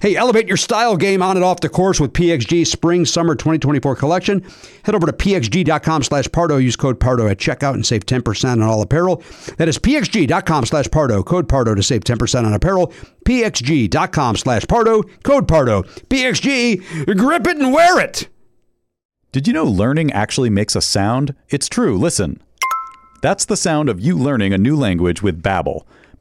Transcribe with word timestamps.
Hey, 0.00 0.16
elevate 0.16 0.48
your 0.48 0.56
style 0.56 0.96
game 0.96 1.22
on 1.22 1.36
and 1.36 1.44
off 1.44 1.60
the 1.60 1.68
course 1.68 2.00
with 2.00 2.12
PXG 2.12 2.66
Spring 2.66 3.04
Summer 3.04 3.34
2024 3.34 3.94
collection. 3.96 4.44
Head 4.84 4.94
over 4.94 5.06
to 5.06 5.12
pxg.com 5.12 6.02
slash 6.02 6.26
Pardo. 6.32 6.56
Use 6.56 6.76
code 6.76 6.98
Pardo 6.98 7.28
at 7.28 7.38
checkout 7.38 7.74
and 7.74 7.86
save 7.86 8.04
10% 8.06 8.52
on 8.52 8.62
all 8.62 8.82
apparel. 8.82 9.22
That 9.58 9.68
is 9.68 9.78
pxg.com 9.78 10.66
slash 10.66 10.90
Pardo. 10.90 11.22
Code 11.22 11.48
Pardo 11.48 11.74
to 11.74 11.82
save 11.82 12.02
10% 12.02 12.44
on 12.44 12.52
apparel. 12.52 12.92
pxg.com 13.24 14.36
slash 14.36 14.66
Pardo. 14.66 15.02
Code 15.22 15.46
Pardo. 15.46 15.82
PXG, 15.82 17.16
grip 17.16 17.46
it 17.46 17.56
and 17.58 17.72
wear 17.72 18.00
it. 18.00 18.28
Did 19.30 19.46
you 19.46 19.52
know 19.54 19.64
learning 19.64 20.12
actually 20.12 20.50
makes 20.50 20.76
a 20.76 20.82
sound? 20.82 21.34
It's 21.48 21.68
true. 21.68 21.96
Listen. 21.96 22.42
That's 23.22 23.44
the 23.44 23.56
sound 23.56 23.88
of 23.88 24.00
you 24.00 24.18
learning 24.18 24.52
a 24.52 24.58
new 24.58 24.74
language 24.74 25.22
with 25.22 25.42
Babbel. 25.42 25.82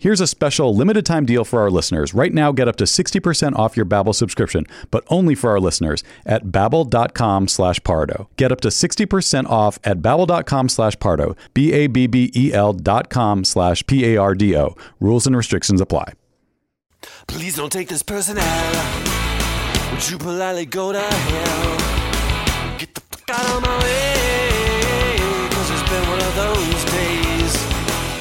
Here's 0.00 0.20
a 0.20 0.26
special 0.28 0.74
limited 0.76 1.04
time 1.04 1.26
deal 1.26 1.44
for 1.44 1.60
our 1.60 1.70
listeners. 1.70 2.14
Right 2.14 2.32
now, 2.32 2.52
get 2.52 2.68
up 2.68 2.76
to 2.76 2.84
60% 2.84 3.56
off 3.56 3.76
your 3.76 3.84
Babbel 3.84 4.14
subscription, 4.14 4.64
but 4.92 5.04
only 5.08 5.34
for 5.34 5.50
our 5.50 5.58
listeners 5.58 6.04
at 6.24 6.46
babbel.com 6.46 7.48
slash 7.48 7.82
pardo. 7.82 8.28
Get 8.36 8.52
up 8.52 8.60
to 8.60 8.68
60% 8.68 9.46
off 9.46 9.78
at 9.82 9.98
babbel.com 9.98 10.68
slash 10.68 10.98
pardo, 11.00 11.34
B-A-B-B-E-L 11.52 12.72
dot 12.74 13.10
com 13.10 13.42
slash 13.44 13.84
P-A-R-D-O. 13.86 14.76
Rules 15.00 15.26
and 15.26 15.36
restrictions 15.36 15.80
apply. 15.80 16.12
Please 17.26 17.56
don't 17.56 17.72
take 17.72 17.88
this 17.88 18.02
person 18.04 18.38
out. 18.38 19.90
Would 19.92 20.10
you 20.10 20.18
politely 20.18 20.66
go 20.66 20.92
to 20.92 21.00
hell? 21.00 22.78
Get 22.78 22.94
the 22.94 23.00
fuck 23.00 23.30
out 23.30 23.56
of 23.56 23.62
my 23.62 23.78
way. 23.82 24.37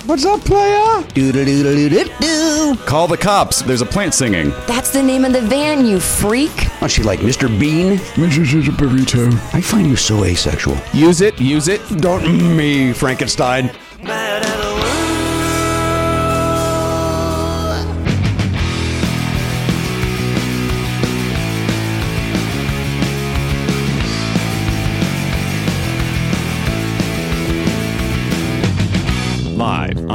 What's 0.07 0.23
up, 0.23 0.39
player? 0.39 1.03
Doo-doo-doo-doo-doo. 1.15 2.77
Call 2.85 3.09
the 3.09 3.17
cops. 3.17 3.61
There's 3.61 3.81
a 3.81 3.85
plant 3.85 4.13
singing. 4.13 4.51
That's 4.65 4.89
the 4.89 5.03
name 5.03 5.25
of 5.25 5.33
the 5.33 5.41
van, 5.41 5.85
you 5.85 5.99
freak. 5.99 6.49
What's 6.79 6.93
she 6.93 7.03
like, 7.03 7.19
Mr. 7.19 7.49
Bean? 7.59 7.97
Mrs. 8.15 8.63
Burrito. 8.77 9.33
I 9.53 9.59
find 9.59 9.85
you 9.85 9.97
so 9.97 10.23
asexual. 10.23 10.77
Use 10.93 11.19
it, 11.19 11.41
use 11.41 11.67
it. 11.67 11.81
Don't 11.99 12.55
me, 12.55 12.93
Frankenstein. 12.93 13.69
Mad 14.01 14.43
at 14.43 14.57
the 14.61 14.81
world. 14.81 14.96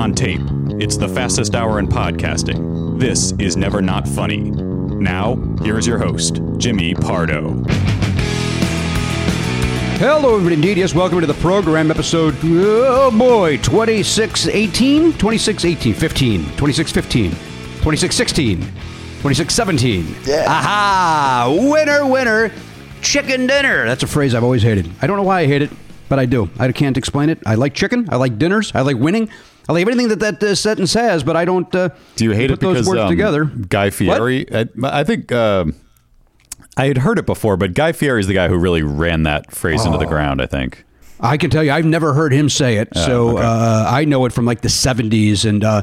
On 0.02 0.12
tape. 0.12 0.40
It's 0.80 0.96
the 0.96 1.06
fastest 1.06 1.54
hour 1.54 1.78
in 1.78 1.86
podcasting. 1.86 2.98
This 2.98 3.30
is 3.38 3.56
Never 3.56 3.80
Not 3.80 4.08
Funny. 4.08 4.50
Now, 4.50 5.36
here's 5.62 5.86
your 5.86 5.96
host, 5.98 6.40
Jimmy 6.56 6.92
Pardo. 6.92 7.62
Hello, 10.00 10.34
everybody. 10.34 10.54
Indeed, 10.56 10.78
yes, 10.78 10.92
welcome 10.92 11.20
to 11.20 11.26
the 11.28 11.34
program 11.34 11.88
episode, 11.92 12.34
oh 12.42 13.16
boy, 13.16 13.58
2618, 13.58 15.12
2618, 15.12 15.94
15, 15.94 16.40
2615, 16.56 17.30
2616, 17.30 18.58
2617. 18.58 20.16
Yeah. 20.24 20.46
Aha! 20.48 21.56
Winner, 21.70 22.04
winner. 22.06 22.50
chicken 23.02 23.46
dinner. 23.46 23.84
That's 23.86 24.02
a 24.02 24.08
phrase 24.08 24.34
I've 24.34 24.42
always 24.42 24.64
hated. 24.64 24.90
I 25.00 25.06
don't 25.06 25.16
know 25.16 25.22
why 25.22 25.42
I 25.42 25.46
hate 25.46 25.62
it, 25.62 25.70
but 26.08 26.18
I 26.18 26.26
do. 26.26 26.50
I 26.58 26.72
can't 26.72 26.96
explain 26.96 27.28
it. 27.28 27.38
I 27.46 27.54
like 27.54 27.74
chicken. 27.74 28.08
I 28.10 28.16
like 28.16 28.36
dinners. 28.36 28.72
I 28.74 28.80
like 28.80 28.96
winning. 28.96 29.28
I 29.68 29.72
like 29.72 29.82
everything 29.82 30.08
that 30.08 30.20
that 30.20 30.42
uh, 30.42 30.54
sentence 30.54 30.92
has, 30.94 31.22
but 31.22 31.36
I 31.36 31.44
don't. 31.44 31.72
Uh, 31.74 31.90
Do 32.16 32.24
you 32.24 32.32
hate 32.32 32.48
put 32.50 32.54
it 32.54 32.60
because 32.60 32.74
those 32.78 32.88
words 32.88 33.00
um, 33.02 33.08
together? 33.08 33.44
Guy 33.44 33.90
Fieri? 33.90 34.46
I, 34.52 34.66
I 34.82 35.04
think 35.04 35.30
um 35.32 35.74
I 36.76 36.86
had 36.86 36.98
heard 36.98 37.18
it 37.18 37.26
before, 37.26 37.56
but 37.56 37.74
Guy 37.74 37.92
Fieri 37.92 38.20
is 38.20 38.26
the 38.26 38.34
guy 38.34 38.48
who 38.48 38.56
really 38.56 38.82
ran 38.82 39.24
that 39.24 39.52
phrase 39.52 39.84
into 39.84 39.98
the 39.98 40.06
ground. 40.06 40.40
I 40.40 40.46
think. 40.46 40.84
I 41.24 41.36
can 41.36 41.50
tell 41.50 41.62
you, 41.62 41.70
I've 41.70 41.84
never 41.84 42.14
heard 42.14 42.32
him 42.32 42.48
say 42.48 42.78
it, 42.78 42.88
so 42.96 43.36
uh, 43.38 43.86
I 43.88 44.04
know 44.04 44.24
it 44.24 44.32
from 44.32 44.44
like 44.44 44.62
the 44.62 44.68
'70s, 44.68 45.44
and 45.48 45.62
uh, 45.62 45.82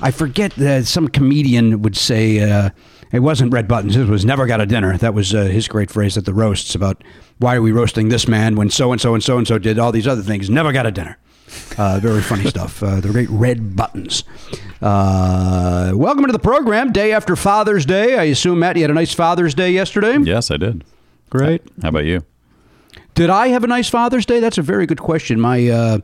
I 0.00 0.10
forget 0.10 0.52
that 0.56 0.86
some 0.86 1.08
comedian 1.08 1.80
would 1.80 1.96
say 1.96 2.40
uh, 2.40 2.68
it 3.10 3.20
wasn't 3.20 3.50
Red 3.52 3.66
Buttons; 3.66 3.96
it 3.96 4.08
was 4.08 4.26
"never 4.26 4.44
got 4.44 4.60
a 4.60 4.66
dinner." 4.66 4.98
That 4.98 5.14
was 5.14 5.34
uh, 5.34 5.44
his 5.44 5.68
great 5.68 5.90
phrase 5.90 6.18
at 6.18 6.26
the 6.26 6.34
roasts 6.34 6.74
about 6.74 7.02
why 7.38 7.56
are 7.56 7.62
we 7.62 7.72
roasting 7.72 8.10
this 8.10 8.28
man 8.28 8.56
when 8.56 8.68
so 8.68 8.92
and 8.92 9.00
so 9.00 9.14
and 9.14 9.22
so 9.22 9.38
and 9.38 9.48
so 9.48 9.56
did 9.56 9.78
all 9.78 9.90
these 9.90 10.06
other 10.06 10.22
things. 10.22 10.50
Never 10.50 10.70
got 10.70 10.84
a 10.84 10.90
dinner. 10.90 11.16
Uh, 11.78 11.98
very 12.00 12.22
funny 12.22 12.44
stuff. 12.44 12.82
Uh, 12.82 13.00
the 13.00 13.08
great 13.08 13.28
Red 13.30 13.74
Buttons. 13.76 14.24
Uh, 14.80 15.92
welcome 15.94 16.26
to 16.26 16.32
the 16.32 16.38
program. 16.38 16.92
Day 16.92 17.12
after 17.12 17.36
Father's 17.36 17.84
Day. 17.86 18.16
I 18.18 18.24
assume 18.24 18.58
Matt, 18.60 18.76
you 18.76 18.82
had 18.82 18.90
a 18.90 18.94
nice 18.94 19.14
Father's 19.14 19.54
Day 19.54 19.70
yesterday. 19.72 20.18
Yes, 20.18 20.50
I 20.50 20.56
did. 20.56 20.84
Great. 21.30 21.62
How 21.82 21.88
about 21.88 22.04
you? 22.04 22.24
Did 23.14 23.30
I 23.30 23.48
have 23.48 23.64
a 23.64 23.66
nice 23.66 23.88
Father's 23.88 24.26
Day? 24.26 24.40
That's 24.40 24.58
a 24.58 24.62
very 24.62 24.86
good 24.86 25.00
question. 25.00 25.40
My, 25.40 25.68
uh, 25.68 25.98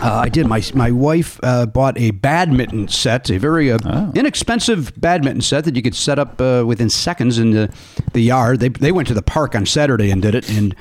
uh, 0.00 0.12
I 0.14 0.28
did. 0.28 0.46
My 0.46 0.62
my 0.74 0.90
wife 0.90 1.40
uh, 1.42 1.66
bought 1.66 1.98
a 1.98 2.10
badminton 2.10 2.88
set, 2.88 3.30
a 3.30 3.38
very 3.38 3.70
uh, 3.72 3.78
Oh. 3.84 4.12
inexpensive 4.14 4.92
badminton 5.00 5.40
set 5.40 5.64
that 5.64 5.76
you 5.76 5.82
could 5.82 5.94
set 5.94 6.18
up 6.18 6.40
uh, 6.40 6.64
within 6.66 6.90
seconds 6.90 7.38
in 7.38 7.50
the, 7.52 7.72
the 8.12 8.20
yard. 8.20 8.60
They 8.60 8.68
they 8.68 8.92
went 8.92 9.08
to 9.08 9.14
the 9.14 9.22
park 9.22 9.54
on 9.54 9.64
Saturday 9.66 10.10
and 10.10 10.20
did 10.20 10.34
it, 10.34 10.48
and 10.50 10.74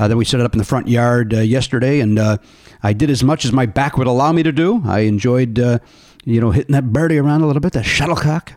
uh, 0.00 0.08
then 0.08 0.16
we 0.16 0.24
set 0.24 0.40
it 0.40 0.46
up 0.46 0.54
in 0.54 0.58
the 0.58 0.64
front 0.64 0.88
yard 0.88 1.34
uh, 1.34 1.40
yesterday. 1.40 2.00
And 2.00 2.18
uh, 2.18 2.38
I 2.82 2.92
did 2.92 3.10
as 3.10 3.22
much 3.22 3.44
as 3.44 3.52
my 3.52 3.66
back 3.66 3.98
would 3.98 4.06
allow 4.06 4.32
me 4.32 4.42
to 4.42 4.50
do. 4.50 4.82
I 4.86 5.00
enjoyed, 5.00 5.58
you 5.58 6.40
know, 6.40 6.50
hitting 6.50 6.72
that 6.72 6.92
birdie 6.92 7.18
around 7.18 7.42
a 7.42 7.46
little 7.46 7.60
bit, 7.60 7.74
that 7.74 7.84
shuttlecock 7.84 8.54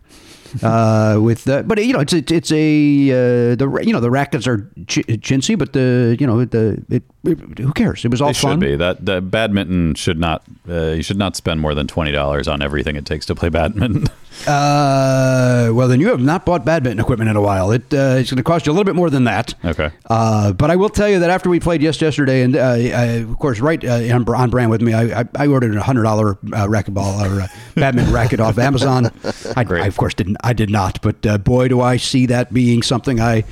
uh, 0.63 1.17
with 1.21 1.43
the, 1.45 1.63
but 1.65 1.83
you 1.83 1.93
know 1.93 1.99
it's 1.99 2.13
it's, 2.13 2.31
it's 2.31 2.51
a 2.51 3.11
uh, 3.11 3.55
the 3.55 3.81
you 3.83 3.93
know 3.93 3.99
the 3.99 4.11
rackets 4.11 4.45
are 4.47 4.59
ch- 4.87 5.05
chintzy, 5.23 5.57
but 5.57 5.73
the 5.73 6.15
you 6.19 6.27
know 6.27 6.43
the 6.45 6.83
it, 6.89 7.03
it- 7.23 7.59
who 7.59 7.71
cares? 7.71 8.03
It 8.03 8.11
was 8.11 8.21
all 8.21 8.27
They 8.29 8.33
fun. 8.33 8.51
should 8.53 8.59
be 8.59 8.75
that 8.75 9.05
the 9.05 9.21
badminton 9.21 9.95
should 9.95 10.19
not. 10.19 10.43
Uh, 10.69 10.91
you 10.91 11.01
should 11.03 11.17
not 11.17 11.35
spend 11.37 11.61
more 11.61 11.73
than 11.73 11.87
twenty 11.87 12.11
dollars 12.11 12.47
on 12.49 12.61
everything 12.61 12.95
it 12.97 13.05
takes 13.05 13.25
to 13.27 13.35
play 13.35 13.49
badminton. 13.49 14.07
Uh, 14.47 15.69
well, 15.73 15.87
then 15.87 15.99
you 15.99 16.07
have 16.09 16.19
not 16.19 16.43
bought 16.45 16.65
badminton 16.65 16.99
equipment 16.99 17.29
in 17.29 17.35
a 17.35 17.41
while. 17.41 17.71
It 17.71 17.83
uh, 17.93 18.17
it's 18.17 18.31
going 18.31 18.37
to 18.37 18.43
cost 18.43 18.65
you 18.65 18.71
a 18.71 18.73
little 18.73 18.83
bit 18.83 18.95
more 18.95 19.09
than 19.11 19.25
that. 19.25 19.53
Okay. 19.63 19.91
Uh, 20.09 20.53
but 20.53 20.71
I 20.71 20.75
will 20.75 20.89
tell 20.89 21.07
you 21.07 21.19
that 21.19 21.29
after 21.29 21.49
we 21.49 21.59
played 21.59 21.81
yes 21.83 22.01
yesterday, 22.01 22.41
and 22.41 22.55
uh, 22.55 22.61
I, 22.61 23.03
of 23.21 23.37
course, 23.37 23.59
right 23.59 23.83
uh, 23.85 24.13
on, 24.13 24.27
on 24.27 24.49
brand 24.49 24.71
with 24.71 24.81
me, 24.81 24.93
I, 24.93 25.21
I, 25.21 25.25
I 25.35 25.47
ordered 25.47 25.75
a 25.75 25.83
hundred 25.83 26.03
dollar 26.03 26.31
uh, 26.31 26.67
racquetball 26.67 27.21
or 27.29 27.41
uh, 27.41 27.47
badminton 27.75 28.11
racket 28.13 28.39
off 28.39 28.57
Amazon. 28.57 29.05
I, 29.55 29.65
I 29.69 29.85
of 29.87 29.97
course 29.97 30.13
didn't. 30.15 30.37
I 30.43 30.53
did 30.53 30.69
not. 30.69 31.01
But 31.01 31.25
uh, 31.25 31.37
boy, 31.37 31.69
do 31.69 31.81
I 31.81 31.97
see 31.97 32.25
that 32.27 32.53
being 32.53 32.81
something 32.83 33.19
I. 33.19 33.45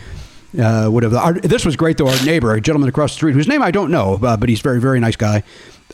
Uh, 0.60 0.90
would 0.92 1.04
have. 1.04 1.14
Our, 1.14 1.32
this 1.36 1.64
was 1.64 1.78
great 1.78 1.98
though. 1.98 2.10
Our 2.10 2.26
neighbor, 2.26 2.54
a 2.54 2.60
gentleman 2.60 2.90
across 2.90 3.12
the 3.12 3.16
street, 3.16 3.32
whose 3.36 3.48
name 3.48 3.62
I 3.62 3.72
don't 3.72 3.90
know, 3.90 4.20
uh, 4.22 4.36
but 4.36 4.50
he's 4.50 4.60
very, 4.60 4.82
very 4.82 5.00
nice 5.00 5.16
guy. 5.16 5.44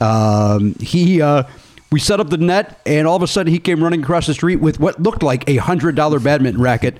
Um, 0.02 0.74
he, 0.80 1.22
uh, 1.22 1.44
we 1.92 2.00
set 2.00 2.20
up 2.20 2.32
the 2.32 2.38
net, 2.38 2.82
and 2.86 3.08
all 3.08 3.16
of 3.16 3.22
a 3.22 3.28
sudden 3.28 3.54
he 3.54 3.60
came 3.60 3.84
running 3.84 4.02
across 4.02 4.26
the 4.26 4.34
street 4.34 4.58
with 4.58 4.80
what 4.80 5.00
looked 5.02 5.22
like 5.24 5.48
a 5.48 5.58
hundred 5.58 5.96
dollar 5.96 6.20
badminton 6.20 6.62
racket, 6.62 7.00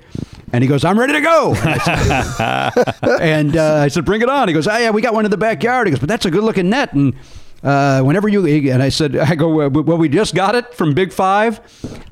and 0.52 0.62
he 0.62 0.68
goes, 0.68 0.84
"I'm 0.84 0.98
ready 0.98 1.14
to 1.14 1.20
go." 1.20 1.54
And 1.64 1.68
I 1.68 2.70
said, 2.70 2.94
and 3.20 3.56
uh, 3.56 3.74
I 3.74 3.88
said, 3.88 4.04
"Bring 4.04 4.22
it 4.22 4.28
on." 4.28 4.48
He 4.48 4.54
goes, 4.54 4.66
"Oh 4.66 4.76
yeah, 4.76 4.90
we 4.90 5.02
got 5.02 5.12
one 5.12 5.24
in 5.24 5.30
the 5.30 5.36
backyard." 5.36 5.86
He 5.86 5.90
goes, 5.90 6.00
"But 6.00 6.08
that's 6.08 6.26
a 6.26 6.30
good 6.30 6.44
looking 6.44 6.70
net." 6.70 6.92
And 6.94 7.14
uh, 7.62 8.02
whenever 8.02 8.28
you 8.28 8.46
and 8.70 8.82
I 8.82 8.88
said, 8.88 9.16
"I 9.16 9.34
go, 9.34 9.68
well, 9.68 9.98
we 9.98 10.08
just 10.08 10.34
got 10.34 10.54
it 10.54 10.74
from 10.74 10.94
Big 10.94 11.12
Five. 11.12 11.60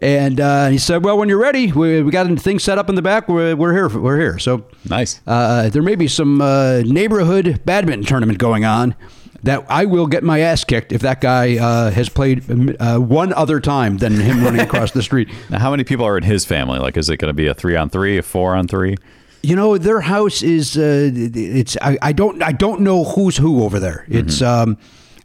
and 0.00 0.40
uh, 0.40 0.68
he 0.68 0.78
said, 0.78 1.04
"Well, 1.04 1.18
when 1.18 1.28
you're 1.28 1.40
ready, 1.40 1.72
we, 1.72 2.02
we 2.02 2.10
got 2.10 2.26
things 2.38 2.64
set 2.64 2.78
up 2.78 2.88
in 2.88 2.94
the 2.94 3.02
back. 3.02 3.28
We're, 3.28 3.54
we're 3.56 3.72
here. 3.72 3.88
We're 3.88 4.18
here." 4.18 4.38
So 4.38 4.64
Nice. 4.88 5.20
uh, 5.26 5.68
there 5.70 5.82
may 5.82 5.94
be 5.94 6.08
some 6.08 6.40
uh, 6.40 6.80
neighborhood 6.80 7.62
badminton 7.64 8.04
tournament 8.06 8.38
going 8.38 8.64
on. 8.64 8.94
That 9.42 9.64
I 9.68 9.84
will 9.84 10.08
get 10.08 10.24
my 10.24 10.40
ass 10.40 10.64
kicked 10.64 10.90
if 10.90 11.02
that 11.02 11.20
guy 11.20 11.56
uh, 11.58 11.90
has 11.92 12.08
played 12.08 12.50
um, 12.50 12.74
uh, 12.80 12.98
one 12.98 13.32
other 13.32 13.60
time 13.60 13.98
than 13.98 14.18
him 14.18 14.42
running 14.42 14.60
across 14.62 14.90
the 14.90 15.02
street. 15.02 15.28
Now, 15.50 15.60
how 15.60 15.70
many 15.70 15.84
people 15.84 16.04
are 16.04 16.16
in 16.18 16.24
his 16.24 16.44
family? 16.44 16.80
Like, 16.80 16.96
is 16.96 17.08
it 17.10 17.18
going 17.18 17.28
to 17.28 17.34
be 17.34 17.46
a 17.46 17.54
three 17.54 17.76
on 17.76 17.88
three, 17.88 18.18
a 18.18 18.22
four 18.22 18.56
on 18.56 18.66
three? 18.66 18.96
You 19.42 19.54
know, 19.54 19.78
their 19.78 20.00
house 20.00 20.42
is 20.42 20.76
uh, 20.76 21.10
it's 21.14 21.76
I, 21.80 21.96
I 22.02 22.12
don't 22.12 22.42
I 22.42 22.50
don't 22.50 22.80
know 22.80 23.04
who's 23.04 23.36
who 23.36 23.62
over 23.62 23.78
there. 23.78 24.04
It's 24.08 24.42
um 24.42 24.78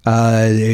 uh, 0.06 0.09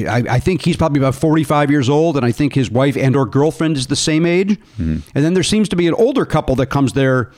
I, 0.09 0.23
I 0.29 0.39
think 0.39 0.63
he's 0.63 0.77
probably 0.77 0.99
about 0.99 1.15
45 1.15 1.69
years 1.71 1.89
old, 1.89 2.15
and 2.17 2.25
I 2.25 2.31
think 2.31 2.53
his 2.53 2.71
wife 2.71 2.95
and 2.95 3.15
or 3.15 3.25
girlfriend 3.25 3.75
is 3.77 3.87
the 3.87 3.95
same 3.95 4.25
age. 4.25 4.57
And 4.77 5.03
then 5.13 5.33
there 5.33 5.43
seems 5.43 5.67
to 5.69 5.75
be 5.75 5.87
an 5.87 5.93
older 5.95 6.25
couple 6.25 6.55
that 6.55 6.67
comes 6.67 6.93
there 6.93 7.31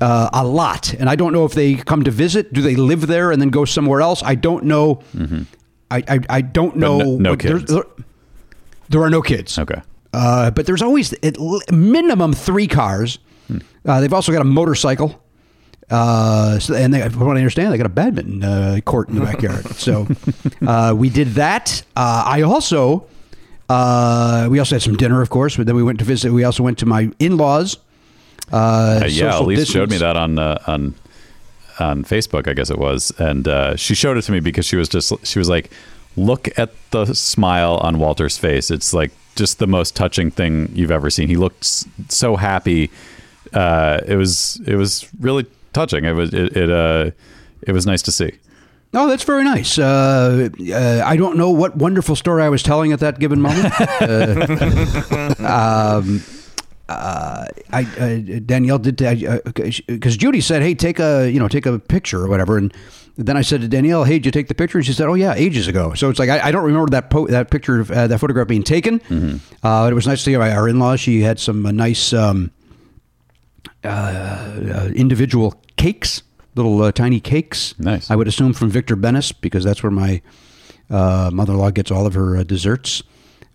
uh, 0.00 0.30
a 0.32 0.46
lot, 0.46 0.94
and 0.94 1.08
I 1.08 1.16
don't 1.16 1.32
know 1.32 1.44
if 1.44 1.52
they 1.52 1.74
come 1.74 2.04
to 2.04 2.10
visit. 2.10 2.52
Do 2.52 2.62
they 2.62 2.76
live 2.76 3.06
there 3.06 3.30
and 3.30 3.40
then 3.42 3.50
go 3.50 3.64
somewhere 3.64 4.00
else? 4.00 4.22
I 4.22 4.34
don't 4.36 4.64
know. 4.64 5.02
I, 5.90 6.02
I 6.08 6.20
I 6.28 6.40
don't 6.40 6.76
know. 6.76 6.98
no- 6.98 7.16
no 7.18 7.36
kids. 7.36 7.64
There, 7.72 7.84
there 8.90 9.02
are 9.02 9.10
no 9.10 9.20
kids. 9.22 9.58
Okay. 9.58 9.80
Uh, 10.14 10.50
but 10.50 10.64
there's 10.66 10.80
always 10.82 11.12
at 11.22 11.36
minimum 11.70 12.32
three 12.32 12.66
cars. 12.66 13.18
Uh, 13.86 14.00
they've 14.00 14.12
also 14.12 14.32
got 14.32 14.40
a 14.42 14.44
motorcycle. 14.44 15.22
Uh, 15.90 16.58
so, 16.58 16.74
and 16.74 16.92
they, 16.92 17.08
from 17.08 17.26
what 17.26 17.36
I 17.36 17.40
understand, 17.40 17.72
they 17.72 17.78
got 17.78 17.86
a 17.86 17.88
badminton 17.90 18.44
uh, 18.44 18.78
court 18.84 19.08
in 19.08 19.14
the 19.16 19.22
backyard. 19.22 19.66
so 19.76 20.06
uh, 20.66 20.94
we 20.96 21.08
did 21.08 21.28
that. 21.28 21.82
Uh, 21.96 22.24
I 22.26 22.42
also, 22.42 23.06
uh, 23.68 24.48
we 24.50 24.58
also 24.58 24.74
had 24.74 24.82
some 24.82 24.96
dinner, 24.96 25.22
of 25.22 25.30
course. 25.30 25.56
But 25.56 25.66
then 25.66 25.76
we 25.76 25.82
went 25.82 25.98
to 26.00 26.04
visit. 26.04 26.32
We 26.32 26.44
also 26.44 26.62
went 26.62 26.78
to 26.78 26.86
my 26.86 27.10
in-laws. 27.18 27.78
Uh, 28.52 29.00
Uh, 29.02 29.06
yeah, 29.08 29.38
Elise 29.38 29.68
showed 29.68 29.90
me 29.90 29.98
that 29.98 30.16
on 30.16 30.38
uh, 30.38 30.58
on 30.66 30.94
on 31.80 32.02
Facebook, 32.04 32.48
I 32.48 32.54
guess 32.54 32.70
it 32.70 32.78
was, 32.78 33.12
and 33.18 33.46
uh, 33.46 33.76
she 33.76 33.94
showed 33.94 34.16
it 34.16 34.22
to 34.22 34.32
me 34.32 34.40
because 34.40 34.66
she 34.66 34.76
was 34.76 34.88
just 34.88 35.12
she 35.26 35.38
was 35.38 35.48
like, 35.48 35.70
"Look 36.16 36.48
at 36.58 36.70
the 36.90 37.06
smile 37.14 37.76
on 37.82 37.98
Walter's 37.98 38.36
face. 38.38 38.70
It's 38.70 38.92
like 38.94 39.10
just 39.36 39.58
the 39.58 39.66
most 39.66 39.94
touching 39.94 40.30
thing 40.30 40.70
you've 40.74 40.90
ever 40.90 41.08
seen. 41.10 41.28
He 41.28 41.36
looked 41.36 41.62
s- 41.64 41.86
so 42.08 42.36
happy. 42.36 42.90
Uh, 43.52 44.00
it 44.06 44.16
was 44.16 44.60
it 44.66 44.76
was 44.76 45.08
really 45.20 45.46
touching. 45.72 46.04
It 46.04 46.12
was 46.12 46.32
it, 46.32 46.56
it 46.56 46.70
uh 46.70 47.10
it 47.62 47.72
was 47.72 47.86
nice 47.86 48.02
to 48.02 48.12
see. 48.12 48.32
Oh, 48.94 49.06
that's 49.06 49.24
very 49.24 49.44
nice. 49.44 49.78
Uh, 49.78 50.48
uh, 50.72 51.02
I 51.04 51.16
don't 51.16 51.36
know 51.36 51.50
what 51.50 51.76
wonderful 51.76 52.16
story 52.16 52.42
I 52.42 52.48
was 52.48 52.62
telling 52.62 52.92
at 52.92 53.00
that 53.00 53.18
given 53.18 53.42
moment. 53.42 53.74
uh, 54.00 55.34
um, 56.00 56.22
uh, 56.88 57.46
I 57.70 57.82
uh, 57.82 58.40
Danielle 58.46 58.78
did 58.78 58.96
because 58.96 60.16
Judy 60.16 60.40
said, 60.40 60.62
"Hey, 60.62 60.74
take 60.74 60.98
a 60.98 61.30
you 61.30 61.38
know 61.38 61.48
take 61.48 61.66
a 61.66 61.78
picture 61.78 62.24
or 62.24 62.28
whatever," 62.28 62.56
and 62.56 62.72
then 63.18 63.36
I 63.36 63.42
said 63.42 63.60
to 63.60 63.68
Danielle, 63.68 64.04
"Hey, 64.04 64.14
did 64.14 64.24
you 64.26 64.32
take 64.32 64.48
the 64.48 64.54
picture?" 64.54 64.78
And 64.78 64.86
she 64.86 64.94
said, 64.94 65.06
"Oh 65.06 65.14
yeah, 65.14 65.34
ages 65.36 65.68
ago." 65.68 65.92
So 65.92 66.08
it's 66.08 66.18
like 66.18 66.30
I, 66.30 66.48
I 66.48 66.50
don't 66.50 66.64
remember 66.64 66.88
that 66.90 67.10
po- 67.10 67.26
that 67.26 67.50
picture 67.50 67.80
of, 67.80 67.90
uh, 67.90 68.06
that 68.06 68.18
photograph 68.18 68.48
being 68.48 68.62
taken. 68.62 69.02
Uh, 69.62 69.88
it 69.90 69.94
was 69.94 70.06
nice 70.06 70.20
to 70.20 70.24
see 70.24 70.34
our 70.34 70.66
in-laws. 70.66 71.00
She 71.00 71.20
had 71.20 71.38
some 71.38 71.66
uh, 71.66 71.72
nice. 71.72 72.14
Um, 72.14 72.52
uh, 73.84 74.90
individual 74.94 75.54
cakes, 75.76 76.22
little 76.54 76.82
uh, 76.82 76.92
tiny 76.92 77.20
cakes. 77.20 77.78
Nice. 77.78 78.10
I 78.10 78.16
would 78.16 78.28
assume 78.28 78.52
from 78.52 78.70
Viktor 78.70 78.96
Benes 78.96 79.32
because 79.32 79.64
that's 79.64 79.82
where 79.82 79.90
my 79.92 80.20
uh, 80.90 81.30
mother-in-law 81.32 81.70
gets 81.70 81.90
all 81.90 82.06
of 82.06 82.14
her 82.14 82.36
uh, 82.38 82.42
desserts 82.42 83.02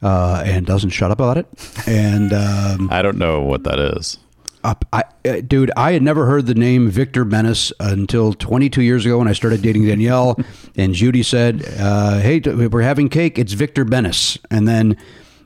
uh, 0.01 0.43
and 0.45 0.65
doesn't 0.65 0.91
shut 0.91 1.11
up 1.11 1.19
about 1.19 1.37
it. 1.37 1.47
And 1.87 2.31
um, 2.33 2.89
I 2.91 3.01
don't 3.01 3.17
know 3.17 3.41
what 3.41 3.63
that 3.63 3.79
is. 3.79 4.17
up, 4.63 4.85
I, 4.93 5.03
uh, 5.27 5.41
dude, 5.45 5.71
I 5.75 5.91
had 5.93 6.01
never 6.01 6.25
heard 6.25 6.45
the 6.45 6.55
name 6.55 6.89
Viktor 6.89 7.25
Benes 7.25 7.73
until 7.79 8.33
22 8.33 8.81
years 8.81 9.05
ago 9.05 9.17
when 9.17 9.27
I 9.27 9.33
started 9.33 9.61
dating 9.61 9.85
Danielle, 9.87 10.37
and 10.77 10.93
Judy 10.93 11.23
said, 11.23 11.63
uh, 11.79 12.19
"Hey, 12.19 12.39
we're 12.39 12.81
having 12.81 13.09
cake. 13.09 13.37
It's 13.39 13.53
Viktor 13.53 13.85
Benes," 13.85 14.37
and 14.49 14.67
then. 14.67 14.95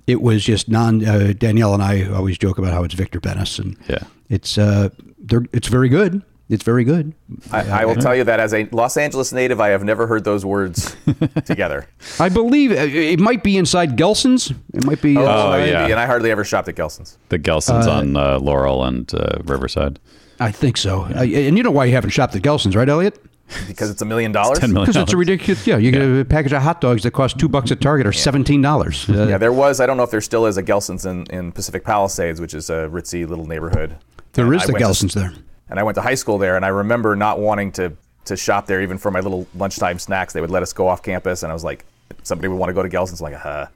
It 0.05 0.21
was 0.21 0.45
just 0.45 0.69
non. 0.69 1.05
Uh, 1.05 1.33
Danielle 1.37 1.73
and 1.73 1.83
I 1.83 2.07
always 2.09 2.37
joke 2.37 2.57
about 2.57 2.71
how 2.71 2.85
it's 2.85 2.93
Viktor 2.93 3.19
Benes, 3.19 3.59
and 3.59 3.75
Yeah. 3.89 4.03
It's 4.29 4.57
uh, 4.57 4.89
they're, 5.19 5.43
it's 5.53 5.67
very 5.67 5.89
good. 5.89 6.23
It's 6.49 6.63
very 6.63 6.85
good. 6.85 7.13
I, 7.51 7.81
I 7.81 7.85
will 7.85 7.95
tell 7.97 8.15
you 8.15 8.23
that 8.23 8.39
as 8.39 8.53
a 8.53 8.69
Los 8.71 8.95
Angeles 8.95 9.33
native, 9.33 9.59
I 9.59 9.67
have 9.69 9.83
never 9.83 10.07
heard 10.07 10.23
those 10.23 10.45
words 10.45 10.95
together. 11.45 11.87
I 12.21 12.29
believe 12.29 12.71
uh, 12.71 12.75
it 12.75 13.19
might 13.19 13.43
be 13.43 13.57
inside 13.57 13.97
Gelson's. 13.97 14.51
It 14.73 14.85
might 14.85 15.01
be. 15.01 15.17
Uh, 15.17 15.23
Oh, 15.23 15.51
maybe, 15.51 15.71
yeah. 15.71 15.87
And 15.87 15.99
I 15.99 16.05
hardly 16.05 16.31
ever 16.31 16.45
shopped 16.45 16.69
at 16.69 16.75
Gelson's. 16.75 17.17
The 17.27 17.37
Gelson's 17.37 17.85
on 17.85 18.15
uh, 18.15 18.39
Laurel 18.39 18.85
and 18.85 19.13
uh, 19.13 19.39
Riverside. 19.43 19.99
I 20.39 20.51
think 20.51 20.77
so. 20.77 21.01
Uh, 21.01 21.23
and 21.23 21.57
you 21.57 21.63
know 21.63 21.71
why 21.71 21.83
you 21.83 21.91
haven't 21.93 22.11
shopped 22.11 22.33
at 22.33 22.43
Gelson's, 22.43 22.77
right, 22.77 22.87
Elliot? 22.87 23.19
Because 23.67 23.89
it's 23.89 24.01
a 24.01 24.05
million 24.05 24.31
dollars. 24.31 24.59
Ten 24.59 24.71
million. 24.71 24.89
Because 24.89 25.01
it's 25.01 25.13
a 25.13 25.17
ridiculous. 25.17 25.65
Yeah, 25.67 25.77
you 25.77 25.91
get 25.91 26.01
a 26.01 26.23
package 26.25 26.53
of 26.53 26.61
hot 26.61 26.79
dogs 26.79 27.03
that 27.03 27.11
cost 27.11 27.37
two 27.39 27.49
bucks 27.49 27.71
at 27.71 27.81
Target 27.81 28.05
or 28.07 28.11
seventeen 28.13 28.61
dollars. 28.61 29.09
Uh, 29.09 29.27
Yeah, 29.27 29.37
there 29.37 29.53
was. 29.53 29.79
I 29.81 29.85
don't 29.85 29.95
know 29.97 30.03
if 30.03 30.11
there 30.11 30.19
still 30.21 30.45
is 30.45 30.55
a 30.57 30.63
Gelson's 30.63 31.05
in, 31.05 31.25
in 31.27 31.51
Pacific 31.53 31.83
Palisades, 31.85 32.39
which 32.41 32.53
is 32.53 32.69
a 32.69 32.89
ritzy 32.91 33.27
little 33.27 33.45
neighborhood. 33.45 33.95
There 34.37 34.45
And 34.45 34.55
is 34.55 34.63
I 34.63 34.65
the 34.67 34.73
went 34.73 34.83
to- 34.85 34.89
Gelson's 34.89 35.13
there. 35.13 35.33
and 35.69 35.79
I 35.79 35.83
went 35.83 35.95
to 35.95 36.01
high 36.01 36.15
school 36.15 36.37
there, 36.37 36.55
and 36.55 36.63
I 36.63 36.69
remember 36.69 37.15
not 37.15 37.39
wanting 37.39 37.71
to 37.73 37.91
to 38.25 38.35
shop 38.35 38.65
there, 38.67 38.81
even 38.81 38.97
for 38.97 39.09
my 39.11 39.19
little 39.21 39.47
lunchtime 39.55 39.99
snacks. 39.99 40.33
They 40.33 40.41
would 40.41 40.49
let 40.51 40.61
us 40.63 40.73
go 40.73 40.87
off 40.87 41.01
campus, 41.03 41.43
and 41.43 41.51
I 41.51 41.53
was 41.53 41.63
like, 41.63 41.85
somebody 42.23 42.47
would 42.49 42.57
want 42.57 42.69
to 42.69 42.73
go 42.73 42.83
to 42.83 42.89
Gelson's. 42.89 43.21
I'm 43.21 43.31
like, 43.31 43.45
uh, 43.45 43.67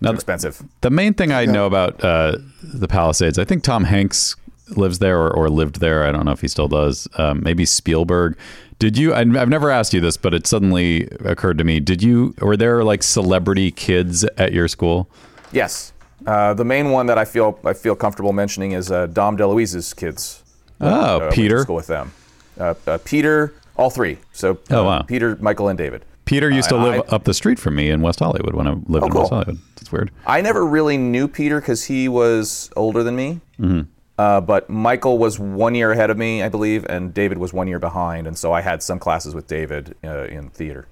Now, 0.00 0.12
expensive. 0.12 0.62
The 0.82 0.90
main 0.90 1.12
thing 1.14 1.32
I 1.32 1.44
know 1.44 1.66
about 1.66 2.02
uh, 2.04 2.36
the 2.62 2.86
Palisades, 2.86 3.36
I 3.38 3.44
think 3.44 3.64
Tom 3.64 3.82
Hanks 3.84 4.36
lives 4.76 4.98
there 5.00 5.18
or, 5.18 5.30
or 5.34 5.48
lived 5.50 5.80
there. 5.80 6.06
I 6.06 6.12
don't 6.12 6.24
know 6.24 6.30
if 6.32 6.40
he 6.40 6.48
still 6.48 6.68
does. 6.68 7.08
Um, 7.18 7.42
maybe 7.42 7.64
Spielberg. 7.64 8.36
Did 8.78 8.96
you? 8.98 9.14
I've 9.14 9.48
never 9.48 9.70
asked 9.70 9.92
you 9.94 10.00
this, 10.00 10.16
but 10.16 10.32
it 10.34 10.46
suddenly 10.46 11.08
occurred 11.24 11.58
to 11.58 11.64
me. 11.64 11.80
Did 11.80 12.02
you? 12.02 12.34
Were 12.40 12.56
there 12.56 12.84
like 12.84 13.02
celebrity 13.02 13.70
kids 13.72 14.22
at 14.36 14.52
your 14.52 14.68
school? 14.68 15.08
Yes. 15.50 15.92
Uh, 16.26 16.54
the 16.54 16.64
main 16.64 16.90
one 16.90 17.06
that 17.06 17.18
I 17.18 17.24
feel 17.24 17.58
I 17.64 17.72
feel 17.72 17.94
comfortable 17.94 18.32
mentioning 18.32 18.72
is 18.72 18.90
uh, 18.90 19.06
Dom 19.06 19.36
DeLuise's 19.36 19.94
kids. 19.94 20.42
Oh, 20.80 21.20
Uh, 21.20 21.30
Peter. 21.30 21.60
School 21.62 21.76
with 21.76 21.86
them. 21.86 22.12
Uh, 22.58 22.74
uh, 22.86 22.98
Peter, 23.04 23.54
all 23.76 23.90
three. 23.90 24.18
So 24.32 24.58
Oh, 24.70 24.84
wow. 24.84 25.02
Peter, 25.02 25.36
Michael, 25.40 25.68
and 25.68 25.78
David. 25.78 26.04
Peter 26.24 26.50
used 26.50 26.68
to 26.70 26.76
live 26.76 27.04
I- 27.08 27.14
up 27.14 27.24
the 27.24 27.34
street 27.34 27.58
from 27.58 27.76
me 27.76 27.88
in 27.90 28.00
West 28.02 28.18
Hollywood 28.18 28.54
when 28.54 28.66
I 28.66 28.72
lived 28.72 29.04
Oh, 29.04 29.06
in 29.06 29.12
cool. 29.12 29.20
West 29.22 29.32
Hollywood. 29.32 29.58
That's 29.76 29.92
weird. 29.92 30.10
I 30.26 30.40
never 30.40 30.66
really 30.66 30.96
knew 30.98 31.28
Peter 31.28 31.60
because 31.60 31.84
he 31.84 32.08
was 32.08 32.70
older 32.76 33.02
than 33.04 33.14
me. 33.14 33.40
Mm-hmm. 33.60 33.82
Uh, 34.18 34.40
but 34.40 34.68
Michael 34.70 35.18
was 35.18 35.38
one 35.38 35.74
year 35.74 35.92
ahead 35.92 36.08
of 36.10 36.16
me, 36.16 36.42
I 36.42 36.48
believe, 36.48 36.84
and 36.88 37.12
David 37.14 37.36
was 37.38 37.52
one 37.52 37.68
year 37.68 37.78
behind, 37.78 38.26
and 38.26 38.36
so 38.36 38.50
I 38.52 38.62
had 38.62 38.82
some 38.82 38.98
classes 38.98 39.34
with 39.34 39.46
David 39.46 39.94
uh, 40.02 40.24
in 40.24 40.48
theater. 40.48 40.88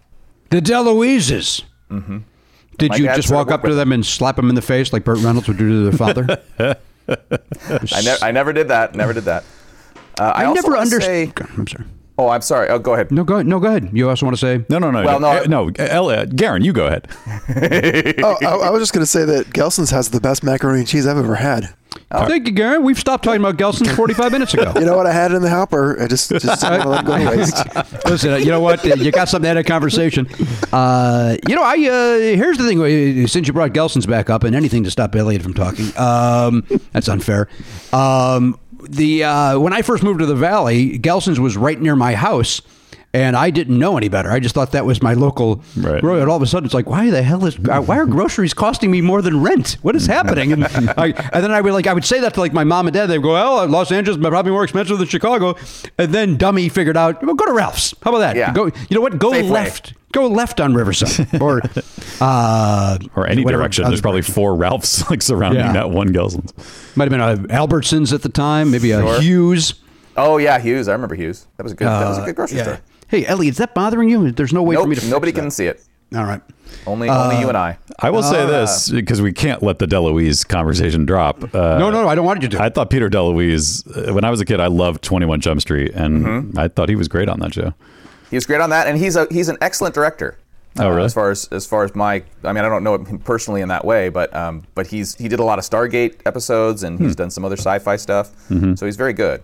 The 0.51 0.61
DeLuises. 0.61 1.63
Mm-hmm. 1.91 2.19
Did 2.79 2.91
My 2.91 2.97
you 2.97 3.05
just 3.07 3.31
walk 3.31 3.51
up 3.51 3.63
to 3.63 3.75
them 3.75 3.93
and 3.93 4.05
slap 4.05 4.37
them 4.37 4.49
in 4.49 4.55
the 4.55 4.63
face 4.63 4.93
like 4.93 5.05
Burt 5.05 5.19
Reynolds 5.19 5.49
would 5.49 5.59
do 5.59 5.69
to 5.69 5.91
their 5.91 5.93
father? 5.99 6.43
I, 7.09 8.01
ne- 8.03 8.17
I 8.23 8.31
never 8.33 8.53
did 8.53 8.69
that. 8.69 8.95
Never 8.95 9.13
did 9.13 9.25
that. 9.25 9.45
Uh, 10.19 10.33
I, 10.35 10.45
I 10.45 10.53
never 10.53 10.87
say- 10.87 11.33
I'm 11.57 11.67
sorry. 11.67 11.85
Oh, 12.17 12.29
I'm 12.29 12.43
sorry. 12.43 12.69
Oh, 12.69 12.79
go 12.79 12.95
ahead. 12.95 13.11
No, 13.11 13.25
go 13.25 13.35
ahead. 13.35 13.47
No, 13.47 13.59
go 13.59 13.67
ahead. 13.67 13.91
You 13.93 14.09
also 14.09 14.25
want 14.25 14.37
to 14.37 14.41
say? 14.41 14.65
No, 14.71 14.79
no, 14.79 14.93
no. 14.93 15.05
Well, 15.05 15.19
no, 15.19 15.27
uh, 15.29 15.41
I- 15.43 15.47
no. 15.47 15.71
Elliot, 15.79 16.37
Garon, 16.37 16.63
you 16.65 16.73
go 16.73 16.87
ahead. 16.87 17.09
Oh, 18.25 18.37
I, 18.43 18.69
I 18.69 18.71
was 18.71 18.81
just 18.81 18.93
going 18.93 19.03
to 19.03 19.07
say 19.07 19.25
that 19.25 19.47
Gelson's 19.49 19.91
has 19.91 20.11
the 20.11 20.21
best 20.21 20.43
macaroni 20.45 20.81
and 20.81 20.89
cheese 20.89 21.07
I've 21.07 21.19
ever 21.19 21.35
had. 21.35 21.75
Thank 22.11 22.47
you, 22.47 22.55
Garon. 22.55 22.83
We've 22.83 22.99
stopped 22.99 23.25
talking 23.25 23.41
about 23.41 23.57
Gelson's 23.57 23.91
45 23.95 24.31
minutes 24.33 24.55
ago. 24.55 24.73
You 24.79 24.87
know 24.87 24.97
what? 24.97 25.07
I 25.07 25.13
had 25.13 25.33
it 25.33 25.35
in 25.37 25.43
the 25.43 25.51
hopper. 25.51 26.01
I 26.01 26.07
just 26.07 26.31
just 26.31 26.45
didn't 26.61 26.89
let 26.89 27.05
it 27.05 27.07
go 27.07 27.19
to 27.19 27.37
waste. 27.37 28.05
Listen, 28.07 28.33
uh, 28.33 28.37
you 28.37 28.47
know 28.47 28.61
what? 28.61 28.85
You 28.85 29.11
got 29.11 29.29
something 29.29 29.45
to 29.47 29.51
add 29.51 29.57
a 29.57 29.65
conversation. 29.65 30.29
Uh, 30.73 31.37
you 31.49 31.55
know, 31.57 31.63
I 31.63 31.75
uh, 31.75 32.19
here's 32.37 32.59
the 32.59 32.65
thing. 32.67 32.81
uh, 32.81 33.27
Since 33.27 33.47
you 33.49 33.53
brought 33.53 33.73
Gelson's 33.73 34.07
back 34.07 34.31
up, 34.31 34.45
and 34.45 34.55
anything 34.55 34.85
to 34.85 34.91
stop 34.91 35.15
Elliot 35.17 35.43
from 35.43 35.55
talking, 35.55 35.87
um, 35.97 36.65
that's 36.93 37.09
unfair. 37.09 37.49
Um, 37.93 38.59
the 38.89 39.25
uh, 39.25 39.59
when 39.59 39.73
I 39.73 39.83
first 39.83 40.03
moved 40.03 40.21
to 40.21 40.27
the 40.27 40.35
Valley, 40.35 40.99
Gelson's 40.99 41.41
was 41.41 41.57
right 41.57 41.81
near 41.81 41.97
my 41.97 42.15
house. 42.15 42.61
And 43.15 43.37
I 43.37 43.51
didn't 43.51 43.79
know 43.79 43.97
any 43.97 44.09
better. 44.09 44.29
I 44.31 44.41
just 44.41 44.57
thought 44.57 44.73
that 44.73 44.85
was 44.85 45.01
my 45.01 45.15
local. 45.15 45.63
Right. 45.77 46.01
gro- 46.01 46.21
And 46.21 46.29
all 46.29 46.37
of 46.37 46.43
a 46.43 46.47
sudden, 46.47 46.65
it's 46.67 46.75
like, 46.75 46.89
why 46.89 47.11
the 47.11 47.23
hell 47.23 47.47
is 47.47 47.57
uh, 47.69 47.81
why 47.81 47.97
are 47.99 48.07
groceries 48.07 48.53
costing 48.53 48.91
me 48.91 49.01
more 49.01 49.23
than 49.23 49.41
rent? 49.41 49.77
What 49.83 49.95
is 49.95 50.07
happening? 50.07 50.53
And, 50.53 50.65
I, 50.99 51.15
and 51.33 51.45
then 51.45 51.53
I 51.53 51.61
would 51.61 51.73
like 51.73 51.87
I 51.87 51.93
would 51.93 52.05
say 52.05 52.19
that 52.21 52.35
to 52.35 52.41
like 52.41 52.53
my 52.53 52.65
mom 52.65 52.89
and 52.89 52.93
dad. 52.95 53.07
They 53.07 53.17
would 53.19 53.23
go, 53.25 53.37
"Oh, 53.37 53.65
Los 53.67 53.93
Angeles 53.93 54.19
is 54.19 54.27
probably 54.27 54.51
more 54.51 54.65
expensive 54.65 54.99
than 54.99 55.07
Chicago." 55.07 55.55
And 55.97 56.13
then 56.13 56.37
dummy 56.37 56.69
figured 56.69 56.97
out, 56.97 57.23
well, 57.25 57.37
go 57.37 57.47
to 57.47 57.53
Ralph's. 57.53 57.95
How 58.03 58.11
about 58.11 58.19
that? 58.19 58.37
Yeah. 58.37 58.53
Go. 58.53 58.67
You 58.67 58.73
know 58.91 59.01
what? 59.01 59.19
Go 59.19 59.31
Safeway. 59.31 59.49
left. 59.51 59.95
Go 60.13 60.27
left 60.27 60.61
on 60.61 60.75
Riverside, 60.75 61.29
or 61.41 61.61
uh, 62.21 62.99
Or 63.15 63.27
any 63.27 63.45
whatever 63.45 63.63
direction. 63.63 63.85
There's 63.85 64.01
probably 64.01 64.23
four 64.23 64.55
Ralphs 64.57 65.09
like 65.11 65.23
surrounding 65.23 65.65
Yeah. 65.65 65.73
that 65.73 65.91
one 65.91 66.09
Gelson's. 66.13 66.53
might 66.97 67.11
have 67.11 67.39
been 67.39 67.51
a 67.51 67.57
Albertsons 67.57 68.13
at 68.13 68.23
the 68.23 68.29
time, 68.29 68.71
maybe 68.71 68.91
a 68.93 69.01
Sure. 69.01 69.21
Hughes. 69.21 69.75
Oh 70.17 70.39
yeah, 70.39 70.59
Hughes. 70.61 70.87
I 70.89 70.93
remember 70.93 71.15
Hughes. 71.17 71.47
That 71.57 71.65
was 71.65 71.73
a 71.73 71.77
good. 71.77 71.87
that 71.89 72.09
was 72.09 72.19
a 72.19 72.25
good 72.25 72.37
grocery 72.37 72.59
Yeah. 72.59 72.63
store. 72.65 72.81
Hey, 73.09 73.25
Ellie, 73.27 73.49
is 73.49 73.57
that 73.59 73.75
bothering 73.75 74.09
you? 74.09 74.33
There's 74.33 74.53
no 74.53 74.63
way 74.63 74.77
for 74.77 74.87
me 74.87 74.95
to. 74.95 75.01
fix 75.01 75.11
nobody 75.11 75.33
that. 75.33 75.41
can 75.41 75.51
see 75.51 75.67
it. 75.67 75.83
All 76.15 76.25
right. 76.25 76.41
Only 76.87 77.09
only 77.09 77.39
you 77.41 77.49
and 77.49 77.57
I. 77.57 77.79
I 77.99 78.11
will 78.11 78.23
say 78.23 78.47
this 78.47 78.91
because 78.91 79.21
we 79.23 79.33
can't 79.33 79.63
let 79.63 79.79
the 79.79 79.87
DeLuise 79.87 80.47
conversation 80.47 81.07
drop. 81.07 81.43
Uh, 81.55 81.79
No, 81.79 81.91
no, 81.91 82.03
no. 82.03 82.09
I 82.09 82.15
don't 82.15 82.25
want 82.25 82.43
you 82.43 82.49
to. 82.51 82.63
I 82.63 82.69
thought 82.69 82.91
Peter 82.91 83.09
DeLuise, 83.11 84.09
uh, 84.09 84.13
when 84.15 84.25
I 84.25 84.31
was 84.31 84.41
a 84.41 84.45
kid, 84.45 84.61
I 84.61 84.67
loved 84.67 85.03
21 85.03 85.41
Jump 85.41 85.61
Street, 85.61 85.93
and 85.95 86.25
Mm-hmm. 86.25 86.59
I 86.59 86.69
thought 86.69 86.89
he 86.89 86.97
was 86.97 87.09
great 87.09 87.29
on 87.29 87.41
that 87.41 87.55
show. 87.55 87.73
He 88.31 88.37
was 88.37 88.47
great 88.47 88.61
on 88.61 88.71
that, 88.71 88.87
and 88.87 88.99
he's 88.99 89.17
a 89.17 89.27
he's 89.31 89.49
an 89.49 89.57
excellent 89.61 89.95
director. 89.95 90.37
Oh, 90.77 90.89
Uh, 90.89 90.91
really? 90.91 91.05
as 91.05 91.15
far 91.15 91.31
as 91.31 91.47
as 91.53 91.67
far 91.67 91.85
as 91.85 91.95
my, 91.95 92.23
I 92.43 92.53
mean, 92.53 92.65
I 92.65 92.69
don't 92.69 92.83
know 92.83 92.95
him 92.99 93.19
personally 93.21 93.61
in 93.61 93.69
that 93.69 93.85
way, 93.85 94.09
but 94.09 94.35
um, 94.35 94.63
but 94.75 94.89
he's 94.89 95.15
he 95.15 95.29
did 95.29 95.39
a 95.39 95.45
lot 95.45 95.59
of 95.61 95.65
Stargate 95.65 96.15
episodes, 96.27 96.83
and 96.83 96.99
Hmm. 96.99 97.05
he's 97.05 97.15
done 97.15 97.31
some 97.31 97.45
other 97.45 97.57
sci-fi 97.57 97.95
stuff. 97.97 98.33
Mm-hmm. 98.51 98.75
So 98.75 98.85
he's 98.87 98.97
very 98.97 99.13
good. 99.13 99.43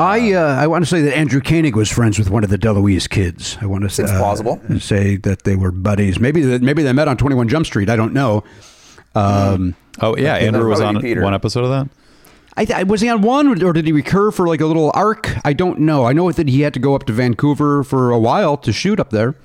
I 0.00 0.32
uh, 0.32 0.56
I 0.62 0.66
want 0.66 0.82
to 0.84 0.90
say 0.90 1.00
that 1.02 1.16
Andrew 1.16 1.40
Koenig 1.40 1.76
was 1.76 1.88
friends 1.90 2.18
with 2.18 2.28
one 2.28 2.42
of 2.42 2.50
the 2.50 2.58
DeLuise 2.58 3.08
kids. 3.08 3.56
I 3.62 3.66
want 3.66 3.84
to 3.84 3.88
Seems 3.88 4.10
uh, 4.10 4.18
plausible. 4.18 4.60
say 4.80 5.16
that 5.18 5.44
they 5.44 5.54
were 5.54 5.70
buddies. 5.70 6.18
Maybe 6.18 6.40
that 6.42 6.60
maybe 6.60 6.82
they 6.82 6.92
met 6.92 7.06
on 7.06 7.16
Twenty 7.16 7.36
One 7.36 7.48
Jump 7.48 7.66
Street. 7.66 7.88
I 7.88 7.94
don't 7.96 8.12
know. 8.12 8.42
Um, 9.14 9.76
Oh, 10.00 10.16
yeah. 10.16 10.34
Andrew 10.34 10.68
was 10.68 10.80
on 10.80 11.00
Peter. 11.00 11.22
one 11.22 11.34
episode 11.34 11.62
of 11.62 11.70
that. 11.70 11.88
I 12.56 12.64
th- 12.64 12.86
was 12.86 13.00
he 13.00 13.08
on 13.08 13.22
one, 13.22 13.62
or 13.62 13.72
did 13.72 13.86
he 13.86 13.92
recur 13.92 14.32
for 14.32 14.48
like 14.48 14.60
a 14.60 14.66
little 14.66 14.90
arc? 14.94 15.30
I 15.44 15.52
don't 15.52 15.78
know. 15.80 16.04
I 16.04 16.12
know 16.12 16.30
that 16.32 16.48
he 16.48 16.62
had 16.62 16.74
to 16.74 16.80
go 16.80 16.96
up 16.96 17.04
to 17.06 17.12
Vancouver 17.12 17.84
for 17.84 18.10
a 18.10 18.18
while 18.18 18.56
to 18.58 18.72
shoot 18.72 18.98
up 18.98 19.10
there. 19.10 19.36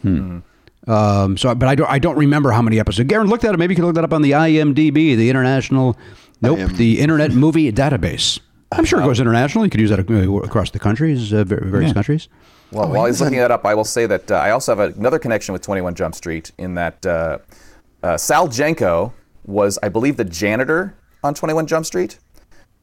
Um, 0.89 1.37
so, 1.37 1.53
but 1.53 1.69
I 1.69 1.75
don't. 1.75 1.89
I 1.89 1.99
don't 1.99 2.17
remember 2.17 2.51
how 2.51 2.61
many 2.61 2.79
episodes. 2.79 3.07
Garon 3.09 3.27
looked 3.29 3.43
at 3.43 3.53
it. 3.53 3.57
Maybe 3.57 3.73
you 3.73 3.75
can 3.75 3.85
look 3.85 3.95
that 3.95 4.03
up 4.03 4.13
on 4.13 4.21
the 4.23 4.31
IMDb, 4.31 5.15
the 5.15 5.29
International. 5.29 5.97
Nope, 6.41 6.59
IM. 6.59 6.75
the 6.77 6.99
Internet 6.99 7.31
Movie 7.33 7.71
Database. 7.71 8.39
I'm 8.71 8.85
sure 8.85 8.99
it 9.01 9.03
goes 9.03 9.19
international. 9.19 9.65
You 9.65 9.69
could 9.71 9.81
use 9.81 9.89
that 9.89 9.99
uh, 9.99 10.33
across 10.43 10.71
the 10.71 10.79
countries, 10.79 11.33
uh, 11.33 11.43
various 11.43 11.89
Yeah. 11.89 11.93
countries. 11.93 12.27
Well, 12.71 12.87
while 12.89 13.05
he's 13.05 13.19
looking 13.19 13.39
that 13.39 13.49
up, 13.51 13.65
I 13.65 13.73
will 13.73 13.83
say 13.83 14.05
that 14.05 14.31
uh, 14.31 14.35
I 14.35 14.51
also 14.51 14.75
have 14.75 14.95
another 14.97 15.17
connection 15.19 15.53
with 15.53 15.61
21 15.63 15.95
Jump 15.95 16.13
Street 16.15 16.51
in 16.59 16.75
that 16.75 17.03
uh, 17.05 17.39
uh, 18.03 18.15
Sal 18.15 18.47
Jenco 18.47 19.11
was, 19.45 19.79
I 19.81 19.89
believe, 19.89 20.17
the 20.17 20.23
janitor 20.23 20.95
on 21.23 21.33
21 21.33 21.65
Jump 21.67 21.85
Street. 21.87 22.19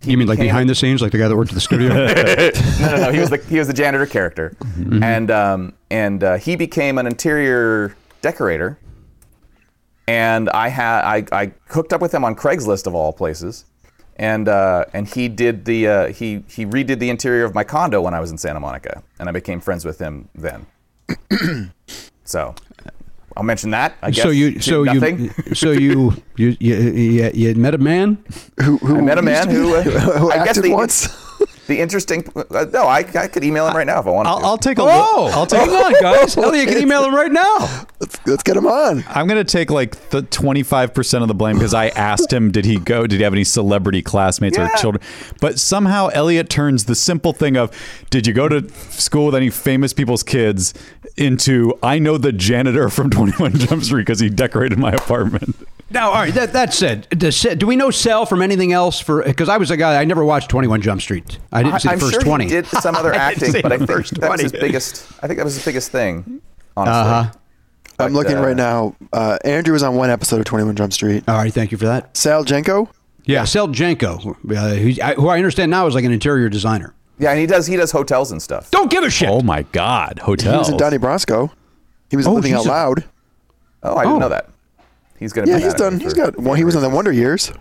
You 0.06 0.16
mean 0.16 0.28
like 0.28 0.38
behind 0.38 0.68
the 0.68 0.74
scenes, 0.74 1.02
like 1.02 1.12
the 1.12 1.18
guy 1.18 1.28
that 1.28 1.36
worked 1.36 1.50
at 1.50 1.54
the 1.54 1.60
studio? 1.60 1.88
no, 1.94 2.96
no, 2.96 3.04
no. 3.06 3.12
He 3.12 3.18
was 3.18 3.30
the 3.30 3.38
he 3.48 3.58
was 3.58 3.68
the 3.68 3.74
janitor 3.82 4.06
character, 4.06 4.56
and 5.02 5.30
um, 5.30 5.74
and 5.90 6.22
uh, 6.22 6.36
he 6.36 6.56
became 6.56 6.98
an 6.98 7.06
interior 7.06 7.96
decorator. 8.22 8.78
And 10.08 10.48
I 10.50 10.68
had 10.68 11.04
I, 11.04 11.24
I 11.32 11.52
hooked 11.68 11.92
up 11.92 12.00
with 12.00 12.14
him 12.14 12.24
on 12.24 12.36
Craigslist 12.36 12.86
of 12.86 12.94
all 12.94 13.12
places, 13.12 13.64
and 14.16 14.48
uh, 14.48 14.84
and 14.92 15.08
he 15.08 15.28
did 15.28 15.64
the 15.64 15.88
uh, 15.88 16.06
he 16.08 16.44
he 16.48 16.64
redid 16.64 16.98
the 16.98 17.10
interior 17.10 17.44
of 17.44 17.54
my 17.54 17.64
condo 17.64 18.00
when 18.00 18.14
I 18.14 18.20
was 18.20 18.30
in 18.30 18.38
Santa 18.38 18.60
Monica, 18.60 19.02
and 19.18 19.28
I 19.28 19.32
became 19.32 19.60
friends 19.60 19.84
with 19.84 19.98
him 19.98 20.28
then. 20.34 20.66
so, 22.24 22.54
I'll 23.36 23.42
mention 23.44 23.70
that. 23.70 23.96
I 24.02 24.10
guess. 24.10 24.22
so 24.22 24.30
you, 24.30 24.60
so 24.60 24.82
nothing. 24.84 25.30
you, 25.46 25.54
so 25.54 25.70
you, 25.72 26.14
you, 26.36 26.56
you, 26.58 26.74
you, 26.76 27.30
you 27.34 27.54
met 27.54 27.74
a 27.74 27.78
man. 27.78 28.24
Who, 28.62 28.78
who 28.78 28.96
I 28.96 29.00
met 29.02 29.18
a 29.18 29.22
man 29.22 29.46
to 29.48 29.52
who, 29.52 29.74
uh, 29.74 29.82
who 29.82 30.30
I 30.30 30.36
guess 30.36 30.48
acted 30.56 30.64
the- 30.64 30.72
once. 30.72 31.25
The 31.66 31.80
interesting. 31.80 32.24
Uh, 32.36 32.66
no, 32.72 32.84
I, 32.84 32.98
I 32.98 33.26
could 33.28 33.42
email 33.42 33.66
him 33.66 33.76
right 33.76 33.86
now 33.86 33.98
if 34.00 34.06
I 34.06 34.10
want. 34.10 34.28
I'll, 34.28 34.38
to. 34.38 34.44
I'll 34.46 34.58
take 34.58 34.78
a 34.78 34.82
Oh, 34.82 35.24
look. 35.26 35.34
I'll 35.34 35.46
take. 35.46 35.60
hang 35.60 35.70
on, 35.94 36.00
guys. 36.00 36.36
Elliot 36.36 36.66
you 36.68 36.72
can 36.74 36.82
email 36.82 37.04
him 37.04 37.14
right 37.14 37.32
now. 37.32 37.86
let's, 38.00 38.18
let's 38.26 38.42
get 38.44 38.56
him 38.56 38.66
on. 38.66 39.04
I'm 39.08 39.26
going 39.26 39.44
to 39.44 39.50
take 39.50 39.70
like 39.70 40.10
the 40.10 40.22
25% 40.22 41.22
of 41.22 41.28
the 41.28 41.34
blame 41.34 41.56
because 41.56 41.74
I 41.74 41.88
asked 41.88 42.32
him, 42.32 42.52
did 42.52 42.64
he 42.66 42.78
go? 42.78 43.06
Did 43.06 43.16
he 43.18 43.24
have 43.24 43.32
any 43.32 43.42
celebrity 43.44 44.00
classmates 44.00 44.56
Yeah. 44.56 44.68
or 44.72 44.76
children? 44.76 45.02
But 45.40 45.58
somehow 45.58 46.08
Elliot 46.08 46.48
turns 46.48 46.84
the 46.84 46.94
simple 46.94 47.32
thing 47.32 47.56
of, 47.56 47.70
did 48.10 48.26
you 48.28 48.32
go 48.32 48.48
to 48.48 48.68
school 48.92 49.26
with 49.26 49.34
any 49.34 49.50
famous 49.50 49.92
people's 49.92 50.22
kids 50.22 50.72
into, 51.16 51.76
I 51.82 51.98
know 51.98 52.16
the 52.18 52.30
janitor 52.32 52.88
from 52.90 53.10
21 53.10 53.54
Jump 53.58 53.82
Street 53.82 54.02
because 54.02 54.20
he 54.20 54.28
decorated 54.30 54.78
my 54.78 54.92
apartment. 54.92 55.56
Now, 55.88 56.08
all 56.08 56.14
right. 56.16 56.34
That, 56.34 56.52
that 56.52 56.74
said, 56.74 57.08
does, 57.10 57.40
do 57.40 57.66
we 57.66 57.76
know 57.76 57.90
Sal 57.90 58.26
from 58.26 58.42
anything 58.42 58.72
else? 58.72 58.98
For 59.00 59.22
because 59.22 59.48
I 59.48 59.56
was 59.56 59.70
a 59.70 59.76
guy 59.76 60.00
I 60.00 60.04
never 60.04 60.24
watched 60.24 60.50
Twenty 60.50 60.66
One 60.68 60.82
Jump 60.82 61.00
Street. 61.00 61.38
I 61.52 61.62
didn't 61.62 61.80
see 61.80 61.88
the 61.88 61.92
I'm 61.94 62.00
first 62.00 62.12
sure 62.12 62.20
twenty. 62.22 62.44
he 62.44 62.50
did 62.50 62.66
some 62.82 62.96
other 62.96 63.14
acting, 63.14 63.52
see 63.52 63.62
but 63.62 63.72
I 63.72 63.76
the 63.76 63.86
think 63.86 63.96
first 63.98 64.20
that 64.20 64.30
was 64.30 64.40
his 64.40 64.52
20. 64.52 64.66
biggest. 64.66 65.12
I 65.22 65.26
think 65.28 65.38
that 65.38 65.44
was 65.44 65.54
his 65.54 65.64
biggest 65.64 65.90
thing. 65.92 66.40
Honestly, 66.76 66.92
Uh-huh. 67.00 67.30
I'm 67.98 68.12
But, 68.12 68.12
looking 68.12 68.36
uh, 68.38 68.42
right 68.44 68.56
now. 68.56 68.96
Uh, 69.12 69.38
Andrew 69.44 69.72
was 69.72 69.82
on 69.82 69.94
one 69.94 70.10
episode 70.10 70.38
of 70.40 70.44
21 70.44 70.74
Jump 70.76 70.92
Street. 70.92 71.24
All 71.28 71.36
right, 71.36 71.52
thank 71.54 71.72
you 71.72 71.78
for 71.78 71.86
that. 71.86 72.14
Sal 72.16 72.44
Jenco. 72.44 72.90
Yeah, 73.24 73.44
Sal 73.44 73.68
Jenco, 73.68 74.36
uh, 74.54 74.74
who's- 74.74 74.98
I- 75.00 75.14
who 75.14 75.28
I 75.28 75.36
understand 75.38 75.70
now 75.70 75.86
is 75.86 75.94
like 75.94 76.04
an 76.04 76.12
interior 76.12 76.48
designer. 76.48 76.94
Yeah, 77.18 77.30
and 77.30 77.38
he 77.40 77.46
does 77.46 77.66
he 77.66 77.76
does 77.76 77.92
hotels 77.92 78.32
and 78.32 78.42
stuff. 78.42 78.70
Don't 78.70 78.90
give 78.90 79.02
a 79.04 79.08
shit. 79.08 79.28
Oh 79.30 79.40
my 79.40 79.62
God. 79.72 80.18
Hotels. 80.18 80.52
He 80.52 80.58
was 80.58 80.68
in 80.68 80.76
Donnie 80.76 80.98
Brasco. 80.98 81.50
He 82.10 82.16
was 82.16 82.26
Oh, 82.26 82.34
living 82.34 82.52
out 82.52 82.66
a- 82.66 82.68
loud. 82.68 83.04
Oh, 83.82 83.96
I 83.96 84.02
didn't 84.02 84.16
Oh. 84.16 84.18
know 84.18 84.28
that. 84.28 84.50
He's 85.18 85.32
gonna. 85.32 85.48
Yeah, 85.50 85.58
he's 85.58 85.72
that 85.74 85.78
done. 85.78 86.00
He's 86.00 86.14
got. 86.14 86.38
Well, 86.38 86.54
he 86.54 86.64
was 86.64 86.76
on 86.76 86.82
the 86.82 86.90
Wonder 86.90 87.12
Years. 87.12 87.52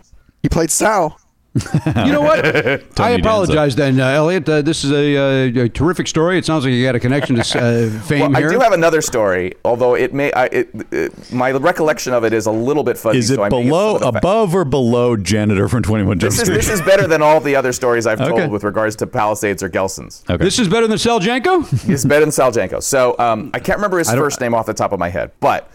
He 0.43 0.50
played 0.50 0.69
Sal. 0.71 1.19
You 1.55 2.12
know 2.12 2.19
what? 2.21 2.45
I 2.55 2.77
Tony 2.95 3.15
apologize 3.21 3.77
then, 3.77 3.97
uh, 3.97 4.07
Elliot. 4.09 4.47
Uh, 4.50 4.62
this 4.62 4.83
is 4.83 4.91
a, 4.91 5.15
uh, 5.62 5.63
a 5.63 5.69
terrific 5.69 6.05
story. 6.05 6.38
It 6.38 6.43
sounds 6.43 6.65
like 6.65 6.74
you 6.74 6.83
got 6.83 6.95
a 6.95 7.00
connection 7.00 7.38
to 7.38 7.41
uh, 7.41 7.89
fame 8.03 8.19
Well, 8.19 8.35
I 8.35 8.39
here. 8.41 8.50
do 8.50 8.59
have 8.59 8.74
another 8.74 9.01
story, 9.01 9.53
although 9.63 9.95
it 9.95 10.13
may. 10.13 10.33
I, 10.33 10.45
it, 10.47 10.69
it, 10.91 11.31
my 11.31 11.51
recollection 11.51 12.12
of 12.12 12.25
it 12.25 12.33
is 12.33 12.45
a 12.45 12.51
little 12.51 12.83
bit 12.83 12.97
fuzzy. 12.97 13.19
Is 13.19 13.29
it 13.31 13.35
so 13.35 13.43
I 13.43 13.47
may 13.47 13.63
below, 13.63 13.97
some 13.97 14.07
of 14.09 14.13
the 14.15 14.19
fa- 14.19 14.27
above, 14.27 14.53
or 14.53 14.65
below 14.65 15.15
janitor 15.15 15.69
from 15.69 15.81
Twenty 15.81 16.03
One 16.03 16.19
Jump 16.19 16.31
This 16.33 16.41
is, 16.41 16.45
Street? 16.47 16.57
this 16.57 16.69
is 16.69 16.81
better 16.81 17.07
than 17.07 17.21
all 17.21 17.39
the 17.39 17.55
other 17.55 17.71
stories 17.71 18.05
I've 18.05 18.19
told 18.19 18.51
with 18.51 18.65
regards 18.65 18.97
to 18.97 19.07
Palisades 19.07 19.63
or 19.63 19.69
Gelson's. 19.69 20.25
okay. 20.29 20.43
this 20.43 20.59
is 20.59 20.67
better 20.67 20.88
than 20.88 20.97
Sal 20.97 21.21
Jenco? 21.21 21.89
It's 21.89 22.03
better 22.03 22.25
than 22.25 22.33
Sal 22.33 22.51
Jenco. 22.51 22.83
So 22.83 23.15
um, 23.17 23.50
I 23.53 23.59
can't 23.59 23.77
remember 23.77 23.97
his 24.00 24.12
first 24.12 24.41
name 24.41 24.53
off 24.53 24.65
the 24.65 24.74
top 24.74 24.91
of 24.91 25.00
my 25.00 25.07
head, 25.07 25.31
but 25.39 25.71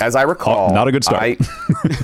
as 0.00 0.16
I 0.16 0.22
recall, 0.22 0.70
Oh, 0.70 0.74
not 0.74 0.88
a 0.88 0.92
good 0.92 1.04
start. 1.04 1.22
I, 1.22 1.28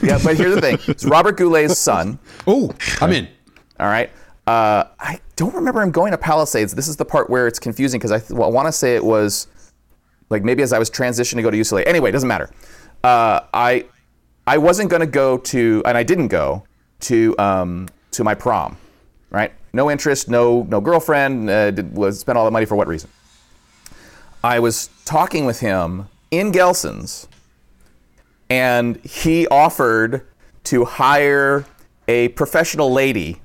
yeah, 0.02 0.18
but 0.22 0.36
here's 0.36 0.54
the 0.54 0.60
thing: 0.60 0.78
it's 0.86 1.04
Robert 1.16 1.36
Goulet's 1.36 1.78
son. 1.78 2.18
oh, 2.46 2.72
I'm 3.00 3.12
in. 3.12 3.28
All 3.78 3.86
right. 3.88 4.10
Uh, 4.46 4.84
I 4.98 5.20
don't 5.36 5.54
remember 5.54 5.80
him 5.82 5.90
going 5.90 6.10
to 6.12 6.18
Palisades. 6.18 6.74
This 6.74 6.88
is 6.88 6.96
the 6.96 7.04
part 7.04 7.30
where 7.30 7.46
it's 7.46 7.58
confusing 7.58 7.98
because 8.00 8.10
I, 8.12 8.18
th- 8.18 8.30
well, 8.32 8.48
I 8.48 8.52
want 8.52 8.66
to 8.66 8.72
say 8.72 8.94
it 8.96 9.04
was 9.04 9.46
like 10.28 10.42
maybe 10.44 10.62
as 10.62 10.72
I 10.72 10.78
was 10.78 10.90
transitioning 10.90 11.36
to 11.36 11.42
go 11.42 11.50
to 11.50 11.56
UCLA. 11.56 11.86
Anyway, 11.86 12.08
it 12.08 12.12
doesn't 12.12 12.28
matter. 12.28 12.50
Uh, 13.04 13.40
I 13.54 13.86
I 14.46 14.58
wasn't 14.58 14.90
going 14.90 15.00
to 15.00 15.06
go 15.06 15.38
to, 15.38 15.82
and 15.86 15.96
I 15.96 16.02
didn't 16.02 16.28
go 16.28 16.64
to 17.00 17.38
um, 17.38 17.88
to 18.12 18.24
my 18.24 18.34
prom. 18.34 18.76
Right? 19.30 19.52
No 19.72 19.90
interest, 19.90 20.28
no 20.28 20.62
no 20.64 20.80
girlfriend. 20.80 21.48
Uh, 21.48 21.70
did, 21.70 21.94
was 21.96 22.18
spent 22.20 22.36
all 22.36 22.44
that 22.44 22.50
money 22.50 22.66
for 22.66 22.74
what 22.76 22.88
reason? 22.88 23.08
I 24.42 24.58
was 24.58 24.90
talking 25.04 25.44
with 25.44 25.60
him 25.60 26.08
in 26.30 26.50
Gelson's, 26.50 27.28
and 28.50 28.96
he 29.04 29.46
offered 29.48 30.26
to 30.64 30.84
hire 30.84 31.64
a 32.08 32.28
professional 32.28 32.92
lady. 32.92 33.40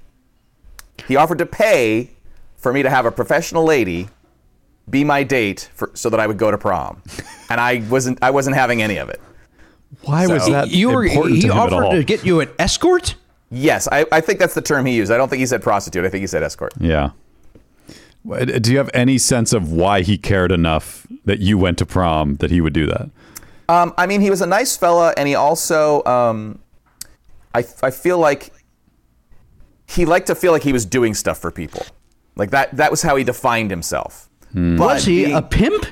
He 1.07 1.15
offered 1.15 1.37
to 1.37 1.45
pay 1.45 2.09
for 2.57 2.73
me 2.73 2.83
to 2.83 2.89
have 2.89 3.05
a 3.05 3.11
professional 3.11 3.63
lady 3.63 4.09
be 4.89 5.03
my 5.03 5.23
date 5.23 5.69
for, 5.73 5.91
so 5.93 6.09
that 6.09 6.19
I 6.19 6.27
would 6.27 6.37
go 6.37 6.51
to 6.51 6.57
prom, 6.57 7.01
and 7.49 7.61
I 7.61 7.83
wasn't. 7.89 8.19
I 8.21 8.31
wasn't 8.31 8.55
having 8.55 8.81
any 8.81 8.97
of 8.97 9.09
it. 9.09 9.21
Why 10.01 10.27
was 10.27 10.45
that 10.47 10.69
You 10.69 10.89
were, 10.89 11.05
important 11.05 11.35
he 11.35 11.41
to 11.41 11.47
him 11.47 11.53
at 11.53 11.73
offered 11.73 11.85
all? 11.85 11.91
to 11.91 12.03
get 12.03 12.25
you 12.25 12.39
an 12.41 12.49
escort? 12.59 13.15
Yes, 13.49 13.87
I, 13.91 14.05
I 14.11 14.19
think 14.21 14.39
that's 14.39 14.53
the 14.53 14.61
term 14.61 14.85
he 14.85 14.95
used. 14.95 15.11
I 15.11 15.17
don't 15.17 15.29
think 15.29 15.39
he 15.39 15.45
said 15.45 15.61
prostitute. 15.63 16.03
I 16.03 16.09
think 16.09 16.21
he 16.21 16.27
said 16.27 16.43
escort. 16.43 16.73
Yeah. 16.79 17.11
Do 18.25 18.71
you 18.71 18.77
have 18.79 18.89
any 18.93 19.17
sense 19.19 19.53
of 19.53 19.71
why 19.71 20.01
he 20.01 20.17
cared 20.17 20.51
enough 20.51 21.05
that 21.25 21.39
you 21.39 21.57
went 21.57 21.77
to 21.77 21.85
prom 21.85 22.35
that 22.37 22.49
he 22.49 22.59
would 22.59 22.73
do 22.73 22.87
that? 22.87 23.09
Um, 23.67 23.93
I 23.97 24.05
mean, 24.05 24.21
he 24.21 24.29
was 24.29 24.41
a 24.41 24.45
nice 24.45 24.77
fella, 24.77 25.13
and 25.17 25.27
he 25.27 25.35
also, 25.35 26.03
um, 26.05 26.59
I, 27.53 27.65
I 27.81 27.91
feel 27.91 28.19
like 28.19 28.51
he 29.87 30.05
liked 30.05 30.27
to 30.27 30.35
feel 30.35 30.51
like 30.51 30.63
he 30.63 30.73
was 30.73 30.85
doing 30.85 31.13
stuff 31.13 31.39
for 31.39 31.51
people. 31.51 31.85
Like 32.35 32.51
that. 32.51 32.75
That 32.75 32.91
was 32.91 33.01
how 33.01 33.15
he 33.15 33.23
defined 33.23 33.69
himself. 33.71 34.29
But 34.53 34.79
Was 34.79 35.05
he 35.05 35.25
being- 35.25 35.35
a 35.35 35.41
pimp? 35.41 35.85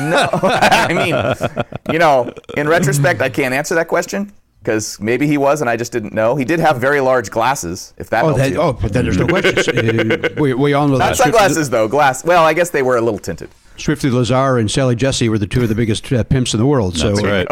No, 0.00 0.28
I 0.42 0.92
mean, 0.92 1.92
you 1.92 1.98
know, 2.00 2.32
in 2.56 2.68
retrospect, 2.68 3.20
I 3.20 3.28
can't 3.28 3.54
answer 3.54 3.76
that 3.76 3.86
question 3.86 4.32
because 4.60 4.98
maybe 5.00 5.26
he 5.28 5.38
was 5.38 5.60
and 5.60 5.70
I 5.70 5.76
just 5.76 5.92
didn't 5.92 6.12
know. 6.12 6.34
He 6.34 6.44
did 6.44 6.58
have 6.58 6.78
very 6.80 7.00
large 7.00 7.30
glasses, 7.30 7.94
if 7.96 8.10
that 8.10 8.24
Oh, 8.24 8.28
helps 8.28 8.40
that, 8.40 8.50
you. 8.52 8.60
oh, 8.60 8.72
but 8.72 8.92
then 8.92 9.04
there's 9.04 9.18
no 9.18 9.26
question. 9.28 10.22
Uh, 10.24 10.28
we, 10.40 10.52
we 10.54 10.72
all 10.72 10.88
know 10.88 10.96
Not 10.96 11.10
that. 11.10 11.16
sunglasses 11.16 11.70
though, 11.70 11.86
glass. 11.86 12.24
Well, 12.24 12.44
I 12.44 12.54
guess 12.54 12.70
they 12.70 12.82
were 12.82 12.96
a 12.96 13.00
little 13.00 13.20
tinted. 13.20 13.50
Swifty 13.76 14.10
Lazar 14.10 14.58
and 14.58 14.70
Sally 14.70 14.94
Jesse 14.94 15.28
were 15.28 15.38
the 15.38 15.46
two 15.46 15.62
of 15.62 15.68
the 15.68 15.74
biggest 15.74 16.10
uh, 16.12 16.22
pimps 16.24 16.54
in 16.54 16.60
the 16.60 16.66
world. 16.66 16.96
So 16.96 17.12
right. 17.14 17.46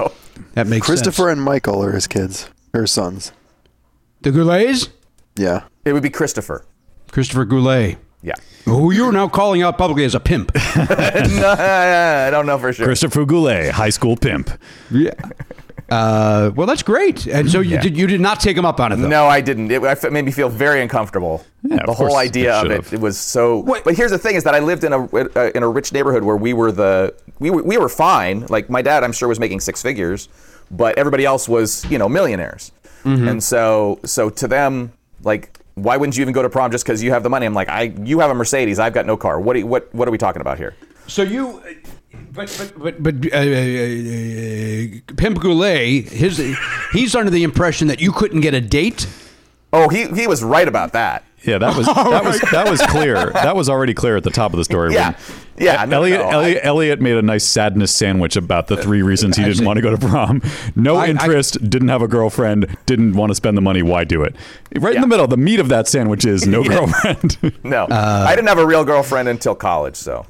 That 0.55 0.67
makes 0.67 0.87
Christopher 0.87 1.23
sense. 1.25 1.33
and 1.33 1.43
Michael 1.43 1.83
are 1.83 1.93
his 1.93 2.07
kids, 2.07 2.49
her 2.75 2.87
sons. 2.87 3.33
The 4.23 4.31
Goulets? 4.31 4.89
Yeah. 5.37 5.65
it 5.85 5.93
would 5.93 6.03
be 6.03 6.11
Christopher. 6.11 6.65
Christopher 7.11 7.45
Goulet, 7.45 7.97
Yeah. 8.23 8.35
who 8.65 8.93
you're 8.93 9.13
now 9.13 9.29
calling 9.29 9.63
out 9.63 9.79
publicly 9.79 10.05
as 10.05 10.15
a 10.15 10.21
pimp. 10.21 10.53
no, 10.77 11.55
I 11.59 12.29
don't 12.31 12.47
know 12.47 12.59
for 12.59 12.73
sure. 12.73 12.87
Christopher 12.87 13.25
Goulet, 13.25 13.73
high 13.73 13.91
school 13.91 14.17
pimp. 14.17 14.51
yeah. 14.91 15.13
Uh, 15.91 16.53
well, 16.55 16.67
that's 16.67 16.85
great. 16.85 17.27
And 17.27 17.51
so 17.51 17.61
you 17.61 17.79
did 17.79 17.97
you 17.97 18.07
did 18.07 18.21
not 18.21 18.41
take 18.41 18.57
him 18.57 18.65
up 18.65 18.79
on 18.79 18.93
it, 18.93 18.97
though? 18.97 19.09
No, 19.09 19.27
I 19.27 19.41
didn't. 19.41 19.71
It, 19.71 19.83
I 19.83 19.93
f- 19.93 20.11
made 20.11 20.25
me 20.25 20.31
feel 20.31 20.49
very 20.49 20.81
uncomfortable. 20.81 21.45
Yeah, 21.63 21.85
the 21.85 21.93
whole 21.93 22.17
idea 22.17 22.61
it 22.61 22.71
of 22.71 22.87
it, 22.87 22.93
it 22.95 23.01
was 23.01 23.19
so. 23.19 23.61
Wait. 23.61 23.83
But 23.83 23.97
here's 23.97 24.13
the 24.13 24.19
thing: 24.19 24.37
is 24.37 24.45
that 24.45 24.55
I 24.55 24.61
lived 24.61 24.85
in 24.85 24.93
a 24.93 25.05
uh, 25.05 25.51
in 25.55 25.65
a 25.65 25.69
rich 25.69 25.93
neighborhood 25.93 26.23
where 26.23 26.37
we 26.37 26.53
were 26.53 26.71
the 26.71 27.15
we 27.41 27.51
were 27.51 27.63
we 27.65 27.77
were 27.77 27.89
fine. 27.89 28.47
Like 28.47 28.71
my 28.71 28.83
dad, 28.83 29.03
I'm 29.03 29.13
sure 29.13 29.29
was 29.29 29.41
making 29.41 29.61
six 29.61 29.83
figures, 29.83 30.29
but 30.71 30.97
everybody 30.97 31.25
else 31.25 31.49
was 31.49 31.85
you 31.91 31.99
know 31.99 32.09
millionaires. 32.09 32.71
Mm-hmm. 33.03 33.27
And 33.27 33.43
so 33.43 33.99
so 34.05 34.31
to 34.31 34.47
them, 34.47 34.93
like, 35.25 35.59
why 35.75 35.97
wouldn't 35.97 36.17
you 36.17 36.23
even 36.23 36.35
go 36.35 36.43
to 36.43 36.51
prom 36.51 36.71
just 36.71 36.85
because 36.85 37.03
you 37.03 37.11
have 37.11 37.25
the 37.25 37.31
money? 37.31 37.47
I'm 37.47 37.55
like, 37.55 37.69
I 37.69 37.93
you 38.05 38.21
have 38.21 38.31
a 38.31 38.35
Mercedes, 38.35 38.79
I've 38.79 38.95
got 38.95 39.07
no 39.07 39.17
car. 39.17 39.41
What 39.41 39.55
do 39.55 39.61
you, 39.61 39.67
what 39.67 39.93
what 39.93 40.07
are 40.07 40.13
we 40.13 40.19
talking 40.19 40.41
about 40.41 40.57
here? 40.57 40.77
So 41.07 41.23
you, 41.23 41.61
but 42.33 42.73
but 42.79 43.03
but, 43.03 43.03
but 43.03 43.33
uh, 43.33 43.37
uh, 43.37 43.41
uh, 43.41 45.15
Pimp 45.17 45.41
Goulet, 45.41 46.09
his 46.09 46.57
he's 46.93 47.15
under 47.15 47.31
the 47.31 47.43
impression 47.43 47.89
that 47.89 48.01
you 48.01 48.13
couldn't 48.13 48.41
get 48.41 48.55
a 48.55 48.61
date. 48.61 49.07
Oh, 49.73 49.89
he 49.89 50.07
he 50.09 50.27
was 50.27 50.43
right 50.43 50.67
about 50.69 50.93
that. 50.93 51.25
Yeah, 51.43 51.59
that 51.59 51.77
was 51.77 51.87
that 52.13 52.25
was 52.25 52.41
that 52.53 52.69
was 52.71 52.81
clear. 52.83 53.31
That 53.33 53.57
was 53.57 53.69
already 53.69 53.95
clear 53.95 54.17
at 54.17 54.25
the 54.25 54.31
top 54.31 54.53
of 54.53 54.59
the 54.59 54.65
story. 54.65 54.93
Yeah. 54.95 55.13
when 55.13 55.67
Yeah, 55.67 55.85
no, 55.87 55.99
Elliot, 55.99 56.21
no, 56.21 56.27
I- 56.29 56.33
Elliot, 56.33 56.61
Elliot 56.65 57.01
made 57.01 57.17
a 57.17 57.23
nice 57.23 57.45
sadness 57.45 57.95
sandwich 57.95 58.37
about 58.37 58.67
the 58.67 58.77
three 58.77 59.03
reasons 59.03 59.37
he 59.37 59.43
I 59.43 59.47
didn't 59.47 59.59
see. 59.61 59.65
want 59.67 59.77
to 59.77 59.83
go 59.83 59.91
to 59.91 59.99
prom. 59.99 60.43
No 60.77 60.97
I- 60.97 61.05
I- 61.05 61.09
interest, 61.09 61.59
didn't 61.71 61.89
have 61.89 62.03
a 62.03 62.09
girlfriend, 62.09 62.77
didn't 62.87 63.15
want 63.15 63.31
to 63.31 63.35
spend 63.35 63.57
the 63.57 63.63
money. 63.63 63.83
Why 63.83 64.05
do 64.05 64.23
it? 64.23 64.35
Right 64.79 64.95
in 64.95 65.01
the 65.03 65.07
middle, 65.07 65.27
the 65.27 65.37
meat 65.37 65.61
of 65.61 65.69
that 65.69 65.87
sandwich 65.89 66.25
is 66.27 66.47
no 66.47 66.63
girlfriend. 66.75 67.39
No, 67.65 67.85
Uh, 67.85 68.27
I 68.29 68.35
didn't 68.37 68.49
have 68.49 68.59
a 68.59 68.67
real 68.67 68.85
girlfriend 68.85 69.29
until 69.29 69.55
college. 69.55 69.97
So 69.97 70.27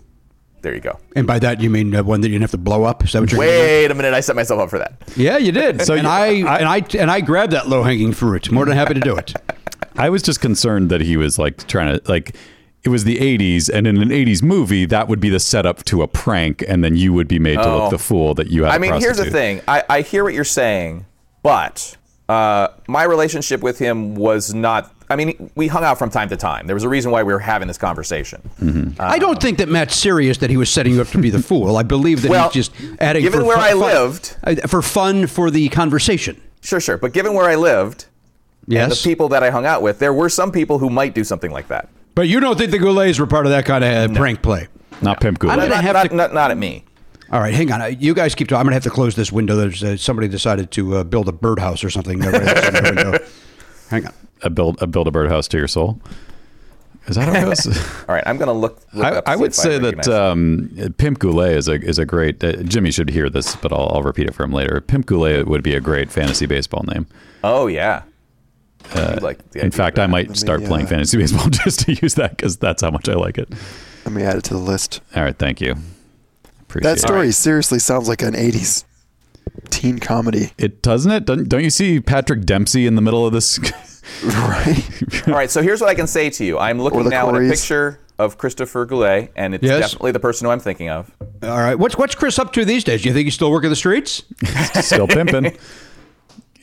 there 0.62 0.74
you 0.74 0.80
go. 0.80 0.98
And 1.16 1.26
by 1.26 1.38
that 1.38 1.60
you 1.60 1.70
mean 1.70 1.92
one 2.04 2.20
that 2.20 2.28
you 2.28 2.34
didn't 2.34 2.42
have 2.42 2.50
to 2.52 2.58
blow 2.58 2.84
up. 2.84 3.02
Is 3.04 3.12
that 3.12 3.20
what 3.20 3.32
you're? 3.32 3.40
getting? 3.40 3.60
Wait 3.60 3.90
a 3.90 3.94
minute, 3.94 4.14
I 4.14 4.20
set 4.20 4.36
myself 4.36 4.60
up 4.60 4.70
for 4.70 4.78
that. 4.78 4.94
Yeah, 5.16 5.38
you 5.38 5.52
did. 5.52 5.82
So 5.82 5.94
and 5.94 6.06
I, 6.06 6.26
I- 6.42 6.58
and 6.58 6.68
I 6.68 6.84
and 6.98 7.10
I 7.10 7.20
grabbed 7.20 7.52
that 7.52 7.68
low 7.68 7.82
hanging 7.82 8.12
fruit. 8.12 8.50
More 8.52 8.64
than 8.64 8.76
happy 8.76 8.94
to 8.94 9.00
do 9.00 9.16
it. 9.16 9.32
I 9.96 10.08
was 10.08 10.22
just 10.22 10.40
concerned 10.40 10.90
that 10.90 11.00
he 11.00 11.16
was 11.16 11.38
like 11.38 11.66
trying 11.66 11.98
to 11.98 12.10
like 12.10 12.36
it 12.82 12.88
was 12.88 13.04
the 13.04 13.18
80s 13.18 13.68
and 13.68 13.86
in 13.86 13.98
an 13.98 14.08
80s 14.08 14.42
movie 14.42 14.86
that 14.86 15.08
would 15.08 15.20
be 15.20 15.28
the 15.28 15.40
setup 15.40 15.84
to 15.84 16.00
a 16.02 16.08
prank 16.08 16.64
and 16.66 16.82
then 16.82 16.96
you 16.96 17.12
would 17.12 17.28
be 17.28 17.38
made 17.38 17.56
to 17.56 17.68
Oh. 17.68 17.78
look 17.78 17.90
the 17.90 17.98
fool 17.98 18.32
that 18.36 18.46
you 18.50 18.64
had 18.64 18.72
i 18.72 18.78
mean, 18.78 18.94
here's 19.00 19.18
the 19.18 19.30
thing. 19.30 19.60
I, 19.68 19.82
I 19.90 20.00
hear 20.00 20.24
what 20.24 20.32
you're 20.32 20.44
saying, 20.44 21.04
but 21.42 21.96
uh, 22.28 22.68
my 22.88 23.02
relationship 23.02 23.60
with 23.60 23.78
him 23.78 24.14
was 24.14 24.54
not. 24.54 24.94
I 25.10 25.16
mean, 25.16 25.50
we 25.56 25.66
hung 25.66 25.84
out 25.84 25.98
from 25.98 26.08
time 26.08 26.28
to 26.30 26.36
time. 26.36 26.66
There 26.66 26.74
was 26.76 26.84
a 26.84 26.88
reason 26.88 27.10
why 27.10 27.22
we 27.24 27.32
were 27.32 27.38
having 27.40 27.68
this 27.68 27.76
conversation. 27.78 28.40
Mm-hmm. 28.60 29.00
I 29.00 29.18
don't 29.18 29.40
think 29.42 29.58
that 29.58 29.68
Matt's 29.68 29.96
serious 29.96 30.38
that 30.38 30.48
he 30.50 30.56
was 30.56 30.70
setting 30.70 30.94
you 30.94 31.00
up 31.02 31.08
to 31.08 31.18
be 31.18 31.30
the 31.30 31.42
fool. 31.42 31.76
I 31.76 31.82
believe 31.82 32.22
that 32.22 32.30
Well, 32.30 32.48
he's 32.50 32.68
just 32.68 32.72
adding. 33.00 33.22
given 33.22 33.40
for 33.40 33.46
where 33.46 33.56
fun- 33.56 33.68
I 33.70 33.72
lived- 33.74 34.36
uh, 34.44 34.54
for 34.68 34.80
fun 34.82 35.26
for 35.26 35.50
the 35.50 35.68
conversation. 35.68 36.40
Sure, 36.62 36.80
sure. 36.80 36.96
But 36.96 37.12
given 37.12 37.34
where 37.34 37.46
I 37.50 37.56
lived 37.56 38.06
and 38.66 38.74
Yes, 38.74 39.02
the 39.02 39.08
people 39.10 39.28
that 39.30 39.42
I 39.42 39.50
hung 39.50 39.66
out 39.66 39.82
with, 39.82 39.98
there 39.98 40.12
were 40.12 40.28
some 40.28 40.52
people 40.52 40.78
who 40.78 40.88
might 40.90 41.14
do 41.14 41.24
something 41.24 41.50
like 41.50 41.68
that. 41.68 41.88
but 42.14 42.28
you 42.28 42.38
don't 42.40 42.56
think 42.56 42.70
the 42.70 42.78
Goulets 42.78 43.18
were 43.18 43.26
part 43.26 43.46
of 43.46 43.50
that 43.52 43.64
kind 43.64 43.82
of 43.82 44.10
uh, 44.10 44.14
prank 44.14 44.42
play? 44.42 44.68
Not 45.02 45.20
Pimp 45.20 45.38
Goulet. 45.40 45.54
I'm 45.54 45.58
gonna 45.60 45.74
Not, 45.74 45.84
have 45.84 45.94
not, 45.94 46.10
to- 46.10 46.14
not, 46.16 46.34
not 46.34 46.50
at 46.52 46.56
me. 46.58 46.84
All 47.32 47.40
right, 47.40 47.54
hang 47.54 47.70
on. 47.72 47.80
Uh, 47.80 47.86
You 47.86 48.12
guys 48.12 48.34
keep 48.34 48.48
talking. 48.48 48.58
I'm 48.60 48.64
going 48.66 48.72
to 48.72 48.74
have 48.76 48.82
to 48.84 48.90
close 48.90 49.14
this 49.14 49.30
window. 49.32 49.54
There's 49.56 49.82
uh, 49.84 49.96
somebody 49.96 50.26
decided 50.28 50.70
to 50.72 50.96
uh, 50.96 51.04
build 51.04 51.28
a 51.28 51.32
birdhouse 51.32 51.82
or 51.84 51.88
something. 51.90 52.20
Right 53.90 54.04
outside 54.04 54.04
the 54.04 54.06
window. 54.06 54.06
Hang 54.06 54.06
on. 54.06 54.14
a 54.42 54.50
build 54.50 54.82
a 54.82 54.86
build 54.86 55.06
a 55.08 55.10
birdhouse 55.10 55.48
to 55.48 55.58
your 55.58 55.68
soul. 55.68 56.00
Is 57.06 57.16
that 57.16 57.28
how 57.28 57.34
it 57.40 57.44
goes? 57.44 57.66
All 58.08 58.14
right, 58.14 58.22
I'm 58.26 58.36
going 58.36 58.48
to 58.48 58.52
look. 58.52 58.80
look 58.92 59.04
I, 59.04 59.16
up 59.16 59.28
I 59.28 59.34
would 59.34 59.48
if 59.50 59.54
say 59.54 59.78
that 59.78 60.06
um, 60.08 60.70
Pimp 60.98 61.18
Goulet 61.18 61.56
is 61.56 61.66
a 61.66 61.74
is 61.80 61.98
a 61.98 62.04
great. 62.04 62.42
Uh, 62.44 62.62
Jimmy 62.62 62.90
should 62.90 63.08
hear 63.10 63.30
this, 63.30 63.56
but 63.56 63.72
I'll, 63.72 63.90
I'll 63.94 64.02
repeat 64.02 64.26
it 64.28 64.34
for 64.34 64.44
him 64.44 64.52
later. 64.52 64.80
Pimp 64.80 65.06
Goulet 65.06 65.46
would 65.48 65.62
be 65.62 65.74
a 65.74 65.80
great 65.80 66.10
fantasy 66.10 66.46
baseball 66.46 66.84
name. 66.92 67.06
oh 67.42 67.66
yeah. 67.66 68.02
You 68.94 69.00
like 69.16 69.50
the 69.50 69.62
In 69.64 69.70
fact, 69.70 69.98
I 69.98 70.02
that. 70.06 70.10
might 70.10 70.36
start 70.36 70.62
uh, 70.62 70.66
playing 70.66 70.86
fantasy 70.86 71.16
baseball 71.18 71.48
just 71.48 71.80
to 71.80 71.92
use 71.94 72.14
that 72.14 72.36
because 72.36 72.56
that's 72.56 72.82
how 72.82 72.90
much 72.90 73.08
I 73.08 73.14
like 73.14 73.38
it. 73.38 73.48
Let 74.04 74.14
me 74.14 74.22
add 74.22 74.36
it 74.36 74.44
to 74.44 74.54
the 74.54 74.60
list. 74.60 75.00
All 75.14 75.22
right, 75.22 75.36
thank 75.36 75.60
you. 75.60 75.76
Appreciate 76.62 76.88
That 76.90 76.98
story 77.00 77.30
seriously 77.32 77.78
sounds 77.78 78.08
like 78.08 78.22
an 78.22 78.34
80s 78.34 78.84
teen 79.70 79.98
comedy, 79.98 80.44
it. 80.44 80.52
It 80.58 80.82
doesn't 80.82 81.10
it? 81.10 81.24
Don't, 81.24 81.48
don't 81.48 81.62
you 81.64 81.70
see 81.70 82.00
Patrick 82.00 82.44
Dempsey 82.44 82.86
in 82.86 82.94
the 82.94 83.02
middle 83.02 83.26
of 83.26 83.32
this? 83.32 83.58
right? 84.24 85.02
All 85.28 85.34
right, 85.34 85.50
so 85.50 85.62
here's 85.62 85.80
what 85.80 85.88
I 85.90 85.94
can 85.94 86.06
say 86.06 86.30
to 86.30 86.44
you. 86.44 86.58
I'm 86.58 86.80
looking 86.80 87.04
the 87.04 87.10
now 87.10 87.28
at 87.28 87.34
a 87.34 87.48
picture 87.48 88.00
of 88.18 88.36
Christopher 88.38 88.84
Goulet, 88.86 89.32
and 89.36 89.54
it's 89.54 89.64
Yes. 89.64 89.80
definitely 89.80 90.12
the 90.12 90.20
person 90.20 90.44
who 90.46 90.50
I'm 90.50 90.60
thinking 90.60 90.90
of. 90.90 91.10
All 91.42 91.58
right. 91.58 91.74
What's 91.78 91.96
what's 91.96 92.14
Chris 92.14 92.38
up 92.38 92.52
to 92.52 92.64
these 92.66 92.84
days? 92.84 93.02
Do 93.02 93.08
you 93.08 93.14
think 93.14 93.24
he's 93.24 93.34
still 93.34 93.50
working 93.50 93.70
the 93.70 93.76
streets? 93.76 94.22
Still 94.82 95.06
pimping. 95.06 95.46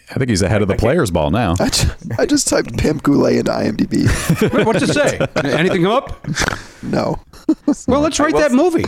I 0.10 0.14
think 0.14 0.30
he's 0.30 0.42
ahead 0.42 0.62
of 0.62 0.70
the 0.70 0.76
players' 0.78 1.12
ball 1.12 1.32
now. 1.32 1.56
I 1.60 1.68
just, 1.68 2.20
I 2.20 2.26
just 2.26 2.48
typed 2.48 2.78
Pimp 2.78 3.04
Goulet 3.04 3.38
into 3.38 3.52
IMDb. 3.52 4.54
Wait, 4.54 4.66
What's 4.66 4.82
it 4.84 4.94
say? 4.94 5.20
Anything 5.44 5.84
come 5.84 5.92
up? 5.92 6.26
No. 6.82 7.20
Well, 7.88 8.00
let's 8.02 8.18
write 8.20 8.34
will- 8.34 8.40
that 8.40 8.54
movie. 8.54 8.86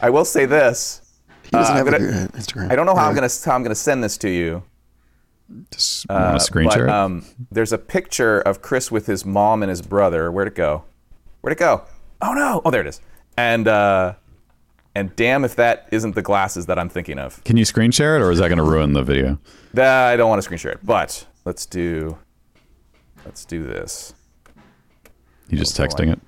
I 0.00 0.08
will 0.10 0.24
say 0.24 0.46
this. 0.46 1.02
He 1.50 1.56
doesn't 1.56 1.74
Uh, 1.74 1.76
have 1.78 1.86
I'm 1.86 1.92
gonna- 1.92 2.28
good 2.28 2.32
Instagram. 2.32 2.70
I 2.72 2.76
don't 2.76 2.86
know 2.86 2.94
how 2.94 3.08
I'm 3.08 3.14
gonna 3.14 3.28
how 3.44 3.54
I'm 3.54 3.62
gonna 3.62 3.74
send 3.74 4.02
this 4.04 4.16
to 4.18 4.28
you. 4.28 4.62
Just 5.70 6.06
want 6.10 6.38
to 6.38 6.44
screen 6.44 6.66
but, 6.68 6.74
share 6.74 6.86
it? 6.86 6.90
um, 6.90 7.24
there's 7.50 7.72
a 7.72 7.78
picture 7.78 8.38
of 8.40 8.60
Chris 8.60 8.90
with 8.90 9.06
his 9.06 9.24
mom 9.24 9.62
and 9.62 9.70
his 9.70 9.80
brother. 9.80 10.30
Where'd 10.30 10.48
it 10.48 10.54
go? 10.54 10.84
Where'd 11.40 11.52
it 11.56 11.58
go? 11.58 11.82
Oh 12.20 12.34
no! 12.34 12.60
Oh, 12.66 12.70
there 12.70 12.82
it 12.82 12.86
is. 12.86 13.00
And 13.38 13.66
uh, 13.66 14.14
and 14.94 15.14
damn 15.16 15.44
if 15.44 15.56
that 15.56 15.88
isn't 15.90 16.14
the 16.14 16.20
glasses 16.22 16.66
that 16.66 16.78
I'm 16.78 16.90
thinking 16.90 17.18
of. 17.18 17.42
Can 17.44 17.56
you 17.56 17.64
screen 17.64 17.92
share 17.92 18.16
it, 18.16 18.20
or 18.20 18.30
is 18.30 18.40
that 18.40 18.48
going 18.48 18.58
to 18.58 18.64
ruin 18.64 18.92
the 18.92 19.02
video? 19.02 19.38
That 19.72 20.08
I 20.12 20.16
don't 20.16 20.28
want 20.28 20.38
to 20.38 20.42
screen 20.42 20.58
share 20.58 20.72
it, 20.72 20.80
but 20.84 21.26
let's 21.46 21.64
do 21.64 22.18
let's 23.24 23.46
do 23.46 23.64
this. 23.64 24.12
You 25.48 25.56
just 25.56 25.76
texting 25.78 26.12
it? 26.12 26.20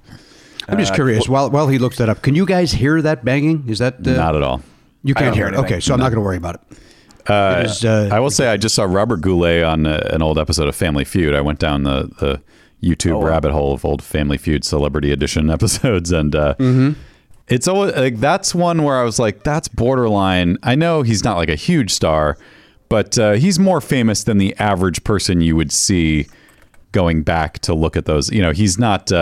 I'm 0.68 0.78
just 0.78 0.94
curious. 0.94 1.28
While 1.28 1.50
while 1.50 1.68
he 1.68 1.78
looks 1.78 1.98
that 1.98 2.08
up, 2.08 2.22
can 2.22 2.34
you 2.34 2.46
guys 2.46 2.72
hear 2.72 3.02
that 3.02 3.22
banging? 3.22 3.68
Is 3.68 3.80
that 3.80 3.96
uh, 4.06 4.12
Not 4.12 4.34
at 4.36 4.42
all. 4.42 4.62
You 5.02 5.14
can't 5.14 5.34
hear 5.34 5.46
it. 5.46 5.54
anything. 5.54 5.64
Okay, 5.64 5.80
so 5.80 5.94
I'm 5.94 6.00
not 6.00 6.06
going 6.10 6.16
to 6.16 6.24
worry 6.24 6.36
about 6.36 6.56
it. 6.56 7.30
Uh, 7.30 7.60
It 7.60 7.66
is, 7.66 7.84
uh, 7.84 8.08
I 8.12 8.18
will 8.20 8.30
say 8.30 8.48
I 8.48 8.56
just 8.56 8.74
saw 8.74 8.84
Robert 8.84 9.20
Goulet 9.20 9.62
on 9.62 9.86
uh, 9.86 10.08
an 10.10 10.22
old 10.22 10.38
episode 10.38 10.68
of 10.68 10.74
Family 10.76 11.04
Feud. 11.04 11.34
I 11.34 11.40
went 11.40 11.58
down 11.58 11.82
the, 11.84 12.10
the 12.18 12.42
YouTube 12.82 13.12
Oh, 13.12 13.18
wow. 13.18 13.26
rabbit 13.28 13.52
hole 13.52 13.72
of 13.74 13.84
old 13.84 14.02
Family 14.02 14.38
Feud 14.38 14.64
Celebrity 14.64 15.12
Edition 15.12 15.50
episodes, 15.56 16.12
and 16.12 16.34
uh, 16.34 16.54
Mm-hmm. 16.58 16.98
it's 17.48 17.68
always 17.68 17.94
like 17.94 18.18
that's 18.20 18.54
one 18.54 18.82
where 18.82 18.98
I 18.98 19.04
was 19.04 19.18
like, 19.18 19.42
that's 19.42 19.68
borderline. 19.68 20.56
I 20.62 20.74
know 20.74 21.02
he's 21.02 21.22
not 21.24 21.36
like 21.36 21.50
a 21.50 21.56
huge 21.56 21.90
star, 21.92 22.36
but 22.88 23.18
uh, 23.18 23.32
he's 23.32 23.58
more 23.58 23.80
famous 23.80 24.24
than 24.24 24.38
the 24.38 24.56
average 24.58 25.04
person 25.04 25.40
you 25.40 25.56
would 25.56 25.72
see 25.72 26.26
going 26.92 27.22
back 27.22 27.58
to 27.60 27.74
look 27.74 27.96
at 27.96 28.04
those. 28.06 28.30
You 28.32 28.42
know, 28.42 28.50
he's 28.52 28.78
not. 28.78 29.12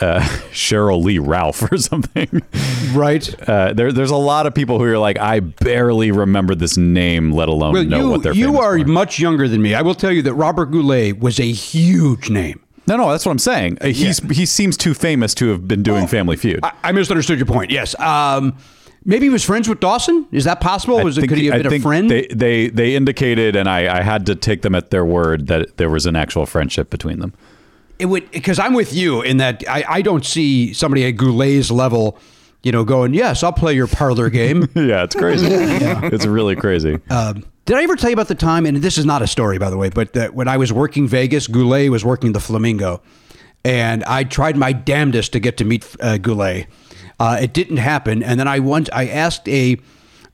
Uh, 0.00 0.20
Sheryl 0.52 1.02
Lee 1.02 1.18
Ralph 1.18 1.70
or 1.70 1.76
something. 1.78 2.42
Right. 2.92 3.48
Uh, 3.48 3.72
there, 3.72 3.92
there's 3.92 4.10
a 4.10 4.16
lot 4.16 4.46
of 4.46 4.54
people 4.54 4.78
who 4.78 4.84
are 4.84 4.98
like, 4.98 5.18
I 5.18 5.40
barely 5.40 6.10
remember 6.10 6.54
this 6.54 6.76
name, 6.76 7.32
let 7.32 7.48
alone 7.48 7.72
Well, 7.74 7.84
know 7.84 7.98
you 8.00 8.08
what 8.10 8.22
they're 8.22 8.34
you 8.34 8.58
are 8.58 8.78
for. 8.78 8.84
much 8.86 9.18
younger 9.18 9.48
than 9.48 9.62
me. 9.62 9.74
I 9.74 9.82
will 9.82 9.94
tell 9.94 10.12
you 10.12 10.22
that 10.22 10.34
Robert 10.34 10.66
Goulet 10.66 11.18
was 11.18 11.38
a 11.40 11.50
huge 11.50 12.30
name. 12.30 12.60
No, 12.86 12.96
no, 12.96 13.10
that's 13.10 13.26
what 13.26 13.32
I'm 13.32 13.38
saying. 13.40 13.78
Uh, 13.80 13.86
He's 13.88 14.18
he 14.30 14.46
seems 14.46 14.76
too 14.76 14.94
famous 14.94 15.34
to 15.34 15.48
have 15.48 15.66
been 15.66 15.82
doing 15.82 16.06
Family 16.06 16.36
Feud. 16.36 16.60
I, 16.62 16.72
I 16.84 16.92
misunderstood 16.92 17.36
your 17.38 17.46
point. 17.46 17.72
Yes. 17.72 17.98
Um, 17.98 18.56
maybe 19.04 19.26
he 19.26 19.30
was 19.30 19.42
friends 19.44 19.68
with 19.68 19.80
Dawson. 19.80 20.24
Is 20.30 20.44
that 20.44 20.60
possible? 20.60 21.02
Was 21.02 21.18
it? 21.18 21.26
Could 21.26 21.38
he 21.38 21.46
have 21.46 21.64
been 21.64 21.72
a 21.74 21.80
friend? 21.80 22.08
They, 22.08 22.28
they 22.28 22.68
they 22.68 22.94
indicated, 22.94 23.56
and 23.56 23.68
I, 23.68 23.98
I 23.98 24.02
had 24.02 24.24
to 24.26 24.36
take 24.36 24.62
them 24.62 24.76
at 24.76 24.90
their 24.90 25.04
word 25.04 25.48
that 25.48 25.78
there 25.78 25.90
was 25.90 26.06
an 26.06 26.14
actual 26.14 26.46
friendship 26.46 26.88
between 26.88 27.18
them. 27.18 27.32
It 27.98 28.06
would 28.06 28.30
because 28.30 28.58
I'm 28.58 28.74
with 28.74 28.92
you 28.92 29.22
in 29.22 29.38
that 29.38 29.64
I, 29.68 29.84
I 29.88 30.02
don't 30.02 30.24
see 30.24 30.72
somebody 30.72 31.04
at 31.06 31.12
Goulet's 31.12 31.70
level, 31.70 32.18
you 32.62 32.72
know, 32.72 32.84
going, 32.84 33.14
yes, 33.14 33.42
I'll 33.42 33.52
play 33.52 33.74
your 33.74 33.86
parlor 33.86 34.30
game. 34.30 34.68
Yeah, 34.74 35.04
it's 35.04 35.14
crazy. 35.14 35.46
It's 35.48 36.26
really 36.26 36.56
crazy. 36.56 36.98
Um, 37.10 37.44
did 37.64 37.76
I 37.76 37.82
ever 37.82 37.96
tell 37.96 38.10
you 38.10 38.14
about 38.14 38.28
the 38.28 38.34
time? 38.34 38.66
And 38.66 38.76
this 38.78 38.98
is 38.98 39.04
not 39.04 39.22
a 39.22 39.26
story, 39.26 39.58
by 39.58 39.70
the 39.70 39.76
way, 39.76 39.88
but 39.88 40.12
that 40.12 40.34
when 40.34 40.46
I 40.46 40.56
was 40.56 40.72
working 40.72 41.08
Vegas, 41.08 41.48
Goulet 41.48 41.90
was 41.90 42.04
working 42.04 42.32
the 42.32 42.40
Flamingo, 42.40 43.02
and 43.64 44.04
I 44.04 44.22
tried 44.24 44.56
my 44.56 44.72
damnedest 44.72 45.32
to 45.32 45.40
get 45.40 45.56
to 45.56 45.64
meet 45.64 45.84
uh, 46.00 46.18
Goulet. 46.18 46.66
Uh, 47.18 47.38
it 47.40 47.52
didn't 47.52 47.78
happen, 47.78 48.22
and 48.22 48.38
then 48.38 48.46
I 48.46 48.60
once 48.60 48.88
I 48.92 49.08
asked 49.08 49.48
a 49.48 49.78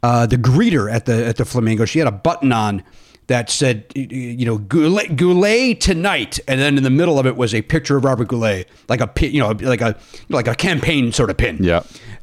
uh, 0.03 0.27
the 0.27 0.37
greeter 0.37 0.93
at 0.93 1.07
the 1.07 1.25
at 1.25 1.37
the 1.37 1.45
Flamingo. 1.45 1.85
She 1.85 2.01
had 2.01 2.09
a 2.09 2.13
button 2.13 2.53
on 2.53 2.83
that 3.29 3.51
said, 3.51 3.85
you 3.95 4.45
know, 4.45 4.59
Goulet, 4.59 5.17
Goulet 5.17 5.81
tonight, 5.81 6.39
and 6.49 6.61
then 6.61 6.77
in 6.77 6.83
the 6.83 6.91
middle 6.91 7.19
of 7.19 7.27
it 7.27 7.37
was 7.37 7.55
a 7.55 7.63
picture 7.63 7.97
of 7.97 8.05
Robert 8.05 8.29
Goulet, 8.29 8.69
like 8.89 9.01
a 9.01 9.07
pin, 9.07 9.33
you 9.33 9.41
know, 9.41 9.51
like 9.51 9.81
a 9.81 9.97
like 10.29 10.49
a 10.49 10.55
campaign 10.55 11.13
sort 11.13 11.31
of 11.31 11.37
pin. 11.37 11.59
Yeah. 11.61 11.83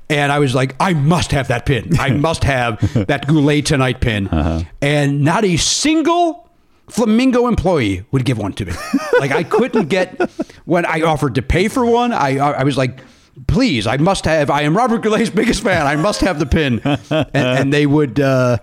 And 0.09 0.31
I 0.31 0.39
was 0.39 0.55
like, 0.55 0.75
I 0.79 0.93
must 0.93 1.31
have 1.31 1.47
that 1.49 1.65
pin. 1.65 1.99
I 1.99 2.09
must 2.27 2.43
have 2.43 2.79
that 3.07 3.27
Goulet 3.27 3.65
Tonight 3.65 4.01
pin. 4.01 4.27
Uh-huh. 4.27 4.63
And 4.81 5.23
not 5.23 5.45
a 5.45 5.57
single 5.57 6.49
Flamingo 6.89 7.47
employee 7.47 8.03
would 8.11 8.25
give 8.25 8.37
one 8.39 8.53
to 8.53 8.65
me. 8.65 8.73
like 9.19 9.31
I 9.31 9.43
couldn't 9.43 9.87
get 9.87 10.19
when 10.65 10.85
I 10.85 11.01
offered 11.01 11.35
to 11.35 11.41
pay 11.41 11.67
for 11.67 11.85
one. 11.85 12.11
I 12.11 12.37
I 12.37 12.63
was 12.63 12.77
like, 12.77 13.01
please, 13.47 13.87
I 13.87 13.97
must 13.97 14.25
have. 14.25 14.49
I 14.49 14.61
am 14.63 14.75
Robert 14.75 15.01
Goulet's 15.01 15.29
biggest 15.29 15.63
fan. 15.63 15.87
I 15.87 15.95
must 15.95 16.21
have 16.21 16.39
the 16.39 16.45
pin. 16.45 16.81
And, 17.09 17.27
and 17.33 17.73
they 17.73 17.85
would 17.85 18.19
uh, 18.19 18.57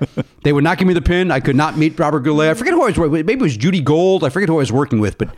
they 0.45 0.53
would 0.53 0.65
not 0.65 0.79
give 0.79 0.89
me 0.89 0.95
the 0.95 1.03
pin. 1.03 1.31
I 1.31 1.41
could 1.41 1.57
not 1.57 1.77
meet 1.77 1.99
Robert 1.99 2.21
Goulet. 2.21 2.51
I 2.51 2.55
forget 2.55 2.75
who 2.75 2.83
I 2.83 2.87
was. 2.87 2.99
working 2.99 3.13
with. 3.13 3.27
Maybe 3.27 3.41
it 3.41 3.43
was 3.43 3.57
Judy 3.57 3.81
Gold. 3.81 4.25
I 4.25 4.29
forget 4.29 4.49
who 4.49 4.57
I 4.57 4.59
was 4.59 4.73
working 4.73 5.01
with, 5.01 5.19
but. 5.19 5.35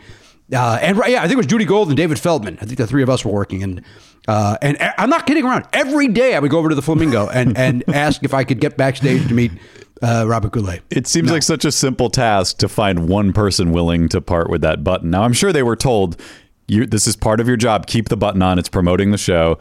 Uh, 0.50 0.78
and 0.80 0.96
yeah, 1.06 1.18
I 1.18 1.22
think 1.22 1.32
it 1.32 1.36
was 1.36 1.46
Judy 1.46 1.66
Gold 1.66 1.88
and 1.88 1.96
David 1.96 2.18
Feldman. 2.18 2.56
I 2.62 2.64
think 2.64 2.78
the 2.78 2.86
three 2.86 3.02
of 3.02 3.10
us 3.10 3.22
were 3.22 3.30
working, 3.32 3.62
and 3.62 3.84
uh, 4.26 4.56
and 4.62 4.78
I'm 4.96 5.10
not 5.10 5.26
kidding 5.26 5.44
around. 5.44 5.66
Every 5.74 6.08
day 6.08 6.34
I 6.34 6.38
would 6.38 6.50
go 6.50 6.58
over 6.58 6.70
to 6.70 6.74
the 6.74 6.80
Flamingo 6.80 7.28
and 7.28 7.54
and 7.58 7.84
ask 7.88 8.24
if 8.24 8.32
I 8.32 8.44
could 8.44 8.58
get 8.58 8.78
backstage 8.78 9.28
to 9.28 9.34
meet 9.34 9.52
uh, 10.00 10.24
Robert 10.26 10.52
Goulet. 10.52 10.82
It 10.90 11.06
seems 11.06 11.30
like 11.30 11.42
such 11.42 11.66
a 11.66 11.72
simple 11.72 12.08
task 12.08 12.58
to 12.58 12.68
find 12.68 13.08
one 13.08 13.34
person 13.34 13.72
willing 13.72 14.08
to 14.08 14.22
part 14.22 14.48
with 14.48 14.62
that 14.62 14.82
button. 14.82 15.10
Now, 15.10 15.22
I'm 15.22 15.34
sure 15.34 15.52
they 15.52 15.62
were 15.62 15.76
told, 15.76 16.18
"You, 16.68 16.86
this 16.86 17.06
is 17.06 17.16
part 17.16 17.40
of 17.40 17.48
your 17.48 17.56
job. 17.56 17.86
Keep 17.86 18.08
the 18.08 18.16
button 18.16 18.42
on. 18.42 18.58
It's 18.58 18.68
promoting 18.68 19.10
the 19.10 19.18
show." 19.18 19.58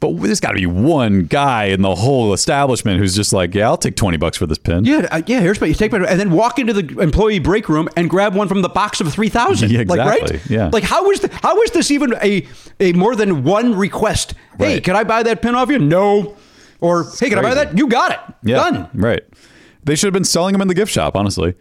But 0.00 0.16
there's 0.22 0.38
got 0.38 0.50
to 0.50 0.54
be 0.54 0.64
one 0.66 1.24
guy 1.24 1.64
in 1.64 1.82
the 1.82 1.92
whole 1.96 2.32
establishment 2.32 3.00
who's 3.00 3.16
just 3.16 3.32
like, 3.32 3.52
"Yeah, 3.54 3.66
I'll 3.66 3.76
take 3.76 3.96
twenty 3.96 4.16
bucks 4.16 4.36
for 4.36 4.46
this 4.46 4.56
pin." 4.58 4.84
Yeah, 4.84 5.08
uh, 5.10 5.22
yeah. 5.26 5.40
Here's 5.40 5.60
my 5.60 5.66
you 5.66 5.74
take 5.74 5.90
my 5.90 5.98
and 5.98 6.20
then 6.20 6.30
walk 6.30 6.60
into 6.60 6.72
the 6.72 7.00
employee 7.00 7.40
break 7.40 7.68
room 7.68 7.88
and 7.96 8.08
grab 8.08 8.34
one 8.36 8.46
from 8.46 8.62
the 8.62 8.68
box 8.68 9.00
of 9.00 9.12
three 9.12 9.28
thousand. 9.28 9.70
Yeah, 9.72 9.78
Like 9.88 9.98
exactly, 9.98 10.36
right? 10.36 10.50
yeah. 10.50 10.70
Like 10.72 10.84
how 10.84 11.10
is 11.10 11.18
the, 11.20 11.28
how 11.42 11.60
is 11.62 11.72
this 11.72 11.90
even 11.90 12.14
a 12.22 12.46
a 12.78 12.92
more 12.92 13.16
than 13.16 13.42
one 13.42 13.74
request? 13.74 14.34
Hey, 14.58 14.74
Right. 14.74 14.84
can 14.84 14.94
I 14.94 15.02
buy 15.02 15.24
that 15.24 15.42
pin 15.42 15.56
off 15.56 15.68
you? 15.68 15.80
No. 15.80 16.36
Or 16.80 17.04
hey, 17.18 17.28
can 17.28 17.40
I 17.40 17.42
buy 17.42 17.54
that? 17.54 17.76
You 17.76 17.88
got 17.88 18.12
it. 18.12 18.20
Yeah, 18.44 18.56
Done. 18.70 18.88
right. 18.94 19.22
They 19.82 19.96
should 19.96 20.06
have 20.06 20.12
been 20.14 20.22
selling 20.22 20.52
them 20.52 20.62
in 20.62 20.68
the 20.68 20.74
gift 20.74 20.92
shop. 20.92 21.16
Honestly, 21.16 21.54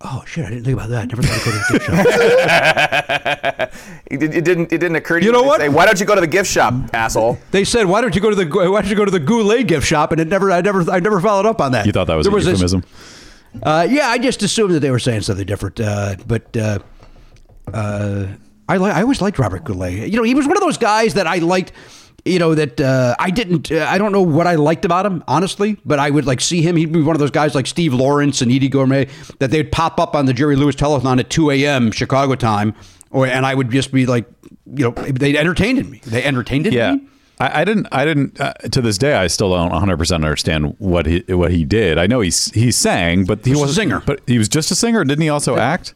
Oh 0.00 0.22
shit! 0.26 0.44
I 0.46 0.50
didn't 0.50 0.64
think 0.64 0.76
about 0.78 0.90
that. 0.90 1.02
I 1.02 1.04
Never 1.06 1.22
thought 1.22 1.38
I'd 1.40 1.44
go 1.44 1.50
to 1.50 1.58
the 1.58 1.72
gift 1.72 1.86
shop. 1.86 3.68
It, 4.10 4.22
it 4.22 4.42
didn't. 4.44 4.72
It 4.72 4.78
didn't 4.78 4.96
occur 4.96 5.18
to 5.18 5.24
You 5.24 5.30
you. 5.30 5.32
know 5.32 5.42
to 5.42 5.46
what? 5.48 5.60
Say, 5.60 5.68
Why 5.68 5.84
don't 5.84 6.00
you 6.00 6.06
go 6.06 6.14
to 6.14 6.20
the 6.20 6.26
gift 6.26 6.48
shop, 6.50 6.72
asshole? 6.94 7.36
They 7.50 7.64
said, 7.64 7.84
"Why 7.86 8.00
don't 8.00 8.14
you 8.14 8.20
go 8.22 8.30
to 8.30 8.36
the 8.36 8.46
Why 8.46 8.80
don't 8.80 8.88
you 8.88 8.96
go 8.96 9.04
to 9.04 9.10
the 9.10 9.18
Goulet 9.20 9.66
gift 9.66 9.86
shop?" 9.86 10.12
And 10.12 10.20
it 10.20 10.28
never, 10.28 10.50
I 10.50 10.60
never, 10.62 10.88
I 10.90 10.98
never 11.00 11.20
followed 11.20 11.44
up 11.46 11.60
on 11.60 11.72
that. 11.72 11.84
you 11.84 11.92
thought 11.92 12.06
that 12.06 12.14
was 12.14 12.26
There 12.26 12.32
a 12.34 12.40
this- 12.40 12.46
euphemism. 12.46 12.84
uh, 13.62 13.86
yeah, 13.90 14.08
I 14.08 14.16
just 14.18 14.42
assumed 14.42 14.72
that 14.74 14.80
they 14.80 14.90
were 14.90 14.98
saying 14.98 15.22
something 15.22 15.44
different. 15.44 15.78
Uh, 15.80 16.16
but 16.26 16.56
uh, 16.56 16.78
uh, 17.74 18.26
I, 18.68 18.76
li- 18.78 18.90
I 18.90 19.02
always 19.02 19.20
liked 19.20 19.38
Robert 19.38 19.64
Goulet. 19.64 20.08
You 20.08 20.16
know, 20.16 20.22
he 20.22 20.34
was 20.34 20.46
one 20.46 20.56
of 20.56 20.62
those 20.62 20.78
guys 20.78 21.14
that 21.14 21.26
I 21.26 21.36
liked. 21.38 21.72
You 22.24 22.38
know 22.38 22.54
that 22.54 22.80
uh, 22.80 23.14
I 23.18 23.30
didn't. 23.30 23.70
Uh, 23.72 23.86
I 23.88 23.96
don't 23.96 24.12
know 24.12 24.20
what 24.22 24.46
I 24.46 24.56
liked 24.56 24.84
about 24.84 25.06
him, 25.06 25.22
honestly. 25.28 25.78
But 25.84 25.98
I 25.98 26.10
would 26.10 26.26
like 26.26 26.40
see 26.40 26.60
him. 26.62 26.76
He'd 26.76 26.92
be 26.92 27.00
one 27.00 27.16
of 27.16 27.20
those 27.20 27.30
guys 27.30 27.54
like 27.54 27.66
Steve 27.66 27.94
Lawrence 27.94 28.42
and 28.42 28.50
Eydie 28.50 28.70
Gormé 28.70 29.08
that 29.38 29.50
they'd 29.50 29.70
pop 29.72 29.98
up 29.98 30.14
on 30.14 30.26
the 30.26 30.34
Jerry 30.34 30.56
Lewis 30.56 30.74
telethon 30.76 31.18
at 31.20 31.30
2 31.30 31.50
a.m. 31.52 31.90
Chicago 31.90 32.34
time, 32.34 32.74
or 33.10 33.26
and 33.26 33.46
I 33.46 33.54
would 33.54 33.70
just 33.70 33.92
be 33.92 34.04
like, 34.04 34.26
you 34.66 34.84
know, 34.84 34.90
they 34.90 35.36
entertained 35.38 35.88
me. 35.90 36.00
They 36.04 36.22
entertained 36.24 36.66
Yeah. 36.72 36.96
me. 36.96 37.06
I, 37.40 37.60
I 37.60 37.64
didn't. 37.64 37.86
I 37.92 38.04
didn't. 38.04 38.40
Uh, 38.40 38.52
to 38.54 38.80
this 38.82 38.98
day, 38.98 39.14
I 39.14 39.28
still 39.28 39.50
don't 39.50 39.70
100 39.70 39.96
percent 39.96 40.24
understand 40.24 40.74
what 40.78 41.06
he 41.06 41.20
what 41.28 41.52
he 41.52 41.64
did. 41.64 41.96
I 41.98 42.08
know 42.08 42.20
he's 42.20 42.50
he 42.50 42.72
sang, 42.72 43.24
but 43.26 43.46
he 43.46 43.52
was 43.52 43.70
a 43.70 43.74
singer. 43.74 44.02
But 44.04 44.20
he 44.26 44.38
was 44.38 44.48
just 44.48 44.70
a 44.72 44.74
singer. 44.74 45.04
Didn't 45.04 45.22
he 45.22 45.28
also 45.28 45.56
act? 45.56 45.94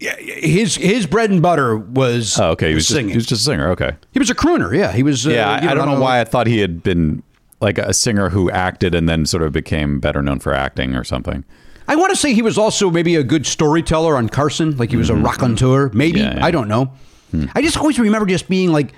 Yeah, 0.00 0.16
his 0.16 0.76
his 0.76 1.06
bread 1.06 1.30
and 1.30 1.42
butter 1.42 1.76
was 1.76 2.38
Oh, 2.40 2.50
okay. 2.52 2.70
He 2.70 2.74
was 2.74 2.84
just, 2.86 2.94
singing. 2.96 3.10
he 3.10 3.16
was 3.16 3.26
just 3.26 3.42
a 3.42 3.44
singer. 3.44 3.70
Okay. 3.70 3.92
He 4.12 4.18
was 4.18 4.30
a 4.30 4.34
crooner. 4.34 4.74
Yeah, 4.76 4.92
he 4.92 5.02
was. 5.02 5.26
Uh, 5.26 5.30
Yeah, 5.30 5.62
you 5.62 5.68
I, 5.68 5.72
I 5.72 5.74
don't 5.74 5.86
know 5.86 6.00
why 6.00 6.20
I 6.20 6.24
thought 6.24 6.46
he 6.46 6.58
had 6.60 6.82
been 6.82 7.22
like 7.60 7.76
a 7.76 7.92
singer 7.92 8.30
who 8.30 8.50
acted 8.50 8.94
and 8.94 9.06
then 9.08 9.26
sort 9.26 9.42
of 9.42 9.52
became 9.52 10.00
better 10.00 10.22
known 10.22 10.40
for 10.40 10.54
acting 10.54 10.94
or 10.96 11.04
something. 11.04 11.44
I 11.86 11.96
want 11.96 12.10
to 12.10 12.16
say 12.16 12.32
he 12.32 12.40
was 12.40 12.56
also 12.56 12.90
maybe 12.90 13.16
a 13.16 13.22
good 13.22 13.44
storyteller 13.46 14.16
on 14.16 14.28
Carson, 14.30 14.76
like 14.78 14.90
he 14.90 14.96
was 14.96 15.10
a 15.10 15.14
raconteur. 15.14 15.90
Maybe 15.92 16.20
Mm-hmm. 16.20 16.32
Yeah, 16.32 16.38
yeah. 16.38 16.46
I 16.46 16.50
don't 16.50 16.68
know. 16.68 16.92
I 17.54 17.60
just 17.62 17.76
always 17.76 17.98
remember 17.98 18.26
just 18.26 18.48
being 18.48 18.72
like, 18.72 18.92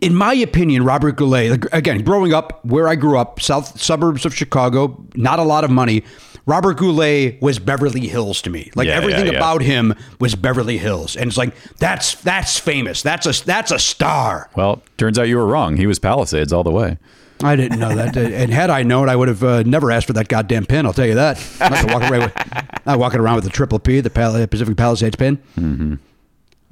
in 0.00 0.14
my 0.14 0.34
opinion, 0.34 0.84
Robert 0.84 1.12
Goulet. 1.16 1.50
Like, 1.50 1.64
again, 1.72 2.02
growing 2.02 2.34
up 2.34 2.64
where 2.64 2.88
I 2.88 2.96
grew 2.96 3.16
up, 3.16 3.40
south 3.40 3.80
suburbs 3.80 4.26
of 4.26 4.34
Chicago, 4.34 5.02
not 5.14 5.38
a 5.38 5.42
lot 5.44 5.62
of 5.62 5.70
money. 5.70 6.02
Robert 6.44 6.76
Goulet 6.76 7.40
was 7.40 7.58
Beverly 7.58 8.08
Hills 8.08 8.42
to 8.42 8.50
me. 8.50 8.70
Like 8.74 8.88
Yeah, 8.88 8.94
everything 8.94 9.26
yeah, 9.26 9.32
yeah. 9.32 9.38
about 9.38 9.62
him 9.62 9.94
was 10.18 10.34
Beverly 10.34 10.78
Hills, 10.78 11.16
and 11.16 11.28
it's 11.28 11.36
like 11.38 11.54
that's 11.78 12.16
that's 12.16 12.58
famous. 12.58 13.02
That's 13.02 13.26
a 13.26 13.44
that's 13.44 13.70
a 13.70 13.78
star. 13.78 14.50
Well, 14.56 14.82
turns 14.96 15.18
out 15.18 15.28
you 15.28 15.36
were 15.36 15.46
wrong. 15.46 15.76
He 15.76 15.86
was 15.86 15.98
Palisades 15.98 16.52
all 16.52 16.64
the 16.64 16.70
way. 16.72 16.98
I 17.44 17.56
didn't 17.56 17.78
know 17.80 17.94
that, 17.94 18.16
and 18.16 18.52
had 18.52 18.70
I 18.70 18.82
known, 18.82 19.08
I 19.08 19.16
would 19.16 19.28
have 19.28 19.42
uh, 19.42 19.62
never 19.64 19.90
asked 19.90 20.06
for 20.06 20.12
that 20.14 20.28
goddamn 20.28 20.66
pin. 20.66 20.86
I'll 20.86 20.92
tell 20.92 21.06
you 21.06 21.14
that. 21.14 21.38
I'm 21.60 21.72
not, 21.72 21.82
gonna 21.86 21.92
walk 22.00 22.10
around 22.10 22.22
with, 22.22 22.86
not 22.86 22.98
walking 22.98 23.20
around 23.20 23.36
with 23.36 23.44
the 23.44 23.50
triple 23.50 23.78
P, 23.78 24.00
the 24.00 24.10
Pal- 24.10 24.46
Pacific 24.46 24.76
Palisades 24.76 25.16
pin. 25.16 25.38
Mm-hmm. 25.58 25.94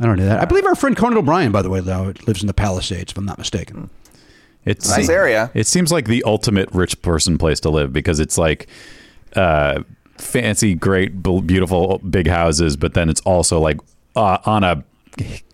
I 0.01 0.07
don't 0.07 0.17
know 0.17 0.27
that. 0.27 0.41
I 0.41 0.45
believe 0.47 0.65
our 0.65 0.75
friend 0.75 0.97
Conan 0.97 1.19
O'Brien, 1.19 1.53
by 1.53 1.63
the 1.63 1.71
way, 1.71 1.81
though, 1.81 2.13
lives 2.27 2.41
in 2.43 2.47
the 2.47 2.55
Palisades, 2.55 3.13
if 3.13 3.19
I'm 3.19 3.25
not 3.27 3.39
mistaken. 3.39 3.91
It's 4.65 4.89
Nice 4.89 5.09
area. 5.09 5.51
It 5.55 5.67
seems 5.67 5.91
like 5.91 6.07
the 6.07 6.23
ultimate 6.25 6.71
rich 6.73 7.01
person 7.03 7.39
place 7.39 7.61
to 7.61 7.71
live 7.71 7.93
because 7.93 8.21
it's 8.21 8.37
like 8.39 8.69
uh, 9.37 9.83
fancy, 10.19 10.75
great, 10.75 11.23
beautiful, 11.23 11.99
big 11.99 12.27
houses, 12.29 12.77
but 12.77 12.95
then 12.95 13.09
it's 13.09 13.21
also 13.23 13.59
like 13.61 13.79
uh, 14.17 14.39
on 14.45 14.65
a 14.65 14.85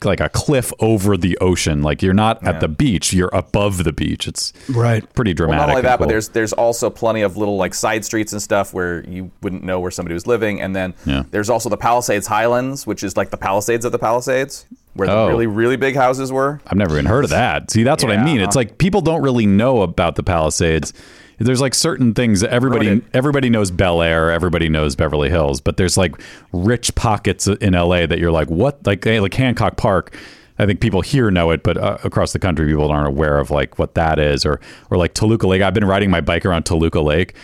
like 0.04 0.20
a 0.20 0.28
cliff 0.28 0.70
over 0.80 1.16
the 1.16 1.36
ocean. 1.38 1.82
Like 1.82 2.02
you're 2.02 2.12
not 2.14 2.46
at 2.46 2.60
the 2.60 2.68
beach, 2.68 3.12
you're 3.14 3.30
above 3.32 3.84
the 3.84 3.92
beach. 3.92 4.28
It's 4.28 4.52
Right. 4.68 5.02
pretty 5.14 5.30
Well, 5.30 5.48
dramatic. 5.48 5.58
not 5.60 5.68
only 5.70 5.78
and 5.80 5.86
that, 5.88 5.98
but 5.98 6.08
there's 6.08 6.28
there's 6.28 6.52
also 6.52 6.90
plenty 6.90 7.22
of 7.22 7.36
little 7.38 7.56
like 7.56 7.72
side 7.74 8.04
streets 8.04 8.32
and 8.32 8.40
stuff 8.42 8.74
where 8.74 9.02
you 9.08 9.30
wouldn't 9.42 9.64
know 9.64 9.80
where 9.80 9.90
somebody 9.90 10.12
was 10.14 10.26
living, 10.26 10.60
and 10.60 10.76
then 10.76 10.94
Yeah. 11.06 11.22
there's 11.30 11.48
also 11.50 11.68
the 11.70 11.76
Palisades 11.78 12.26
Highlands, 12.26 12.86
which 12.86 13.02
is 13.02 13.16
like 13.16 13.30
the 13.30 13.38
Palisades 13.38 13.84
of 13.86 13.92
the 13.92 13.98
Palisades, 13.98 14.66
where 14.94 15.08
Oh. 15.10 15.24
the 15.24 15.30
really 15.32 15.46
really 15.46 15.76
big 15.76 15.96
houses 15.96 16.30
were. 16.30 16.60
I've 16.66 16.76
never 16.76 16.92
even 16.94 17.06
heard 17.06 17.24
of 17.24 17.30
that. 17.30 17.70
See, 17.70 17.82
that's 17.82 18.04
what 18.04 18.12
I 18.12 18.16
Yeah. 18.16 18.24
mean. 18.24 18.40
It's 18.42 18.56
like 18.56 18.76
people 18.78 19.00
don't 19.00 19.22
really 19.22 19.46
know 19.46 19.80
about 19.82 20.16
the 20.16 20.22
Palisades. 20.22 20.92
There's 21.38 21.60
like 21.60 21.74
certain 21.74 22.14
things 22.14 22.40
that 22.40 22.50
everybody 22.50 23.02
everybody 23.12 23.50
knows 23.50 23.70
Bel 23.70 24.00
Air, 24.00 24.30
everybody 24.30 24.68
knows 24.68 24.96
Beverly 24.96 25.28
Hills, 25.28 25.60
but 25.60 25.76
there's 25.76 25.96
like 25.96 26.14
rich 26.52 26.94
pockets 26.94 27.46
in 27.46 27.74
LA 27.74 28.06
that 28.06 28.18
you're 28.18 28.32
like, 28.32 28.48
what? 28.48 28.86
Like 28.86 29.06
eh, 29.06 29.20
like 29.20 29.34
Hancock 29.34 29.76
Park. 29.76 30.16
I 30.58 30.64
think 30.64 30.80
people 30.80 31.02
here 31.02 31.30
know 31.30 31.50
it, 31.50 31.62
but 31.62 31.76
uh, 31.76 31.98
across 32.02 32.32
the 32.32 32.38
country, 32.38 32.66
people 32.66 32.90
aren't 32.90 33.08
aware 33.08 33.38
of 33.38 33.50
like 33.50 33.78
what 33.78 33.94
that 33.94 34.18
is, 34.18 34.46
or 34.46 34.60
or 34.90 34.96
like 34.96 35.12
Toluca 35.12 35.46
Lake. 35.46 35.60
I've 35.60 35.74
been 35.74 35.84
riding 35.84 36.10
my 36.10 36.22
bike 36.22 36.46
around 36.46 36.64
Toluca 36.64 37.00
Lake. 37.00 37.34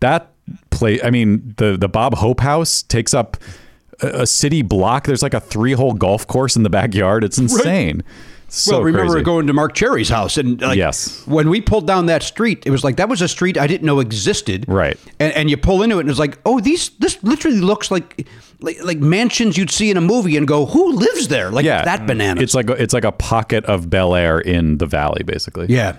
That 0.00 0.30
place, 0.70 1.00
I 1.02 1.10
mean, 1.10 1.54
the 1.56 1.78
the 1.78 1.88
Bob 1.88 2.16
Hope 2.16 2.40
House 2.40 2.82
takes 2.82 3.14
up 3.14 3.38
a, 4.02 4.22
a 4.22 4.26
city 4.26 4.60
block. 4.60 5.06
There's 5.06 5.22
like 5.22 5.34
a 5.34 5.40
three 5.40 5.72
hole 5.72 5.94
golf 5.94 6.26
course 6.26 6.56
in 6.56 6.62
the 6.62 6.70
backyard. 6.70 7.24
It's 7.24 7.38
insane. 7.38 8.02
So 8.50 8.76
well, 8.76 8.82
remember 8.84 9.12
crazy. 9.12 9.24
going 9.24 9.46
to 9.46 9.52
Marc 9.52 9.74
Cherry's 9.74 10.08
house 10.08 10.38
and 10.38 10.60
like, 10.60 10.78
Yes. 10.78 11.22
when 11.26 11.50
we 11.50 11.60
pulled 11.60 11.86
down 11.86 12.06
that 12.06 12.22
street, 12.22 12.62
it 12.66 12.70
was 12.70 12.82
like 12.82 12.96
that 12.96 13.08
was 13.08 13.20
a 13.20 13.28
street 13.28 13.58
I 13.58 13.66
didn't 13.66 13.84
know 13.86 14.00
existed. 14.00 14.64
Right. 14.66 14.96
And, 15.20 15.32
and 15.34 15.50
you 15.50 15.56
pull 15.58 15.82
into 15.82 15.98
it 15.98 16.00
and 16.00 16.10
it's 16.10 16.18
like, 16.18 16.38
oh, 16.46 16.58
these 16.58 16.88
this 16.98 17.22
literally 17.22 17.60
looks 17.60 17.90
like 17.90 18.26
like 18.60 18.82
like 18.82 18.98
mansions 19.00 19.58
you'd 19.58 19.70
see 19.70 19.90
in 19.90 19.96
a 19.98 20.00
movie 20.00 20.36
and 20.38 20.48
go, 20.48 20.64
who 20.64 20.92
lives 20.94 21.28
there? 21.28 21.50
Like 21.50 21.66
yeah, 21.66 21.84
that 21.84 22.06
banana. 22.06 22.40
It's 22.40 22.54
like 22.54 22.70
a, 22.70 22.82
it's 22.82 22.94
like 22.94 23.04
a 23.04 23.12
pocket 23.12 23.64
of 23.66 23.90
Bel 23.90 24.14
Air 24.14 24.38
in 24.40 24.78
the 24.78 24.86
valley, 24.86 25.22
basically. 25.24 25.66
yeah. 25.68 25.96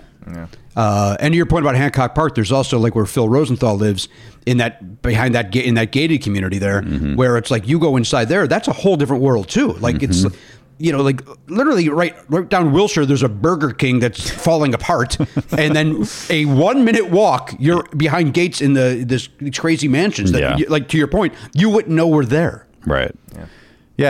Uh, 0.76 1.16
and 1.18 1.32
to 1.32 1.36
your 1.36 1.46
point 1.46 1.64
about 1.64 1.74
Hancock 1.74 2.14
Park, 2.14 2.36
there's 2.36 2.52
also 2.52 2.78
like 2.78 2.94
where 2.94 3.04
Phil 3.06 3.28
Rosenthal 3.28 3.74
lives 3.76 4.08
in 4.46 4.58
that 4.58 5.02
behind 5.02 5.34
that 5.34 5.50
ga- 5.50 5.64
in 5.66 5.74
that 5.74 5.90
gated 5.90 6.22
community 6.22 6.58
there, 6.58 6.82
Mm-hmm. 6.82 7.16
where 7.16 7.36
it's 7.36 7.50
like 7.50 7.66
you 7.66 7.78
go 7.80 7.96
inside 7.96 8.26
there, 8.28 8.46
that's 8.46 8.68
a 8.68 8.72
whole 8.72 8.96
different 8.96 9.22
world 9.22 9.48
too. 9.48 9.72
Like 9.74 10.02
it's 10.02 10.24
Mm-hmm. 10.24 10.36
You 10.80 10.90
know 10.92 11.02
like 11.02 11.22
literally 11.48 11.88
right 11.88 12.14
right 12.28 12.48
down 12.48 12.72
Wilshire, 12.72 13.04
there's 13.06 13.22
a 13.22 13.28
Burger 13.28 13.70
King 13.72 14.00
that's 14.00 14.30
falling 14.30 14.74
apart, 14.74 15.18
and 15.56 15.76
then 15.76 16.04
a 16.30 16.46
one 16.46 16.84
minute 16.84 17.10
walk, 17.10 17.54
you're 17.58 17.84
behind 17.96 18.34
gates 18.34 18.60
in 18.60 18.72
the 18.72 19.04
this 19.06 19.28
these 19.38 19.58
crazy 19.58 19.88
mansions 19.88 20.32
that 20.32 20.40
Yeah. 20.40 20.56
you, 20.56 20.66
like 20.66 20.88
to 20.88 20.96
your 20.98 21.06
point, 21.08 21.34
you 21.52 21.68
wouldn't 21.70 21.94
know 21.94 22.08
we're 22.08 22.24
there. 22.24 22.66
Right. 22.86 23.14
Yeah. 23.34 23.46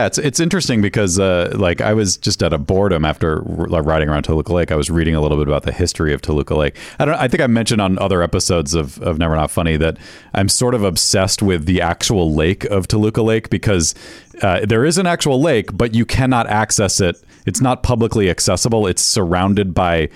It's 0.06 0.18
it's 0.18 0.38
interesting 0.38 0.80
because 0.80 1.18
uh, 1.18 1.52
like 1.56 1.80
I 1.80 1.94
was 1.94 2.16
just 2.16 2.44
out 2.44 2.52
of 2.52 2.64
boredom 2.64 3.04
after 3.04 3.38
r- 3.38 3.82
riding 3.82 4.08
around 4.08 4.22
Toluca 4.22 4.52
Lake. 4.52 4.70
I 4.70 4.76
was 4.76 4.88
reading 4.88 5.16
a 5.16 5.20
little 5.20 5.36
bit 5.36 5.48
about 5.48 5.64
the 5.64 5.72
history 5.72 6.14
of 6.14 6.22
Toluca 6.22 6.54
Lake. 6.54 6.76
I 7.00 7.04
don't. 7.04 7.16
I 7.16 7.26
think 7.26 7.40
I 7.40 7.48
mentioned 7.48 7.80
on 7.80 7.98
other 7.98 8.22
episodes 8.22 8.74
of 8.74 9.02
of 9.02 9.18
Never 9.18 9.34
Not 9.34 9.50
Funny 9.50 9.76
that 9.78 9.96
I'm 10.32 10.48
sort 10.48 10.76
of 10.76 10.84
obsessed 10.84 11.42
with 11.42 11.66
the 11.66 11.80
actual 11.80 12.32
lake 12.32 12.64
of 12.66 12.86
Toluca 12.86 13.22
Lake 13.22 13.50
because 13.50 13.96
uh, 14.42 14.64
there 14.64 14.84
is 14.84 14.96
an 14.96 15.06
actual 15.06 15.40
lake, 15.40 15.76
but 15.76 15.92
you 15.92 16.06
cannot 16.06 16.46
access 16.46 17.00
it. 17.00 17.20
It's 17.44 17.60
not 17.60 17.82
publicly 17.82 18.30
accessible. 18.30 18.86
It's 18.86 19.02
surrounded 19.02 19.74
by 19.74 20.08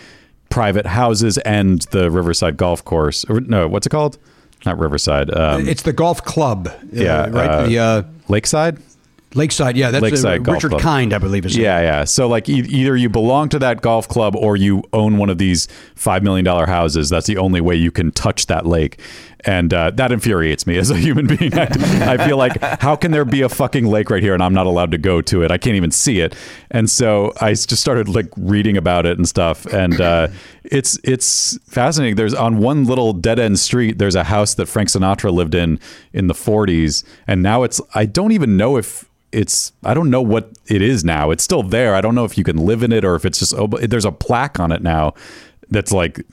private 0.51 0.87
houses 0.87 1.37
and 1.39 1.83
the 1.91 2.13
Riverside 2.13 2.57
Golf 2.57 2.85
Course. 2.85 3.25
Or, 3.25 3.41
no, 3.41 3.67
what's 3.67 3.87
it 3.87 3.91
called? 3.91 4.19
Not 4.65 4.79
Riverside. 4.79 5.35
Um, 5.35 5.69
it's 5.69 5.83
the 5.83 5.93
golf 5.93 6.23
club. 6.23 6.69
uh, 6.69 6.77
yeah, 6.93 7.29
right. 7.29 7.51
uh, 7.51 7.67
the 7.67 7.79
uh, 7.79 8.03
Lakeside. 8.29 8.79
Lakeside. 9.35 9.77
Yeah, 9.77 9.91
that's 9.91 10.03
Lakeside 10.03 10.45
Golf 10.45 10.57
Richard 10.57 10.71
Club. 10.71 10.81
Kind, 10.83 11.13
I 11.13 11.19
believe 11.19 11.45
is. 11.47 11.57
Yeah, 11.57 11.81
yeah. 11.81 12.05
So 12.05 12.29
like 12.29 12.49
e- 12.49 12.61
either 12.69 12.97
you 12.97 13.09
belong 13.09 13.49
to 13.51 13.59
that 13.59 13.81
golf 13.83 14.09
club 14.09 14.37
or 14.37 14.57
you 14.57 14.83
own 14.93 15.19
one 15.19 15.31
of 15.31 15.39
these 15.39 15.69
five 15.95 16.23
million 16.23 16.45
dollar 16.45 16.67
houses. 16.67 17.09
That's 17.11 17.27
the 17.27 17.39
only 17.39 17.61
way 17.61 17.75
you 17.77 17.91
can 17.91 18.11
touch 18.13 18.47
that 18.47 18.67
lake, 18.67 19.01
and 19.47 19.73
uh, 19.73 19.91
that 19.91 20.13
infuriates 20.13 20.67
me 20.67 20.77
as 20.79 20.91
a 20.91 20.97
human 20.97 21.27
being. 21.37 21.53
I, 21.55 21.69
I 22.15 22.27
feel 22.27 22.37
like 22.37 22.61
how 22.81 22.97
can 22.97 23.11
there 23.11 23.25
be 23.25 23.43
a 23.43 23.49
fucking 23.49 23.87
lake 23.87 24.11
right 24.11 24.23
here 24.23 24.35
and 24.35 24.43
I'm 24.43 24.55
not 24.55 24.67
allowed 24.67 24.91
to 24.93 24.99
go 24.99 25.21
to 25.23 25.43
it? 25.43 25.51
I 25.51 25.59
can't 25.59 25.77
even 25.77 25.91
see 25.91 26.21
it. 26.21 26.35
And 26.71 26.89
so 26.89 27.33
I 27.41 27.51
just 27.51 27.81
started 27.81 28.09
like 28.09 28.29
reading 28.37 28.77
about 28.77 29.07
it 29.07 29.19
and 29.19 29.29
stuff, 29.29 29.67
and 29.67 30.01
uh, 30.01 30.29
it's 30.65 30.99
it's 31.05 31.59
fascinating. 31.67 32.17
There's 32.17 32.35
on 32.35 32.59
one 32.59 32.85
little 32.85 33.13
dead 33.13 33.39
end 33.39 33.59
street. 33.59 33.99
There's 33.99 34.15
a 34.15 34.25
house 34.25 34.55
that 34.55 34.67
Frank 34.67 34.89
Sinatra 34.89 35.33
lived 35.33 35.55
in 35.55 35.79
in 36.13 36.27
the 36.27 36.35
40s, 36.35 37.05
and 37.27 37.43
now 37.43 37.63
it's 37.63 37.81
I 37.95 38.07
don't 38.07 38.33
even 38.33 38.57
know 38.57 38.77
if 38.77 39.09
it's 39.35 39.73
I 39.83 39.95
don't 39.95 40.11
know 40.11 40.23
what 40.23 40.53
it 40.67 40.81
is 40.81 41.05
now. 41.05 41.31
It's 41.31 41.45
still 41.45 41.63
there. 41.63 41.95
I 41.95 42.01
don't 42.01 42.15
know 42.15 42.25
if 42.25 42.39
you 42.39 42.45
can 42.45 42.57
live 42.57 42.83
in 42.83 42.93
it 42.93 43.05
or 43.05 43.15
if 43.15 43.25
it's 43.25 43.39
just 43.39 43.55
oh, 43.55 43.67
there's 43.67 44.05
a 44.05 44.13
plaque 44.13 44.61
on 44.61 44.73
it 44.73 44.83
now 44.83 45.15
that's 45.71 45.93
like 45.93 46.25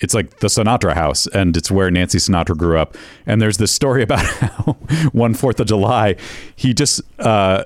it's 0.00 0.14
like 0.14 0.38
the 0.40 0.46
Sinatra 0.46 0.94
house 0.94 1.26
and 1.26 1.56
it's 1.56 1.70
where 1.70 1.90
Nancy 1.90 2.18
Sinatra 2.18 2.56
grew 2.56 2.78
up. 2.78 2.96
And 3.26 3.40
there's 3.40 3.58
this 3.58 3.72
story 3.72 4.02
about 4.08 4.24
how 4.24 4.72
one 5.12 5.34
Fourth 5.34 5.60
of 5.60 5.66
July 5.66 6.16
he 6.54 6.74
just 6.74 7.02
uh, 7.18 7.64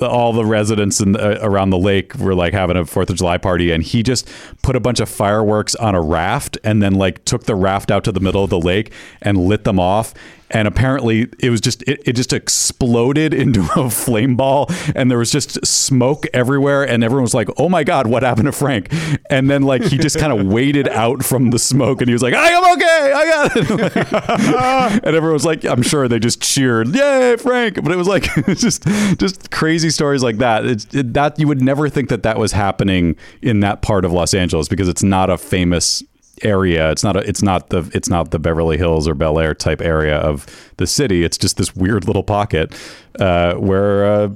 all 0.00 0.32
the 0.32 0.44
residents 0.44 1.00
in, 1.00 1.16
uh, 1.16 1.38
around 1.42 1.70
the 1.70 1.78
lake 1.78 2.14
were 2.16 2.34
like 2.34 2.52
having 2.52 2.76
a 2.76 2.84
Fourth 2.84 3.10
of 3.10 3.16
July 3.16 3.38
party, 3.38 3.70
and 3.70 3.82
he 3.82 4.02
just 4.02 4.28
put 4.62 4.76
a 4.76 4.80
bunch 4.80 5.00
of 5.00 5.08
fireworks 5.08 5.74
on 5.74 5.94
a 5.94 6.00
raft, 6.00 6.56
and 6.64 6.82
then 6.82 6.94
like 6.94 7.24
took 7.24 7.44
the 7.44 7.54
raft 7.54 7.90
out 7.90 8.04
to 8.04 8.12
the 8.12 8.20
middle 8.20 8.44
of 8.44 8.50
the 8.50 8.60
lake 8.60 8.92
and 9.20 9.36
lit 9.36 9.64
them 9.64 9.78
off. 9.78 10.14
And 10.52 10.68
apparently, 10.68 11.28
it 11.38 11.50
was 11.50 11.60
just 11.60 11.82
it, 11.82 12.02
it 12.06 12.12
just 12.12 12.32
exploded 12.32 13.34
into 13.42 13.66
a 13.76 13.90
flame 13.90 14.36
ball, 14.36 14.68
and 14.94 15.10
there 15.10 15.18
was 15.18 15.30
just 15.30 15.64
smoke 15.66 16.26
everywhere, 16.32 16.86
and 16.86 17.02
everyone 17.02 17.22
was 17.22 17.34
like, 17.34 17.48
"Oh 17.56 17.68
my 17.68 17.84
god, 17.84 18.06
what 18.06 18.22
happened 18.22 18.46
to 18.46 18.52
Frank?" 18.52 18.92
And 19.30 19.50
then 19.50 19.62
like 19.62 19.82
he 19.82 19.98
just 19.98 20.18
kind 20.18 20.32
of 20.32 20.46
waded 20.52 20.88
out 20.88 21.24
from 21.24 21.50
the 21.50 21.58
smoke, 21.58 22.00
and 22.00 22.08
he 22.08 22.12
was 22.12 22.22
like, 22.22 22.34
"I 22.34 22.48
am 22.50 22.72
okay, 22.72 23.12
I 23.14 23.26
got 23.26 23.56
it." 23.56 25.02
and 25.04 25.16
everyone 25.16 25.32
was 25.32 25.44
like, 25.44 25.64
"I'm 25.64 25.82
sure 25.82 26.08
they 26.08 26.18
just 26.18 26.42
cheered, 26.42 26.94
yay, 26.94 27.36
Frank!" 27.36 27.82
But 27.82 27.92
it 27.92 27.96
was 27.96 28.08
like 28.08 28.24
just 28.54 28.84
just 29.18 29.50
crazy 29.50 29.90
stories 29.90 30.22
like 30.22 30.38
that. 30.38 30.66
It's 30.66 30.86
it, 30.94 31.14
that 31.14 31.38
you 31.38 31.48
would 31.48 31.62
never 31.62 31.88
think 31.88 32.08
that 32.10 32.22
that 32.24 32.38
was 32.38 32.52
happening 32.52 33.16
in 33.40 33.60
that 33.60 33.82
part 33.82 34.04
of 34.04 34.12
Los 34.12 34.34
Angeles 34.34 34.68
because 34.68 34.88
it's 34.88 35.02
not 35.02 35.30
a 35.30 35.38
famous 35.38 36.02
area. 36.42 36.90
It's 36.90 37.04
not 37.04 37.16
a, 37.16 37.20
it's 37.20 37.42
not 37.42 37.70
the 37.70 37.90
it's 37.94 38.08
not 38.08 38.30
the 38.30 38.38
Beverly 38.38 38.78
Hills 38.78 39.08
or 39.08 39.14
Bel 39.14 39.38
Air 39.38 39.54
type 39.54 39.80
area 39.80 40.16
of 40.18 40.46
the 40.76 40.86
city. 40.86 41.24
It's 41.24 41.38
just 41.38 41.56
this 41.56 41.74
weird 41.74 42.06
little 42.06 42.22
pocket 42.22 42.74
uh, 43.18 43.54
where 43.54 44.04
uh, 44.04 44.28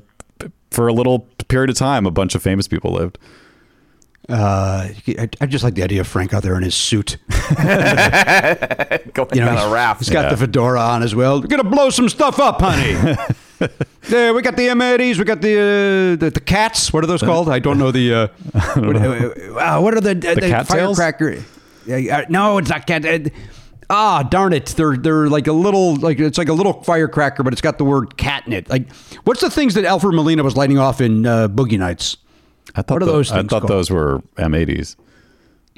for 0.71 0.88
a 0.88 0.92
little 0.92 1.21
period 1.49 1.71
of 1.71 1.77
time 1.77 2.07
a 2.07 2.11
bunch 2.11 2.35
of 2.35 2.42
famous 2.42 2.69
people 2.69 2.92
lived. 2.92 3.19
Uh, 4.29 4.88
I, 5.07 5.29
I 5.40 5.47
just 5.47 5.62
like 5.62 5.75
the 5.75 5.85
idea 5.85 6.01
of 6.01 6.09
Frank 6.09 6.35
out 6.35 6.42
there 6.42 6.57
in 6.57 6.64
his 6.64 6.75
suit. 6.75 7.16
Going 7.57 9.29
You 9.33 9.40
know, 9.40 9.55
down 9.55 9.71
a 9.71 9.73
raft. 9.73 10.01
He's 10.01 10.11
got 10.11 10.31
the 10.31 10.37
fedora 10.37 10.81
on 10.81 11.05
as 11.05 11.14
well. 11.14 11.40
We're 11.40 11.47
gonna 11.47 11.62
blow 11.62 11.90
some 11.90 12.09
stuff 12.09 12.40
up, 12.40 12.61
honey. 12.61 13.16
there, 14.09 14.35
we 14.35 14.42
got 14.42 14.57
the 14.57 14.66
M80s. 14.66 15.19
We 15.19 15.25
got 15.25 15.40
the, 15.40 15.55
uh, 15.55 16.16
the 16.16 16.31
the 16.31 16.40
cats. 16.40 16.92
What 16.92 17.05
are 17.05 17.07
those 17.07 17.23
called? 17.23 17.49
I 17.49 17.61
don't 17.61 17.79
know 17.79 17.92
the. 17.92 18.12
Uh, 18.12 18.27
what, 18.75 18.97
uh, 18.97 19.01
uh, 19.59 19.81
what 19.81 19.95
are 19.95 20.01
the 20.01 20.14
the, 20.14 20.35
cattails? 20.40 20.99
firecracker? 20.99 21.31
Yeah, 21.31 21.42
uh, 21.88 22.25
no, 22.29 22.59
it's 22.59 22.70
not 22.70 22.87
cat. 22.87 23.05
Uh, 23.05 23.18
ah, 23.90 24.22
darn 24.22 24.53
it! 24.53 24.66
They're 24.66 24.96
they're 24.96 25.29
like 25.29 25.46
a 25.46 25.53
little 25.53 25.96
like 25.96 26.18
it's 26.20 26.38
like 26.38 26.49
a 26.49 26.53
little 26.53 26.83
firecracker, 26.83 27.42
but 27.42 27.53
it's 27.53 27.62
got 27.62 27.79
the 27.79 27.85
word 27.85 28.16
cat 28.16 28.44
in 28.46 28.53
it. 28.53 28.68
Like, 28.68 28.92
what's 29.25 29.40
the 29.40 29.51
things 29.51 29.75
that 29.75 29.85
Alfred 29.85 30.14
Molina 30.14 30.42
was 30.42 30.57
lighting 30.57 30.79
off 30.79 31.01
in 31.01 31.27
uh, 31.27 31.49
Boogie 31.49 31.79
Nights? 31.79 32.16
I 32.75 32.83
thought 32.83 32.94
What 32.96 33.03
are 33.03 33.07
tho- 33.07 33.12
those 33.12 33.33
I 33.33 33.42
thought 33.42 33.49
called? 33.61 33.68
those 33.68 33.90
were 33.90 34.22
M80s. 34.37 34.96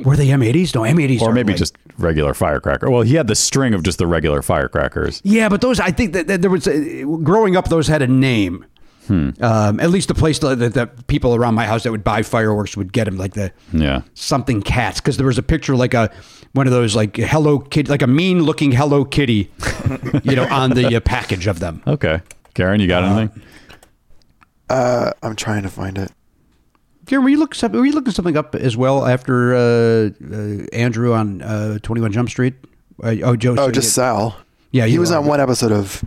Were 0.05 0.16
they 0.16 0.29
M80s? 0.29 0.75
No, 0.75 0.83
M80s. 0.83 1.21
Or 1.23 1.33
maybe 1.33 1.53
like- 1.53 1.59
just 1.59 1.77
regular 1.99 2.33
firecracker. 2.35 2.88
Well, 2.90 3.03
he 3.03 3.14
had 3.16 3.27
the 3.27 3.35
string 3.35 3.75
of 3.75 3.83
just 3.83 3.99
the 3.99 4.07
regular 4.07 4.42
firecrackers. 4.42 5.21
Yeah, 5.25 5.49
but 5.49 5.61
those 5.61 5.81
I 5.81 5.90
think 5.90 6.12
that, 6.12 6.29
that 6.29 6.40
there 6.40 6.51
was 6.51 6.66
uh, 6.68 7.05
growing 7.23 7.57
up. 7.57 7.68
Those 7.68 7.88
had 7.88 8.01
a 8.03 8.07
name. 8.07 8.64
Hmm. 9.09 9.31
Um, 9.40 9.81
at 9.81 9.90
least 9.90 10.09
the 10.09 10.14
place 10.14 10.38
that, 10.40 10.59
that, 10.59 10.75
that 10.75 11.07
people 11.09 11.35
around 11.35 11.55
my 11.55 11.66
house 11.66 11.83
that 11.83 11.90
would 11.90 12.05
buy 12.05 12.23
fireworks 12.23 12.77
would 12.77 12.92
get 12.92 13.05
them 13.07 13.16
like 13.16 13.33
the 13.35 13.51
Yeah. 13.73 14.03
something 14.14 14.62
cats 14.62 15.01
because 15.01 15.16
there 15.16 15.27
was 15.27 15.38
a 15.38 15.42
picture 15.42 15.75
like 15.75 15.94
a 15.94 16.11
one 16.53 16.66
of 16.66 16.73
those 16.73 16.94
like 16.94 17.16
Hello 17.16 17.59
Kitty 17.59 17.90
like 17.90 18.03
a 18.03 18.07
mean 18.07 18.42
looking 18.42 18.71
Hello 18.73 19.05
Kitty, 19.05 19.51
you 20.23 20.37
know, 20.37 20.47
on 20.51 20.71
the 20.71 20.97
uh, 20.97 21.01
package 21.01 21.47
of 21.47 21.59
them. 21.59 21.83
Okay. 21.87 22.21
Garon, 22.55 22.81
you 22.81 22.87
got 22.87 23.05
anything? 23.05 23.42
Uh, 24.71 25.12
I'm 25.23 25.37
trying 25.37 25.62
to 25.62 25.71
find 25.71 25.97
it. 25.99 26.12
Garon, 27.07 27.23
were 27.23 27.29
you 27.31 27.38
looking 27.38 27.55
something? 27.55 27.81
Were 27.81 27.87
you 27.87 27.92
looking 27.92 28.12
something 28.12 28.37
up 28.37 28.55
as 28.55 28.77
well 28.77 29.07
after 29.07 29.55
uh, 29.55 30.11
uh, 30.31 30.66
Andrew 30.73 31.14
on 31.14 31.40
uh, 31.40 31.79
Twenty 31.83 32.03
One 32.03 32.12
Jump 32.12 32.29
Street? 32.29 32.55
Uh, 33.03 33.14
oh, 33.25 33.37
Joe. 33.37 33.53
Oh, 33.53 33.66
said 33.66 33.75
just 33.75 33.94
Sal. 33.94 34.37
Yeah, 34.71 34.85
he 34.85 34.99
was 34.99 35.11
on 35.11 35.25
one 35.25 35.40
episode 35.40 35.73
of 35.73 36.05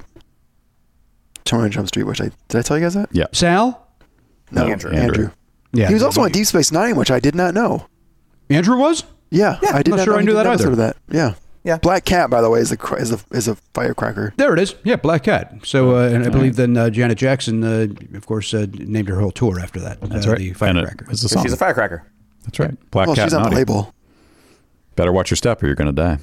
21 1.45 1.71
Jump 1.71 1.87
Street, 1.87 2.03
which 2.03 2.21
I 2.21 2.31
did 2.47 2.57
I 2.59 2.61
tell 2.61 2.77
you 2.77 2.83
guys 2.85 2.93
that? 2.93 3.09
Yeah. 3.11 3.25
Sal. 3.31 3.87
No, 4.51 4.65
Andrew. 4.67 4.91
Andrew. 4.91 5.31
Yeah, 5.73 5.87
He 5.87 5.93
was 5.93 6.03
also 6.03 6.21
on 6.21 6.31
Deep 6.31 6.45
Space 6.45 6.71
Nine, 6.71 6.95
which 6.97 7.09
I 7.11 7.19
did 7.21 7.33
not 7.35 7.53
know. 7.53 7.87
Andrew 8.49 8.77
was. 8.77 9.03
Yeah, 9.29 9.57
Yeah, 9.63 9.69
I 9.73 9.81
did 9.83 9.87
I'm 9.87 9.91
not 9.91 9.97
not 9.97 10.03
sure 10.03 10.13
know 10.13 10.17
I 10.17 10.21
he 10.21 10.25
knew 10.25 10.31
did 10.33 10.37
that 10.39 10.45
an 10.47 10.51
episode 10.51 10.63
either. 10.63 10.71
Of 10.71 10.77
that. 10.77 10.97
Yeah. 11.09 11.33
Yeah. 11.63 11.77
Black 11.77 12.03
Cat, 12.03 12.29
by 12.29 12.41
the 12.41 12.49
way, 12.49 12.59
is 12.59 12.71
a 12.71 12.75
cr- 12.77 12.97
is 12.97 13.13
a 13.13 13.19
is 13.31 13.47
a 13.47 13.55
firecracker. 13.73 14.33
There 14.35 14.51
it 14.53 14.59
is. 14.59 14.75
Yeah, 14.83 14.97
Black 14.97 15.23
Cat. 15.23 15.53
So, 15.63 15.95
uh, 15.95 16.09
and 16.09 16.25
I 16.25 16.29
believe 16.29 16.55
then 16.57 16.75
uh, 16.75 16.89
Janet 16.89 17.17
Jackson, 17.17 17.63
uh, 17.63 17.87
of 18.17 18.25
course, 18.25 18.53
uh, 18.53 18.65
named 18.73 19.07
her 19.07 19.19
whole 19.21 19.31
tour 19.31 19.59
after 19.59 19.79
that. 19.79 20.01
That's 20.01 20.27
uh, 20.27 20.31
right. 20.31 20.39
The 20.39 20.47
And 20.49 20.77
it 20.79 20.81
firecracker. 20.81 21.05
was 21.07 21.23
a 21.23 21.29
song. 21.29 21.43
She's 21.43 21.53
a 21.53 21.57
firecracker. 21.57 22.03
That's 22.43 22.59
right. 22.59 22.75
Black 22.91 23.07
Well, 23.07 23.15
cat 23.15 23.25
she's 23.27 23.33
on 23.33 23.43
the 23.43 23.49
naughty. 23.51 23.55
label. 23.57 23.93
Better 24.97 25.11
watch 25.13 25.29
your 25.31 25.37
step 25.37 25.61
or 25.63 25.67
you're 25.67 25.75
going 25.75 25.93
to 25.95 26.01
die. 26.01 26.17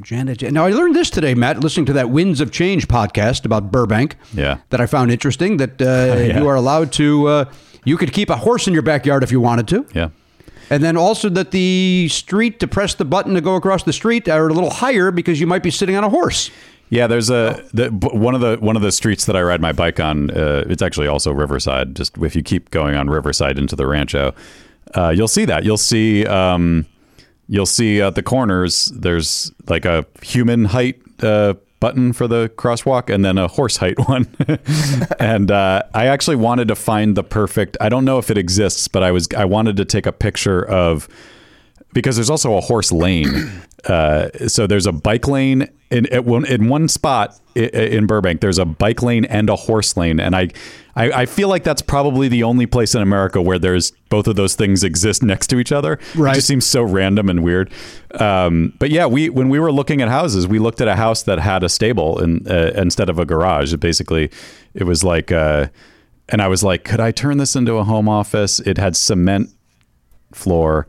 Janet. 0.00 0.42
Ja- 0.42 0.50
Now 0.50 0.64
I 0.66 0.70
learned 0.70 0.94
this 0.96 1.10
today, 1.10 1.34
Matt, 1.34 1.60
listening 1.60 1.86
to 1.86 1.92
that 1.94 2.10
Winds 2.10 2.40
of 2.40 2.50
Change 2.50 2.88
podcast 2.88 3.44
about 3.44 3.70
Burbank. 3.70 4.16
Yeah. 4.32 4.58
That 4.70 4.80
I 4.80 4.86
found 4.86 5.10
interesting. 5.12 5.58
That 5.58 5.80
uh, 5.80 5.84
Yeah. 6.26 6.38
you 6.40 6.48
are 6.48 6.54
allowed 6.56 6.92
to. 6.92 7.26
Uh, 7.28 7.44
you 7.84 7.96
could 7.96 8.12
keep 8.12 8.30
a 8.30 8.36
horse 8.36 8.66
in 8.66 8.72
your 8.72 8.82
backyard 8.82 9.22
if 9.22 9.30
you 9.32 9.40
wanted 9.40 9.68
to. 9.68 9.86
Yeah. 9.94 10.08
And 10.70 10.82
then 10.82 10.96
also 10.96 11.28
that 11.30 11.50
the 11.50 12.08
street 12.10 12.58
to 12.60 12.66
press 12.68 12.94
the 12.94 13.04
button 13.04 13.34
to 13.34 13.40
go 13.40 13.56
across 13.56 13.82
the 13.82 13.92
street 13.92 14.28
are 14.28 14.48
a 14.48 14.52
little 14.54 14.70
higher 14.70 15.10
because 15.10 15.38
you 15.40 15.46
might 15.46 15.62
be 15.62 15.70
sitting 15.70 15.96
on 15.96 16.04
a 16.04 16.08
horse. 16.08 16.50
Yeah, 16.88 17.06
there's 17.06 17.28
a 17.30 17.62
the, 17.74 17.88
one 17.90 18.34
of 18.34 18.40
the 18.40 18.56
one 18.60 18.76
of 18.76 18.82
the 18.82 18.92
streets 18.92 19.24
that 19.26 19.34
I 19.36 19.42
ride 19.42 19.60
my 19.60 19.72
bike 19.72 19.98
on. 20.00 20.30
Uh, 20.30 20.64
it's 20.68 20.82
actually 20.82 21.06
also 21.08 21.32
Riverside. 21.32 21.96
Just 21.96 22.16
if 22.18 22.36
you 22.36 22.42
keep 22.42 22.70
going 22.70 22.94
on 22.94 23.08
Riverside 23.10 23.58
into 23.58 23.74
the 23.76 23.86
Rancho, 23.86 24.34
uh, 24.94 25.08
you'll 25.08 25.28
see 25.28 25.44
that. 25.46 25.64
You'll 25.64 25.76
see 25.78 26.26
um, 26.26 26.86
you'll 27.48 27.66
see 27.66 28.00
at 28.00 28.14
the 28.14 28.22
corners. 28.22 28.86
There's 28.86 29.52
like 29.68 29.84
a 29.84 30.06
human 30.22 30.66
height 30.66 31.00
uh, 31.22 31.54
button 31.80 32.12
for 32.12 32.28
the 32.28 32.48
crosswalk, 32.56 33.12
and 33.12 33.24
then 33.24 33.38
a 33.38 33.48
horse 33.48 33.76
height 33.76 33.98
one. 34.08 34.34
and 35.18 35.50
uh, 35.50 35.82
I 35.94 36.06
actually 36.06 36.36
wanted 36.36 36.68
to 36.68 36.74
find 36.74 37.16
the 37.16 37.24
perfect. 37.24 37.76
I 37.80 37.88
don't 37.88 38.04
know 38.04 38.18
if 38.18 38.30
it 38.30 38.38
exists, 38.38 38.88
but 38.88 39.02
I 39.02 39.10
was 39.10 39.28
I 39.36 39.44
wanted 39.44 39.76
to 39.76 39.84
take 39.84 40.06
a 40.06 40.12
picture 40.12 40.64
of 40.64 41.08
because 41.92 42.16
there's 42.16 42.30
also 42.30 42.56
a 42.56 42.60
horse 42.60 42.92
lane. 42.92 43.52
Uh, 43.82 44.28
so 44.46 44.68
there's 44.68 44.86
a 44.86 44.92
bike 44.92 45.26
lane 45.26 45.68
in 45.90 46.06
in 46.06 46.68
one 46.68 46.86
spot 46.86 47.36
in 47.56 48.06
Burbank. 48.06 48.40
There's 48.40 48.58
a 48.58 48.64
bike 48.64 49.02
lane 49.02 49.24
and 49.24 49.50
a 49.50 49.56
horse 49.56 49.96
lane, 49.96 50.20
and 50.20 50.36
I, 50.36 50.50
I 50.94 51.22
I 51.22 51.26
feel 51.26 51.48
like 51.48 51.64
that's 51.64 51.82
probably 51.82 52.28
the 52.28 52.42
only 52.42 52.66
place 52.66 52.94
in 52.94 53.02
America 53.02 53.40
where 53.40 53.58
there's 53.58 53.92
both 54.08 54.26
of 54.26 54.36
those 54.36 54.54
things 54.54 54.84
exist 54.84 55.22
next 55.22 55.46
to 55.48 55.58
each 55.58 55.72
other. 55.72 55.98
Right. 56.14 56.32
It 56.32 56.34
just 56.36 56.46
seems 56.46 56.66
so 56.66 56.82
random 56.82 57.28
and 57.28 57.42
weird. 57.42 57.72
Um, 58.14 58.74
but 58.78 58.90
yeah, 58.90 59.06
we 59.06 59.30
when 59.30 59.48
we 59.48 59.58
were 59.58 59.72
looking 59.72 60.02
at 60.02 60.08
houses, 60.08 60.46
we 60.46 60.58
looked 60.58 60.80
at 60.80 60.88
a 60.88 60.96
house 60.96 61.22
that 61.24 61.38
had 61.38 61.62
a 61.62 61.68
stable 61.68 62.22
in, 62.22 62.46
uh, 62.48 62.72
instead 62.74 63.08
of 63.08 63.18
a 63.18 63.24
garage. 63.24 63.72
It 63.72 63.78
basically, 63.80 64.30
it 64.74 64.84
was 64.84 65.02
like. 65.04 65.32
Uh, 65.32 65.68
and 66.28 66.40
I 66.40 66.48
was 66.48 66.62
like, 66.62 66.84
could 66.84 67.00
I 67.00 67.10
turn 67.10 67.36
this 67.38 67.56
into 67.56 67.74
a 67.74 67.84
home 67.84 68.08
office? 68.08 68.60
It 68.60 68.78
had 68.78 68.96
cement 68.96 69.50
floor, 70.32 70.86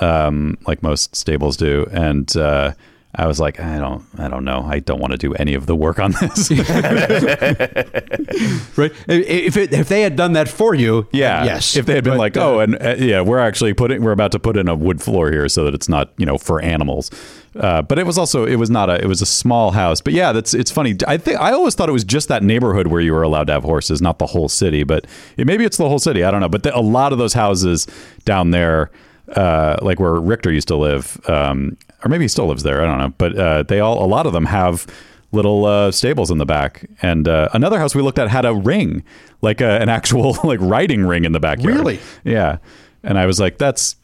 um, 0.00 0.56
like 0.66 0.82
most 0.82 1.14
stables 1.14 1.56
do, 1.56 1.86
and 1.92 2.34
uh, 2.36 2.72
I 3.18 3.26
was 3.26 3.40
like, 3.40 3.58
I 3.58 3.78
don't, 3.78 4.04
I 4.18 4.28
don't 4.28 4.44
know, 4.44 4.62
I 4.62 4.80
don't 4.80 5.00
want 5.00 5.12
to 5.12 5.16
do 5.16 5.32
any 5.34 5.54
of 5.54 5.64
the 5.64 5.74
work 5.74 5.98
on 5.98 6.12
this. 6.12 6.50
Right? 8.76 8.92
If 9.08 9.56
it, 9.56 9.72
if 9.72 9.88
they 9.88 10.02
had 10.02 10.16
done 10.16 10.34
that 10.34 10.48
for 10.48 10.74
you, 10.74 11.08
yeah, 11.12 11.44
yes. 11.44 11.76
If 11.76 11.86
they 11.86 11.94
had 11.94 12.04
been 12.04 12.14
But, 12.14 12.18
like, 12.18 12.36
uh, 12.36 12.46
oh, 12.46 12.60
and 12.60 12.74
uh, 12.82 12.96
yeah, 12.98 13.22
we're 13.22 13.38
actually 13.38 13.72
putting, 13.72 14.02
we're 14.02 14.12
about 14.12 14.32
to 14.32 14.38
put 14.38 14.58
in 14.58 14.68
a 14.68 14.74
wood 14.74 15.00
floor 15.00 15.30
here 15.30 15.48
so 15.48 15.64
that 15.64 15.74
it's 15.74 15.88
not, 15.88 16.12
you 16.18 16.26
know, 16.26 16.36
for 16.36 16.60
animals. 16.60 17.10
Uh, 17.58 17.80
but 17.80 17.98
it 17.98 18.04
was 18.04 18.18
also, 18.18 18.44
it 18.44 18.56
was 18.56 18.68
not 18.68 18.90
a, 18.90 19.02
it 19.02 19.06
was 19.06 19.22
a 19.22 19.26
small 19.26 19.70
house. 19.70 20.02
But 20.02 20.12
yeah, 20.12 20.32
that's, 20.32 20.52
it's 20.52 20.70
funny. 20.70 20.94
I 21.08 21.16
think 21.16 21.40
I 21.40 21.52
always 21.52 21.74
thought 21.74 21.88
it 21.88 21.92
was 21.92 22.04
just 22.04 22.28
that 22.28 22.42
neighborhood 22.42 22.88
where 22.88 23.00
you 23.00 23.14
were 23.14 23.22
allowed 23.22 23.46
to 23.46 23.54
have 23.54 23.64
horses, 23.64 24.02
not 24.02 24.18
the 24.18 24.26
whole 24.26 24.50
city. 24.50 24.84
But 24.84 25.06
it, 25.38 25.46
maybe 25.46 25.64
it's 25.64 25.78
the 25.78 25.88
whole 25.88 25.98
city. 25.98 26.22
I 26.22 26.30
don't 26.30 26.40
know. 26.40 26.50
But 26.50 26.64
the, 26.64 26.76
a 26.76 26.80
lot 26.80 27.12
of 27.12 27.18
those 27.18 27.32
houses 27.32 27.86
down 28.26 28.50
there, 28.50 28.90
uh, 29.34 29.76
like 29.80 29.98
where 29.98 30.14
Richter 30.14 30.52
used 30.52 30.68
to 30.68 30.76
live, 30.76 31.18
um, 31.30 31.78
or 32.06 32.08
maybe 32.08 32.24
he 32.24 32.28
still 32.28 32.46
lives 32.46 32.62
there. 32.62 32.82
I 32.82 32.86
don't 32.86 32.98
know. 32.98 33.14
But 33.18 33.36
uh, 33.36 33.62
they 33.64 33.80
all, 33.80 34.04
a 34.04 34.06
lot 34.06 34.26
of 34.26 34.32
them 34.32 34.46
have 34.46 34.86
little 35.32 35.64
uh, 35.66 35.90
stables 35.90 36.30
in 36.30 36.38
the 36.38 36.46
back. 36.46 36.88
And 37.02 37.26
uh, 37.26 37.48
another 37.52 37.78
house 37.78 37.94
we 37.94 38.02
looked 38.02 38.18
at 38.18 38.28
had 38.28 38.44
a 38.44 38.54
ring, 38.54 39.02
like 39.42 39.60
a, 39.60 39.80
an 39.80 39.88
actual 39.88 40.38
like 40.44 40.60
riding 40.60 41.04
ring 41.04 41.24
in 41.24 41.32
the 41.32 41.40
backyard. 41.40 41.76
Really? 41.76 42.00
Yeah. 42.24 42.58
And 43.02 43.18
I 43.18 43.26
was 43.26 43.40
like, 43.40 43.58
that's 43.58 43.96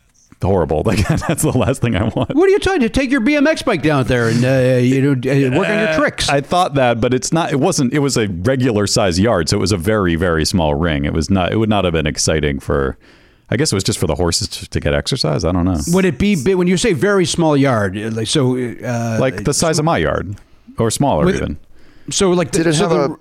horrible. 0.43 0.83
Like 0.93 1.07
that's 1.07 1.43
the 1.43 1.57
last 1.57 1.81
thing 1.81 1.95
I 1.95 2.03
want. 2.03 2.35
What 2.35 2.49
are 2.49 2.53
you 2.53 2.59
trying 2.59 2.81
to 2.81 2.89
take 2.89 3.11
your 3.11 3.21
BMX 3.21 3.65
bike 3.65 3.83
down 3.83 4.05
there 4.05 4.29
and 4.29 4.45
uh, 4.45 4.79
you 4.79 5.01
know 5.01 5.13
uh, 5.13 5.57
work 5.57 5.69
on 5.69 5.79
your 5.79 5.95
tricks? 5.95 6.29
I 6.29 6.41
thought 6.41 6.75
that, 6.75 7.01
but 7.01 7.15
it's 7.15 7.33
not. 7.33 7.53
It 7.53 7.61
wasn't. 7.61 7.95
It 7.95 8.01
was 8.01 8.17
a 8.17 8.27
regular 8.27 8.89
size 8.89 9.21
yard, 9.21 9.49
so 9.49 9.57
it 9.57 9.61
was 9.61 9.71
a 9.71 9.77
very, 9.77 10.17
very 10.17 10.45
small 10.45 10.75
ring. 10.75 11.05
It 11.05 11.13
was 11.13 11.31
not. 11.31 11.53
It 11.53 11.57
would 11.59 11.69
not 11.69 11.85
have 11.85 11.93
been 11.93 12.09
exciting 12.09 12.59
for. 12.59 12.99
I 13.53 13.57
guess 13.57 13.71
it 13.71 13.77
was 13.77 13.85
just 13.85 13.99
for 13.99 14.07
the 14.07 14.15
horses 14.15 14.49
to, 14.49 14.69
to 14.71 14.81
get 14.81 14.95
exercise. 14.95 15.45
I 15.45 15.53
don't 15.53 15.67
know. 15.67 15.79
Would 15.89 16.07
it 16.07 16.19
be 16.19 16.43
big 16.43 16.57
when 16.57 16.67
you 16.69 16.79
say 16.79 16.95
very 16.95 17.27
small 17.27 17.55
yard? 17.57 17.97
uh, 17.99 18.11
Like 18.11 18.27
so, 18.29 18.57
uh, 18.57 19.19
Like 19.21 19.45
the 19.45 19.53
size 19.53 19.79
of 19.79 19.85
my 19.85 19.99
yard, 19.99 20.37
or 20.79 20.91
smaller 20.91 21.27
With- 21.27 21.37
even. 21.37 21.59
so 22.11 22.31
like 22.31 22.51
Did 22.51 22.65
the, 22.65 22.71
it 22.71 22.75
so 22.75 22.89
have 22.89 23.11
the, 23.11 23.17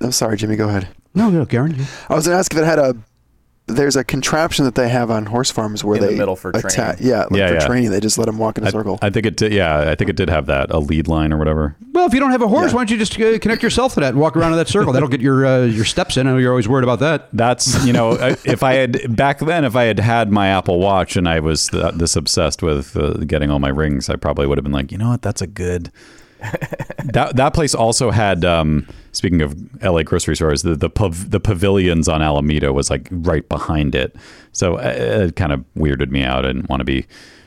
a? 0.00 0.04
I'm 0.06 0.12
sorry, 0.12 0.36
Jimmy. 0.38 0.56
Go 0.56 0.68
ahead. 0.68 0.88
no 1.14 1.28
no 1.30 1.44
Garon? 1.44 1.74
I 2.08 2.14
was 2.14 2.26
gonna 2.26 2.38
ask 2.38 2.52
if 2.54 2.58
it 2.58 2.64
had 2.64 2.78
a. 2.78 2.94
There's 3.66 3.96
a 3.96 4.04
contraption 4.04 4.66
that 4.66 4.74
they 4.74 4.90
have 4.90 5.10
on 5.10 5.24
horse 5.24 5.50
farms 5.50 5.82
where 5.82 5.96
In 5.96 6.02
the 6.02 6.08
they 6.08 6.18
middle 6.18 6.36
for 6.36 6.54
atta- 6.54 6.68
training. 6.68 6.96
Yeah, 7.00 7.20
like 7.30 7.32
Yeah, 7.32 7.48
for 7.48 7.54
yeah. 7.54 7.66
training, 7.66 7.90
they 7.92 7.98
just 8.00 8.18
let 8.18 8.26
them 8.26 8.36
walk 8.36 8.58
in 8.58 8.64
a 8.64 8.66
I, 8.66 8.70
circle. 8.70 8.98
I 9.00 9.08
think 9.08 9.24
it. 9.24 9.38
Did, 9.38 9.54
yeah, 9.54 9.90
I 9.90 9.94
think 9.94 10.10
it 10.10 10.16
did 10.16 10.28
have 10.28 10.44
that 10.46 10.70
a 10.70 10.78
lead 10.78 11.08
line 11.08 11.32
or 11.32 11.38
whatever. 11.38 11.74
Well, 11.92 12.04
if 12.06 12.12
you 12.12 12.20
don't 12.20 12.30
have 12.32 12.42
a 12.42 12.46
horse, 12.48 12.72
Yeah. 12.72 12.76
why 12.76 12.80
don't 12.80 12.90
you 12.90 12.98
just 12.98 13.18
uh, 13.18 13.38
connect 13.38 13.62
yourself 13.62 13.94
to 13.94 14.00
that 14.00 14.10
and 14.10 14.18
walk 14.20 14.36
around 14.36 14.52
in 14.52 14.58
that 14.58 14.68
circle? 14.68 14.92
That'll 14.92 15.08
get 15.08 15.22
your 15.22 15.46
uh, 15.46 15.64
your 15.64 15.86
steps 15.86 16.18
in. 16.18 16.26
I 16.26 16.32
know 16.32 16.36
you're 16.36 16.50
always 16.50 16.68
worried 16.68 16.84
about 16.84 16.98
that. 17.00 17.28
That's 17.32 17.86
you 17.86 17.94
know, 17.94 18.18
I- 18.18 18.36
if 18.44 18.62
I 18.62 18.74
had 18.74 19.16
back 19.16 19.38
then, 19.38 19.64
if 19.64 19.74
I 19.76 19.84
had 19.84 19.98
had 19.98 20.30
my 20.30 20.48
Apple 20.48 20.78
Watch 20.78 21.16
and 21.16 21.26
I 21.26 21.40
was 21.40 21.68
th- 21.68 21.94
this 21.94 22.16
obsessed 22.16 22.62
with 22.62 22.94
uh, 22.98 23.14
getting 23.24 23.50
all 23.50 23.60
my 23.60 23.70
rings, 23.70 24.10
I 24.10 24.16
probably 24.16 24.46
would 24.46 24.58
have 24.58 24.64
been 24.64 24.72
like, 24.72 24.92
you 24.92 24.98
know 24.98 25.08
what, 25.08 25.22
that's 25.22 25.40
a 25.40 25.46
good. 25.46 25.90
That 27.04 27.32
that 27.36 27.54
place 27.54 27.74
also 27.74 28.10
had. 28.10 28.44
Um, 28.44 28.86
speaking 29.12 29.42
of 29.42 29.54
LA 29.82 30.02
grocery 30.02 30.36
stores, 30.36 30.62
the 30.62 30.74
the, 30.74 30.90
pav- 30.90 31.30
the 31.30 31.40
pavilions 31.40 32.08
on 32.08 32.22
Alameda 32.22 32.72
was 32.72 32.90
like 32.90 33.08
right 33.10 33.48
behind 33.48 33.94
it, 33.94 34.14
so 34.52 34.76
uh, 34.76 35.26
it 35.28 35.36
kind 35.36 35.52
of 35.52 35.64
weirded 35.76 36.10
me 36.10 36.22
out. 36.22 36.44
I 36.44 36.48
didn't 36.48 36.68
want 36.68 36.80
to 36.80 36.84
be 36.84 37.06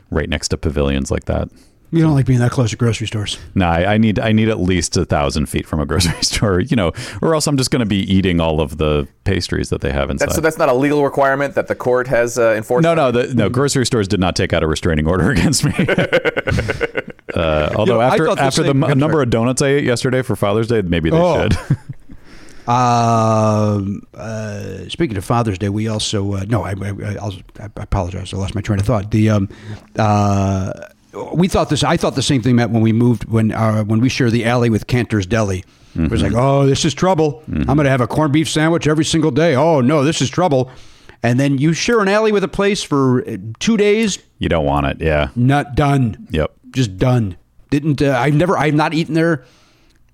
right 0.09 0.29
next 0.29 0.49
to 0.49 0.57
pavilions 0.57 1.11
like 1.11 1.25
that. 1.25 1.49
You 1.89 2.01
don't 2.01 2.13
like 2.15 2.25
being 2.25 2.39
that 2.39 2.51
close 2.51 2.71
to 2.71 2.75
grocery 2.75 3.07
stores. 3.07 3.37
No, 3.55 3.65
I, 3.65 3.93
I 3.93 3.97
need 3.97 4.19
I 4.19 4.33
need 4.33 4.49
at 4.49 4.59
least 4.59 4.97
a 4.97 5.05
thousand 5.05 5.45
feet 5.45 5.65
from 5.65 5.79
a 5.79 5.85
grocery 5.85 6.13
store, 6.21 6.59
you 6.59 6.75
know, 6.75 6.91
or 7.21 7.33
else 7.33 7.47
I'm 7.47 7.55
just 7.55 7.71
going 7.71 7.79
to 7.79 7.85
be 7.85 7.99
eating 8.11 8.41
all 8.41 8.59
of 8.59 8.77
the 8.77 9.07
pastries 9.23 9.69
that 9.69 9.79
they 9.79 9.91
have 9.93 10.09
inside. 10.09 10.27
That's, 10.27 10.35
so 10.35 10.41
that's 10.41 10.57
not 10.57 10.67
a 10.67 10.73
legal 10.73 11.03
requirement 11.03 11.55
that 11.55 11.67
the 11.67 11.75
court 11.75 12.07
has 12.07 12.37
uh, 12.37 12.53
enforced. 12.57 12.83
No, 12.83 12.93
no, 12.93 13.11
the, 13.11 13.33
no. 13.33 13.47
Grocery 13.49 13.85
stores 13.85 14.07
did 14.09 14.19
not 14.19 14.35
take 14.35 14.51
out 14.51 14.63
a 14.63 14.67
restraining 14.67 15.07
order 15.07 15.31
against 15.31 15.63
me. 15.63 15.71
uh, 17.33 17.71
although 17.75 17.95
know, 17.95 17.99
I 18.01 18.07
after 18.07 18.25
the 18.25 18.41
after 18.41 18.63
the 18.63 18.67
same- 18.69 18.83
m- 18.83 18.91
I'm 18.91 18.99
number 18.99 19.21
of 19.21 19.29
donuts 19.29 19.61
I 19.61 19.67
ate 19.69 19.83
yesterday 19.85 20.21
for 20.23 20.35
Father's 20.35 20.67
Day, 20.67 20.81
maybe 20.81 21.09
they 21.09 21.17
Oh. 21.17 21.41
should. 21.43 21.57
Um, 22.67 24.01
uh, 24.13 24.89
speaking 24.89 25.15
of 25.15 25.23
Father's 25.23 25.57
Day, 25.57 25.69
we 25.69 25.87
also 25.87 26.33
uh, 26.33 26.45
no, 26.49 26.63
I, 26.63 26.71
I, 26.71 27.15
I'll, 27.21 27.33
I 27.61 27.69
apologize. 27.77 28.33
I 28.33 28.37
lost 28.37 28.55
my 28.55 28.61
train 28.61 28.77
of 28.81 28.85
thought. 28.85 29.09
The 29.11 29.29
um, 29.29 29.47
uh, 29.97 30.73
we 31.33 31.47
thought 31.47 31.69
this. 31.69 31.83
I 31.83 31.97
thought 31.97 32.15
the 32.15 32.21
same 32.21 32.41
thing, 32.41 32.55
Matt, 32.55 32.69
when 32.71 32.81
we 32.81 32.91
moved 32.93 33.25
when 33.25 33.51
uh, 33.51 33.83
when 33.83 33.99
we 33.99 34.09
share 34.09 34.29
the 34.29 34.45
alley 34.45 34.69
with 34.69 34.87
Canter's 34.87 35.25
Deli. 35.25 35.63
It 35.95 36.11
was 36.11 36.21
like, 36.21 36.33
oh, 36.35 36.67
this 36.67 36.85
is 36.85 36.93
trouble. 36.93 37.43
I'm 37.47 37.63
going 37.65 37.85
to 37.85 37.89
have 37.89 38.01
a 38.01 38.07
corned 38.07 38.31
beef 38.31 38.47
sandwich 38.47 38.87
every 38.87 39.03
single 39.05 39.31
day. 39.31 39.55
Oh 39.55 39.81
no, 39.81 40.03
this 40.03 40.21
is 40.21 40.29
trouble. 40.29 40.69
And 41.23 41.39
then 41.39 41.57
you 41.57 41.73
share 41.73 42.01
an 42.01 42.07
alley 42.07 42.31
with 42.31 42.43
a 42.43 42.47
place 42.47 42.83
for 42.83 43.27
uh, 43.27 43.37
two 43.57 43.77
days. 43.77 44.19
you 44.37 44.47
don't 44.47 44.65
want 44.65 44.85
it. 44.85 45.01
Yeah. 45.01 45.29
Not 45.35 45.73
done. 45.73 46.27
Yep. 46.29 46.51
Just 46.69 46.97
done. 46.97 47.35
Didn't 47.71 48.01
uh, 48.03 48.11
I've 48.15 48.35
never 48.35 48.55
I've 48.55 48.75
not 48.75 48.93
eaten 48.93 49.15
there 49.15 49.43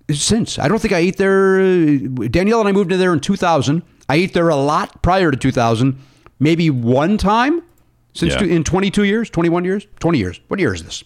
since. 0.09 0.57
I 0.57 0.69
don't 0.69 0.79
think 0.79 0.93
I 0.93 0.99
ate 0.99 1.17
there. 1.17 1.59
Uh, 1.59 2.27
Danielle 2.29 2.61
and 2.61 2.69
I 2.69 2.71
moved 2.71 2.93
in 2.93 2.99
there 2.99 3.11
in 3.11 3.19
2000. 3.19 3.83
I 4.07 4.15
ate 4.15 4.33
there 4.33 4.47
a 4.47 4.55
lot 4.55 5.01
prior 5.01 5.31
to 5.31 5.37
2000. 5.37 5.99
Maybe 6.39 6.69
one 6.69 7.17
time 7.17 7.61
since 8.13 8.33
Yeah. 8.33 8.39
two, 8.39 8.45
in 8.45 8.63
22 8.63 9.03
years, 9.03 9.29
21 9.29 9.65
years, 9.65 9.87
20 9.99 10.17
years. 10.17 10.39
What 10.47 10.59
year 10.59 10.73
is 10.73 10.83
this? 10.83 11.03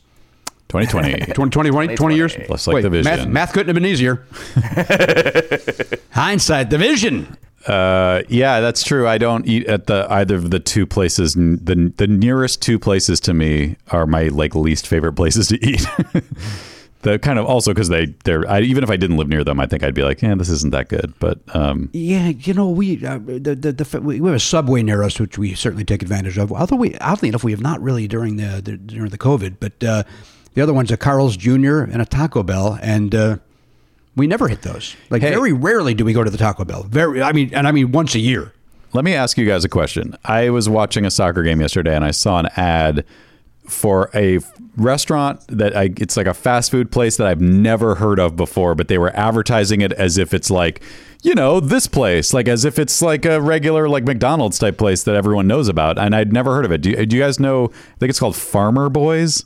2020. 0.69 1.33
20, 1.33 1.49
20, 1.49 1.69
20, 1.69 1.95
20 1.95 2.15
years? 2.15 2.35
Just 2.35 2.67
like 2.67 2.75
Wait, 2.75 2.81
the 2.81 2.89
vision. 2.89 3.17
Math, 3.17 3.27
math 3.27 3.53
couldn't 3.53 3.67
have 3.67 3.75
been 3.75 3.85
easier. 3.85 4.25
Hindsight, 6.11 6.69
the 6.69 6.77
vision. 6.77 7.37
Uh, 7.65 8.21
yeah, 8.29 8.59
that's 8.61 8.83
true. 8.83 9.07
I 9.07 9.17
don't 9.17 9.45
eat 9.45 9.65
at 9.67 9.87
the 9.87 10.07
either 10.09 10.35
of 10.35 10.51
the 10.51 10.59
two 10.59 10.85
places. 10.85 11.33
The 11.33 11.91
the 11.97 12.07
nearest 12.07 12.61
two 12.61 12.79
places 12.79 13.19
to 13.21 13.33
me 13.33 13.75
are 13.91 14.05
my 14.05 14.29
like 14.29 14.55
least 14.55 14.87
favorite 14.87 15.13
places 15.13 15.47
to 15.49 15.65
eat. 15.65 15.85
the 17.07 17.19
kind 17.19 17.39
of 17.39 17.45
also 17.45 17.73
because 17.73 17.89
they 17.89 18.07
they're 18.23 18.49
I, 18.49 18.61
even 18.61 18.83
if 18.83 18.89
I 18.89 18.97
didn't 18.97 19.17
live 19.17 19.29
near 19.29 19.43
them, 19.43 19.59
I 19.59 19.65
think 19.65 19.83
I'd 19.83 19.93
be 19.93 20.03
like, 20.03 20.21
yeah, 20.21 20.35
this 20.35 20.49
isn't 20.49 20.71
that 20.71 20.89
good. 20.89 21.13
But 21.19 21.39
um, 21.55 21.89
Yeah, 21.93 22.27
you 22.27 22.53
know, 22.53 22.69
we 22.69 23.05
uh, 23.05 23.19
the, 23.19 23.55
the, 23.55 23.71
the 23.71 24.01
we 24.01 24.17
have 24.17 24.35
a 24.35 24.39
subway 24.39 24.83
near 24.83 25.03
us, 25.03 25.19
which 25.19 25.37
we 25.37 25.53
certainly 25.55 25.85
take 25.85 26.01
advantage 26.01 26.37
of. 26.37 26.51
Although 26.51 26.75
we, 26.75 26.95
oddly 26.97 27.29
enough, 27.29 27.43
we 27.43 27.51
have 27.51 27.61
not 27.61 27.81
really 27.81 28.07
during 28.07 28.37
the, 28.37 28.61
the 28.63 28.77
during 28.77 29.09
the 29.09 29.17
COVID. 29.17 29.55
But 29.59 29.83
uh, 29.83 30.03
the 30.53 30.61
other 30.61 30.73
one's 30.73 30.91
a 30.91 30.97
Carl's 30.97 31.37
Jr. 31.37 31.79
and 31.79 32.01
a 32.01 32.05
Taco 32.05 32.43
Bell, 32.43 32.77
and 32.81 33.15
uh, 33.15 33.37
we 34.15 34.27
never 34.27 34.47
hit 34.47 34.63
those. 34.63 34.95
Like 35.09 35.21
Hey. 35.21 35.29
very 35.29 35.53
rarely 35.53 35.93
do 35.93 36.03
we 36.03 36.13
go 36.13 36.23
to 36.23 36.29
the 36.31 36.37
Taco 36.37 36.65
Bell. 36.65 36.83
Very, 36.83 37.21
I 37.21 37.31
mean, 37.31 37.53
and 37.53 37.67
I 37.67 37.71
mean 37.71 37.91
once 37.91 38.15
a 38.15 38.19
year. 38.19 38.53
Let 38.93 39.03
me 39.03 39.13
ask 39.13 39.37
you 39.37 39.45
guys 39.45 39.63
a 39.65 39.69
question. 39.69 40.15
I 40.25 40.49
was 40.49 40.67
watching 40.69 41.05
a 41.05 41.11
soccer 41.11 41.43
game 41.43 41.61
yesterday 41.61 41.95
and 41.95 42.05
I 42.05 42.11
saw 42.11 42.39
an 42.39 42.47
ad 42.55 43.05
for 43.67 44.09
a 44.13 44.39
restaurant 44.75 45.41
that 45.49 45.75
I 45.75 45.89
it's 45.97 46.15
like 46.15 46.27
a 46.27 46.33
fast 46.33 46.71
food 46.71 46.91
place 46.91 47.17
that 47.17 47.27
I've 47.27 47.41
never 47.41 47.95
heard 47.95 48.19
of 48.19 48.35
before, 48.35 48.75
but 48.75 48.87
they 48.87 48.97
were 48.97 49.15
advertising 49.15 49.81
it 49.81 49.91
as 49.93 50.17
if 50.17 50.33
it's 50.33 50.49
like, 50.49 50.81
you 51.23 51.35
know, 51.35 51.59
this 51.59 51.87
place, 51.87 52.33
like 52.33 52.47
as 52.47 52.65
if 52.65 52.79
it's 52.79 53.01
like 53.01 53.25
a 53.25 53.41
regular 53.41 53.89
like 53.89 54.03
McDonald's 54.03 54.59
type 54.59 54.77
place 54.77 55.03
that 55.03 55.15
everyone 55.15 55.47
knows 55.47 55.67
about, 55.67 55.97
and 55.97 56.15
I'd 56.15 56.31
never 56.31 56.53
heard 56.53 56.65
of 56.65 56.71
it. 56.71 56.81
Do, 56.81 57.05
do 57.05 57.15
you 57.15 57.21
guys 57.21 57.39
know? 57.39 57.65
I 57.65 57.97
think 57.99 58.09
it's 58.09 58.19
called 58.19 58.35
Farmer 58.35 58.89
Boys. 58.89 59.43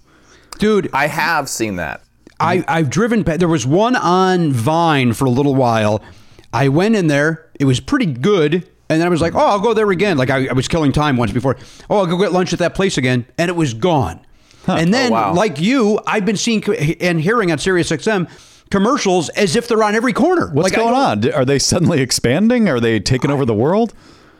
Dude, 0.59 0.89
I 0.93 1.07
have 1.07 1.49
seen 1.49 1.77
that. 1.77 2.03
I, 2.39 2.63
I've 2.67 2.89
driven. 2.89 3.23
There 3.23 3.47
was 3.47 3.65
one 3.67 3.95
on 3.95 4.51
Vine 4.51 5.13
for 5.13 5.25
a 5.25 5.29
little 5.29 5.55
while. 5.55 6.03
I 6.51 6.69
went 6.69 6.95
in 6.95 7.07
there. 7.07 7.49
It 7.59 7.65
was 7.65 7.79
pretty 7.79 8.07
good, 8.07 8.67
and 8.91 8.99
then 9.01 9.07
I 9.07 9.09
was 9.09 9.21
like, 9.21 9.33
"Oh, 9.35 9.39
I'll 9.39 9.59
go 9.59 9.73
there 9.73 9.89
again." 9.91 10.17
Like 10.17 10.29
I, 10.29 10.47
I 10.47 10.53
was 10.53 10.67
killing 10.67 10.91
time 10.91 11.17
once 11.17 11.31
before. 11.31 11.57
Oh, 11.89 11.97
I'll 11.99 12.05
go 12.05 12.17
get 12.17 12.31
lunch 12.31 12.53
at 12.53 12.59
that 12.59 12.75
place 12.75 12.97
again, 12.97 13.25
and 13.37 13.49
it 13.49 13.55
was 13.55 13.73
gone. 13.73 14.19
And 14.67 14.93
then, 14.93 15.11
Oh, 15.11 15.15
wow. 15.15 15.33
like 15.33 15.59
you, 15.59 15.99
I've 16.05 16.23
been 16.25 16.37
seeing 16.37 16.63
and 17.01 17.19
hearing 17.19 17.51
on 17.51 17.57
SiriusXM 17.57 18.29
commercials 18.69 19.29
as 19.29 19.55
if 19.55 19.67
they're 19.67 19.83
on 19.83 19.95
every 19.95 20.13
corner. 20.13 20.51
What's 20.53 20.69
Like, 20.69 20.75
going 20.77 20.93
on? 20.93 21.31
Are 21.33 21.43
they 21.45 21.57
suddenly 21.59 21.99
expanding? 22.01 22.69
Are 22.69 22.79
they 22.79 22.99
taking 22.99 23.31
over 23.31 23.43
the 23.45 23.53
world? 23.55 23.93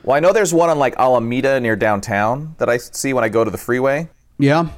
Well, 0.04 0.16
I 0.16 0.20
know 0.20 0.32
there's 0.32 0.54
one 0.54 0.70
on 0.70 0.78
like 0.80 0.96
Alameda 0.98 1.60
near 1.60 1.76
downtown 1.76 2.56
that 2.60 2.70
I 2.70 2.78
see 2.78 3.14
when 3.14 3.24
I 3.24 3.30
go 3.30 3.44
to 3.44 3.52
the 3.52 3.58
freeway, 3.58 4.10
Yeah, 4.38 4.70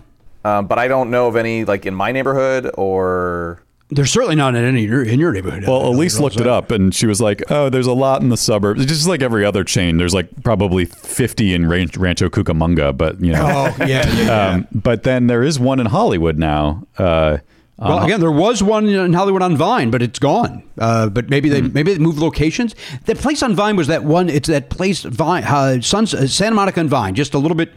um, 0.46 0.68
but 0.68 0.80
I 0.80 0.88
don't 0.88 1.10
know 1.12 1.28
of 1.28 1.36
any 1.36 1.66
like 1.66 1.86
in 1.86 1.94
my 1.96 2.12
neighborhood 2.12 2.70
or. 2.76 3.62
They're 3.90 4.06
certainly 4.06 4.36
not 4.36 4.56
in 4.56 4.64
any 4.64 4.86
in 4.86 5.20
your 5.20 5.32
neighborhood. 5.32 5.66
Well, 5.68 5.88
Elise 5.88 6.14
they're 6.16 6.24
looked 6.24 6.40
it 6.40 6.48
up 6.48 6.72
and 6.72 6.94
she 6.96 7.06
was 7.06 7.22
like, 7.22 7.44
"Oh, 7.52 7.70
there's 7.70 7.88
a 7.88 7.94
lot 7.94 8.22
in 8.22 8.30
the 8.30 8.38
suburbs. 8.38 8.82
It's 8.82 8.92
just 8.92 9.08
like 9.08 9.22
every 9.22 9.46
other 9.46 9.64
chain. 9.64 9.98
There's 9.98 10.14
like 10.14 10.30
probably 10.44 10.86
50 10.86 11.54
in 11.54 11.68
Ran- 11.70 11.90
Rancho 11.96 12.30
Cucamonga, 12.30 12.96
but 12.98 13.20
you 13.22 13.34
know." 13.34 13.44
Oh 13.46 13.76
yeah, 13.86 13.88
yeah. 13.88 14.14
yeah. 14.26 14.48
Um, 14.54 14.68
but 14.74 15.04
then 15.04 15.28
there 15.28 15.44
is 15.44 15.60
one 15.60 15.80
in 15.80 15.88
Hollywood 15.88 16.38
now. 16.40 16.88
Uh, 16.98 17.38
Well, 17.78 18.04
again, 18.06 18.20
there 18.22 18.32
was 18.32 18.64
one 18.64 18.88
in 18.88 19.14
Hollywood 19.14 19.42
on 19.42 19.58
Vine, 19.58 19.92
but 19.92 20.02
it's 20.02 20.20
gone. 20.20 20.64
Uh, 20.80 21.10
but 21.10 21.30
maybe 21.30 21.50
they 21.50 21.62
maybe 21.62 21.94
they 21.94 22.00
moved 22.00 22.18
locations. 22.20 22.76
The 23.06 23.16
place 23.16 23.44
on 23.44 23.56
Vine 23.56 23.76
was 23.76 23.88
that 23.88 24.04
one. 24.06 24.30
It's 24.30 24.48
that 24.48 24.70
place 24.70 25.04
Vine, 25.04 25.44
uh, 25.44 25.82
Suns, 25.82 26.14
uh, 26.14 26.28
Santa 26.28 26.56
Monica 26.56 26.80
and 26.80 26.90
Vine, 26.90 27.14
just 27.16 27.34
a 27.34 27.38
little 27.40 27.58
bit 27.58 27.74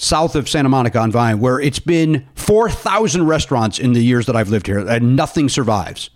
south 0.00 0.34
of 0.34 0.48
Santa 0.48 0.68
Monica 0.68 0.98
on 0.98 1.10
Vine, 1.12 1.40
where 1.40 1.60
it's 1.60 1.78
been 1.78 2.26
four 2.34 2.70
thousand 2.70 3.26
restaurants 3.26 3.78
in 3.78 3.92
the 3.92 4.02
years 4.02 4.26
that 4.26 4.34
I've 4.36 4.48
lived 4.48 4.66
here, 4.66 4.78
and 4.78 5.14
nothing 5.16 5.48
survives. 5.48 6.10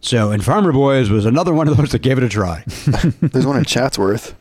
So, 0.00 0.30
and 0.32 0.44
Farmer 0.44 0.72
Boys 0.72 1.10
was 1.10 1.24
another 1.24 1.54
one 1.54 1.68
of 1.68 1.76
those 1.76 1.92
that 1.92 2.02
gave 2.02 2.18
it 2.18 2.24
a 2.24 2.28
try. 2.28 2.64
There's 3.20 3.46
one 3.46 3.56
in 3.56 3.64
Chatsworth. 3.64 4.34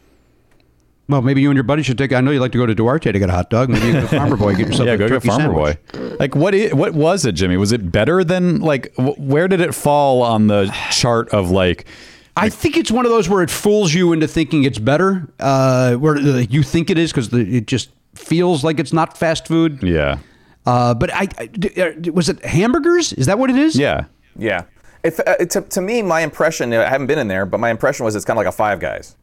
well, 1.07 1.21
maybe 1.21 1.41
you 1.41 1.49
and 1.51 1.55
your 1.57 1.63
buddy 1.63 1.83
should 1.83 1.97
take. 1.97 2.13
I 2.13 2.21
know 2.21 2.31
you 2.31 2.39
like 2.39 2.51
to 2.53 2.57
go 2.57 2.65
to 2.65 2.73
Duarte 2.73 3.11
to 3.11 3.19
get 3.19 3.29
a 3.29 3.33
hot 3.33 3.49
dog. 3.49 3.69
Maybe 3.69 3.87
you 3.87 3.93
go 3.93 4.01
to 4.01 4.07
Farmer 4.07 4.37
Boy 4.37 4.55
get 4.55 4.67
yourself 4.67 4.87
yeah, 4.87 4.93
a 4.93 4.97
go 4.97 5.07
get 5.07 5.13
turkey 5.15 5.27
Farmer 5.27 5.43
sandwich. 5.53 5.77
Boy. 5.93 6.15
Like 6.19 6.35
what? 6.35 6.55
i- 6.55 6.73
what 6.73 6.93
was 6.93 7.25
it, 7.25 7.33
Jimmy? 7.33 7.57
Was 7.57 7.71
it 7.71 7.91
better 7.91 8.23
than 8.23 8.59
like? 8.61 8.93
wh- 8.95 9.19
Where 9.19 9.47
did 9.47 9.59
it 9.61 9.75
fall 9.75 10.21
on 10.23 10.47
the 10.47 10.73
chart 10.91 11.29
of 11.29 11.51
like? 11.51 11.85
I 12.37 12.49
think 12.49 12.77
it's 12.77 12.89
one 12.91 13.05
of 13.05 13.11
those 13.11 13.27
where 13.27 13.43
it 13.43 13.49
fools 13.51 13.93
you 13.93 14.13
into 14.13 14.27
thinking 14.27 14.63
it's 14.63 14.79
better, 14.79 15.27
uh, 15.39 15.95
where 15.95 16.15
uh, 16.15 16.37
you 16.49 16.63
think 16.63 16.89
it 16.89 16.97
is 16.97 17.11
because 17.11 17.31
it 17.33 17.67
just 17.67 17.89
feels 18.21 18.63
like 18.63 18.79
it's 18.79 18.93
not 18.93 19.17
fast 19.17 19.47
food. 19.47 19.81
Yeah, 19.83 20.17
Uh, 20.65 20.93
but 20.93 21.09
I, 21.13 21.27
uh, 21.77 22.11
was 22.11 22.29
it 22.29 22.43
hamburgers? 22.45 23.13
Is 23.13 23.25
that 23.25 23.37
what 23.39 23.49
it 23.49 23.57
is? 23.57 23.75
yeah. 23.75 24.05
Yeah. 24.37 24.63
If, 25.03 25.19
uh, 25.19 25.37
to, 25.37 25.61
to 25.61 25.81
me, 25.81 26.01
my 26.03 26.21
impression, 26.21 26.71
I 26.73 26.87
haven't 26.87 27.07
been 27.07 27.17
in 27.19 27.27
there, 27.27 27.45
but 27.45 27.59
my 27.59 27.69
impression 27.71 28.05
was 28.05 28.15
it's 28.15 28.23
kind 28.23 28.37
of 28.37 28.45
like 28.45 28.53
a 28.53 28.55
Five 28.55 28.79
Guys. 28.79 29.15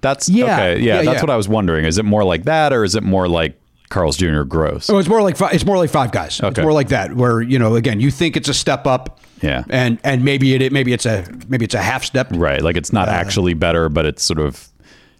That's 0.00 0.28
Yeah, 0.28 0.44
okay. 0.54 0.78
Yeah, 0.80 0.84
yeah, 0.96 1.02
that's 1.02 1.16
yeah. 1.16 1.20
what 1.20 1.30
I 1.30 1.36
was 1.36 1.48
wondering. 1.48 1.84
Is 1.84 1.98
it 1.98 2.04
more 2.04 2.24
like 2.24 2.44
that, 2.44 2.72
or 2.72 2.82
is 2.84 2.94
it 2.94 3.02
more 3.02 3.28
like 3.28 3.58
Carl's 3.88 4.16
Jr. 4.16 4.42
Gross? 4.42 4.88
Oh, 4.90 4.98
it's 4.98 5.08
more 5.08 5.22
like 5.22 5.36
it's 5.52 5.64
more 5.66 5.76
like 5.76 5.90
Five 5.90 6.12
Guys. 6.12 6.34
It's 6.38 6.42
Okay. 6.44 6.62
more 6.62 6.72
like 6.72 6.88
that, 6.88 7.14
where 7.14 7.40
you 7.40 7.58
know, 7.58 7.74
again, 7.76 8.00
you 8.00 8.10
think 8.10 8.36
it's 8.36 8.48
a 8.48 8.54
step 8.54 8.86
up. 8.86 9.20
Yeah. 9.42 9.64
and 9.68 9.98
and 10.02 10.24
maybe 10.24 10.54
it 10.54 10.72
maybe 10.72 10.92
it's 10.94 11.04
a 11.06 11.24
maybe 11.48 11.64
it's 11.66 11.74
a 11.74 11.82
half 11.82 12.02
step. 12.04 12.28
Right. 12.32 12.62
Like 12.62 12.76
it's 12.76 12.92
not 12.92 13.08
actually 13.08 13.52
better, 13.54 13.88
but 13.90 14.06
it's 14.06 14.22
sort 14.22 14.38
of 14.40 14.66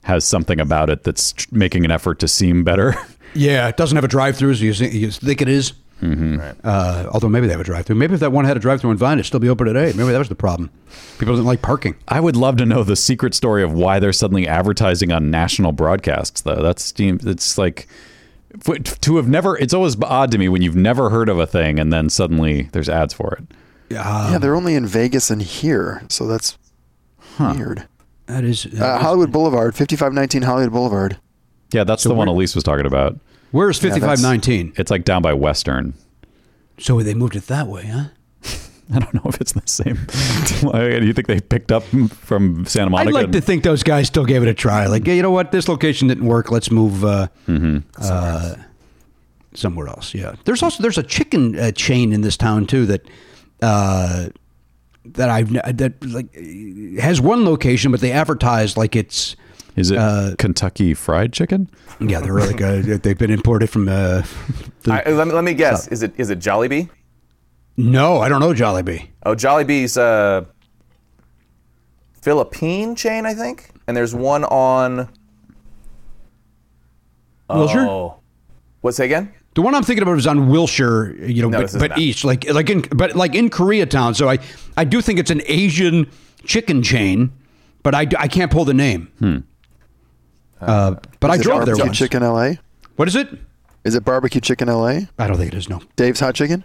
has 0.06 0.24
something 0.24 0.58
about 0.60 0.88
it 0.90 1.04
that's 1.04 1.32
tr- 1.32 1.48
making 1.52 1.84
an 1.84 1.90
effort 1.90 2.18
to 2.20 2.28
seem 2.28 2.64
better. 2.64 2.94
Yeah, 3.34 3.68
it 3.68 3.76
doesn't 3.76 3.96
have 3.96 4.04
a 4.04 4.08
drive-through, 4.08 4.54
so 4.54 4.64
you 4.64 4.72
think, 4.72 4.94
you 4.94 5.10
think 5.10 5.42
it 5.42 5.48
is. 5.48 5.74
Mm-hmm. 6.00 6.40
Uh, 6.64 7.06
although 7.12 7.28
maybe 7.28 7.46
they 7.46 7.52
have 7.52 7.60
a 7.60 7.64
drive-through. 7.64 7.96
Maybe 7.96 8.14
if 8.14 8.20
that 8.20 8.32
one 8.32 8.46
had 8.46 8.56
a 8.56 8.60
drive-through 8.60 8.92
in 8.92 8.96
Vine, 8.96 9.18
it'd 9.18 9.26
still 9.26 9.40
be 9.40 9.48
open 9.50 9.66
today. 9.66 9.92
Maybe 9.94 10.10
that 10.10 10.18
was 10.18 10.30
the 10.30 10.34
problem. 10.34 10.70
People 11.18 11.34
didn't 11.34 11.44
like 11.44 11.60
parking. 11.60 11.96
I 12.08 12.18
would 12.20 12.34
love 12.34 12.56
to 12.58 12.64
know 12.64 12.82
the 12.82 12.96
secret 12.96 13.34
story 13.34 13.62
of 13.62 13.74
why 13.74 13.98
they're 13.98 14.14
suddenly 14.14 14.48
advertising 14.48 15.12
on 15.12 15.30
national 15.30 15.72
broadcasts, 15.72 16.40
though. 16.40 16.62
That's 16.62 16.94
it's 16.96 17.58
like 17.58 17.88
f- 18.66 19.00
to 19.02 19.16
have 19.16 19.28
never. 19.28 19.58
It's 19.58 19.74
always 19.74 20.00
odd 20.00 20.30
to 20.30 20.38
me 20.38 20.48
when 20.48 20.62
you've 20.62 20.74
never 20.76 21.10
heard 21.10 21.28
of 21.28 21.38
a 21.38 21.46
thing 21.46 21.78
and 21.78 21.92
then 21.92 22.08
suddenly 22.08 22.70
there's 22.72 22.88
ads 22.88 23.12
for 23.12 23.34
it. 23.34 23.44
yeah, 23.90 24.38
they're 24.40 24.56
only 24.56 24.76
in 24.76 24.86
Vegas 24.86 25.30
and 25.30 25.42
here, 25.42 26.02
so 26.08 26.26
that's 26.26 26.56
weird. 27.38 27.86
That 28.26 28.44
is. 28.44 28.66
Uh, 28.66 28.98
Hollywood 28.98 29.32
Boulevard, 29.32 29.74
5519 29.74 30.42
Hollywood 30.42 30.72
Boulevard. 30.72 31.18
Yeah, 31.72 31.84
that's 31.84 32.04
the 32.04 32.14
one 32.14 32.28
Elise 32.28 32.54
was 32.54 32.64
talking 32.64 32.86
about. 32.86 33.18
Where's 33.52 33.78
that's- 33.80 33.98
5519? 33.98 34.74
It's 34.76 34.90
like 34.90 35.04
down 35.04 35.22
by 35.22 35.32
Western. 35.32 35.94
So 36.78 37.00
they 37.00 37.14
moved 37.14 37.36
it 37.36 37.46
that 37.46 37.68
way, 37.68 37.86
huh? 37.86 38.04
I 38.94 38.98
don't 38.98 39.14
know 39.14 39.22
if 39.24 39.40
it's 39.40 39.52
the 39.52 39.62
same. 39.64 39.96
Do 41.00 41.04
you 41.06 41.12
think 41.12 41.26
they 41.26 41.40
picked 41.40 41.72
up 41.72 41.82
from 41.84 42.64
Santa 42.66 42.90
Monica? 42.90 43.08
I'd 43.08 43.22
like 43.22 43.32
to 43.32 43.40
think 43.40 43.64
those 43.64 43.82
guys 43.82 44.06
still 44.06 44.24
gave 44.24 44.42
it 44.42 44.48
a 44.48 44.54
try. 44.54 44.86
Like, 44.86 45.06
yeah, 45.06 45.14
you 45.14 45.22
know 45.22 45.30
what? 45.30 45.50
This 45.52 45.68
location 45.68 46.06
didn't 46.08 46.26
work. 46.26 46.50
Let's 46.50 46.70
move 46.70 47.04
uh, 47.04 47.28
uh, 47.98 48.54
somewhere 49.54 49.88
else. 49.88 50.14
Yeah. 50.14 50.34
There's 50.44 50.62
also 50.62 50.82
there's 50.82 50.98
a 50.98 51.02
chicken 51.02 51.58
uh, 51.58 51.72
chain 51.72 52.12
in 52.12 52.20
this 52.20 52.36
town 52.36 52.66
too 52.66 52.86
that 52.86 53.08
uh, 53.62 54.28
that 55.14 55.28
I've 55.28 55.52
that 55.52 55.94
like 56.04 56.34
has 57.00 57.20
one 57.20 57.44
location, 57.44 57.90
but 57.90 58.00
they 58.00 58.12
advertise 58.12 58.76
like 58.76 58.96
it's 58.96 59.36
Is 59.76 59.90
it 59.90 59.98
uh, 59.98 60.34
Kentucky 60.38 60.94
Fried 60.94 61.32
Chicken? 61.32 61.70
yeah 62.00 62.20
they're 62.20 62.34
really 62.34 62.54
good. 62.54 62.84
They've 63.02 63.16
been 63.18 63.30
imported 63.30 63.70
from. 63.70 63.88
Uh, 63.88 64.22
the, 64.82 64.92
I, 64.92 65.10
let, 65.10 65.26
me, 65.28 65.32
let 65.34 65.44
me 65.44 65.54
guess. 65.54 65.88
Is 65.88 66.02
it 66.02 66.12
is 66.18 66.30
it 66.30 66.38
Jollibee? 66.38 66.88
no, 67.76 68.20
I 68.20 68.28
don't 68.28 68.40
know 68.40 68.52
Jollibee. 68.54 69.08
Oh, 69.24 69.34
Jollibee's 69.34 69.96
a 69.96 70.46
Philippine 72.22 72.94
chain, 72.96 73.26
I 73.26 73.34
think. 73.34 73.70
And 73.86 73.96
there's 73.96 74.14
one 74.14 74.44
on. 74.44 75.08
Wilshire? 77.48 77.86
Oh. 77.86 78.18
What's 78.80 78.96
that 78.96 79.04
again? 79.04 79.32
The 79.56 79.62
one 79.62 79.74
I'm 79.74 79.82
thinking 79.82 80.02
about 80.02 80.18
is 80.18 80.26
on 80.26 80.48
Wilshire, 80.48 81.14
you 81.24 81.40
know, 81.40 81.48
No, 81.48 81.62
but, 81.62 81.72
but 81.78 81.98
east, 81.98 82.24
like 82.24 82.46
like 82.52 82.68
in 82.68 82.82
but 82.82 83.16
like 83.16 83.34
in 83.34 83.48
Koreatown. 83.48 84.14
So 84.14 84.28
I 84.28 84.38
I 84.76 84.84
do 84.84 85.00
think 85.00 85.18
it's 85.18 85.30
an 85.30 85.40
Asian 85.46 86.10
chicken 86.44 86.82
chain, 86.82 87.32
but 87.82 87.94
I, 87.94 88.06
I 88.18 88.28
can't 88.28 88.52
pull 88.52 88.66
the 88.66 88.74
name. 88.74 89.44
Uh, 90.60 90.96
but 91.20 91.30
I 91.30 91.34
Is 91.34 91.40
it 91.40 91.44
drove 91.44 91.64
there 91.64 91.74
barbecue 91.74 91.84
once. 91.86 91.98
chicken 91.98 92.22
LA? 92.22 92.52
What 92.96 93.08
is 93.08 93.16
it? 93.16 93.28
Is 93.84 93.94
it 93.94 94.04
barbecue 94.04 94.42
chicken 94.42 94.68
LA? 94.68 95.00
I 95.18 95.26
don't 95.26 95.38
think 95.38 95.52
it 95.52 95.56
is. 95.56 95.70
No, 95.70 95.80
Dave's 95.96 96.20
Hot 96.20 96.34
Chicken? 96.34 96.62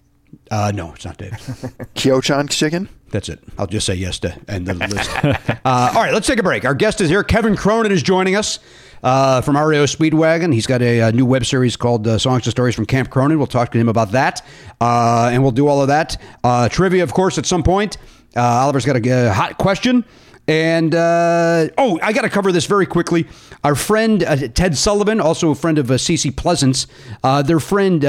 uh, 0.49 0.71
no, 0.75 0.91
it's 0.93 1.05
not 1.05 1.17
Dave. 1.17 1.31
Kyochon 1.95 2.49
Chicken? 2.49 2.89
That's 3.11 3.29
it. 3.29 3.39
I'll 3.57 3.67
just 3.67 3.85
say 3.85 3.95
yes 3.95 4.19
to 4.19 4.37
end 4.49 4.67
the 4.67 4.73
list. 4.73 5.09
uh, 5.25 5.93
all 5.95 6.01
right, 6.01 6.13
let's 6.13 6.27
take 6.27 6.39
a 6.39 6.43
break. 6.43 6.65
Our 6.65 6.73
guest 6.75 6.99
is 6.99 7.09
here. 7.09 7.23
Kevin 7.23 7.55
Cronin 7.55 7.91
is 7.91 8.03
joining 8.03 8.35
us 8.35 8.59
uh, 9.03 9.41
from 9.41 9.57
REO 9.57 9.85
Speedwagon. 9.85 10.53
He's 10.53 10.67
got 10.67 10.81
a, 10.81 11.01
uh 11.01 11.11
new 11.11 11.25
web 11.25 11.45
series 11.45 11.75
called 11.75 12.07
uh, 12.07 12.17
Songs 12.17 12.45
and 12.45 12.51
Stories 12.51 12.75
from 12.75 12.85
Camp 12.85 13.09
Cronin. 13.09 13.37
We'll 13.37 13.47
talk 13.47 13.71
to 13.71 13.77
him 13.77 13.89
about 13.89 14.11
that, 14.11 14.45
uh, 14.79 15.29
and 15.31 15.41
we'll 15.41 15.51
do 15.51 15.67
all 15.67 15.81
of 15.81 15.87
that. 15.87 16.21
Uh, 16.43 16.69
trivia, 16.69 17.03
of 17.03 17.13
course, 17.13 17.37
at 17.37 17.45
some 17.45 17.63
point. 17.63 17.97
Uh, 18.35 18.41
Oliver's 18.41 18.85
got 18.85 18.95
a 18.95 19.11
uh, 19.11 19.33
hot 19.33 19.57
question. 19.57 20.05
And 20.47 20.95
uh, 20.95 21.67
oh, 21.77 21.99
I 22.01 22.13
got 22.13 22.23
to 22.23 22.29
cover 22.29 22.51
this 22.51 22.65
very 22.65 22.85
quickly. 22.85 23.27
Our 23.63 23.75
friend 23.75 24.23
uh, 24.23 24.47
Ted 24.49 24.77
Sullivan, 24.77 25.21
also 25.21 25.51
a 25.51 25.55
friend 25.55 25.77
of 25.77 25.91
uh, 25.91 25.95
Cece 25.95 26.35
Pleasants, 26.35 26.87
uh, 27.23 27.41
their 27.41 27.59
friend 27.59 28.01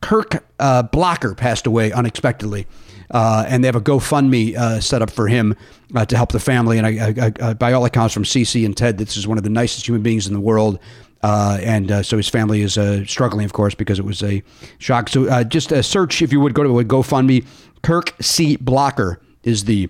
Kirk 0.00 0.44
Blocker 0.92 1.34
passed 1.34 1.66
away 1.66 1.92
unexpectedly, 1.92 2.66
uh, 3.14 3.44
and 3.48 3.64
they 3.64 3.68
have 3.68 3.76
a 3.76 3.80
GoFundMe 3.80 4.56
uh, 4.56 4.80
set 4.80 5.00
up 5.00 5.10
for 5.10 5.28
him 5.28 5.56
uh, 5.94 6.04
to 6.04 6.16
help 6.16 6.32
the 6.32 6.40
family. 6.40 6.78
And 6.78 6.86
I, 6.86 6.90
I, 7.26 7.32
I, 7.48 7.54
by 7.54 7.72
all 7.72 7.84
accounts, 7.84 8.12
from 8.12 8.24
Cece 8.24 8.66
and 8.66 8.76
Ted, 8.76 8.98
this 8.98 9.16
is 9.16 9.26
one 9.26 9.38
of 9.38 9.44
the 9.44 9.50
nicest 9.50 9.86
human 9.86 10.02
beings 10.02 10.26
in 10.26 10.34
the 10.34 10.40
world. 10.40 10.78
Uh, 11.22 11.58
and 11.62 11.90
uh, 11.90 12.02
so 12.02 12.18
his 12.18 12.28
family 12.28 12.60
is 12.60 12.76
uh, 12.76 13.04
struggling, 13.06 13.46
of 13.46 13.54
course, 13.54 13.74
because 13.74 13.98
it 13.98 14.04
was 14.04 14.22
a 14.22 14.42
shock. 14.78 15.08
So 15.08 15.26
uh, 15.28 15.44
just 15.44 15.72
uh, 15.72 15.80
search, 15.80 16.20
if 16.20 16.32
you 16.32 16.40
would, 16.40 16.52
go 16.52 16.64
to 16.64 16.80
a 16.80 16.84
GoFundMe. 16.84 17.46
Kirk 17.82 18.14
C. 18.20 18.56
Blocker 18.56 19.20
is 19.42 19.64
the 19.64 19.88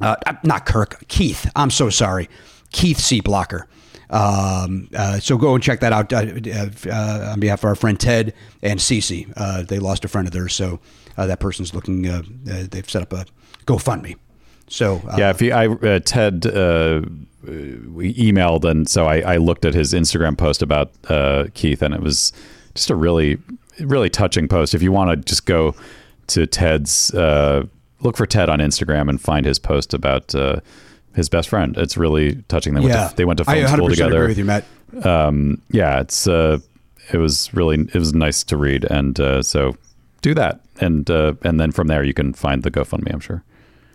uh, 0.00 0.16
not 0.44 0.66
Kirk, 0.66 1.06
Keith. 1.08 1.50
I'm 1.56 1.70
so 1.70 1.90
sorry, 1.90 2.28
Keith 2.70 2.98
C. 2.98 3.20
Blocker. 3.20 3.66
Um, 4.08 4.88
uh, 4.94 5.18
so 5.18 5.36
go 5.36 5.54
and 5.54 5.62
check 5.62 5.80
that 5.80 5.92
out 5.92 6.12
uh, 6.12 6.24
uh, 6.90 7.32
on 7.32 7.40
behalf 7.40 7.60
of 7.60 7.64
our 7.64 7.74
friend 7.74 7.98
Ted 7.98 8.34
and 8.62 8.78
Cece. 8.78 9.32
Uh, 9.36 9.62
they 9.62 9.78
lost 9.78 10.04
a 10.04 10.08
friend 10.08 10.28
of 10.28 10.32
theirs, 10.32 10.54
so 10.54 10.74
uh, 10.74 10.78
that 11.24 11.40
person's 11.40 11.72
looking. 11.72 12.06
Uh, 12.06 12.22
uh, 12.50 12.64
they've 12.70 12.88
set 12.88 13.02
up 13.02 13.12
a 13.12 13.24
GoFundMe. 13.66 14.16
So 14.68 15.00
uh, 15.08 15.16
Yeah, 15.16 15.30
if 15.30 15.40
he, 15.40 15.52
I 15.52 15.66
uh, 15.66 16.00
Ted 16.00 16.46
uh, 16.46 17.02
we 17.46 18.14
emailed, 18.14 18.64
and 18.64 18.88
so 18.88 19.06
I, 19.06 19.20
I 19.20 19.36
looked 19.36 19.64
at 19.64 19.74
his 19.74 19.92
Instagram 19.92 20.36
post 20.36 20.62
about 20.62 20.92
uh, 21.08 21.46
Keith, 21.54 21.82
and 21.82 21.94
it 21.94 22.00
was 22.00 22.32
just 22.74 22.90
a 22.90 22.96
really, 22.96 23.38
really 23.80 24.10
touching 24.10 24.48
post. 24.48 24.74
If 24.74 24.82
you 24.82 24.92
want 24.92 25.10
to 25.10 25.16
just 25.16 25.46
go 25.46 25.74
to 26.28 26.46
Ted's, 26.46 27.14
uh, 27.14 27.66
look 28.00 28.16
for 28.16 28.26
Ted 28.26 28.48
on 28.48 28.58
Instagram 28.58 29.08
and 29.08 29.20
find 29.20 29.46
his 29.46 29.58
post 29.58 29.94
about 29.94 30.34
uh, 30.34 30.60
his 31.14 31.28
best 31.28 31.48
friend. 31.48 31.76
It's 31.78 31.96
really 31.96 32.42
touching. 32.48 32.74
They 32.74 32.80
went 32.80 32.94
yeah, 32.94 33.08
to, 33.08 33.16
they 33.16 33.24
went 33.24 33.38
to 33.38 33.44
film 33.44 33.58
100% 33.58 33.68
school 33.74 33.88
together. 33.88 34.16
Agree 34.16 34.28
with 34.28 34.38
you, 34.38 34.44
Matt. 34.44 34.64
Um, 35.04 35.62
yeah, 35.70 36.00
it's 36.00 36.26
uh, 36.26 36.58
it 37.12 37.18
was 37.18 37.52
really 37.54 37.88
it 37.92 37.98
was 37.98 38.12
nice 38.12 38.42
to 38.44 38.56
read, 38.56 38.84
and 38.84 39.18
uh, 39.20 39.42
so 39.42 39.76
do 40.22 40.34
that, 40.34 40.60
and 40.80 41.08
uh, 41.10 41.34
and 41.42 41.60
then 41.60 41.72
from 41.72 41.86
there 41.86 42.02
you 42.02 42.14
can 42.14 42.32
find 42.32 42.62
the 42.62 42.70
GoFundMe. 42.70 43.12
I'm 43.12 43.20
sure. 43.20 43.42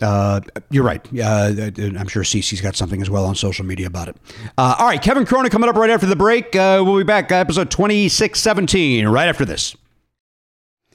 Uh, 0.02 0.42
you're 0.72 0.84
right. 0.84 1.06
Uh, 1.14 1.54
I'm 1.78 2.08
sure 2.08 2.24
Cece's 2.24 2.60
got 2.60 2.76
something 2.76 3.02
as 3.02 3.10
well 3.10 3.26
on 3.26 3.36
social 3.36 3.66
media 3.66 3.86
about 3.86 4.08
it. 4.08 4.18
Uh, 4.58 4.76
all 4.80 4.88
right, 4.88 5.02
Kevin 5.02 5.26
Cronin 5.26 5.52
coming 5.52 5.70
up 5.70 5.76
right 5.76 5.92
after 5.92 6.08
the 6.08 6.16
break. 6.16 6.56
Uh, 6.56 6.82
we'll 6.84 6.98
be 6.98 7.04
back, 7.04 7.32
episode 7.32 7.70
2617, 7.70 9.08
right 9.08 9.28
after 9.28 9.46
this. 9.46 9.76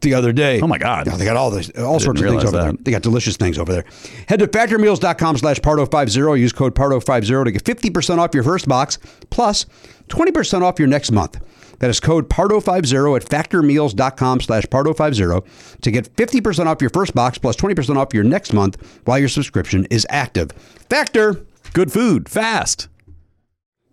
the 0.00 0.14
other 0.14 0.32
day. 0.32 0.60
Oh, 0.60 0.66
my 0.66 0.78
God. 0.78 1.06
Yeah, 1.06 1.16
they 1.16 1.24
got 1.24 1.36
all 1.36 1.50
this 1.50 1.70
all 1.70 2.00
sorts 2.00 2.20
of 2.20 2.28
things 2.28 2.44
over 2.44 2.56
there. 2.56 2.72
They 2.72 2.90
got 2.90 3.02
delicious 3.02 3.36
things 3.36 3.58
over 3.58 3.72
there. 3.72 3.84
Head 4.28 4.40
to 4.40 4.46
factormeals.com 4.46 5.38
slash 5.38 5.58
pardo50. 5.60 6.38
Use 6.38 6.52
code 6.52 6.74
pardo50 6.74 7.44
to 7.44 7.52
get 7.52 7.64
50% 7.64 8.18
off 8.18 8.34
your 8.34 8.44
first 8.44 8.68
box 8.68 8.98
plus 9.30 9.66
20% 10.08 10.62
off 10.62 10.78
your 10.78 10.88
next 10.88 11.10
month. 11.10 11.40
That 11.80 11.90
is 11.90 12.00
code 12.00 12.28
pardo50 12.28 13.16
at 13.16 13.24
factormeals.com 13.24 14.40
slash 14.40 14.64
pardo50 14.64 15.80
to 15.80 15.90
get 15.90 16.14
50% 16.16 16.66
off 16.66 16.80
your 16.80 16.90
first 16.90 17.14
box 17.14 17.38
plus 17.38 17.56
20% 17.56 17.96
off 17.96 18.12
your 18.12 18.24
next 18.24 18.52
month 18.52 19.00
while 19.04 19.18
your 19.18 19.28
subscription 19.28 19.86
is 19.90 20.06
active. 20.10 20.50
Factor! 20.90 21.44
Good 21.74 21.92
food, 21.92 22.28
fast. 22.28 22.88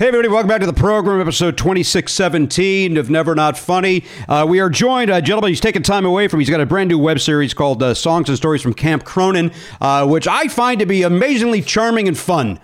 Hey, 0.00 0.08
everybody, 0.08 0.28
welcome 0.28 0.48
back 0.48 0.60
to 0.60 0.66
the 0.66 0.72
program, 0.72 1.20
episode 1.20 1.58
2617 1.58 2.96
of 2.96 3.10
Never 3.10 3.34
Not 3.34 3.58
Funny. 3.58 4.02
Uh, 4.30 4.46
we 4.48 4.58
are 4.58 4.70
joined, 4.70 5.10
uh, 5.10 5.20
gentleman 5.20 5.50
he's 5.50 5.60
taking 5.60 5.82
time 5.82 6.06
away 6.06 6.26
from, 6.26 6.40
he's 6.40 6.48
got 6.48 6.62
a 6.62 6.64
brand 6.64 6.88
new 6.88 6.98
web 6.98 7.20
series 7.20 7.52
called 7.52 7.82
uh, 7.82 7.92
Songs 7.92 8.30
and 8.30 8.38
Stories 8.38 8.62
from 8.62 8.72
Camp 8.72 9.04
Cronin, 9.04 9.52
uh, 9.78 10.06
which 10.06 10.26
I 10.26 10.48
find 10.48 10.80
to 10.80 10.86
be 10.86 11.02
amazingly 11.02 11.60
charming 11.60 12.08
and 12.08 12.16
fun. 12.16 12.58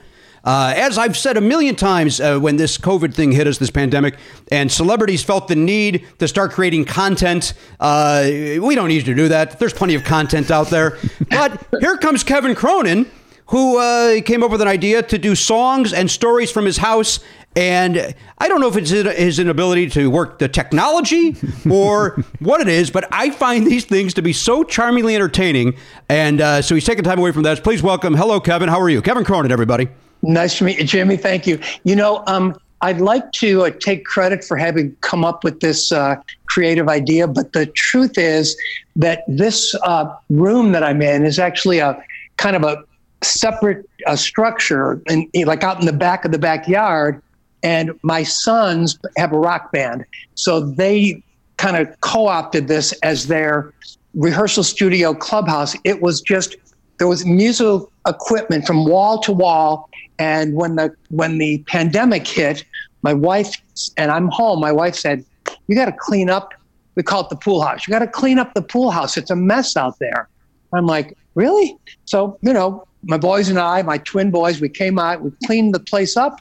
Uh, 0.44 0.72
as 0.78 0.96
I've 0.96 1.14
said 1.14 1.36
a 1.36 1.42
million 1.42 1.76
times 1.76 2.22
uh, 2.22 2.38
when 2.38 2.56
this 2.56 2.78
COVID 2.78 3.12
thing 3.12 3.32
hit 3.32 3.46
us, 3.46 3.58
this 3.58 3.68
pandemic, 3.68 4.16
and 4.50 4.72
celebrities 4.72 5.22
felt 5.22 5.46
the 5.46 5.56
need 5.56 6.06
to 6.20 6.26
start 6.26 6.52
creating 6.52 6.86
content, 6.86 7.52
uh, 7.80 8.22
we 8.24 8.74
don't 8.74 8.88
need 8.88 9.04
to 9.04 9.14
do 9.14 9.28
that. 9.28 9.58
There's 9.58 9.74
plenty 9.74 9.94
of 9.94 10.04
content 10.04 10.50
out 10.50 10.70
there. 10.70 10.96
But 11.28 11.66
here 11.80 11.98
comes 11.98 12.24
Kevin 12.24 12.54
Cronin 12.54 13.10
who 13.48 13.78
uh, 13.78 14.20
came 14.22 14.42
up 14.42 14.50
with 14.50 14.60
an 14.60 14.68
idea 14.68 15.02
to 15.02 15.18
do 15.18 15.34
songs 15.34 15.92
and 15.92 16.10
stories 16.10 16.50
from 16.50 16.64
his 16.64 16.78
house. 16.78 17.20
And 17.54 18.14
I 18.38 18.48
don't 18.48 18.60
know 18.60 18.68
if 18.68 18.76
it's 18.76 18.90
his 18.90 19.38
inability 19.38 19.88
to 19.90 20.10
work 20.10 20.38
the 20.38 20.48
technology 20.48 21.36
or 21.70 22.22
what 22.40 22.60
it 22.60 22.68
is, 22.68 22.90
but 22.90 23.08
I 23.12 23.30
find 23.30 23.66
these 23.66 23.84
things 23.84 24.12
to 24.14 24.22
be 24.22 24.32
so 24.32 24.62
charmingly 24.62 25.14
entertaining. 25.14 25.76
And 26.08 26.40
uh, 26.40 26.60
so 26.60 26.74
he's 26.74 26.84
taking 26.84 27.04
time 27.04 27.18
away 27.18 27.32
from 27.32 27.44
that. 27.44 27.62
Please 27.62 27.82
welcome, 27.82 28.14
hello, 28.14 28.40
Kevin. 28.40 28.68
How 28.68 28.80
are 28.80 28.90
you? 28.90 29.00
Kevin 29.00 29.24
Cronin, 29.24 29.52
everybody. 29.52 29.88
Nice 30.22 30.58
to 30.58 30.64
meet 30.64 30.78
you, 30.78 30.84
Jimmy. 30.84 31.16
Thank 31.16 31.46
you. 31.46 31.60
You 31.84 31.96
know, 31.96 32.24
um, 32.26 32.58
I'd 32.82 33.00
like 33.00 33.32
to 33.32 33.64
uh, 33.64 33.70
take 33.70 34.04
credit 34.04 34.44
for 34.44 34.56
having 34.56 34.94
come 35.00 35.24
up 35.24 35.44
with 35.44 35.60
this 35.60 35.92
uh, 35.92 36.16
creative 36.46 36.88
idea, 36.88 37.26
but 37.26 37.52
the 37.52 37.66
truth 37.66 38.18
is 38.18 38.56
that 38.96 39.22
this 39.28 39.74
uh, 39.82 40.14
room 40.28 40.72
that 40.72 40.82
I'm 40.82 41.00
in 41.00 41.24
is 41.24 41.38
actually 41.38 41.78
a 41.78 42.02
kind 42.36 42.54
of 42.54 42.64
a 42.64 42.84
separate 43.22 43.88
uh, 44.06 44.16
structure, 44.16 45.00
and 45.08 45.28
like 45.46 45.62
out 45.62 45.80
in 45.80 45.86
the 45.86 45.92
back 45.92 46.24
of 46.24 46.32
the 46.32 46.38
backyard. 46.38 47.22
And 47.62 47.92
my 48.02 48.22
sons 48.22 48.98
have 49.16 49.32
a 49.32 49.38
rock 49.38 49.72
band, 49.72 50.04
so 50.34 50.60
they 50.60 51.22
kind 51.56 51.76
of 51.76 52.00
co-opted 52.00 52.68
this 52.68 52.92
as 53.02 53.26
their 53.26 53.72
rehearsal 54.14 54.62
studio 54.62 55.14
clubhouse. 55.14 55.74
It 55.82 56.02
was 56.02 56.20
just 56.20 56.56
there 56.98 57.08
was 57.08 57.26
musical 57.26 57.90
equipment 58.06 58.66
from 58.66 58.84
wall 58.84 59.18
to 59.20 59.32
wall 59.32 59.88
and 60.18 60.54
when 60.54 60.76
the 60.76 60.94
when 61.10 61.38
the 61.38 61.58
pandemic 61.66 62.26
hit 62.26 62.64
my 63.02 63.12
wife 63.12 63.54
and 63.96 64.10
i'm 64.10 64.28
home 64.28 64.60
my 64.60 64.72
wife 64.72 64.94
said 64.94 65.24
you 65.66 65.76
got 65.76 65.86
to 65.86 65.96
clean 65.98 66.30
up 66.30 66.54
we 66.94 67.02
call 67.02 67.22
it 67.22 67.28
the 67.28 67.36
pool 67.36 67.60
house 67.60 67.86
you 67.86 67.92
got 67.92 67.98
to 67.98 68.06
clean 68.06 68.38
up 68.38 68.54
the 68.54 68.62
pool 68.62 68.90
house 68.90 69.16
it's 69.16 69.30
a 69.30 69.36
mess 69.36 69.76
out 69.76 69.98
there 69.98 70.28
i'm 70.72 70.86
like 70.86 71.16
really 71.34 71.76
so 72.04 72.38
you 72.42 72.52
know 72.52 72.86
my 73.06 73.18
boys 73.18 73.48
and 73.48 73.58
i 73.58 73.82
my 73.82 73.98
twin 73.98 74.30
boys 74.30 74.60
we 74.60 74.68
came 74.68 74.98
out 74.98 75.22
we 75.22 75.30
cleaned 75.44 75.74
the 75.74 75.80
place 75.80 76.16
up. 76.16 76.40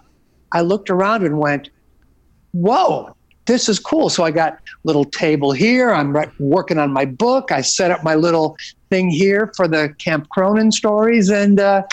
I 0.52 0.62
looked 0.62 0.90
around 0.90 1.24
and 1.24 1.40
went 1.40 1.70
whoa 2.52 3.16
this 3.46 3.70
is 3.70 3.80
cool. 3.80 4.10
So 4.10 4.24
i 4.24 4.32
got 4.32 4.54
a 4.54 4.60
little 4.84 5.06
table 5.06 5.52
here. 5.52 5.92
I'm 5.92 6.16
working 6.40 6.80
on 6.80 6.92
my 6.92 7.06
book. 7.06 7.52
I 7.52 7.62
set 7.62 7.92
up 7.92 8.04
my 8.04 8.16
little 8.16 8.58
thing 8.90 9.10
here 9.10 9.52
for 9.56 9.68
the 9.68 9.94
camp 10.00 10.30
cronin 10.30 10.72
stories 10.72 11.30
and 11.30 11.60
uh, 11.60 11.84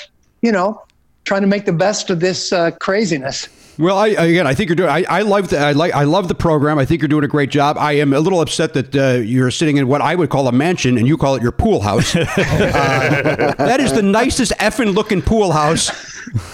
you 0.40 0.52
know 0.52 0.80
trying 1.24 1.42
to 1.42 1.46
make 1.46 1.66
the 1.66 1.72
best 1.72 2.10
of 2.10 2.20
this 2.20 2.52
uh, 2.52 2.70
craziness 2.72 3.48
Well, 3.78 3.96
I, 3.96 4.08
again, 4.08 4.46
I 4.46 4.54
think 4.54 4.68
you're 4.68 4.76
doing. 4.76 4.90
I, 4.90 5.04
I 5.08 5.22
love 5.22 5.48
the. 5.48 5.58
I 5.58 5.72
like. 5.72 5.94
I 5.94 6.04
love 6.04 6.28
the 6.28 6.34
program. 6.34 6.78
I 6.78 6.84
think 6.84 7.00
you're 7.00 7.08
doing 7.08 7.24
a 7.24 7.28
great 7.28 7.50
job. 7.50 7.78
I 7.78 7.92
am 7.92 8.12
a 8.12 8.20
little 8.20 8.40
upset 8.40 8.74
that 8.74 8.94
uh, 8.94 9.20
you're 9.20 9.50
sitting 9.50 9.78
in 9.78 9.88
what 9.88 10.02
I 10.02 10.14
would 10.14 10.28
call 10.28 10.46
a 10.48 10.52
mansion, 10.52 10.98
and 10.98 11.08
you 11.08 11.16
call 11.16 11.36
it 11.36 11.42
your 11.42 11.52
pool 11.52 11.80
house. 11.80 12.14
uh, 12.16 13.54
that 13.58 13.80
is 13.80 13.92
the 13.92 14.02
nicest 14.02 14.52
effing 14.58 14.94
looking 14.94 15.22
pool 15.22 15.52
house 15.52 15.90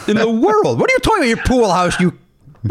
in 0.09 0.16
the 0.16 0.31
world. 0.31 0.79
What 0.79 0.91
are 0.91 0.93
you 0.93 0.99
talking 1.01 1.19
about? 1.19 1.29
Your 1.29 1.45
pool 1.45 1.71
house? 1.71 1.99
You. 1.99 2.16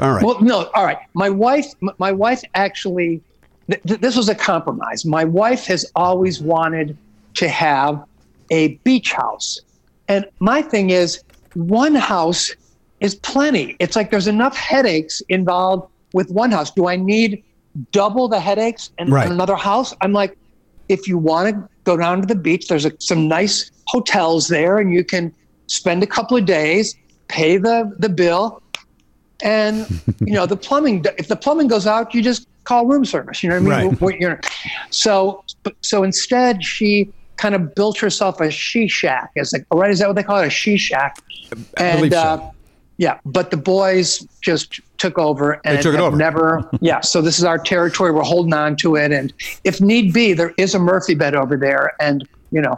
All 0.01 0.13
right. 0.13 0.23
Well, 0.23 0.41
no, 0.41 0.69
all 0.73 0.85
right. 0.85 0.99
My 1.13 1.29
wife, 1.29 1.67
my 1.97 2.11
wife 2.11 2.41
actually, 2.53 3.21
th- 3.69 3.81
th- 3.83 3.99
this 3.99 4.15
was 4.15 4.29
a 4.29 4.35
compromise. 4.35 5.05
My 5.05 5.25
wife 5.25 5.65
has 5.65 5.89
always 5.95 6.41
wanted 6.41 6.97
to 7.35 7.49
have 7.49 8.03
a 8.49 8.75
beach 8.77 9.11
house, 9.11 9.59
and 10.07 10.25
my 10.39 10.61
thing 10.61 10.89
is, 10.89 11.21
one 11.53 11.95
house 11.95 12.53
is 12.99 13.15
plenty. 13.15 13.75
It's 13.79 13.95
like 13.95 14.11
there's 14.11 14.27
enough 14.27 14.55
headaches 14.55 15.21
involved 15.29 15.89
with 16.13 16.29
one 16.31 16.51
house. 16.51 16.71
Do 16.71 16.87
I 16.87 16.95
need 16.95 17.43
double 17.91 18.27
the 18.27 18.39
headaches 18.39 18.91
in, 18.97 19.09
Right. 19.11 19.29
another 19.29 19.55
house? 19.55 19.93
I'm 20.01 20.13
like, 20.13 20.37
if 20.89 21.07
you 21.07 21.17
want 21.17 21.49
to 21.53 21.69
go 21.83 21.97
down 21.97 22.21
to 22.21 22.27
the 22.27 22.35
beach, 22.35 22.67
there's 22.67 22.85
a, 22.85 22.91
some 22.99 23.27
nice 23.27 23.69
hotels 23.87 24.47
there, 24.47 24.77
and 24.79 24.93
you 24.93 25.03
can 25.03 25.33
spend 25.67 26.01
a 26.01 26.07
couple 26.07 26.37
of 26.37 26.45
days, 26.45 26.95
pay 27.27 27.57
the 27.57 27.93
the 27.99 28.09
bill, 28.09 28.61
and 29.43 29.85
you 30.19 30.33
know 30.33 30.45
the 30.45 30.57
plumbing. 30.57 31.05
If 31.17 31.27
the 31.27 31.35
plumbing 31.35 31.67
goes 31.67 31.85
out, 31.87 32.13
you 32.15 32.21
just 32.21 32.47
call 32.63 32.85
room 32.85 33.05
service. 33.05 33.43
You 33.43 33.49
know 33.49 33.61
what 33.61 33.73
I 33.73 33.83
mean? 33.83 33.97
Right. 33.99 34.19
You're- 34.19 34.39
so 34.89 35.43
so 35.81 36.03
instead, 36.03 36.63
she 36.63 37.11
kind 37.35 37.53
of 37.53 37.75
built 37.75 37.97
herself 37.99 38.39
a 38.41 38.49
she 38.49 38.87
shack. 38.87 39.29
Is 39.35 39.53
like, 39.53 39.65
right? 39.73 39.91
Is 39.91 39.99
that 39.99 40.07
what 40.07 40.15
they 40.15 40.23
call 40.23 40.39
it? 40.39 40.47
A 40.47 40.49
she 40.49 40.77
shack? 40.77 41.17
And 41.77 41.97
believe 41.99 42.13
so. 42.13 42.19
uh, 42.19 42.51
yeah, 42.97 43.19
but 43.25 43.51
the 43.51 43.57
boys 43.57 44.19
just 44.41 44.79
took 44.97 45.17
over 45.17 45.61
and 45.63 45.77
they 45.77 45.81
took 45.81 45.93
it 45.93 45.99
over. 45.99 46.17
never. 46.17 46.69
Yeah, 46.81 47.01
so 47.01 47.21
this 47.21 47.37
is 47.37 47.45
our 47.45 47.59
territory. 47.59 48.11
We're 48.11 48.23
holding 48.23 48.53
on 48.53 48.75
to 48.77 48.95
it, 48.95 49.11
and 49.11 49.33
if 49.63 49.79
need 49.79 50.13
be, 50.13 50.33
there 50.33 50.53
is 50.57 50.73
a 50.73 50.79
Murphy 50.79 51.15
bed 51.15 51.35
over 51.35 51.57
there, 51.57 51.95
and 51.99 52.27
you 52.51 52.61
know. 52.61 52.75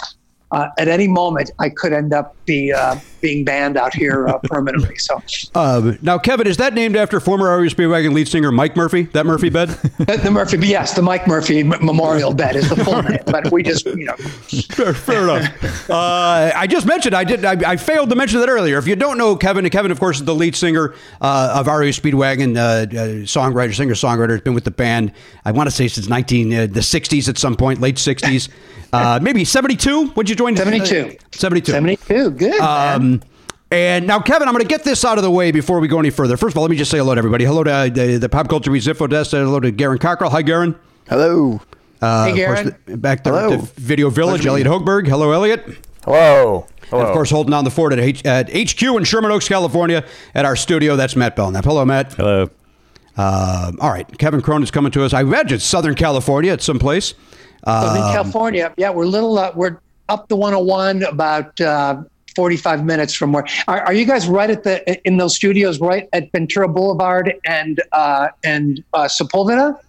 Uh, 0.51 0.69
at 0.77 0.87
any 0.87 1.07
moment, 1.07 1.51
I 1.59 1.69
could 1.69 1.93
end 1.93 2.13
up 2.13 2.35
be 2.45 2.73
uh, 2.73 2.95
being 3.21 3.45
banned 3.45 3.77
out 3.77 3.93
here 3.93 4.27
uh, 4.27 4.39
permanently. 4.39 4.97
So, 4.97 5.21
Um, 5.55 5.97
now, 6.01 6.17
Kevin, 6.17 6.47
is 6.47 6.57
that 6.57 6.73
named 6.73 6.95
after 6.95 7.19
former 7.19 7.57
REO 7.57 7.69
Speedwagon 7.69 8.13
lead 8.13 8.27
singer 8.27 8.51
Mike 8.51 8.75
Murphy? 8.75 9.03
That 9.03 9.25
Murphy 9.25 9.49
bed? 9.49 9.69
the 9.97 10.29
Murphy, 10.31 10.57
yes, 10.65 10.93
the 10.93 11.01
Mike 11.01 11.27
Murphy 11.27 11.63
Memorial 11.63 12.33
Bed 12.33 12.55
is 12.55 12.69
the 12.69 12.77
full 12.77 13.01
name, 13.01 13.19
but 13.25 13.51
we 13.51 13.61
just, 13.61 13.85
you 13.85 14.05
know, 14.05 14.15
fair, 14.71 14.93
fair 14.93 15.23
enough. 15.23 15.89
Uh, 15.89 16.51
I 16.55 16.65
just 16.67 16.85
mentioned 16.85 17.15
I 17.15 17.23
did. 17.23 17.45
I, 17.45 17.71
I 17.71 17.77
failed 17.77 18.09
to 18.09 18.15
mention 18.15 18.39
that 18.39 18.49
earlier. 18.49 18.77
If 18.77 18.87
you 18.87 18.95
don't 18.95 19.17
know 19.17 19.35
Kevin, 19.35 19.69
Kevin, 19.69 19.91
of 19.91 19.99
course, 19.99 20.17
is 20.17 20.25
the 20.25 20.35
lead 20.35 20.55
singer 20.55 20.93
uh, 21.21 21.55
of 21.59 21.67
REO 21.67 21.91
Speedwagon, 21.91 22.55
uh, 22.57 22.61
uh, 22.61 22.85
songwriter, 23.25 23.75
singer, 23.75 23.95
songwriter. 23.95 24.31
Has 24.31 24.41
been 24.41 24.53
with 24.53 24.65
the 24.65 24.71
band. 24.71 25.11
I 25.45 25.51
want 25.51 25.67
to 25.67 25.75
say 25.75 25.87
since 25.87 26.07
nineteen 26.07 26.53
uh, 26.53 26.61
the 26.67 26.79
'60s 26.81 27.27
at 27.27 27.37
some 27.37 27.55
point, 27.55 27.81
late 27.81 27.95
'60s, 27.95 28.49
uh, 28.93 29.19
maybe 29.21 29.43
'72. 29.43 30.07
When'd 30.09 30.29
you 30.29 30.35
join? 30.39 30.55
72. 30.55 31.17
'72. 31.31 31.71
72. 31.71 32.31
Good. 32.31 32.59
man. 32.59 32.95
Um, 33.01 33.21
and 33.71 34.07
now, 34.07 34.19
Kevin, 34.19 34.47
I'm 34.47 34.53
going 34.55 34.63
to 34.63 34.67
get 34.69 34.83
this 34.83 35.05
out 35.05 35.17
of 35.19 35.23
the 35.23 35.29
way 35.29 35.51
before 35.51 35.79
we 35.79 35.87
go 35.87 35.99
any 35.99 36.09
further. 36.09 36.37
First 36.37 36.53
of 36.53 36.57
all, 36.57 36.63
let 36.63 36.71
me 36.71 36.77
just 36.77 36.89
say 36.89 36.97
hello 36.97 37.13
to 37.13 37.19
everybody. 37.19 37.45
Hello 37.45 37.63
to 37.63 37.71
uh, 37.71 37.89
the, 37.89 38.17
the 38.17 38.29
Pop 38.29 38.49
Culture 38.49 38.71
Week's 38.71 38.87
Info 38.87 39.05
Desk. 39.05 39.31
Hello 39.31 39.59
to 39.59 39.71
Garon 39.71 39.99
Cockrell. 39.99 40.31
Hi, 40.31 40.41
Garon. 40.41 40.75
Hello. 41.07 41.61
Uh, 42.01 42.25
Hey, 42.25 42.31
of 42.31 42.37
Garon. 42.57 42.75
the- 42.85 42.97
back 42.97 43.23
there 43.23 43.33
Hello. 43.33 43.53
at 43.53 43.59
the 43.61 43.81
Video 43.81 44.09
Village, 44.09 44.41
Pleasure 44.41 44.43
to 44.43 44.49
Elliot 44.49 44.67
meet 44.67 44.73
Hochberg. 44.73 45.07
Hello, 45.07 45.31
Elliot. 45.31 45.65
Hello. 46.03 46.65
And 46.81 46.89
Hello. 46.89 47.05
of 47.05 47.13
course, 47.13 47.29
holding 47.29 47.51
down 47.51 47.63
the 47.63 47.69
fort 47.69 47.93
at, 47.93 47.99
H- 47.99 48.25
at 48.25 48.49
HQ 48.49 48.81
in 48.81 49.03
Sherman 49.03 49.29
Oaks, 49.29 49.47
California, 49.47 50.03
at 50.33 50.45
our 50.45 50.55
studio. 50.55 50.95
That's 50.95 51.15
Matt 51.15 51.35
Belknap. 51.35 51.63
Hello, 51.65 51.85
Matt. 51.85 52.13
Hello. 52.13 52.49
Um, 53.17 53.77
all 53.81 53.91
right, 53.91 54.07
Kevin 54.17 54.41
Cronin 54.41 54.63
is 54.63 54.71
coming 54.71 54.91
to 54.93 55.03
us. 55.03 55.13
I 55.13 55.21
imagine 55.21 55.59
Southern 55.59 55.93
California 55.93 56.53
at 56.53 56.61
some 56.61 56.79
place. 56.79 57.13
Southern 57.65 58.01
um, 58.03 58.13
California. 58.13 58.73
Yeah, 58.77 58.89
we're 58.91 59.05
little. 59.05 59.37
Uh, 59.37 59.51
we're 59.53 59.77
up 60.09 60.27
the 60.27 60.35
101 60.35 61.03
about 61.03 61.59
uh, 61.61 62.01
45 62.35 62.85
minutes 62.85 63.13
from 63.13 63.33
where. 63.33 63.45
Are, 63.67 63.81
are 63.81 63.93
you 63.93 64.05
guys 64.05 64.27
right 64.27 64.49
at 64.49 64.63
the 64.63 65.07
in 65.07 65.17
those 65.17 65.35
studios 65.35 65.79
right 65.79 66.07
at 66.13 66.31
Ventura 66.31 66.67
Boulevard 66.67 67.33
and 67.45 67.81
uh, 67.91 68.29
and 68.43 68.83
uh, 68.93 69.05
Sepulveda? 69.05 69.79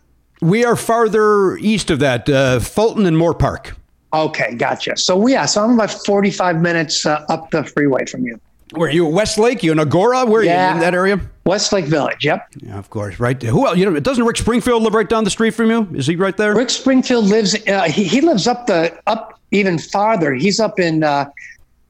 We 0.41 0.65
are 0.65 0.77
farther 0.77 1.57
east 1.59 1.91
of 1.91 1.99
that, 1.99 2.29
uh, 2.29 2.61
Fulton 2.61 3.05
and 3.07 3.17
Moorpark. 3.17 3.75
Okay, 4.13 4.55
gotcha. 4.55 4.97
So 4.97 5.27
yeah, 5.27 5.47
so 5.47 5.63
I'm 5.63 5.75
about 5.75 5.91
45 5.91 6.61
minutes 6.61 7.07
uh, 7.07 7.25
up 7.29 7.51
the 7.51 7.63
freeway 7.63 8.07
from 8.07 8.25
you. 8.25 8.41
Where 8.73 8.89
are 8.89 8.93
you? 8.93 9.07
At 9.07 9.13
Westlake? 9.13 9.63
You 9.63 9.73
in 9.73 9.79
Agoura? 9.79 10.27
Where 10.29 10.41
are 10.43 10.45
Yeah. 10.45 10.69
you 10.71 10.75
in 10.77 10.81
that 10.81 10.95
area? 10.95 11.21
Westlake 11.45 11.87
Village. 11.87 12.25
Yep. 12.25 12.47
Yeah, 12.61 12.79
of 12.79 12.91
course. 12.91 13.19
Right. 13.19 13.41
Who 13.43 13.67
else? 13.67 13.77
You 13.77 13.91
know, 13.91 13.99
doesn't 14.01 14.25
Rick 14.25 14.37
Springfield 14.37 14.83
live 14.83 14.95
right 14.95 15.09
down 15.09 15.25
the 15.25 15.31
street 15.31 15.51
from 15.55 15.71
you? 15.71 15.89
Is 15.95 16.07
he 16.07 16.17
right 16.17 16.37
there? 16.37 16.55
Rick 16.55 16.71
Springfield 16.71 17.25
lives. 17.27 17.57
Uh, 17.67 17.83
he 17.85 18.05
he 18.05 18.21
lives 18.21 18.47
up 18.47 18.67
the 18.67 18.97
up 19.07 19.41
even 19.51 19.79
farther. 19.79 20.35
He's 20.35 20.61
up 20.61 20.79
in 20.79 21.03
uh, 21.03 21.29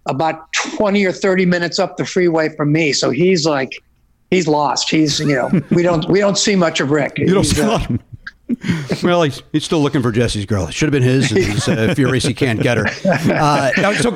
about 0.06 0.50
20 0.76 1.04
or 1.04 1.12
30 1.12 1.44
minutes 1.46 1.78
up 1.78 1.96
the 1.98 2.06
freeway 2.06 2.48
from 2.56 2.72
me. 2.72 2.92
So 2.92 3.10
he's 3.10 3.44
like. 3.46 3.72
He's 4.32 4.46
lost. 4.46 4.88
He's, 4.88 5.18
you 5.18 5.34
know, 5.34 5.50
we 5.72 5.82
don't 5.82 6.08
we 6.08 6.20
don't 6.20 6.38
see 6.38 6.54
much 6.54 6.78
of 6.78 6.92
Rick. 6.92 7.14
You 7.18 7.34
don't 7.34 7.38
He's, 7.42 7.56
see 7.56 7.62
uh, 7.62 7.66
lot. 7.66 7.90
well, 9.02 9.22
he's, 9.22 9.42
he's 9.52 9.64
still 9.64 9.80
looking 9.80 10.02
for 10.02 10.12
Jesse's 10.12 10.46
girl. 10.46 10.66
It 10.66 10.74
should 10.74 10.86
have 10.86 10.92
been 10.92 11.02
his. 11.02 11.30
And 11.30 11.44
he's 11.44 11.68
uh, 11.68 11.92
furious 11.96 12.24
he 12.24 12.34
can't 12.34 12.60
get 12.60 12.76
her. 12.76 12.86
Uh, 13.06 13.94
so, 13.94 14.12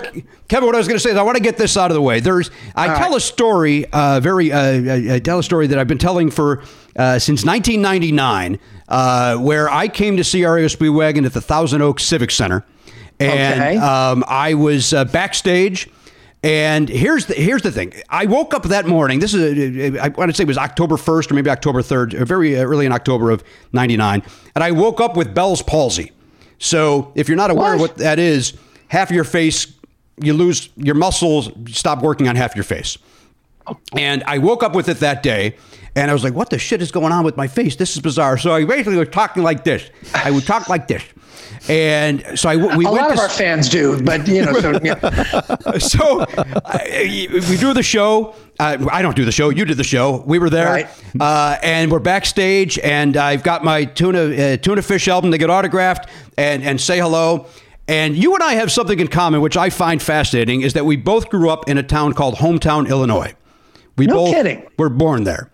Kevin, 0.49 0.67
what 0.67 0.75
I 0.75 0.79
was 0.79 0.89
going 0.89 0.97
to 0.97 1.01
say 1.01 1.11
is 1.11 1.17
I 1.17 1.23
want 1.23 1.37
to 1.37 1.43
get 1.43 1.57
this 1.57 1.77
out 1.77 1.91
of 1.91 1.95
the 1.95 2.03
way. 2.03 2.21
There's, 2.21 2.51
I 2.75 2.97
tell 2.99 3.15
a 3.17 3.21
story, 3.21 3.87
uh, 3.93 4.21
very, 4.21 4.53
uh, 4.53 5.15
I 5.15 5.19
tell 5.21 5.39
a 5.39 5.43
story 5.43 5.67
that 5.69 5.79
I've 5.79 5.89
been 5.89 5.99
telling 5.99 6.31
for 6.31 6.63
uh, 6.97 7.19
since 7.19 7.45
1999, 7.45 8.59
uh, 8.89 9.37
where 9.39 9.71
I 9.71 9.89
came 9.89 10.17
to 10.17 10.25
see 10.25 10.45
REO 10.45 10.67
Speedwagon 10.67 11.25
at 11.27 11.33
the 11.33 11.41
Thousand 11.41 11.83
Oaks 11.83 12.05
Civic 12.05 12.31
Center, 12.31 12.65
and 13.21 13.61
Okay. 13.61 13.77
um, 13.77 14.25
I 14.27 14.55
was 14.55 14.93
uh, 14.93 15.05
backstage. 15.07 15.89
And 16.45 16.91
here's 16.91 17.25
the 17.25 17.33
here's 17.35 17.63
the 17.63 17.73
thing. 17.73 17.95
I 18.11 18.27
woke 18.27 18.53
up 18.53 18.65
that 18.65 18.87
morning. 18.87 19.19
This 19.19 19.33
is 19.33 19.97
uh, 19.97 19.99
uh, 19.99 20.05
I 20.05 20.09
want 20.09 20.31
to 20.31 20.37
say 20.37 20.43
it 20.43 20.47
was 20.47 20.59
October 20.59 20.97
1st 20.97 21.31
or 21.31 21.35
maybe 21.35 21.49
October 21.49 21.81
3rd, 21.81 22.13
or 22.15 22.23
uh, 22.23 22.25
very 22.27 22.55
early 22.57 22.85
in 22.85 22.93
October 22.93 23.31
of 23.31 23.43
99. 23.73 24.23
And 24.55 24.63
I 24.63 24.71
woke 24.71 25.01
up 25.01 25.17
with 25.17 25.35
Bell's 25.35 25.63
palsy. 25.63 26.13
So, 26.59 27.13
if 27.15 27.29
you're 27.29 27.37
not 27.39 27.51
aware 27.51 27.73
of 27.75 27.81
What? 27.81 27.93
what 27.93 27.99
that 27.99 28.19
is, 28.19 28.53
half 28.89 29.09
of 29.09 29.17
your 29.17 29.25
face 29.25 29.73
you 30.21 30.35
lose 30.35 30.69
your 30.77 30.95
muscles 30.95 31.51
stop 31.69 32.03
working 32.03 32.29
on 32.29 32.37
half 32.37 32.55
your 32.55 32.63
face. 32.65 32.99
And 33.97 34.23
I 34.25 34.37
woke 34.37 34.63
up 34.63 34.75
with 34.75 34.91
it 34.91 34.99
that 35.01 35.23
day, 35.23 35.57
and 35.97 36.11
I 36.11 36.13
was 36.13 36.23
like, 36.23 36.35
"What 36.35 36.51
the 36.51 36.59
shit 36.59 36.83
is 36.83 36.93
going 36.93 37.11
on 37.13 37.25
with 37.25 37.39
my 37.39 37.49
face? 37.49 37.77
This 37.77 37.97
is 37.97 38.03
bizarre." 38.03 38.37
So 38.37 38.53
I 38.53 38.65
basically 38.67 38.99
was 38.99 39.09
talking 39.09 39.43
like 39.43 39.65
this. 39.65 39.89
I 40.15 40.31
would 40.31 40.45
talk 40.45 40.69
like 40.69 40.89
this, 40.89 41.03
and 41.69 42.25
so 42.39 42.49
I 42.49 42.57
we 42.57 42.85
A 42.85 42.91
lot 42.91 43.09
to 43.09 43.13
of 43.15 43.19
our 43.19 43.29
fans 43.29 43.69
do, 43.69 44.01
but 44.03 44.27
you 44.29 44.45
know, 44.45 44.53
so, 44.55 44.79
yeah. 44.83 45.79
so 45.79 46.25
I, 46.65 47.29
we 47.49 47.57
do 47.57 47.73
the 47.73 47.83
show. 47.83 48.35
Uh, 48.59 48.87
I 48.91 49.03
don't 49.03 49.17
do 49.17 49.25
the 49.25 49.33
show. 49.33 49.49
You 49.51 49.65
did 49.65 49.77
the 49.77 49.85
show. 49.85 50.23
We 50.27 50.39
were 50.39 50.51
there, 50.51 50.67
Right. 50.67 50.89
uh, 51.21 51.57
and 51.63 51.91
we're 51.91 51.99
backstage. 52.01 52.79
And 52.79 53.17
I've 53.17 53.43
got 53.43 53.65
my 53.65 53.85
tuna 53.85 54.21
uh, 54.21 54.57
tuna 54.59 54.83
fish 54.83 55.09
album 55.09 55.31
to 55.33 55.39
get 55.39 55.51
autographed 55.51 56.09
and 56.37 56.63
and 56.63 56.81
say 56.81 56.99
hello. 56.99 57.47
And 57.89 58.17
you 58.17 58.33
and 58.35 58.43
I 58.43 58.55
have 58.55 58.73
something 58.73 58.99
in 58.99 59.09
common, 59.09 59.41
which 59.43 59.57
I 59.57 59.69
find 59.71 60.03
fascinating, 60.03 60.63
is 60.63 60.73
that 60.73 60.87
we 60.87 60.97
both 60.97 61.29
grew 61.29 61.51
up 61.51 61.69
in 61.69 61.77
a 61.79 61.83
town 61.83 62.15
called 62.15 62.37
Hometown, 62.37 62.89
Illinois. 62.89 63.35
We 63.99 64.07
No 64.07 64.15
both 64.15 64.35
kidding. 64.35 64.67
were 64.79 64.89
born 64.89 65.25
there. 65.25 65.51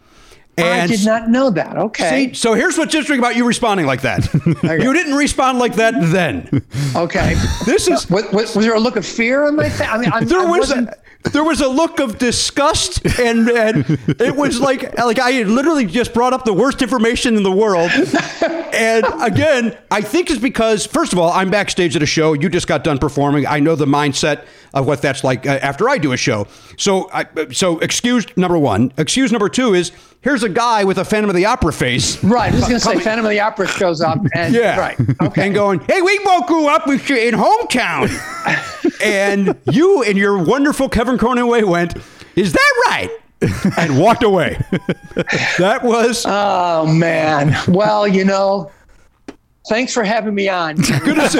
I 0.62 0.86
did 0.86 1.04
not 1.04 1.28
know 1.28 1.50
that. 1.50 1.76
Okay. 1.76 2.28
See, 2.28 2.34
so 2.34 2.54
here's 2.54 2.76
what's 2.78 2.94
interesting 2.94 3.18
about 3.18 3.36
you 3.36 3.46
responding 3.46 3.86
like 3.86 4.02
that. 4.02 4.32
you 4.62 4.92
didn't 4.92 5.14
respond 5.14 5.58
like 5.58 5.74
that 5.76 5.94
then. 6.12 6.62
Okay. 6.94 7.36
This 7.66 7.88
is 7.88 8.08
Was, 8.10 8.24
was, 8.32 8.56
was 8.56 8.64
there 8.64 8.74
a 8.74 8.80
look 8.80 8.96
of 8.96 9.06
fear 9.06 9.44
on 9.44 9.56
my 9.56 9.68
face? 9.68 9.88
I 9.88 9.98
mean, 9.98 10.10
I'm, 10.12 10.26
there 10.26 10.40
I 10.40 10.44
was 10.44 10.70
a, 10.70 10.96
there 11.24 11.44
was 11.44 11.60
a 11.60 11.68
look 11.68 12.00
of 12.00 12.18
disgust 12.18 13.04
and 13.18 13.48
and 13.48 13.84
it 14.20 14.34
was 14.34 14.60
like 14.60 14.96
like 14.98 15.18
I 15.18 15.42
literally 15.42 15.84
just 15.84 16.14
brought 16.14 16.32
up 16.32 16.44
the 16.44 16.52
worst 16.52 16.80
information 16.82 17.36
in 17.36 17.42
the 17.42 17.52
world. 17.52 17.90
And 18.72 19.04
again, 19.20 19.76
I 19.90 20.00
think 20.00 20.30
it's 20.30 20.40
because 20.40 20.86
first 20.86 21.12
of 21.12 21.18
all, 21.18 21.30
I'm 21.30 21.50
backstage 21.50 21.94
at 21.96 22.02
a 22.02 22.06
show. 22.06 22.32
You 22.32 22.48
just 22.48 22.66
got 22.66 22.84
done 22.84 22.98
performing. 22.98 23.46
I 23.46 23.60
know 23.60 23.74
the 23.74 23.86
mindset 23.86 24.46
of 24.72 24.86
what 24.86 25.02
that's 25.02 25.22
like 25.22 25.46
uh, 25.46 25.58
after 25.62 25.88
I 25.88 25.98
do 25.98 26.12
a 26.12 26.16
show. 26.16 26.46
So 26.78 27.10
I, 27.12 27.26
so 27.52 27.78
excuse 27.80 28.24
number 28.36 28.58
one. 28.58 28.92
Excuse 28.96 29.32
number 29.32 29.48
two 29.48 29.74
is 29.74 29.92
here's 30.22 30.42
a 30.42 30.48
guy 30.48 30.84
with 30.84 30.98
a 30.98 31.04
Phantom 31.04 31.30
of 31.30 31.36
the 31.36 31.46
Opera 31.46 31.72
face. 31.72 32.22
Right. 32.22 32.52
I 32.52 32.56
was 32.56 32.62
going 32.68 32.74
to 32.74 32.80
say 32.80 32.98
Phantom 33.00 33.24
of 33.24 33.30
the 33.30 33.40
Opera 33.40 33.66
shows 33.68 34.00
up 34.00 34.18
and 34.34 34.54
Yeah. 34.54 34.78
right. 34.78 34.98
Okay. 35.22 35.46
And 35.46 35.54
going, 35.54 35.80
hey, 35.80 36.02
we 36.02 36.18
both 36.24 36.46
grew 36.46 36.68
up 36.68 36.86
with 36.86 37.08
you 37.08 37.16
in 37.16 37.34
hometown. 37.34 38.10
and 39.02 39.56
you, 39.72 40.02
and 40.02 40.16
your 40.18 40.42
wonderful 40.42 40.88
Kevin 40.88 41.18
Cronin 41.18 41.46
way, 41.46 41.64
went, 41.64 41.96
is 42.36 42.52
that 42.52 42.82
right? 42.86 43.10
and 43.78 43.98
walked 43.98 44.22
away. 44.22 44.60
that 45.58 45.80
was 45.82 46.26
oh 46.28 46.84
man. 46.86 47.56
Well, 47.68 48.06
you 48.06 48.22
know, 48.26 48.70
thanks 49.66 49.94
for 49.94 50.04
having 50.04 50.34
me 50.34 50.50
on. 50.50 50.76
good 50.76 51.14
to 51.14 51.26
see 51.26 51.38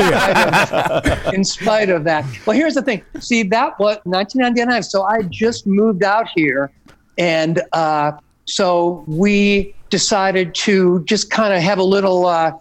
you. 1.29 1.33
in 1.35 1.45
spite 1.45 1.91
of 1.91 2.05
that. 2.05 2.25
Well, 2.47 2.57
here's 2.57 2.75
the 2.75 2.81
thing. 2.81 3.03
See, 3.19 3.43
that 3.45 3.79
was 3.79 3.99
1999. 4.05 4.83
So 4.85 5.03
I 5.03 5.21
just 5.25 5.67
moved 5.67 6.03
out 6.03 6.27
here, 6.35 6.71
and 7.19 7.61
uh, 7.75 8.13
so 8.51 9.05
we 9.07 9.75
decided 9.91 10.55
to 10.55 11.05
just 11.05 11.31
kind 11.31 11.55
of 11.55 11.63
have 11.63 11.79
a 11.79 11.85
little, 11.85 12.27
uh, 12.27 12.53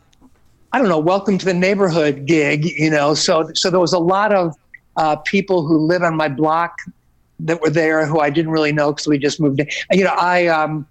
I 0.72 0.80
don't 0.80 0.88
know, 0.88 1.00
welcome 1.00 1.38
to 1.38 1.46
the 1.46 1.54
neighborhood 1.54 2.26
gig. 2.26 2.66
You 2.66 2.90
know, 2.90 3.14
so 3.14 3.52
so 3.54 3.70
there 3.70 3.80
was 3.80 3.94
a 3.94 4.00
lot 4.00 4.34
of 4.34 4.56
uh, 4.98 5.16
people 5.18 5.66
who 5.66 5.78
live 5.78 6.04
on 6.04 6.16
my 6.16 6.28
block 6.28 6.78
that 7.40 7.62
were 7.62 7.70
there 7.70 8.06
who 8.06 8.20
I 8.20 8.30
didn't 8.30 8.52
really 8.52 8.72
know 8.72 8.92
because 8.92 9.08
we 9.08 9.18
just 9.18 9.40
moved 9.40 9.60
in. 9.60 9.68
You 9.92 10.04
know, 10.04 10.16
I 10.18 10.48
um, 10.48 10.86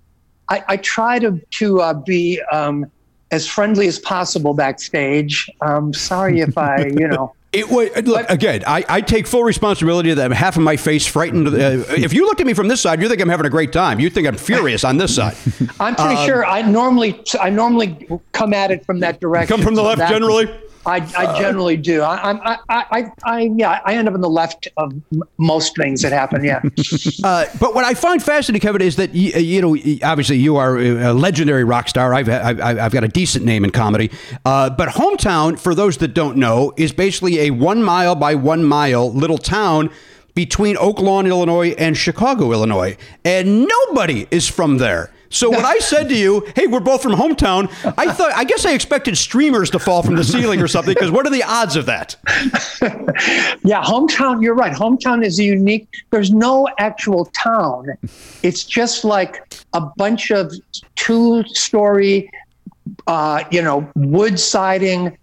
I, 0.48 0.64
I 0.68 0.76
try 0.78 1.18
to 1.20 1.40
to 1.50 1.80
uh, 1.80 1.94
be 1.94 2.40
um, 2.50 2.90
as 3.30 3.46
friendly 3.46 3.86
as 3.86 3.98
possible 3.98 4.54
backstage. 4.54 5.48
Um, 5.60 5.94
sorry 5.94 6.40
if 6.40 6.58
I, 6.58 6.86
you 6.86 7.08
know. 7.08 7.34
It 7.50 7.70
was 7.70 7.88
look 8.04 8.28
again. 8.28 8.62
I, 8.66 8.84
I 8.88 9.00
take 9.00 9.26
full 9.26 9.42
responsibility 9.42 10.12
that 10.12 10.30
half 10.32 10.56
of 10.56 10.62
my 10.62 10.76
face 10.76 11.06
frightened. 11.06 11.48
Uh, 11.48 11.52
if 11.96 12.12
you 12.12 12.26
look 12.26 12.40
at 12.40 12.46
me 12.46 12.52
from 12.52 12.68
this 12.68 12.82
side, 12.82 13.00
you 13.00 13.08
think 13.08 13.22
I'm 13.22 13.28
having 13.30 13.46
a 13.46 13.50
great 13.50 13.72
time. 13.72 13.98
You 14.00 14.10
think 14.10 14.28
I'm 14.28 14.36
furious 14.36 14.84
on 14.84 14.98
this 14.98 15.14
side. 15.16 15.34
I'm 15.80 15.94
pretty 15.94 16.16
Um, 16.16 16.26
sure 16.26 16.44
I 16.44 16.60
normally 16.60 17.22
I 17.40 17.48
normally 17.48 18.06
come 18.32 18.52
at 18.52 18.70
it 18.70 18.84
from 18.84 19.00
that 19.00 19.18
direction. 19.20 19.48
Come 19.56 19.64
from 19.64 19.74
the 19.76 19.82
So 19.82 19.88
left 19.88 20.10
generally. 20.12 20.46
I, 20.88 20.96
I 21.16 21.38
generally 21.38 21.76
do. 21.76 22.02
I, 22.02 22.32
I, 22.32 22.58
I, 22.68 22.84
I, 22.90 23.12
I 23.24 23.40
yeah 23.56 23.80
I 23.84 23.94
end 23.94 24.08
up 24.08 24.14
on 24.14 24.20
the 24.20 24.28
left 24.30 24.68
of 24.76 24.92
m- 25.12 25.22
most 25.36 25.76
things 25.76 26.02
that 26.02 26.12
happen. 26.12 26.44
Yeah. 26.44 26.62
Uh, 27.24 27.46
but 27.58 27.74
what 27.74 27.84
I 27.84 27.94
find 27.94 28.22
fascinating, 28.22 28.60
Kevin, 28.60 28.80
is 28.80 28.96
that 28.96 29.14
you, 29.14 29.32
you 29.32 29.60
know, 29.60 29.76
obviously 30.04 30.36
you 30.38 30.56
are 30.56 30.78
a 30.78 31.12
legendary 31.12 31.64
rock 31.64 31.88
star. 31.88 32.14
I've 32.14 32.28
I've, 32.28 32.60
I've 32.60 32.92
got 32.92 33.02
a 33.02 33.08
decent 33.08 33.44
name 33.44 33.64
in 33.64 33.70
comedy. 33.70 34.10
Uh, 34.44 34.70
but 34.70 34.88
hometown, 34.90 35.58
for 35.58 35.74
those 35.74 35.98
that 35.98 36.14
don't 36.14 36.36
know, 36.36 36.72
is 36.76 36.92
basically 36.92 37.40
a 37.40 37.50
one 37.50 37.82
mile 37.82 38.14
by 38.14 38.34
one 38.34 38.64
mile 38.64 39.12
little 39.12 39.38
town 39.38 39.90
between 40.34 40.76
Oak 40.76 41.00
Lawn, 41.00 41.26
Illinois, 41.26 41.70
and 41.78 41.96
Chicago, 41.96 42.52
Illinois, 42.52 42.96
and 43.24 43.66
nobody 43.66 44.28
is 44.30 44.48
from 44.48 44.78
there. 44.78 45.10
So 45.30 45.50
when 45.50 45.64
I 45.64 45.78
said 45.78 46.08
to 46.08 46.14
you, 46.16 46.46
"Hey, 46.56 46.66
we're 46.66 46.80
both 46.80 47.02
from 47.02 47.12
hometown," 47.12 47.68
I 47.98 48.12
thought, 48.12 48.32
I 48.34 48.44
guess 48.44 48.64
I 48.64 48.72
expected 48.72 49.16
streamers 49.18 49.68
to 49.70 49.78
fall 49.78 50.02
from 50.02 50.16
the 50.16 50.24
ceiling 50.24 50.60
or 50.62 50.68
something. 50.68 50.94
Because 50.94 51.10
what 51.10 51.26
are 51.26 51.30
the 51.30 51.42
odds 51.42 51.76
of 51.76 51.86
that? 51.86 52.16
Yeah, 53.64 53.82
hometown. 53.82 54.42
You're 54.42 54.54
right. 54.54 54.72
Hometown 54.72 55.24
is 55.24 55.38
a 55.38 55.44
unique. 55.44 55.88
There's 56.10 56.30
no 56.30 56.68
actual 56.78 57.26
town. 57.42 57.88
It's 58.42 58.64
just 58.64 59.04
like 59.04 59.42
a 59.74 59.80
bunch 59.96 60.30
of 60.30 60.52
two-story, 60.94 62.30
uh, 63.06 63.44
you 63.50 63.62
know, 63.62 63.90
wood 63.94 64.38
siding. 64.38 65.16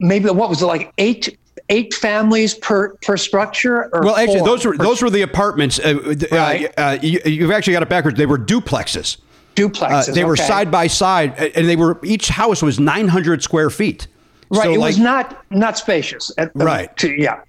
Maybe 0.00 0.28
what 0.30 0.48
was 0.48 0.62
it 0.62 0.66
like 0.66 0.92
eight 0.98 1.38
eight 1.68 1.94
families 1.94 2.54
per 2.54 2.94
per 3.02 3.16
structure? 3.16 3.88
Or 3.94 4.02
Well, 4.02 4.16
actually, 4.16 4.40
those 4.42 4.64
were 4.64 4.76
those 4.76 5.02
were 5.02 5.10
the 5.10 5.22
apartments. 5.22 5.78
Uh, 5.78 6.14
uh, 6.32 6.36
Right. 6.36 6.74
uh, 6.76 6.98
you, 7.00 7.20
you've 7.24 7.50
actually 7.50 7.74
got 7.74 7.82
it 7.82 7.88
backwards. 7.88 8.16
They 8.18 8.26
were 8.26 8.38
duplexes. 8.38 9.18
Duplexes. 9.54 10.08
Uh, 10.08 10.12
they 10.12 10.24
were 10.24 10.32
okay. 10.32 10.46
side 10.46 10.70
by 10.70 10.86
side, 10.86 11.34
and 11.38 11.68
they 11.68 11.76
were 11.76 11.98
each 12.04 12.28
house 12.28 12.62
was 12.62 12.78
900 12.78 13.42
square 13.42 13.70
feet. 13.70 14.06
Right. 14.50 14.64
So, 14.64 14.72
it 14.72 14.78
like, 14.78 14.88
was 14.88 14.98
not 14.98 15.44
not 15.50 15.78
spacious. 15.78 16.30
At 16.38 16.50
Right. 16.54 16.94
To, 16.98 17.10
yeah. 17.10 17.42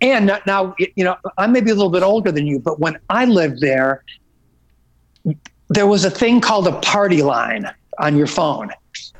And 0.00 0.26
now- 0.26 0.40
now, 0.46 0.74
you 0.78 1.04
know, 1.04 1.16
I 1.36 1.46
may 1.46 1.60
be 1.60 1.70
a 1.70 1.74
little 1.74 1.90
bit 1.90 2.02
older 2.02 2.30
than 2.30 2.46
you, 2.46 2.58
but 2.58 2.78
when 2.78 2.98
I 3.10 3.24
lived 3.24 3.60
there, 3.60 4.04
there 5.68 5.86
was 5.86 6.04
a 6.04 6.10
thing 6.10 6.40
called 6.40 6.66
a 6.66 6.78
party 6.80 7.22
line 7.22 7.70
on 7.98 8.16
your 8.16 8.26
phone. 8.26 8.70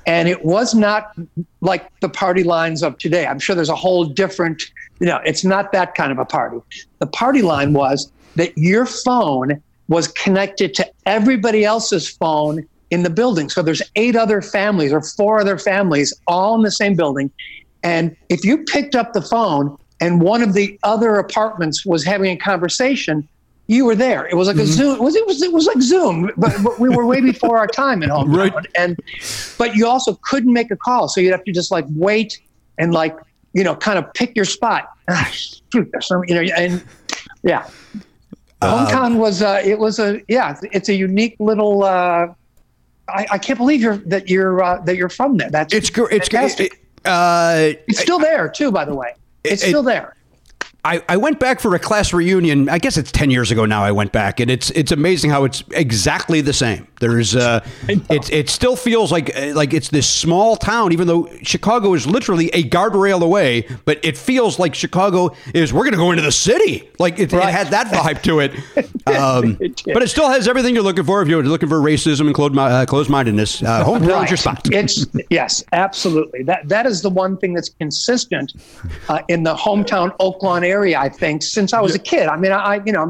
And 0.07 0.29
it 0.29 0.45
was 0.45 0.75
not 0.75 1.17
like 1.61 1.91
the 2.01 2.09
party 2.09 2.45
lines 2.45 2.83
of 2.83 2.99
today. 2.99 3.27
I'm 3.27 3.39
sure 3.39 3.57
there's 3.57 3.71
a 3.71 3.75
whole 3.75 4.05
different, 4.05 4.63
you 5.01 5.07
know, 5.07 5.21
it's 5.25 5.45
not 5.45 5.73
that 5.73 5.95
kind 5.95 6.13
of 6.13 6.19
a 6.19 6.25
party. 6.25 6.59
The 6.99 7.07
party 7.07 7.43
line 7.43 7.73
was 7.73 8.13
that 8.37 8.57
your 8.57 8.85
phone 8.85 9.63
was 9.89 10.09
connected 10.09 10.75
to 10.75 10.91
everybody 11.07 11.65
else's 11.65 12.09
phone 12.09 12.67
in 12.91 13.03
the 13.03 13.11
building. 13.11 13.49
So 13.49 13.63
there's 13.63 13.83
eight 13.97 14.17
other 14.17 14.41
families 14.41 14.93
or 14.93 15.03
four 15.03 15.41
other 15.41 15.59
families 15.59 16.15
all 16.27 16.55
in 16.55 16.63
the 16.63 16.71
same 16.71 16.95
building. 16.95 17.31
And 17.83 18.17
if 18.29 18.45
you 18.45 18.65
picked 18.65 18.95
up 18.95 19.13
the 19.13 19.23
phone 19.23 19.77
and 20.01 20.21
one 20.21 20.43
of 20.43 20.55
the 20.55 20.79
other 20.83 21.17
apartments 21.17 21.85
was 21.85 22.05
having 22.05 22.31
a 22.31 22.37
conversation, 22.37 23.29
you 23.67 23.87
were 23.87 23.95
there. 23.95 24.27
It 24.27 24.35
was 24.35 24.49
like 24.49 24.57
a 24.57 24.67
Zoom. 24.67 24.97
It 24.97 25.01
was 25.01 25.17
it 25.17 25.27
was 25.27 25.43
it 25.43 25.53
was 25.53 25.67
like 25.67 25.81
Zoom, 25.81 26.31
but, 26.37 26.53
but 26.63 26.79
we 26.79 26.91
were 26.91 27.07
way 27.07 27.21
before 27.21 27.59
our 27.59 27.67
time 27.67 28.03
at 28.03 28.11
home. 28.11 28.35
Right. 28.35 28.53
And 28.77 28.99
but 29.59 29.75
you 29.75 29.87
also 29.87 30.19
couldn't 30.23 30.53
make 30.53 30.71
a 30.71 30.77
call, 30.77 31.09
so 31.09 31.21
you'd 31.21 31.33
have 31.33 31.45
to 31.45 31.53
just 31.53 31.71
like 31.71 31.87
wait 31.91 32.41
and 32.79 32.93
like 32.93 33.17
you 33.55 33.65
know 33.65 33.75
kind 33.75 33.99
of 33.99 34.13
pick 34.13 34.37
your 34.37 34.45
spot. 34.45 34.91
Ah, 35.09 35.29
shoot, 35.33 35.89
there's 35.93 36.07
some 36.07 36.23
you 36.27 36.35
know 36.35 36.55
and 36.55 36.85
yeah. 37.43 37.67
Hometown 38.65 39.17
was 39.17 39.43
uh, 39.43 39.61
it 39.65 39.79
was 39.79 39.99
a 39.99 40.21
yeah 40.29 40.57
it's 40.73 40.89
a 40.89 40.95
unique 40.95 41.37
little. 41.39 41.85
Uh, 41.85 42.29
I, 43.09 43.27
I 43.33 43.39
can't 43.39 43.59
believe 43.59 43.81
you're 43.83 43.99
that 43.99 44.29
you're 44.29 44.63
uh, 44.63 44.81
that 44.83 44.97
you're 44.97 45.09
from 45.09 45.37
there. 45.37 45.51
That's 45.51 45.75
it's 45.75 45.91
it's 45.91 46.29
fantastic. 46.29 46.75
it, 46.75 47.07
uh, 47.07 47.75
It's 47.87 48.01
still 48.01 48.19
there 48.19 48.49
too, 48.49 48.71
by 48.73 48.85
the 48.85 48.95
way. 48.95 49.15
It's 49.45 49.63
It- 49.63 49.69
still 49.69 49.83
there. 49.83 50.17
I, 50.85 51.03
I 51.09 51.17
went 51.17 51.41
back 51.41 51.61
for 51.61 51.75
a 51.75 51.79
class 51.79 52.13
reunion. 52.13 52.69
I 52.69 52.79
guess 52.79 52.97
it's 52.97 53.11
ten 53.11 53.31
years 53.31 53.51
ago 53.51 53.65
now. 53.65 53.83
I 53.83 53.93
went 53.93 54.13
back, 54.13 54.41
and 54.41 54.51
it's 54.51 54.71
it's 54.71 54.93
amazing 54.93 55.31
how 55.31 55.45
it's 55.45 55.63
exactly 55.73 56.41
the 56.41 56.53
same. 56.53 56.87
There's 57.01 57.35
uh, 57.35 57.67
it 57.89 58.31
it 58.31 58.49
still 58.49 58.77
feels 58.77 59.11
like 59.11 59.37
uh, 59.37 59.53
like 59.55 59.75
it's 59.75 59.89
this 59.89 60.09
small 60.09 60.57
town, 60.57 60.93
even 60.93 61.07
though 61.07 61.29
Chicago 61.43 61.95
is 61.95 62.07
literally 62.07 62.49
a 62.49 62.63
guardrail 62.65 63.23
away. 63.23 63.67
But 63.85 64.05
it 64.05 64.17
feels 64.17 64.59
like 64.59 64.75
Chicago 64.75 65.35
is. 65.55 65.73
We're 65.73 65.85
going 65.85 65.93
to 65.93 65.99
go 65.99 66.11
into 66.11 66.23
the 66.23 66.33
city. 66.33 66.89
Like 66.99 67.19
it, 67.19 67.33
it 67.33 67.43
had 67.43 67.69
that 67.69 67.89
vibe 67.89 68.23
to 68.23 68.41
it. 68.41 68.53
Um, 69.07 69.59
It 69.61 69.83
but 69.93 70.03
it 70.03 70.09
still 70.09 70.31
has 70.31 70.49
everything 70.49 70.75
you're 70.75 70.83
looking 70.83 71.05
for. 71.05 71.21
If 71.21 71.29
you're 71.29 71.43
looking 71.43 71.69
for 71.69 71.79
racism 71.79 72.25
and 72.25 72.35
closed 72.35 72.57
uh, 72.57 72.87
closed 72.87 73.11
mindedness, 73.11 73.63
uh, 73.63 73.85
hometown's 73.85 74.31
your 74.31 74.39
spot. 74.39 74.67
It's 74.73 75.05
yes, 75.29 75.63
absolutely. 75.73 76.43
That 76.45 76.67
that 76.71 76.87
is 76.87 77.03
the 77.03 77.11
one 77.11 77.37
thing 77.37 77.53
that's 77.53 77.69
consistent 77.69 78.55
uh, 79.11 79.21
in 79.29 79.43
the 79.43 79.55
hometown 79.55 80.17
Oakland 80.21 80.55
Lawn 80.55 80.65
area. 80.75 80.97
I 80.99 81.09
think 81.09 81.43
since 81.43 81.73
I 81.73 81.81
was 81.87 81.95
a 81.95 81.99
kid. 82.13 82.27
I 82.35 82.37
mean, 82.37 82.53
I, 82.53 82.81
you 82.87 82.93
know, 82.97 83.07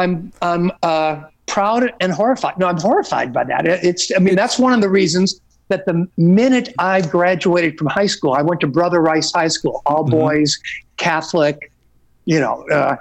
I'm 0.00 0.32
I'm 0.42 0.70
uh, 0.82 1.14
proud 1.46 1.82
and 2.02 2.12
horrified. 2.12 2.58
No, 2.58 2.66
I'm 2.66 2.78
horrified 2.88 3.32
by 3.32 3.44
that. 3.44 3.66
It- 3.66 3.84
It's 3.90 4.04
I 4.16 4.18
mean 4.24 4.36
that's 4.42 4.58
one 4.58 4.72
of 4.72 4.80
the 4.86 4.88
reasons 5.00 5.28
that 5.70 5.86
the 5.86 5.96
minute 6.16 6.68
I 6.78 7.00
graduated 7.16 7.78
from 7.78 7.86
high 7.88 8.06
school, 8.16 8.32
I 8.40 8.42
went 8.42 8.60
to 8.62 8.66
Brother 8.66 9.00
Rice 9.00 9.30
High 9.32 9.48
School, 9.56 9.82
all 9.86 10.04
boys, 10.04 10.50
Catholic. 10.96 11.56
You 12.26 12.38
know, 12.44 12.56
uh, 12.78 12.96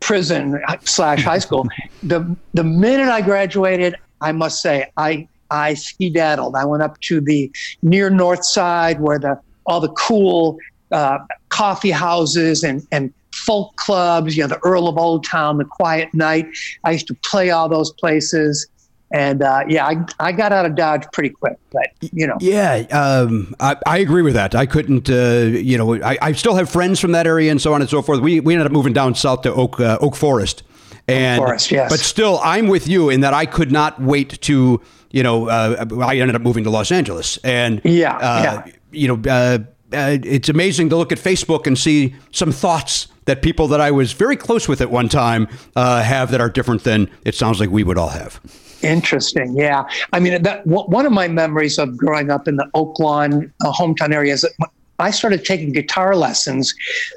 prison 0.00 0.44
slash 0.84 1.22
high 1.24 1.40
school. 1.46 1.66
the 2.02 2.20
the 2.54 2.64
minute 2.64 3.08
I 3.18 3.20
graduated, 3.20 3.92
I 4.20 4.32
must 4.32 4.56
say 4.62 4.76
I 4.96 5.10
I 5.50 5.74
skedaddled. 5.74 6.54
I 6.62 6.64
went 6.64 6.82
up 6.82 6.94
to 7.08 7.20
the 7.20 7.50
near 7.82 8.08
north 8.10 8.44
side 8.44 9.00
where 9.00 9.18
the 9.18 9.34
all 9.66 9.80
the 9.80 9.92
cool 10.06 10.56
uh, 10.92 11.18
coffee 11.48 11.90
houses 11.90 12.62
and 12.62 12.86
and 12.90 13.12
folk 13.32 13.76
clubs. 13.76 14.36
You 14.36 14.44
know, 14.44 14.48
the 14.48 14.60
Earl 14.64 14.88
of 14.88 14.98
Old 14.98 15.24
Town, 15.24 15.58
the 15.58 15.64
Quiet 15.64 16.12
Knight. 16.14 16.46
I 16.84 16.92
used 16.92 17.06
to 17.08 17.14
play 17.14 17.50
all 17.50 17.68
those 17.68 17.92
places. 17.92 18.66
And 19.12 19.42
uh, 19.42 19.64
yeah, 19.66 19.86
I, 19.86 20.04
I 20.20 20.30
got 20.30 20.52
out 20.52 20.66
of 20.66 20.76
Dodge 20.76 21.04
pretty 21.12 21.30
quick, 21.30 21.58
but 21.72 21.88
you 22.00 22.28
know. 22.28 22.36
Yeah, 22.40 22.86
um, 22.92 23.56
I, 23.58 23.74
I 23.84 23.98
agree 23.98 24.22
with 24.22 24.34
that. 24.34 24.54
I 24.54 24.66
couldn't, 24.66 25.10
uh, 25.10 25.50
you 25.50 25.76
know, 25.76 26.00
I, 26.00 26.16
I 26.22 26.30
still 26.30 26.54
have 26.54 26.70
friends 26.70 27.00
from 27.00 27.10
that 27.10 27.26
area 27.26 27.50
and 27.50 27.60
so 27.60 27.74
on 27.74 27.80
and 27.80 27.90
so 27.90 28.02
forth. 28.02 28.20
We, 28.20 28.38
we 28.38 28.54
ended 28.54 28.66
up 28.66 28.72
moving 28.72 28.92
down 28.92 29.16
south 29.16 29.42
to 29.42 29.52
Oak 29.52 29.80
uh, 29.80 29.98
Oak 30.00 30.14
Forest, 30.14 30.62
and 31.08 31.38
Forest, 31.38 31.72
yes. 31.72 31.90
but 31.90 31.98
still, 31.98 32.38
I'm 32.44 32.68
with 32.68 32.86
you 32.86 33.10
in 33.10 33.22
that 33.22 33.34
I 33.34 33.46
could 33.46 33.72
not 33.72 34.00
wait 34.00 34.40
to, 34.42 34.80
you 35.10 35.22
know, 35.24 35.48
uh, 35.48 35.84
I 36.02 36.18
ended 36.18 36.36
up 36.36 36.42
moving 36.42 36.62
to 36.62 36.70
Los 36.70 36.92
Angeles, 36.92 37.36
and 37.38 37.80
Yeah, 37.82 38.16
uh, 38.16 38.62
yeah. 38.64 38.72
you 38.92 39.08
know, 39.08 39.66
uh, 39.92 40.18
it's 40.22 40.48
amazing 40.48 40.88
to 40.90 40.96
look 40.96 41.12
at 41.12 41.18
Facebook 41.18 41.66
and 41.66 41.78
see 41.78 42.14
some 42.32 42.52
thoughts 42.52 43.08
that 43.24 43.42
people 43.42 43.68
that 43.68 43.80
I 43.80 43.90
was 43.90 44.12
very 44.12 44.36
close 44.36 44.68
with 44.68 44.80
at 44.80 44.90
one 44.90 45.08
time 45.08 45.48
uh, 45.76 46.02
have 46.02 46.30
that 46.30 46.40
are 46.40 46.48
different 46.48 46.84
than 46.84 47.10
it 47.24 47.34
sounds 47.34 47.60
like 47.60 47.70
we 47.70 47.84
would 47.84 47.98
all 47.98 48.08
have. 48.08 48.40
Interesting. 48.82 49.56
Yeah. 49.56 49.84
I 50.12 50.20
mean, 50.20 50.42
that 50.42 50.66
w- 50.66 50.88
one 50.88 51.06
of 51.06 51.12
my 51.12 51.28
memories 51.28 51.78
of 51.78 51.96
growing 51.96 52.30
up 52.30 52.48
in 52.48 52.56
the 52.56 52.68
Oak 52.74 52.98
Lawn 52.98 53.52
uh, 53.64 53.72
hometown 53.72 54.12
area 54.12 54.32
is 54.32 54.40
that 54.42 54.70
I 54.98 55.10
started 55.10 55.44
taking 55.44 55.72
guitar 55.72 56.16
lessons 56.16 56.74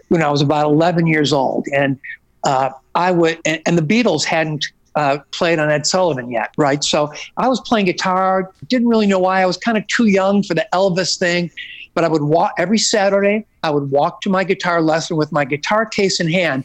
when 0.09 0.21
I 0.21 0.29
was 0.29 0.41
about 0.41 0.65
11 0.65 1.07
years 1.07 1.31
old. 1.31 1.67
And 1.73 1.99
uh, 2.43 2.71
I 2.95 3.11
would, 3.11 3.39
and, 3.45 3.61
and 3.65 3.77
the 3.77 3.81
Beatles 3.81 4.23
hadn't 4.23 4.65
uh, 4.95 5.19
played 5.31 5.59
on 5.59 5.69
Ed 5.69 5.85
Sullivan 5.85 6.29
yet, 6.29 6.53
right? 6.57 6.83
So 6.83 7.11
I 7.37 7.47
was 7.47 7.59
playing 7.61 7.85
guitar, 7.85 8.51
didn't 8.67 8.87
really 8.87 9.07
know 9.07 9.19
why. 9.19 9.41
I 9.41 9.45
was 9.45 9.57
kind 9.57 9.77
of 9.77 9.87
too 9.87 10.05
young 10.05 10.43
for 10.43 10.53
the 10.53 10.67
Elvis 10.73 11.17
thing, 11.17 11.49
but 11.93 12.03
I 12.03 12.07
would 12.07 12.23
walk 12.23 12.53
every 12.57 12.77
Saturday. 12.77 13.45
I 13.63 13.69
would 13.69 13.91
walk 13.91 14.21
to 14.21 14.29
my 14.29 14.43
guitar 14.43 14.81
lesson 14.81 15.17
with 15.17 15.31
my 15.31 15.45
guitar 15.45 15.85
case 15.85 16.19
in 16.19 16.31
hand. 16.31 16.63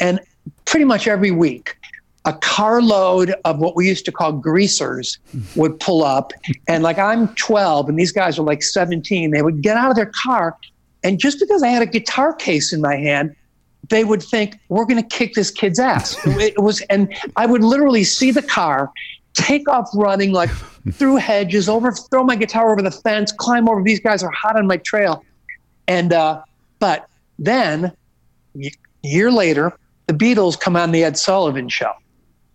And 0.00 0.20
pretty 0.64 0.84
much 0.84 1.06
every 1.06 1.30
week, 1.30 1.76
a 2.24 2.32
carload 2.32 3.34
of 3.44 3.58
what 3.58 3.74
we 3.74 3.88
used 3.88 4.04
to 4.04 4.12
call 4.12 4.32
greasers 4.32 5.18
would 5.56 5.78
pull 5.80 6.04
up. 6.04 6.32
And 6.68 6.82
like 6.82 6.98
I'm 6.98 7.28
12 7.34 7.88
and 7.88 7.98
these 7.98 8.12
guys 8.12 8.38
are 8.38 8.42
like 8.42 8.62
17, 8.62 9.30
they 9.30 9.42
would 9.42 9.60
get 9.60 9.76
out 9.76 9.90
of 9.90 9.96
their 9.96 10.10
car. 10.24 10.56
And 11.02 11.18
just 11.18 11.40
because 11.40 11.62
I 11.62 11.68
had 11.68 11.82
a 11.82 11.86
guitar 11.86 12.32
case 12.32 12.72
in 12.72 12.80
my 12.80 12.96
hand, 12.96 13.34
they 13.88 14.04
would 14.04 14.22
think, 14.22 14.58
we're 14.68 14.84
going 14.84 15.02
to 15.02 15.16
kick 15.16 15.34
this 15.34 15.50
kid's 15.50 15.80
ass. 15.80 16.16
it 16.26 16.62
was, 16.62 16.80
and 16.82 17.12
I 17.36 17.46
would 17.46 17.64
literally 17.64 18.04
see 18.04 18.30
the 18.30 18.42
car 18.42 18.90
take 19.34 19.68
off 19.68 19.88
running 19.94 20.32
like 20.32 20.50
through 20.92 21.16
hedges, 21.16 21.68
over, 21.68 21.92
throw 21.92 22.24
my 22.24 22.36
guitar 22.36 22.72
over 22.72 22.82
the 22.82 22.90
fence, 22.90 23.32
climb 23.32 23.68
over. 23.68 23.82
These 23.82 24.00
guys 24.00 24.22
are 24.22 24.30
hot 24.30 24.56
on 24.56 24.66
my 24.66 24.76
trail. 24.78 25.24
And, 25.88 26.12
uh, 26.12 26.42
but 26.78 27.08
then 27.38 27.92
y- 28.54 28.70
year 29.02 29.30
later, 29.30 29.72
the 30.06 30.14
Beatles 30.14 30.58
come 30.58 30.76
on 30.76 30.92
the 30.92 31.04
Ed 31.04 31.16
Sullivan 31.16 31.68
show. 31.68 31.92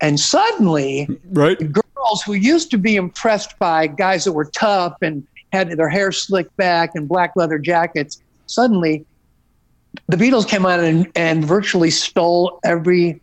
And 0.01 0.19
suddenly, 0.19 1.07
Right. 1.31 1.57
girls 1.71 2.21
who 2.25 2.33
used 2.33 2.69
to 2.71 2.77
be 2.77 2.95
impressed 2.95 3.57
by 3.57 3.87
guys 3.87 4.25
that 4.25 4.33
were 4.33 4.45
tough 4.45 4.93
and 5.01 5.25
had 5.51 5.71
their 5.71 5.89
hair 5.89 6.11
slicked 6.11 6.55
back 6.57 6.91
and 6.93 7.07
black 7.07 7.31
leather 7.35 7.57
jackets, 7.57 8.21
suddenly 8.45 9.05
the 10.07 10.17
Beatles 10.17 10.47
came 10.47 10.65
on 10.65 10.79
and, 10.83 11.11
and 11.15 11.43
virtually 11.43 11.89
stole 11.89 12.59
every 12.63 13.19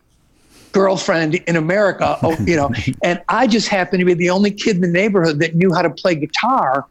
girlfriend 0.75 1.35
in 1.35 1.55
America, 1.55 2.19
oh, 2.21 2.35
you 2.45 2.57
know, 2.57 2.69
and 3.03 3.21
I 3.29 3.47
just 3.47 3.69
happened 3.69 4.01
to 4.01 4.05
be 4.05 4.13
the 4.13 4.29
only 4.29 4.51
kid 4.51 4.75
in 4.75 4.81
the 4.81 4.89
neighborhood 4.89 5.39
that 5.39 5.55
knew 5.55 5.73
how 5.73 5.81
to 5.81 5.89
play 5.89 6.15
guitar. 6.15 6.85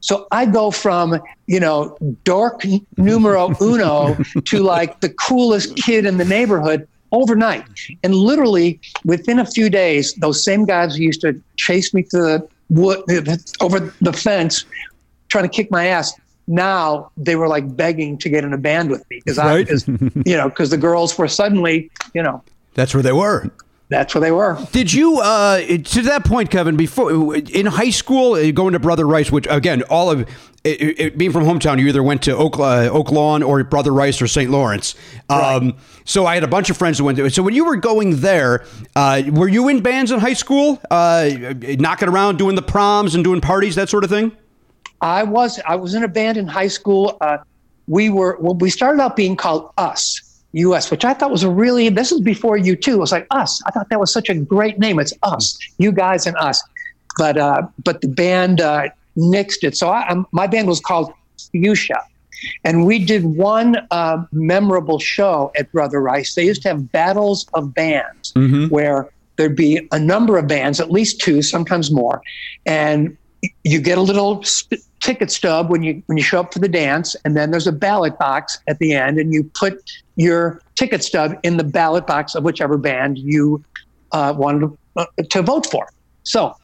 So 0.00 0.26
I 0.32 0.44
go 0.44 0.72
from, 0.72 1.20
you 1.46 1.60
know, 1.60 1.96
dork 2.24 2.62
numero 2.96 3.54
uno 3.62 4.16
to 4.46 4.58
like 4.60 5.00
the 5.00 5.10
coolest 5.10 5.76
kid 5.76 6.04
in 6.04 6.16
the 6.18 6.24
neighborhood 6.24 6.88
overnight. 7.12 7.64
And 8.02 8.12
literally 8.14 8.80
within 9.04 9.38
a 9.38 9.46
few 9.46 9.70
days, 9.70 10.14
those 10.14 10.44
same 10.44 10.64
guys 10.64 10.96
who 10.96 11.04
used 11.04 11.20
to 11.20 11.40
chase 11.56 11.94
me 11.94 12.02
to 12.10 12.18
the 12.18 12.48
wood 12.70 13.02
over 13.60 13.78
the 14.00 14.12
fence, 14.12 14.64
trying 15.28 15.44
to 15.44 15.48
kick 15.48 15.70
my 15.70 15.86
ass. 15.86 16.12
Now 16.48 17.10
they 17.16 17.36
were 17.36 17.48
like 17.48 17.76
begging 17.76 18.18
to 18.18 18.28
get 18.28 18.42
in 18.42 18.52
a 18.52 18.58
band 18.58 18.90
with 18.90 19.04
me 19.10 19.20
because 19.24 19.38
I, 19.38 19.46
Right. 19.46 19.66
because 19.66 19.86
you 20.26 20.36
know, 20.36 20.48
because 20.48 20.70
the 20.70 20.76
girls 20.76 21.16
were 21.16 21.28
suddenly, 21.28 21.90
you 22.14 22.22
know, 22.22 22.42
That's 22.78 22.94
where 22.94 23.02
they 23.02 23.12
were. 23.12 23.50
that's 23.88 24.14
where 24.14 24.20
they 24.20 24.30
were. 24.30 24.56
Did 24.70 24.92
you, 24.92 25.18
uh, 25.18 25.58
to 25.58 26.02
that 26.02 26.24
point, 26.24 26.48
Kevin, 26.48 26.76
before 26.76 27.34
in 27.34 27.66
high 27.66 27.90
school, 27.90 28.34
uh, 28.34 28.52
going 28.52 28.74
to 28.74 28.78
Brother 28.78 29.04
Rice, 29.04 29.32
which 29.32 29.48
again, 29.50 29.82
all 29.90 30.12
of 30.12 30.20
it, 30.62 31.00
it, 31.00 31.18
being 31.18 31.32
from 31.32 31.42
hometown, 31.42 31.80
you 31.80 31.88
either 31.88 32.04
went 32.04 32.22
to 32.22 32.36
Oak, 32.36 32.56
uh, 32.60 32.88
Oak 32.92 33.10
Lawn 33.10 33.42
or 33.42 33.64
Brother 33.64 33.92
Rice 33.92 34.22
or 34.22 34.28
St. 34.28 34.48
Lawrence. 34.48 34.94
Um, 35.28 35.76
so 36.04 36.24
I 36.24 36.34
had 36.34 36.44
a 36.44 36.48
bunch 36.48 36.70
of 36.70 36.76
friends 36.76 36.98
who 36.98 37.04
went 37.04 37.18
to. 37.18 37.24
it. 37.24 37.34
So 37.34 37.42
when 37.42 37.54
you 37.54 37.64
were 37.64 37.74
going 37.74 38.20
there, 38.20 38.64
uh, 38.94 39.22
were 39.32 39.48
you 39.48 39.66
in 39.66 39.80
bands 39.80 40.12
in 40.12 40.20
high 40.20 40.34
school, 40.34 40.80
uh, 40.92 41.30
knocking 41.80 42.08
around, 42.08 42.38
doing 42.38 42.54
the 42.54 42.62
proms 42.62 43.16
and 43.16 43.24
doing 43.24 43.40
parties, 43.40 43.74
that 43.74 43.88
sort 43.88 44.04
of 44.04 44.10
thing? 44.10 44.30
I 45.00 45.24
was 45.24 45.58
I 45.66 45.74
was 45.74 45.94
in 45.94 46.04
a 46.04 46.08
band 46.08 46.38
in 46.38 46.46
high 46.46 46.68
school. 46.68 47.16
Uh, 47.20 47.38
we 47.88 48.08
were 48.08 48.38
well, 48.40 48.54
we 48.54 48.70
started 48.70 49.02
out 49.02 49.16
being 49.16 49.34
called 49.34 49.72
Us 49.78 50.27
US, 50.52 50.90
which 50.90 51.04
I 51.04 51.14
thought 51.14 51.30
was 51.30 51.42
a 51.42 51.50
really 51.50 51.88
this 51.88 52.12
is 52.12 52.20
before 52.20 52.56
you 52.56 52.76
too. 52.76 52.94
It 52.94 52.98
was 52.98 53.12
like 53.12 53.26
Us. 53.30 53.62
I 53.66 53.70
thought 53.70 53.88
that 53.90 54.00
was 54.00 54.12
such 54.12 54.28
a 54.28 54.34
great 54.34 54.78
name. 54.78 54.98
It's 54.98 55.12
Us, 55.22 55.58
you 55.78 55.92
guys, 55.92 56.26
and 56.26 56.36
Us. 56.38 56.62
But 57.16 57.36
uh, 57.36 57.62
but 57.84 58.00
the 58.00 58.08
band 58.08 58.60
uh, 58.60 58.88
nixed 59.16 59.62
it. 59.62 59.76
So 59.76 59.88
I, 59.88 60.08
um, 60.08 60.26
my 60.32 60.46
band 60.46 60.68
was 60.68 60.80
called 60.80 61.12
Fuchsia. 61.52 62.02
And 62.64 62.86
we 62.86 63.04
did 63.04 63.24
one 63.24 63.76
uh, 63.90 64.24
memorable 64.30 65.00
show 65.00 65.50
at 65.58 65.72
Brother 65.72 66.00
Rice. 66.00 66.36
They 66.36 66.44
used 66.44 66.62
to 66.62 66.68
have 66.68 66.92
battles 66.92 67.48
of 67.54 67.74
bands 67.74 68.32
where 68.68 69.10
there'd 69.34 69.56
be 69.56 69.88
a 69.90 69.98
number 69.98 70.38
of 70.38 70.46
bands, 70.46 70.78
at 70.78 70.88
least 70.88 71.20
two, 71.20 71.42
sometimes 71.42 71.90
more, 71.90 72.22
and 72.64 73.16
you 73.64 73.80
get 73.80 73.98
a 73.98 74.02
little 74.02 74.42
sp- 74.42 74.82
ticket 75.00 75.30
stub 75.30 75.70
when 75.70 75.82
you 75.82 76.02
when 76.06 76.18
you 76.18 76.24
show 76.24 76.40
up 76.40 76.52
for 76.52 76.58
the 76.58 76.68
dance, 76.68 77.16
and 77.24 77.36
then 77.36 77.50
there's 77.50 77.66
a 77.66 77.72
ballot 77.72 78.18
box 78.18 78.58
at 78.66 78.78
the 78.78 78.92
end, 78.92 79.18
and 79.18 79.32
you 79.32 79.44
put 79.54 79.82
your 80.16 80.60
ticket 80.74 81.04
stub 81.04 81.38
in 81.42 81.56
the 81.56 81.64
ballot 81.64 82.06
box 82.06 82.34
of 82.34 82.44
whichever 82.44 82.76
band 82.76 83.18
you 83.18 83.62
uh, 84.12 84.34
wanted 84.36 84.60
to, 84.60 84.78
uh, 84.96 85.06
to 85.30 85.42
vote 85.42 85.66
for. 85.66 85.88
So 86.24 86.54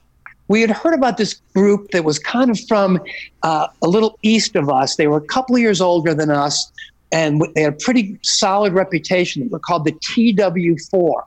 we 0.49 0.61
had 0.61 0.71
heard 0.71 0.95
about 0.95 1.17
this 1.17 1.41
group 1.55 1.91
that 1.93 2.05
was 2.05 2.19
kind 2.19 2.51
of 2.51 2.59
from 2.67 3.01
uh, 3.43 3.69
a 3.83 3.89
little 3.89 4.19
east 4.23 4.57
of 4.57 4.69
us. 4.69 4.97
They 4.97 5.07
were 5.07 5.19
a 5.19 5.27
couple 5.27 5.55
of 5.55 5.61
years 5.61 5.81
older 5.81 6.15
than 6.15 6.31
us, 6.31 6.71
and 7.13 7.41
they 7.55 7.63
had 7.63 7.75
a 7.75 7.77
pretty 7.77 8.19
solid 8.23 8.73
reputation. 8.73 9.43
They 9.43 9.49
were 9.49 9.59
called 9.59 9.85
the 9.85 9.93
TW4. 9.93 11.23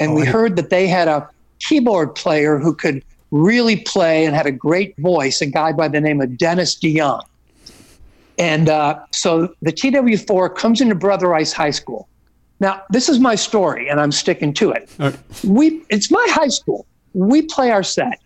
And 0.00 0.14
we 0.14 0.24
heard 0.24 0.56
that 0.56 0.70
they 0.70 0.88
had 0.88 1.08
a 1.08 1.28
keyboard 1.60 2.14
player 2.14 2.58
who 2.58 2.74
could 2.74 3.04
really 3.32 3.76
play 3.76 4.24
and 4.24 4.36
had 4.36 4.46
a 4.46 4.52
great 4.52 4.96
voice, 4.98 5.40
a 5.40 5.46
guy 5.46 5.72
by 5.72 5.88
the 5.88 6.00
name 6.00 6.20
of 6.20 6.38
Dennis 6.38 6.78
DeYoung. 6.78 7.24
And 8.38 8.68
uh, 8.68 9.00
so 9.10 9.54
the 9.62 9.72
TW4 9.72 10.54
comes 10.54 10.80
into 10.80 10.94
Brother 10.94 11.28
Rice 11.28 11.52
High 11.52 11.70
School. 11.70 12.08
Now, 12.60 12.82
this 12.90 13.08
is 13.08 13.18
my 13.18 13.34
story, 13.34 13.88
and 13.88 14.00
I'm 14.00 14.12
sticking 14.12 14.54
to 14.54 14.70
it. 14.70 14.88
We, 15.44 15.82
it's 15.88 16.10
my 16.10 16.24
high 16.30 16.48
school. 16.48 16.86
We 17.12 17.42
play 17.42 17.70
our 17.70 17.82
set. 17.82 18.20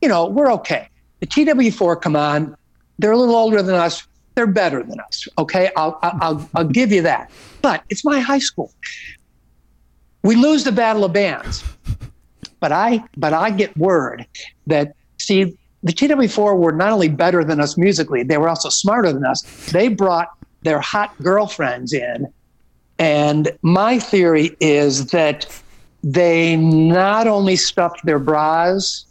You 0.00 0.08
know, 0.08 0.26
we're 0.26 0.52
okay. 0.52 0.88
The 1.20 1.26
TW4 1.26 2.00
come 2.00 2.14
on. 2.14 2.56
They're 2.98 3.12
a 3.12 3.16
little 3.16 3.34
older 3.34 3.62
than 3.62 3.74
us. 3.74 4.06
They're 4.34 4.46
better 4.46 4.82
than 4.82 5.00
us. 5.00 5.26
Okay, 5.38 5.70
I'll, 5.76 5.98
I'll, 6.02 6.48
I'll 6.54 6.68
give 6.68 6.92
you 6.92 7.02
that. 7.02 7.30
But 7.62 7.82
it's 7.88 8.04
my 8.04 8.20
high 8.20 8.38
school. 8.38 8.72
We 10.22 10.36
lose 10.36 10.64
the 10.64 10.72
battle 10.72 11.04
of 11.04 11.12
bands, 11.12 11.64
but 12.64 12.72
I, 12.72 13.04
but 13.18 13.34
I 13.34 13.50
get 13.50 13.76
word 13.76 14.24
that 14.68 14.94
see 15.18 15.54
the 15.82 15.92
TW4 15.92 16.56
were 16.56 16.72
not 16.72 16.92
only 16.92 17.10
better 17.10 17.44
than 17.44 17.60
us 17.60 17.76
musically, 17.76 18.22
they 18.22 18.38
were 18.38 18.48
also 18.48 18.70
smarter 18.70 19.12
than 19.12 19.22
us. 19.22 19.42
They 19.70 19.88
brought 19.88 20.30
their 20.62 20.80
hot 20.80 21.12
girlfriends 21.22 21.92
in. 21.92 22.26
And 22.98 23.50
my 23.60 23.98
theory 23.98 24.56
is 24.60 25.08
that 25.08 25.46
they 26.02 26.56
not 26.56 27.26
only 27.26 27.56
stuffed 27.56 28.00
their 28.06 28.18
bras, 28.18 29.04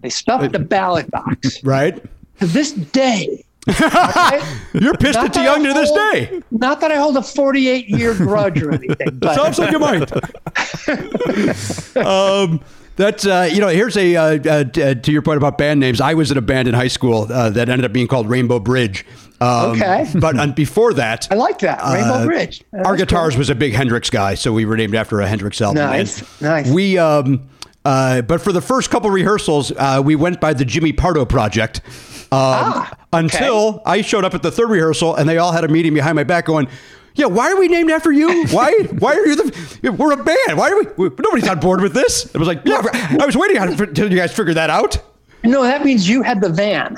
they 0.00 0.08
stuffed 0.08 0.52
the 0.52 0.60
ballot 0.60 1.10
box. 1.10 1.58
Right. 1.64 2.00
To 2.38 2.46
this 2.46 2.70
day? 2.70 3.44
You're 4.72 4.94
pissed 4.94 5.16
Not 5.16 5.26
at 5.26 5.32
that 5.34 5.36
I 5.36 5.44
young 5.44 5.64
to 5.64 5.72
this 5.74 5.90
day. 5.90 6.40
Not 6.50 6.80
that 6.80 6.90
I 6.90 6.96
hold 6.96 7.16
a 7.18 7.22
48 7.22 7.88
year 7.88 8.14
grudge 8.14 8.62
or 8.62 8.72
anything, 8.72 9.10
but 9.18 9.34
Sounds 9.34 9.58
like 9.58 9.70
you 9.70 9.78
might. 9.78 10.10
um, 11.96 12.60
That's 12.96 13.26
uh, 13.26 13.50
you 13.52 13.60
know. 13.60 13.68
Here's 13.68 13.96
a 13.98 14.16
uh, 14.16 14.22
uh, 14.22 14.64
uh, 14.80 14.94
to 14.94 15.12
your 15.12 15.22
point 15.22 15.36
about 15.36 15.58
band 15.58 15.78
names. 15.78 16.00
I 16.00 16.14
was 16.14 16.30
in 16.30 16.38
a 16.38 16.42
band 16.42 16.68
in 16.68 16.74
high 16.74 16.88
school 16.88 17.30
uh, 17.30 17.50
that 17.50 17.68
ended 17.68 17.84
up 17.84 17.92
being 17.92 18.08
called 18.08 18.28
Rainbow 18.30 18.60
Bridge. 18.60 19.04
Um, 19.42 19.72
Okay. 19.72 20.06
But 20.14 20.54
before 20.54 20.94
that, 20.94 21.28
I 21.30 21.34
like 21.34 21.58
that. 21.60 21.82
Rainbow 21.82 22.14
uh, 22.14 22.24
Bridge. 22.26 22.62
Our 22.72 22.96
That's 22.96 23.02
guitars 23.02 23.36
was 23.36 23.50
a 23.50 23.54
big 23.54 23.72
Hendrix 23.74 24.10
guy, 24.10 24.34
so 24.34 24.52
we 24.52 24.64
were 24.64 24.76
named 24.76 24.94
after 24.94 25.20
a 25.20 25.26
Hendrix 25.26 25.60
album. 25.60 25.76
Nice, 25.82 26.20
And 26.20 26.42
nice. 26.42 26.70
We 26.70 26.98
um, 26.98 27.48
uh, 27.84 28.22
but 28.22 28.40
for 28.40 28.52
the 28.52 28.60
first 28.60 28.90
couple 28.90 29.10
rehearsals, 29.10 29.72
uh, 29.72 30.02
we 30.04 30.16
went 30.16 30.40
by 30.40 30.52
the 30.52 30.64
Jimmy 30.64 30.92
Pardo 30.92 31.24
project. 31.24 31.80
Um, 32.32 32.38
Ah, 32.42 32.96
until 33.12 33.82
I 33.84 34.02
showed 34.02 34.24
up 34.24 34.34
at 34.34 34.42
the 34.42 34.52
third 34.52 34.70
rehearsal, 34.70 35.16
and 35.16 35.28
they 35.28 35.38
all 35.38 35.50
had 35.52 35.64
a 35.64 35.68
meeting 35.68 35.94
behind 35.94 36.14
my 36.16 36.24
back, 36.24 36.46
going. 36.46 36.68
Yeah, 37.16 37.26
why 37.26 37.50
are 37.50 37.58
we 37.58 37.66
named 37.66 37.90
after 37.90 38.12
you? 38.12 38.46
Why? 38.52 38.72
Why 38.98 39.14
are 39.14 39.26
you 39.26 39.34
the? 39.34 39.90
We're 39.92 40.12
a 40.12 40.16
band. 40.16 40.56
Why 40.56 40.70
are 40.70 40.76
we? 40.78 41.08
we 41.08 41.16
nobody's 41.18 41.48
on 41.48 41.58
board 41.58 41.80
with 41.80 41.92
this. 41.92 42.32
It 42.32 42.38
was 42.38 42.46
like, 42.46 42.62
yeah, 42.64 42.82
I 43.20 43.26
was 43.26 43.36
waiting 43.36 43.58
on 43.58 43.68
until 43.68 44.08
you 44.10 44.16
guys 44.16 44.32
figured 44.32 44.56
that 44.56 44.70
out. 44.70 44.98
No, 45.42 45.62
that 45.62 45.84
means 45.84 46.08
you 46.08 46.22
had 46.22 46.40
the 46.40 46.48
van. 46.50 46.96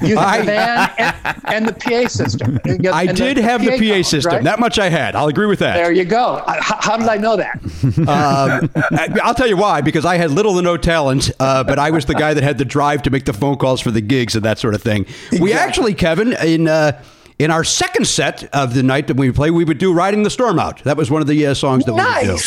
You 0.00 0.16
had 0.16 0.18
I- 0.26 0.38
the 0.38 0.44
van 0.44 0.90
and, 0.98 1.40
and 1.46 1.68
the 1.68 1.72
PA 1.72 2.08
system. 2.08 2.58
And 2.64 2.86
I 2.88 3.06
the 3.06 3.12
did 3.12 3.36
have 3.38 3.62
the 3.64 3.70
PA 3.72 3.76
columns, 3.78 4.08
system. 4.08 4.32
right? 4.32 4.44
That 4.44 4.60
much 4.60 4.78
I 4.78 4.88
had. 4.88 5.14
I'll 5.16 5.28
agree 5.28 5.46
with 5.46 5.58
that. 5.60 5.74
There 5.74 5.92
you 5.92 6.04
go. 6.04 6.42
How, 6.46 6.76
how 6.80 6.96
did 6.96 7.08
I 7.08 7.16
know 7.16 7.36
that? 7.36 7.60
Um, 8.04 8.70
I- 8.74 9.18
I'll 9.22 9.34
tell 9.34 9.46
you 9.48 9.56
why. 9.56 9.80
Because 9.80 10.04
I 10.04 10.16
had 10.16 10.30
little 10.30 10.54
to 10.56 10.62
no 10.62 10.76
talent, 10.76 11.30
uh, 11.40 11.64
but 11.64 11.78
I 11.78 11.90
was 11.90 12.04
the 12.06 12.14
guy 12.14 12.34
that 12.34 12.42
had 12.42 12.58
the 12.58 12.64
drive 12.64 13.02
to 13.02 13.10
make 13.10 13.24
the 13.24 13.32
phone 13.32 13.56
calls 13.56 13.80
for 13.80 13.90
the 13.90 14.00
gigs 14.00 14.34
and 14.36 14.44
that 14.44 14.58
sort 14.58 14.74
of 14.74 14.82
thing. 14.82 15.06
We 15.40 15.52
actually, 15.52 15.94
Kevin, 15.94 16.32
in 16.44 16.68
uh, 16.68 17.02
in 17.38 17.50
our 17.50 17.64
second 17.64 18.06
set 18.06 18.44
of 18.54 18.74
the 18.74 18.82
night 18.82 19.08
that 19.08 19.16
we 19.16 19.30
play, 19.32 19.50
we 19.50 19.64
would 19.64 19.78
do 19.78 19.92
"Riding 19.92 20.22
the 20.22 20.30
Storm 20.30 20.58
Out." 20.58 20.82
That 20.84 20.96
was 20.96 21.10
one 21.10 21.20
of 21.22 21.28
the 21.28 21.46
uh, 21.48 21.54
songs 21.54 21.84
that 21.84 21.92
we 21.94 22.00
would 22.02 22.38
do. 22.38 22.42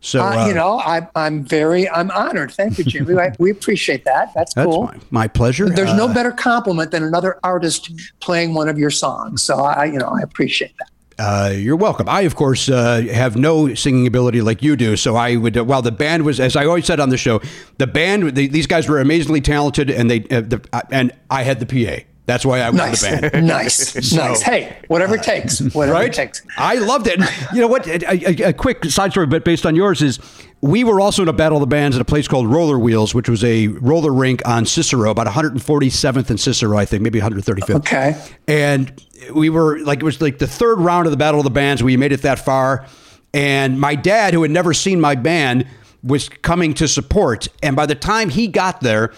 So 0.00 0.22
Uh, 0.22 0.44
uh, 0.44 0.46
you 0.46 0.54
know, 0.54 0.78
I, 0.78 1.06
I'm 1.14 1.44
very, 1.44 1.88
I'm 1.90 2.10
honored. 2.12 2.52
Thank 2.52 2.78
you, 2.78 2.84
Jimmy. 2.84 3.14
I, 3.18 3.32
we 3.38 3.50
appreciate 3.50 4.04
that. 4.04 4.32
That's, 4.34 4.54
that's 4.54 4.66
cool. 4.66 4.84
my, 4.84 4.96
my 5.10 5.28
pleasure. 5.28 5.68
There's 5.68 5.90
Uh, 5.90 5.96
no 5.96 6.08
better 6.08 6.32
compliment 6.32 6.90
than 6.90 7.02
another 7.02 7.38
artist 7.44 7.90
playing 8.20 8.54
one 8.54 8.68
of 8.68 8.78
your 8.78 8.90
songs. 8.90 9.42
So 9.42 9.58
I, 9.58 9.84
you 9.86 9.98
know, 9.98 10.08
I 10.08 10.20
appreciate 10.22 10.72
that. 10.78 10.88
Uh, 11.22 11.50
you're 11.50 11.76
welcome. 11.76 12.08
I, 12.08 12.22
of 12.22 12.34
course, 12.34 12.70
uh, 12.70 13.02
have 13.12 13.36
no 13.36 13.74
singing 13.74 14.06
ability 14.06 14.40
like 14.40 14.62
you 14.62 14.74
do. 14.74 14.96
So 14.96 15.16
I 15.16 15.36
would, 15.36 15.54
uh, 15.58 15.64
while 15.64 15.82
the 15.82 15.92
band 15.92 16.24
was, 16.24 16.40
as 16.40 16.56
I 16.56 16.64
always 16.64 16.86
said 16.86 16.98
on 16.98 17.10
the 17.10 17.18
show, 17.18 17.42
the 17.76 17.86
band, 17.86 18.34
the, 18.34 18.46
these 18.48 18.66
guys 18.66 18.88
were 18.88 19.00
amazingly 19.00 19.42
talented, 19.42 19.90
and 19.90 20.10
they, 20.10 20.20
uh, 20.30 20.40
the, 20.40 20.66
uh, 20.72 20.80
and 20.90 21.12
I 21.28 21.42
had 21.42 21.60
the 21.60 21.66
PA. 21.66 22.04
That's 22.30 22.46
why 22.46 22.60
I 22.60 22.70
was 22.70 22.78
Nice, 22.78 23.02
in 23.02 23.20
the 23.22 23.30
band. 23.30 23.46
nice, 23.58 24.12
nice. 24.14 24.40
Hey, 24.40 24.76
whatever 24.86 25.16
it 25.16 25.24
takes, 25.24 25.58
whatever 25.74 25.98
right? 25.98 26.06
it 26.06 26.12
takes. 26.14 26.42
I 26.56 26.76
loved 26.76 27.08
it. 27.08 27.18
You 27.52 27.60
know 27.60 27.66
what? 27.66 27.88
A, 27.88 28.44
a- 28.44 28.48
a 28.50 28.52
quick 28.52 28.84
side 28.84 29.10
story, 29.10 29.26
but 29.26 29.44
based 29.44 29.66
on 29.66 29.74
yours, 29.74 30.00
is 30.00 30.20
we 30.60 30.84
were 30.84 31.00
also 31.00 31.22
in 31.22 31.28
a 31.28 31.32
battle 31.32 31.56
of 31.56 31.60
the 31.60 31.66
bands 31.66 31.96
at 31.96 32.00
a 32.02 32.04
place 32.04 32.28
called 32.28 32.46
Roller 32.46 32.78
Wheels, 32.78 33.16
which 33.16 33.28
was 33.28 33.42
a 33.42 33.66
roller 33.66 34.12
rink 34.12 34.46
on 34.46 34.64
Cicero, 34.64 35.10
about 35.10 35.26
147th 35.26 36.30
and 36.30 36.38
Cicero, 36.38 36.78
I 36.78 36.84
think, 36.84 37.02
maybe 37.02 37.20
135th. 37.20 37.74
Okay. 37.76 38.16
And 38.46 38.92
we 39.34 39.50
were 39.50 39.80
like, 39.80 39.98
it 39.98 40.04
was 40.04 40.20
like 40.20 40.38
the 40.38 40.46
third 40.46 40.78
round 40.78 41.06
of 41.08 41.10
the 41.10 41.16
battle 41.16 41.40
of 41.40 41.44
the 41.44 41.50
bands. 41.50 41.82
We 41.82 41.96
made 41.96 42.12
it 42.12 42.22
that 42.22 42.38
far, 42.38 42.86
and 43.34 43.80
my 43.80 43.96
dad, 43.96 44.34
who 44.34 44.42
had 44.42 44.52
never 44.52 44.72
seen 44.72 45.00
my 45.00 45.16
band, 45.16 45.66
was 46.04 46.28
coming 46.28 46.74
to 46.74 46.86
support. 46.86 47.48
And 47.60 47.74
by 47.74 47.86
the 47.86 47.96
time 47.96 48.28
he 48.28 48.46
got 48.46 48.80
there, 48.82 49.12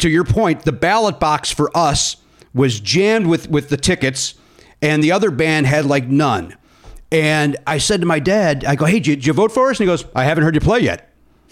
to 0.00 0.10
your 0.10 0.24
point, 0.24 0.62
the 0.66 0.72
ballot 0.72 1.18
box 1.18 1.50
for 1.50 1.70
us 1.76 2.16
was 2.54 2.80
jammed 2.80 3.26
with 3.26 3.48
with 3.48 3.68
the 3.68 3.76
tickets, 3.76 4.34
and 4.80 5.02
the 5.02 5.12
other 5.12 5.30
band 5.30 5.66
had 5.66 5.84
like 5.84 6.08
none. 6.08 6.56
And 7.12 7.56
I 7.66 7.78
said 7.78 8.00
to 8.00 8.06
my 8.06 8.18
dad, 8.18 8.64
I 8.64 8.76
go, 8.76 8.86
"Hey, 8.86 9.00
did 9.00 9.24
you, 9.24 9.30
you 9.30 9.32
vote 9.32 9.52
for 9.52 9.70
us?" 9.70 9.78
And 9.78 9.84
he 9.84 9.86
goes, 9.86 10.04
"I 10.14 10.24
haven't 10.24 10.44
heard 10.44 10.54
you 10.54 10.60
play 10.60 10.80
yet." 10.80 11.10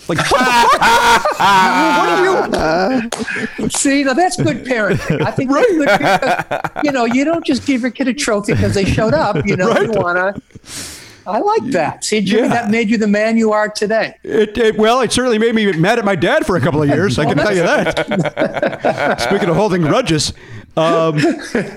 Like, 0.08 0.18
what 0.18 0.28
the 0.28 0.78
fuck? 0.78 1.38
what 1.38 2.54
are 2.58 3.02
you? 3.60 3.68
See, 3.70 4.02
now 4.02 4.14
that's 4.14 4.36
good 4.36 4.64
parenting. 4.64 5.22
I 5.22 5.30
think 5.30 5.50
that's 5.50 5.72
good 5.72 5.86
because, 5.86 6.70
you 6.84 6.90
know, 6.90 7.04
you 7.04 7.24
don't 7.24 7.44
just 7.44 7.66
give 7.66 7.82
your 7.82 7.92
kid 7.92 8.08
a 8.08 8.14
trophy 8.14 8.54
because 8.54 8.74
they 8.74 8.84
showed 8.84 9.14
up. 9.14 9.46
You 9.46 9.56
know, 9.56 9.68
you 9.80 9.92
want 9.92 10.18
to. 10.18 11.01
I 11.26 11.38
like 11.38 11.64
that. 11.72 12.04
See, 12.04 12.20
Jimmy, 12.20 12.42
Yeah. 12.42 12.48
that 12.48 12.70
made 12.70 12.90
you 12.90 12.98
the 12.98 13.06
man 13.06 13.36
you 13.36 13.52
are 13.52 13.68
today. 13.68 14.14
It, 14.22 14.56
it, 14.58 14.76
well, 14.78 15.00
it 15.00 15.12
certainly 15.12 15.38
made 15.38 15.54
me 15.54 15.72
mad 15.72 15.98
at 15.98 16.04
my 16.04 16.16
dad 16.16 16.46
for 16.46 16.56
a 16.56 16.60
couple 16.60 16.82
of 16.82 16.88
years. 16.96 17.18
I 17.18 17.24
can 17.26 17.36
tell 17.36 17.54
you 17.54 17.62
that. 17.62 19.20
speaking 19.28 19.48
of 19.48 19.56
holding 19.56 19.82
grudges, 19.82 20.32
um, 20.76 21.18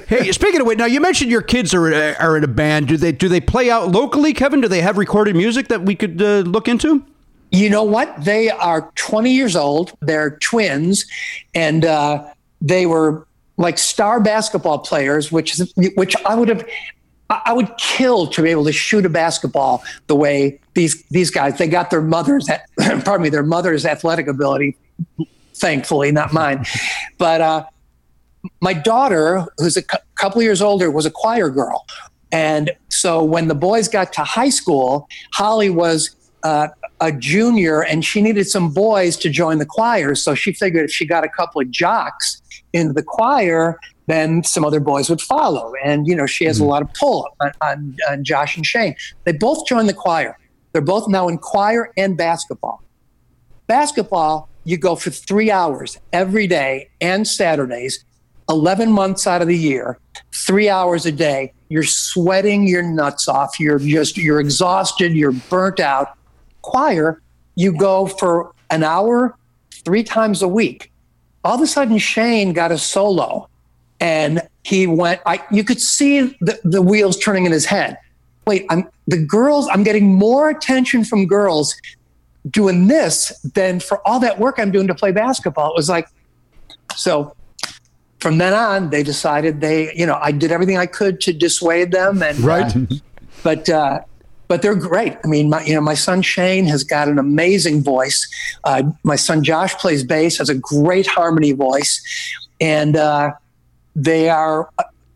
hey, 0.08 0.32
speaking 0.32 0.62
of 0.62 0.68
which, 0.68 0.78
now 0.78 0.86
you 0.86 1.02
mentioned 1.02 1.30
your 1.30 1.42
kids 1.42 1.74
are 1.74 1.94
are 1.94 2.38
in 2.38 2.44
a 2.44 2.48
band. 2.48 2.88
Do 2.88 2.98
they 2.98 3.12
do 3.12 3.28
they 3.28 3.42
play 3.42 3.70
out 3.70 3.92
locally, 3.92 4.34
Kevin? 4.34 4.62
Do 4.62 4.68
they 4.68 4.82
have 4.82 4.98
recorded 4.98 5.36
music 5.36 5.68
that 5.68 5.82
we 5.82 5.96
could 5.96 6.22
uh, 6.22 6.40
look 6.40 6.68
into? 6.68 7.04
You 7.52 7.70
know 7.70 7.84
what? 7.84 8.24
They 8.24 8.50
are 8.50 8.92
20 8.96 9.32
years 9.32 9.56
old. 9.56 9.94
They're 10.02 10.32
twins, 10.38 11.06
and 11.54 11.86
uh, 11.86 12.26
they 12.62 12.86
were 12.86 13.28
like 13.58 13.78
star 13.78 14.20
basketball 14.20 14.80
players, 14.80 15.32
which 15.32 15.60
is 15.60 15.74
which 15.96 16.16
I 16.26 16.36
would 16.36 16.50
have. 16.50 16.66
I 17.30 17.54
would 17.54 17.76
kill 17.78 18.28
to 18.28 18.42
be 18.42 18.50
able 18.52 18.66
to 18.66 18.72
shoot 18.72 19.06
a 19.06 19.10
basketball 19.10 19.84
the 20.08 20.16
way 20.16 20.60
these 20.76 21.04
these 21.08 21.32
guys. 21.32 21.58
They 21.58 21.68
got 21.68 21.90
their 21.90 22.02
mother's, 22.02 22.48
pardon 22.80 23.24
me, 23.24 23.30
their 23.30 23.44
mother's 23.44 23.86
athletic 23.86 24.28
ability. 24.28 24.78
Thankfully, 25.56 26.12
not 26.12 26.34
mine. 26.34 26.66
But 27.18 27.42
uh, 27.42 27.66
my 28.62 28.74
daughter, 28.74 29.46
who's 29.58 29.78
a 29.78 29.84
cou- 29.84 29.98
couple 30.16 30.42
years 30.42 30.62
older, 30.62 30.92
was 30.92 31.06
a 31.06 31.12
choir 31.12 31.50
girl. 31.50 31.86
And 32.32 32.72
so 32.90 33.24
when 33.24 33.48
the 33.48 33.56
boys 33.56 33.88
got 33.88 34.12
to 34.14 34.24
high 34.24 34.50
school, 34.50 35.08
Holly 35.34 35.70
was 35.70 36.16
uh, 36.44 36.68
a 37.02 37.12
junior 37.12 37.84
and 37.84 38.04
she 38.06 38.22
needed 38.22 38.48
some 38.48 38.72
boys 38.72 39.18
to 39.18 39.30
join 39.30 39.58
the 39.58 39.66
choir. 39.66 40.16
So 40.16 40.36
she 40.36 40.54
figured 40.54 40.86
if 40.86 40.92
she 40.92 41.06
got 41.06 41.24
a 41.24 41.30
couple 41.30 41.62
of 41.62 41.72
jocks 41.72 42.42
into 42.74 42.94
the 42.94 43.04
choir, 43.04 43.80
then 44.08 44.44
some 44.44 44.64
other 44.64 44.80
boys 44.80 45.10
would 45.10 45.22
follow. 45.22 45.74
And, 45.84 46.08
you 46.08 46.16
know, 46.16 46.26
she 46.26 46.46
has 46.46 46.60
a 46.60 46.62
mm-hmm. 46.62 46.70
lot 46.70 46.82
of 46.82 46.94
pull 46.94 47.28
on, 47.40 47.52
on, 47.62 47.96
on 48.10 48.24
Josh 48.24 48.56
and 48.56 48.66
Shane. 48.66 48.96
They 49.24 49.32
both 49.32 49.66
joined 49.66 49.90
the 49.90 49.94
choir. 49.94 50.38
They're 50.72 50.82
both 50.82 51.08
now 51.08 51.28
in 51.28 51.38
choir 51.38 51.92
and 51.98 52.18
basketball. 52.18 52.84
Basketball, 53.68 54.50
you 54.64 54.78
go 54.78 54.96
for 54.96 55.10
three 55.10 55.50
hours 55.50 55.98
every 56.14 56.48
day 56.48 56.90
and 57.02 57.28
Saturdays, 57.28 58.04
11 58.50 58.92
months 58.92 59.26
out 59.26 59.42
of 59.42 59.48
the 59.48 59.58
year, 59.58 59.98
three 60.34 60.70
hours 60.70 61.06
a 61.06 61.12
day. 61.12 61.54
You're 61.70 61.84
sweating 61.84 62.68
your 62.68 62.84
nuts 62.84 63.28
off. 63.28 63.60
You're 63.60 63.80
just, 63.80 64.18
you're 64.18 64.40
exhausted. 64.40 65.14
You're 65.14 65.32
burnt 65.32 65.80
out. 65.80 66.18
Choir, 66.62 67.22
you 67.56 67.76
go 67.76 68.06
for 68.06 68.54
an 68.70 68.84
hour, 68.84 69.36
three 69.72 70.04
times 70.04 70.42
a 70.42 70.48
week. 70.48 70.92
All 71.44 71.56
of 71.56 71.62
a 71.62 71.68
sudden, 71.68 71.98
Shane 71.98 72.54
got 72.54 72.72
a 72.72 72.78
solo 72.78 73.50
and 74.00 74.42
he 74.64 74.88
went, 74.88 75.22
I, 75.26 75.44
you 75.52 75.64
could 75.64 75.80
see 75.80 76.22
the, 76.42 76.60
the 76.64 76.82
wheels 76.82 77.18
turning 77.18 77.46
in 77.46 77.52
his 77.52 77.66
head. 77.66 77.98
Wait, 78.48 78.66
I'm 78.70 78.88
the 79.08 79.24
girls, 79.24 79.68
I'm 79.72 79.84
getting 79.84 80.14
more 80.14 80.50
attention 80.50 81.04
from 81.04 81.26
girls 81.28 81.76
doing 82.50 82.88
this 82.88 83.32
than 83.42 83.80
for 83.80 84.08
all 84.08 84.20
that 84.20 84.40
work 84.40 84.56
I'm 84.60 84.72
doing 84.72 84.88
to 84.88 84.96
play 84.96 85.12
basketball. 85.12 85.72
It 85.72 85.76
was 85.76 85.90
like, 85.90 86.08
so 86.96 87.36
from 88.20 88.38
then 88.38 88.54
on, 88.54 88.90
they 88.90 89.04
decided 89.04 89.62
they, 89.62 89.94
you 89.96 90.06
know, 90.06 90.20
I 90.22 90.32
did 90.32 90.52
everything 90.52 90.78
I 90.78 90.86
could 90.86 91.22
to 91.22 91.34
dissuade 91.34 91.92
them, 91.92 92.22
and 92.24 92.40
Right. 92.40 92.76
uh, 92.76 92.80
but 93.44 93.70
uh, 93.70 94.02
but 94.48 94.62
they're 94.62 94.76
great. 94.76 95.18
I 95.24 95.28
mean, 95.28 95.50
my 95.50 95.64
you 95.64 95.74
know, 95.74 95.82
my 95.82 95.94
son 95.96 96.22
Shane 96.22 96.66
has 96.66 96.84
got 96.84 97.08
an 97.08 97.20
amazing 97.20 97.84
voice. 97.84 98.28
Uh, 98.64 98.84
my 99.04 99.16
son 99.16 99.44
Josh 99.44 99.76
plays 99.76 100.04
bass, 100.04 100.38
has 100.38 100.50
a 100.50 100.56
great 100.56 101.08
harmony 101.08 101.52
voice, 101.52 102.02
and 102.60 102.96
uh, 102.96 103.32
they 103.96 104.30
are 104.30 104.70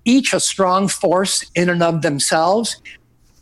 each 0.06 0.34
a 0.34 0.40
strong 0.40 0.88
force 0.88 1.46
in 1.56 1.70
and 1.70 1.84
of 1.84 2.02
themselves 2.02 2.82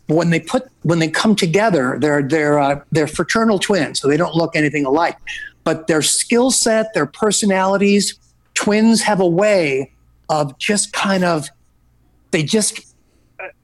when 0.08 0.30
they 0.30 0.40
put 0.40 0.64
when 0.82 0.98
they 0.98 1.08
come 1.08 1.36
together, 1.36 1.98
they're 2.00 2.22
they're 2.22 2.58
uh, 2.58 2.80
they're 2.90 3.06
fraternal 3.06 3.58
twins, 3.58 4.00
so 4.00 4.08
they 4.08 4.16
don't 4.16 4.34
look 4.34 4.56
anything 4.56 4.84
alike. 4.84 5.16
But 5.64 5.86
their 5.86 6.02
skill 6.02 6.50
set, 6.50 6.94
their 6.94 7.06
personalities, 7.06 8.18
twins 8.54 9.02
have 9.02 9.20
a 9.20 9.26
way 9.26 9.92
of 10.30 10.58
just 10.58 10.92
kind 10.92 11.24
of 11.24 11.48
they 12.30 12.42
just 12.42 12.94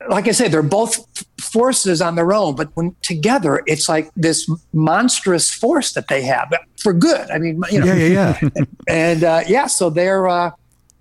like 0.08 0.28
I 0.28 0.32
said, 0.32 0.52
they're 0.52 0.62
both 0.62 1.06
forces 1.40 2.02
on 2.02 2.14
their 2.14 2.32
own, 2.32 2.54
but 2.54 2.70
when 2.74 2.94
together, 3.00 3.62
it's 3.66 3.88
like 3.88 4.10
this 4.14 4.48
monstrous 4.72 5.50
force 5.50 5.92
that 5.94 6.08
they 6.08 6.22
have 6.22 6.52
for 6.76 6.92
good. 6.92 7.30
I 7.30 7.38
mean, 7.38 7.62
you 7.70 7.80
know, 7.80 7.86
yeah, 7.86 8.38
yeah. 8.40 8.64
and 8.88 9.24
uh, 9.24 9.40
yeah, 9.48 9.66
so 9.66 9.88
they're 9.88 10.28
uh, 10.28 10.50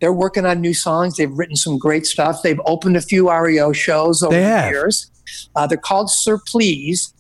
they're 0.04 0.12
working 0.12 0.45
on 0.45 0.60
new 0.60 0.74
songs. 0.74 1.16
They've 1.16 1.32
written 1.32 1.56
some 1.56 1.78
great 1.78 2.06
stuff. 2.06 2.41
They've 2.43 2.60
opened 2.66 2.97
a 2.97 3.01
few 3.01 3.32
REO 3.32 3.72
shows 3.72 4.22
over 4.22 4.36
the 4.36 4.70
years. 4.70 5.10
Uh, 5.56 5.66
they're 5.66 5.78
called 5.78 6.10
Sir 6.10 6.41
Please. 6.45 7.14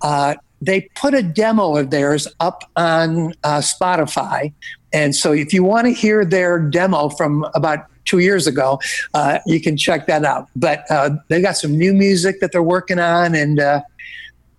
Uh, 0.00 0.36
they 0.62 0.88
put 0.94 1.12
a 1.12 1.22
demo 1.22 1.76
of 1.76 1.90
theirs 1.90 2.26
up 2.40 2.62
on 2.76 3.34
uh, 3.44 3.58
Spotify, 3.58 4.54
and 4.90 5.14
so 5.14 5.32
if 5.32 5.52
you 5.52 5.62
want 5.62 5.86
to 5.86 5.92
hear 5.92 6.24
their 6.24 6.58
demo 6.58 7.10
from 7.10 7.44
about 7.54 7.84
two 8.06 8.20
years 8.20 8.46
ago, 8.46 8.80
uh, 9.12 9.40
you 9.44 9.60
can 9.60 9.76
check 9.76 10.06
that 10.06 10.24
out. 10.24 10.48
But 10.56 10.90
uh, 10.90 11.10
they 11.28 11.42
got 11.42 11.58
some 11.58 11.76
new 11.76 11.92
music 11.92 12.40
that 12.40 12.52
they're 12.52 12.62
working 12.62 12.98
on, 12.98 13.34
and 13.34 13.60
uh, 13.60 13.82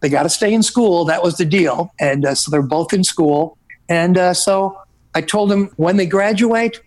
they 0.02 0.10
got 0.10 0.24
to 0.24 0.30
stay 0.30 0.54
in 0.54 0.62
school. 0.62 1.04
That 1.06 1.24
was 1.24 1.38
the 1.38 1.46
deal, 1.46 1.92
and 2.00 2.26
uh, 2.26 2.36
so 2.36 2.52
they're 2.52 2.62
both 2.62 2.94
in 2.94 3.04
school. 3.04 3.58
And 3.90 4.20
uh, 4.20 4.36
so 4.36 4.80
I 5.16 5.22
told 5.22 5.50
them 5.50 5.72
when 5.78 5.98
they 5.98 6.06
graduate, 6.06 6.80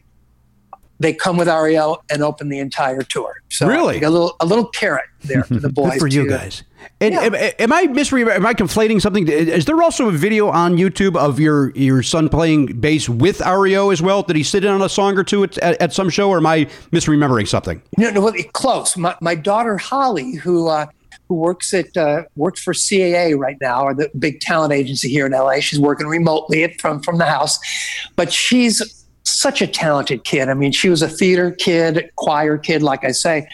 they 1.05 1.13
come 1.13 1.37
with 1.37 1.49
REO 1.49 2.03
and 2.11 2.23
open 2.23 2.49
the 2.49 2.59
entire 2.59 3.03
tour. 3.03 3.35
So 3.51 3.67
Really? 3.69 4.03
a 4.03 4.11
little 4.11 4.35
a 4.41 4.47
little 4.47 4.67
carrot 4.67 5.05
there 5.23 5.43
to 5.43 5.61
the 5.61 5.69
boys. 5.81 5.93
Good 5.93 6.01
for 6.01 6.07
you 6.09 6.29
guys. 6.29 6.63
And 7.01 7.15
Yeah. 7.15 7.23
am, 7.23 7.35
am 7.35 7.73
I 7.73 7.87
misre- 7.87 8.35
Am 8.35 8.45
I 8.47 8.55
conflating 8.55 9.01
something? 9.01 9.27
Is 9.29 9.65
there 9.67 9.83
also 9.83 10.09
a 10.09 10.13
video 10.13 10.49
on 10.49 10.77
YouTube 10.77 11.17
of 11.17 11.39
your 11.39 11.71
your 11.77 12.03
son 12.03 12.29
playing 12.29 12.81
bass 12.81 13.09
with 13.09 13.41
REO 13.41 13.91
as 13.91 14.01
well? 14.03 14.23
Did 14.23 14.37
he 14.37 14.43
sit 14.43 14.65
in 14.65 14.71
on 14.71 14.83
a 14.83 14.89
song 14.89 15.17
or 15.19 15.25
two 15.25 15.45
at, 15.45 15.59
at, 15.59 15.81
at 15.81 15.93
some 15.93 16.09
show, 16.11 16.29
or 16.31 16.39
am 16.39 16.47
I 16.47 16.65
misremembering 16.93 17.47
something? 17.49 17.81
No, 17.99 18.11
no, 18.11 18.21
well, 18.23 18.35
close. 18.53 18.97
My, 18.97 19.15
my 19.21 19.35
daughter 19.35 19.77
Holly, 19.77 20.35
who 20.35 20.69
uh, 20.69 20.87
who 21.29 21.37
works 21.37 21.73
at 21.75 21.97
uh, 21.97 22.23
works 22.37 22.63
for 22.63 22.75
CAA 22.75 23.37
right 23.37 23.57
now, 23.61 23.83
or 23.85 23.95
the 23.95 24.11
big 24.19 24.41
talent 24.41 24.73
agency 24.73 25.09
here 25.09 25.27
in 25.27 25.33
LA. 25.33 25.61
She's 25.61 25.81
working 25.81 26.07
remotely 26.07 26.75
from 26.81 27.01
from 27.03 27.19
the 27.19 27.25
house, 27.27 27.59
but 28.17 28.33
she's 28.33 29.04
such 29.25 29.63
a 29.63 29.67
talented 29.67 30.25
kid. 30.25 30.49
I 30.49 30.55
mean, 30.55 30.73
she 30.73 30.89
was 30.89 31.03
a 31.03 31.09
theater 31.09 31.51
kid, 31.51 32.11
choir 32.17 32.59
kid, 32.59 32.83
like 32.83 33.05
I 33.05 33.13
say, 33.13 33.49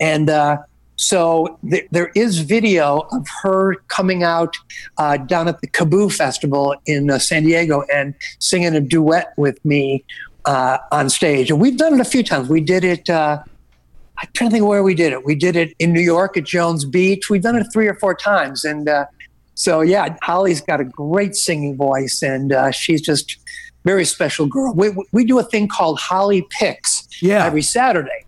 and. 0.00 0.30
Uh, 0.30 0.58
so 0.96 1.58
th- 1.68 1.88
there 1.90 2.12
is 2.14 2.40
video 2.40 3.00
of 3.10 3.26
her 3.42 3.76
coming 3.88 4.22
out 4.22 4.54
uh, 4.98 5.16
down 5.16 5.48
at 5.48 5.60
the 5.60 5.66
KAABOO 5.66 6.14
Festival 6.14 6.76
in 6.86 7.10
uh, 7.10 7.18
San 7.18 7.42
Diego 7.42 7.82
and 7.92 8.14
singing 8.38 8.76
a 8.76 8.80
duet 8.80 9.32
with 9.36 9.64
me 9.64 10.04
uh, 10.44 10.78
on 10.92 11.10
stage. 11.10 11.50
And 11.50 11.60
we've 11.60 11.76
done 11.76 11.94
it 11.94 12.00
a 12.00 12.04
few 12.04 12.22
times. 12.22 12.48
We 12.48 12.60
did 12.60 12.84
it. 12.84 13.10
I'm 13.10 14.28
trying 14.34 14.50
to 14.50 14.54
think 14.54 14.66
where 14.66 14.82
we 14.82 14.94
did 14.94 15.12
it. 15.12 15.24
We 15.24 15.34
did 15.34 15.56
it 15.56 15.74
in 15.80 15.92
New 15.92 16.00
York 16.00 16.36
at 16.36 16.44
Jones 16.44 16.84
Beach. 16.84 17.28
We've 17.28 17.42
done 17.42 17.56
it 17.56 17.66
three 17.72 17.88
or 17.88 17.94
four 17.94 18.14
times, 18.14 18.64
and 18.64 18.88
uh, 18.88 19.06
so 19.54 19.80
yeah, 19.80 20.16
Holly's 20.22 20.60
got 20.60 20.80
a 20.80 20.84
great 20.84 21.34
singing 21.34 21.76
voice, 21.76 22.22
and 22.22 22.52
uh, 22.52 22.70
she's 22.70 23.00
just 23.00 23.38
very 23.84 24.04
special 24.04 24.46
girl. 24.46 24.72
We 24.74 24.90
we 25.12 25.24
do 25.24 25.38
a 25.38 25.42
thing 25.42 25.68
called 25.68 25.98
Holly 25.98 26.46
Picks 26.50 27.08
Yeah. 27.20 27.44
every 27.44 27.62
Saturday, 27.62 28.24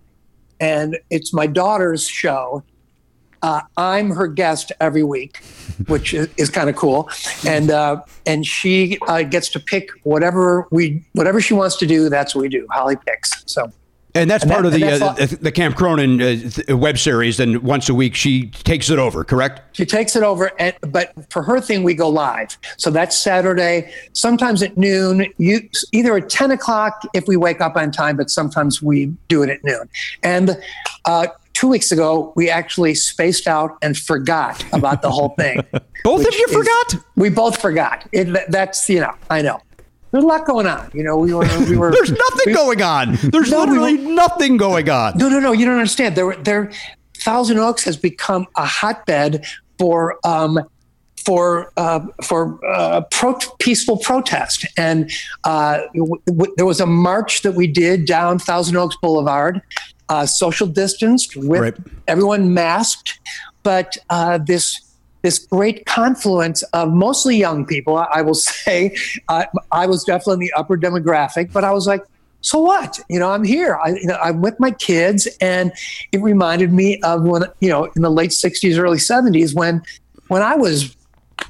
and 0.61 0.98
it's 1.11 1.32
my 1.32 1.46
daughter's 1.46 2.07
show. 2.09 2.62
Uh, 3.42 3.61
I'm 3.76 4.11
her 4.11 4.26
guest 4.26 4.72
every 4.80 5.02
week, 5.02 5.38
which 5.86 6.14
is, 6.14 6.28
is 6.38 6.48
kind 6.50 6.70
of 6.70 6.76
cool, 6.76 7.09
and 7.46 7.70
uh, 7.70 8.02
and 8.26 8.46
she 8.46 8.98
uh, 9.07 9.22
gets 9.22 9.48
to 9.50 9.61
pick 9.61 9.90
whatever 10.02 10.66
we 10.70 11.05
whatever 11.12 11.40
she 11.40 11.55
wants 11.55 11.76
to 11.76 11.86
do. 11.86 12.09
That's 12.09 12.34
what 12.34 12.42
we 12.42 12.48
do. 12.48 12.66
Holly 12.70 12.96
picks. 13.07 13.30
So 13.46 13.70
And 14.16 14.30
that's 14.30 14.44
And 14.44 14.52
part 14.52 14.62
that- 14.62 14.74
of 14.74 14.80
the 14.80 15.34
uh, 15.34 15.38
the, 15.42 15.50
Camp 15.50 15.74
Cronin 15.76 16.22
uh, 16.22 16.76
web 16.76 16.98
series. 16.98 17.40
And 17.40 17.62
once 17.64 17.88
a 17.88 17.94
week, 17.94 18.14
she 18.14 18.46
takes 18.50 18.88
it 18.90 18.98
over. 18.98 19.24
Correct? 19.24 19.60
She 19.76 19.84
takes 19.84 20.14
it 20.14 20.22
over, 20.22 20.52
and, 20.60 20.74
but 20.82 21.12
for 21.30 21.42
her 21.42 21.60
thing, 21.60 21.82
we 21.82 21.94
go 21.94 22.08
live. 22.08 22.56
So 22.76 22.90
that's 22.90 23.16
Saturday, 23.18 23.92
sometimes 24.12 24.62
at 24.62 24.76
noon. 24.76 25.26
You 25.38 25.68
either 25.92 26.16
at 26.16 26.28
ten 26.30 26.52
o'clock 26.52 27.02
if 27.12 27.26
we 27.26 27.36
wake 27.36 27.60
up 27.60 27.76
on 27.76 27.90
time, 27.90 28.16
but 28.16 28.30
sometimes 28.30 28.80
we 28.80 29.06
do 29.28 29.42
it 29.42 29.50
at 29.50 29.64
noon. 29.64 29.88
And 30.22 30.56
uh, 31.06 31.26
two 31.54 31.66
weeks 31.68 31.90
ago, 31.90 32.32
we 32.36 32.48
actually 32.48 32.94
spaced 32.94 33.48
out 33.48 33.76
and 33.82 33.98
forgot 33.98 34.64
about 34.72 35.02
the 35.02 35.10
whole 35.10 35.30
thing. 35.30 35.60
Both 36.04 36.26
of 36.26 36.34
you 36.34 36.46
is- 36.48 36.52
forgot. 36.54 37.04
We 37.16 37.30
both 37.30 37.60
forgot. 37.60 38.06
It, 38.12 38.50
that's 38.50 38.88
you 38.88 39.00
know, 39.00 39.12
I 39.30 39.42
know. 39.42 39.60
There's 40.14 40.22
a 40.22 40.28
lot 40.28 40.46
going 40.46 40.68
on. 40.68 40.88
You 40.94 41.02
know, 41.02 41.16
we 41.16 41.34
were 41.34 41.44
we 41.68 41.76
were. 41.82 41.90
There's 41.90 42.12
nothing 42.12 42.46
we- 42.46 42.52
going 42.54 42.82
on. 42.82 43.16
There's 43.20 43.50
No, 43.50 43.64
we 43.64 43.70
literally 43.72 43.96
were- 43.96 44.12
nothing 44.12 44.56
going 44.56 44.88
on. 44.88 45.18
no, 45.18 45.28
no, 45.28 45.40
no. 45.40 45.50
You 45.50 45.64
don't 45.66 45.74
understand. 45.74 46.14
There, 46.14 46.36
there. 46.36 46.70
Thousand 47.18 47.58
Oaks 47.58 47.82
has 47.84 47.96
become 47.96 48.46
a 48.54 48.64
hotbed 48.64 49.44
for 49.76 50.18
um, 50.24 50.60
for 51.24 51.72
uh, 51.76 52.06
for 52.22 52.60
uh, 52.64 53.00
pro- 53.10 53.38
peaceful 53.58 53.96
protest, 53.98 54.66
and 54.76 55.10
uh, 55.42 55.80
w- 55.94 56.14
w- 56.26 56.54
there 56.58 56.66
was 56.66 56.78
a 56.80 56.86
march 56.86 57.42
that 57.42 57.54
we 57.56 57.66
did 57.66 58.04
down 58.04 58.38
Thousand 58.38 58.76
Oaks 58.76 58.96
Boulevard, 59.02 59.62
uh, 60.10 60.26
social 60.26 60.68
distanced 60.68 61.34
with 61.34 61.60
Right. 61.60 61.74
everyone 62.06 62.54
masked, 62.54 63.18
but 63.64 63.96
uh, 64.10 64.38
this 64.38 64.80
this 65.24 65.38
great 65.38 65.86
confluence 65.86 66.62
of 66.74 66.92
mostly 66.92 67.34
young 67.34 67.64
people. 67.64 67.96
I, 67.96 68.06
I 68.16 68.22
will 68.22 68.34
say, 68.52 68.94
uh, 69.28 69.46
I 69.72 69.86
was 69.86 70.04
definitely 70.04 70.34
in 70.34 70.40
the 70.40 70.52
upper 70.52 70.76
demographic, 70.76 71.52
but 71.52 71.64
I 71.64 71.72
was 71.72 71.86
like, 71.86 72.02
so 72.42 72.60
what? 72.60 73.00
You 73.08 73.18
know, 73.18 73.30
I'm 73.30 73.42
here. 73.42 73.78
I, 73.82 73.94
you 73.94 74.06
know, 74.06 74.18
I'm 74.22 74.42
with 74.42 74.60
my 74.60 74.70
kids, 74.70 75.26
and 75.40 75.72
it 76.12 76.20
reminded 76.20 76.74
me 76.74 77.00
of 77.00 77.22
when 77.22 77.44
you 77.60 77.70
know, 77.70 77.84
in 77.96 78.02
the 78.02 78.10
late 78.10 78.32
'60s, 78.32 78.78
early 78.78 78.98
'70s, 78.98 79.54
when 79.54 79.82
when 80.28 80.42
I 80.42 80.54
was 80.54 80.94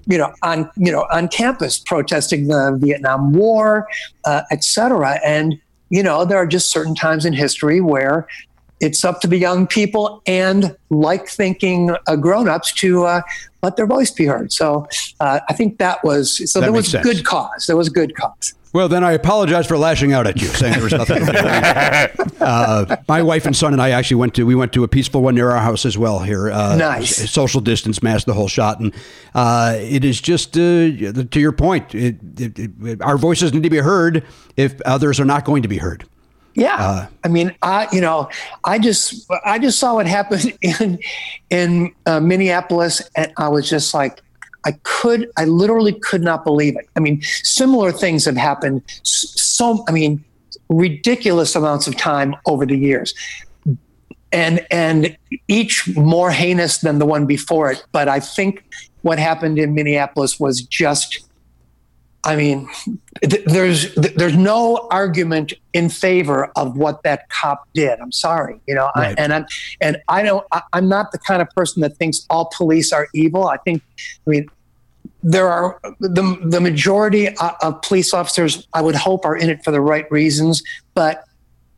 you 0.06 0.18
know, 0.18 0.32
on 0.44 0.70
you 0.76 0.92
know 0.92 1.04
on 1.12 1.26
campus 1.26 1.80
protesting 1.80 2.46
the 2.46 2.78
Vietnam 2.80 3.32
War, 3.32 3.88
uh, 4.24 4.42
et 4.52 4.62
cetera. 4.62 5.18
And 5.24 5.58
you 5.90 6.04
know, 6.04 6.24
there 6.24 6.38
are 6.38 6.46
just 6.46 6.70
certain 6.70 6.94
times 6.94 7.24
in 7.24 7.32
history 7.32 7.80
where 7.80 8.28
it's 8.80 9.04
up 9.04 9.20
to 9.22 9.26
the 9.28 9.38
young 9.38 9.66
people 9.66 10.22
and 10.26 10.76
like 10.90 11.28
thinking 11.28 11.94
uh, 12.06 12.16
grown-ups 12.16 12.72
to 12.74 13.04
uh, 13.04 13.22
let 13.62 13.76
their 13.76 13.86
voice 13.86 14.10
be 14.10 14.26
heard. 14.26 14.52
So 14.52 14.86
uh, 15.20 15.40
I 15.48 15.52
think 15.54 15.78
that 15.78 16.04
was 16.04 16.50
so 16.50 16.60
That 16.60 16.66
there 16.66 16.72
was 16.72 16.90
sense. 16.90 17.04
good 17.04 17.24
cause. 17.24 17.66
There 17.66 17.76
was 17.76 17.88
good 17.88 18.14
cause. 18.16 18.54
Well, 18.74 18.88
then 18.88 19.04
I 19.04 19.12
apologize 19.12 19.68
for 19.68 19.78
lashing 19.78 20.12
out 20.12 20.26
at 20.26 20.42
you, 20.42 20.48
saying 20.48 20.72
there 20.74 20.82
was 20.82 20.92
nothing. 20.92 21.22
uh, 22.40 22.96
my 23.06 23.22
wife 23.22 23.46
and 23.46 23.54
son 23.56 23.72
and 23.72 23.80
I 23.80 23.90
actually 23.90 24.16
went 24.16 24.34
to 24.34 24.44
we 24.44 24.56
went 24.56 24.72
to 24.72 24.82
a 24.82 24.88
peaceful 24.88 25.22
one 25.22 25.36
near 25.36 25.52
our 25.52 25.60
house 25.60 25.86
as 25.86 25.96
well 25.96 26.18
here. 26.18 26.50
Uh, 26.50 26.74
Nice. 26.74 27.30
Social 27.30 27.60
distance, 27.60 28.02
mask 28.02 28.26
the 28.26 28.34
whole 28.34 28.48
shot, 28.48 28.80
and 28.80 28.92
uh, 29.32 29.76
it 29.78 30.04
is 30.04 30.20
just 30.20 30.56
uh, 30.56 30.60
to 30.60 31.28
your 31.40 31.52
point. 31.52 31.94
It, 31.94 32.16
it, 32.36 32.58
it, 32.58 33.00
our 33.00 33.16
voices 33.16 33.54
need 33.54 33.62
to 33.62 33.70
be 33.70 33.78
heard 33.78 34.24
if 34.56 34.80
others 34.82 35.20
are 35.20 35.24
not 35.24 35.44
going 35.44 35.62
to 35.62 35.68
be 35.68 35.78
heard. 35.78 36.04
Yeah, 36.54 36.76
Uh, 36.76 37.06
I 37.24 37.28
mean, 37.28 37.54
I 37.62 37.88
you 37.92 38.00
know, 38.00 38.28
I 38.62 38.78
just 38.78 39.30
I 39.44 39.58
just 39.58 39.78
saw 39.78 39.94
what 39.94 40.06
happened 40.06 40.56
in 40.62 40.98
in 41.50 41.92
uh, 42.06 42.20
Minneapolis, 42.20 43.02
and 43.16 43.32
I 43.36 43.48
was 43.48 43.68
just 43.68 43.92
like, 43.92 44.22
I 44.64 44.72
could, 44.84 45.30
I 45.36 45.44
literally 45.44 45.92
could 45.92 46.22
not 46.22 46.44
believe 46.44 46.76
it. 46.76 46.88
I 46.96 47.00
mean, 47.00 47.22
similar 47.22 47.92
things 47.92 48.24
have 48.24 48.36
happened. 48.36 48.82
So, 49.02 49.84
I 49.88 49.92
mean, 49.92 50.24
ridiculous 50.68 51.54
amounts 51.56 51.86
of 51.86 51.96
time 51.96 52.36
over 52.46 52.64
the 52.64 52.78
years, 52.78 53.14
and 54.32 54.64
and 54.70 55.16
each 55.48 55.88
more 55.96 56.30
heinous 56.30 56.78
than 56.78 56.98
the 56.98 57.06
one 57.06 57.26
before 57.26 57.72
it. 57.72 57.84
But 57.92 58.08
I 58.08 58.20
think 58.20 58.64
what 59.02 59.18
happened 59.18 59.58
in 59.58 59.74
Minneapolis 59.74 60.40
was 60.40 60.62
just 60.62 61.20
I 62.24 62.36
mean, 62.36 62.68
th- 63.22 63.44
there's 63.44 63.94
th- 63.94 64.14
there's 64.14 64.36
no 64.36 64.88
argument 64.90 65.52
in 65.72 65.88
favor 65.88 66.46
of 66.56 66.76
what 66.76 67.02
that 67.02 67.28
cop 67.28 67.68
did. 67.74 68.00
I'm 68.00 68.12
sorry, 68.12 68.60
you 68.66 68.74
know, 68.74 68.90
Right. 68.96 69.18
I, 69.18 69.22
and 69.22 69.32
I'm 69.32 69.46
and 69.80 69.98
I 70.08 70.22
don't. 70.22 70.46
I, 70.52 70.62
I'm 70.72 70.88
not 70.88 71.12
the 71.12 71.18
kind 71.18 71.42
of 71.42 71.48
person 71.50 71.82
that 71.82 71.96
thinks 71.96 72.26
all 72.30 72.50
police 72.56 72.92
are 72.92 73.08
evil. 73.14 73.48
I 73.48 73.58
think, 73.58 73.82
I 74.26 74.30
mean, 74.30 74.46
there 75.22 75.48
are 75.48 75.80
the 76.00 76.38
the 76.42 76.60
majority 76.60 77.28
of, 77.28 77.54
of 77.62 77.82
police 77.82 78.14
officers. 78.14 78.66
I 78.72 78.80
would 78.82 78.94
hope 78.94 79.24
are 79.24 79.36
in 79.36 79.50
it 79.50 79.62
for 79.64 79.70
the 79.70 79.80
right 79.80 80.10
reasons, 80.10 80.62
but 80.94 81.24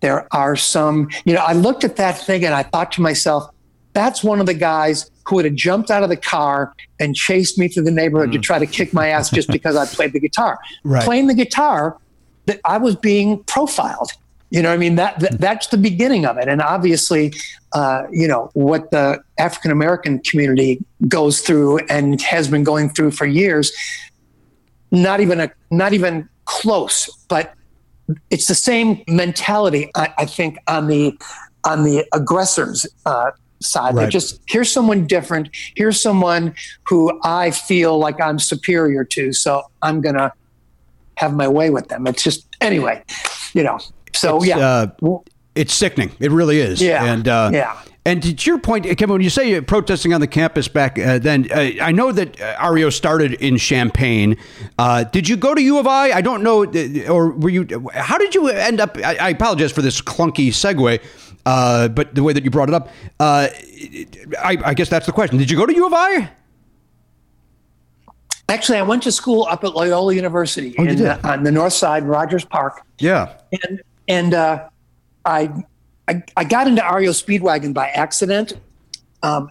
there 0.01 0.28
are 0.32 0.57
some. 0.57 1.09
You 1.24 1.34
know, 1.34 1.44
I 1.44 1.55
looked 1.55 1.84
at 1.84 1.97
that 1.97 2.18
thing 2.18 2.44
and 2.44 2.55
I 2.55 2.62
thought 2.62 2.92
to 2.92 3.01
myself, 3.03 3.51
that's 3.97 4.22
one 4.22 4.40
of 4.40 4.47
the 4.47 4.55
guys 4.55 5.11
who 5.26 5.36
would 5.36 5.47
have 5.47 5.55
jumped 5.55 5.90
out 5.90 6.03
of 6.03 6.11
the 6.11 6.16
car 6.18 6.74
and 7.01 7.16
chased 7.16 7.59
me 7.59 7.66
through 7.66 7.84
the 7.84 7.90
neighborhood 7.90 8.30
to 8.30 8.38
try 8.38 8.59
to 8.59 8.66
kick 8.66 8.92
my 8.92 9.09
ass 9.09 9.30
just 9.30 9.49
because 9.49 9.74
I 9.74 9.86
played 9.86 10.12
the 10.12 10.20
guitar. 10.20 10.59
Right. 10.84 11.03
Playing 11.03 11.26
the 11.26 11.34
guitar, 11.34 11.97
that 12.44 12.61
I 12.64 12.78
was 12.78 12.94
being 12.94 13.42
profiled. 13.44 14.12
You 14.51 14.62
know, 14.62 14.68
what 14.68 14.74
I 14.74 14.78
mean 14.78 14.94
that, 14.97 15.18
that 15.20 15.40
that's 15.40 15.66
the 15.68 15.76
beginning 15.78 16.24
of 16.24 16.38
it, 16.38 16.47
and 16.47 16.62
obviously, 16.62 17.32
uh, 17.72 18.05
you 18.12 18.28
know 18.28 18.51
what 18.53 18.92
the 18.92 19.20
African 19.38 19.72
American 19.72 20.20
community 20.20 20.84
goes 21.09 21.40
through 21.40 21.78
and 21.88 22.20
has 22.22 22.49
been 22.49 22.62
going 22.62 22.90
through 22.90 23.11
for 23.11 23.26
years. 23.26 23.72
Not 24.92 25.20
even 25.20 25.40
a 25.40 25.51
not 25.72 25.94
even 25.94 26.28
close, 26.44 27.11
but 27.28 27.55
it's 28.30 28.47
the 28.47 28.55
same 28.55 29.03
mentality. 29.09 29.90
I, 29.97 30.14
I 30.18 30.26
think 30.26 30.59
on 30.68 30.86
the 30.86 31.18
on 31.64 31.82
the 31.82 32.07
aggressors 32.12 32.86
uh, 33.05 33.32
side. 33.61 33.95
Right. 33.95 34.11
just 34.11 34.41
here's 34.47 34.71
someone 34.71 35.07
different. 35.07 35.51
Here's 35.75 36.01
someone 36.01 36.55
who 36.89 37.19
I 37.25 37.51
feel 37.51 37.99
like 37.99 38.21
I'm 38.21 38.39
superior 38.39 39.05
to, 39.05 39.33
so 39.33 39.63
I'm 39.83 40.01
gonna 40.01 40.33
have 41.17 41.35
my 41.35 41.49
way 41.49 41.71
with 41.71 41.89
them. 41.89 42.07
It's 42.07 42.23
just 42.23 42.47
anyway, 42.61 43.03
you 43.55 43.63
know. 43.63 43.79
So 44.13 44.39
It's, 44.39 44.47
yeah, 44.47 44.59
uh, 44.59 45.19
It's 45.55 45.75
sickening. 45.75 46.13
It 46.21 46.31
really 46.31 46.59
is. 46.59 46.81
Yeah. 46.81 47.05
And 47.05 47.29
uh, 47.29 47.51
Yeah. 47.53 47.81
And 48.07 48.23
to 48.23 48.49
your 48.49 48.59
point, 48.59 48.85
Kevin, 48.85 49.11
when 49.11 49.21
you 49.21 49.31
say 49.31 49.51
you're 49.51 49.63
protesting 49.63 50.15
on 50.15 50.21
the 50.21 50.29
campus 50.29 50.69
back 50.69 50.97
uh, 50.97 51.19
then, 51.19 51.51
uh, 51.51 51.73
I 51.83 51.91
know 51.91 52.13
that 52.13 52.41
uh, 52.41 52.71
REO 52.71 52.89
started 52.89 53.33
in 53.33 53.57
Champaign. 53.57 54.37
Uh, 54.79 55.03
did 55.03 55.29
you 55.29 55.37
go 55.37 55.57
to 55.57 55.61
U 55.61 55.81
of 55.81 55.89
I? 55.89 56.13
I 56.13 56.21
don't 56.21 56.45
know, 56.45 56.63
uh, 56.65 57.13
or 57.13 57.31
were 57.33 57.51
you? 57.51 57.89
How 57.93 58.17
did 58.17 58.33
you 58.33 58.49
end 58.49 58.81
up? 58.81 58.97
I, 58.99 59.17
I 59.17 59.31
apologize 59.31 59.73
for 59.73 59.83
this 59.83 60.01
clunky 60.01 60.51
segue, 60.51 61.03
uh, 61.47 61.89
but 61.89 62.14
the 62.14 62.23
way 62.23 62.32
that 62.32 62.44
you 62.44 62.51
brought 62.51 62.68
it 62.68 62.74
up, 62.74 62.89
uh, 63.20 63.48
I, 64.39 64.59
I 64.64 64.74
guess 64.74 64.89
that's 64.90 65.06
the 65.06 65.12
question. 65.12 65.39
Did 65.39 65.51
you 65.51 65.56
go 65.56 65.64
to 65.64 65.74
U 65.74 65.86
of 65.86 65.94
I? 65.94 66.28
Actually, 68.48 68.78
I 68.78 68.82
went 68.82 69.02
to 69.05 69.12
school 69.12 69.47
up 69.51 69.64
at 69.64 69.74
Loyola 69.74 70.14
University 70.14 70.74
Oh, 70.78 70.85
in, 70.85 71.05
uh, 71.05 71.20
on 71.24 71.43
the 71.43 71.51
north 71.51 71.73
side, 71.73 72.05
Rogers 72.05 72.44
Park. 72.44 72.82
Yeah. 72.98 73.39
and 73.64 73.81
and 74.09 74.35
uh, 74.35 74.68
I, 75.24 75.51
I 76.09 76.23
I 76.36 76.44
got 76.44 76.68
into 76.68 76.82
REO 76.82 77.10
Speedwagon 77.10 77.74
by 77.74 77.89
accident. 77.89 78.52
Um, 79.23 79.51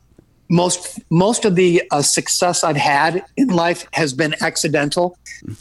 most 0.50 1.00
most 1.10 1.44
of 1.44 1.56
the 1.56 1.82
uh, 1.92 2.02
success 2.02 2.64
I've 2.64 2.78
had 2.78 3.26
in 3.36 3.48
life 3.50 3.86
has 3.94 4.14
been 4.14 4.36
accidental, 4.42 5.18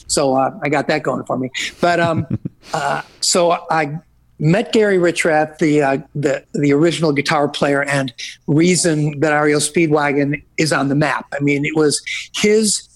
so 0.07 0.37
uh, 0.37 0.57
I 0.63 0.69
got 0.69 0.87
that 0.89 1.03
going 1.03 1.25
for 1.25 1.37
me. 1.39 1.51
But 1.81 1.99
um, 1.99 2.27
uh, 2.73 3.03
so 3.21 3.67
I 3.71 3.99
met 4.39 4.73
Gary 4.73 4.99
Richrath, 4.99 5.59
the 5.59 5.83
uh, 5.83 5.99
the 6.15 6.45
the 6.55 6.73
original 6.73 7.13
guitar 7.13 7.49
player 7.49 7.83
and 7.85 8.13
reason 8.47 9.21
that 9.21 9.39
REO 9.39 9.59
Speedwagon 9.59 10.43
is 10.59 10.73
on 10.73 10.89
the 10.89 10.95
map. 10.95 11.27
I 11.33 11.41
mean, 11.41 11.65
it 11.65 11.77
was 11.77 12.03
his 12.35 12.89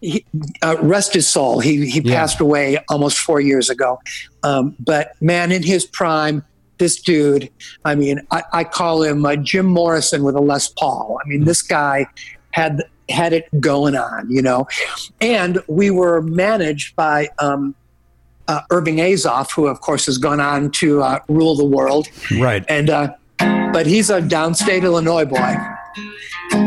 he, 0.00 0.24
uh, 0.62 0.76
rest 0.80 1.14
his 1.14 1.28
soul. 1.28 1.60
He 1.60 1.86
he 1.86 2.00
Yeah. 2.00 2.16
passed 2.16 2.40
away 2.40 2.78
almost 2.88 3.18
four 3.18 3.40
years 3.40 3.70
ago. 3.70 3.98
Um, 4.42 4.74
but 4.78 5.12
man, 5.20 5.52
in 5.52 5.62
his 5.62 5.84
prime, 5.86 6.44
this 6.78 7.00
dude. 7.00 7.50
I 7.84 7.94
mean, 7.94 8.20
I, 8.30 8.42
I 8.52 8.64
call 8.64 9.02
him 9.02 9.24
uh, 9.24 9.36
Jim 9.36 9.66
Morrison 9.66 10.22
with 10.22 10.34
a 10.36 10.40
Les 10.40 10.68
Paul. 10.68 11.18
I 11.24 11.28
mean, 11.28 11.44
this 11.44 11.62
guy 11.62 12.06
had 12.52 12.82
had 13.08 13.32
it 13.32 13.48
going 13.60 13.96
on, 13.96 14.30
you 14.30 14.42
know. 14.42 14.66
And 15.20 15.60
we 15.68 15.90
were 15.90 16.22
managed 16.22 16.96
by 16.96 17.28
um, 17.38 17.74
uh, 18.48 18.60
Irving 18.70 18.96
Azoff, 18.96 19.52
who 19.54 19.66
of 19.66 19.80
course 19.80 20.06
has 20.06 20.18
gone 20.18 20.40
on 20.40 20.70
to 20.72 21.02
uh, 21.02 21.18
rule 21.28 21.54
the 21.56 21.64
world 21.64 22.08
Right. 22.38 22.64
and 22.68 22.90
uh, 22.90 23.14
but 23.72 23.86
he's 23.86 24.08
a 24.10 24.20
downstate 24.20 24.82
Illinois 24.82 25.24
boy. 25.24 25.54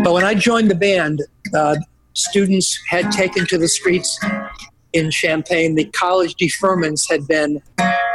But 0.03 0.13
when 0.13 0.23
I 0.23 0.33
joined 0.35 0.69
the 0.69 0.75
band, 0.75 1.21
uh, 1.53 1.77
students 2.13 2.77
had 2.89 3.11
taken 3.11 3.45
to 3.47 3.57
the 3.57 3.67
streets 3.67 4.19
in 4.93 5.09
Champaign. 5.09 5.75
The 5.75 5.85
college 5.85 6.35
deferments 6.35 7.09
had 7.09 7.27
been 7.27 7.61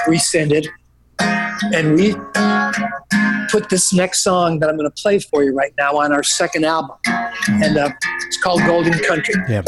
rescinded, 0.06 0.68
and 1.20 1.94
we 1.96 2.14
put 3.50 3.68
this 3.70 3.92
next 3.92 4.22
song 4.22 4.58
that 4.60 4.68
I'm 4.68 4.76
going 4.76 4.90
to 4.90 5.02
play 5.02 5.18
for 5.18 5.42
you 5.44 5.52
right 5.52 5.72
now 5.78 5.96
on 5.96 6.12
our 6.12 6.22
second 6.22 6.64
album, 6.64 6.96
and 7.48 7.76
uh, 7.76 7.90
it's 8.26 8.36
called 8.42 8.60
Golden 8.66 8.98
Country. 9.00 9.34
Yeah. 9.48 9.62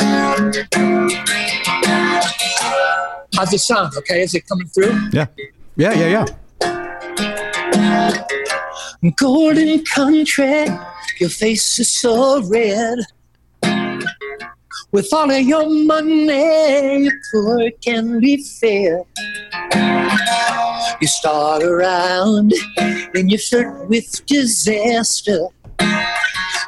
How's 3.35 3.53
it 3.53 3.59
sound? 3.59 3.93
Okay, 3.97 4.23
is 4.23 4.35
it 4.35 4.47
coming 4.47 4.69
through? 4.69 5.09
Yeah. 5.13 5.27
Yeah, 5.77 5.93
yeah, 5.93 6.09
yeah. 6.17 6.27
Golden 9.17 9.85
country, 9.85 10.67
your 11.21 11.31
face 11.31 11.79
is 11.79 12.01
so 12.01 12.43
red. 12.43 12.99
With 14.93 15.13
all 15.13 15.31
of 15.31 15.43
your 15.43 15.69
money, 15.69 17.05
your 17.05 17.13
poor 17.31 17.71
can 17.85 18.21
be 18.21 18.43
fed. 18.43 19.05
You 21.01 21.09
start 21.09 21.63
around 21.63 22.55
and 22.79 23.31
you 23.31 23.37
flirt 23.37 23.89
with 23.89 24.25
disaster. 24.27 25.49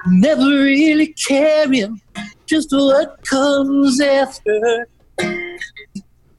Never 0.06 0.44
really 0.44 1.14
caring 1.14 2.00
just 2.46 2.70
what 2.72 3.24
comes 3.24 4.00
after. 4.00 4.86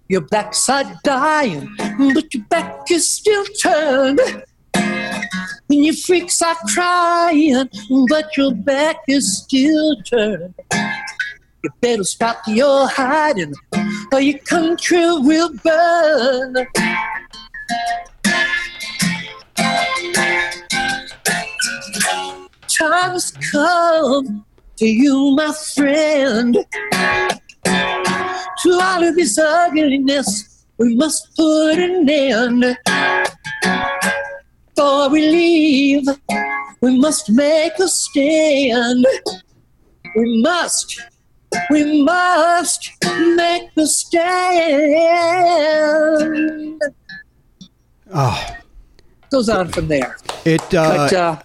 Your 0.10 0.22
backside 0.22 0.88
dying, 1.04 1.70
but 1.78 2.34
your 2.34 2.44
back 2.50 2.90
is 2.90 3.08
still 3.12 3.46
turned. 3.62 4.20
And 4.74 5.86
your 5.86 5.94
freaks 5.94 6.42
are 6.42 6.56
crying, 6.74 7.70
but 8.10 8.36
your 8.36 8.56
back 8.56 8.96
is 9.08 9.44
still 9.44 10.02
turned. 10.02 10.56
You 11.62 11.70
better 11.80 12.04
stop 12.04 12.42
your 12.48 12.88
hiding, 12.88 13.54
or 14.12 14.20
your 14.20 14.40
country 14.40 14.98
will 14.98 15.54
burn. 15.64 16.56
Time 22.68 23.12
has 23.12 23.32
come 23.52 24.44
to 24.78 24.88
you, 24.88 25.36
my 25.36 25.54
friend. 25.76 26.58
To 28.64 28.72
all 28.82 29.04
of 29.04 29.16
this 29.16 29.38
ugliness, 29.38 30.66
we 30.78 30.96
must 30.96 31.36
put 31.36 31.78
an 31.80 32.10
end. 32.10 32.78
Before 34.76 35.10
we 35.10 35.22
leave, 35.30 36.06
we 36.82 36.98
must 36.98 37.30
make 37.30 37.78
a 37.80 37.88
stand. 37.88 39.06
We 40.16 40.42
must, 40.42 41.02
we 41.70 42.04
must 42.04 42.90
make 43.36 43.70
a 43.78 43.86
stand. 43.88 44.32
Oh, 48.14 48.56
Goes 49.32 49.48
on 49.50 49.68
from 49.70 49.88
there. 49.88 50.18
it. 50.44 50.62
Uh, 50.74 50.98
But 50.98 51.14
uh, 51.14 51.36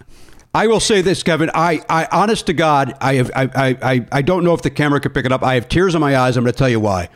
I 0.55 0.67
will 0.67 0.79
say 0.79 1.01
this, 1.01 1.21
Kevin. 1.21 1.51
I, 1.53 1.83
I, 1.89 2.07
honest 2.13 2.45
to 2.45 2.53
God, 2.53 2.95
I 3.01 3.15
have, 3.15 3.29
I, 3.35 3.77
I, 3.81 4.05
I, 4.09 4.21
don't 4.21 4.45
know 4.45 4.53
if 4.53 4.61
the 4.61 4.69
camera 4.69 5.01
could 5.01 5.13
pick 5.13 5.25
it 5.25 5.33
up. 5.33 5.43
I 5.43 5.55
have 5.55 5.67
tears 5.67 5.95
in 5.95 5.99
my 5.99 6.15
eyes. 6.15 6.37
I'm 6.37 6.45
going 6.45 6.53
to 6.53 6.57
tell 6.57 6.69
you 6.69 6.79
why. 6.79 7.09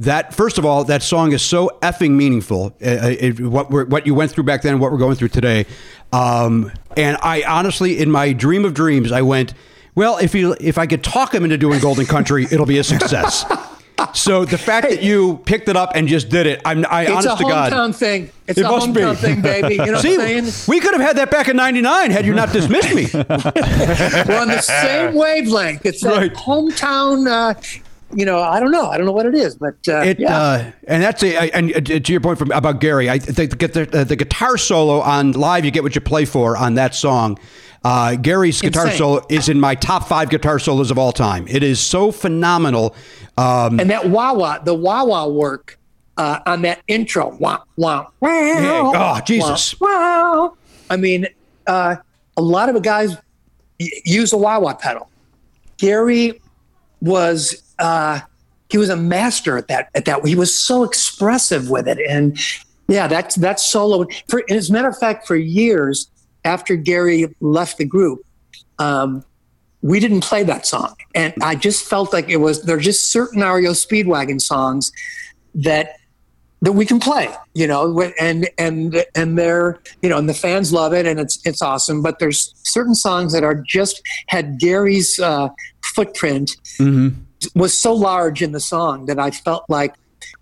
That 0.00 0.34
first 0.34 0.58
of 0.58 0.66
all, 0.66 0.82
that 0.84 1.04
song 1.04 1.30
is 1.30 1.40
so 1.40 1.78
effing 1.82 2.10
meaningful. 2.12 2.74
Uh, 2.84 3.14
it, 3.20 3.38
what 3.38 3.70
what 3.70 4.06
you 4.06 4.14
went 4.16 4.32
through 4.32 4.42
back 4.42 4.62
then, 4.62 4.80
what 4.80 4.90
we're 4.90 4.98
going 4.98 5.14
through 5.14 5.28
today. 5.28 5.66
Um, 6.12 6.72
and 6.96 7.16
I 7.22 7.44
honestly, 7.44 8.00
in 8.00 8.10
my 8.10 8.32
dream 8.32 8.64
of 8.64 8.74
dreams, 8.74 9.12
I 9.12 9.22
went, 9.22 9.54
well, 9.94 10.16
if 10.18 10.34
you, 10.34 10.56
if 10.58 10.76
I 10.76 10.88
could 10.88 11.04
talk 11.04 11.32
him 11.32 11.44
into 11.44 11.58
doing 11.58 11.78
Golden 11.78 12.06
Country, 12.06 12.44
it'll 12.50 12.66
be 12.66 12.78
a 12.78 12.84
success. 12.84 13.44
So 14.14 14.44
the 14.44 14.58
fact 14.58 14.88
that 14.88 15.02
you 15.02 15.38
picked 15.44 15.68
it 15.68 15.76
up 15.76 15.92
and 15.94 16.06
just 16.08 16.28
did 16.28 16.46
it, 16.46 16.60
I'm, 16.64 16.84
I 16.90 17.02
it's 17.02 17.10
honest 17.12 17.28
a 17.40 17.44
to 17.44 17.50
God, 17.50 17.72
hometown 17.72 17.94
thing. 17.94 18.30
It's 18.46 18.58
It 18.58 18.64
a 18.64 18.70
must 18.70 18.92
be. 18.92 19.14
thing, 19.14 19.40
baby. 19.42 19.74
You 19.74 19.92
know 19.92 19.98
See, 20.00 20.16
what 20.16 20.26
I'm 20.28 20.44
saying? 20.46 20.64
we 20.68 20.80
could 20.80 20.92
have 20.92 21.00
had 21.02 21.16
that 21.16 21.30
back 21.30 21.48
in 21.48 21.56
'99 21.56 22.10
had 22.10 22.26
you 22.26 22.34
not 22.34 22.52
dismissed 22.52 22.94
me. 22.94 23.06
We're 23.14 24.40
on 24.40 24.48
the 24.48 24.60
same 24.62 25.14
wavelength. 25.14 25.84
It's 25.86 26.02
that 26.02 26.16
Right. 26.16 26.34
hometown. 26.34 27.26
Uh, 27.28 27.54
you 28.12 28.24
know, 28.24 28.40
I 28.40 28.58
don't 28.58 28.72
know. 28.72 28.86
I 28.90 28.96
don't 28.96 29.06
know 29.06 29.12
what 29.12 29.26
it 29.26 29.34
is, 29.36 29.54
but 29.54 29.76
uh, 29.88 29.98
It 30.00 30.18
yeah. 30.18 30.36
uh, 30.36 30.70
and 30.88 31.00
that's 31.02 31.22
a 31.22 31.50
and 31.54 31.76
uh, 31.76 31.80
to 32.00 32.12
your 32.12 32.20
point 32.20 32.38
from 32.38 32.50
about 32.50 32.80
Gary, 32.80 33.08
I 33.08 33.18
think 33.20 33.56
the, 33.58 33.86
the, 33.90 34.04
the 34.04 34.16
guitar 34.16 34.58
solo 34.58 35.00
on 35.00 35.32
live, 35.32 35.64
you 35.64 35.70
get 35.70 35.82
what 35.84 35.94
you 35.94 36.00
play 36.00 36.24
for 36.24 36.56
on 36.56 36.74
that 36.74 36.94
song. 36.94 37.38
Uh, 37.82 38.14
Gary's 38.16 38.60
guitar 38.60 38.86
Insane. 38.86 38.98
solo 38.98 39.26
is 39.30 39.48
in 39.48 39.58
my 39.58 39.74
top 39.74 40.06
five 40.08 40.28
guitar 40.28 40.58
solos 40.58 40.90
of 40.90 40.98
all 40.98 41.12
time. 41.12 41.46
It 41.48 41.62
is 41.62 41.80
so 41.80 42.10
phenomenal. 42.12 42.94
Um, 43.40 43.80
and 43.80 43.88
that 43.88 44.10
wah 44.10 44.34
wah, 44.34 44.58
the 44.58 44.74
wah 44.74 45.02
wah 45.04 45.26
work 45.26 45.78
uh, 46.18 46.40
on 46.44 46.60
that 46.62 46.82
intro, 46.88 47.34
wah 47.36 47.60
wah 47.76 48.06
wow, 48.20 48.92
oh, 48.94 49.20
Jesus. 49.24 49.80
wow. 49.80 50.56
I 50.90 50.96
mean, 50.98 51.26
uh, 51.66 51.96
a 52.36 52.42
lot 52.42 52.68
of 52.68 52.74
the 52.74 52.82
guys 52.82 53.16
y- 53.78 53.88
use 54.04 54.34
a 54.34 54.36
wah 54.36 54.58
wah 54.58 54.74
pedal. 54.74 55.10
Gary 55.78 56.42
was 57.00 57.62
uh, 57.78 58.20
he 58.68 58.76
was 58.76 58.90
a 58.90 58.96
master 58.96 59.56
at 59.56 59.68
that. 59.68 59.88
At 59.94 60.04
that, 60.04 60.26
he 60.26 60.36
was 60.36 60.54
so 60.54 60.84
expressive 60.84 61.70
with 61.70 61.88
it, 61.88 61.98
and 62.06 62.38
yeah, 62.88 63.06
that's 63.06 63.36
that's 63.36 63.64
solo. 63.64 64.06
For 64.28 64.44
as 64.50 64.68
a 64.68 64.72
matter 64.74 64.88
of 64.88 64.98
fact, 64.98 65.26
for 65.26 65.36
years 65.36 66.10
after 66.44 66.76
Gary 66.76 67.34
left 67.40 67.78
the 67.78 67.86
group, 67.86 68.20
um, 68.78 69.24
we 69.82 70.00
didn't 70.00 70.20
play 70.22 70.42
that 70.44 70.66
song, 70.66 70.94
and 71.14 71.34
I 71.42 71.54
just 71.54 71.84
felt 71.84 72.12
like 72.12 72.28
it 72.28 72.36
was 72.36 72.62
there 72.62 72.76
are 72.76 72.80
just 72.80 73.10
certain 73.10 73.40
REO 73.42 73.72
Speedwagon 73.72 74.40
songs 74.40 74.92
that 75.54 75.96
that 76.62 76.72
we 76.72 76.84
can 76.84 77.00
play, 77.00 77.34
you 77.54 77.66
know, 77.66 78.00
and 78.20 78.48
and 78.58 79.04
and 79.14 79.38
they're 79.38 79.80
you 80.02 80.08
know, 80.08 80.18
and 80.18 80.28
the 80.28 80.34
fans 80.34 80.72
love 80.72 80.92
it, 80.92 81.06
and 81.06 81.18
it's 81.18 81.44
it's 81.46 81.62
awesome. 81.62 82.02
But 82.02 82.18
there's 82.18 82.52
certain 82.62 82.94
songs 82.94 83.32
that 83.32 83.42
are 83.44 83.54
just 83.54 84.02
had 84.26 84.58
Gary's 84.58 85.18
uh, 85.18 85.48
footprint 85.94 86.56
was 87.54 87.76
so 87.76 87.94
large 87.94 88.42
in 88.42 88.52
the 88.52 88.60
song 88.60 89.06
that 89.06 89.18
I 89.18 89.30
felt 89.30 89.64
like 89.68 89.94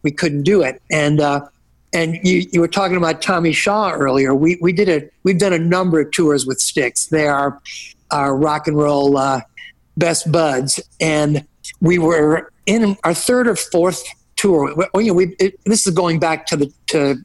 we 0.02 0.10
couldn't 0.10 0.42
do 0.42 0.62
it. 0.62 0.82
And 0.90 1.20
uh, 1.20 1.46
and 1.92 2.18
you 2.22 2.46
you 2.52 2.60
were 2.60 2.68
talking 2.68 2.96
about 2.96 3.22
Tommy 3.22 3.52
Shaw 3.52 3.92
earlier. 3.92 4.34
We 4.34 4.58
we 4.60 4.72
did 4.72 4.88
a 4.88 5.08
we've 5.22 5.38
done 5.38 5.52
a 5.52 5.58
number 5.58 6.00
of 6.00 6.10
tours 6.10 6.46
with 6.46 6.60
Styx. 6.60 7.06
They 7.06 7.26
are 7.26 7.60
our 8.10 8.36
rock 8.36 8.66
and 8.66 8.76
roll 8.76 9.16
uh, 9.16 9.40
best 9.96 10.30
buds, 10.30 10.80
and 11.00 11.46
we 11.80 11.98
were 11.98 12.50
in 12.66 12.96
our 13.04 13.14
third 13.14 13.48
or 13.48 13.56
fourth 13.56 14.04
tour. 14.36 14.74
Well, 14.74 15.02
you 15.02 15.08
know, 15.08 15.14
we 15.14 15.36
it, 15.38 15.58
this 15.64 15.86
is 15.86 15.94
going 15.94 16.18
back 16.18 16.46
to 16.46 16.56
the 16.56 16.72
to 16.88 17.16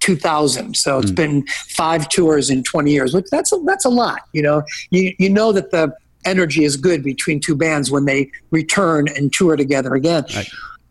2000, 0.00 0.76
so 0.76 0.98
it's 0.98 1.10
been 1.10 1.46
five 1.68 2.08
tours 2.08 2.50
in 2.50 2.62
20 2.62 2.92
years. 2.92 3.14
Which 3.14 3.26
that's 3.30 3.52
a, 3.52 3.58
that's 3.64 3.84
a 3.84 3.88
lot. 3.88 4.22
You 4.32 4.42
know, 4.42 4.62
you 4.90 5.14
you 5.18 5.30
know 5.30 5.52
that 5.52 5.70
the 5.70 5.94
energy 6.24 6.64
is 6.64 6.76
good 6.76 7.02
between 7.02 7.40
two 7.40 7.56
bands 7.56 7.90
when 7.90 8.04
they 8.04 8.30
return 8.50 9.06
and 9.08 9.32
tour 9.32 9.56
together 9.56 9.94
again. 9.94 10.24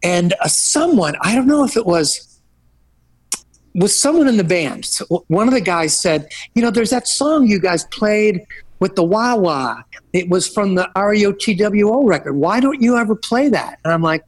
And 0.02 0.34
uh, 0.40 0.48
someone, 0.48 1.16
I 1.22 1.36
don't 1.36 1.48
know 1.48 1.64
if 1.64 1.76
it 1.76 1.86
was 1.86 2.32
was 3.74 3.98
someone 3.98 4.30
in 4.30 4.38
the 4.38 4.44
band. 4.44 4.86
So 4.86 5.26
one 5.28 5.48
of 5.50 5.54
the 5.54 5.62
guys 5.62 6.00
said, 6.00 6.28
"You 6.54 6.62
know, 6.62 6.72
there's 6.72 6.92
that 6.92 7.08
song 7.08 7.48
you 7.48 7.60
guys 7.60 7.84
played 7.86 8.46
with 8.80 8.96
the 8.96 9.04
wah 9.04 9.36
wah. 9.36 9.82
It 10.14 10.30
was 10.30 10.48
from 10.48 10.76
the 10.76 10.86
E 10.86 11.00
REOTWO 11.00 12.08
record. 12.08 12.34
Why 12.34 12.60
don't 12.60 12.82
you 12.82 12.98
ever 12.98 13.16
play 13.16 13.50
that? 13.50 13.80
And 13.84 13.94
I'm 13.94 14.02
like, 14.02 14.24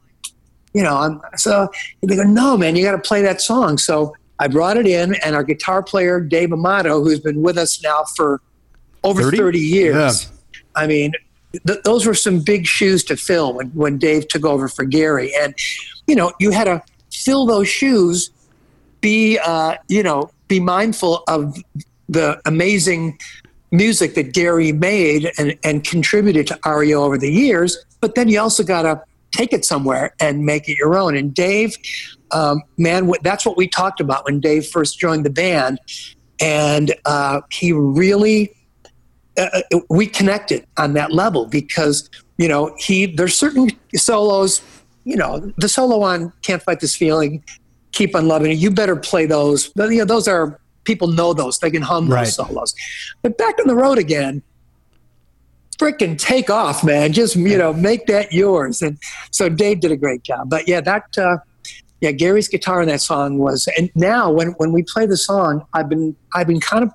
you 0.74 0.82
know, 0.82 0.96
I'm, 0.96 1.20
so 1.36 1.70
they 2.02 2.16
go, 2.16 2.22
no, 2.22 2.56
man, 2.56 2.76
you 2.76 2.84
got 2.84 2.92
to 2.92 2.98
play 2.98 3.22
that 3.22 3.40
song. 3.40 3.78
So 3.78 4.14
I 4.38 4.48
brought 4.48 4.76
it 4.76 4.86
in, 4.86 5.14
and 5.24 5.34
our 5.34 5.42
guitar 5.42 5.82
player, 5.82 6.20
Dave 6.20 6.52
Amato, 6.52 7.02
who's 7.02 7.20
been 7.20 7.42
with 7.42 7.58
us 7.58 7.82
now 7.82 8.04
for 8.16 8.40
over 9.04 9.22
30? 9.22 9.36
30, 9.36 9.58
years. 9.58 10.32
I 10.76 10.86
mean, 10.86 11.12
th- 11.66 11.80
those 11.84 12.06
were 12.06 12.14
some 12.14 12.40
big 12.40 12.66
shoes 12.66 13.02
to 13.04 13.16
fill 13.16 13.54
when, 13.54 13.68
when 13.70 13.98
Dave 13.98 14.28
took 14.28 14.44
over 14.44 14.68
for 14.68 14.84
Gary. 14.84 15.32
And, 15.34 15.54
you 16.06 16.14
know, 16.14 16.32
you 16.38 16.50
had 16.50 16.64
to 16.64 16.82
fill 17.12 17.46
those 17.46 17.68
shoes, 17.68 18.30
be, 19.00 19.38
uh, 19.38 19.76
you 19.88 20.02
know, 20.02 20.30
be 20.46 20.60
mindful 20.60 21.24
of 21.26 21.56
the 22.08 22.40
amazing 22.46 23.18
music 23.70 24.14
that 24.14 24.32
Gary 24.32 24.72
made 24.72 25.30
and, 25.38 25.56
and 25.64 25.84
contributed 25.84 26.46
to 26.48 26.58
REO 26.66 27.02
over 27.02 27.18
the 27.18 27.30
years. 27.30 27.76
But 28.00 28.14
then 28.14 28.28
you 28.28 28.40
also 28.40 28.62
got 28.62 28.82
to 28.82 29.02
take 29.30 29.52
it 29.52 29.64
somewhere 29.64 30.14
and 30.20 30.44
make 30.44 30.68
it 30.68 30.78
your 30.78 30.96
own. 30.96 31.16
And 31.16 31.34
Dave, 31.34 31.76
um, 32.30 32.62
man, 32.76 33.12
that's 33.22 33.44
what 33.44 33.56
we 33.56 33.68
talked 33.68 34.00
about 34.00 34.24
when 34.24 34.40
Dave 34.40 34.66
first 34.66 34.98
joined 34.98 35.24
the 35.24 35.30
band. 35.30 35.78
And 36.40 36.94
uh, 37.04 37.40
he 37.50 37.72
really 37.72 38.54
uh, 39.38 39.62
we 39.88 40.06
connected 40.06 40.66
on 40.76 40.94
that 40.94 41.12
level 41.12 41.46
because 41.46 42.10
you 42.38 42.48
know 42.48 42.74
he 42.76 43.06
there's 43.06 43.38
certain 43.38 43.70
solos 43.94 44.60
you 45.04 45.16
know 45.16 45.52
the 45.58 45.68
solo 45.68 46.02
on 46.02 46.32
can't 46.42 46.62
fight 46.62 46.80
this 46.80 46.96
feeling 46.96 47.42
keep 47.92 48.16
on 48.16 48.26
loving 48.26 48.50
it 48.50 48.58
you 48.58 48.70
better 48.70 48.96
play 48.96 49.26
those 49.26 49.70
you 49.76 49.98
know 49.98 50.04
those 50.04 50.26
are 50.26 50.58
people 50.88 51.08
know 51.20 51.30
those. 51.32 51.54
They 51.58 51.70
can 51.70 51.82
hum 51.82 52.08
Right. 52.08 52.24
those 52.24 52.34
solos. 52.34 52.74
But 53.22 53.38
back 53.38 53.56
on 53.60 53.66
the 53.68 53.76
road 53.84 53.98
again 53.98 54.42
freaking 55.78 56.18
take 56.18 56.50
off 56.50 56.82
man. 56.82 57.12
Just 57.12 57.36
you 57.36 57.56
know 57.62 57.72
make 57.72 58.06
that 58.06 58.32
yours. 58.32 58.82
And 58.82 58.98
so 59.30 59.48
dave 59.48 59.78
did 59.84 59.92
a 59.92 59.96
great 60.04 60.22
job. 60.24 60.50
But 60.50 60.66
yeah 60.66 60.80
that 60.80 61.06
uh 61.16 61.36
yeah 62.00 62.12
gary's 62.12 62.48
guitar 62.48 62.78
in 62.82 62.88
that 62.88 63.00
song 63.00 63.38
was 63.38 63.68
and 63.76 63.90
now 63.94 64.30
when 64.30 64.48
when 64.60 64.70
we 64.72 64.84
play 64.94 65.04
the 65.04 65.16
song 65.16 65.52
i've 65.76 65.88
been 65.88 66.14
i've 66.36 66.46
been 66.46 66.60
kind 66.60 66.84
of 66.84 66.90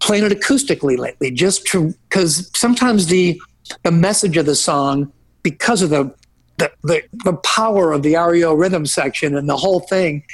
playing 0.00 0.24
it 0.24 0.32
acoustically 0.32 0.96
lately, 0.96 1.30
just 1.30 1.66
to 1.66 1.92
because 2.08 2.50
sometimes 2.56 3.06
the 3.06 3.40
the 3.82 3.90
message 3.90 4.36
of 4.36 4.46
the 4.46 4.54
song, 4.54 5.12
because 5.42 5.82
of 5.82 5.90
the 5.90 6.14
the, 6.58 6.70
the 6.84 7.02
the 7.24 7.34
power 7.38 7.92
of 7.92 8.02
the 8.02 8.16
REO 8.16 8.54
rhythm 8.54 8.86
section 8.86 9.36
and 9.36 9.48
the 9.48 9.56
whole 9.56 9.80
thing, 9.80 10.24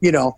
you 0.00 0.12
know, 0.12 0.34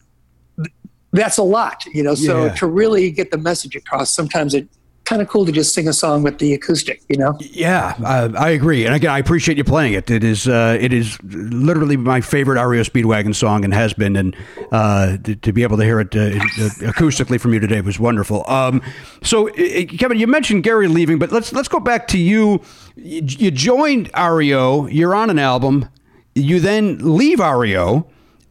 that's 1.12 1.38
a 1.38 1.42
lot, 1.42 1.84
you 1.92 2.02
know. 2.02 2.14
So 2.14 2.46
Yeah. 2.46 2.54
to 2.54 2.66
really 2.66 3.10
get 3.10 3.30
the 3.30 3.38
message 3.38 3.76
across, 3.76 4.14
sometimes 4.14 4.54
it 4.54 4.68
kind 5.04 5.20
of 5.20 5.28
cool 5.28 5.44
to 5.44 5.50
just 5.50 5.74
sing 5.74 5.88
a 5.88 5.92
song 5.92 6.22
with 6.22 6.38
the 6.38 6.54
acoustic, 6.54 7.02
you 7.08 7.16
know. 7.16 7.36
Yeah, 7.40 7.94
uh, 8.04 8.30
I 8.38 8.50
agree, 8.50 8.86
and 8.86 8.94
again, 8.94 9.10
I 9.10 9.18
appreciate 9.18 9.58
you 9.58 9.64
playing 9.64 9.94
it. 9.94 10.08
It 10.10 10.22
is 10.24 10.46
uh, 10.48 10.78
it 10.80 10.92
is 10.92 11.18
literally 11.24 11.96
my 11.96 12.20
favorite 12.20 12.64
REO 12.64 12.82
Speedwagon 12.82 13.34
song, 13.34 13.64
and 13.64 13.74
has 13.74 13.92
been. 13.92 14.16
And 14.16 14.36
uh, 14.70 15.16
to, 15.18 15.34
to 15.36 15.52
be 15.52 15.64
able 15.64 15.76
to 15.78 15.84
hear 15.84 16.00
it 16.00 16.14
uh, 16.14 16.20
uh, 16.20 16.92
acoustically 16.92 17.40
from 17.40 17.52
you 17.52 17.60
today 17.60 17.80
was 17.80 17.98
wonderful. 17.98 18.48
Um, 18.48 18.80
so, 19.22 19.48
Kevin, 19.48 20.18
you 20.18 20.26
mentioned 20.26 20.62
Gary 20.62 20.88
leaving, 20.88 21.18
but 21.18 21.32
let's 21.32 21.52
let's 21.52 21.68
go 21.68 21.80
back 21.80 22.06
to 22.08 22.18
you. 22.18 22.62
You, 22.96 23.22
you 23.24 23.50
joined 23.50 24.08
REO. 24.16 24.86
You're 24.86 25.14
on 25.14 25.30
an 25.30 25.38
album. 25.38 25.88
You 26.34 26.60
then 26.60 27.16
leave 27.18 27.40
REO, 27.40 28.06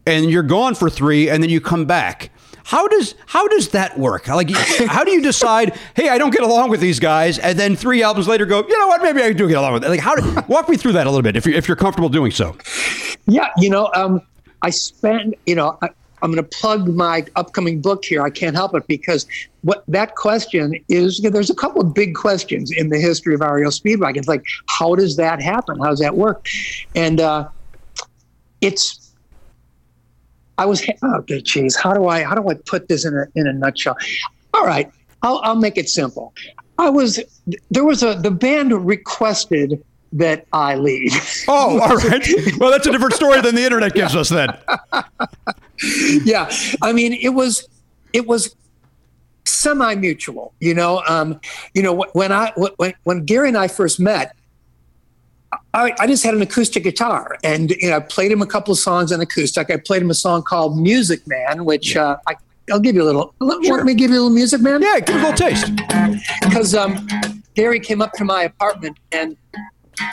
and 0.06 0.30
you're 0.30 0.44
gone 0.44 0.76
for 0.76 0.90
three, 0.90 1.30
and 1.30 1.42
then 1.42 1.50
you 1.50 1.62
come 1.62 1.86
back. 1.86 2.30
How 2.64 2.88
does 2.88 3.16
how 3.26 3.48
does 3.48 3.70
that 3.70 3.98
work? 3.98 4.28
Like, 4.28 4.50
how 4.88 5.04
do 5.04 5.12
you 5.12 5.22
decide? 5.22 5.78
Hey, 5.96 6.10
I 6.10 6.18
don't 6.18 6.32
get 6.32 6.44
along 6.44 6.70
with 6.70 6.80
these 6.80 7.00
guys, 7.00 7.40
and 7.40 7.58
then 7.58 7.76
three 7.76 8.04
albums 8.04 8.28
later, 8.28 8.46
go, 8.46 8.66
you 8.68 8.78
know 8.78 8.88
what? 8.88 9.02
Maybe 9.02 9.22
I 9.22 9.34
do 9.34 9.48
get 9.48 9.58
along 9.58 9.74
with. 9.74 9.84
It. 9.84 9.90
Like, 9.90 10.00
how? 10.00 10.16
Do, 10.16 10.42
walk 10.48 10.70
me 10.70 10.78
through 10.78 10.94
that 10.94 11.08
a 11.08 11.10
little 11.10 11.24
bit, 11.24 11.36
if 11.36 11.46
you 11.46 11.54
if 11.54 11.68
you're 11.68 11.78
comfortable 11.78 12.10
doing 12.10 12.32
so. 12.32 12.56
Yeah, 13.28 13.50
you 13.58 13.70
know, 13.70 13.90
um, 13.94 14.22
I 14.62 14.70
spend, 14.70 15.36
you 15.46 15.56
know, 15.56 15.78
I, 15.82 15.90
I'm 16.22 16.32
going 16.32 16.44
to 16.44 16.58
plug 16.58 16.88
my 16.88 17.26
upcoming 17.36 17.82
book 17.82 18.06
here. 18.06 18.22
I 18.22 18.30
can't 18.30 18.56
help 18.56 18.76
it 18.76 18.86
because 18.88 19.26
what 19.62 19.84
that 19.88 20.16
question 20.16 20.76
is, 20.88 21.20
you 21.20 21.26
know, 21.26 21.30
there's 21.32 21.50
a 21.50 21.56
couple 21.56 21.82
of 21.82 21.94
big 21.94 22.16
questions 22.16 22.72
in 22.72 22.90
the 22.90 23.00
history 23.00 23.34
of 23.34 23.42
REO 23.42 23.70
Speedwagon. 23.70 24.18
It's 24.18 24.28
like, 24.28 24.44
how 24.68 24.96
does 24.96 25.18
that 25.18 25.42
happen? 25.42 25.80
How 25.80 25.90
does 25.90 26.00
that 26.00 26.16
work? 26.16 26.48
And 26.96 27.20
uh, 27.20 27.48
it's, 28.62 29.01
I 30.62 30.66
was, 30.66 30.88
okay, 31.04 31.42
geez, 31.42 31.76
how 31.76 31.94
do 31.94 32.08
I, 32.08 32.24
how 32.24 32.36
do 32.36 32.48
I 32.50 32.54
put 32.54 32.88
this 32.88 33.06
in 33.06 33.18
a, 33.18 33.26
in 33.36 33.48
a 33.48 33.54
nutshell? 33.54 33.98
All 34.54 34.66
right, 34.66 34.92
I'll, 35.22 35.40
I'll 35.44 35.56
make 35.56 35.78
it 35.78 35.90
simple. 35.90 36.34
I 36.78 36.90
was, 36.90 37.20
there 37.70 37.84
was 37.84 38.04
a, 38.04 38.16
the 38.16 38.32
band 38.32 38.72
requested 38.86 39.84
that 40.14 40.46
I 40.54 40.76
leave. 40.76 41.14
Oh, 41.48 41.80
all 41.80 41.96
right. 41.96 42.28
Well, 42.60 42.70
that's 42.70 42.86
a 42.86 42.92
different 42.92 43.14
story 43.14 43.42
than 43.42 43.56
the 43.56 43.64
internet 43.64 43.94
gives 43.94 44.16
us. 44.16 44.30
Then. 44.30 44.56
yeah 46.24 46.50
i 46.82 46.94
mean 46.94 47.14
it 47.14 47.30
was 47.30 47.68
it 48.14 48.28
was 48.28 48.56
semi-mutual 49.46 50.54
you 50.60 50.74
know 50.74 51.02
um 51.08 51.40
you 51.74 51.82
know 51.82 52.06
when 52.14 52.32
i 52.32 52.52
when, 52.56 52.94
when 53.04 53.26
gary 53.26 53.48
and 53.48 53.58
i 53.58 53.68
first 53.68 54.00
met 54.00 54.36
I, 55.74 55.94
I 56.00 56.08
just 56.08 56.24
had 56.24 56.34
an 56.34 56.42
acoustic 56.42 56.84
guitar 56.84 57.38
and 57.44 57.72
you 57.72 57.90
know, 57.90 57.98
I 57.98 58.00
played 58.00 58.32
him 58.32 58.42
a 58.42 58.46
couple 58.46 58.72
of 58.72 58.80
songs 58.80 59.12
on 59.12 59.22
acoustic. 59.22 59.70
I 59.70 59.78
played 59.78 60.02
him 60.02 60.10
a 60.10 60.16
song 60.16 60.44
called 60.44 60.78
Music 60.78 61.26
Man, 61.28 61.66
which 61.66 61.96
uh, 61.96 62.18
I, 62.28 62.36
I'll 62.72 62.80
give 62.80 62.96
you 62.96 63.04
a 63.04 63.06
little. 63.06 63.34
Want 63.40 63.86
me 63.86 63.94
to 63.94 63.98
give 63.98 64.12
you 64.12 64.18
a 64.18 64.22
little 64.22 64.30
Music 64.36 64.62
Man? 64.62 64.82
Yeah, 64.82 65.00
give 65.00 65.16
it 65.16 65.20
a 65.20 65.30
little 65.30 65.34
taste. 65.34 65.72
because 66.42 66.76
um, 66.76 67.08
Gary 67.56 67.80
came 67.80 68.02
up 68.02 68.14
to 68.14 68.26
my 68.26 68.44
apartment 68.44 68.98
and 69.12 69.36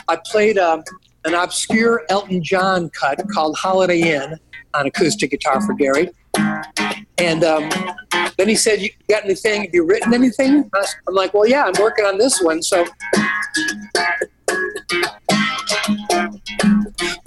I 0.07 0.17
played 0.25 0.57
um, 0.57 0.83
an 1.25 1.33
obscure 1.33 2.05
Elton 2.09 2.43
John 2.43 2.89
cut 2.89 3.19
called 3.29 3.57
Holiday 3.57 4.01
Inn 4.01 4.37
on 4.73 4.87
acoustic 4.87 5.31
guitar 5.31 5.61
for 5.61 5.73
Gary. 5.73 6.09
And 7.17 7.43
um, 7.43 7.69
then 8.37 8.47
he 8.47 8.55
said, 8.55 8.81
"You 8.81 8.89
got 9.09 9.25
anything? 9.25 9.63
Have 9.63 9.73
you 9.73 9.85
written 9.85 10.13
anything?" 10.13 10.69
I'm 11.07 11.13
like, 11.13 11.33
"Well, 11.33 11.47
yeah, 11.47 11.65
I'm 11.65 11.73
working 11.81 12.05
on 12.05 12.17
this 12.17 12.41
one." 12.41 12.61
So 12.61 12.85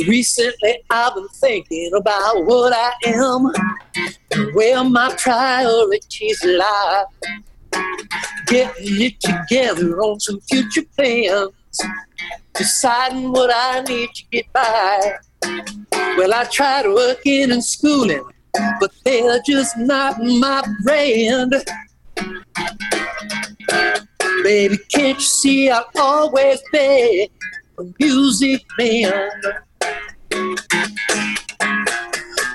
recently, 0.07 0.83
I've 0.91 1.15
been 1.15 1.29
thinking 1.29 1.91
about 1.95 2.45
what 2.45 2.73
I 2.75 2.93
am, 3.05 3.53
where 4.55 4.85
my 4.85 5.15
priorities 5.17 6.45
lie 6.45 7.05
getting 8.47 9.01
it 9.01 9.21
together 9.21 9.99
on 10.01 10.21
some 10.21 10.41
future 10.43 10.83
plans, 10.97 11.51
deciding 12.55 13.33
what 13.33 13.51
I 13.55 13.81
need 13.83 14.11
to 14.15 14.25
get 14.31 14.53
by. 14.53 15.15
Well, 15.93 16.35
I 16.35 16.45
tried 16.45 16.87
working 16.87 17.51
and 17.51 17.65
schooling, 17.65 18.25
but 18.79 18.93
they're 19.05 19.41
just 19.47 19.79
not 19.79 20.21
my 20.21 20.63
brand. 20.85 21.55
Baby, 24.43 24.79
can't 24.91 25.19
you 25.19 25.25
see 25.25 25.71
I've 25.71 25.85
always 25.97 26.61
been 26.73 27.29
a 27.79 27.85
music 27.99 28.63
man? 28.79 29.31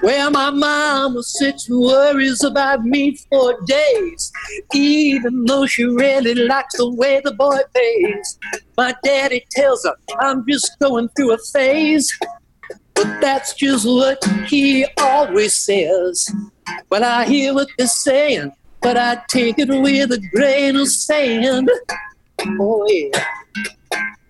Well, 0.04 0.32
my 0.32 0.52
mama 0.52 1.22
sits 1.24 1.68
and 1.70 1.80
worries 1.82 2.44
about 2.44 2.84
me 2.84 3.18
for 3.30 3.60
days, 3.66 4.32
even 4.74 5.44
though 5.46 5.66
she 5.66 5.84
really 5.84 6.36
likes 6.36 6.78
the 6.78 6.90
way 6.90 7.20
the 7.24 7.34
boy 7.34 7.58
plays. 7.74 8.40
My 8.78 8.96
daddy 9.04 9.46
tells 9.52 9.84
her 9.84 9.96
I'm 10.20 10.46
just 10.48 10.78
going 10.80 11.10
through 11.10 11.34
a 11.34 11.38
phase, 11.52 12.18
but 12.94 13.20
that's 13.20 13.54
just 13.56 13.86
what 13.86 14.24
he 14.48 14.86
always 14.98 15.56
says. 15.56 16.32
Well, 16.90 17.04
I 17.04 17.26
hear 17.26 17.54
what 17.54 17.68
they're 17.78 17.88
saying, 17.88 18.54
but 18.82 18.98
I 18.98 19.22
take 19.28 19.60
it 19.60 19.70
with 19.70 20.12
a 20.12 20.22
grain 20.34 20.76
of 20.76 20.88
sand. 20.88 21.70
Oh, 22.60 22.86
yeah. 22.88 23.26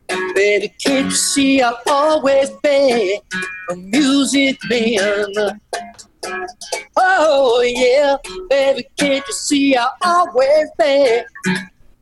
Baby, 0.07 0.73
can't 0.84 1.05
you 1.05 1.11
see 1.11 1.61
I've 1.61 1.75
always 1.88 2.49
been 2.63 3.19
a 3.69 3.75
music 3.75 4.57
man? 4.69 5.59
Oh 6.95 7.61
yeah, 7.61 8.15
baby, 8.49 8.85
can't 8.97 9.25
you 9.27 9.34
see 9.34 9.75
I've 9.75 9.89
always 10.01 10.69
been 10.77 11.23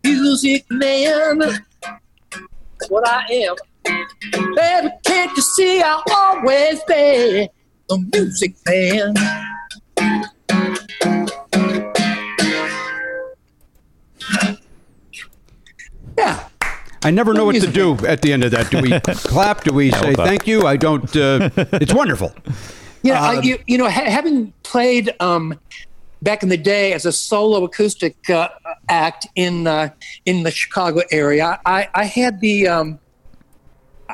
music 0.04 0.66
man? 0.70 1.40
That's 1.40 2.90
what 2.90 3.08
I 3.08 3.26
am. 3.32 3.56
Baby, 4.56 4.90
can't 5.06 5.36
you 5.36 5.42
see 5.42 5.82
I've 5.82 6.02
always 6.12 6.84
been 6.84 7.50
a 7.90 7.98
music 8.14 8.56
man? 8.68 9.14
Yeah. 16.18 16.48
I 17.06 17.12
never 17.12 17.36
know 17.36 17.46
what 17.46 17.62
to 17.62 17.72
do 17.72 17.94
at 18.08 18.24
the 18.24 18.34
end 18.34 18.44
of 18.44 18.50
that. 18.52 18.72
Do 18.72 18.82
we 18.82 19.00
clap? 19.30 19.64
Do 19.64 19.74
we 19.74 19.92
say 19.92 20.16
thank 20.16 20.48
you? 20.48 20.66
I 20.66 20.76
don't. 20.76 21.16
Uh, 21.16 21.50
it's 21.74 21.94
wonderful. 21.94 22.34
Yeah, 23.04 23.22
I, 23.22 23.42
you, 23.42 23.60
you 23.68 23.78
know, 23.78 23.88
ha- 23.88 24.10
having 24.10 24.52
played 24.64 25.14
um, 25.20 25.60
back 26.24 26.42
in 26.42 26.50
the 26.50 26.58
day 26.58 26.92
as 26.92 27.06
a 27.06 27.12
solo 27.12 27.64
acoustic 27.64 28.16
uh, 28.32 28.50
act 28.90 29.28
in 29.36 29.68
uh, 29.68 29.90
in 30.26 30.42
the 30.42 30.50
Chicago 30.50 31.02
area. 31.12 31.60
I, 31.68 31.88
I 31.94 32.06
had 32.06 32.42
the 32.42 32.68
um, 32.68 33.00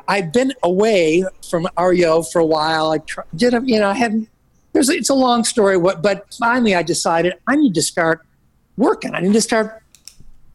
I've 0.10 0.34
been 0.34 0.52
away 0.62 1.24
from 1.50 1.70
REO 1.80 2.22
for 2.24 2.40
a 2.40 2.46
while. 2.46 2.92
I 2.92 2.98
tr- 2.98 3.22
did 3.34 3.54
you 3.64 3.80
know 3.80 3.92
I 3.92 3.94
hadn't. 3.94 4.28
There's 4.74 4.90
it's 4.90 5.10
a 5.10 5.14
long 5.14 5.46
story. 5.46 5.78
What 5.78 6.02
but 6.02 6.26
finally 6.34 6.76
I 6.76 6.84
decided 6.84 7.36
I 7.48 7.56
need 7.56 7.74
to 7.76 7.82
start 7.82 8.28
working. 8.76 9.16
I 9.16 9.22
need 9.22 9.32
to 9.32 9.42
start 9.42 9.82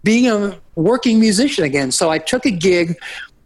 being 0.04 0.26
a 0.26 0.60
working 0.76 1.18
musician 1.18 1.64
again. 1.64 1.90
So 1.90 2.10
I 2.10 2.18
took 2.18 2.46
a 2.46 2.50
gig 2.50 2.96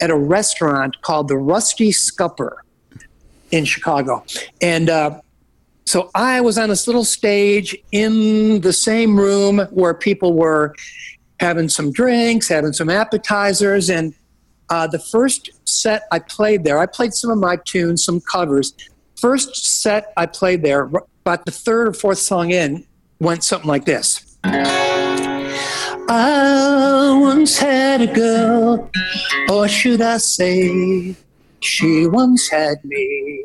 at 0.00 0.10
a 0.10 0.16
restaurant 0.16 1.00
called 1.02 1.28
the 1.28 1.36
Rusty 1.36 1.92
Scupper 1.92 2.64
in 3.50 3.64
Chicago, 3.64 4.24
and. 4.60 4.90
Uh, 4.90 5.20
so 5.86 6.08
I 6.14 6.40
was 6.40 6.56
on 6.56 6.68
this 6.68 6.86
little 6.86 7.04
stage 7.04 7.76
in 7.90 8.60
the 8.60 8.72
same 8.72 9.18
room 9.18 9.58
where 9.72 9.92
people 9.92 10.34
were 10.34 10.72
having 11.40 11.68
some 11.68 11.90
drinks, 11.90 12.46
having 12.46 12.72
some 12.72 12.88
appetizers, 12.88 13.90
and 13.90 14.14
uh, 14.68 14.86
the 14.86 15.00
first 15.00 15.50
set 15.64 16.02
I 16.12 16.20
played 16.20 16.62
there, 16.62 16.78
I 16.78 16.86
played 16.86 17.12
some 17.12 17.30
of 17.30 17.38
my 17.38 17.56
tunes, 17.64 18.04
some 18.04 18.20
covers. 18.20 18.72
First 19.16 19.82
set 19.82 20.12
I 20.16 20.26
played 20.26 20.62
there, 20.62 20.82
about 20.82 21.44
the 21.44 21.50
third 21.50 21.88
or 21.88 21.92
fourth 21.92 22.18
song 22.18 22.52
in, 22.52 22.86
went 23.18 23.42
something 23.42 23.68
like 23.68 23.84
this. 23.84 24.38
I 26.12 27.16
once 27.20 27.56
had 27.56 28.02
a 28.02 28.06
girl, 28.12 28.90
or 29.48 29.68
should 29.68 30.00
I 30.02 30.16
say, 30.18 31.14
she 31.60 32.06
once 32.08 32.48
had 32.50 32.84
me. 32.84 33.44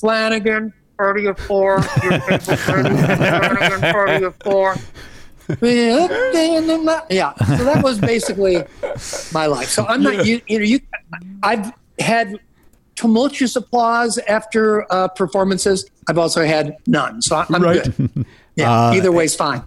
Flanagan, 0.00 0.72
30 0.98 1.26
or 1.28 1.34
4. 1.36 1.84
Your 2.02 2.20
people 2.20 2.56
30, 2.56 2.56
Flanagan, 2.96 3.80
30 3.80 4.24
or 4.24 4.32
4. 4.42 4.76
Yeah, 5.62 7.32
so 7.56 7.64
that 7.64 7.80
was 7.84 8.00
basically 8.00 8.64
my 9.32 9.46
life. 9.46 9.68
So 9.68 9.86
I'm 9.86 10.02
not, 10.02 10.26
you, 10.26 10.40
you 10.48 10.58
know, 10.58 10.64
you, 10.64 10.80
I've 11.44 11.72
had 12.00 12.34
tumultuous 12.96 13.54
applause 13.54 14.18
after 14.26 14.84
uh, 14.92 15.06
performances. 15.08 15.88
I've 16.08 16.18
also 16.18 16.44
had 16.44 16.76
none. 16.88 17.22
So 17.22 17.36
I- 17.36 17.46
I'm 17.50 17.62
Right. 17.62 17.84
good. 17.96 18.26
Yeah, 18.60 18.92
either 18.92 19.12
way's 19.12 19.34
fine. 19.34 19.62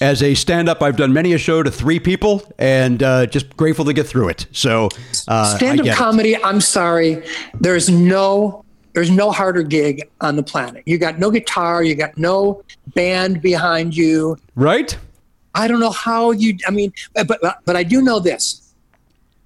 As 0.00 0.22
a 0.22 0.34
stand-up, 0.34 0.82
I've 0.82 0.96
done 0.96 1.12
many 1.12 1.32
a 1.32 1.38
show 1.38 1.62
to 1.62 1.70
three 1.70 1.98
people, 1.98 2.42
and 2.58 3.02
uh, 3.02 3.26
just 3.26 3.56
grateful 3.56 3.84
to 3.86 3.92
get 3.92 4.06
through 4.06 4.28
it. 4.28 4.46
So 4.52 4.88
uh, 5.28 5.56
stand-up 5.56 5.84
get 5.84 5.92
it. 5.92 5.96
comedy 5.96 6.36
i'm 6.44 6.60
sorry 6.60 7.22
there's 7.60 7.88
no 7.88 8.64
there's 8.92 9.10
no 9.10 9.30
harder 9.30 9.62
gig 9.62 10.08
on 10.20 10.36
the 10.36 10.42
planet 10.42 10.82
you 10.86 10.98
got 10.98 11.18
no 11.18 11.30
guitar 11.30 11.82
you 11.82 11.94
got 11.94 12.16
no 12.16 12.62
band 12.94 13.42
behind 13.42 13.96
you 13.96 14.36
right? 14.54 14.96
i 15.54 15.68
don't 15.68 15.80
know 15.80 15.90
how 15.90 16.30
you 16.30 16.56
i 16.66 16.70
mean 16.70 16.92
but 17.14 17.26
but, 17.26 17.58
but 17.64 17.76
i 17.76 17.82
do 17.82 18.00
know 18.02 18.18
this 18.18 18.72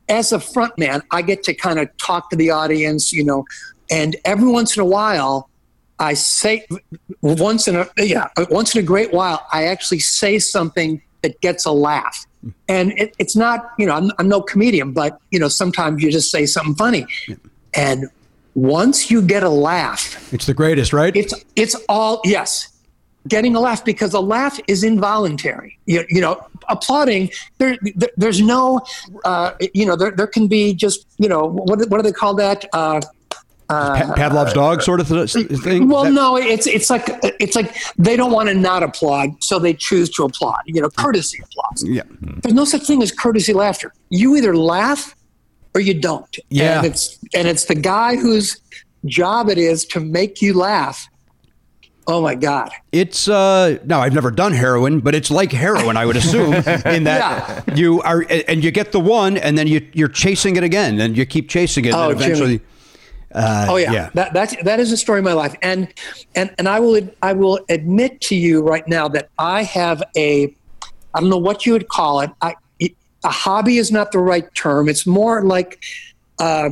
as 0.09 0.33
a 0.33 0.41
front 0.41 0.77
man 0.79 1.03
i 1.11 1.23
get 1.23 1.43
to 1.43 1.55
kind 1.55 1.79
of 1.79 1.95
talk 1.99 2.31
to 2.31 2.37
the 2.37 2.51
audience 2.51 3.13
you 3.13 3.25
know 3.25 3.45
and 3.91 4.17
every 4.25 4.49
once 4.49 4.77
in 4.77 4.83
a 4.83 4.87
while 4.87 5.50
i 6.01 6.15
say 6.15 6.67
once 7.23 7.69
in 7.69 7.77
a 7.77 7.87
yeah 7.99 8.29
once 8.51 8.75
in 8.75 8.83
a 8.83 8.85
great 8.85 9.13
while 9.13 9.47
i 9.53 9.65
actually 9.65 10.01
say 10.01 10.39
something 10.39 11.01
that 11.23 11.41
gets 11.41 11.65
a 11.65 11.73
laugh. 11.73 12.27
And 12.69 12.93
it, 12.93 13.15
it's 13.19 13.37
not 13.37 13.73
you 13.79 13.87
know 13.87 13.95
I'm, 13.95 14.11
I'm 14.19 14.29
no 14.29 14.41
comedian 14.41 14.93
but 14.93 15.21
you 15.31 15.39
know 15.39 15.49
sometimes 15.49 16.03
you 16.03 16.11
just 16.11 16.31
say 16.31 16.47
something 16.47 16.75
funny. 16.75 17.07
And 17.75 18.07
once 18.55 19.11
you 19.11 19.23
get 19.23 19.43
a 19.43 19.49
laugh 19.49 20.33
It's 20.33 20.47
the 20.47 20.55
greatest, 20.55 20.93
right? 20.93 21.15
it's 21.15 21.35
it's 21.55 21.77
all 21.89 22.21
yes 22.25 22.69
getting 23.29 23.55
a 23.55 23.61
laugh 23.61 23.85
because 23.85 24.15
a 24.15 24.21
laugh 24.21 24.59
is 24.67 24.83
involuntary. 24.83 25.79
You, 25.85 26.05
you 26.09 26.23
know 26.23 26.47
applauding 26.71 27.31
there, 27.59 27.77
there 27.95 28.09
there's 28.17 28.41
no 28.41 28.81
uh, 29.25 29.53
you 29.75 29.85
know 29.85 29.97
there, 29.97 30.11
there 30.11 30.27
can 30.27 30.49
be 30.49 30.73
just 30.73 31.07
you 31.19 31.29
know 31.29 31.45
what, 31.45 31.87
what 31.91 31.99
do 31.99 32.03
they 32.03 32.13
call 32.13 32.35
that? 32.37 32.65
Uh, 32.73 33.03
Pa- 33.71 34.15
Pavlov's 34.17 34.53
dog 34.53 34.83
sort 34.83 35.01
of 35.01 35.09
th- 35.09 35.31
thing. 35.63 35.89
well, 35.89 36.05
That- 36.05 36.13
no, 36.13 36.37
it's 36.37 36.67
it's 36.67 36.91
like 36.91 37.05
it's 37.23 37.55
like 37.55 37.75
they 37.97 38.17
don't 38.17 38.33
want 38.33 38.49
to 38.49 38.55
not 38.55 38.83
applaud, 38.83 39.31
so 39.43 39.59
they 39.59 39.75
choose 39.75 40.11
to 40.11 40.25
applaud. 40.25 40.61
You 40.67 40.83
know, 40.83 40.91
courtesy 40.91 41.39
applause. 41.43 41.85
Yeah. 41.87 42.03
There's 42.43 42.55
no 42.55 42.65
such 42.65 42.83
thing 42.87 43.03
as 43.03 43.13
courtesy 43.13 43.53
laughter. 43.53 43.93
You 44.09 44.37
either 44.37 44.57
laugh 44.57 45.15
or 45.75 45.81
you 45.81 45.95
don't. 45.95 46.37
Yeah. 46.49 46.79
And 46.79 46.87
it's 46.87 47.19
and 47.35 47.47
it's 47.47 47.67
the 47.67 47.77
guy 47.77 48.17
whose 48.17 48.61
job 49.07 49.49
it 49.49 49.57
is 49.59 49.85
to 49.87 50.01
make 50.01 50.43
you 50.43 50.53
laugh. 50.55 51.07
Oh 52.07 52.21
my 52.21 52.35
God. 52.35 52.71
It's 52.91 53.29
uh 53.29 53.79
no, 53.85 54.01
I've 54.01 54.15
never 54.15 54.33
done 54.33 54.53
heroin, 54.53 54.99
but 55.01 55.15
it's 55.15 55.31
like 55.31 55.53
heroin, 55.53 55.97
I 55.97 56.07
would 56.07 56.17
assume, 56.17 56.55
in 56.87 57.05
that 57.05 57.79
you 57.79 58.01
are 58.03 58.27
and 58.49 58.65
you 58.65 58.73
get 58.73 58.91
the 58.91 58.99
one, 58.99 59.37
and 59.37 59.57
then 59.57 59.69
you 59.69 59.87
you're 59.93 60.09
chasing 60.09 60.57
it 60.57 60.65
again, 60.65 60.99
and 61.01 61.17
you 61.17 61.25
keep 61.25 61.49
chasing 61.49 61.85
it, 61.85 61.95
Oh, 61.95 62.11
and 62.11 62.19
Jimmy. 62.21 62.61
Uh, 63.35 63.67
Oh 63.69 63.77
yeah, 63.77 63.93
yeah. 63.93 64.11
that 64.15 64.33
that 64.33 64.57
that 64.65 64.81
is 64.81 64.91
a 64.93 64.97
story 64.97 65.21
of 65.21 65.25
my 65.25 65.33
life, 65.33 65.55
and 65.63 65.93
and 66.35 66.53
and 66.59 66.69
I 66.69 66.81
will 66.81 67.01
I 67.23 67.33
will 67.33 67.61
admit 67.69 68.21
to 68.23 68.35
you 68.35 68.63
right 68.63 68.87
now 68.89 69.09
that 69.09 69.29
I 69.39 69.63
have 69.63 70.03
a 70.17 70.55
I 71.15 71.21
don't 71.21 71.31
know 71.31 71.39
what 71.39 71.67
you 71.67 71.73
would 71.73 71.89
call 71.89 72.21
it. 72.21 72.31
I 72.41 72.55
it, 72.79 72.93
a 73.25 73.31
hobby 73.31 73.79
is 73.79 73.93
not 73.93 74.13
the 74.13 74.19
right 74.19 74.53
term. 74.55 74.89
It's 74.89 75.07
more 75.07 75.43
like 75.43 75.81
uh, 76.39 76.71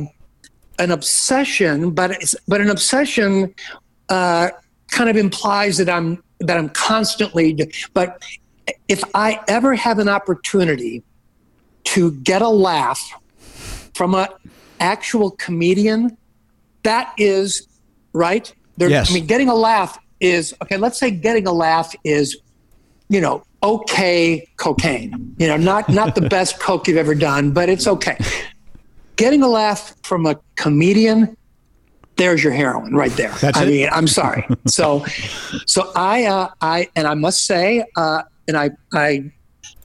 an 0.79 0.91
obsession, 0.91 1.91
but 1.91 2.11
it's 2.11 2.35
but 2.47 2.59
an 2.61 2.69
obsession 2.69 3.53
uh, 4.09 4.49
kind 4.89 5.09
of 5.09 5.15
implies 5.15 5.77
that 5.77 5.89
I'm 5.89 6.21
that 6.41 6.57
I'm 6.57 6.69
constantly. 6.69 7.71
But 7.93 8.21
if 8.87 9.03
I 9.13 9.39
ever 9.47 9.75
have 9.75 9.99
an 9.99 10.09
opportunity 10.09 11.03
to 11.85 12.11
get 12.11 12.41
a 12.41 12.49
laugh 12.49 13.13
from 13.93 14.15
an 14.15 14.27
actual 14.79 15.31
comedian, 15.31 16.17
that 16.83 17.13
is 17.17 17.67
right. 18.13 18.53
There, 18.77 18.89
Yes. 18.89 19.11
I 19.11 19.13
mean, 19.15 19.25
getting 19.25 19.49
a 19.49 19.55
laugh 19.55 19.97
is 20.19 20.53
okay. 20.61 20.77
Let's 20.77 20.99
say 20.99 21.11
getting 21.11 21.47
a 21.47 21.51
laugh 21.53 21.93
is, 22.03 22.37
you 23.09 23.21
know, 23.21 23.43
okay 23.63 24.47
cocaine. 24.57 25.35
You 25.37 25.47
know, 25.47 25.57
not 25.57 25.89
not 25.89 26.15
the 26.15 26.21
best 26.29 26.59
coke 26.59 26.87
you've 26.87 26.97
ever 26.97 27.15
done, 27.15 27.51
but 27.51 27.69
it's 27.69 27.87
okay. 27.87 28.17
Getting 29.15 29.43
a 29.43 29.47
laugh 29.47 29.93
from 30.03 30.25
a 30.25 30.39
comedian, 30.55 31.35
there's 32.15 32.43
your 32.43 32.53
heroin 32.53 32.93
right 32.95 33.11
there. 33.13 33.31
That's 33.31 33.57
I 33.57 33.63
it? 33.63 33.67
mean, 33.67 33.89
I'm 33.91 34.07
sorry. 34.07 34.45
So, 34.67 35.05
so 35.65 35.91
I, 35.95 36.25
uh, 36.25 36.49
I, 36.61 36.89
and 36.95 37.07
I 37.07 37.15
must 37.15 37.45
say, 37.45 37.83
uh, 37.97 38.21
and 38.47 38.55
I, 38.55 38.69
I 38.93 39.31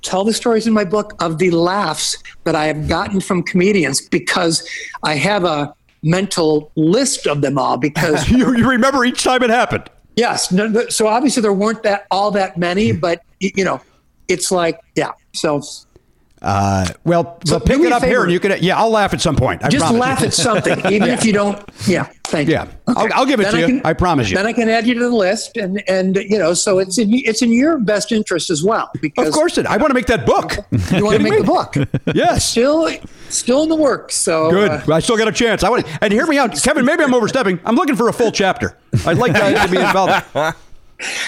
tell 0.02 0.24
the 0.24 0.32
stories 0.34 0.66
in 0.66 0.72
my 0.72 0.84
book 0.84 1.14
of 1.20 1.38
the 1.38 1.50
laughs 1.50 2.16
that 2.44 2.54
I 2.54 2.66
have 2.66 2.88
gotten 2.88 3.20
from 3.20 3.42
comedians 3.42 4.00
because 4.06 4.68
I 5.02 5.14
have 5.16 5.44
a 5.44 5.74
mental 6.04 6.70
list 6.76 7.26
of 7.26 7.40
them 7.40 7.58
all 7.58 7.76
because 7.76 8.28
you, 8.30 8.54
you 8.56 8.68
remember 8.68 9.04
each 9.04 9.24
time 9.24 9.42
it 9.42 9.50
happened. 9.50 9.90
yes. 10.16 10.52
No, 10.52 10.88
so 10.88 11.08
obviously 11.08 11.40
there 11.42 11.52
weren't 11.52 11.82
that 11.82 12.06
all 12.10 12.30
that 12.30 12.56
many 12.56 12.90
hmm. 12.90 12.98
but 12.98 13.22
you 13.40 13.64
know 13.64 13.80
it's 14.28 14.50
like 14.50 14.80
yeah. 14.94 15.10
So 15.32 15.60
Uh, 16.44 16.86
well, 17.04 17.38
So 17.46 17.54
so 17.58 17.60
pick 17.60 17.80
it 17.80 17.90
a 17.90 17.96
up 17.96 18.02
here, 18.04 18.22
and 18.22 18.30
you 18.30 18.38
can. 18.38 18.62
Yeah, 18.62 18.78
I'll 18.78 18.90
laugh 18.90 19.14
at 19.14 19.20
some 19.22 19.34
point. 19.34 19.64
I 19.64 19.68
just 19.70 19.82
promise. 19.82 20.00
laugh 20.00 20.22
at 20.22 20.34
something 20.34 20.78
even 20.92 21.08
if 21.08 21.24
you 21.24 21.32
don't 21.32 21.58
yeah 21.86 22.04
thank 22.24 22.48
Yeah. 22.50 22.64
you 22.64 22.70
I'll- 22.88 23.08
I'll 23.14 23.26
give 23.26 23.40
it 23.40 23.44
Then 23.50 23.68
to 23.68 23.74
you. 23.74 23.80
I 23.84 23.94
promise 23.94 24.28
you. 24.30 24.36
then 24.36 24.46
I 24.46 24.52
can 24.52 24.68
add 24.68 24.86
you 24.86 24.92
to 24.94 25.00
the 25.00 25.08
list 25.08 25.56
and 25.56 25.82
and 25.88 26.16
you 26.16 26.38
know 26.38 26.52
so 26.52 26.78
it's 26.80 26.98
in 26.98 27.08
it's 27.12 27.40
in 27.40 27.50
your 27.52 27.78
best 27.78 28.12
interest 28.12 28.50
as 28.50 28.62
well 28.62 28.90
because 29.00 29.26
Of 29.28 29.32
course, 29.34 29.56
it. 29.56 29.64
I 29.66 29.78
want 29.78 29.88
to 29.90 29.94
make 29.94 30.06
that 30.06 30.26
book. 30.26 30.56
you 30.92 31.02
want 31.04 31.16
to 31.16 31.22
make 31.30 31.38
the 31.38 31.44
book 31.44 31.74
yes. 32.14 32.44
still 32.44 32.90
still 33.30 33.62
in 33.62 33.68
the 33.70 33.74
works 33.76 34.14
so 34.14 34.50
Good. 34.50 34.70
uh, 34.70 34.94
I 34.94 35.00
still 35.00 35.16
got 35.16 35.28
a 35.28 35.32
chance. 35.32 35.64
I 35.64 35.70
want 35.70 35.86
and 36.02 36.12
hear 36.12 36.26
me 36.26 36.36
out, 36.38 36.54
Kevin. 36.62 36.84
Maybe 36.84 37.04
I'm 37.04 37.14
overstepping. 37.14 37.58
I'm 37.64 37.74
looking 37.76 37.96
for 37.96 38.08
a 38.08 38.12
full 38.12 38.30
chapter. 38.32 38.76
I'd 39.06 39.16
like 39.18 39.32
that 39.32 39.66
to 39.66 39.70
be 39.72 39.78
involved. 39.78 40.56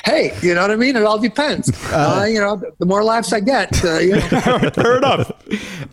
Hey, 0.05 0.37
you 0.43 0.55
know 0.55 0.63
what 0.63 0.71
I 0.71 0.77
mean? 0.77 0.97
It 0.97 1.03
all 1.05 1.19
depends. 1.19 1.71
Uh, 1.93 2.27
you 2.29 2.41
know, 2.41 2.61
the 2.79 2.87
more 2.87 3.03
laughs 3.05 3.33
I 3.33 3.41
get, 3.41 3.85
uh, 3.85 3.99
you 3.99 4.17
know. 4.17 4.21
Fair 4.75 4.99
enough. 4.99 5.31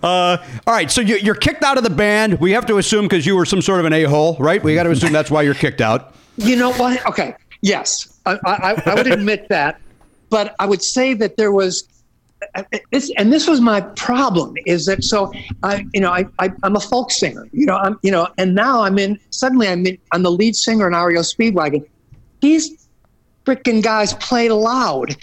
Uh, 0.03 0.37
all 0.67 0.73
right, 0.73 0.89
so 0.91 1.01
you, 1.01 1.17
you're 1.17 1.35
kicked 1.35 1.63
out 1.63 1.77
of 1.77 1.83
the 1.83 1.89
band. 1.89 2.39
We 2.39 2.51
have 2.51 2.65
to 2.67 2.77
assume 2.77 3.05
because 3.05 3.25
you 3.25 3.35
were 3.35 3.45
some 3.45 3.61
sort 3.61 3.79
of 3.79 3.85
an 3.85 3.93
a 3.93 4.03
hole, 4.03 4.35
right? 4.39 4.63
We 4.63 4.73
got 4.75 4.83
to 4.83 4.91
assume 4.91 5.11
that's 5.13 5.31
why 5.31 5.41
you're 5.43 5.53
kicked 5.53 5.81
out. 5.81 6.15
You 6.37 6.55
know 6.55 6.73
what? 6.73 7.05
Okay, 7.07 7.35
yes, 7.61 8.19
I, 8.25 8.37
I, 8.45 8.81
I 8.85 8.95
would 8.95 9.07
admit 9.07 9.47
that, 9.49 9.79
but 10.29 10.55
I 10.59 10.65
would 10.65 10.81
say 10.81 11.13
that 11.15 11.37
there 11.37 11.51
was. 11.51 11.87
uh, 12.55 12.63
This, 12.91 13.11
and 13.17 13.31
this 13.31 13.47
was 13.47 13.61
my 13.61 13.81
problem 13.81 14.55
is 14.65 14.85
that 14.87 15.03
so 15.03 15.31
I 15.63 15.85
you 15.93 16.01
know 16.01 16.11
I, 16.11 16.25
I 16.39 16.51
I'm 16.63 16.75
a 16.75 16.79
folk 16.79 17.09
singer 17.11 17.47
you 17.53 17.65
know 17.65 17.77
I'm 17.77 17.97
you 18.03 18.11
know 18.11 18.27
and 18.37 18.53
now 18.53 18.81
I'm 18.81 18.99
in 18.99 19.17
suddenly 19.29 19.67
I'm 19.69 19.85
in 19.85 19.97
I'm 20.11 20.23
the 20.23 20.31
lead 20.31 20.55
singer 20.55 20.87
in 20.87 20.93
REO 20.93 21.21
Speedwagon 21.21 21.85
these 22.41 22.82
freaking 23.45 23.83
guys 23.83 24.13
play 24.15 24.49
loud 24.49 25.15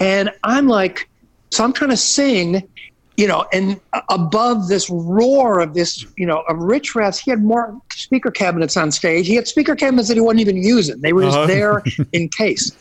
and 0.00 0.30
I'm 0.44 0.66
like 0.66 1.08
so 1.50 1.64
I'm 1.64 1.72
trying 1.72 1.90
to 1.90 1.96
sing 1.96 2.68
you 3.16 3.26
know 3.26 3.46
and 3.52 3.80
above 4.08 4.68
this 4.68 4.88
roar 4.90 5.60
of 5.60 5.74
this 5.74 6.04
you 6.16 6.26
know 6.26 6.42
of 6.48 6.56
Richrath's 6.56 7.18
he 7.18 7.30
had 7.30 7.42
more 7.42 7.80
speaker 7.92 8.30
cabinets 8.30 8.76
on 8.76 8.90
stage 8.90 9.26
he 9.26 9.34
had 9.34 9.46
speaker 9.46 9.76
cabinets 9.76 10.08
that 10.08 10.14
he 10.14 10.20
wasn't 10.20 10.40
even 10.40 10.62
using 10.62 11.00
they 11.00 11.12
were 11.12 11.22
just 11.22 11.36
uh-huh. 11.36 11.46
there 11.46 11.82
in 12.12 12.28
case 12.28 12.72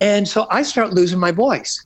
And 0.00 0.28
so 0.28 0.46
I 0.50 0.62
start 0.62 0.92
losing 0.92 1.18
my 1.18 1.32
voice. 1.32 1.84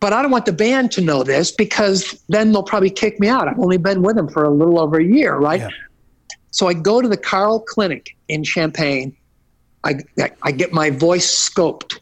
But 0.00 0.12
I 0.12 0.22
don't 0.22 0.32
want 0.32 0.46
the 0.46 0.52
band 0.52 0.90
to 0.92 1.00
know 1.00 1.22
this 1.22 1.52
because 1.52 2.20
then 2.28 2.50
they'll 2.50 2.64
probably 2.64 2.90
kick 2.90 3.20
me 3.20 3.28
out. 3.28 3.46
I've 3.46 3.58
only 3.58 3.76
been 3.76 4.02
with 4.02 4.16
them 4.16 4.28
for 4.28 4.44
a 4.44 4.50
little 4.50 4.80
over 4.80 4.98
a 4.98 5.04
year, 5.04 5.36
right? 5.36 5.60
Yeah. 5.60 5.70
So 6.50 6.66
I 6.66 6.74
go 6.74 7.00
to 7.00 7.08
the 7.08 7.16
Carle 7.16 7.60
Clinic 7.60 8.16
in 8.28 8.42
Champaign. 8.42 9.16
I, 9.84 10.00
I 10.42 10.52
get 10.52 10.72
my 10.72 10.90
voice 10.90 11.26
scoped, 11.26 11.98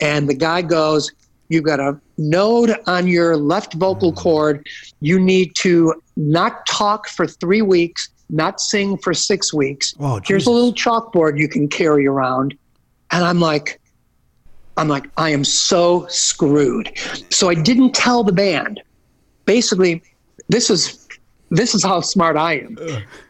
and 0.00 0.28
the 0.28 0.34
guy 0.34 0.62
goes, 0.62 1.10
You've 1.48 1.64
got 1.64 1.78
a 1.78 2.00
node 2.16 2.74
on 2.86 3.06
your 3.06 3.36
left 3.36 3.74
vocal 3.74 4.12
cord. 4.12 4.66
You 5.00 5.20
need 5.20 5.54
to 5.56 5.94
not 6.16 6.66
talk 6.66 7.06
for 7.08 7.26
three 7.26 7.62
weeks, 7.62 8.08
not 8.30 8.60
sing 8.60 8.96
for 8.96 9.12
six 9.12 9.52
weeks. 9.52 9.94
Oh, 10.00 10.20
Here's 10.24 10.46
a 10.46 10.50
little 10.50 10.72
chalkboard 10.72 11.38
you 11.38 11.48
can 11.48 11.68
carry 11.68 12.06
around. 12.06 12.56
And 13.10 13.24
I'm 13.24 13.40
like, 13.40 13.80
I'm 14.76 14.88
like, 14.88 15.08
I 15.16 15.30
am 15.30 15.44
so 15.44 16.06
screwed. 16.08 16.90
So 17.30 17.50
I 17.50 17.54
didn't 17.54 17.94
tell 17.94 18.24
the 18.24 18.32
band. 18.32 18.82
Basically, 19.44 20.02
this 20.48 20.70
is 20.70 21.06
this 21.50 21.74
is 21.74 21.84
how 21.84 22.00
smart 22.00 22.36
I 22.36 22.54
am. 22.60 22.78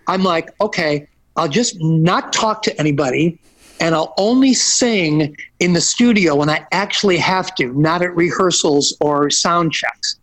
I'm 0.06 0.22
like, 0.22 0.48
okay, 0.60 1.08
I'll 1.36 1.48
just 1.48 1.76
not 1.80 2.32
talk 2.32 2.62
to 2.62 2.78
anybody 2.78 3.38
and 3.80 3.94
I'll 3.94 4.14
only 4.18 4.54
sing 4.54 5.36
in 5.60 5.72
the 5.72 5.80
studio 5.80 6.36
when 6.36 6.48
I 6.48 6.66
actually 6.72 7.18
have 7.18 7.54
to, 7.56 7.72
not 7.78 8.02
at 8.02 8.14
rehearsals 8.14 8.96
or 9.00 9.30
sound 9.30 9.72
checks. 9.72 10.16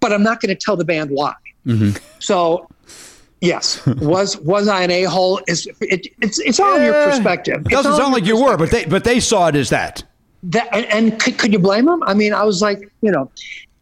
But 0.00 0.12
I'm 0.12 0.22
not 0.22 0.40
going 0.40 0.54
to 0.54 0.60
tell 0.60 0.76
the 0.76 0.84
band 0.84 1.10
why. 1.10 1.34
So, 2.18 2.68
yes, 3.40 3.84
was 3.86 4.38
was 4.38 4.68
I 4.68 4.82
an 4.82 4.90
a 4.90 5.04
hole? 5.04 5.40
Is 5.48 5.66
it, 5.80 6.06
it's 6.20 6.38
it's 6.38 6.60
all 6.60 6.76
in 6.76 6.82
your 6.82 7.04
perspective. 7.04 7.62
It's 7.66 7.70
Doesn't 7.70 7.96
sound 7.96 8.12
like 8.12 8.24
you 8.24 8.42
were, 8.42 8.56
but 8.56 8.70
they 8.70 8.84
but 8.84 9.04
they 9.04 9.20
saw 9.20 9.48
it 9.48 9.54
as 9.54 9.70
that. 9.70 10.02
that 10.44 10.68
and, 10.72 10.86
and 10.86 11.20
could, 11.20 11.36
could 11.36 11.52
you 11.52 11.58
blame 11.58 11.86
them? 11.86 12.02
I 12.04 12.14
mean, 12.14 12.32
I 12.32 12.44
was 12.44 12.62
like, 12.62 12.90
you 13.02 13.10
know, 13.10 13.30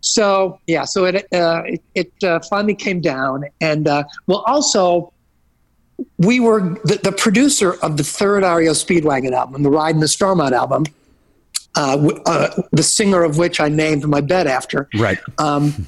so 0.00 0.58
yeah, 0.66 0.84
so 0.84 1.04
it 1.04 1.26
uh, 1.32 1.62
it, 1.66 1.82
it 1.94 2.24
uh, 2.24 2.40
finally 2.48 2.74
came 2.74 3.00
down, 3.00 3.44
and 3.60 3.86
uh, 3.88 4.04
well, 4.26 4.42
also 4.46 5.12
we 6.18 6.40
were 6.40 6.60
the, 6.84 7.00
the 7.02 7.12
producer 7.12 7.74
of 7.82 7.96
the 7.96 8.04
third 8.04 8.42
REO 8.42 8.72
Speedwagon 8.72 9.32
album, 9.32 9.62
the 9.62 9.70
Ridin' 9.70 10.00
the 10.00 10.08
Storm 10.08 10.40
Out 10.40 10.52
album. 10.52 10.84
Uh, 11.74 11.96
w- 11.96 12.22
uh, 12.24 12.62
the 12.72 12.82
singer 12.82 13.22
of 13.22 13.36
which 13.36 13.60
I 13.60 13.68
named 13.68 14.08
my 14.08 14.22
bed 14.22 14.46
after. 14.46 14.88
Right. 14.98 15.18
Um, 15.36 15.86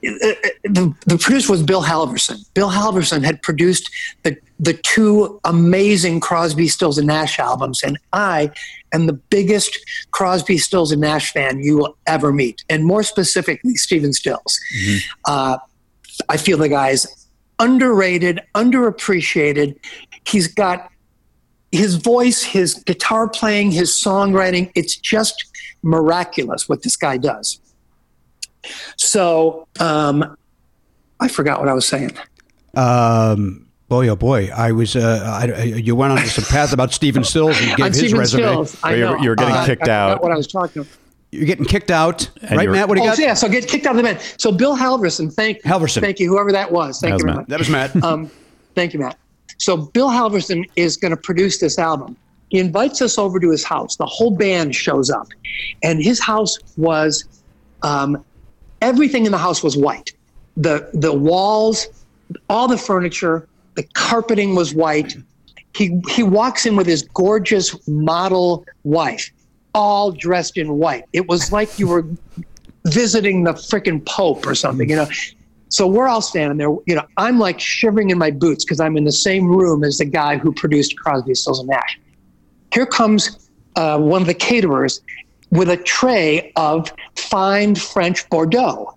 the, 0.00 0.94
the 1.06 1.18
producer 1.18 1.52
was 1.52 1.62
Bill 1.62 1.82
Halverson. 1.82 2.38
Bill 2.54 2.70
Halverson 2.70 3.22
had 3.24 3.42
produced 3.42 3.90
the 4.22 4.36
the 4.60 4.72
two 4.72 5.38
amazing 5.44 6.20
Crosby, 6.20 6.68
Stills, 6.68 6.98
and 6.98 7.06
Nash 7.06 7.38
albums, 7.38 7.82
and 7.82 7.98
I 8.12 8.50
am 8.92 9.06
the 9.06 9.12
biggest 9.12 9.78
Crosby, 10.10 10.58
Stills, 10.58 10.92
and 10.92 11.00
Nash 11.00 11.32
fan 11.32 11.62
you 11.62 11.76
will 11.76 11.96
ever 12.06 12.32
meet, 12.32 12.64
and 12.68 12.84
more 12.84 13.02
specifically, 13.02 13.74
Stephen 13.74 14.12
Stills. 14.12 14.58
Uh, 15.26 15.58
I 16.28 16.36
feel 16.36 16.58
the 16.58 16.68
guy's 16.68 17.27
underrated, 17.58 18.40
underappreciated. 18.54 19.76
He's 20.26 20.48
got 20.48 20.90
his 21.72 21.96
voice, 21.96 22.42
his 22.42 22.74
guitar 22.74 23.28
playing, 23.28 23.70
his 23.72 23.90
songwriting. 23.90 24.70
It's 24.74 24.96
just 24.96 25.44
miraculous 25.82 26.68
what 26.68 26.82
this 26.82 26.96
guy 26.96 27.16
does. 27.16 27.60
So 28.96 29.66
um, 29.80 30.36
I 31.20 31.28
forgot 31.28 31.60
what 31.60 31.68
I 31.68 31.72
was 31.74 31.86
saying. 31.86 32.16
Um, 32.76 33.66
boy, 33.88 34.08
oh 34.08 34.16
boy, 34.16 34.50
I 34.54 34.72
was. 34.72 34.96
Uh, 34.96 35.22
I, 35.24 35.52
I- 35.60 35.62
you 35.64 35.94
went 35.96 36.12
on 36.12 36.18
some 36.26 36.44
path 36.44 36.72
about 36.72 36.92
Stephen 36.92 37.24
Stills 37.24 37.58
and 37.60 37.76
gave 37.76 37.80
I'm 37.86 37.92
his 37.92 37.98
Stephen 37.98 38.18
resume. 38.18 38.42
Stills. 38.42 38.76
I 38.82 38.94
You're- 38.94 39.10
know. 39.16 39.22
you're 39.22 39.34
getting 39.36 39.54
Uh, 39.54 39.66
kicked 39.66 39.82
I 39.82 39.84
forgot 39.86 40.10
out. 40.10 40.22
What 40.22 40.32
I 40.32 40.36
was 40.36 40.46
talking 40.46 40.82
about. 40.82 40.92
You're 41.30 41.44
getting 41.46 41.66
kicked 41.66 41.90
out, 41.90 42.30
right, 42.50 42.68
Matt? 42.70 42.88
What 42.88 42.94
do 42.96 43.02
you 43.02 43.08
Oh, 43.08 43.12
got? 43.12 43.18
yeah. 43.18 43.34
So 43.34 43.48
get 43.50 43.68
kicked 43.68 43.84
out 43.86 43.90
of 43.90 43.96
the 43.98 44.02
band. 44.02 44.20
So 44.38 44.50
Bill 44.50 44.74
Halverson, 44.76 45.30
thank 45.32 45.62
Halverson. 45.62 46.00
thank 46.00 46.18
you, 46.18 46.28
whoever 46.28 46.52
that 46.52 46.72
was. 46.72 47.00
Thank 47.00 47.10
That 47.10 47.14
was 47.14 47.20
you 47.20 47.26
very 47.26 47.36
Matt. 47.36 47.36
much. 47.36 47.48
That 47.48 47.58
was 47.58 48.02
Matt. 48.02 48.02
Um, 48.04 48.30
thank 48.74 48.94
you, 48.94 49.00
Matt. 49.00 49.18
So 49.58 49.76
Bill 49.76 50.08
Halverson 50.08 50.64
is 50.76 50.96
going 50.96 51.10
to 51.10 51.16
produce 51.18 51.58
this 51.58 51.78
album. 51.78 52.16
He 52.48 52.58
invites 52.58 53.02
us 53.02 53.18
over 53.18 53.38
to 53.40 53.50
his 53.50 53.62
house. 53.62 53.96
The 53.96 54.06
whole 54.06 54.30
band 54.30 54.74
shows 54.74 55.10
up, 55.10 55.28
and 55.82 56.02
his 56.02 56.18
house 56.18 56.56
was 56.78 57.24
um, 57.82 58.24
everything 58.80 59.26
in 59.26 59.32
the 59.32 59.38
house 59.38 59.62
was 59.62 59.76
white. 59.76 60.12
the 60.56 60.88
The 60.94 61.12
walls, 61.12 61.88
all 62.48 62.68
the 62.68 62.78
furniture, 62.78 63.46
the 63.74 63.82
carpeting 63.94 64.54
was 64.54 64.74
white. 64.74 65.14
He 65.74 66.00
he 66.08 66.22
walks 66.22 66.64
in 66.64 66.74
with 66.74 66.86
his 66.86 67.02
gorgeous 67.02 67.76
model 67.86 68.64
wife, 68.84 69.30
all 69.74 70.12
dressed 70.12 70.56
in 70.56 70.78
white. 70.78 71.04
It 71.12 71.28
was 71.28 71.52
like 71.52 71.78
you 71.78 71.88
were 71.88 72.06
visiting 72.86 73.44
the 73.44 73.52
freaking 73.52 74.04
Pope 74.04 74.46
or 74.46 74.54
something, 74.54 74.88
you 74.88 74.96
know. 74.96 75.08
So 75.70 75.86
we're 75.86 76.08
all 76.08 76.22
standing 76.22 76.56
there. 76.56 76.74
You 76.86 76.94
know, 76.94 77.06
I'm 77.16 77.38
like 77.38 77.60
shivering 77.60 78.10
in 78.10 78.18
my 78.18 78.30
boots 78.30 78.64
because 78.64 78.80
I'm 78.80 78.96
in 78.96 79.04
the 79.04 79.12
same 79.12 79.46
room 79.46 79.84
as 79.84 79.98
the 79.98 80.06
guy 80.06 80.38
who 80.38 80.52
produced 80.52 80.98
Crosby, 80.98 81.34
Stills, 81.34 81.60
and 81.60 81.68
Nash. 81.68 82.00
Here 82.72 82.86
comes 82.86 83.50
uh, 83.76 83.98
one 83.98 84.22
of 84.22 84.26
the 84.26 84.34
caterers 84.34 85.00
with 85.50 85.70
a 85.70 85.76
tray 85.76 86.52
of 86.56 86.92
fine 87.16 87.74
French 87.74 88.28
Bordeaux, 88.30 88.94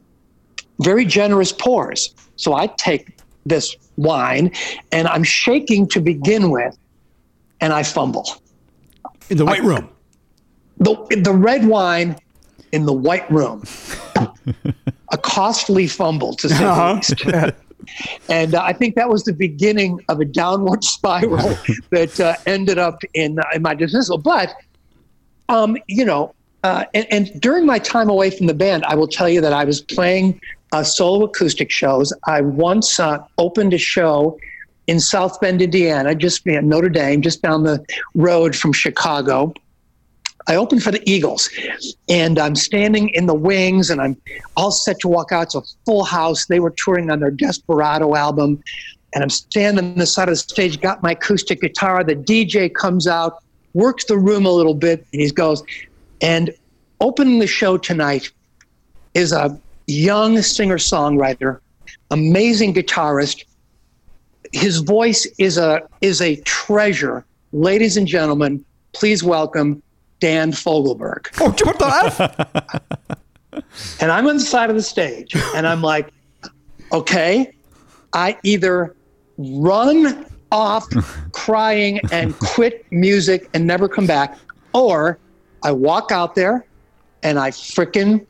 very 0.82 1.06
generous 1.06 1.52
pours. 1.52 2.14
So 2.36 2.54
I 2.54 2.68
take 2.68 3.18
this 3.46 3.76
wine 3.98 4.52
and 4.92 5.08
I'm 5.08 5.24
shaking 5.24 5.88
to 5.90 6.02
begin 6.02 6.50
with, 6.50 6.78
and 7.60 7.74
I 7.74 7.84
fumble. 7.84 8.28
In 9.30 9.38
the 9.38 9.46
white 9.46 9.64
room. 9.64 9.90
The, 10.82 11.22
the 11.24 11.32
red 11.32 11.66
wine 11.66 12.18
in 12.72 12.86
the 12.86 12.94
white 12.94 13.30
room. 13.32 13.64
a 14.16 15.18
costly 15.18 15.88
fumble, 15.88 16.34
to 16.36 16.50
say 16.50 16.58
the 16.58 16.94
least. 16.96 17.56
And 18.30 18.56
uh, 18.56 18.64
I 18.64 18.74
think 18.74 18.96
that 18.96 19.10
was 19.10 19.24
the 19.24 19.34
beginning 19.34 20.00
of 20.08 20.20
a 20.20 20.26
downward 20.26 20.84
spiral 20.98 21.58
that 21.90 22.20
uh, 22.20 22.36
ended 22.46 22.78
up 22.78 23.02
in, 23.14 23.40
uh, 23.40 23.44
in 23.56 23.62
my 23.62 23.74
dismissal. 23.74 24.18
But, 24.18 24.56
um, 25.50 25.78
you 25.88 26.06
know, 26.06 26.34
uh, 26.64 26.86
and, 26.94 27.08
and 27.12 27.42
during 27.42 27.66
my 27.66 27.80
time 27.80 28.10
away 28.10 28.30
from 28.30 28.48
the 28.48 28.54
band, 28.54 28.86
I 28.86 28.96
will 28.96 29.08
tell 29.08 29.28
you 29.28 29.42
that 29.42 29.54
I 29.54 29.64
was 29.64 29.82
playing 29.82 30.40
uh, 30.72 30.84
solo 30.84 31.26
acoustic 31.26 31.72
shows. 31.72 32.14
I 32.28 32.42
once 32.42 33.00
uh, 33.00 33.24
opened 33.38 33.74
a 33.74 33.78
show 33.78 34.38
in 34.88 35.00
South 35.00 35.40
Bend, 35.42 35.62
Indiana, 35.62 36.14
just 36.14 36.46
in 36.46 36.70
Notre 36.70 36.90
Dame, 36.90 37.22
just 37.22 37.42
down 37.42 37.64
the 37.64 37.84
road 38.14 38.56
from 38.56 38.74
Chicago. 38.74 39.54
I 40.48 40.56
opened 40.56 40.84
for 40.84 40.92
the 40.92 41.02
Eagles, 41.10 41.50
and 42.10 42.40
I'm 42.40 42.56
standing 42.56 43.10
in 43.10 43.26
the 43.26 43.34
wings, 43.34 43.90
and 43.90 44.02
I'm 44.02 44.20
all 44.58 44.72
set 44.72 45.00
to 45.00 45.08
walk 45.08 45.32
out. 45.32 45.44
It's 45.44 45.56
a 45.56 45.62
full 45.86 46.04
house. 46.04 46.46
They 46.46 46.60
were 46.60 46.74
touring 46.78 47.10
on 47.10 47.20
their 47.20 47.32
Desperado 47.32 48.16
album, 48.16 48.62
and 49.14 49.24
I'm 49.24 49.30
standing 49.30 49.92
on 49.92 49.98
the 49.98 50.06
side 50.06 50.30
of 50.30 50.34
the 50.34 50.38
stage, 50.38 50.80
got 50.82 51.04
my 51.04 51.12
acoustic 51.12 51.62
guitar. 51.62 52.04
The 52.04 52.16
DJ 52.16 52.74
comes 52.74 53.08
out, 53.08 53.38
works 53.74 54.06
the 54.06 54.18
room 54.18 54.46
a 54.46 54.52
little 54.52 54.74
bit, 54.74 55.06
and 55.12 55.22
he 55.22 55.30
goes, 55.32 55.64
and 56.22 56.54
opening 57.00 57.40
the 57.40 57.48
show 57.48 57.78
tonight 57.78 58.32
is 59.14 59.32
a 59.32 59.60
young 59.88 60.42
singer 60.42 60.78
songwriter, 60.78 61.60
amazing 62.10 62.74
guitarist. 62.74 63.44
His 64.54 64.78
voice 64.78 65.26
is 65.38 65.58
a 65.58 65.82
is 66.02 66.22
a 66.22 66.36
treasure. 66.42 67.26
Ladies 67.54 67.98
and 67.98 68.08
gentlemen, 68.08 68.66
please 68.94 69.24
welcome 69.24 69.82
Dan 70.22 70.54
Fogelberg. 70.54 71.28
Oh, 71.42 71.50
what 71.66 71.78
the 71.78 72.82
F? 73.52 74.02
And 74.02 74.10
I'm 74.12 74.28
on 74.28 74.38
the 74.38 74.44
side 74.44 74.70
of 74.70 74.78
the 74.78 74.82
stage, 74.82 75.36
and 75.56 75.68
I'm 75.68 75.82
like, 75.82 76.14
okay, 76.94 77.54
I 78.14 78.38
either 78.44 78.96
run 79.38 80.26
off 80.52 80.88
crying 81.34 82.00
and 82.12 82.38
quit 82.40 82.86
music 82.92 83.50
and 83.54 83.68
never 83.68 83.90
come 83.90 84.08
back, 84.08 84.38
or 84.74 85.20
I 85.64 85.72
walk 85.72 86.12
out 86.12 86.36
there 86.36 86.66
and 87.24 87.38
I 87.38 87.52
frickin' 87.52 88.26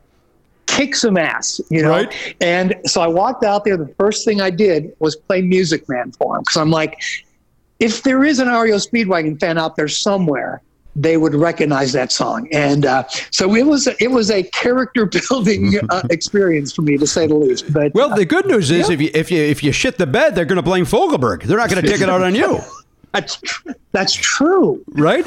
kick 0.68 0.96
some 0.96 1.18
ass, 1.18 1.60
you 1.70 1.82
know? 1.82 1.92
Right. 1.92 2.36
And 2.42 2.76
so 2.86 3.02
I 3.02 3.08
walked 3.08 3.44
out 3.44 3.64
there. 3.66 3.78
The 3.78 3.94
first 3.98 4.26
thing 4.26 4.42
I 4.42 4.50
did 4.50 4.94
was 5.00 5.16
play 5.16 5.42
Music 5.42 5.88
Man 5.90 6.12
for 6.14 6.36
him 6.38 6.42
because 6.42 6.58
I'm 6.58 6.72
like, 6.72 7.02
if 7.80 8.04
there 8.04 8.24
is 8.24 8.40
an 8.40 8.48
REO 8.48 8.78
Speedwagon 8.78 9.40
fan 9.40 9.58
out 9.58 9.76
there 9.76 9.88
somewhere, 9.88 10.62
they 10.96 11.18
would 11.18 11.34
recognize 11.34 11.94
that 11.94 12.12
song. 12.12 12.48
And 12.52 12.86
uh, 12.86 13.08
so 13.32 13.56
it 13.56 13.66
was 13.66 13.88
it 13.88 14.12
was 14.12 14.30
a 14.32 14.44
character 14.44 15.06
building 15.06 15.80
uh, 15.90 16.04
experience 16.10 16.74
for 16.74 16.82
me, 16.82 16.98
to 16.98 17.08
say 17.08 17.28
the 17.28 17.36
least. 17.36 17.72
But 17.72 17.94
Well, 17.94 18.16
the 18.16 18.26
good 18.26 18.46
news 18.48 18.72
is 18.72 18.90
if 18.90 19.02
you 19.02 19.10
if 19.14 19.32
you 19.32 19.42
if 19.42 19.64
you 19.64 19.72
shit 19.72 19.98
the 19.98 20.08
bed, 20.08 20.36
they're 20.36 20.46
going 20.46 20.58
to 20.58 20.62
blame 20.62 20.86
Fogelberg. 20.86 21.44
They're 21.44 21.58
not 21.58 21.70
going 21.70 21.84
to 21.84 21.90
take 21.90 22.02
it 22.02 22.10
out 22.10 22.22
on 22.22 22.36
you, 22.36 22.60
that's 23.14 23.38
tr- 23.38 23.70
that's 23.92 24.14
true. 24.14 24.84
right? 24.90 25.26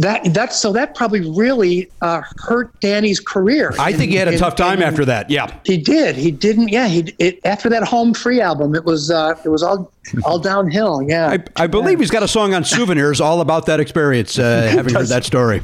That 0.00 0.32
that 0.32 0.54
so 0.54 0.72
that 0.72 0.94
probably 0.94 1.20
really 1.30 1.90
uh, 2.00 2.22
hurt 2.38 2.80
Danny's 2.80 3.20
career. 3.20 3.74
I 3.78 3.92
think 3.92 4.10
he 4.12 4.16
had 4.16 4.28
a 4.28 4.38
tough 4.38 4.56
time 4.56 4.80
after 4.80 5.04
that. 5.04 5.28
Yeah. 5.28 5.54
He 5.66 5.76
did. 5.76 6.16
He 6.16 6.30
didn't. 6.30 6.68
Yeah. 6.68 6.88
He 6.88 7.14
it, 7.18 7.38
after 7.44 7.68
that 7.68 7.82
home 7.82 8.14
free 8.14 8.40
album, 8.40 8.74
it 8.74 8.86
was 8.86 9.10
uh, 9.10 9.34
it 9.44 9.50
was 9.50 9.62
all 9.62 9.92
all 10.24 10.38
downhill. 10.38 11.02
Yeah. 11.02 11.36
I, 11.56 11.64
I 11.64 11.66
believe 11.66 12.00
he's 12.00 12.10
got 12.10 12.22
a 12.22 12.28
song 12.28 12.54
on 12.54 12.64
souvenirs 12.64 13.20
all 13.20 13.42
about 13.42 13.66
that 13.66 13.78
experience. 13.78 14.38
Uh, 14.38 14.68
having 14.74 14.94
heard 14.94 15.08
that 15.08 15.24
story. 15.26 15.60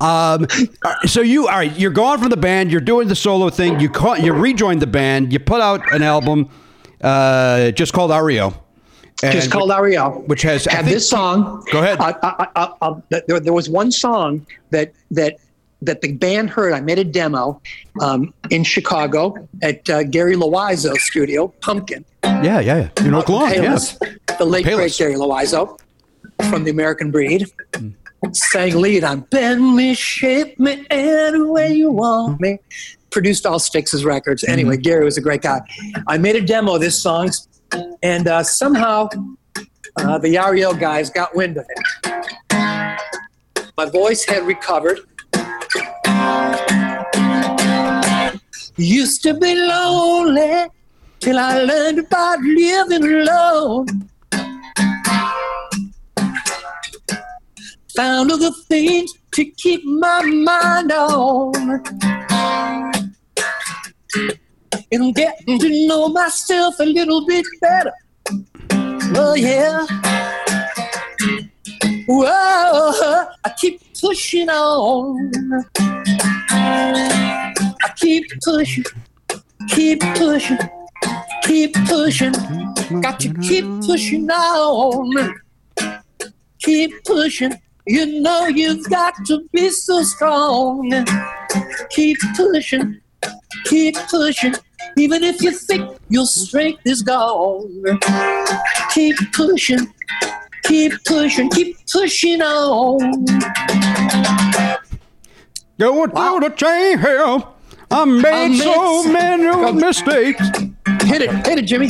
Um, 0.00 0.46
so 1.06 1.22
you 1.22 1.48
all 1.48 1.56
right? 1.56 1.78
You're 1.78 1.92
gone 1.92 2.18
from 2.18 2.28
the 2.28 2.36
band. 2.36 2.70
You're 2.70 2.82
doing 2.82 3.08
the 3.08 3.16
solo 3.16 3.48
thing. 3.48 3.80
You 3.80 3.88
call, 3.88 4.18
you 4.18 4.34
rejoined 4.34 4.82
the 4.82 4.86
band. 4.86 5.32
You 5.32 5.38
put 5.38 5.62
out 5.62 5.94
an 5.94 6.02
album 6.02 6.50
uh, 7.00 7.70
just 7.70 7.94
called 7.94 8.10
REO. 8.10 8.52
And 9.22 9.32
just 9.32 9.50
called 9.50 9.70
REO, 9.70 10.22
which 10.26 10.42
has- 10.42 10.66
I 10.66 10.74
had 10.76 10.84
this 10.86 11.08
song. 11.08 11.64
Go 11.72 11.80
ahead. 11.80 11.98
Uh, 12.00 12.12
uh, 12.22 12.68
uh, 12.80 13.00
there, 13.10 13.40
there 13.40 13.52
was 13.52 13.68
one 13.68 13.90
song 13.90 14.46
that 14.70 14.92
that 15.10 15.36
that 15.82 16.00
the 16.02 16.12
band 16.12 16.50
heard. 16.50 16.72
I 16.72 16.80
made 16.80 16.98
a 16.98 17.04
demo 17.04 17.60
um, 18.00 18.34
in 18.50 18.64
Chicago 18.64 19.34
at 19.62 19.88
uh, 19.88 20.02
Gary 20.04 20.36
Loizzo's 20.36 21.02
studio, 21.02 21.48
Pumpkin. 21.60 22.04
Yeah, 22.24 22.60
yeah, 22.60 22.60
yeah. 22.60 22.88
You 23.04 23.10
know, 23.10 23.22
Cologne. 23.22 23.52
Yeah. 23.54 23.74
Payless, 23.76 24.38
the 24.38 24.44
late 24.44 24.64
great 24.66 24.94
Gary 24.96 25.14
Loizo 25.14 25.78
from 26.50 26.64
the 26.64 26.70
American 26.70 27.10
Breed. 27.10 27.46
Sang 28.34 28.76
lead 28.78 29.02
on 29.04 29.20
Bend 29.30 29.74
Me, 29.74 29.94
Shape 29.94 30.58
Me, 30.60 30.84
Any 30.90 31.40
Way 31.42 31.72
You 31.72 31.90
Want 31.90 32.38
Me. 32.40 32.58
Produced 33.10 33.46
all 33.46 33.58
Styx' 33.58 34.04
records. 34.04 34.44
Anyway, 34.44 34.76
Gary 34.76 35.04
was 35.04 35.16
a 35.16 35.20
great 35.22 35.40
guy. 35.42 35.60
I 36.06 36.18
made 36.18 36.36
a 36.36 36.40
demo 36.42 36.74
of 36.74 36.80
this 36.82 37.00
song, 37.02 37.30
and 38.02 38.28
uh, 38.28 38.42
somehow 38.42 39.08
uh, 39.96 40.18
the 40.18 40.38
REO 40.50 40.72
guys 40.74 41.10
got 41.10 41.34
wind 41.34 41.56
of 41.56 41.66
it. 41.68 41.78
My 43.76 43.86
voice 43.86 44.24
had 44.24 44.46
recovered. 44.46 45.00
Used 48.76 49.22
to 49.24 49.34
be 49.34 49.54
lonely 49.54 50.66
till 51.20 51.38
I 51.38 51.62
learned 51.62 51.98
about 52.00 52.40
living 52.40 53.04
alone. 53.04 53.86
Found 57.96 58.32
other 58.32 58.50
things 58.68 59.12
to 59.32 59.44
keep 59.44 59.84
my 59.84 60.22
mind 60.22 60.92
on. 60.92 61.82
And 64.72 65.02
I'm 65.02 65.12
getting 65.12 65.58
to 65.58 65.86
know 65.86 66.08
myself 66.08 66.78
a 66.80 66.84
little 66.84 67.26
bit 67.26 67.44
better. 67.60 67.92
Oh, 69.16 69.34
yeah. 69.34 69.86
Whoa, 72.06 73.26
I 73.44 73.52
keep 73.56 73.80
pushing 74.00 74.48
on. 74.48 75.30
I 76.50 77.92
keep 77.96 78.24
pushing, 78.44 78.84
keep 79.68 80.00
pushing, 80.00 80.58
keep 81.44 81.74
pushing. 81.86 82.32
Got 83.00 83.20
to 83.20 83.32
keep 83.34 83.64
pushing 83.86 84.28
on. 84.30 85.34
Keep 86.58 87.04
pushing. 87.04 87.54
You 87.86 88.20
know 88.20 88.46
you've 88.48 88.88
got 88.90 89.14
to 89.26 89.48
be 89.52 89.70
so 89.70 90.02
strong. 90.02 91.06
Keep 91.90 92.18
pushing, 92.36 93.00
keep 93.64 93.96
pushing. 94.08 94.54
Even 94.96 95.22
if 95.22 95.40
you 95.42 95.52
think 95.52 95.96
your 96.08 96.26
strength 96.26 96.80
is 96.84 97.02
gone. 97.02 97.68
Keep 98.92 99.16
pushing, 99.32 99.86
keep 100.64 100.92
pushing, 101.06 101.48
keep 101.50 101.76
pushing 101.92 102.42
on. 102.42 102.98
Go 105.78 106.06
Going 106.06 106.10
through 106.10 106.40
the 106.48 106.54
chain 106.56 106.98
hell. 106.98 107.54
I 107.90 108.04
made 108.04 108.52
I 108.52 108.58
so 108.58 109.04
made- 109.04 109.12
many 109.40 109.72
mistakes. 109.72 110.46
Hit 111.10 111.22
it, 111.22 111.46
hit 111.46 111.58
it, 111.58 111.62
Jimmy. 111.62 111.88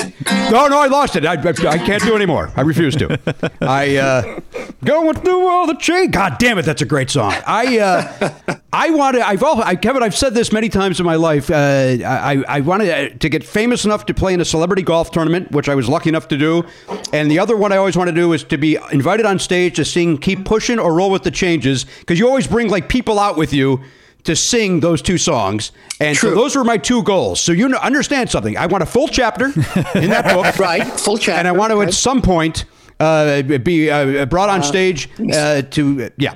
No, 0.51 0.66
no, 0.66 0.80
I 0.80 0.86
lost 0.86 1.14
it. 1.14 1.26
I, 1.26 1.34
I, 1.34 1.68
I 1.68 1.78
can't 1.78 2.02
do 2.02 2.16
anymore. 2.16 2.51
I 2.56 2.62
refuse 2.62 2.97
to. 2.97 3.18
I 3.60 3.97
uh, 3.97 4.40
going 4.82 5.14
through 5.16 5.47
all 5.47 5.66
the 5.66 5.74
chain. 5.74 6.10
God 6.10 6.36
damn 6.38 6.56
it, 6.56 6.62
that's 6.62 6.80
a 6.80 6.86
great 6.86 7.10
song. 7.10 7.34
I 7.47 7.78
uh, 7.78 8.56
I 8.72 8.88
want 8.90 9.16
to. 9.16 9.26
I've 9.26 9.42
all, 9.42 9.62
I, 9.62 9.76
Kevin. 9.76 10.02
I've 10.02 10.16
said 10.16 10.32
this 10.32 10.52
many 10.52 10.70
times 10.70 11.01
in 11.01 11.05
my 11.06 11.16
life. 11.16 11.51
Uh, 11.51 11.98
I 12.02 12.42
I 12.48 12.60
wanted 12.60 13.20
to 13.20 13.28
get 13.28 13.44
famous 13.44 13.84
enough 13.84 14.06
to 14.06 14.14
play 14.14 14.32
in 14.32 14.40
a 14.40 14.44
celebrity 14.44 14.82
golf 14.82 15.10
tournament, 15.10 15.51
which 15.51 15.68
I 15.68 15.74
was 15.74 15.86
lucky 15.86 16.09
enough 16.09 16.28
to 16.28 16.38
do. 16.38 16.64
And 17.12 17.30
the 17.30 17.38
other 17.38 17.59
one 17.59 17.72
I 17.72 17.76
always 17.76 17.98
want 17.98 18.09
to 18.09 18.14
do 18.14 18.32
is 18.32 18.42
to 18.44 18.56
be 18.56 18.78
invited 18.90 19.26
on 19.26 19.38
stage 19.38 19.76
to 19.76 19.84
sing 19.84 20.16
"Keep 20.16 20.47
Pushing" 20.47 20.78
or 20.78 20.94
"Roll 20.94 21.10
with 21.10 21.24
the 21.24 21.30
Changes" 21.30 21.84
because 21.84 22.18
you 22.18 22.26
always 22.26 22.47
bring 22.47 22.70
like 22.70 22.88
people 22.88 23.18
out 23.18 23.36
with 23.36 23.52
you 23.52 23.82
to 24.24 24.36
sing 24.36 24.80
those 24.80 25.02
two 25.02 25.18
songs. 25.18 25.72
And 26.01 26.16
so 26.16 26.34
those 26.34 26.56
were 26.56 26.64
my 26.64 26.78
two 26.78 27.02
goals. 27.02 27.40
So 27.40 27.52
you 27.52 27.68
know, 27.68 27.78
understand 27.78 28.30
something. 28.30 28.56
I 28.56 28.66
want 28.66 28.82
a 28.82 28.86
full 28.86 29.09
chapter 29.09 29.47
in 29.47 30.10
that 30.10 30.34
book. 30.34 30.47
Right, 30.60 30.84
full 30.84 31.16
chapter. 31.16 31.38
And 31.38 31.48
I 31.48 31.52
want 31.52 31.70
to 31.70 31.76
right. 31.76 31.88
at 31.88 31.94
some 31.94 32.20
point 32.20 32.64
uh, 32.98 33.42
be 33.42 33.90
uh, 33.90 34.26
brought 34.26 34.51
on 34.51 34.62
stage 34.62 35.09
uh, 35.32 35.62
to, 35.62 36.10
yeah. 36.18 36.34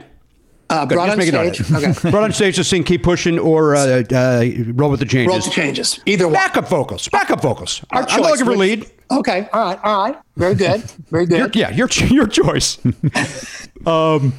Uh, 0.70 0.86
brought 0.86 1.11
on 1.11 1.19
make 1.19 1.28
a 1.28 1.32
note 1.32 1.55
stage. 1.55 1.73
Okay. 1.73 1.93
brought 2.11 2.24
on 2.24 2.32
stage 2.32 2.57
to 2.57 2.65
sing 2.65 2.85
"Keep 2.85 3.03
Pushing" 3.03 3.39
or 3.39 3.77
uh, 3.77 4.03
uh, 4.11 4.45
"Roll 4.69 4.91
with 4.91 5.01
the 5.01 5.07
Changes." 5.07 5.28
Roll 5.28 5.36
with 5.36 5.45
the 5.45 5.51
changes. 5.51 6.01
Either 6.07 6.27
one. 6.27 6.35
Backup 6.35 6.69
vocals. 6.69 7.09
Backup 7.09 7.43
vocals. 7.43 7.85
Our 7.91 8.03
I'm 8.03 8.09
not 8.09 8.16
choice, 8.19 8.31
looking 8.31 8.47
for 8.47 8.57
lead. 8.57 8.91
Okay. 9.11 9.49
All 9.53 9.65
right. 9.65 9.78
All 9.82 10.03
right. 10.03 10.19
Very 10.36 10.55
good. 10.55 10.81
Very 11.11 11.27
Your, 11.27 11.49
good. 11.49 11.57
yeah, 11.57 11.70
your 11.70 11.89
your 12.09 12.27
choice. 12.27 12.78
um, 13.86 14.32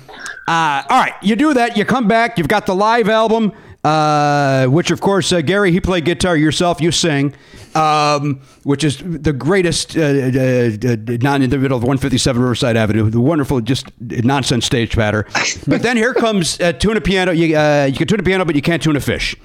uh, 0.47 0.83
all 0.89 0.99
right, 0.99 1.13
you 1.21 1.35
do 1.35 1.53
that. 1.53 1.77
You 1.77 1.85
come 1.85 2.07
back. 2.07 2.37
You've 2.37 2.47
got 2.47 2.65
the 2.65 2.75
live 2.75 3.09
album, 3.09 3.51
uh, 3.85 4.65
which 4.67 4.91
of 4.91 4.99
course 4.99 5.31
uh, 5.31 5.41
Gary 5.41 5.71
he 5.71 5.79
played 5.79 6.05
guitar. 6.05 6.35
Yourself 6.35 6.81
you 6.81 6.91
sing, 6.91 7.33
um, 7.75 8.41
which 8.63 8.83
is 8.83 8.97
the 8.97 9.33
greatest 9.33 9.95
uh, 9.95 10.01
uh, 10.01 10.03
uh, 10.05 11.17
non 11.21 11.41
in 11.41 11.49
the 11.49 11.57
middle 11.57 11.77
of 11.77 11.83
157 11.83 12.41
Riverside 12.41 12.75
Avenue. 12.77 13.09
The 13.09 13.19
wonderful 13.21 13.61
just 13.61 13.87
nonsense 13.99 14.65
stage 14.65 14.95
patter. 14.95 15.27
but 15.67 15.81
then 15.83 15.97
here 15.97 16.13
comes 16.13 16.59
uh, 16.59 16.73
tune 16.73 16.97
a 16.97 17.01
piano. 17.01 17.31
You 17.31 17.55
uh, 17.57 17.85
you 17.85 17.95
can 17.97 18.07
tune 18.07 18.19
a 18.19 18.23
piano, 18.23 18.43
but 18.45 18.55
you 18.55 18.61
can't 18.61 18.81
tune 18.81 18.95
a 18.95 19.01
fish, 19.01 19.35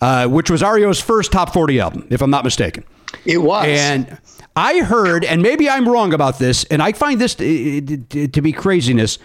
uh, 0.00 0.26
which 0.28 0.50
was 0.50 0.62
REO's 0.62 1.00
first 1.00 1.32
top 1.32 1.52
40 1.52 1.80
album, 1.80 2.06
if 2.10 2.20
I'm 2.20 2.30
not 2.30 2.44
mistaken. 2.44 2.84
It 3.24 3.38
was. 3.38 3.66
And 3.66 4.18
I 4.56 4.80
heard, 4.80 5.24
and 5.24 5.42
maybe 5.42 5.68
I'm 5.70 5.88
wrong 5.88 6.12
about 6.12 6.38
this, 6.38 6.64
and 6.64 6.82
I 6.82 6.92
find 6.92 7.20
this 7.20 7.34
to- 7.36 8.28
to 8.28 8.40
be 8.42 8.52
craziness, 8.52 9.18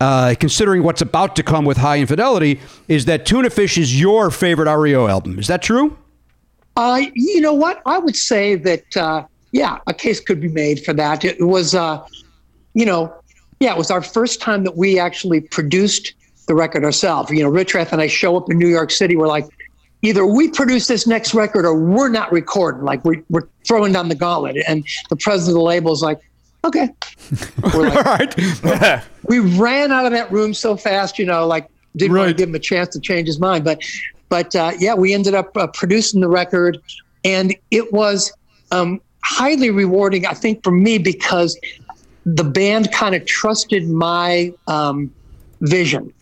uh, 0.00 0.34
considering 0.38 0.82
what's 0.82 1.02
about 1.02 1.36
to 1.36 1.42
come 1.42 1.64
with 1.64 1.76
Hi 1.78 1.98
Infidelity, 1.98 2.60
is 2.88 3.04
that 3.06 3.26
Tuna 3.26 3.50
Fish 3.50 3.78
is 3.78 3.98
your 3.98 4.30
favorite 4.30 4.74
REO 4.74 5.06
album. 5.06 5.38
Is 5.38 5.46
that 5.46 5.62
true? 5.62 5.96
Uh, 6.76 7.02
you 7.14 7.40
know 7.40 7.54
what? 7.54 7.80
I 7.86 7.98
would 7.98 8.16
say 8.16 8.56
that, 8.56 8.96
uh, 8.96 9.24
yeah, 9.52 9.78
a 9.86 9.94
case 9.94 10.20
could 10.20 10.40
be 10.40 10.48
made 10.48 10.84
for 10.84 10.92
that. 10.94 11.24
It 11.24 11.46
was, 11.46 11.74
uh, 11.74 12.04
you 12.74 12.84
know, 12.84 13.14
yeah, 13.60 13.72
it 13.72 13.78
was 13.78 13.90
our 13.90 14.02
first 14.02 14.40
time 14.40 14.64
that 14.64 14.76
we 14.76 14.98
actually 14.98 15.40
produced 15.40 16.14
the 16.48 16.54
record 16.54 16.84
ourselves. 16.84 17.30
You 17.30 17.44
know, 17.44 17.50
Richrath 17.50 17.92
and 17.92 18.00
I 18.00 18.08
show 18.08 18.36
up 18.36 18.50
in 18.50 18.58
New 18.58 18.68
York 18.68 18.90
City. 18.90 19.14
We're 19.16 19.28
like, 19.28 19.46
either 20.02 20.26
we 20.26 20.50
produce 20.50 20.88
this 20.88 21.06
next 21.06 21.32
record 21.32 21.64
or 21.64 21.78
we're 21.78 22.08
not 22.08 22.30
recording. 22.32 22.82
Like, 22.82 23.04
we're, 23.04 23.22
we're 23.30 23.48
throwing 23.66 23.92
down 23.92 24.08
the 24.08 24.14
gauntlet. 24.16 24.56
And 24.66 24.84
the 25.08 25.16
president 25.16 25.56
of 25.56 25.60
the 25.60 25.64
label 25.64 25.92
is 25.92 26.02
like, 26.02 26.18
okay. 26.64 26.88
We're 27.74 27.88
like, 27.88 28.36
right. 28.64 29.04
we 29.28 29.38
ran 29.38 29.92
out 29.92 30.06
of 30.06 30.12
that 30.12 30.30
room 30.30 30.54
so 30.54 30.76
fast, 30.76 31.18
you 31.18 31.26
know, 31.26 31.46
like 31.46 31.68
didn't 31.96 32.16
want 32.16 32.28
to 32.28 32.34
give 32.34 32.48
him 32.48 32.54
a 32.54 32.60
chance 32.60 32.88
to 32.90 33.00
change 33.00 33.26
his 33.26 33.38
mind. 33.38 33.64
But, 33.64 33.82
but 34.28 34.54
uh, 34.56 34.72
yeah, 34.78 34.94
we 34.94 35.14
ended 35.14 35.34
up 35.34 35.56
uh, 35.56 35.66
producing 35.68 36.20
the 36.20 36.28
record, 36.28 36.78
and 37.24 37.54
it 37.70 37.92
was 37.92 38.32
um, 38.70 39.00
highly 39.22 39.70
rewarding, 39.70 40.26
I 40.26 40.34
think, 40.34 40.62
for 40.64 40.70
me 40.70 40.98
because 40.98 41.58
the 42.26 42.44
band 42.44 42.92
kind 42.92 43.14
of 43.14 43.24
trusted 43.26 43.88
my 43.88 44.52
um, 44.66 45.12
vision. 45.60 46.12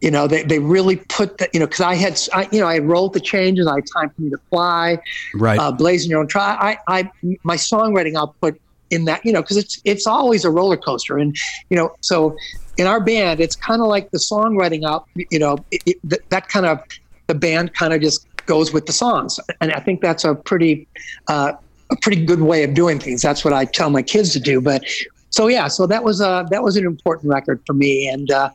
You 0.00 0.12
know, 0.12 0.28
they, 0.28 0.44
they 0.44 0.60
really 0.60 0.96
put 0.96 1.38
the, 1.38 1.48
you 1.52 1.58
know, 1.58 1.66
because 1.66 1.80
I 1.80 1.94
had, 1.96 2.20
I, 2.32 2.48
you 2.52 2.60
know, 2.60 2.68
I 2.68 2.78
wrote 2.78 3.14
the 3.14 3.20
changes. 3.20 3.66
I 3.66 3.76
had 3.76 3.84
time 3.92 4.10
for 4.10 4.22
me 4.22 4.30
to 4.30 4.38
fly 4.50 4.98
Right. 5.34 5.58
uh, 5.58 5.72
blazing 5.72 6.10
your 6.10 6.20
own 6.20 6.28
trail. 6.28 6.44
I, 6.44 6.78
I, 6.86 7.10
my 7.42 7.56
songwriting 7.56 8.16
output 8.16 8.60
in 8.90 9.04
that, 9.04 9.24
you 9.24 9.32
know, 9.32 9.42
because 9.42 9.56
it's 9.56 9.80
it's 9.84 10.06
always 10.06 10.44
a 10.44 10.50
roller 10.50 10.76
coaster, 10.76 11.18
and 11.18 11.36
you 11.70 11.76
know, 11.76 11.94
so 12.00 12.36
in 12.76 12.86
our 12.86 13.00
band, 13.00 13.40
it's 13.40 13.56
kind 13.56 13.82
of 13.82 13.88
like 13.88 14.10
the 14.10 14.18
songwriting 14.18 14.88
out, 14.88 15.06
you 15.14 15.38
know, 15.38 15.58
it, 15.70 15.82
it, 15.84 15.96
that, 16.04 16.30
that 16.30 16.48
kind 16.48 16.66
of 16.66 16.80
the 17.26 17.34
band 17.34 17.74
kind 17.74 17.92
of 17.92 18.00
just 18.00 18.26
goes 18.46 18.72
with 18.72 18.86
the 18.86 18.92
songs, 18.92 19.38
and 19.60 19.72
I 19.72 19.80
think 19.80 20.00
that's 20.00 20.24
a 20.24 20.34
pretty 20.34 20.86
uh, 21.28 21.52
a 21.90 21.96
pretty 21.96 22.24
good 22.24 22.42
way 22.42 22.64
of 22.64 22.74
doing 22.74 22.98
things. 22.98 23.22
That's 23.22 23.44
what 23.44 23.52
I 23.52 23.64
tell 23.64 23.90
my 23.90 24.02
kids 24.02 24.32
to 24.32 24.40
do. 24.40 24.60
But 24.60 24.84
so 25.30 25.46
yeah, 25.48 25.68
so 25.68 25.86
that 25.86 26.04
was 26.04 26.20
a 26.20 26.46
that 26.50 26.62
was 26.62 26.76
an 26.76 26.86
important 26.86 27.32
record 27.32 27.60
for 27.66 27.74
me, 27.74 28.08
and 28.08 28.30
uh, 28.30 28.50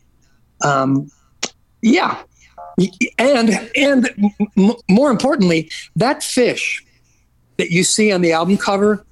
um, 0.64 1.12
yeah, 1.82 2.22
and 3.18 3.70
and 3.76 4.10
m- 4.58 4.74
more 4.90 5.12
importantly, 5.12 5.70
that 5.96 6.24
fish 6.24 6.84
that 7.58 7.72
you 7.72 7.84
see 7.84 8.12
on 8.12 8.22
the 8.22 8.32
album 8.32 8.58
cover 8.58 9.06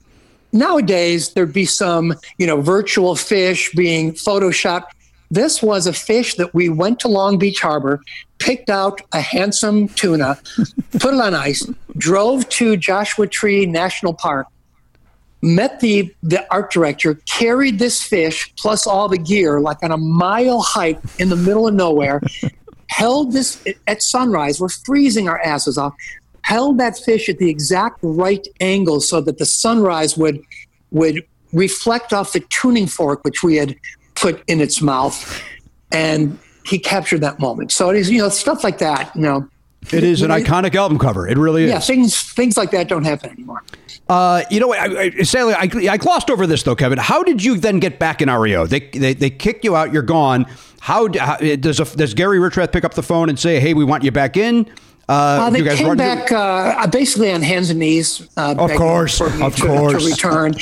nowadays 0.52 1.34
there'd 1.34 1.54
be 1.54 1.66
some 1.66 2.14
you 2.38 2.48
know 2.48 2.62
virtual 2.62 3.16
fish 3.16 3.72
being 3.74 4.14
photoshopped 4.14 4.92
this 5.32 5.64
was 5.64 5.88
a 5.88 5.94
fish 5.94 6.36
that 6.36 6.54
we 6.54 6.68
went 6.68 7.00
to 7.00 7.08
Long 7.08 7.38
Beach 7.38 7.62
Harbor, 7.62 8.02
picked 8.38 8.70
out 8.70 9.00
a 9.14 9.22
handsome 9.22 9.88
tuna, 9.88 10.38
put 11.00 11.14
it 11.14 11.22
on 11.22 11.34
ice, 11.34 11.66
drove 11.98 12.48
to 12.50 12.76
Joshua 12.76 13.28
Tree 13.28 13.66
National 13.66 14.14
Park, 14.14 14.48
met 15.42 15.80
the 15.80 16.14
the 16.22 16.46
art 16.54 16.70
director, 16.70 17.16
carried 17.30 17.80
this 17.80 18.04
fish 18.04 18.54
plus 18.58 18.86
all 18.86 19.08
the 19.08 19.18
gear 19.18 19.62
like 19.62 19.82
on 19.82 19.92
a 19.92 19.98
mile 19.98 20.62
hike 20.62 21.00
in 21.18 21.30
the 21.30 21.38
middle 21.38 21.66
of 21.66 21.74
nowhere, 21.74 22.22
held 22.88 23.32
this 23.32 23.64
at 23.88 24.04
sunrise. 24.04 24.60
We're 24.60 24.68
freezing 24.68 25.30
our 25.30 25.40
asses 25.40 25.78
off. 25.78 25.94
Held 26.44 26.78
that 26.80 26.98
fish 26.98 27.30
at 27.30 27.38
the 27.38 27.50
exact 27.50 28.00
right 28.02 28.46
angle 28.60 29.00
so 29.00 29.22
that 29.22 29.38
the 29.38 29.46
sunrise 29.46 30.18
would 30.18 30.42
would 30.92 31.24
reflect 31.54 32.14
off 32.14 32.34
the 32.34 32.40
tuning 32.50 32.88
fork 32.88 33.24
which 33.24 33.44
we 33.44 33.56
had 33.56 33.76
put 34.16 34.44
in 34.48 34.62
its 34.62 34.82
mouth, 34.82 35.42
and 35.92 36.38
he 36.66 36.78
captured 36.80 37.22
that 37.22 37.40
moment. 37.40 37.72
So 37.72 37.90
it 37.90 37.98
is 37.98 38.10
you 38.10 38.20
know 38.20 38.30
stuff 38.30 38.64
like 38.64 38.80
that. 38.80 39.16
You 39.16 39.22
know, 39.22 39.50
It 39.92 40.04
is 40.04 40.22
an 40.22 40.32
iconic 40.32 40.76
album 40.76 40.98
cover. 41.00 41.28
It 41.28 41.38
really 41.38 41.64
is. 41.66 41.70
yeah, 41.70 41.80
things 41.80 42.20
things 42.34 42.58
like 42.58 42.72
that 42.72 42.88
don't 42.88 43.04
happen 43.04 43.30
anymore. 43.32 43.64
Uh, 44.10 44.44
you 44.50 44.60
know? 44.60 44.74
I, 44.74 45.00
I, 45.00 45.10
Sally, 45.24 45.54
I, 45.54 45.70
I 45.90 45.98
glossed 45.98 46.30
over 46.30 46.46
this 46.46 46.64
though, 46.64 46.76
Kevin. 46.76 46.98
How 46.98 47.24
did 47.24 47.42
you 47.42 47.58
then 47.58 47.80
get 47.80 47.98
back 47.98 48.22
in 48.22 48.30
REO? 48.30 48.66
They 48.68 48.80
they, 48.80 49.14
they 49.14 49.30
kick 49.30 49.64
you 49.64 49.76
out. 49.76 49.94
You're 49.94 50.02
gone. 50.02 50.46
How, 50.82 51.08
how 51.18 51.38
does 51.38 51.80
a, 51.80 51.86
does 51.86 52.14
Gary 52.14 52.40
Richrath 52.40 52.72
pick 52.72 52.84
up 52.84 52.96
the 52.96 53.04
phone 53.04 53.30
and 53.30 53.40
say, 53.40 53.60
"Hey, 53.60 53.74
we 53.74 53.84
want 53.84 54.04
you 54.04 54.12
back 54.12 54.36
in"? 54.36 54.70
Uh, 55.12 55.42
Uh, 55.42 55.50
they 55.50 55.60
you 55.60 55.66
guys 55.66 55.78
came 55.78 55.98
back 55.98 56.32
uh, 56.32 56.88
basically 56.88 57.32
on 57.34 57.42
hands 57.42 57.70
and 57.70 57.80
knees. 57.80 58.30
Uh, 58.38 58.54
begging 58.56 58.78
course, 58.78 59.18
for 59.18 59.30
me 59.30 59.44
of 59.44 59.56
to, 59.58 59.68
course. 59.68 60.04
to 60.04 60.10
return. 60.10 60.54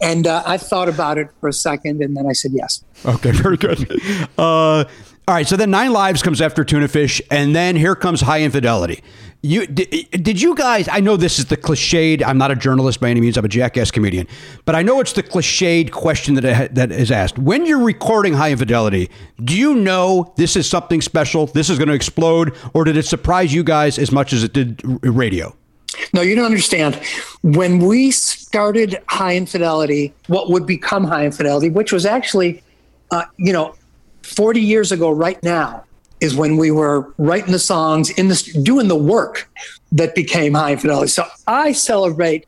And 0.00 0.26
uh, 0.26 0.42
I 0.46 0.56
thought 0.56 0.88
about 0.88 1.18
it 1.18 1.28
for 1.40 1.48
a 1.48 1.52
second, 1.52 2.02
and 2.02 2.16
then 2.16 2.26
I 2.26 2.32
said 2.32 2.52
yes. 2.54 2.82
Okay, 3.04 3.30
very 3.44 3.58
good. 3.58 3.90
Uh, 4.38 4.84
all 5.28 5.34
right, 5.34 5.46
so 5.46 5.56
then 5.56 5.70
Nine 5.70 5.92
Lives 5.92 6.22
comes 6.22 6.40
after 6.40 6.64
Tuna 6.64 6.88
Fish, 6.88 7.20
and 7.30 7.54
then 7.54 7.76
here 7.76 7.94
comes 7.94 8.22
Hi 8.22 8.40
Infidelity. 8.40 9.02
You 9.42 9.66
did, 9.66 10.10
did 10.22 10.40
you 10.42 10.54
guys? 10.54 10.86
I 10.86 11.00
know 11.00 11.16
this 11.16 11.38
is 11.38 11.46
the 11.46 11.56
cliched. 11.56 12.22
I'm 12.26 12.36
not 12.36 12.50
a 12.50 12.54
journalist 12.56 13.00
by 13.00 13.08
any 13.08 13.22
means. 13.22 13.38
I'm 13.38 13.44
a 13.44 13.48
jackass 13.48 13.90
comedian, 13.90 14.26
but 14.66 14.74
I 14.74 14.82
know 14.82 15.00
it's 15.00 15.14
the 15.14 15.22
cliched 15.22 15.90
question 15.92 16.34
that 16.34 16.44
I- 16.44 16.68
that 16.72 16.92
is 16.92 17.10
asked 17.10 17.38
when 17.38 17.64
you're 17.64 17.82
recording 17.82 18.34
Hi 18.34 18.50
Infidelity. 18.50 19.08
Do 19.42 19.56
you 19.56 19.74
know 19.76 20.34
this 20.36 20.56
is 20.56 20.68
something 20.68 21.00
special? 21.00 21.46
This 21.46 21.70
is 21.70 21.78
going 21.78 21.88
to 21.88 21.94
explode, 21.94 22.52
or 22.74 22.84
did 22.84 22.98
it 22.98 23.06
surprise 23.06 23.54
you 23.54 23.64
guys 23.64 23.98
as 23.98 24.12
much 24.12 24.34
as 24.34 24.44
it 24.44 24.52
did 24.52 24.82
radio? 25.02 25.54
No, 26.12 26.20
you 26.20 26.34
don't 26.34 26.44
understand. 26.44 27.00
When 27.42 27.78
we 27.78 28.10
started 28.10 28.98
Hi 29.08 29.36
Infidelity, 29.36 30.12
what 30.26 30.50
would 30.50 30.66
become 30.66 31.04
Hi 31.04 31.24
Infidelity, 31.24 31.70
which 31.70 31.92
was 31.92 32.04
actually, 32.04 32.62
uh, 33.10 33.22
you 33.38 33.54
know, 33.54 33.74
40 34.22 34.60
years 34.60 34.92
ago, 34.92 35.10
right 35.10 35.42
now, 35.42 35.84
is 36.20 36.36
when 36.36 36.56
we 36.56 36.70
were 36.70 37.12
writing 37.18 37.52
the 37.52 37.58
songs, 37.58 38.10
in 38.10 38.28
the 38.28 38.60
doing 38.62 38.88
the 38.88 38.96
work 38.96 39.50
that 39.92 40.14
became 40.14 40.54
Hi 40.54 40.72
Infidelity. 40.72 41.08
So 41.08 41.24
I 41.46 41.72
celebrate 41.72 42.46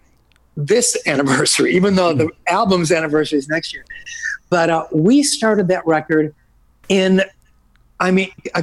this 0.57 0.97
anniversary, 1.07 1.73
even 1.77 1.97
though 1.97 2.13
the 2.13 2.29
album's 2.47 2.93
anniversary 2.93 3.39
is 3.39 3.49
next 3.49 3.73
year. 3.73 3.85
But 4.51 4.71
uh, 4.71 4.87
we 4.93 5.23
started 5.23 5.69
that 5.69 5.87
record 5.87 6.35
in, 6.89 7.23
I 7.99 8.11
mean, 8.11 8.31
uh, 8.55 8.63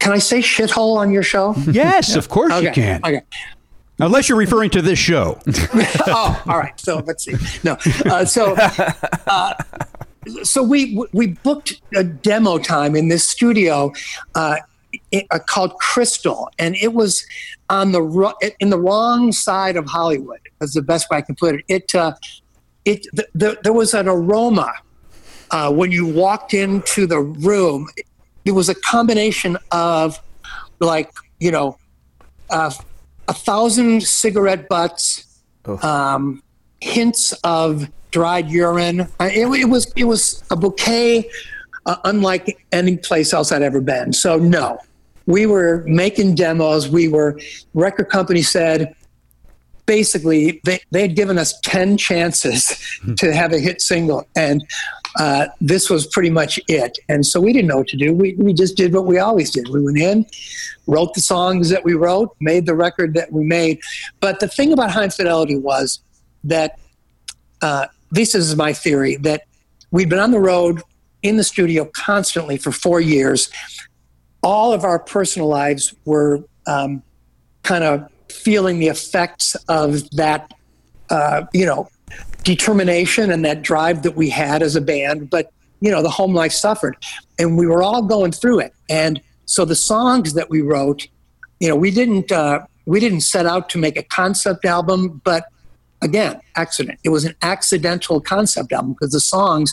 can 0.00 0.12
I 0.12 0.18
say 0.18 0.40
shithole 0.40 0.96
on 0.96 1.12
your 1.12 1.22
show? 1.22 1.54
Yes, 1.72 2.16
of 2.16 2.28
course 2.28 2.60
you 2.60 2.72
can. 2.72 3.00
Okay. 3.04 3.22
Unless 4.00 4.28
you're 4.28 4.38
referring 4.38 4.70
to 4.70 4.82
this 4.82 4.98
show. 4.98 5.38
oh, 5.46 6.42
all 6.46 6.58
right. 6.58 6.78
So 6.80 7.04
let's 7.06 7.24
see. 7.24 7.34
No, 7.62 7.76
uh, 8.06 8.24
so 8.24 8.56
uh, 8.56 9.54
so 10.42 10.62
we 10.62 11.04
we 11.12 11.28
booked 11.28 11.80
a 11.94 12.04
demo 12.04 12.58
time 12.58 12.94
in 12.94 13.08
this 13.08 13.28
studio 13.28 13.92
uh, 14.34 14.56
uh, 15.30 15.38
called 15.46 15.74
Crystal, 15.78 16.48
and 16.58 16.76
it 16.76 16.94
was 16.94 17.24
on 17.70 17.92
the 17.92 18.02
ro- 18.02 18.34
in 18.60 18.70
the 18.70 18.78
wrong 18.78 19.32
side 19.32 19.76
of 19.76 19.86
Hollywood. 19.86 20.40
Is 20.60 20.74
the 20.74 20.82
best 20.82 21.10
way 21.10 21.18
I 21.18 21.22
can 21.22 21.34
put 21.34 21.56
it. 21.56 21.64
It 21.68 21.94
uh, 21.94 22.14
it 22.84 23.06
th- 23.14 23.28
th- 23.38 23.58
there 23.62 23.72
was 23.72 23.94
an 23.94 24.08
aroma 24.08 24.72
uh, 25.50 25.72
when 25.72 25.90
you 25.90 26.06
walked 26.06 26.54
into 26.54 27.06
the 27.06 27.20
room. 27.20 27.88
It 28.44 28.52
was 28.52 28.68
a 28.68 28.74
combination 28.74 29.56
of 29.70 30.20
like 30.80 31.10
you 31.40 31.50
know 31.50 31.78
uh, 32.50 32.72
a 33.28 33.34
thousand 33.34 34.02
cigarette 34.02 34.68
butts, 34.68 35.40
um, 35.82 36.42
hints 36.80 37.32
of 37.44 37.88
dried 38.12 38.48
urine. 38.50 39.00
Uh, 39.18 39.30
It, 39.32 39.46
it 39.60 39.68
was 39.68 39.92
it 39.96 40.04
was 40.04 40.44
a 40.50 40.56
bouquet 40.56 41.28
uh, 41.86 41.96
unlike 42.04 42.64
any 42.70 42.96
place 42.96 43.32
else 43.32 43.50
I'd 43.50 43.62
ever 43.62 43.80
been. 43.80 44.12
So 44.12 44.36
no, 44.36 44.78
we 45.26 45.46
were 45.46 45.84
making 45.86 46.36
demos. 46.36 46.88
We 46.88 47.08
were 47.08 47.40
record 47.74 48.08
company 48.08 48.42
said 48.42 48.94
basically 49.86 50.60
they, 50.64 50.80
they 50.92 51.02
had 51.02 51.16
given 51.16 51.38
us 51.38 51.58
10 51.62 51.96
chances 51.96 52.78
to 53.16 53.34
have 53.34 53.52
a 53.52 53.58
hit 53.58 53.80
single 53.80 54.26
and 54.36 54.64
uh, 55.18 55.46
this 55.60 55.90
was 55.90 56.06
pretty 56.06 56.30
much 56.30 56.58
it 56.68 56.98
and 57.08 57.26
so 57.26 57.40
we 57.40 57.52
didn't 57.52 57.68
know 57.68 57.78
what 57.78 57.88
to 57.88 57.96
do 57.96 58.14
we, 58.14 58.34
we 58.34 58.54
just 58.54 58.76
did 58.76 58.94
what 58.94 59.06
we 59.06 59.18
always 59.18 59.50
did 59.50 59.68
we 59.68 59.82
went 59.82 59.98
in 59.98 60.24
wrote 60.86 61.12
the 61.14 61.20
songs 61.20 61.68
that 61.68 61.84
we 61.84 61.94
wrote 61.94 62.34
made 62.40 62.64
the 62.64 62.74
record 62.74 63.12
that 63.14 63.30
we 63.32 63.44
made 63.44 63.80
but 64.20 64.38
the 64.38 64.48
thing 64.48 64.72
about 64.72 64.90
high 64.90 65.08
fidelity 65.08 65.58
was 65.58 66.00
that 66.44 66.78
uh, 67.60 67.86
this 68.12 68.36
is 68.36 68.54
my 68.54 68.72
theory 68.72 69.16
that 69.16 69.42
we'd 69.90 70.08
been 70.08 70.20
on 70.20 70.30
the 70.30 70.38
road 70.38 70.82
in 71.22 71.36
the 71.36 71.44
studio 71.44 71.84
constantly 71.92 72.56
for 72.56 72.70
four 72.70 73.00
years 73.00 73.50
all 74.42 74.72
of 74.72 74.84
our 74.84 74.98
personal 74.98 75.48
lives 75.48 75.94
were 76.04 76.40
um, 76.66 77.02
kind 77.62 77.84
of 77.84 78.08
feeling 78.28 78.78
the 78.78 78.88
effects 78.88 79.54
of 79.68 80.08
that, 80.10 80.52
uh, 81.10 81.44
you 81.52 81.64
know, 81.64 81.88
determination 82.42 83.30
and 83.30 83.44
that 83.44 83.62
drive 83.62 84.02
that 84.02 84.16
we 84.16 84.28
had 84.28 84.62
as 84.62 84.74
a 84.74 84.80
band. 84.80 85.30
But, 85.30 85.52
you 85.80 85.90
know, 85.90 86.02
the 86.02 86.10
home 86.10 86.34
life 86.34 86.52
suffered 86.52 86.96
and 87.38 87.56
we 87.56 87.66
were 87.66 87.82
all 87.82 88.02
going 88.02 88.32
through 88.32 88.60
it. 88.60 88.74
And 88.90 89.20
so 89.44 89.64
the 89.64 89.76
songs 89.76 90.34
that 90.34 90.50
we 90.50 90.60
wrote, 90.60 91.06
you 91.60 91.68
know, 91.68 91.76
we 91.76 91.90
didn't, 91.90 92.32
uh, 92.32 92.60
we 92.86 92.98
didn't 92.98 93.20
set 93.20 93.46
out 93.46 93.68
to 93.70 93.78
make 93.78 93.96
a 93.96 94.02
concept 94.02 94.64
album, 94.64 95.20
but 95.24 95.44
again, 96.02 96.40
accident. 96.56 96.98
It 97.04 97.08
was 97.08 97.24
an 97.24 97.34
accidental 97.42 98.20
concept 98.20 98.72
album 98.72 98.92
because 98.92 99.12
the 99.12 99.20
songs 99.20 99.72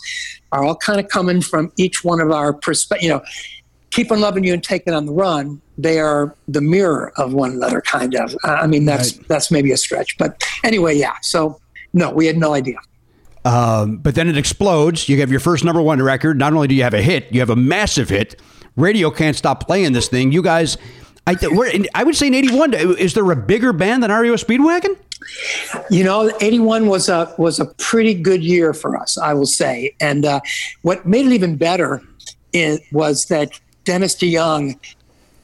are 0.51 0.63
all 0.63 0.75
kind 0.75 0.99
of 0.99 1.09
coming 1.09 1.41
from 1.41 1.71
each 1.77 2.03
one 2.03 2.21
of 2.21 2.31
our 2.31 2.53
perspective. 2.53 3.03
You 3.03 3.09
know, 3.09 3.23
keep 3.91 4.11
on 4.11 4.21
loving 4.21 4.43
you 4.43 4.53
and 4.53 4.63
take 4.63 4.83
it 4.85 4.93
on 4.93 5.05
the 5.05 5.13
run. 5.13 5.61
They 5.77 5.99
are 5.99 6.35
the 6.47 6.61
mirror 6.61 7.11
of 7.17 7.33
one 7.33 7.51
another, 7.51 7.81
kind 7.81 8.15
of. 8.15 8.35
I 8.43 8.67
mean, 8.67 8.85
that's 8.85 9.13
that's 9.27 9.51
maybe 9.51 9.71
a 9.71 9.77
stretch, 9.77 10.17
but 10.17 10.43
anyway, 10.63 10.95
yeah. 10.95 11.15
So 11.21 11.59
no, 11.93 12.11
we 12.11 12.25
had 12.25 12.37
no 12.37 12.53
idea. 12.53 12.77
Um, 13.45 13.97
but 13.97 14.15
then 14.15 14.27
it 14.27 14.37
explodes. 14.37 15.07
You 15.07 15.19
have 15.21 15.31
your 15.31 15.39
first 15.39 15.63
number 15.63 15.81
one 15.81 16.01
record. 16.01 16.37
Not 16.37 16.53
only 16.53 16.67
do 16.67 16.75
you 16.75 16.83
have 16.83 16.93
a 16.93 17.01
hit, 17.01 17.31
you 17.31 17.39
have 17.39 17.49
a 17.49 17.55
massive 17.55 18.09
hit. 18.09 18.39
Radio 18.75 19.09
can't 19.09 19.35
stop 19.35 19.65
playing 19.65 19.93
this 19.93 20.07
thing. 20.07 20.31
You 20.31 20.41
guys, 20.41 20.77
I, 21.25 21.35
th- 21.35 21.87
I 21.95 22.03
would 22.03 22.15
say 22.15 22.27
in 22.27 22.33
'81, 22.33 22.73
is 22.73 23.13
there 23.13 23.29
a 23.31 23.35
bigger 23.35 23.73
band 23.73 24.03
than 24.03 24.11
REO 24.11 24.35
Speedwagon? 24.35 24.97
You 25.89 26.03
know, 26.03 26.31
'81 26.41 26.87
was 26.87 27.09
a 27.09 27.33
was 27.37 27.59
a 27.59 27.65
pretty 27.65 28.13
good 28.13 28.43
year 28.43 28.73
for 28.73 28.97
us, 28.97 29.17
I 29.17 29.33
will 29.33 29.45
say. 29.45 29.95
And 29.99 30.25
uh, 30.25 30.39
what 30.81 31.05
made 31.05 31.25
it 31.25 31.33
even 31.33 31.55
better 31.55 32.01
is, 32.53 32.79
was 32.91 33.25
that 33.25 33.59
Dennis 33.85 34.15
DeYoung 34.15 34.77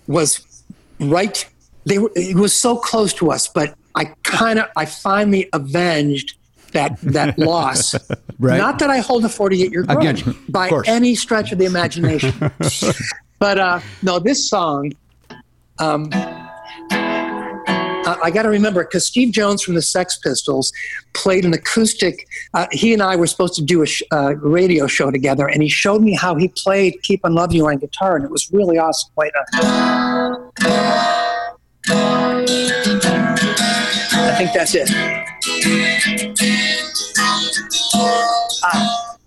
was 0.08 0.66
right. 1.00 1.48
They 1.86 2.00
were, 2.00 2.12
it 2.16 2.36
was 2.36 2.60
so 2.60 2.78
close 2.78 3.14
to 3.16 3.32
us, 3.32 3.48
but 3.48 3.76
I 3.96 4.06
kind 4.24 4.60
of 4.60 4.66
I 4.76 4.86
finally 4.86 5.50
avenged 5.54 6.36
that 6.72 7.00
that 7.02 7.38
loss. 7.40 7.96
Right. 8.40 8.58
Not 8.58 8.80
that 8.80 8.90
I 8.90 9.00
hold 9.00 9.26
a 9.26 9.30
48 9.30 9.72
year 9.72 9.84
grudge 9.84 10.24
by 10.50 10.70
course. 10.70 10.88
any 10.88 11.16
stretch 11.16 11.52
of 11.52 11.58
the 11.58 11.66
imagination. 11.66 12.34
but 13.40 13.60
uh, 13.60 13.80
no, 14.04 14.20
this 14.20 14.50
song. 14.50 14.92
Um, 15.78 16.10
I, 18.06 18.32
got 18.32 18.44
to 18.44 18.50
remember 18.50 18.84
because 18.84 19.06
Steve 19.06 19.34
Jones 19.34 19.64
from 19.64 19.76
the 19.76 19.82
Sex 19.82 20.18
Pistols 20.18 20.72
played 21.14 21.46
an 21.46 21.54
acoustic. 21.54 22.28
Uh, 22.54 22.68
he 22.72 22.94
and 22.94 23.02
I 23.02 23.16
were 23.16 23.28
supposed 23.28 23.56
to 23.56 23.64
do 23.64 23.82
a 23.82 23.86
sh- 23.86 24.04
uh, 24.12 24.36
radio 24.38 24.88
show 24.88 25.12
together, 25.12 25.48
and 25.48 25.64
he 25.64 25.70
showed 25.70 26.02
me 26.02 26.14
how 26.14 26.36
he 26.36 26.50
played 26.50 27.02
"Keep 27.04 27.26
on 27.26 27.34
Loving 27.34 27.58
You" 27.58 27.68
on 27.68 27.78
guitar, 27.78 28.16
and 28.16 28.26
it 28.26 28.32
was 28.32 28.52
really 28.52 28.78
awesome. 28.78 29.12
Wait, 29.16 29.32
uh, 29.36 30.52
I 34.28 34.36
think 34.38 34.54
that's 34.54 34.76
it. 34.76 34.90
Ah. 38.64 39.18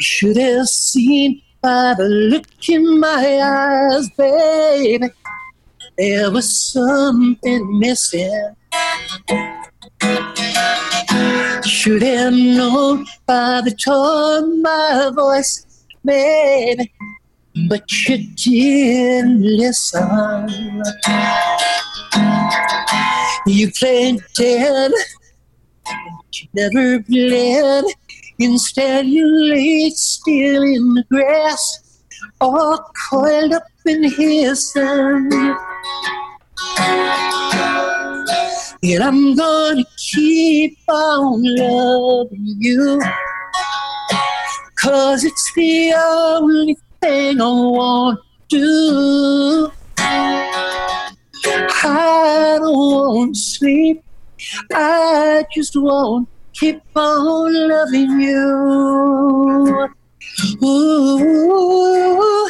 Should 0.00 0.36
have 0.36 0.68
seen 0.68 1.42
by 1.60 1.94
the 1.96 2.04
look 2.04 2.68
in 2.68 3.00
my 3.00 3.40
eyes, 3.42 4.08
baby. 4.10 5.08
There 5.96 6.30
was 6.30 6.54
something 6.54 7.78
missing. 7.78 8.54
Should 11.64 12.02
have 12.02 12.32
known 12.32 13.06
by 13.26 13.62
the 13.64 13.72
tone 13.72 14.52
of 14.52 14.58
my 14.62 15.10
voice, 15.14 15.84
baby, 16.04 16.92
but 17.68 17.82
you 18.06 18.18
didn't 18.36 19.42
listen. 19.42 20.82
You 23.46 23.70
played 23.72 24.20
dead, 24.36 24.92
but 25.84 26.40
you 26.40 26.48
never 26.54 26.98
bled. 27.00 27.84
Instead, 28.40 29.06
you 29.06 29.26
lay 29.26 29.90
still 29.90 30.62
in 30.62 30.94
the 30.94 31.02
grass, 31.10 32.02
all 32.40 32.78
coiled 33.10 33.52
up 33.52 33.64
in 33.84 34.04
his 34.04 34.72
sun. 34.72 35.28
And 38.80 39.02
I'm 39.02 39.34
gonna 39.34 39.84
keep 39.96 40.78
on 40.88 41.42
loving 41.56 42.56
you. 42.60 43.00
Cause 44.80 45.24
it's 45.24 45.52
the 45.56 45.94
only 45.98 46.76
thing 47.00 47.40
I 47.40 47.44
want 47.44 48.20
to 48.50 48.56
do. 48.56 49.72
I 51.80 52.58
don't 52.60 52.72
want 52.72 53.34
to 53.34 53.40
sleep. 53.40 54.04
I 54.72 55.44
just 55.52 55.74
want 55.74 56.28
keep 56.58 56.82
on 56.96 57.68
loving 57.68 58.20
you. 58.20 59.88
Ooh. 60.62 62.48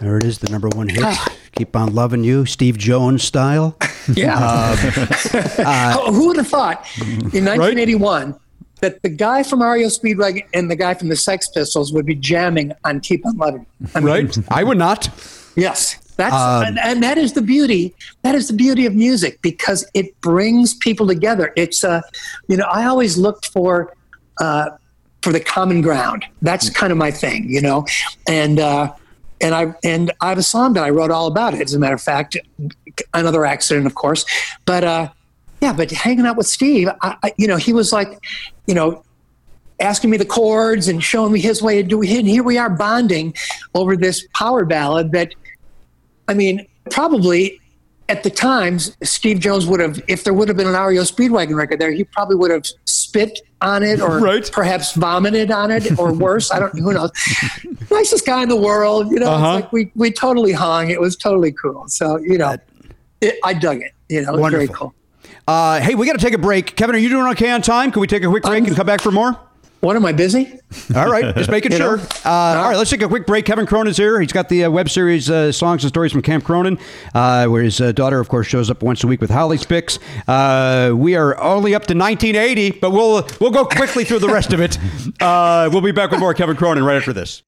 There 0.00 0.18
it 0.18 0.24
is, 0.24 0.38
the 0.38 0.48
number 0.50 0.68
one 0.68 0.88
hit. 0.88 1.02
Ah. 1.02 1.32
Keep 1.52 1.74
on 1.74 1.94
loving 1.94 2.22
you, 2.22 2.44
Steve 2.44 2.76
Jones 2.76 3.22
style. 3.22 3.76
Yeah. 4.12 4.36
Oh, 4.38 6.12
who 6.12 6.28
would 6.28 6.36
have 6.36 6.48
thought 6.48 6.86
in 6.98 7.44
1981 7.44 8.38
that 8.80 9.02
the 9.02 9.08
guy 9.08 9.42
from 9.42 9.62
REO 9.62 9.88
Speedwagon 9.88 10.46
and 10.52 10.70
the 10.70 10.76
guy 10.76 10.94
from 10.94 11.08
the 11.08 11.16
Sex 11.16 11.48
Pistols 11.48 11.92
would 11.92 12.06
be 12.06 12.14
jamming 12.14 12.72
on 12.84 13.00
Keep 13.00 13.26
on 13.26 13.36
Loving? 13.36 13.66
I 13.94 14.00
mean, 14.00 14.08
Right? 14.08 14.38
I 14.50 14.64
would 14.64 14.78
not. 14.78 15.08
Yes. 15.56 15.96
That's 16.16 16.34
and, 16.66 16.78
and 16.78 17.02
that 17.02 17.18
is 17.18 17.34
the 17.34 17.42
beauty. 17.42 17.94
That 18.22 18.34
is 18.34 18.48
the 18.48 18.54
beauty 18.54 18.86
of 18.86 18.94
music 18.94 19.40
because 19.42 19.86
it 19.92 20.18
brings 20.22 20.74
people 20.74 21.06
together. 21.06 21.52
It's 21.56 21.84
uh, 21.84 22.00
you 22.48 22.56
know, 22.56 22.64
I 22.64 22.86
always 22.86 23.18
looked 23.18 23.46
for 23.46 23.94
uh, 24.40 24.70
for 25.22 25.32
the 25.32 25.40
common 25.40 25.82
ground. 25.82 26.24
That's 26.40 26.70
kind 26.70 26.90
of 26.90 26.96
my 26.96 27.10
thing, 27.10 27.50
you 27.50 27.60
know, 27.60 27.84
and 28.26 28.58
uh, 28.58 28.94
and 29.40 29.54
I 29.54 29.74
and 29.84 30.10
I 30.20 30.30
have 30.30 30.38
a 30.38 30.42
song 30.42 30.72
that 30.74 30.84
I 30.84 30.90
wrote 30.90 31.10
all 31.10 31.26
about 31.26 31.52
it. 31.52 31.60
As 31.60 31.74
a 31.74 31.78
matter 31.78 31.94
of 31.94 32.02
fact, 32.02 32.36
another 33.12 33.44
accident, 33.44 33.86
of 33.86 33.94
course, 33.94 34.24
but 34.64 34.84
uh, 34.84 35.10
yeah, 35.60 35.72
but 35.72 35.90
hanging 35.90 36.26
out 36.26 36.36
with 36.36 36.46
Steve, 36.46 36.88
I, 37.02 37.16
I, 37.22 37.32
you 37.36 37.46
know, 37.46 37.56
he 37.56 37.72
was 37.72 37.92
like, 37.92 38.18
you 38.66 38.74
know, 38.74 39.02
asking 39.80 40.10
me 40.10 40.16
the 40.16 40.24
chords 40.24 40.88
and 40.88 41.02
showing 41.02 41.32
me 41.32 41.40
his 41.40 41.62
way 41.62 41.80
of 41.80 41.88
doing 41.88 42.10
it. 42.10 42.18
And 42.20 42.28
here 42.28 42.42
we 42.42 42.58
are 42.58 42.70
bonding 42.70 43.34
over 43.74 43.96
this 43.96 44.26
power 44.34 44.64
ballad 44.64 45.12
that, 45.12 45.34
I 46.28 46.34
mean, 46.34 46.66
probably 46.90 47.60
at 48.08 48.22
the 48.22 48.30
times, 48.30 48.96
Steve 49.02 49.40
Jones 49.40 49.66
would 49.66 49.80
have, 49.80 50.00
if 50.06 50.22
there 50.24 50.32
would 50.32 50.46
have 50.48 50.56
been 50.56 50.68
an 50.68 50.74
REO 50.80 51.02
Speedwagon 51.02 51.56
record 51.56 51.80
there, 51.80 51.90
he 51.90 52.04
probably 52.04 52.36
would 52.36 52.52
have 52.52 52.64
spit 52.84 53.40
on 53.60 53.82
it 53.82 54.00
or 54.00 54.20
Right. 54.20 54.48
perhaps 54.52 54.92
vomited 54.94 55.50
on 55.50 55.70
it 55.72 55.98
or 55.98 56.12
worse. 56.26 56.52
I 56.52 56.60
don't 56.60 56.78
who 56.78 56.92
knows. 56.92 57.10
Nicest 57.90 58.24
guy 58.24 58.42
in 58.44 58.48
the 58.48 58.56
world, 58.56 59.10
you 59.10 59.18
know. 59.18 59.26
Uh-huh. 59.30 59.56
It's 59.56 59.64
like 59.64 59.72
we, 59.72 59.90
we 59.96 60.12
totally 60.12 60.52
hung. 60.52 60.88
It 60.90 61.00
was 61.00 61.16
totally 61.16 61.50
cool. 61.52 61.88
So, 61.88 62.18
you 62.18 62.38
know, 62.38 62.56
it, 63.20 63.38
I 63.42 63.54
dug 63.54 63.80
it. 63.82 63.92
You 64.08 64.22
know, 64.22 64.34
it 64.34 64.40
was 64.40 64.50
very 64.52 64.66
Wonderful. 64.66 64.74
cool. 64.90 64.94
Uh, 65.46 65.80
hey, 65.80 65.94
we 65.94 66.06
got 66.06 66.14
to 66.14 66.24
take 66.24 66.34
a 66.34 66.38
break. 66.38 66.74
Kevin, 66.76 66.96
are 66.96 66.98
you 66.98 67.08
doing 67.08 67.26
okay 67.32 67.50
on 67.50 67.62
time? 67.62 67.92
Can 67.92 68.00
we 68.00 68.06
take 68.06 68.24
a 68.24 68.28
quick 68.28 68.42
break 68.42 68.54
I'm- 68.54 68.66
and 68.66 68.76
come 68.76 68.86
back 68.86 69.00
for 69.00 69.12
more? 69.12 69.38
What 69.80 69.94
am 69.94 70.06
I 70.06 70.12
busy? 70.12 70.58
All 70.96 71.08
right, 71.08 71.36
just 71.36 71.50
making 71.50 71.70
sure. 71.76 71.98
know? 71.98 72.02
Uh, 72.24 72.28
all 72.30 72.68
right, 72.70 72.76
let's 72.76 72.90
take 72.90 73.02
a 73.02 73.08
quick 73.08 73.24
break. 73.26 73.44
Kevin 73.44 73.66
Cronin's 73.66 73.98
here. 73.98 74.20
He's 74.20 74.32
got 74.32 74.48
the 74.48 74.64
uh, 74.64 74.70
web 74.70 74.88
series 74.88 75.30
uh, 75.30 75.52
Songs 75.52 75.84
and 75.84 75.90
Stories 75.90 76.10
from 76.10 76.22
Camp 76.22 76.44
Cronin, 76.44 76.78
uh, 77.14 77.46
where 77.46 77.62
his 77.62 77.80
uh, 77.80 77.92
daughter, 77.92 78.18
of 78.18 78.28
course, 78.28 78.46
shows 78.48 78.68
up 78.70 78.82
once 78.82 79.04
a 79.04 79.06
week 79.06 79.20
with 79.20 79.30
Holly 79.30 79.58
Spix. 79.58 79.98
Uh, 80.26 80.96
we 80.96 81.14
are 81.14 81.38
only 81.40 81.74
up 81.74 81.82
to 81.86 81.94
1980, 81.94 82.80
but 82.80 82.90
we'll 82.90 83.28
we'll 83.38 83.52
go 83.52 83.64
quickly 83.66 84.02
through 84.04 84.20
the 84.20 84.28
rest 84.28 84.52
of 84.54 84.60
it. 84.60 84.76
Uh, 85.20 85.68
we'll 85.70 85.82
be 85.82 85.92
back 85.92 86.10
with 86.10 86.18
more 86.20 86.34
Kevin 86.34 86.56
Cronin 86.56 86.82
right 86.82 86.96
after 86.96 87.12
this. 87.12 87.42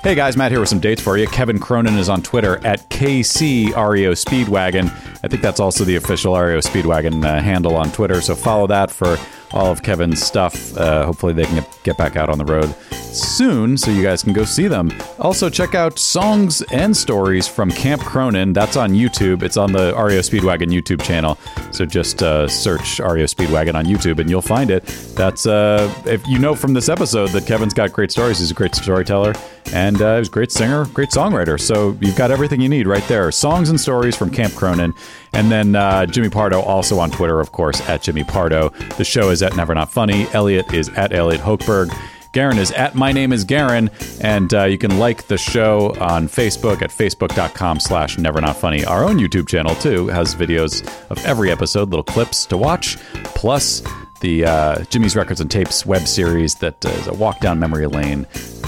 Hey 0.00 0.14
guys, 0.14 0.36
Matt 0.36 0.52
here 0.52 0.60
with 0.60 0.68
some 0.68 0.78
dates 0.78 1.02
for 1.02 1.18
you. 1.18 1.26
Kevin 1.26 1.58
Cronin 1.58 1.98
is 1.98 2.08
on 2.08 2.22
Twitter 2.22 2.64
at 2.64 2.88
KC 2.88 3.74
REO 3.76 4.12
Speedwagon. 4.12 4.86
I 5.24 5.28
think 5.28 5.42
that's 5.42 5.58
also 5.58 5.82
the 5.82 5.96
official 5.96 6.38
REO 6.38 6.58
Speedwagon 6.60 7.24
uh, 7.24 7.42
handle 7.42 7.74
on 7.74 7.90
Twitter, 7.90 8.20
so 8.20 8.36
follow 8.36 8.68
that 8.68 8.92
for 8.92 9.18
all 9.52 9.70
of 9.70 9.82
Kevin's 9.82 10.22
stuff. 10.22 10.76
Uh, 10.76 11.04
hopefully, 11.04 11.32
they 11.32 11.44
can 11.44 11.64
get, 11.82 11.96
back 11.98 12.16
out 12.16 12.28
on 12.28 12.38
the 12.38 12.44
road 12.44 12.72
soon 13.12 13.76
so 13.76 13.90
you 13.90 14.02
guys 14.02 14.22
can 14.22 14.32
go 14.32 14.44
see 14.44 14.68
them. 14.68 14.92
Also, 15.18 15.48
check 15.48 15.74
out 15.74 15.98
Songs 15.98 16.62
and 16.70 16.96
Stories 16.96 17.48
from 17.48 17.70
Camp 17.70 18.02
Cronin. 18.02 18.52
That's 18.52 18.76
on 18.76 18.92
YouTube. 18.92 19.42
It's 19.42 19.56
on 19.56 19.72
the 19.72 19.94
REO 19.94 20.20
Speedwagon 20.20 20.68
YouTube 20.68 21.02
channel. 21.02 21.38
So 21.72 21.86
just 21.86 22.22
uh, 22.22 22.46
search 22.46 23.00
REO 23.00 23.24
Speedwagon 23.24 23.74
on 23.74 23.86
YouTube 23.86 24.18
and 24.18 24.28
you'll 24.28 24.42
find 24.42 24.70
it. 24.70 24.84
That's, 25.16 25.46
uh, 25.46 25.92
if 26.04 26.24
you 26.28 26.38
know 26.38 26.54
from 26.54 26.74
this 26.74 26.88
episode 26.88 27.30
that 27.30 27.46
Kevin's 27.46 27.74
got 27.74 27.92
great 27.92 28.12
stories, 28.12 28.38
he's 28.38 28.50
a 28.50 28.54
great 28.54 28.74
storyteller 28.74 29.34
and 29.72 30.00
uh, 30.00 30.18
he's 30.18 30.28
a 30.28 30.30
great 30.30 30.52
singer, 30.52 30.84
great 30.86 31.10
songwriter. 31.10 31.60
So 31.60 31.96
you've 32.00 32.16
got 32.16 32.30
everything 32.30 32.60
you 32.60 32.68
need 32.68 32.86
right 32.86 33.06
there. 33.08 33.30
Songs 33.32 33.70
and 33.70 33.80
Stories 33.80 34.16
from 34.16 34.30
Camp 34.30 34.54
Cronin. 34.54 34.94
And 35.32 35.50
then 35.50 35.76
uh, 35.76 36.06
Jimmy 36.06 36.30
Pardo 36.30 36.60
also 36.60 36.98
on 36.98 37.10
Twitter, 37.10 37.40
of 37.40 37.52
course, 37.52 37.80
at 37.88 38.02
Jimmy 38.02 38.24
Pardo. 38.24 38.70
The 38.96 39.04
show 39.04 39.30
is 39.30 39.42
at 39.42 39.56
Never 39.56 39.74
Not 39.74 39.92
Funny. 39.92 40.26
Elliot 40.32 40.72
is 40.72 40.88
at 40.90 41.12
Elliot 41.12 41.40
Hochberg. 41.40 41.88
Garon 42.32 42.58
is 42.58 42.70
at 42.72 42.94
My 42.94 43.10
Name 43.10 43.32
is 43.32 43.44
Garon, 43.44 43.90
and 44.22 44.52
uh, 44.52 44.64
you 44.64 44.76
can 44.76 44.98
like 44.98 45.28
the 45.28 45.38
show 45.38 45.94
on 45.98 46.28
Facebook 46.28 46.82
at 46.82 46.90
facebook.com 46.90 47.80
slash 47.80 48.18
never 48.18 48.40
not 48.40 48.56
funny. 48.56 48.84
Our 48.84 49.04
own 49.04 49.18
YouTube 49.18 49.48
channel, 49.48 49.74
too, 49.76 50.08
has 50.08 50.34
videos 50.34 50.86
of 51.10 51.18
every 51.24 51.50
episode, 51.50 51.88
little 51.88 52.04
clips 52.04 52.44
to 52.46 52.56
watch, 52.56 52.98
plus 53.24 53.82
the 54.20 54.44
uh, 54.44 54.84
Jimmy's 54.84 55.16
Records 55.16 55.40
and 55.40 55.50
Tapes 55.50 55.86
web 55.86 56.06
series 56.06 56.54
that 56.56 56.84
uh, 56.84 56.88
is 56.90 57.06
a 57.06 57.14
walk 57.14 57.40
down 57.40 57.58
memory 57.58 57.86
lane 57.86 58.26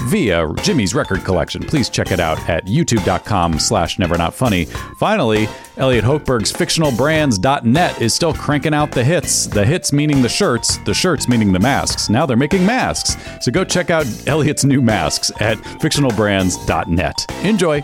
via 0.09 0.51
Jimmy's 0.63 0.93
Record 0.93 1.23
Collection. 1.23 1.63
Please 1.63 1.89
check 1.89 2.11
it 2.11 2.19
out 2.19 2.37
at 2.49 2.65
youtube.com 2.65 3.59
slash 3.59 3.99
never 3.99 4.17
not 4.17 4.33
funny. 4.33 4.65
Finally, 4.97 5.47
Elliot 5.77 6.03
Hochberg's 6.03 6.51
fictionalbrands.net 6.51 8.01
is 8.01 8.13
still 8.13 8.33
cranking 8.33 8.73
out 8.73 8.91
the 8.91 9.03
hits. 9.03 9.47
The 9.47 9.65
hits 9.65 9.93
meaning 9.93 10.21
the 10.21 10.29
shirts, 10.29 10.77
the 10.85 10.93
shirts 10.93 11.27
meaning 11.27 11.51
the 11.51 11.59
masks. 11.59 12.09
Now 12.09 12.25
they're 12.25 12.37
making 12.37 12.65
masks. 12.65 13.15
So 13.43 13.51
go 13.51 13.63
check 13.63 13.89
out 13.89 14.05
Elliot's 14.27 14.65
new 14.65 14.81
masks 14.81 15.31
at 15.39 15.57
fictionalbrands.net. 15.57 17.25
Enjoy. 17.43 17.83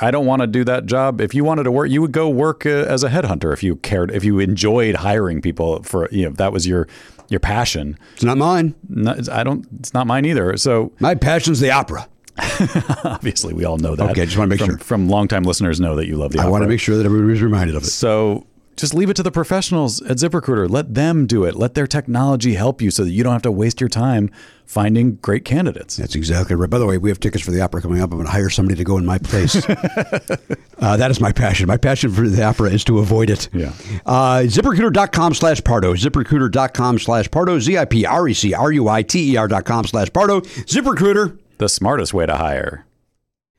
I 0.00 0.10
don't 0.10 0.26
want 0.26 0.40
to 0.40 0.46
do 0.46 0.64
that 0.64 0.86
job. 0.86 1.20
If 1.20 1.34
you 1.34 1.44
wanted 1.44 1.64
to 1.64 1.70
work, 1.70 1.90
you 1.90 2.00
would 2.02 2.12
go 2.12 2.28
work 2.28 2.66
uh, 2.66 2.70
as 2.70 3.04
a 3.04 3.08
headhunter 3.08 3.52
if 3.52 3.62
you 3.62 3.76
cared, 3.76 4.10
if 4.10 4.24
you 4.24 4.38
enjoyed 4.40 4.96
hiring 4.96 5.40
people 5.40 5.82
for, 5.82 6.08
you 6.10 6.22
know, 6.22 6.30
if 6.30 6.36
that 6.36 6.52
was 6.52 6.66
your 6.66 6.88
your 7.28 7.40
passion. 7.40 7.98
It's 8.14 8.24
not 8.24 8.36
mine. 8.36 8.74
No, 8.88 9.16
I 9.32 9.44
don't. 9.44 9.66
It's 9.78 9.94
not 9.94 10.06
mine 10.06 10.24
either. 10.24 10.56
So 10.56 10.92
My 11.00 11.14
passion's 11.14 11.60
the 11.60 11.70
opera. 11.70 12.08
obviously, 13.04 13.54
we 13.54 13.64
all 13.64 13.78
know 13.78 13.94
that. 13.94 14.10
Okay, 14.10 14.24
just 14.24 14.36
wanna 14.36 14.48
make 14.48 14.58
from, 14.58 14.70
sure. 14.70 14.78
From 14.78 15.08
longtime 15.08 15.44
listeners 15.44 15.80
know 15.80 15.96
that 15.96 16.06
you 16.06 16.16
love 16.16 16.32
the. 16.32 16.38
Opera. 16.38 16.48
I 16.48 16.50
want 16.50 16.62
to 16.62 16.68
make 16.68 16.80
sure 16.80 16.96
that 16.96 17.06
everybody's 17.06 17.42
reminded 17.42 17.76
of 17.76 17.84
it. 17.84 17.86
So 17.86 18.46
just 18.76 18.92
leave 18.92 19.08
it 19.08 19.14
to 19.16 19.22
the 19.22 19.30
professionals 19.30 20.02
at 20.02 20.16
ZipRecruiter. 20.16 20.68
Let 20.68 20.94
them 20.94 21.26
do 21.26 21.44
it. 21.44 21.54
Let 21.54 21.74
their 21.74 21.86
technology 21.86 22.54
help 22.54 22.82
you 22.82 22.90
so 22.90 23.04
that 23.04 23.10
you 23.10 23.22
don't 23.22 23.32
have 23.32 23.42
to 23.42 23.52
waste 23.52 23.80
your 23.80 23.88
time 23.88 24.30
finding 24.64 25.16
great 25.16 25.44
candidates. 25.44 25.96
That's 25.96 26.14
exactly 26.14 26.56
right. 26.56 26.68
By 26.70 26.78
the 26.78 26.86
way, 26.86 26.98
we 26.98 27.10
have 27.10 27.20
tickets 27.20 27.44
for 27.44 27.50
the 27.50 27.60
opera 27.60 27.82
coming 27.82 28.00
up. 28.00 28.10
I'm 28.10 28.18
going 28.18 28.26
to 28.26 28.32
hire 28.32 28.50
somebody 28.50 28.76
to 28.76 28.84
go 28.84 28.98
in 28.98 29.06
my 29.06 29.18
place. 29.18 29.56
uh, 29.68 30.96
that 30.96 31.10
is 31.10 31.20
my 31.20 31.32
passion. 31.32 31.66
My 31.66 31.76
passion 31.76 32.10
for 32.10 32.28
the 32.28 32.42
opera 32.42 32.70
is 32.70 32.84
to 32.84 32.98
avoid 32.98 33.30
it. 33.30 33.48
Yeah. 33.52 33.72
Uh, 34.06 34.42
ZipRecruiter.com 34.46 35.34
slash 35.34 35.62
Pardo. 35.62 35.94
ZipRecruiter.com 35.94 36.98
slash 36.98 37.30
Pardo. 37.30 37.58
Z-I-P-R-E-C-R-U-I-T-E-R 37.58 39.48
dot 39.48 39.64
com 39.64 39.86
slash 39.86 40.12
Pardo. 40.12 40.40
ZipRecruiter. 40.40 41.38
The 41.58 41.68
smartest 41.68 42.12
way 42.12 42.26
to 42.26 42.36
hire. 42.36 42.84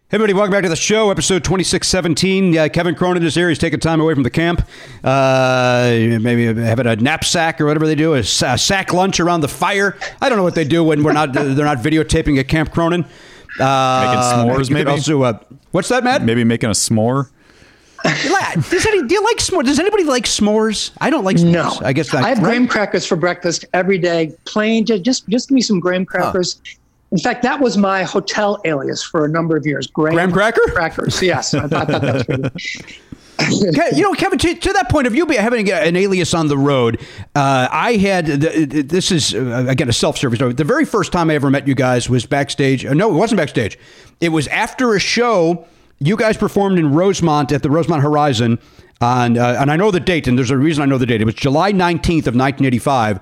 Hey, 0.08 0.18
everybody, 0.18 0.34
welcome 0.34 0.52
back 0.52 0.62
to 0.62 0.70
the 0.70 0.76
show, 0.76 1.10
episode 1.10 1.44
2617. 1.44 2.56
Uh, 2.56 2.70
Kevin 2.72 2.94
Cronin 2.94 3.24
is 3.24 3.34
here. 3.34 3.50
He's 3.50 3.58
taking 3.58 3.80
time 3.80 4.00
away 4.00 4.14
from 4.14 4.22
the 4.22 4.30
camp. 4.30 4.62
Uh, 5.04 5.90
maybe 6.22 6.46
having 6.46 6.86
a 6.86 6.96
knapsack 6.96 7.60
or 7.60 7.66
whatever 7.66 7.88
they 7.88 7.96
do, 7.96 8.14
a, 8.14 8.20
a 8.20 8.24
sack 8.24 8.94
lunch 8.94 9.20
around 9.20 9.42
the 9.42 9.48
fire. 9.48 9.98
I 10.22 10.30
don't 10.30 10.38
know 10.38 10.44
what 10.44 10.54
they 10.54 10.64
do 10.64 10.84
when 10.84 11.04
we're 11.04 11.12
not 11.12 11.34
they're 11.34 11.56
not 11.56 11.80
videotaping 11.80 12.40
at 12.40 12.48
Camp 12.48 12.72
Cronin. 12.72 13.04
Uh, 13.60 14.06
Making 14.06 14.22
s'mores, 14.22 14.60
you 14.60 14.66
could 14.66 14.74
maybe? 14.74 14.92
Also, 14.92 15.24
uh, 15.24 15.40
what's 15.72 15.90
that, 15.90 16.04
Matt? 16.04 16.22
Maybe 16.22 16.44
making 16.44 16.70
a 16.70 16.74
s'more. 16.74 17.32
Does, 18.04 18.86
any, 18.86 19.08
do 19.08 19.16
you 19.16 19.24
like 19.24 19.38
s'mores? 19.38 19.66
Does 19.66 19.80
anybody 19.80 20.04
like 20.04 20.26
s'mores? 20.26 20.92
I 21.02 21.10
don't 21.10 21.24
like 21.24 21.38
s'mores. 21.38 21.52
No, 21.52 21.80
I 21.82 21.94
guess 21.94 22.14
I 22.14 22.30
have 22.30 22.38
right? 22.38 22.44
graham 22.44 22.68
crackers 22.68 23.08
for 23.08 23.16
breakfast 23.16 23.66
every 23.74 23.98
day. 23.98 24.32
Plain, 24.46 24.86
just 24.86 25.28
just 25.28 25.50
give 25.50 25.56
me 25.56 25.62
some 25.62 25.80
graham 25.80 26.06
crackers. 26.06 26.62
In 27.16 27.22
fact, 27.22 27.44
that 27.44 27.62
was 27.62 27.78
my 27.78 28.04
hotel 28.04 28.60
alias 28.66 29.02
for 29.02 29.24
a 29.24 29.30
number 29.30 29.56
of 29.56 29.66
years. 29.66 29.88
Graham, 29.88 30.16
Graham 30.16 30.32
cracker? 30.34 30.60
crackers. 30.74 31.22
Yes, 31.22 31.54
I 31.54 31.66
thought 31.68 31.88
that 31.88 32.02
was 32.04 32.24
pretty. 32.26 32.94
You 33.94 34.02
know, 34.04 34.14
Kevin, 34.14 34.40
to, 34.40 34.56
to 34.56 34.74
that 34.74 34.90
point 34.90 35.08
of 35.08 35.14
you 35.16 35.26
be 35.26 35.36
having 35.36 35.70
an 35.70 35.96
alias 35.98 36.34
on 36.34 36.48
the 36.48 36.58
road, 36.58 37.02
uh, 37.36 37.68
I 37.70 37.94
had 37.98 38.26
the, 38.28 38.82
this 38.82 39.12
is 39.12 39.36
uh, 39.36 39.66
again 39.68 39.90
a 39.90 39.94
self-service 39.94 40.38
story. 40.40 40.54
The 40.54 40.64
very 40.64 40.86
first 40.86 41.12
time 41.12 41.30
I 41.30 41.36
ever 41.36 41.50
met 41.50 41.68
you 41.68 41.76
guys 41.76 42.10
was 42.10 42.26
backstage. 42.26 42.86
uh, 42.86 42.94
No, 42.94 43.10
it 43.14 43.18
wasn't 43.18 43.38
backstage. 43.38 43.78
It 44.22 44.30
was 44.30 44.48
after 44.48 44.96
a 44.96 45.00
show. 45.00 45.66
You 46.00 46.16
guys 46.16 46.38
performed 46.38 46.80
in 46.80 46.94
Rosemont 46.94 47.52
at 47.52 47.62
the 47.62 47.70
Rosemont 47.70 48.02
Horizon, 48.04 48.58
on, 49.02 49.38
uh, 49.38 49.58
and 49.60 49.70
I 49.70 49.76
know 49.76 49.92
the 49.92 50.00
date, 50.00 50.28
and 50.28 50.38
there's 50.38 50.50
a 50.52 50.58
reason 50.58 50.82
I 50.82 50.86
know 50.86 50.98
the 50.98 51.06
date. 51.06 51.22
It 51.22 51.26
was 51.26 51.36
July 51.36 51.74
19th 51.74 52.28
of 52.28 52.36
1985. 52.36 53.20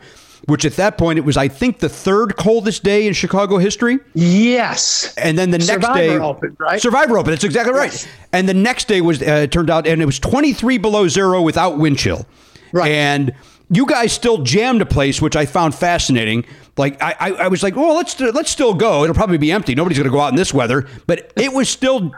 Which 0.47 0.65
at 0.65 0.73
that 0.73 0.97
point 0.97 1.17
it 1.17 1.21
was, 1.21 1.37
I 1.37 1.47
think, 1.47 1.79
the 1.79 1.87
third 1.87 2.35
coldest 2.35 2.83
day 2.83 3.07
in 3.07 3.13
Chicago 3.13 3.57
history. 3.59 3.99
Yes. 4.13 5.15
And 5.15 5.37
then 5.37 5.51
the 5.51 5.57
next 5.57 5.69
Survivor 5.69 5.97
day, 5.97 6.17
opened, 6.17 6.57
right? 6.59 6.81
Survivor 6.81 7.17
open. 7.17 7.31
That's 7.31 7.45
exactly 7.45 7.73
right. 7.73 7.91
Yes. 7.91 8.07
And 8.33 8.49
the 8.49 8.53
next 8.53 8.89
day 8.89 8.99
was 8.99 9.21
uh, 9.21 9.47
turned 9.47 9.69
out, 9.69 9.87
and 9.87 10.01
it 10.01 10.05
was 10.05 10.19
23 10.19 10.77
below 10.79 11.07
zero 11.07 11.41
without 11.41 11.77
wind 11.77 11.97
chill. 11.97 12.25
Right. 12.73 12.91
And 12.91 13.33
you 13.69 13.85
guys 13.85 14.11
still 14.11 14.39
jammed 14.39 14.81
a 14.81 14.85
place, 14.85 15.21
which 15.21 15.37
I 15.37 15.45
found 15.45 15.75
fascinating. 15.75 16.45
Like 16.75 17.01
I, 17.01 17.15
I, 17.19 17.31
I 17.31 17.47
was 17.47 17.63
like, 17.63 17.75
well, 17.75 17.95
let's 17.95 18.19
let's 18.19 18.51
still 18.51 18.73
go. 18.73 19.03
It'll 19.03 19.15
probably 19.15 19.37
be 19.37 19.51
empty. 19.51 19.75
Nobody's 19.75 19.97
going 19.97 20.09
to 20.09 20.13
go 20.13 20.19
out 20.19 20.29
in 20.29 20.35
this 20.35 20.53
weather, 20.53 20.87
but 21.07 21.31
it 21.37 21.53
was 21.53 21.69
still 21.69 22.11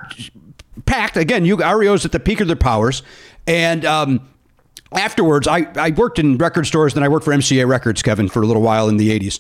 packed. 0.86 1.16
Again, 1.16 1.46
you 1.46 1.58
REO's 1.58 2.06
at 2.06 2.12
the 2.12 2.20
peak 2.20 2.40
of 2.40 2.48
their 2.48 2.56
powers, 2.56 3.04
and. 3.46 3.86
Um, 3.86 4.30
afterwards, 4.92 5.48
I, 5.48 5.68
I 5.76 5.92
worked 5.92 6.20
in 6.20 6.38
record 6.38 6.66
stores, 6.68 6.94
then 6.94 7.04
I 7.04 7.08
worked 7.10 7.26
for 7.26 7.34
MCA 7.34 7.68
Records, 7.68 8.02
Kevin, 8.02 8.30
for 8.30 8.42
a 8.42 8.46
little 8.46 8.62
while 8.62 8.88
in 8.90 8.98
the 8.98 9.18
80s. 9.20 9.40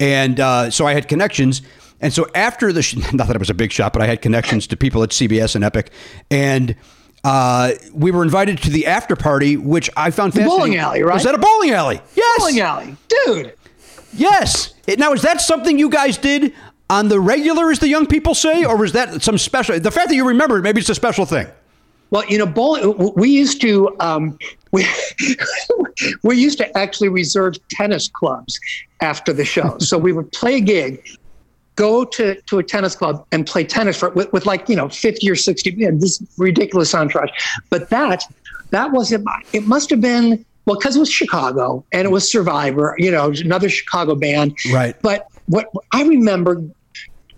And 0.00 0.40
uh, 0.40 0.70
so 0.70 0.86
I 0.86 0.94
had 0.94 1.08
connections. 1.08 1.62
And 2.00 2.12
so 2.12 2.26
after 2.34 2.72
the, 2.72 2.82
sh- 2.82 2.96
not 3.12 3.26
that 3.28 3.36
it 3.36 3.38
was 3.38 3.50
a 3.50 3.54
big 3.54 3.72
shop, 3.72 3.92
but 3.92 4.02
I 4.02 4.06
had 4.06 4.20
connections 4.22 4.66
to 4.68 4.76
people 4.76 5.02
at 5.02 5.10
CBS 5.10 5.54
and 5.54 5.64
Epic. 5.64 5.90
And 6.30 6.76
uh, 7.24 7.72
we 7.92 8.10
were 8.10 8.22
invited 8.22 8.58
to 8.58 8.70
the 8.70 8.86
after 8.86 9.16
party, 9.16 9.56
which 9.56 9.88
I 9.96 10.10
found 10.10 10.32
The 10.32 10.40
fascinating. 10.40 10.58
bowling 10.58 10.76
alley, 10.76 11.02
right? 11.02 11.14
Was 11.14 11.24
that 11.24 11.34
a 11.34 11.38
bowling 11.38 11.70
alley? 11.70 12.00
Yes. 12.14 12.38
Bowling 12.38 12.60
alley, 12.60 12.96
dude. 13.08 13.54
Yes. 14.12 14.74
It- 14.86 14.98
now, 14.98 15.12
is 15.12 15.22
that 15.22 15.40
something 15.40 15.78
you 15.78 15.88
guys 15.88 16.18
did 16.18 16.52
on 16.88 17.08
the 17.08 17.18
regular, 17.18 17.70
as 17.70 17.80
the 17.80 17.88
young 17.88 18.06
people 18.06 18.34
say, 18.34 18.64
or 18.64 18.76
was 18.76 18.92
that 18.92 19.22
some 19.22 19.38
special? 19.38 19.78
The 19.80 19.90
fact 19.90 20.08
that 20.08 20.14
you 20.14 20.28
remember 20.28 20.58
it, 20.58 20.62
maybe 20.62 20.80
it's 20.80 20.88
a 20.90 20.94
special 20.94 21.26
thing. 21.26 21.48
Well, 22.10 22.24
you 22.26 22.38
know, 22.38 22.46
bowling. 22.46 23.12
We 23.16 23.30
used 23.30 23.60
to 23.62 23.94
um, 24.00 24.38
we 24.72 24.86
we 26.22 26.36
used 26.36 26.58
to 26.58 26.78
actually 26.78 27.08
reserve 27.08 27.54
tennis 27.70 28.08
clubs 28.08 28.58
after 29.00 29.32
the 29.32 29.44
show, 29.44 29.76
so 29.80 29.98
we 29.98 30.12
would 30.12 30.30
play 30.32 30.56
a 30.56 30.60
gig, 30.60 31.02
go 31.76 32.04
to, 32.04 32.40
to 32.42 32.58
a 32.58 32.62
tennis 32.62 32.96
club 32.96 33.24
and 33.30 33.46
play 33.46 33.62
tennis 33.64 33.96
for 33.98 34.10
with, 34.10 34.32
with 34.32 34.46
like 34.46 34.68
you 34.68 34.74
know 34.76 34.88
50 34.88 35.30
or 35.30 35.36
60 35.36 35.70
you 35.70 35.90
know, 35.90 35.98
this 35.98 36.20
ridiculous 36.38 36.94
entourage 36.94 37.30
but 37.70 37.90
that 37.90 38.24
that 38.70 38.90
was 38.92 39.12
it 39.12 39.22
it 39.52 39.66
must 39.66 39.90
have 39.90 40.00
been 40.00 40.44
well 40.64 40.76
because 40.78 40.96
it 40.96 41.00
was 41.00 41.10
chicago 41.10 41.84
and 41.92 42.06
it 42.06 42.10
was 42.10 42.30
survivor 42.30 42.94
you 42.98 43.10
know 43.10 43.30
another 43.30 43.68
chicago 43.68 44.14
band 44.14 44.56
Right. 44.72 44.96
but 45.02 45.26
what 45.46 45.66
i 45.92 46.02
remember 46.02 46.62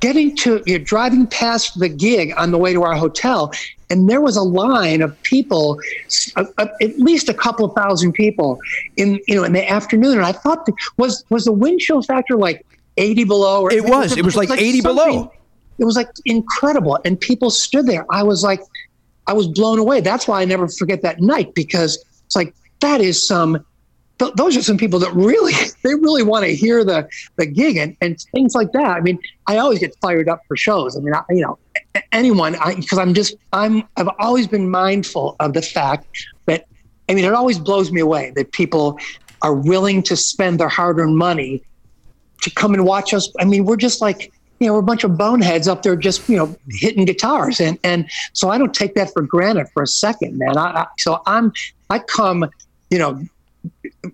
getting 0.01 0.37
to 0.37 0.63
you 0.67 0.79
know, 0.79 0.85
driving 0.85 1.27
past 1.27 1.79
the 1.79 1.89
gig 1.89 2.33
on 2.37 2.51
the 2.51 2.59
way 2.59 2.73
to 2.73 2.83
our 2.83 2.95
hotel 2.95 3.53
and 3.91 4.09
there 4.09 4.21
was 4.21 4.37
a 4.37 4.43
line 4.43 5.01
of 5.03 5.21
people 5.23 5.79
s- 6.07 6.31
uh, 6.37 6.45
uh, 6.59 6.67
at 6.83 6.99
least 6.99 7.29
a 7.29 7.35
couple 7.35 7.65
of 7.65 7.75
thousand 7.75 8.13
people 8.13 8.59
in 8.97 9.19
you 9.27 9.35
know 9.35 9.45
in 9.45 9.53
the 9.53 9.69
afternoon. 9.71 10.17
And 10.19 10.27
i 10.27 10.33
thought 10.33 10.67
that- 10.67 10.75
was 10.99 11.25
was 11.31 11.45
the 11.47 11.53
wind 11.53 11.81
chill 11.81 12.03
factor 12.03 12.37
like 12.37 12.65
80 12.97 13.25
below 13.25 13.63
or 13.63 13.73
It 13.73 13.85
was. 13.85 14.17
It 14.17 14.25
was 14.25 14.37
like 14.37 14.51
80 14.51 14.81
below. 14.83 15.33
it 15.79 15.85
was 15.85 15.97
like 15.97 16.09
incredible. 16.25 16.99
And 17.05 17.19
people 17.21 17.51
stood 17.51 17.87
there. 17.87 18.05
I 18.11 18.23
was 18.23 18.43
like 18.43 18.61
i 19.27 19.33
was 19.33 19.47
blown 19.49 19.79
away. 19.79 20.01
That's 20.01 20.29
why 20.29 20.43
i 20.43 20.45
never 20.45 20.69
forget 20.69 21.03
that 21.03 21.21
night 21.21 21.55
because 21.55 21.99
it's 22.27 22.37
like 22.37 22.55
that 22.81 23.01
is 23.01 23.27
some 23.27 23.65
th- 24.19 24.33
those 24.35 24.57
are 24.57 24.63
some 24.63 24.77
people 24.77 24.99
that 24.99 25.13
really 25.15 25.53
they 25.83 25.95
really 25.95 26.23
want 26.23 26.45
to 26.45 26.55
hear 26.55 26.85
the 26.85 27.09
the 27.37 27.47
gig 27.47 27.77
and, 27.77 27.97
and 28.01 28.21
things 28.33 28.55
like 28.55 28.73
that 28.73 28.97
i 28.97 29.01
mean 29.01 29.19
i 29.47 29.59
always 29.59 29.79
get 29.79 29.95
fired 30.01 30.29
up 30.29 30.41
for 30.47 30.57
shows 30.57 30.97
i 30.97 31.01
mean 31.01 31.15
I, 31.15 31.23
you 31.31 31.43
know 31.43 31.59
anyone 32.13 32.57
because 32.77 32.99
i'm 32.99 33.15
just 33.15 33.35
i'm 33.53 33.87
i've 33.97 34.09
always 34.19 34.47
been 34.47 34.71
mindful 34.71 35.37
of 35.41 35.55
the 35.55 35.63
fact 35.63 36.07
that 36.47 36.67
i 37.09 37.15
mean 37.15 37.25
it 37.25 37.35
always 37.35 37.59
blows 37.59 37.91
me 37.93 38.01
away 38.01 38.33
that 38.37 38.53
people 38.53 38.99
are 39.43 39.55
willing 39.55 40.03
to 40.03 40.17
spend 40.17 40.61
their 40.61 40.69
hard-earned 40.69 41.17
money 41.17 41.63
to 42.43 42.51
come 42.51 42.75
and 42.75 42.85
watch 42.85 43.13
us. 43.15 43.31
I 43.41 43.45
mean, 43.45 43.65
we're 43.65 43.77
just 43.77 44.01
like, 44.01 44.33
you 44.61 44.67
know, 44.67 44.75
we're 44.75 44.81
a 44.81 44.85
bunch 44.85 45.05
of 45.05 45.17
boneheads 45.17 45.69
up 45.69 45.83
there 45.83 45.97
just, 45.97 46.29
you 46.29 46.37
know, 46.37 46.57
hitting 46.69 47.05
guitars. 47.05 47.61
And, 47.61 47.79
and 47.85 48.11
so 48.33 48.51
I 48.51 48.59
don't 48.59 48.75
take 48.75 48.95
that 48.95 49.13
for 49.13 49.23
granted 49.23 49.69
for 49.73 49.83
a 49.83 49.87
second, 49.87 50.39
man. 50.39 50.57
I, 50.57 50.83
I, 50.83 50.87
so 50.99 51.23
I'm, 51.27 51.53
I 51.91 52.01
come, 52.01 52.49
you 52.91 52.99
know, 52.99 53.23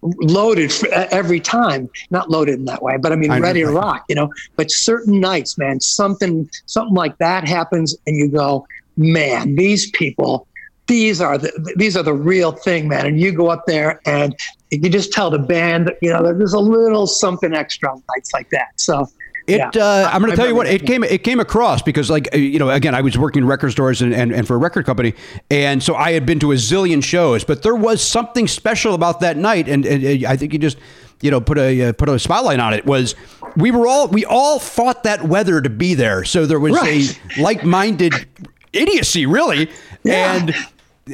loaded 0.03 0.73
every 0.93 1.41
time, 1.41 1.89
not 2.11 2.31
loaded 2.31 2.55
in 2.55 2.65
that 2.67 2.83
way, 2.83 2.97
but 2.97 3.13
I 3.13 3.17
mean, 3.17 3.31
I 3.31 3.39
ready 3.39 3.61
to 3.61 3.71
rock, 3.71 4.05
you 4.09 4.15
know, 4.15 4.33
but 4.57 4.71
certain 4.71 5.21
nights, 5.21 5.59
man, 5.59 5.81
something, 5.81 6.49
something 6.67 6.95
like 6.95 7.17
that 7.19 7.47
happens 7.47 7.97
and 8.07 8.17
you 8.17 8.29
go, 8.29 8.67
man, 8.97 9.55
these 9.55 9.91
people, 9.91 10.47
these 10.87 11.21
are 11.21 11.39
the 11.39 11.75
these 11.77 11.97
are 11.97 12.03
the 12.03 12.13
real 12.13 12.53
thing, 12.53 12.89
man. 12.89 13.07
And 13.07 13.19
you 13.19 13.33
go 13.33 13.49
up 13.49 13.65
there 13.67 14.01
and 14.05 14.37
you 14.71 14.91
just 14.91 15.13
tell 15.13 15.31
the 15.31 15.39
band, 15.39 15.93
you 16.03 16.13
know, 16.13 16.23
there's 16.23 16.53
a 16.53 16.61
little 16.61 17.07
something 17.07 17.55
extra 17.55 17.91
on 17.91 18.03
nights 18.15 18.33
like 18.35 18.51
that. 18.51 18.69
So 18.77 19.09
It. 19.47 19.59
yeah. 19.59 19.71
Uh, 19.77 20.09
I'm 20.11 20.21
going 20.21 20.31
to 20.31 20.37
tell 20.37 20.49
you 20.49 20.55
what. 20.55 20.67
It 20.67 20.87
came. 20.87 21.05
It 21.05 21.23
came 21.23 21.39
across 21.39 21.83
because, 21.83 22.09
like, 22.09 22.29
uh, 22.35 22.39
you 22.39 22.59
know, 22.59 22.71
again, 22.71 22.95
I 22.95 23.03
was 23.03 23.19
working 23.19 23.43
in 23.43 23.49
record 23.49 23.73
stores 23.73 24.01
and, 24.01 24.15
and, 24.15 24.33
and 24.33 24.47
for 24.47 24.55
a 24.55 24.59
record 24.59 24.87
company, 24.87 25.15
and 25.51 25.83
so 25.83 25.95
I 25.95 26.13
had 26.13 26.25
been 26.25 26.39
to 26.41 26.53
a 26.53 26.55
zillion 26.55 27.05
shows, 27.05 27.45
but 27.45 27.63
there 27.63 27.75
was 27.75 28.03
something 28.03 28.49
special 28.49 28.95
about 28.95 29.21
that 29.21 29.37
night, 29.37 29.69
and, 29.69 29.85
and, 29.85 30.25
uh, 30.25 30.29
I 30.31 30.37
think 30.39 30.55
you 30.55 30.59
just, 30.59 30.79
you 31.21 31.31
know, 31.31 31.43
put 31.43 31.59
a 31.59 31.83
uh, 31.89 31.93
put 31.93 32.09
a 32.09 32.19
spotlight 32.19 32.59
on 32.59 32.73
it. 32.73 32.87
Was 32.87 33.15
we 33.57 33.71
were 33.71 33.87
all 33.87 34.09
we 34.09 34.25
all 34.25 34.59
fought 34.59 35.03
that 35.03 35.25
weather 35.25 35.61
to 35.61 35.69
be 35.69 35.93
there, 35.93 36.25
so 36.25 36.47
there 36.47 36.59
was 36.61 36.73
Right. 36.73 37.21
a 37.37 37.43
like-minded 37.43 38.15
idiocy, 38.73 39.27
really, 39.27 39.71
Yeah. 40.05 40.37
and 40.37 40.51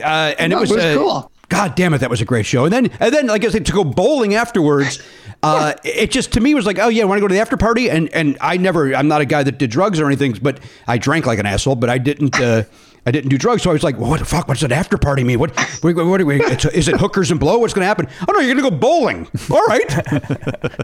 uh, 0.03 0.35
and 0.39 0.53
it 0.53 0.57
was, 0.59 0.71
it 0.71 0.77
was 0.77 0.97
cool. 0.97 1.33
God 1.49 1.75
damn 1.75 1.93
it, 1.95 1.99
that 1.99 2.11
was 2.11 2.21
a 2.21 2.25
great 2.25 2.47
show. 2.47 2.65
And 2.65 2.73
then, 2.73 2.91
and 3.01 3.13
then, 3.13 3.27
like 3.27 3.45
I 3.45 3.49
said, 3.49 3.67
to 3.67 3.73
go 3.73 3.83
bowling 3.83 4.37
afterwards, 4.37 5.03
uh, 5.43 5.75
it 5.85 6.11
just 6.11 6.33
to 6.35 6.41
me 6.41 6.55
was 6.55 6.67
like, 6.67 6.79
oh 6.79 6.89
yeah, 6.89 7.03
I 7.03 7.07
want 7.07 7.19
to 7.19 7.21
go 7.21 7.29
to 7.29 7.35
the 7.35 7.41
after 7.41 7.57
party. 7.57 7.91
And 7.91 8.13
and 8.15 8.37
I 8.41 8.57
never, 8.57 8.95
I'm 8.95 9.09
not 9.09 9.21
a 9.21 9.25
guy 9.25 9.43
that 9.43 9.59
did 9.59 9.71
drugs 9.71 10.01
or 10.01 10.07
anything, 10.07 10.37
but 10.41 10.61
I 10.87 10.99
drank 10.99 11.27
like 11.27 11.39
an 11.39 11.47
asshole, 11.47 11.77
but 11.77 11.91
I 11.91 11.99
didn't. 11.99 12.39
Uh, 12.39 12.65
I 13.07 13.11
didn't 13.11 13.31
do 13.31 13.39
drugs, 13.39 13.63
so 13.63 13.71
I 13.71 13.73
was 13.73 13.83
like, 13.83 13.99
well, 13.99 14.11
"What 14.11 14.19
the 14.19 14.27
fuck? 14.27 14.47
What's 14.47 14.63
an 14.63 14.73
after 14.73 14.99
party 14.99 15.25
mean? 15.25 15.39
What? 15.39 15.59
What? 15.83 15.97
what, 15.97 16.07
what 16.07 16.21
it's, 16.21 16.67
is 16.67 16.87
it 16.87 17.01
hookers 17.01 17.31
and 17.31 17.41
blow? 17.41 17.57
What's 17.59 17.73
going 17.73 17.83
to 17.83 17.87
happen? 17.87 18.07
Oh 18.29 18.33
no, 18.33 18.41
you're 18.41 18.55
going 18.55 18.63
to 18.63 18.71
go 18.71 18.77
bowling. 18.77 19.27
All 19.51 19.65
right. 19.65 20.13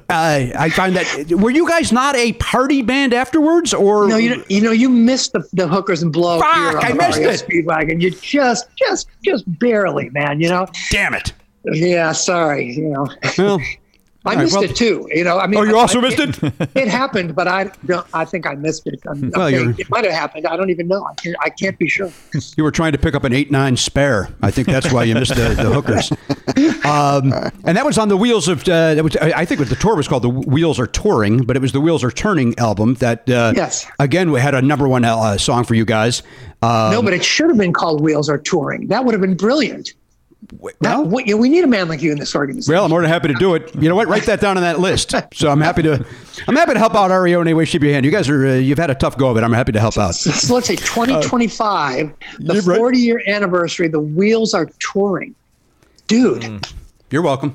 uh, 0.08 0.56
I 0.58 0.70
find 0.70 0.96
that. 0.96 1.30
Were 1.30 1.50
you 1.50 1.68
guys 1.68 1.92
not 1.92 2.16
a 2.16 2.32
party 2.34 2.80
band 2.80 3.12
afterwards, 3.12 3.74
or 3.74 4.08
no, 4.08 4.16
you 4.16 4.36
know, 4.36 4.44
you 4.48 4.60
know, 4.62 4.72
you 4.72 4.88
missed 4.88 5.34
the, 5.34 5.46
the 5.52 5.68
hookers 5.68 6.02
and 6.02 6.10
blow 6.10 6.40
Fuck, 6.40 6.82
I 6.82 6.92
missed 6.94 7.18
REO 7.18 7.28
it. 7.28 7.46
Speedwagon. 7.46 8.00
You 8.00 8.10
just, 8.10 8.74
just, 8.76 9.08
just 9.22 9.44
barely, 9.58 10.08
man. 10.10 10.40
You 10.40 10.48
know. 10.48 10.66
damn 10.90 11.12
it? 11.12 11.34
Yeah, 11.64 12.12
sorry. 12.12 12.72
You 12.72 12.88
know, 12.88 13.08
Well, 13.36 13.60
I 14.26 14.34
right, 14.34 14.42
missed 14.42 14.54
well- 14.54 14.64
it 14.64 14.76
too. 14.76 15.08
You 15.12 15.24
know, 15.24 15.38
I 15.38 15.46
mean, 15.46 15.58
Oh, 15.60 15.62
you 15.62 15.76
I- 15.76 15.80
also 15.80 15.98
I- 15.98 16.02
missed 16.02 16.18
it? 16.20 16.52
It 16.74 16.88
happened, 16.88 17.34
but 17.34 17.48
I 17.48 17.70
don't. 17.86 18.06
I 18.12 18.24
think 18.24 18.46
I 18.46 18.54
missed 18.54 18.86
it. 18.86 19.00
I'm- 19.06 19.30
Well, 19.34 19.48
it 19.78 19.88
might 19.90 20.04
have 20.04 20.12
happened. 20.12 20.46
I 20.46 20.56
don't 20.56 20.70
even 20.70 20.88
know. 20.88 21.04
I 21.04 21.14
can't, 21.14 21.36
I 21.40 21.50
can't 21.50 21.78
be 21.78 21.88
sure. 21.88 22.10
You 22.56 22.64
were 22.64 22.70
trying 22.70 22.92
to 22.92 22.98
pick 22.98 23.14
up 23.14 23.24
an 23.24 23.32
eight 23.32 23.50
nine 23.50 23.76
spare. 23.76 24.28
I 24.42 24.50
think 24.50 24.66
that's 24.68 24.92
why 24.92 25.04
you 25.04 25.14
missed 25.14 25.34
the, 25.34 25.48
the 25.54 25.70
hookers. 25.72 26.10
Um, 26.84 27.32
and 27.64 27.76
that 27.76 27.84
was 27.84 27.98
on 27.98 28.08
the 28.08 28.16
wheels 28.16 28.48
of. 28.48 28.62
Uh, 28.68 28.94
that 28.94 29.02
was, 29.04 29.16
I 29.16 29.44
think 29.44 29.66
the 29.66 29.76
tour 29.76 29.94
was 29.96 30.08
called. 30.08 30.22
The 30.22 30.28
Wheels 30.30 30.78
Are 30.78 30.86
Touring, 30.86 31.44
but 31.44 31.56
it 31.56 31.62
was 31.62 31.72
the 31.72 31.80
Wheels 31.80 32.02
Are 32.04 32.10
Turning 32.10 32.58
album. 32.58 32.94
That 32.94 33.28
uh, 33.28 33.52
Yes. 33.56 33.86
Again, 33.98 34.30
we 34.32 34.40
had 34.40 34.54
a 34.54 34.62
number 34.62 34.88
one 34.88 35.04
uh, 35.04 35.36
song 35.38 35.64
for 35.64 35.74
you 35.74 35.84
guys. 35.84 36.22
Um, 36.62 36.90
no, 36.92 37.02
but 37.02 37.12
it 37.12 37.24
should 37.24 37.48
have 37.48 37.58
been 37.58 37.72
called 37.72 38.00
Wheels 38.00 38.28
Are 38.28 38.38
Touring. 38.38 38.88
That 38.88 39.04
would 39.04 39.12
have 39.12 39.20
been 39.20 39.36
brilliant. 39.36 39.92
That, 40.42 40.78
well, 40.80 41.04
we, 41.04 41.34
we 41.34 41.48
need 41.48 41.64
a 41.64 41.66
man 41.66 41.88
like 41.88 42.02
you 42.02 42.12
in 42.12 42.18
this 42.18 42.34
organization. 42.34 42.72
well, 42.72 42.84
I'm 42.84 42.90
more 42.90 43.00
than 43.00 43.10
happy 43.10 43.28
to 43.28 43.34
do 43.34 43.54
it. 43.54 43.74
You 43.74 43.88
know 43.88 43.96
what? 43.96 44.06
Write 44.06 44.26
that 44.26 44.40
down 44.40 44.56
on 44.56 44.62
that 44.62 44.78
list. 44.78 45.14
So 45.34 45.50
I'm 45.50 45.60
happy 45.60 45.82
to. 45.82 46.04
I'm 46.46 46.54
happy 46.54 46.74
to 46.74 46.78
help 46.78 46.94
out 46.94 47.10
REO 47.10 47.40
in 47.40 47.48
any 47.48 47.54
way, 47.54 47.64
shape, 47.64 47.82
or 47.82 47.86
hand. 47.86 48.04
You 48.04 48.12
guys 48.12 48.28
are. 48.28 48.46
Uh, 48.46 48.54
you've 48.54 48.78
had 48.78 48.90
a 48.90 48.94
tough 48.94 49.16
go 49.16 49.28
of 49.30 49.36
it. 49.36 49.42
I'm 49.42 49.52
happy 49.52 49.72
to 49.72 49.80
help 49.80 49.96
out. 49.96 50.14
so 50.14 50.54
let's 50.54 50.66
say 50.66 50.76
2025, 50.76 52.12
the 52.38 52.54
you're 52.54 52.62
right. 52.62 52.78
40 52.78 52.98
year 52.98 53.22
anniversary. 53.26 53.88
The 53.88 54.00
Wheels 54.00 54.54
Are 54.54 54.68
Touring. 54.78 55.34
Dude, 56.06 56.64
You're 57.10 57.22
welcome. 57.22 57.54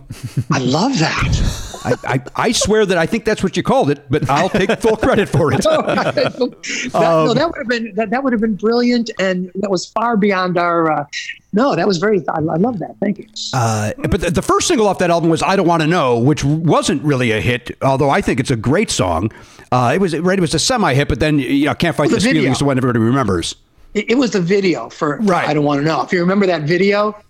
I 0.49 0.60
love 0.60 0.98
that. 0.99 1.72
I, 1.84 2.14
I, 2.14 2.23
I 2.36 2.52
swear 2.53 2.86
that 2.86 2.98
I 2.98 3.06
think 3.06 3.26
that's 3.26 3.44
what 3.44 3.57
you 3.57 3.64
called 3.64 3.90
it, 3.90 4.06
but 4.10 4.30
I'll 4.30 4.48
take 4.49 4.72
full 4.80 4.95
credit 4.95 5.28
for 5.28 5.52
it. 5.52 5.61
that, 5.64 6.91
Um, 6.94 7.26
no, 7.26 7.34
that 7.34 7.48
would 7.49 7.57
have 7.57 7.68
been 7.68 7.94
that, 7.95 8.11
that 8.11 8.23
would 8.23 8.32
have 8.32 8.40
been 8.41 8.56
brilliant, 8.56 9.10
and 9.19 9.52
that 9.56 9.69
was 9.69 9.86
far 9.88 10.15
beyond 10.15 10.57
our. 10.57 10.91
Uh, 10.91 11.06
no, 11.52 11.76
that 11.76 11.86
was 11.86 11.98
very. 11.98 12.23
I, 12.30 12.38
I 12.38 12.56
love 12.57 12.80
that. 12.80 12.95
Thank 13.02 13.18
you. 13.18 13.28
Uh, 13.53 13.91
but 13.98 14.22
the, 14.22 14.32
the 14.32 14.41
first 14.41 14.68
single 14.69 14.88
off 14.88 14.99
that 14.99 15.10
album 15.10 15.30
was 15.30 15.44
"I 15.44 15.57
Don't 15.57 15.68
Want 15.68 15.82
to 15.82 15.88
Know," 15.88 16.18
which 16.18 16.44
wasn't 16.45 17.03
really 17.03 17.32
a 17.32 17.41
hit, 17.41 17.78
although 17.82 18.10
I 18.10 18.22
think 18.22 18.40
it's 18.40 18.52
a 18.52 18.56
great 18.56 18.90
song. 18.90 19.32
Uh, 19.72 19.91
it 19.94 19.99
was 19.99 20.18
right. 20.18 20.38
It 20.38 20.41
was 20.41 20.53
a 20.53 20.60
semi-hit, 20.60 21.10
but 21.10 21.19
then 21.19 21.40
you 21.40 21.65
know, 21.65 21.76
"Can't 21.76 21.95
Fight 21.95 22.10
The 22.10 22.15
This. 22.15 22.26
Feeling" 22.26 22.52
is 22.52 22.60
the 22.60 22.65
one 22.65 22.78
everybody 22.78 22.99
remembers. 22.99 23.56
It, 23.94 24.11
it 24.11 24.15
was 24.15 24.32
the 24.32 24.40
video 24.41 24.88
for, 24.90 25.18
for 25.18 25.23
Right. 25.23 25.49
I 25.49 25.53
don't 25.53 25.65
want 25.65 25.80
to 25.82 25.86
know. 25.86 26.02
If 26.03 26.14
you 26.14 26.22
remember 26.22 26.45
that 26.45 26.61
video, 26.61 27.22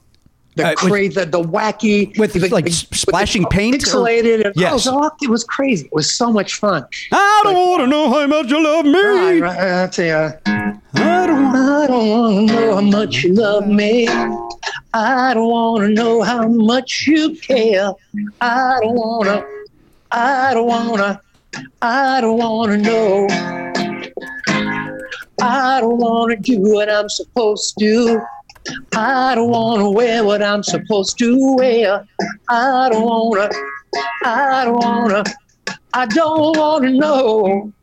the 0.56 0.68
Uh, 0.70 0.76
crazy, 0.76 1.14
the, 1.16 1.26
the 1.26 1.42
wacky 1.42 2.18
with, 2.18 2.34
the, 2.34 2.50
like, 2.50 2.66
the- 2.66 2.72
splashing 2.72 3.46
paint 3.46 3.76
or- 3.76 3.78
pixelated. 3.80 4.52
Yes. 4.56 4.88
oh, 4.88 4.92
it, 4.92 4.96
was, 5.00 5.12
it 5.24 5.30
was 5.30 5.44
crazy. 5.46 5.86
It 5.86 5.94
was 5.94 6.14
so 6.14 6.32
much 6.32 6.56
fun. 6.56 6.86
I 7.12 7.42
don't 7.44 7.56
want 7.56 7.82
to 7.84 7.88
know 7.88 8.10
how 8.12 8.28
much 8.28 8.50
you 8.50 8.64
love 8.64 8.86
me. 8.86 8.92
Right, 9.02 9.40
right, 9.42 9.84
I 9.84 9.88
tell 9.88 10.06
you, 10.06 10.40
I 10.96 11.28
don't. 11.28 11.42
I 11.56 11.88
don't 11.88 12.10
want 12.10 12.50
to 12.50 12.56
know 12.56 12.76
how 12.76 12.82
much 12.82 13.24
you 13.24 13.34
love 13.34 13.68
me. 13.68 14.08
I 14.94 15.34
don't 15.34 15.50
want 15.50 15.84
to 15.84 15.90
know 15.90 16.22
how 16.22 16.48
much 16.48 17.08
you 17.08 17.36
care. 17.36 17.92
I 18.42 18.78
don't 18.82 18.96
want 18.96 19.26
to. 19.26 19.46
I 20.12 20.54
don't 20.54 20.68
want 20.68 20.98
to. 20.98 21.22
I 21.82 22.22
don't 22.22 22.38
want 22.38 22.72
to 22.72 22.78
know. 22.78 23.28
I 25.42 25.80
don't 25.82 25.98
want 25.98 26.32
to 26.32 26.38
do 26.38 26.60
what 26.62 26.90
I'm 26.90 27.10
supposed 27.10 27.76
to. 27.80 28.22
I 28.96 29.36
don't 29.36 29.50
want 29.50 29.82
to 29.82 29.90
wear 29.90 30.24
what 30.24 30.42
I'm 30.42 30.64
supposed 30.64 31.18
to 31.20 31.56
wear. 31.56 32.06
I 32.50 32.90
don't 32.90 33.04
want 33.04 33.52
to. 33.52 33.60
I 34.26 34.66
don't 34.66 34.76
want 34.76 35.26
to. 35.26 35.36
I 35.94 36.06
don't 36.06 36.58
want 36.58 36.84
to 36.86 36.92
know. 36.92 37.74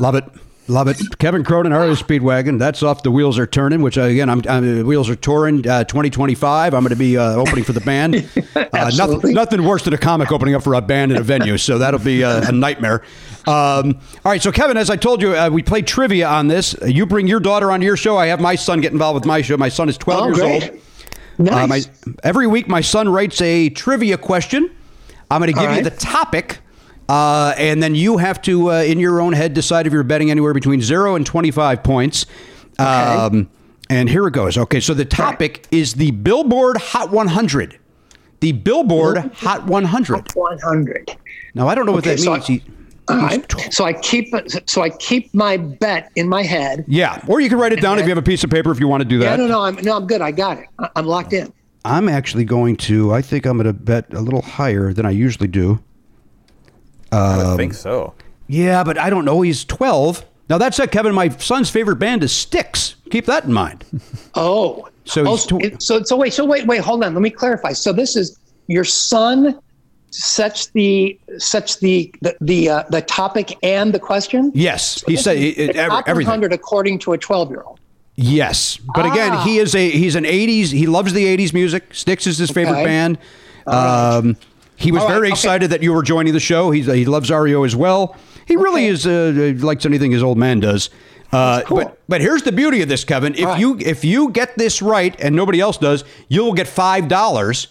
Love 0.00 0.14
it. 0.14 0.24
Love 0.68 0.88
it. 0.88 1.18
Kevin 1.18 1.44
Cronin, 1.44 1.72
REO 1.72 1.94
Speedwagon. 1.94 2.58
That's 2.58 2.82
off 2.82 3.04
the 3.04 3.10
Wheels 3.12 3.38
Are 3.38 3.46
Turning, 3.46 3.82
which 3.82 3.96
uh, 3.96 4.02
again, 4.02 4.28
I'm, 4.28 4.42
I'm 4.48 4.84
Wheels 4.84 5.08
Are 5.08 5.14
Touring 5.14 5.66
uh, 5.66 5.84
2025. 5.84 6.74
I'm 6.74 6.80
going 6.82 6.90
to 6.90 6.96
be 6.96 7.16
uh, 7.16 7.34
opening 7.34 7.62
for 7.62 7.72
the 7.72 7.80
band. 7.80 8.28
Uh, 8.56 8.60
nothing, 8.90 9.00
Absolutely. 9.00 9.34
nothing 9.34 9.64
worse 9.64 9.82
than 9.84 9.94
a 9.94 9.98
comic 9.98 10.32
opening 10.32 10.54
up 10.54 10.62
for 10.62 10.74
a 10.74 10.80
band 10.80 11.12
in 11.12 11.18
a 11.18 11.22
venue, 11.22 11.56
so 11.56 11.78
that'll 11.78 12.00
be 12.00 12.24
uh, 12.24 12.48
a 12.48 12.52
nightmare. 12.52 13.02
Um, 13.46 14.00
all 14.24 14.32
right, 14.32 14.42
so 14.42 14.50
Kevin, 14.50 14.76
as 14.76 14.90
I 14.90 14.96
told 14.96 15.22
you, 15.22 15.36
uh, 15.36 15.48
we 15.50 15.62
play 15.62 15.82
trivia 15.82 16.28
on 16.28 16.48
this. 16.48 16.74
Uh, 16.80 16.86
You 16.86 17.06
bring 17.06 17.26
your 17.28 17.38
daughter 17.40 17.70
onto 17.70 17.86
your 17.86 17.96
show. 17.96 18.16
I 18.16 18.26
have 18.26 18.40
my 18.40 18.56
son 18.56 18.80
get 18.80 18.92
involved 18.92 19.14
with 19.14 19.24
my 19.24 19.40
show. 19.42 19.56
My 19.56 19.68
son 19.68 19.88
is 19.88 19.96
12 19.96 20.20
Oh, 20.20 20.26
years 20.26 20.38
great. 20.38 20.70
old. 20.70 20.80
Nice. 21.38 21.54
Uh, 21.54 21.66
my, 21.66 22.14
every 22.24 22.46
week, 22.46 22.66
my 22.66 22.80
son 22.80 23.08
writes 23.08 23.40
a 23.40 23.68
trivia 23.70 24.16
question. 24.18 24.70
I'm 25.30 25.40
going 25.40 25.52
to 25.52 25.58
give 25.60 25.70
All 25.70 25.76
you 25.76 25.82
the 25.82 25.90
topic, 25.90 26.58
uh, 27.08 27.54
and 27.56 27.80
then 27.82 27.94
you 27.94 28.16
have 28.16 28.40
to, 28.42 28.72
uh, 28.72 28.82
in 28.82 28.98
your 28.98 29.20
own 29.20 29.32
head, 29.32 29.54
decide 29.54 29.86
if 29.86 29.92
you're 29.92 30.02
betting 30.02 30.30
anywhere 30.30 30.54
between 30.54 30.80
zero 30.80 31.14
and 31.14 31.24
25 31.26 31.82
points. 31.84 32.26
Um, 32.78 33.48
and 33.90 34.08
here 34.08 34.26
it 34.26 34.32
goes. 34.32 34.58
Okay, 34.58 34.80
so 34.80 34.92
the 34.94 35.04
topic 35.04 35.66
is 35.70 35.94
the 35.94 36.10
Billboard 36.10 36.78
Hot 36.78 37.10
100. 37.12 37.78
The 38.40 38.52
Billboard 38.52 39.18
Hot 39.36 39.66
100. 39.66 40.34
100. 40.34 41.16
Now, 41.54 41.68
I 41.68 41.74
don't 41.76 41.86
know 41.86 41.92
what 41.92 41.98
Okay, 42.06 42.16
that 42.16 42.20
so 42.22 42.32
means. 42.32 42.50
I- 42.50 42.62
You- 43.08 43.14
All 43.16 43.22
right. 43.22 43.54
So 43.72 43.84
I 43.84 43.92
keep 43.92 44.34
so 44.66 44.82
I 44.82 44.90
keep 44.90 45.32
my 45.34 45.56
bet 45.56 46.10
in 46.16 46.28
my 46.28 46.42
head. 46.42 46.84
Yeah, 46.88 47.20
or 47.28 47.40
you 47.40 47.48
can 47.48 47.58
write 47.58 47.72
it 47.72 47.80
down 47.80 47.98
if 47.98 48.04
you 48.04 48.08
have 48.10 48.18
a 48.18 48.22
piece 48.22 48.42
of 48.44 48.50
paper 48.50 48.70
if 48.72 48.80
you 48.80 48.88
want 48.88 49.00
to 49.02 49.08
do 49.08 49.18
Yeah, 49.18 49.36
that. 49.36 49.38
no, 49.38 49.46
no, 49.46 49.60
I'm 49.62 49.76
no, 49.76 49.96
I'm 49.96 50.06
good. 50.06 50.20
I 50.20 50.30
got 50.32 50.58
it. 50.58 50.66
I- 50.78 50.88
I'm 50.96 51.06
locked 51.06 51.32
in. 51.32 51.52
I'm 51.84 52.08
actually 52.08 52.44
going 52.44 52.76
to. 52.78 53.12
I 53.12 53.22
think 53.22 53.46
I'm 53.46 53.56
going 53.58 53.66
to 53.68 53.72
bet 53.72 54.12
a 54.12 54.20
little 54.20 54.42
higher 54.42 54.92
than 54.92 55.06
I 55.06 55.10
usually 55.10 55.46
do. 55.46 55.78
I 57.12 57.16
Um, 57.40 57.50
would 57.50 57.56
think 57.56 57.74
so. 57.74 58.14
Yeah, 58.48 58.82
but 58.82 58.98
I 58.98 59.08
don't 59.10 59.24
know. 59.24 59.40
He's 59.42 59.64
12. 59.64 60.24
Now 60.48 60.58
that 60.58 60.74
said, 60.74 60.90
Kevin, 60.90 61.14
my 61.14 61.28
son's 61.28 61.70
favorite 61.70 61.96
band 61.96 62.22
is 62.24 62.32
Styx. 62.32 62.96
Keep 63.10 63.26
that 63.26 63.44
in 63.44 63.52
mind. 63.52 63.84
Oh, 64.34 64.88
So 65.04 65.22
oh, 65.26 65.30
he's 65.36 65.42
so, 65.44 65.58
tw- 65.58 65.82
so 65.82 66.02
so 66.02 66.16
wait, 66.16 66.32
so 66.34 66.44
wait, 66.44 66.66
wait, 66.66 66.80
hold 66.80 67.02
on. 67.04 67.14
Let 67.14 67.22
me 67.22 67.30
clarify. 67.30 67.72
So 67.72 67.92
this 67.92 68.16
is 68.16 68.38
your 68.66 68.84
son 68.84 69.58
sets 70.16 70.66
the 70.68 71.18
sets 71.38 71.76
the 71.76 72.12
the 72.22 72.36
the, 72.40 72.68
uh, 72.70 72.82
the 72.90 73.02
topic 73.02 73.56
and 73.62 73.92
the 73.92 73.98
question. 73.98 74.50
Yes, 74.54 75.04
he 75.06 75.16
said 75.16 75.36
it, 75.36 75.58
it- 75.58 75.76
everything. 75.76 76.26
100 76.26 76.52
according 76.52 76.98
to 77.00 77.12
a 77.12 77.18
12 77.18 77.50
year 77.50 77.62
old. 77.62 77.78
Yes, 78.18 78.78
but 78.94 79.04
again, 79.04 79.32
Ah. 79.32 79.44
he 79.44 79.58
is 79.58 79.74
a 79.74 79.90
he's 79.90 80.14
an 80.14 80.24
'80s. 80.24 80.70
He 80.70 80.86
loves 80.86 81.12
the 81.12 81.26
'80s 81.26 81.52
music. 81.52 81.92
Styx 81.92 82.26
is 82.26 82.38
his 82.38 82.50
favorite 82.50 82.76
Okay. 82.80 82.84
band. 82.84 83.18
Um, 83.66 84.36
he 84.76 84.90
was 84.90 85.02
right, 85.02 85.08
very 85.08 85.26
okay. 85.28 85.32
excited 85.32 85.70
that 85.70 85.82
you 85.82 85.92
were 85.92 86.02
joining 86.02 86.32
the 86.32 86.40
show. 86.40 86.70
He's, 86.70 86.86
he 86.86 87.04
loves 87.04 87.30
REO 87.30 87.64
as 87.64 87.76
well. 87.76 88.16
He 88.46 88.56
really 88.56 88.86
is 88.86 89.06
uh, 89.06 89.52
likes 89.58 89.84
anything 89.84 90.12
his 90.12 90.22
old 90.22 90.38
man 90.38 90.60
does. 90.60 90.88
Uh, 91.30 91.60
cool. 91.66 91.76
But 91.78 91.98
but 92.08 92.20
here's 92.22 92.42
the 92.42 92.52
beauty 92.52 92.80
of 92.80 92.88
this, 92.88 93.04
Kevin. 93.04 93.34
If 93.34 93.44
right. 93.44 93.60
you 93.60 93.76
if 93.80 94.02
you 94.02 94.30
get 94.30 94.56
this 94.56 94.80
right 94.80 95.14
and 95.20 95.36
nobody 95.36 95.60
else 95.60 95.76
does, 95.76 96.04
you'll 96.28 96.54
get 96.54 96.68
five 96.68 97.08
dollars. 97.08 97.68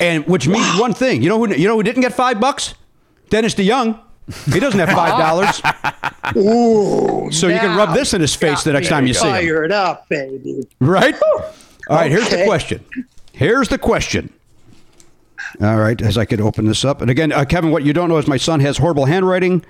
And 0.00 0.26
which 0.26 0.48
means 0.48 0.78
one 0.78 0.92
thing. 0.92 1.22
You 1.22 1.28
know 1.28 1.38
who 1.38 1.54
you 1.54 1.68
know 1.68 1.76
who 1.76 1.82
didn't 1.82 2.02
get 2.02 2.12
five 2.14 2.40
bucks? 2.40 2.74
Dennis 3.30 3.54
DeYoung. 3.54 4.00
He 4.52 4.58
doesn't 4.58 4.78
have 4.80 4.90
five 4.90 5.18
dollars. 5.18 5.60
Ooh, 6.36 7.30
So 7.30 7.48
you 7.48 7.58
can 7.58 7.76
rub 7.76 7.94
this 7.94 8.14
in 8.14 8.20
his 8.20 8.34
face 8.34 8.64
the 8.64 8.72
next 8.72 8.88
time 8.88 9.06
you 9.06 9.14
see 9.14 9.26
him. 9.26 9.32
Fired 9.32 9.72
up, 9.72 10.08
baby. 10.08 10.66
Right? 10.80 11.14
All 11.22 11.96
right, 11.96 12.10
here's 12.10 12.28
the 12.30 12.44
question. 12.46 12.84
Here's 13.32 13.68
the 13.68 13.78
question. 13.78 14.32
All 15.60 15.76
right, 15.76 16.00
as 16.00 16.16
I 16.18 16.24
could 16.24 16.40
open 16.40 16.64
this 16.64 16.84
up. 16.84 17.00
And 17.02 17.10
again, 17.10 17.30
uh, 17.30 17.44
Kevin, 17.44 17.70
what 17.70 17.84
you 17.84 17.92
don't 17.92 18.08
know 18.08 18.16
is 18.18 18.26
my 18.26 18.36
son 18.38 18.60
has 18.60 18.78
horrible 18.78 19.04
handwriting. 19.04 19.64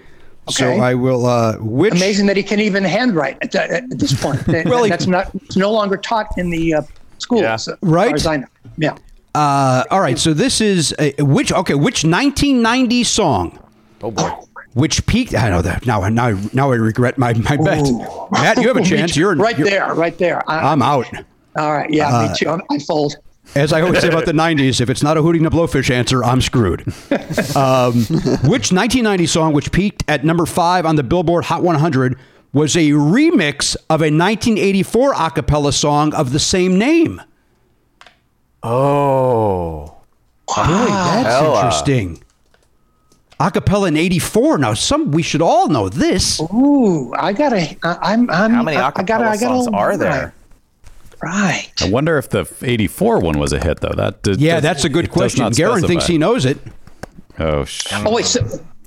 So 0.48 0.70
I 0.72 0.94
will, 0.94 1.26
uh, 1.26 1.56
which. 1.58 1.92
Amazing 1.94 2.26
that 2.26 2.36
he 2.36 2.42
can 2.42 2.60
even 2.60 2.84
handwrite 2.84 3.38
at, 3.42 3.54
at 3.56 3.98
this 3.98 4.18
point. 4.20 4.44
That- 4.46 4.66
Well, 4.68 4.84
he- 4.84 4.90
not 5.10 5.34
it's 5.34 5.56
no 5.56 5.72
longer 5.72 5.96
taught 5.96 6.28
in 6.38 6.50
the 6.50 6.74
uh, 6.74 6.82
schools, 7.18 7.42
Yeah. 7.42 7.54
as 7.54 7.68
Right. 7.82 8.08
far 8.08 8.14
as 8.14 8.26
I 8.26 8.36
know. 8.36 8.46
Yeah. 8.76 8.96
Uh, 9.34 9.84
all 9.90 10.00
right, 10.00 10.18
so 10.18 10.32
this 10.32 10.60
is 10.60 10.94
a, 10.98 11.12
which, 11.22 11.52
okay, 11.52 11.74
which 11.74 12.04
1990 12.04 13.02
song, 13.04 13.58
Oh 14.02 14.10
boy. 14.12 14.30
which 14.74 15.04
peaked, 15.06 15.34
I 15.34 15.48
know 15.50 15.60
that, 15.62 15.84
now, 15.86 16.08
now, 16.08 16.38
now 16.52 16.70
I 16.70 16.76
regret 16.76 17.18
my, 17.18 17.32
my 17.34 17.56
bet. 17.56 17.84
Matt, 18.30 18.58
you 18.58 18.68
have 18.68 18.76
a 18.76 18.82
chance. 18.84 19.16
You're 19.16 19.34
right 19.34 19.58
you're- 19.58 19.68
there, 19.70 19.92
right 19.94 20.16
there. 20.18 20.48
I, 20.48 20.70
I'm 20.72 20.82
out. 20.82 21.06
all 21.56 21.72
right. 21.74 21.90
Yeah, 21.90 22.08
Uh, 22.16 22.28
me 22.28 22.34
too. 22.36 22.48
i'm 22.70 22.80
fold. 22.80 23.16
As 23.56 23.72
I 23.72 23.82
always 23.82 24.00
say 24.00 24.08
about 24.08 24.24
the 24.24 24.32
90s, 24.46 24.80
if 24.80 24.88
it's 24.88 25.02
not 25.02 25.16
a 25.16 25.20
Hootie 25.20 25.36
and 25.36 25.44
the 25.46 25.50
Blowfish 25.50 25.90
answer, 25.90 26.22
I'm 26.24 26.40
screwed. 26.40 26.84
Um, 27.56 27.92
which 28.48 28.72
1990 28.72 29.26
song, 29.26 29.52
which 29.52 29.70
peaked 29.70 30.02
at 30.08 30.24
number 30.24 30.46
five 30.46 30.86
on 30.86 30.96
the 30.96 31.02
Billboard 31.02 31.44
Hot 31.44 31.62
100, 31.62 32.16
was 32.52 32.76
a 32.76 32.90
remix 32.90 33.76
of 33.90 34.00
a 34.00 34.10
1984 34.10 35.12
a 35.14 35.30
cappella 35.30 35.72
song 35.72 36.14
of 36.14 36.32
the 36.32 36.38
same 36.38 36.78
name? 36.78 37.20
Oh. 38.64 39.94
Boy, 40.46 40.54
that's 40.56 41.26
uh, 41.28 41.42
Acapella. 41.42 41.56
interesting. 41.64 42.24
A 43.40 43.50
cappella 43.50 43.88
in 43.88 43.96
84. 43.96 44.58
Now, 44.58 44.74
some 44.74 45.10
we 45.10 45.22
should 45.22 45.42
all 45.42 45.68
know 45.68 45.88
this. 45.88 46.40
Ooh, 46.40 47.12
I 47.14 47.32
gotta. 47.32 47.76
I, 47.82 47.98
I'm. 48.12 48.30
I'm. 48.30 48.52
How 48.52 48.62
many 48.62 48.76
I, 48.76 48.88
I 48.94 49.02
gotta. 49.02 49.24
acapella 49.24 49.28
I 49.28 49.36
gotta. 49.36 49.62
songs 49.64 49.68
are 49.74 49.96
there? 49.96 50.34
Right. 51.22 51.70
I 51.80 51.88
wonder 51.90 52.18
if 52.18 52.28
the 52.28 52.46
84 52.62 53.20
one 53.20 53.38
was 53.38 53.52
a 53.52 53.58
hit, 53.58 53.80
though. 53.80 53.92
That 53.96 54.22
did, 54.22 54.40
Yeah, 54.40 54.54
does- 54.54 54.62
that's 54.62 54.84
a 54.84 54.88
good 54.88 55.10
question. 55.10 55.42
not 55.42 55.52
Garon 55.52 55.86
thinks 55.86 56.06
he 56.06 56.18
knows 56.18 56.44
it. 56.44 56.58
Oh, 57.38 57.64
sh- 57.64 57.86
Oh 57.92 58.12
wait. 58.12 58.24
So, 58.26 58.40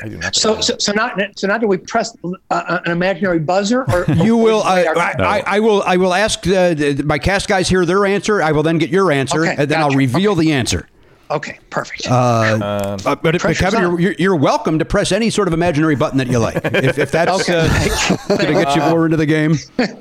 not 0.05 0.35
so, 0.35 0.61
so, 0.61 0.75
so 0.77 0.91
not. 0.93 1.19
So 1.37 1.47
now 1.47 1.57
do 1.57 1.67
we 1.67 1.77
press 1.77 2.15
uh, 2.51 2.79
an 2.85 2.91
imaginary 2.91 3.39
buzzer, 3.39 3.83
or 3.91 4.05
You 4.13 4.37
or- 4.37 4.43
will. 4.43 4.59
or- 4.59 4.65
I, 4.67 4.83
I, 4.85 5.13
I, 5.19 5.43
I 5.55 5.59
will. 5.59 5.81
I 5.83 5.97
will 5.97 6.13
ask 6.13 6.45
uh, 6.47 6.73
the- 6.73 7.03
my 7.05 7.17
cast 7.19 7.47
guys 7.47 7.67
here 7.67 7.85
their 7.85 8.05
answer. 8.05 8.41
I 8.41 8.51
will 8.51 8.63
then 8.63 8.77
get 8.77 8.89
your 8.89 9.11
answer, 9.11 9.41
Okay, 9.43 9.55
and 9.57 9.69
then 9.69 9.79
I'll 9.79 9.87
gotcha. 9.89 9.97
reveal 9.97 10.35
the 10.35 10.53
answer. 10.53 10.87
Okay. 11.29 11.59
Perfect. 11.71 12.07
Uh, 12.09 12.95
but 13.03 13.21
but 13.21 13.37
pressure's 13.41 13.59
Kevin, 13.59 13.81
you're, 13.81 13.99
you're, 13.99 14.13
you're 14.17 14.35
welcome 14.37 14.79
to 14.79 14.85
press 14.85 15.11
any 15.11 15.29
sort 15.29 15.49
of 15.49 15.53
imaginary 15.53 15.95
button 15.97 16.17
that 16.19 16.27
you 16.27 16.39
like. 16.39 16.55
If, 16.63 16.97
if 16.97 17.11
that's 17.11 17.41
Okay. 17.49 17.59
uh, 17.59 18.27
going 18.37 18.55
to 18.55 18.63
get 18.63 18.75
you 18.77 18.81
more 18.83 19.03
into 19.03 19.17
the 19.17 19.25
game. 19.25 19.55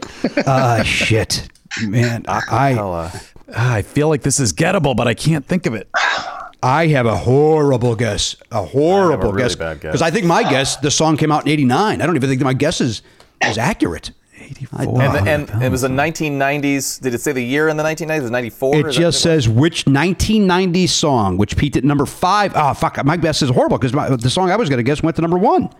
Ah, 0.46 0.82
shit, 0.84 1.48
man. 1.82 2.24
I 2.28 2.74
Ah, 2.78 3.74
I 3.74 3.82
feel 3.82 4.08
like 4.08 4.22
this 4.22 4.38
is 4.38 4.52
gettable, 4.52 4.94
but 4.96 5.08
I 5.08 5.14
can't 5.14 5.44
think 5.44 5.66
of 5.66 5.74
it. 5.74 5.88
I 6.66 6.88
have 6.88 7.06
a 7.06 7.16
horrible 7.16 7.94
guess. 7.94 8.36
A 8.50 8.62
horrible 8.64 9.32
really 9.32 9.44
guess. 9.44 9.54
bad 9.56 9.80
guess. 9.80 9.92
Because 9.92 10.02
I 10.02 10.10
think 10.10 10.26
my 10.26 10.42
guess, 10.42 10.76
the 10.76 10.90
song 10.90 11.16
came 11.16 11.30
out 11.30 11.42
in 11.46 11.48
'89. 11.52 12.02
I 12.02 12.06
don't 12.06 12.16
even 12.16 12.28
think 12.28 12.42
my 12.42 12.54
guess 12.54 12.80
is 12.80 13.02
is 13.44 13.56
accurate. 13.58 14.10
84. 14.38 15.02
And, 15.02 15.50
and 15.50 15.62
it 15.62 15.70
was 15.70 15.80
the 15.80 15.88
1990s. 15.88 17.00
Did 17.00 17.14
it 17.14 17.20
say 17.20 17.32
the 17.32 17.42
year 17.42 17.68
in 17.68 17.76
the 17.76 17.82
1990s? 17.82 18.18
It 18.18 18.22
was 18.22 18.30
94? 18.30 18.76
It 18.76 18.92
just 18.92 19.20
says 19.20 19.48
which 19.48 19.86
1990 19.86 20.86
song, 20.86 21.36
which 21.36 21.56
peaked 21.56 21.76
at 21.76 21.82
number 21.84 22.06
five. 22.06 22.52
Oh, 22.54 22.72
fuck. 22.74 23.04
My 23.04 23.16
guess 23.16 23.42
is 23.42 23.50
horrible 23.50 23.78
because 23.78 23.92
the 24.20 24.30
song 24.30 24.50
I 24.50 24.56
was 24.56 24.68
going 24.68 24.78
to 24.78 24.84
guess 24.84 25.02
went 25.02 25.16
to 25.16 25.22
number 25.22 25.38
one. 25.38 25.70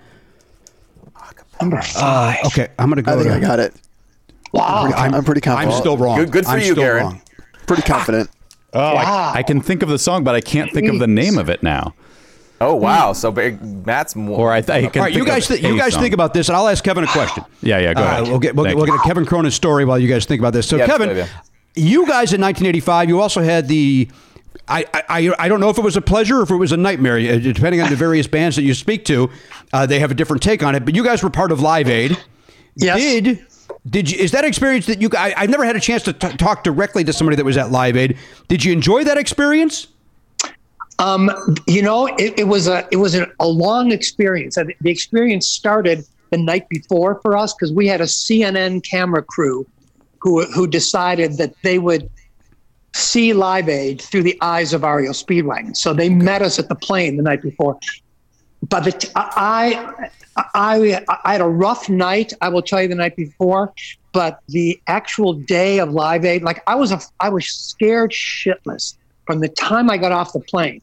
Number 1.60 1.80
five. 1.80 2.38
Okay, 2.46 2.68
I'm 2.78 2.88
going 2.90 2.96
to 2.96 3.02
go. 3.02 3.12
I 3.12 3.22
think 3.22 3.28
to, 3.28 3.36
I 3.36 3.40
got 3.40 3.60
it. 3.60 3.74
wow. 4.52 4.90
I'm, 4.94 5.14
I'm 5.14 5.24
pretty 5.24 5.40
confident. 5.40 5.72
I'm 5.72 5.80
still 5.80 5.96
wrong. 5.96 6.18
Good- 6.18 6.32
good 6.32 6.44
for 6.44 6.50
I'm 6.52 6.58
you, 6.58 6.72
still 6.72 6.76
Garon. 6.84 7.00
wrong. 7.02 7.22
pretty 7.66 7.82
confident. 7.82 8.30
Oh, 8.76 8.94
Wow. 8.94 9.32
I, 9.34 9.38
I 9.38 9.42
can 9.42 9.60
think 9.60 9.82
of 9.82 9.88
the 9.88 9.98
song, 9.98 10.22
but 10.24 10.34
I 10.34 10.40
can't 10.40 10.72
think 10.72 10.88
of 10.88 10.98
the 10.98 11.06
name 11.06 11.38
of 11.38 11.48
it 11.48 11.62
now. 11.62 11.94
Oh, 12.60 12.74
wow. 12.74 13.12
So 13.12 13.30
Matt's 13.32 14.16
more. 14.16 14.38
Or 14.38 14.52
I, 14.52 14.60
th- 14.62 14.70
I 14.86 14.88
can 14.88 15.00
All 15.00 15.06
right, 15.06 15.14
you 15.14 15.26
guys, 15.26 15.46
th- 15.48 15.62
you 15.62 15.76
guys 15.76 15.92
song. 15.92 16.02
think 16.02 16.14
about 16.14 16.32
this, 16.32 16.48
and 16.48 16.56
I'll 16.56 16.68
ask 16.68 16.82
Kevin 16.82 17.04
a 17.04 17.06
question. 17.08 17.44
Yeah, 17.62 17.78
yeah, 17.78 17.92
go 17.94 18.00
Uh, 18.02 18.04
ahead. 18.04 18.22
we'll 18.28 18.38
get 18.38 18.54
we'll, 18.56 18.74
we'll 18.74 18.86
get 18.86 18.94
a 18.94 18.98
Kevin 19.04 19.26
Cronin's 19.26 19.54
story 19.54 19.84
while 19.84 19.98
you 19.98 20.08
guys 20.08 20.24
think 20.24 20.40
about 20.40 20.52
this. 20.54 20.66
So, 20.68 20.76
Yeah, 20.76 20.86
Kevin, 20.86 21.08
good 21.10 21.28
you 21.74 22.06
guys 22.06 22.32
in 22.32 22.40
1985, 22.40 23.08
you 23.10 23.20
also 23.20 23.42
had 23.42 23.68
the. 23.68 24.08
I, 24.68 24.84
I, 24.94 25.02
I- 25.28 25.34
I 25.38 25.48
don't 25.48 25.60
know 25.60 25.68
if 25.68 25.76
it 25.78 25.84
was 25.84 25.96
a 25.98 26.00
pleasure 26.00 26.38
or 26.38 26.42
if 26.44 26.50
it 26.50 26.56
was 26.56 26.72
a 26.72 26.76
nightmare, 26.78 27.18
uh, 27.18 27.38
depending 27.38 27.82
on 27.82 27.90
the 27.90 27.96
various 27.96 28.26
bands 28.26 28.56
that 28.56 28.62
you 28.62 28.72
speak 28.74 29.04
to. 29.04 29.28
Uh, 29.74 29.84
they 29.84 29.98
have 30.00 30.10
a 30.10 30.14
different 30.14 30.42
take 30.42 30.62
on 30.62 30.74
it. 30.74 30.84
But 30.86 30.94
you 30.96 31.04
guys 31.04 31.22
were 31.22 31.28
part 31.30 31.52
of 31.52 31.60
Live 31.60 31.88
Aid. 31.88 32.16
Yes. 32.74 32.98
Did 32.98 33.46
did 33.88 34.10
you, 34.10 34.18
is 34.18 34.32
that 34.32 34.44
experience 34.44 34.86
that 34.86 35.00
you? 35.00 35.08
I, 35.16 35.34
I've 35.36 35.50
never 35.50 35.64
had 35.64 35.76
a 35.76 35.80
chance 35.80 36.02
to 36.04 36.12
t- 36.12 36.36
talk 36.36 36.64
directly 36.64 37.04
to 37.04 37.12
somebody 37.12 37.36
that 37.36 37.44
was 37.44 37.56
at 37.56 37.70
Live 37.70 37.96
Aid. 37.96 38.18
Did 38.48 38.64
you 38.64 38.72
enjoy 38.72 39.04
that 39.04 39.16
experience? 39.16 39.88
Um, 40.98 41.30
you 41.66 41.82
know, 41.82 42.06
it, 42.18 42.38
it 42.38 42.48
was 42.48 42.68
a 42.68 42.86
it 42.90 42.96
was 42.96 43.14
a, 43.14 43.28
a 43.38 43.46
long 43.46 43.92
experience. 43.92 44.56
The 44.56 44.90
experience 44.90 45.46
started 45.46 46.04
the 46.30 46.38
night 46.38 46.68
before 46.68 47.20
for 47.20 47.36
us 47.36 47.54
because 47.54 47.72
we 47.72 47.86
had 47.86 48.00
a 48.00 48.04
CNN 48.04 48.82
camera 48.82 49.22
crew 49.22 49.66
who 50.18 50.44
who 50.46 50.66
decided 50.66 51.36
that 51.36 51.54
they 51.62 51.78
would 51.78 52.10
see 52.94 53.34
Live 53.34 53.68
Aid 53.68 54.00
through 54.00 54.22
the 54.22 54.36
eyes 54.40 54.72
of 54.72 54.82
REO 54.82 55.12
Speedwagon. 55.12 55.76
So 55.76 55.92
they 55.92 56.08
met 56.08 56.42
us 56.42 56.58
at 56.58 56.68
the 56.68 56.74
plane 56.74 57.16
the 57.16 57.22
night 57.22 57.42
before. 57.42 57.78
But 58.68 58.84
the 58.84 58.92
t- 58.92 59.08
I, 59.14 60.10
I 60.36 61.04
I 61.24 61.32
had 61.32 61.40
a 61.40 61.48
rough 61.48 61.88
night. 61.88 62.32
I 62.40 62.48
will 62.48 62.62
tell 62.62 62.82
you 62.82 62.88
the 62.88 62.94
night 62.94 63.16
before. 63.16 63.72
But 64.12 64.40
the 64.48 64.80
actual 64.86 65.34
day 65.34 65.78
of 65.78 65.92
Live 65.92 66.24
Aid, 66.24 66.42
like 66.42 66.62
I 66.66 66.74
was 66.74 66.90
a, 66.90 67.00
I 67.20 67.28
was 67.28 67.46
scared 67.46 68.12
shitless 68.12 68.96
from 69.26 69.40
the 69.40 69.48
time 69.48 69.90
I 69.90 69.98
got 69.98 70.12
off 70.12 70.32
the 70.32 70.40
plane. 70.40 70.80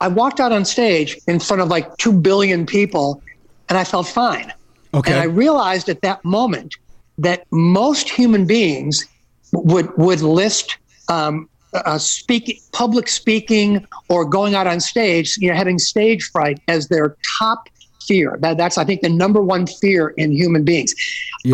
I 0.00 0.08
walked 0.08 0.40
out 0.40 0.52
on 0.52 0.64
stage 0.64 1.18
in 1.26 1.40
front 1.40 1.62
of 1.62 1.68
like 1.68 1.96
two 1.96 2.12
billion 2.12 2.66
people, 2.66 3.22
and 3.68 3.76
I 3.76 3.84
felt 3.84 4.06
fine. 4.06 4.52
Okay. 4.94 5.12
And 5.12 5.20
I 5.20 5.24
realized 5.24 5.88
at 5.88 6.02
that 6.02 6.24
moment 6.24 6.76
that 7.18 7.46
most 7.50 8.08
human 8.08 8.46
beings 8.46 9.06
would 9.52 9.96
would 9.96 10.20
list 10.20 10.76
um, 11.08 11.48
uh, 11.72 11.98
speaking, 11.98 12.58
public 12.72 13.08
speaking, 13.08 13.86
or 14.08 14.24
going 14.24 14.54
out 14.54 14.66
on 14.66 14.80
stage, 14.80 15.36
you 15.38 15.48
know, 15.48 15.54
having 15.54 15.78
stage 15.78 16.22
fright 16.30 16.60
as 16.68 16.88
their 16.88 17.16
top 17.38 17.68
fear. 18.06 18.38
That, 18.40 18.56
that's, 18.56 18.78
I 18.78 18.84
think, 18.84 19.02
the 19.02 19.08
number 19.08 19.40
one 19.40 19.66
fear 19.66 20.08
in 20.10 20.32
human 20.32 20.64
beings. 20.64 20.94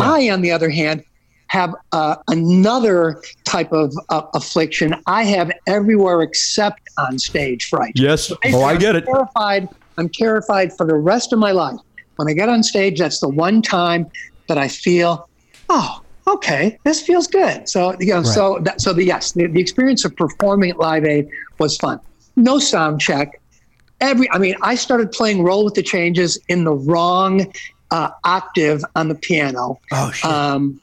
I, 0.01 0.29
on 0.29 0.41
the 0.41 0.51
other 0.51 0.69
hand, 0.69 1.03
have 1.47 1.73
uh, 1.93 2.17
another 2.27 3.21
type 3.45 3.71
of 3.71 3.93
uh, 4.09 4.23
affliction. 4.33 4.95
I 5.07 5.23
have 5.23 5.51
everywhere 5.67 6.21
except 6.21 6.81
on 6.97 7.17
stage 7.19 7.69
fright. 7.69 7.93
Yes. 7.95 8.27
Basically, 8.29 8.53
Oh, 8.53 8.63
I 8.63 8.71
I'm 8.73 8.79
get 8.79 8.95
it. 8.95 9.05
Terrified. 9.05 9.69
I'm 9.97 10.09
terrified 10.09 10.75
for 10.75 10.85
the 10.85 10.95
rest 10.95 11.31
of 11.33 11.39
my 11.39 11.51
life. 11.51 11.79
When 12.17 12.27
I 12.27 12.33
get 12.33 12.49
on 12.49 12.63
stage, 12.63 12.99
that's 12.99 13.19
the 13.19 13.29
one 13.29 13.61
time 13.61 14.07
that 14.47 14.57
I 14.57 14.67
feel, 14.67 15.29
oh, 15.69 16.01
okay, 16.27 16.77
this 16.83 17.01
feels 17.01 17.27
good. 17.27 17.69
So 17.69 17.95
you 17.99 18.13
know, 18.13 18.23
so 18.23 18.59
that, 18.63 18.81
so 18.81 18.91
the 18.91 19.03
yes, 19.03 19.31
the, 19.31 19.47
the 19.47 19.59
experience 19.61 20.03
of 20.03 20.15
performing 20.15 20.71
at 20.71 20.77
Live 20.79 21.05
Aid 21.05 21.29
was 21.59 21.77
fun. 21.77 21.99
No 22.35 22.59
sound 22.59 22.99
check. 22.99 23.39
Every. 24.01 24.29
I 24.31 24.37
mean, 24.37 24.55
I 24.61 24.75
started 24.75 25.11
playing 25.11 25.43
"Roll 25.43 25.65
with 25.65 25.73
the 25.73 25.83
Changes" 25.83 26.37
in 26.47 26.63
the 26.63 26.73
wrong 26.73 27.51
uh, 27.91 28.09
octave 28.23 28.83
on 28.95 29.07
the 29.09 29.15
piano. 29.15 29.79
Oh, 29.91 30.11
shit. 30.11 30.29
Um, 30.29 30.79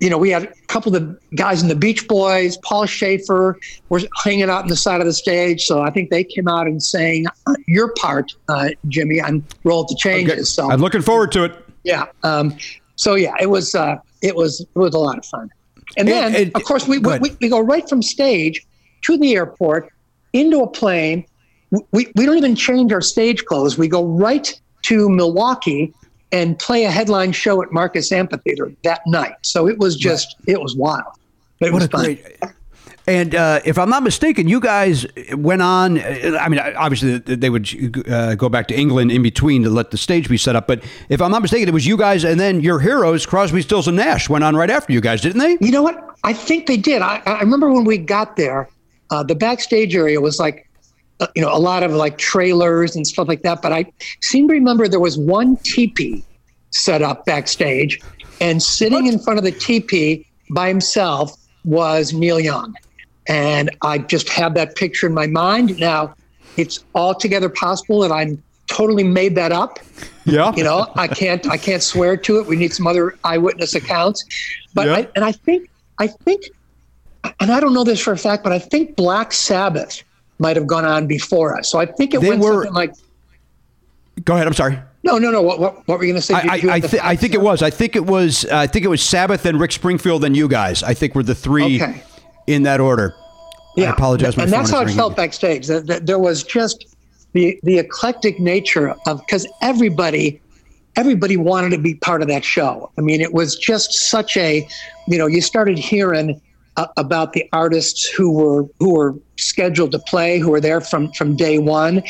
you 0.00 0.08
know, 0.08 0.16
we 0.16 0.30
had 0.30 0.44
a 0.44 0.52
couple 0.68 0.94
of 0.94 1.02
the 1.02 1.18
guys 1.36 1.60
in 1.60 1.68
the 1.68 1.74
Beach 1.74 2.06
Boys, 2.06 2.56
Paul 2.58 2.86
Shaffer, 2.86 3.58
were 3.88 4.00
hanging 4.22 4.44
out 4.48 4.62
on 4.62 4.68
the 4.68 4.76
side 4.76 5.00
of 5.00 5.06
the 5.06 5.12
stage. 5.12 5.64
So 5.66 5.82
I 5.82 5.90
think 5.90 6.10
they 6.10 6.22
came 6.22 6.46
out 6.46 6.66
and 6.68 6.80
sang 6.80 7.26
uh, 7.48 7.54
your 7.66 7.92
part, 7.94 8.32
uh, 8.48 8.68
Jimmy, 8.86 9.20
on 9.20 9.44
"Roll 9.64 9.80
with 9.82 9.88
the 9.88 9.96
Changes." 9.96 10.50
So 10.52 10.70
I'm 10.70 10.80
looking 10.80 11.02
forward 11.02 11.32
to 11.32 11.44
it. 11.44 11.52
yeah. 11.84 12.06
Um, 12.22 12.56
so 12.96 13.14
yeah, 13.14 13.34
it 13.40 13.50
was 13.50 13.74
uh, 13.74 13.96
it 14.22 14.36
was 14.36 14.60
it 14.60 14.68
was 14.78 14.94
a 14.94 14.98
lot 14.98 15.18
of 15.18 15.24
fun. 15.26 15.50
And 15.96 16.06
then, 16.06 16.34
and- 16.34 16.54
of 16.54 16.62
course, 16.64 16.86
we, 16.86 16.98
we 16.98 17.18
we 17.40 17.48
go 17.48 17.60
right 17.60 17.86
from 17.88 18.02
stage 18.02 18.64
to 19.04 19.18
the 19.18 19.34
airport 19.34 19.90
into 20.32 20.60
a 20.60 20.66
plane. 20.68 21.24
We, 21.70 22.10
we 22.14 22.26
don't 22.26 22.38
even 22.38 22.56
change 22.56 22.92
our 22.92 23.00
stage 23.00 23.44
clothes. 23.44 23.76
We 23.76 23.88
go 23.88 24.04
right 24.04 24.58
to 24.82 25.08
Milwaukee 25.08 25.92
and 26.32 26.58
play 26.58 26.84
a 26.84 26.90
headline 26.90 27.32
show 27.32 27.62
at 27.62 27.72
Marcus 27.72 28.12
Amphitheater 28.12 28.72
that 28.84 29.00
night. 29.06 29.34
So 29.42 29.68
it 29.68 29.78
was 29.78 29.96
just 29.96 30.36
it 30.46 30.60
was 30.60 30.76
wild. 30.76 31.12
But 31.60 31.68
it 31.68 31.72
What 31.72 31.78
was 31.78 31.86
a 31.86 31.88
fun. 31.90 32.04
great. 32.04 32.38
And 33.06 33.34
uh, 33.34 33.60
if 33.64 33.78
I'm 33.78 33.88
not 33.88 34.02
mistaken, 34.02 34.48
you 34.48 34.60
guys 34.60 35.06
went 35.32 35.62
on. 35.62 35.98
I 35.98 36.46
mean, 36.50 36.60
obviously 36.60 37.16
they 37.16 37.48
would 37.48 37.66
uh, 38.06 38.34
go 38.34 38.50
back 38.50 38.68
to 38.68 38.78
England 38.78 39.10
in 39.10 39.22
between 39.22 39.62
to 39.62 39.70
let 39.70 39.90
the 39.90 39.96
stage 39.96 40.28
be 40.28 40.36
set 40.36 40.54
up. 40.56 40.66
But 40.66 40.84
if 41.08 41.22
I'm 41.22 41.30
not 41.30 41.40
mistaken, 41.40 41.68
it 41.70 41.72
was 41.72 41.86
you 41.86 41.96
guys 41.96 42.22
and 42.22 42.38
then 42.38 42.60
your 42.60 42.78
heroes, 42.80 43.24
Crosby, 43.24 43.62
Stills, 43.62 43.88
and 43.88 43.96
Nash, 43.96 44.28
went 44.28 44.44
on 44.44 44.54
right 44.56 44.68
after 44.68 44.92
you 44.92 45.00
guys, 45.00 45.22
didn't 45.22 45.38
they? 45.38 45.56
You 45.58 45.72
know 45.72 45.82
what? 45.82 46.18
I 46.22 46.34
think 46.34 46.66
they 46.66 46.76
did. 46.76 47.00
I, 47.00 47.22
I 47.24 47.40
remember 47.40 47.72
when 47.72 47.84
we 47.84 47.96
got 47.96 48.36
there, 48.36 48.68
uh, 49.10 49.22
the 49.22 49.34
backstage 49.34 49.96
area 49.96 50.20
was 50.20 50.38
like, 50.38 50.67
Uh, 51.20 51.26
you 51.34 51.42
know, 51.42 51.52
a 51.52 51.58
lot 51.58 51.82
of 51.82 51.92
like 51.92 52.16
trailers 52.16 52.94
and 52.94 53.06
stuff 53.06 53.26
like 53.26 53.42
that. 53.42 53.60
But 53.60 53.72
I 53.72 53.86
seem 54.22 54.46
to 54.48 54.54
remember 54.54 54.86
there 54.86 55.00
was 55.00 55.18
one 55.18 55.56
teepee 55.58 56.24
set 56.70 57.02
up 57.02 57.24
backstage, 57.24 58.00
and 58.40 58.62
sitting 58.62 59.06
in 59.06 59.18
front 59.18 59.38
of 59.38 59.44
the 59.44 59.52
teepee 59.52 60.26
by 60.50 60.68
himself 60.68 61.36
was 61.64 62.12
Neil 62.12 62.38
Young. 62.38 62.74
And 63.26 63.70
I 63.82 63.98
just 63.98 64.28
have 64.30 64.54
that 64.54 64.76
picture 64.76 65.06
in 65.06 65.14
my 65.14 65.26
mind. 65.26 65.78
Now, 65.78 66.14
it's 66.56 66.84
altogether 66.94 67.48
possible 67.48 68.00
that 68.00 68.12
I'm 68.12 68.42
totally 68.68 69.04
made 69.04 69.34
that 69.34 69.52
up. 69.52 69.78
Yeah. 70.24 70.54
You 70.54 70.64
know, 70.64 70.92
I 70.94 71.08
can't 71.08 71.46
I 71.48 71.56
can't 71.56 71.82
swear 71.82 72.16
to 72.16 72.38
it. 72.38 72.46
We 72.46 72.56
need 72.56 72.72
some 72.72 72.86
other 72.86 73.18
eyewitness 73.24 73.74
accounts. 73.74 74.24
But 74.74 74.86
Yeah. 74.86 74.96
I, 74.96 75.08
and 75.16 75.24
I 75.24 75.32
think 75.32 75.70
I 75.98 76.06
think 76.06 76.50
and 77.40 77.50
I 77.50 77.60
don't 77.60 77.74
know 77.74 77.84
this 77.84 78.00
for 78.00 78.12
a 78.12 78.18
fact, 78.18 78.44
but 78.44 78.52
I 78.52 78.58
think 78.58 78.96
Black 78.96 79.32
Sabbath 79.32 80.02
might 80.38 80.56
have 80.56 80.66
gone 80.66 80.84
on 80.84 81.06
before 81.06 81.56
us. 81.58 81.68
So 81.68 81.78
I 81.78 81.86
think 81.86 82.14
it 82.14 82.20
They 82.20 82.28
went 82.30 82.40
were- 82.42 82.64
something 82.64 82.72
like 82.72 82.94
Go 84.24 84.34
ahead. 84.34 84.48
I'm 84.48 84.52
sorry. 84.54 84.76
no, 85.04 85.16
no, 85.16 85.30
no. 85.30 85.40
What, 85.42 85.60
what, 85.60 85.86
what 85.86 85.98
were 85.98 86.04
you 86.04 86.12
going 86.12 86.20
to 86.20 86.26
say? 86.26 86.34
I, 86.34 86.38
I, 86.40 86.60
I, 86.74 86.80
th- 86.80 87.02
I 87.02 87.14
think 87.14 87.34
it 87.34 87.40
was. 87.40 87.62
I 87.62 87.70
think 87.70 87.94
it 87.94 88.04
was. 88.04 88.44
I 88.46 88.66
think 88.66 88.84
it 88.84 88.88
was 88.88 89.00
Sabbath 89.00 89.46
and 89.46 89.60
Rick 89.60 89.70
Springfield 89.70 90.24
and 90.24 90.36
you 90.36 90.48
guys. 90.48 90.82
I 90.82 90.92
think 90.92 91.14
were 91.14 91.22
the 91.22 91.36
three 91.36 91.80
Okay. 91.80 92.02
in 92.48 92.64
that 92.64 92.80
order. 92.80 93.14
Yeah. 93.76 93.90
I 93.90 93.92
apologize. 93.92 94.36
And 94.36 94.52
that's 94.52 94.70
how 94.70 94.80
it 94.80 94.90
felt 94.90 95.14
backstage. 95.14 95.68
That, 95.68 95.86
that 95.86 96.06
there 96.06 96.18
was 96.18 96.42
just 96.42 96.96
the 97.32 97.60
the 97.62 97.78
eclectic 97.78 98.40
nature 98.40 98.92
of 99.06 99.20
because 99.20 99.46
everybody 99.62 100.40
everybody 100.96 101.36
wanted 101.36 101.70
to 101.70 101.78
be 101.78 101.94
part 101.94 102.20
of 102.20 102.26
that 102.26 102.44
show. 102.44 102.90
I 102.98 103.02
mean, 103.02 103.20
it 103.20 103.32
was 103.32 103.56
just 103.56 103.92
such 104.10 104.36
a 104.36 104.66
you 105.06 105.16
know 105.16 105.28
you 105.28 105.40
started 105.40 105.78
hearing 105.78 106.30
uh, 106.32 106.34
about 106.96 107.32
the 107.32 107.44
artists 107.52 108.06
who 108.08 108.32
were 108.32 108.64
who 108.78 108.94
were 108.94 109.14
scheduled 109.36 109.92
to 109.92 109.98
play, 110.00 110.38
who 110.38 110.50
were 110.50 110.60
there 110.60 110.80
from 110.80 111.12
from 111.12 111.36
day 111.36 111.58
one, 111.58 112.02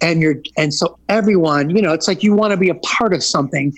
and 0.00 0.20
you're 0.22 0.36
and 0.56 0.72
so 0.74 0.98
everyone 1.08 1.70
you 1.74 1.82
know 1.82 1.92
it's 1.92 2.08
like 2.08 2.22
you 2.22 2.34
want 2.34 2.50
to 2.52 2.56
be 2.56 2.68
a 2.68 2.74
part 2.76 3.12
of 3.12 3.22
something 3.22 3.72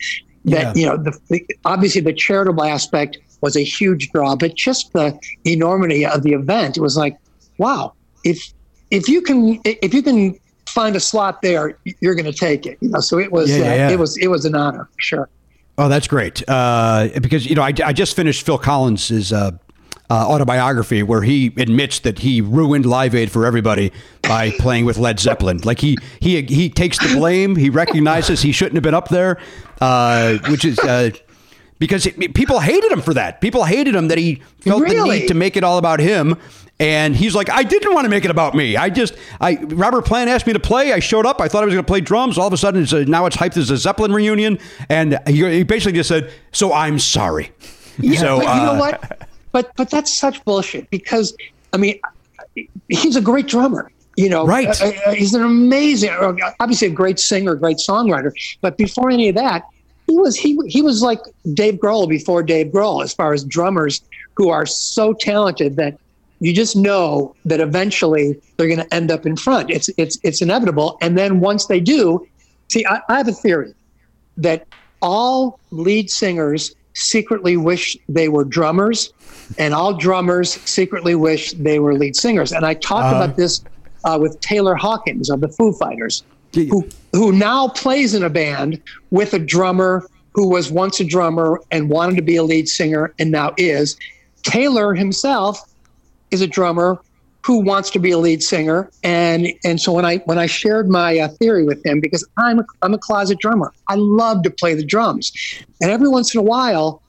that 0.44 0.76
Yeah. 0.76 0.80
you 0.80 0.86
know 0.86 0.96
the, 0.96 1.18
the 1.28 1.46
obviously 1.64 2.00
the 2.00 2.12
charitable 2.12 2.64
aspect 2.64 3.18
was 3.40 3.56
a 3.56 3.62
huge 3.62 4.10
draw, 4.10 4.34
but 4.34 4.54
just 4.56 4.92
the 4.94 5.16
enormity 5.44 6.04
of 6.04 6.24
the 6.24 6.32
event, 6.32 6.76
it 6.76 6.80
was 6.80 6.96
like, 6.96 7.16
wow, 7.58 7.92
if 8.24 8.52
if 8.90 9.08
you 9.08 9.20
can 9.22 9.60
if 9.64 9.94
you 9.94 10.02
can 10.02 10.36
find 10.66 10.96
a 10.96 11.00
slot 11.00 11.40
there, 11.42 11.78
you're 12.00 12.14
going 12.14 12.24
to 12.30 12.32
take 12.32 12.66
it. 12.66 12.78
You 12.80 12.88
know, 12.90 13.00
so 13.00 13.18
it 13.18 13.30
was 13.32 13.48
Yeah, 13.50 13.56
uh, 13.56 13.74
yeah. 13.74 13.90
it 13.90 13.98
was 13.98 14.16
it 14.18 14.28
was 14.28 14.44
an 14.44 14.54
honor 14.54 14.88
for 14.92 15.00
sure. 15.00 15.28
Oh, 15.80 15.88
that's 15.88 16.08
great. 16.08 16.42
Uh, 16.48 17.08
because 17.22 17.46
you 17.46 17.54
know, 17.54 17.62
I, 17.62 17.72
I 17.84 17.92
just 17.92 18.16
finished 18.16 18.44
Phil 18.44 18.58
Collins's 18.58 19.32
uh, 19.32 19.52
uh, 20.10 20.14
autobiography 20.14 21.02
where 21.02 21.22
he 21.22 21.46
admits 21.56 21.98
that 22.00 22.20
he 22.20 22.40
ruined 22.40 22.86
Live 22.86 23.14
Aid 23.14 23.30
for 23.30 23.44
everybody 23.44 23.92
by 24.22 24.50
playing 24.52 24.84
with 24.84 24.98
Led 24.98 25.20
Zeppelin. 25.20 25.58
Like 25.58 25.80
he 25.80 25.98
he 26.20 26.42
he 26.42 26.70
takes 26.70 26.98
the 26.98 27.14
blame. 27.14 27.56
He 27.56 27.70
recognizes 27.70 28.42
he 28.42 28.52
shouldn't 28.52 28.74
have 28.74 28.82
been 28.82 28.94
up 28.94 29.08
there, 29.08 29.38
uh, 29.80 30.38
which 30.48 30.64
is. 30.64 30.78
Uh, 30.78 31.10
because 31.78 32.06
it, 32.06 32.34
people 32.34 32.58
hated 32.58 32.90
him 32.90 33.00
for 33.00 33.14
that. 33.14 33.40
People 33.40 33.62
hated 33.62 33.94
him 33.94 34.08
that 34.08 34.18
he 34.18 34.42
felt 34.62 34.84
the 34.84 35.04
need 35.04 35.28
to 35.28 35.34
make 35.34 35.56
it 35.56 35.62
all 35.62 35.78
about 35.78 36.00
him. 36.00 36.36
And 36.80 37.14
he's 37.14 37.34
like, 37.34 37.50
I 37.50 37.64
didn't 37.64 37.92
want 37.92 38.04
to 38.04 38.08
make 38.08 38.24
it 38.24 38.30
about 38.30 38.54
me. 38.54 38.76
I 38.76 38.88
just, 38.88 39.14
I 39.40 39.56
Robert 39.62 40.04
Plant 40.04 40.30
asked 40.30 40.46
me 40.46 40.52
to 40.52 40.60
play. 40.60 40.92
I 40.92 41.00
showed 41.00 41.26
up. 41.26 41.40
I 41.40 41.48
thought 41.48 41.62
I 41.62 41.66
was 41.66 41.74
going 41.74 41.84
to 41.84 41.88
play 41.88 42.00
drums. 42.00 42.38
All 42.38 42.46
of 42.46 42.52
a 42.52 42.56
sudden, 42.56 42.82
it's 42.82 42.92
a, 42.92 43.04
now 43.04 43.26
it's 43.26 43.36
hyped 43.36 43.56
as 43.56 43.70
a 43.70 43.76
Zeppelin 43.76 44.12
reunion. 44.12 44.58
And 44.88 45.18
he, 45.26 45.44
he 45.50 45.62
basically 45.64 45.98
just 45.98 46.08
said, 46.08 46.32
"So 46.52 46.72
I'm 46.72 47.00
sorry." 47.00 47.50
Yeah, 47.98 48.20
so 48.20 48.36
but 48.38 48.44
you 48.44 48.48
uh, 48.48 48.72
know 48.72 48.78
what? 48.78 49.27
But 49.52 49.72
but 49.76 49.90
that's 49.90 50.12
such 50.14 50.44
bullshit 50.44 50.90
because 50.90 51.34
I 51.72 51.76
mean, 51.76 52.00
he's 52.88 53.16
a 53.16 53.20
great 53.20 53.46
drummer. 53.46 53.90
You 54.16 54.28
know, 54.28 54.44
Right. 54.44 54.68
Uh, 54.82 54.90
uh, 55.06 55.12
he's 55.12 55.32
an 55.34 55.44
amazing, 55.44 56.10
uh, 56.10 56.34
obviously 56.58 56.88
a 56.88 56.90
great 56.90 57.20
singer, 57.20 57.54
great 57.54 57.76
songwriter. 57.76 58.32
But 58.60 58.76
before 58.76 59.10
any 59.10 59.28
of 59.28 59.36
that, 59.36 59.64
he 60.08 60.16
was 60.16 60.36
he 60.36 60.58
he 60.66 60.82
was 60.82 61.02
like 61.02 61.20
Dave 61.54 61.74
Grohl 61.74 62.08
before 62.08 62.42
Dave 62.42 62.68
Grohl, 62.68 63.04
as 63.04 63.14
far 63.14 63.32
as 63.32 63.44
drummers 63.44 64.02
who 64.34 64.48
are 64.48 64.66
so 64.66 65.12
talented 65.12 65.76
that 65.76 65.98
you 66.40 66.52
just 66.52 66.76
know 66.76 67.34
that 67.44 67.60
eventually 67.60 68.40
they're 68.56 68.66
going 68.68 68.80
to 68.80 68.94
end 68.94 69.10
up 69.10 69.26
in 69.26 69.36
front. 69.36 69.70
It's 69.70 69.88
it's 69.96 70.18
it's 70.24 70.42
inevitable. 70.42 70.98
And 71.00 71.16
then 71.16 71.40
once 71.40 71.66
they 71.66 71.80
do, 71.80 72.26
see, 72.72 72.84
I, 72.86 73.00
I 73.08 73.18
have 73.18 73.28
a 73.28 73.32
theory 73.32 73.74
that 74.36 74.66
all 75.00 75.60
lead 75.70 76.10
singers 76.10 76.74
secretly 76.94 77.56
wish 77.56 77.96
they 78.08 78.28
were 78.28 78.44
drummers, 78.44 79.12
and 79.56 79.74
all 79.74 79.94
drummers 79.94 80.54
secretly 80.68 81.14
wish 81.14 81.52
they 81.52 81.78
were 81.78 81.94
lead 81.94 82.16
singers. 82.16 82.52
And 82.52 82.66
I 82.66 82.74
talked 82.74 83.14
about 83.14 83.36
this 83.36 83.64
uh, 84.04 84.18
with 84.20 84.38
Taylor 84.40 84.74
Hawkins 84.74 85.30
of 85.30 85.40
the 85.40 85.48
Foo 85.48 85.72
Fighters, 85.72 86.22
who 86.54 86.88
who 87.12 87.32
now 87.32 87.68
plays 87.68 88.14
in 88.14 88.22
a 88.22 88.30
band 88.30 88.80
with 89.10 89.34
a 89.34 89.38
drummer 89.38 90.06
who 90.32 90.48
was 90.48 90.70
once 90.70 91.00
a 91.00 91.04
drummer 91.04 91.60
and 91.70 91.88
wanted 91.88 92.16
to 92.16 92.22
be 92.22 92.36
a 92.36 92.42
lead 92.42 92.68
singer 92.68 93.14
and 93.18 93.30
now 93.30 93.54
is. 93.56 93.96
Taylor 94.42 94.94
himself 94.94 95.60
is 96.30 96.40
a 96.40 96.46
drummer 96.46 97.00
who 97.44 97.60
wants 97.60 97.88
to 97.90 97.98
be 97.98 98.10
a 98.10 98.18
lead 98.18 98.42
singer. 98.42 98.90
And 99.02 99.48
and 99.64 99.80
so 99.80 99.92
when 99.92 100.04
I 100.04 100.18
when 100.26 100.38
I 100.38 100.46
shared 100.46 100.88
my 100.88 101.18
uh, 101.18 101.28
theory 101.28 101.64
with 101.64 101.84
him 101.84 102.00
because 102.00 102.26
I'm 102.36 102.58
a, 102.58 102.64
I'm 102.82 102.94
a 102.94 102.98
closet 102.98 103.38
drummer 103.38 103.72
I 103.88 103.94
love 103.96 104.42
to 104.42 104.50
play 104.50 104.74
the 104.74 104.84
drums. 104.84 105.32
And 105.80 105.90
every 105.90 106.08
once 106.08 106.34
in 106.34 106.40
a 106.40 106.42
while 106.42 107.02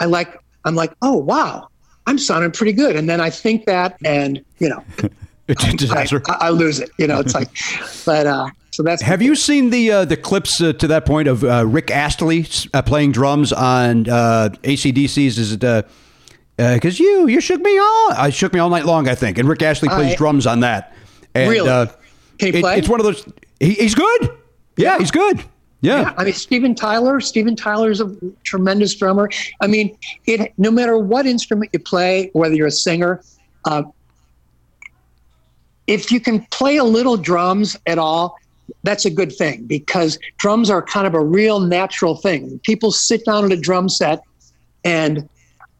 I 0.00 0.06
like 0.06 0.36
I'm 0.64 0.74
like 0.74 0.92
oh 1.00 1.16
wow 1.16 1.68
I'm 2.06 2.18
sounding 2.18 2.50
pretty 2.50 2.72
good 2.72 2.96
and 2.96 3.08
then 3.08 3.20
I 3.20 3.30
think 3.30 3.66
that 3.66 3.96
and 4.04 4.44
you 4.58 4.68
know 4.68 4.84
it's 5.48 5.74
disaster. 5.74 6.22
I, 6.28 6.46
I 6.46 6.50
lose 6.50 6.80
it 6.80 6.90
you 6.98 7.06
know 7.06 7.20
it's 7.20 7.34
like 7.34 7.50
but 8.06 8.26
uh 8.26 8.48
so 8.74 8.82
that's 8.82 9.02
Have 9.02 9.22
you 9.22 9.36
seen 9.36 9.70
the 9.70 9.92
uh, 9.92 10.04
the 10.04 10.16
clips 10.16 10.60
uh, 10.60 10.72
to 10.72 10.88
that 10.88 11.06
point 11.06 11.28
of 11.28 11.44
uh, 11.44 11.64
Rick 11.64 11.92
Astley 11.92 12.44
uh, 12.74 12.82
playing 12.82 13.12
drums 13.12 13.52
on 13.52 14.08
uh, 14.08 14.48
ACDC's? 14.64 15.38
Is 15.38 15.52
it 15.52 15.60
because 16.56 16.98
you 16.98 17.28
you 17.28 17.40
shook 17.40 17.60
me 17.60 17.78
all 17.78 18.12
I 18.14 18.30
shook 18.30 18.52
me 18.52 18.58
all 18.58 18.70
night 18.70 18.84
long 18.84 19.08
I 19.08 19.14
think, 19.14 19.38
and 19.38 19.48
Rick 19.48 19.62
Astley 19.62 19.88
plays 19.90 20.14
I- 20.14 20.16
drums 20.16 20.44
on 20.44 20.58
that. 20.60 20.92
And, 21.36 21.48
Really? 21.50 21.68
Can 22.38 22.52
he 22.52 22.58
it- 22.58 22.62
play? 22.62 22.78
It's 22.78 22.88
one 22.88 22.98
of 22.98 23.06
those. 23.06 23.24
He, 23.60 23.74
he's 23.74 23.94
good. 23.94 24.30
Yeah, 24.76 24.98
he's 24.98 25.12
good. 25.12 25.44
Yeah. 25.84 26.00
Yeah, 26.00 26.14
I 26.16 26.24
mean 26.24 26.32
Steven 26.32 26.74
Tyler. 26.74 27.20
Steven 27.20 27.54
Tyler 27.54 27.90
is 27.90 28.00
a 28.00 28.14
tremendous 28.42 28.94
drummer. 28.94 29.28
I 29.60 29.66
mean, 29.66 29.96
it 30.26 30.54
no 30.56 30.70
matter 30.70 30.96
what 30.96 31.26
instrument 31.26 31.70
you 31.74 31.78
play, 31.78 32.30
whether 32.32 32.54
you're 32.54 32.68
a 32.68 32.72
singer, 32.72 33.22
uh, 33.66 33.82
if 35.86 36.10
you 36.10 36.20
can 36.20 36.40
play 36.50 36.78
a 36.78 36.84
little 36.84 37.18
drums 37.18 37.76
at 37.86 37.98
all, 37.98 38.38
that's 38.82 39.04
a 39.04 39.10
good 39.10 39.30
thing 39.36 39.64
because 39.66 40.18
drums 40.38 40.70
are 40.70 40.80
kind 40.80 41.06
of 41.06 41.12
a 41.12 41.20
real 41.20 41.60
natural 41.60 42.16
thing. 42.16 42.58
People 42.64 42.90
sit 42.90 43.22
down 43.26 43.44
at 43.44 43.52
a 43.52 43.56
drum 43.60 43.90
set 43.90 44.22
and 44.84 45.28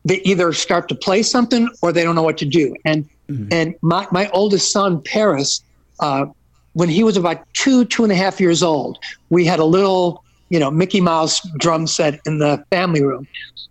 they 0.05 0.21
either 0.25 0.53
start 0.53 0.87
to 0.91 0.95
play 0.95 1.23
something 1.23 1.67
or 1.81 1.93
they 1.93 2.05
don't 2.05 2.15
know 2.15 2.23
what 2.23 2.37
to 2.39 2.45
do. 2.45 2.75
And 2.85 3.09
and 3.51 3.75
my, 3.81 4.07
my 4.13 4.29
oldest 4.31 4.71
son, 4.71 5.01
Paris, 5.01 5.63
uh, 6.01 6.27
when 6.75 6.89
he 6.89 7.03
was 7.03 7.17
about 7.17 7.45
two, 7.55 7.85
two 7.87 8.03
and 8.03 8.13
a 8.13 8.17
half 8.17 8.41
years 8.41 8.63
old, 8.63 8.99
we 9.31 9.45
had 9.45 9.59
a 9.59 9.65
little, 9.65 10.23
you 10.51 10.59
know, 10.59 10.71
Mickey 10.71 11.01
Mouse 11.01 11.41
drum 11.59 11.87
set 11.87 12.21
in 12.27 12.39
the 12.39 12.65
family 12.71 13.03
room. 13.03 13.27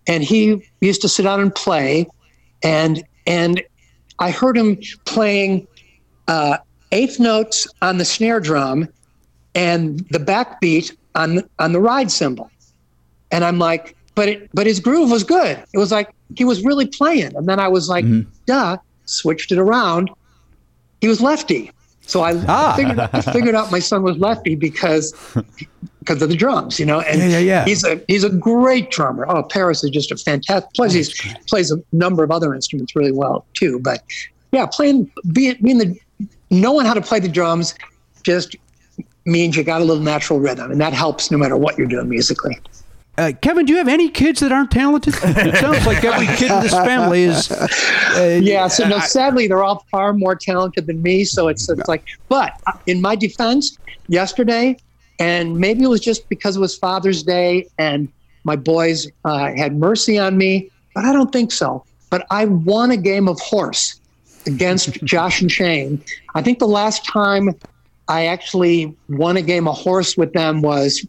And 0.08 0.24
he 0.24 0.68
used 0.82 1.02
to 1.02 1.10
sit 1.10 1.24
down 1.24 1.40
and 1.40 1.54
play. 1.54 2.08
And 2.64 3.04
and 3.28 3.62
I 4.20 4.32
heard 4.32 4.58
him 4.58 4.78
playing 5.06 5.68
uh, 6.28 6.58
eighth 6.92 7.20
notes 7.20 7.68
on 7.82 7.98
the 7.98 8.06
snare 8.06 8.40
drum 8.40 8.88
and 9.56 10.00
the 10.10 10.20
backbeat 10.20 10.96
on 11.16 11.44
on 11.60 11.74
the 11.74 11.80
ride 11.80 12.12
cymbal. 12.12 12.50
And 13.32 13.44
I'm 13.44 13.60
like, 13.60 13.96
but 14.16 14.30
it 14.30 14.50
but 14.54 14.66
his 14.66 14.80
groove 14.80 15.12
was 15.12 15.24
good. 15.24 15.62
It 15.74 15.78
was 15.78 15.92
like 15.92 16.14
he 16.36 16.46
was 16.46 16.64
really 16.64 16.86
playing. 16.86 17.36
And 17.36 17.48
then 17.48 17.60
I 17.60 17.68
was 17.68 17.90
like, 17.90 18.06
duh, 18.46 18.78
switched 19.06 19.52
it 19.52 19.58
around. 19.58 20.10
He 21.02 21.08
was 21.08 21.22
lefty. 21.22 21.72
So 22.06 22.22
I 22.22 22.34
Ah. 22.48 22.74
figured 22.76 23.00
I 23.00 23.22
figured 23.22 23.56
out 23.56 23.72
my 23.72 23.80
son 23.80 24.04
was 24.04 24.18
lefty 24.18 24.56
because 24.56 25.14
because 26.00 26.22
of 26.22 26.30
the 26.30 26.36
drums, 26.36 26.80
you 26.80 26.86
know. 26.86 27.00
And 27.02 27.20
Yeah, 27.20 27.28
yeah, 27.28 27.40
yeah. 27.40 27.66
he's 27.66 27.84
a 27.84 28.02
he's 28.08 28.24
a 28.24 28.30
great 28.30 28.92
drummer. 28.92 29.26
Oh, 29.28 29.44
Paris 29.44 29.84
is 29.84 29.90
just 29.92 30.12
a 30.12 30.18
fantastic. 30.18 30.70
Plus, 30.76 30.94
he 30.94 31.06
plays 31.48 31.72
a 31.72 31.78
number 31.94 32.24
of 32.24 32.32
other 32.32 32.54
instruments 32.54 32.96
really 32.96 33.12
well 33.14 33.46
too. 33.54 33.80
But 33.80 34.04
yeah, 34.52 34.66
playing 34.66 35.10
being, 35.32 35.56
being 35.62 35.78
the 35.78 35.98
knowing 36.52 36.86
how 36.86 36.94
to 36.94 37.02
play 37.02 37.20
the 37.20 37.30
drums 37.30 37.74
just 38.24 38.56
means 39.26 39.56
you 39.56 39.64
got 39.64 39.82
a 39.82 39.86
little 39.86 40.04
natural 40.04 40.40
rhythm, 40.40 40.72
and 40.72 40.82
that 40.82 40.92
helps 40.94 41.32
no 41.32 41.38
matter 41.38 41.56
what 41.56 41.78
you're 41.78 41.88
doing 41.88 42.10
musically. 42.10 42.60
Uh, 43.16 43.32
Kevin, 43.42 43.66
do 43.66 43.74
you 43.74 43.78
have 43.78 43.88
any 43.88 44.10
kids 44.10 44.40
that 44.40 44.52
aren't 44.52 44.72
talented? 44.72 45.14
It 45.24 45.56
sounds 45.58 45.86
like 45.86 46.04
every 46.04 46.26
kid 46.36 46.50
in 46.50 46.62
this 46.62 46.74
family 46.74 47.24
is. 47.24 47.52
Uh, 47.52 47.68
Yeah, 48.42 48.68
so 48.68 48.88
no, 48.88 49.00
sadly, 49.00 49.48
they're 49.48 49.64
all 49.64 49.86
far 49.92 50.14
more 50.14 50.36
talented 50.36 50.88
than 50.88 51.02
me. 51.04 51.24
So 51.24 51.48
it's, 51.48 51.70
it's 51.70 51.88
like, 51.88 52.06
but 52.28 52.60
uh, 52.66 52.74
in 52.88 53.02
my 53.02 53.16
defense, 53.16 53.78
yesterday, 54.08 54.78
and 55.20 55.58
maybe 55.58 55.84
it 55.84 55.88
was 55.88 56.02
just 56.02 56.28
because 56.28 56.58
it 56.58 56.60
was 56.60 56.76
Father's 56.76 57.22
Day 57.24 57.68
and 57.78 58.12
my 58.46 58.56
boys 58.56 59.08
uh, 59.26 59.52
had 59.56 59.76
mercy 59.76 60.18
on 60.18 60.38
me, 60.38 60.70
but 60.96 61.06
I 61.06 61.14
don't 61.14 61.32
think 61.32 61.52
so. 61.52 61.86
But 62.10 62.26
I 62.32 62.46
won 62.46 62.92
a 62.92 62.98
game 62.98 63.28
of 63.28 63.40
horse 63.40 64.00
against 64.48 65.04
Josh 65.04 65.42
and 65.42 65.52
Shane. 65.52 66.04
I 66.36 66.42
think 66.42 66.60
the 66.60 66.68
last 66.68 67.06
time 67.06 67.50
I 68.08 68.26
actually 68.26 68.96
won 69.10 69.38
a 69.38 69.42
game 69.42 69.68
of 69.68 69.78
horse 69.78 70.18
with 70.18 70.34
them 70.34 70.62
was 70.62 71.06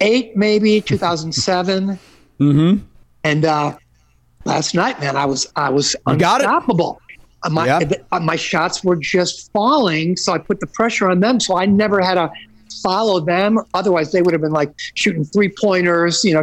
2008, 0.00 0.36
maybe 0.36 0.80
2007. 0.86 1.98
Mm-hmm. 2.40 2.84
And 3.24 3.44
uh, 3.44 3.76
last 4.44 4.74
night, 4.74 5.00
man, 5.00 5.16
I 5.16 5.24
was 5.26 5.46
I 5.56 5.70
was 5.70 5.94
You 6.06 6.16
got 6.16 6.40
it? 6.40 6.44
unstoppable. 6.44 7.00
Uh, 7.42 7.50
My 7.50 7.66
Yep. 7.66 8.06
uh, 8.12 8.20
my 8.20 8.36
shots 8.36 8.82
were 8.84 8.96
just 8.96 9.50
falling, 9.52 10.16
so 10.16 10.32
I 10.32 10.38
put 10.38 10.60
the 10.60 10.66
pressure 10.66 11.10
on 11.10 11.20
them. 11.20 11.40
So 11.40 11.56
I 11.56 11.66
never 11.66 12.00
had 12.00 12.14
to 12.14 12.30
follow 12.82 13.20
them. 13.20 13.58
Otherwise, 13.74 14.12
they 14.12 14.22
would 14.22 14.32
have 14.32 14.40
been 14.42 14.52
like 14.52 14.72
shooting 14.94 15.24
three 15.24 15.52
pointers. 15.60 16.24
You 16.24 16.34
know. 16.34 16.42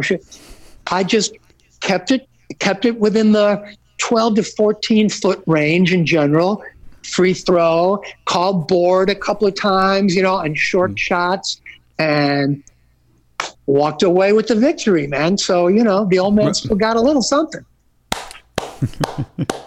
I 0.90 1.04
just 1.04 1.34
kept 1.80 2.10
it 2.10 2.28
kept 2.58 2.84
it 2.84 2.98
within 2.98 3.32
the 3.32 3.74
12 3.98 4.36
to 4.36 4.42
14 4.42 5.08
foot 5.08 5.42
range 5.46 5.92
in 5.92 6.04
general. 6.06 6.62
Free 7.04 7.34
throw, 7.34 8.00
called 8.26 8.68
board 8.68 9.10
a 9.10 9.14
couple 9.14 9.46
of 9.46 9.54
times, 9.56 10.14
you 10.14 10.22
know, 10.22 10.38
and 10.38 10.56
short 10.56 10.96
shots, 10.98 11.60
and 11.98 12.62
walked 13.66 14.02
away 14.02 14.32
with 14.32 14.48
the 14.48 14.54
victory, 14.54 15.06
man. 15.06 15.38
So 15.38 15.68
you 15.68 15.84
know, 15.84 16.06
the 16.06 16.18
old 16.18 16.34
man 16.34 16.54
still 16.54 16.76
got 16.76 16.96
a 16.96 17.00
little 17.00 17.22
something. 17.22 17.64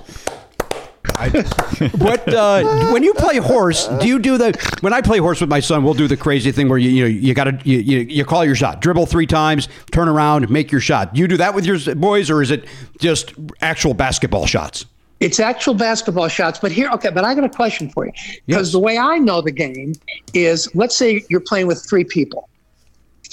What 1.97 2.34
uh, 2.34 2.91
when 2.91 3.03
you 3.03 3.13
play 3.13 3.38
horse? 3.38 3.88
Do 3.88 4.07
you 4.07 4.19
do 4.19 4.38
the? 4.38 4.53
When 4.81 4.91
I 4.91 5.01
play 5.01 5.19
horse 5.19 5.39
with 5.39 5.49
my 5.49 5.59
son, 5.59 5.84
we'll 5.84 5.93
do 5.93 6.07
the 6.07 6.17
crazy 6.17 6.51
thing 6.51 6.67
where 6.67 6.77
you 6.77 6.89
you 6.89 7.03
know 7.03 7.07
you 7.07 7.34
got 7.34 7.45
to 7.45 7.57
you, 7.63 7.80
you 7.80 7.99
you 7.99 8.26
call 8.26 8.43
your 8.43 8.55
shot, 8.55 8.81
dribble 8.81 9.05
three 9.05 9.26
times, 9.26 9.69
turn 9.91 10.09
around, 10.09 10.49
make 10.49 10.72
your 10.72 10.81
shot. 10.81 11.15
You 11.15 11.27
do 11.27 11.38
that 11.38 11.53
with 11.53 11.65
your 11.65 11.95
boys, 11.95 12.30
or 12.30 12.41
is 12.41 12.51
it 12.51 12.65
just 12.99 13.34
actual 13.61 13.93
basketball 13.93 14.45
shots? 14.45 14.85
It's 15.22 15.39
actual 15.39 15.73
basketball 15.73 16.27
shots, 16.27 16.59
but 16.59 16.72
here, 16.73 16.89
okay, 16.91 17.09
but 17.09 17.23
I 17.23 17.34
got 17.34 17.45
a 17.45 17.49
question 17.49 17.89
for 17.89 18.05
you. 18.05 18.11
Because 18.45 18.67
Yes. 18.67 18.72
the 18.73 18.80
way 18.80 18.97
I 18.97 19.17
know 19.17 19.41
the 19.41 19.51
game 19.51 19.93
is 20.34 20.73
let's 20.76 20.97
say 20.97 21.23
you're 21.30 21.39
playing 21.39 21.67
with 21.67 21.84
three 21.88 22.03
people. 22.03 22.49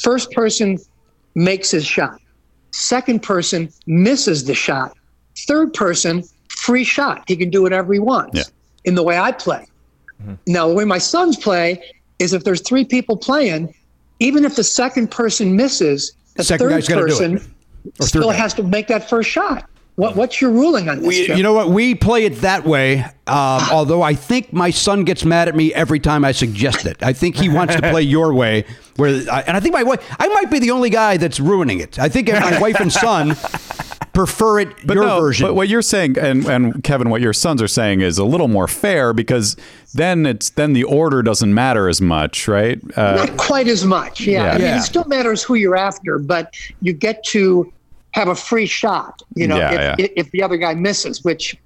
First 0.01 0.31
person 0.32 0.78
makes 1.35 1.70
his 1.70 1.85
shot, 1.86 2.20
second 2.73 3.23
person 3.23 3.70
misses 3.86 4.44
the 4.44 4.55
shot, 4.55 4.97
third 5.47 5.73
person, 5.74 6.23
free 6.48 6.85
shot. 6.85 7.24
He 7.27 7.36
can 7.36 7.51
do 7.51 7.62
whatever 7.62 7.93
he 7.93 7.98
wants 7.98 8.36
Yeah. 8.39 8.44
in 8.85 8.94
the 8.94 9.02
way 9.02 9.19
I 9.19 9.32
play. 9.32 9.66
Mm-hmm. 10.23 10.35
Now, 10.47 10.69
the 10.69 10.74
way 10.74 10.85
my 10.85 10.98
sons 10.98 11.36
play 11.36 11.82
is 12.19 12.32
if 12.32 12.44
there's 12.44 12.60
three 12.60 12.85
people 12.85 13.16
playing, 13.16 13.74
even 14.20 14.44
if 14.44 14.56
the 14.56 14.64
second 14.64 15.10
person 15.10 15.56
misses, 15.56 16.12
the 16.36 16.44
Second 16.44 16.66
third 16.69 16.70
guy's 16.74 16.89
gotta 16.89 17.01
do 17.01 17.06
it. 17.06 17.19
person 17.19 17.55
still 18.01 18.28
guy. 18.31 18.35
has 18.35 18.55
to 18.55 18.62
make 18.62 18.86
that 18.89 19.09
first 19.10 19.28
shot. 19.28 19.69
What, 19.97 20.16
what's 20.16 20.40
your 20.40 20.51
ruling 20.51 20.89
on 20.89 20.98
this? 21.01 21.06
We, 21.06 21.27
Jeff? 21.27 21.36
you 21.36 21.43
know 21.43 21.52
what? 21.52 21.69
We 21.69 21.94
play 21.94 22.24
it 22.24 22.36
that 22.36 22.64
way. 22.64 23.01
Um, 23.27 23.62
although 23.70 24.01
I 24.02 24.14
think 24.14 24.52
my 24.52 24.70
son 24.70 25.05
gets 25.05 25.24
mad 25.24 25.48
at 25.48 25.55
me 25.55 25.73
every 25.74 26.01
time 26.01 26.24
I 26.24 26.32
suggest 26.32 26.86
it. 26.86 27.02
I 27.02 27.12
think 27.12 27.36
he 27.36 27.48
wants 27.51 27.77
to 27.77 27.82
play 27.82 28.02
your 28.02 28.32
way. 28.32 28.64
Where, 28.97 29.23
I, 29.31 29.43
and 29.43 29.56
I 29.56 29.60
think 29.60 29.74
my 29.74 29.82
wife, 29.82 30.05
I 30.19 30.28
might 30.28 30.51
be 30.51 30.59
the 30.59 30.70
only 30.70 30.89
guy 30.90 31.19
that's 31.19 31.39
ruining 31.39 31.81
it. 31.81 31.98
I 31.98 32.09
think 32.09 32.28
my 32.28 32.59
wife 32.59 32.81
and 32.81 32.90
son 32.93 33.36
prefer 34.14 34.60
it 34.60 34.69
But 34.86 34.94
your 34.94 35.05
no, 35.06 35.20
version. 35.20 35.47
But 35.47 35.55
what 35.55 35.69
you're 35.69 35.82
saying, 35.82 36.19
and 36.19 36.44
and 36.47 36.82
Kevin, 36.82 37.10
what 37.10 37.20
your 37.20 37.32
sons 37.32 37.60
are 37.62 37.69
saying 37.69 38.01
is 38.01 38.19
a 38.19 38.24
little 38.24 38.48
more 38.48 38.69
fair 38.69 39.12
because 39.12 39.56
then 39.94 40.27
it's 40.27 40.51
then 40.51 40.73
the 40.73 40.85
order 40.85 41.23
doesn't 41.23 41.52
matter 41.52 41.89
as 41.89 42.01
much, 42.01 42.48
right? 42.48 42.81
Uh, 42.97 43.14
Not 43.27 43.36
quite 43.36 43.69
as 43.69 43.85
much. 43.85 44.23
Yeah. 44.23 44.44
Yeah. 44.44 44.48
I 44.48 44.52
mean, 44.55 44.60
Yeah. 44.62 44.78
it 44.78 44.82
still 44.82 45.05
matters 45.05 45.43
who 45.43 45.55
you're 45.55 45.77
after, 45.77 46.19
but 46.19 46.55
you 46.81 46.93
get 46.93 47.23
to 47.27 47.73
have 48.12 48.28
a 48.28 48.34
free 48.34 48.66
shot, 48.66 49.22
you 49.34 49.47
know, 49.47 49.56
Yeah, 49.56 49.70
if, 49.72 49.80
yeah. 49.80 50.05
if, 50.06 50.12
if 50.16 50.30
the 50.30 50.43
other 50.43 50.56
guy 50.56 50.74
misses, 50.74 51.24
which, 51.24 51.56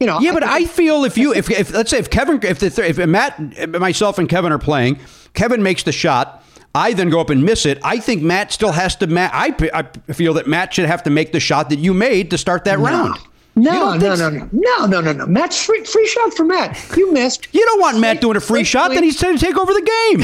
you 0.00 0.06
know. 0.06 0.20
Yeah, 0.20 0.32
but 0.32 0.42
I 0.44 0.64
feel 0.66 1.04
if 1.04 1.16
you 1.18 1.32
if, 1.32 1.50
if 1.50 1.72
let's 1.72 1.90
say 1.90 1.98
if 1.98 2.10
Kevin 2.10 2.38
if 2.42 2.58
the, 2.58 2.86
if 2.86 2.98
Matt 2.98 3.70
myself 3.80 4.18
and 4.18 4.28
Kevin 4.28 4.52
are 4.52 4.58
playing, 4.58 4.98
Kevin 5.34 5.62
makes 5.62 5.82
the 5.82 5.92
shot. 5.92 6.42
I 6.74 6.92
then 6.92 7.08
go 7.08 7.20
up 7.22 7.30
and 7.30 7.42
miss 7.42 7.64
it. 7.64 7.78
I 7.82 7.98
think 7.98 8.22
Matt 8.22 8.52
still 8.52 8.72
has 8.72 8.96
to. 8.96 9.06
Matt, 9.06 9.30
I, 9.32 9.54
I 9.72 10.12
feel 10.12 10.34
that 10.34 10.46
Matt 10.46 10.74
should 10.74 10.84
have 10.84 11.02
to 11.04 11.10
make 11.10 11.32
the 11.32 11.40
shot 11.40 11.70
that 11.70 11.78
you 11.78 11.94
made 11.94 12.28
to 12.32 12.36
start 12.38 12.64
that 12.66 12.78
round. 12.78 13.16
You 13.54 13.62
No, 13.62 13.94
no, 13.94 14.14
no, 14.14 14.28
no, 14.28 14.48
no, 14.52 14.86
no, 14.86 15.00
no, 15.00 15.12
no. 15.12 15.26
Matt's 15.26 15.64
free, 15.64 15.82
free 15.84 16.06
shot 16.06 16.34
for 16.34 16.44
Matt. 16.44 16.78
You 16.94 17.10
missed. 17.14 17.48
You 17.54 17.64
don't 17.64 17.80
want 17.80 17.98
Matt 17.98 18.20
doing 18.20 18.36
a 18.36 18.40
free 18.40 18.64
shot, 18.64 18.90
then 18.90 19.02
he's 19.04 19.18
trying 19.18 19.38
to 19.38 19.42
take 19.42 19.56
over 19.56 19.72
the 19.72 19.80
game. 19.80 20.20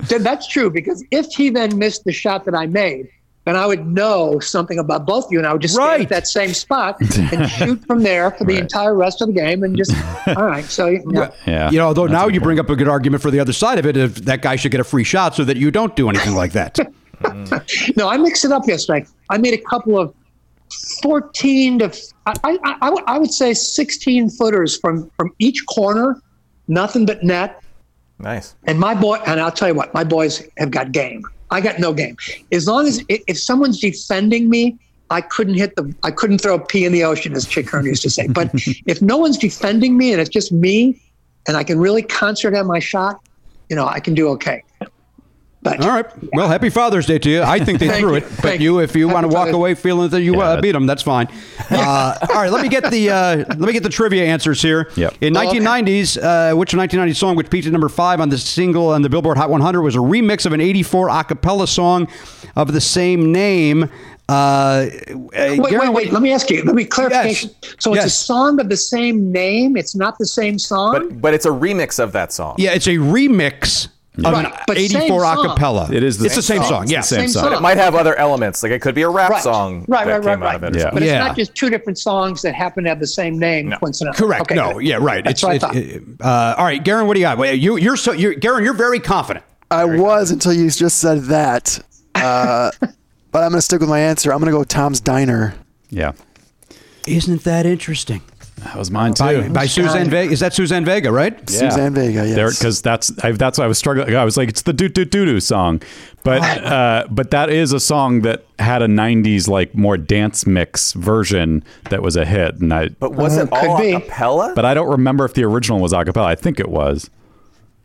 Then 0.08 0.22
that's 0.22 0.46
true 0.46 0.70
because 0.70 1.04
if 1.10 1.26
he 1.26 1.50
then 1.50 1.76
missed 1.78 2.04
the 2.04 2.12
shot 2.12 2.46
that 2.46 2.54
I 2.54 2.64
made, 2.66 3.08
then 3.46 3.56
I 3.56 3.64
would 3.66 3.86
know 3.86 4.38
something 4.38 4.78
about 4.78 5.06
both 5.06 5.26
of 5.26 5.32
you, 5.32 5.38
and 5.38 5.46
I 5.46 5.52
would 5.52 5.62
just 5.62 5.74
stand 5.74 5.88
Right. 5.88 6.00
at 6.02 6.08
that 6.10 6.26
same 6.26 6.52
spot 6.52 7.00
and 7.32 7.48
shoot 7.50 7.82
from 7.86 8.02
there 8.02 8.30
for 8.32 8.44
the 8.44 8.58
entire 8.58 8.94
rest 8.94 9.22
of 9.22 9.28
the 9.28 9.34
game, 9.34 9.62
and 9.62 9.76
just 9.76 9.92
all 10.28 10.44
right. 10.46 10.64
So 10.64 10.88
yeah. 10.88 11.30
yeah. 11.46 11.70
You 11.70 11.78
know, 11.78 11.86
although 11.86 12.06
That's 12.06 12.12
now 12.12 12.26
you 12.26 12.34
good 12.40 12.42
bring 12.44 12.58
up 12.58 12.68
a 12.68 12.76
good 12.76 12.88
argument 12.88 13.22
for 13.22 13.30
the 13.30 13.40
other 13.40 13.52
side 13.54 13.78
of 13.78 13.86
it, 13.86 13.96
if 13.96 14.16
that 14.26 14.42
guy 14.42 14.56
should 14.56 14.72
get 14.72 14.80
a 14.80 14.84
free 14.84 15.04
shot 15.04 15.34
so 15.34 15.44
that 15.44 15.56
you 15.56 15.70
don't 15.70 15.96
do 15.96 16.08
anything 16.08 16.34
like 16.34 16.52
that. 16.52 16.78
No, 17.96 18.08
I 18.08 18.16
mixed 18.16 18.46
it 18.46 18.50
up 18.50 18.66
yesterday. 18.66 19.06
I 19.28 19.36
made 19.36 19.52
a 19.52 19.60
couple 19.68 19.98
of 19.98 20.14
14 21.02 21.80
to, 21.80 21.96
I, 22.26 22.32
I, 22.44 22.58
I, 22.80 22.88
I 23.06 23.18
would 23.18 23.32
say 23.32 23.52
16 23.52 24.30
footers 24.30 24.78
from, 24.78 25.10
from 25.18 25.30
each 25.38 25.64
corner, 25.66 26.20
nothing 26.68 27.04
but 27.06 27.22
net. 27.22 27.62
Nice. 28.18 28.54
And 28.64 28.78
my 28.78 28.94
boy, 28.94 29.16
and 29.26 29.40
I'll 29.40 29.52
tell 29.52 29.68
you 29.68 29.74
what, 29.74 29.92
my 29.94 30.04
boys 30.04 30.46
have 30.58 30.70
got 30.70 30.92
game. 30.92 31.22
I 31.50 31.60
got 31.60 31.78
no 31.78 31.92
game. 31.92 32.16
As 32.52 32.66
long 32.66 32.86
as, 32.86 33.04
if 33.08 33.38
someone's 33.38 33.80
defending 33.80 34.48
me, 34.48 34.78
I 35.10 35.20
couldn't 35.20 35.54
hit 35.54 35.74
the, 35.74 35.92
I 36.04 36.12
couldn't 36.12 36.38
throw 36.38 36.54
a 36.54 36.64
pea 36.64 36.84
in 36.84 36.92
the 36.92 37.02
ocean, 37.02 37.34
as 37.34 37.44
Chick 37.46 37.68
Hearn 37.68 37.84
used 37.84 38.02
to 38.02 38.10
say. 38.10 38.28
But 38.28 38.50
if 38.86 39.02
no 39.02 39.16
one's 39.16 39.38
defending 39.38 39.96
me 39.96 40.12
and 40.12 40.20
it's 40.20 40.30
just 40.30 40.52
me, 40.52 41.00
and 41.48 41.56
I 41.56 41.64
can 41.64 41.78
really 41.80 42.02
concentrate 42.02 42.58
on 42.58 42.66
my 42.66 42.78
shot, 42.78 43.20
you 43.68 43.76
know, 43.76 43.86
I 43.86 43.98
can 43.98 44.14
do 44.14 44.28
okay. 44.30 44.62
But 45.62 45.82
All 45.84 45.90
right. 45.90 46.06
Well, 46.32 46.48
happy 46.48 46.70
Father's 46.70 47.04
Day 47.04 47.18
to 47.18 47.28
you. 47.28 47.42
I 47.42 47.62
think 47.62 47.80
they 47.80 47.88
Thank 47.88 48.00
threw 48.00 48.12
you. 48.12 48.16
it, 48.16 48.22
but 48.22 48.30
Thank 48.36 48.60
you, 48.62 48.78
you. 48.78 48.80
if 48.80 48.96
you 48.96 49.08
want 49.08 49.24
to 49.24 49.28
walk 49.28 49.40
Father's- 49.48 49.54
away 49.56 49.74
feeling 49.74 50.08
that 50.08 50.22
you 50.22 50.40
uh, 50.40 50.58
beat 50.60 50.72
them, 50.72 50.86
that's 50.86 51.02
fine. 51.02 51.28
Uh, 51.72 52.16
all 52.30 52.34
right. 52.42 52.50
Let 52.50 52.62
me 52.62 52.68
get 52.68 52.90
the 52.90 53.10
uh, 53.10 53.36
let 53.36 53.60
me 53.60 53.72
get 53.72 53.84
the 53.84 53.88
trivia 53.88 54.24
answers 54.24 54.60
here. 54.60 54.90
Yep. 54.96 55.14
In 55.20 55.36
Oh, 55.36 55.40
1990s, 55.40 56.16
uh, 56.16 56.56
which 56.56 56.74
1990 56.74 57.12
song, 57.14 57.36
which 57.36 57.48
peaked 57.48 57.66
at 57.68 57.72
number 57.72 57.88
five 57.88 58.20
on 58.20 58.28
the 58.28 58.38
single 58.38 58.88
on 58.88 59.02
the 59.02 59.08
Billboard 59.08 59.36
Hot 59.36 59.50
100, 59.50 59.80
was 59.80 59.94
a 59.94 59.98
remix 59.98 60.46
of 60.46 60.52
an 60.52 60.60
84 60.60 61.08
a 61.10 61.22
cappella 61.22 61.68
song 61.68 62.08
of 62.56 62.72
the 62.72 62.80
same 62.80 63.30
name. 63.30 63.88
Uh, 64.28 64.86
Wait, 65.12 65.60
wait, 65.60 65.92
wait. 65.92 66.12
Let 66.12 66.22
me 66.22 66.32
ask 66.32 66.50
you. 66.50 66.64
Let 66.64 66.74
me 66.74 66.84
clarification. 66.84 67.50
So 67.78 67.94
it's 67.94 68.04
a 68.06 68.10
song 68.10 68.58
of 68.60 68.68
the 68.68 68.76
same 68.76 69.30
name. 69.30 69.76
It's 69.76 69.94
not 69.94 70.18
the 70.18 70.26
same 70.26 70.58
song. 70.58 70.92
But 70.92 71.20
but 71.20 71.34
it's 71.34 71.46
a 71.46 71.50
remix 71.50 72.02
of 72.02 72.10
that 72.12 72.32
song. 72.32 72.56
Yeah, 72.58 72.72
it's 72.72 72.86
a 72.88 72.96
remix 72.96 73.88
of 74.24 74.32
Right, 74.32 74.44
an 74.46 74.52
but 74.66 74.76
same 74.76 75.02
84 75.02 75.24
a 75.24 75.34
song. 75.58 75.94
It 75.94 76.02
is 76.02 76.18
the 76.18 76.26
it's 76.26 76.36
the 76.36 76.42
same 76.42 76.58
same 76.58 76.62
song. 76.68 76.82
song. 76.86 76.88
Yeah, 76.88 77.00
same 77.00 77.20
Same 77.20 77.28
song. 77.28 77.42
song. 77.44 77.52
It 77.54 77.60
might 77.62 77.76
have 77.76 77.94
other 77.94 78.14
elements. 78.16 78.62
Like 78.62 78.72
it 78.72 78.80
could 78.82 78.94
be 78.94 79.02
a 79.02 79.08
rap 79.08 79.30
Right. 79.30 79.42
song 79.42 79.84
Right, 79.88 80.06
that 80.06 80.24
right, 80.24 80.32
came 80.34 80.40
right, 80.42 80.48
out 80.50 80.56
of 80.56 80.62
right. 80.62 80.70
it. 80.72 80.76
or 80.76 80.78
Yeah. 80.78 80.82
something. 80.84 80.94
but 80.94 81.02
it's 81.02 81.12
not 81.28 81.36
just 81.36 81.54
two 81.54 81.70
different 81.70 81.98
songs 81.98 82.42
that 82.42 82.54
happen 82.54 82.84
to 82.84 82.90
have 82.90 83.00
the 83.00 83.06
same 83.06 83.38
name 83.38 83.72
coincidentally. 83.80 84.18
Correct. 84.26 84.42
Okay, 84.42 84.54
no. 84.54 84.74
good. 84.74 84.84
Yeah. 84.86 84.96
Right. 85.00 85.24
That's 85.24 85.42
it's, 85.42 85.42
what 85.42 85.52
I 85.52 85.76
it's- 85.76 86.02
thought. 86.20 86.26
uh, 86.26 86.54
all 86.58 86.64
right, 86.64 86.82
Garon. 86.84 87.06
What 87.06 87.14
do 87.14 87.20
you 87.20 87.24
got? 87.26 87.38
Well, 87.38 87.54
You, 87.54 87.76
you're 87.78 87.96
so. 87.96 88.12
You're, 88.12 88.34
Garon, 88.34 88.64
you're 88.64 88.74
very 88.74 89.00
confident. 89.00 89.44
I 89.70 89.84
was 89.84 90.30
until 90.30 90.52
you 90.52 90.68
just 90.70 90.98
said 90.98 91.22
that. 91.24 91.78
Uh, 92.14 92.70
but 92.80 93.44
I'm 93.44 93.50
going 93.50 93.52
to 93.52 93.62
stick 93.62 93.80
with 93.80 93.88
my 93.88 94.00
answer. 94.00 94.32
I'm 94.32 94.38
going 94.38 94.46
to 94.46 94.52
go 94.52 94.58
with 94.60 94.68
Tom's 94.68 95.00
Diner. 95.00 95.54
Yeah. 95.90 96.12
Isn't 97.06 97.44
that 97.44 97.66
interesting? 97.66 98.20
That 98.64 98.76
was 98.76 98.90
mine 98.90 99.14
too. 99.14 99.24
by, 99.24 99.48
by 99.48 99.66
Suzanne 99.66 100.10
Vega. 100.10 100.32
Is 100.32 100.40
that 100.40 100.52
Suzanne 100.54 100.84
Vega, 100.84 101.10
right? 101.10 101.48
Suzanne 101.48 101.94
Vega, 101.94 102.26
yes. 102.28 102.58
because 102.58 102.82
that's 102.82 103.10
I, 103.24 103.32
that's 103.32 103.58
why 103.58 103.64
I 103.64 103.68
was 103.68 103.78
struggling. 103.78 104.14
I 104.14 104.24
was 104.24 104.36
like, 104.36 104.48
it's 104.50 104.62
the 104.62 104.72
doo 104.72 104.88
doo 104.88 105.04
doo 105.04 105.24
doo 105.24 105.40
song, 105.40 105.80
but 106.24 106.42
uh, 106.42 107.06
but 107.10 107.30
that 107.30 107.48
is 107.50 107.72
a 107.72 107.80
song 107.80 108.20
that 108.22 108.44
had 108.58 108.82
a 108.82 108.86
'90s 108.86 109.48
like 109.48 109.74
more 109.74 109.96
dance 109.96 110.46
mix 110.46 110.92
version 110.92 111.64
that 111.88 112.02
was 112.02 112.16
a 112.16 112.24
hit, 112.26 112.56
and 112.60 112.72
I 112.72 112.88
But 112.88 113.14
was 113.14 113.36
it 113.36 113.50
could 113.50 113.68
all 113.68 113.78
be. 113.80 113.92
a 113.92 114.00
cappella? 114.00 114.52
but 114.54 114.64
I 114.64 114.74
don't 114.74 114.90
remember 114.90 115.24
if 115.24 115.34
the 115.34 115.44
original 115.44 115.80
was 115.80 115.92
a 115.92 116.04
cappella. 116.04 116.26
I 116.28 116.34
think 116.34 116.60
it 116.60 116.68
was. 116.68 117.08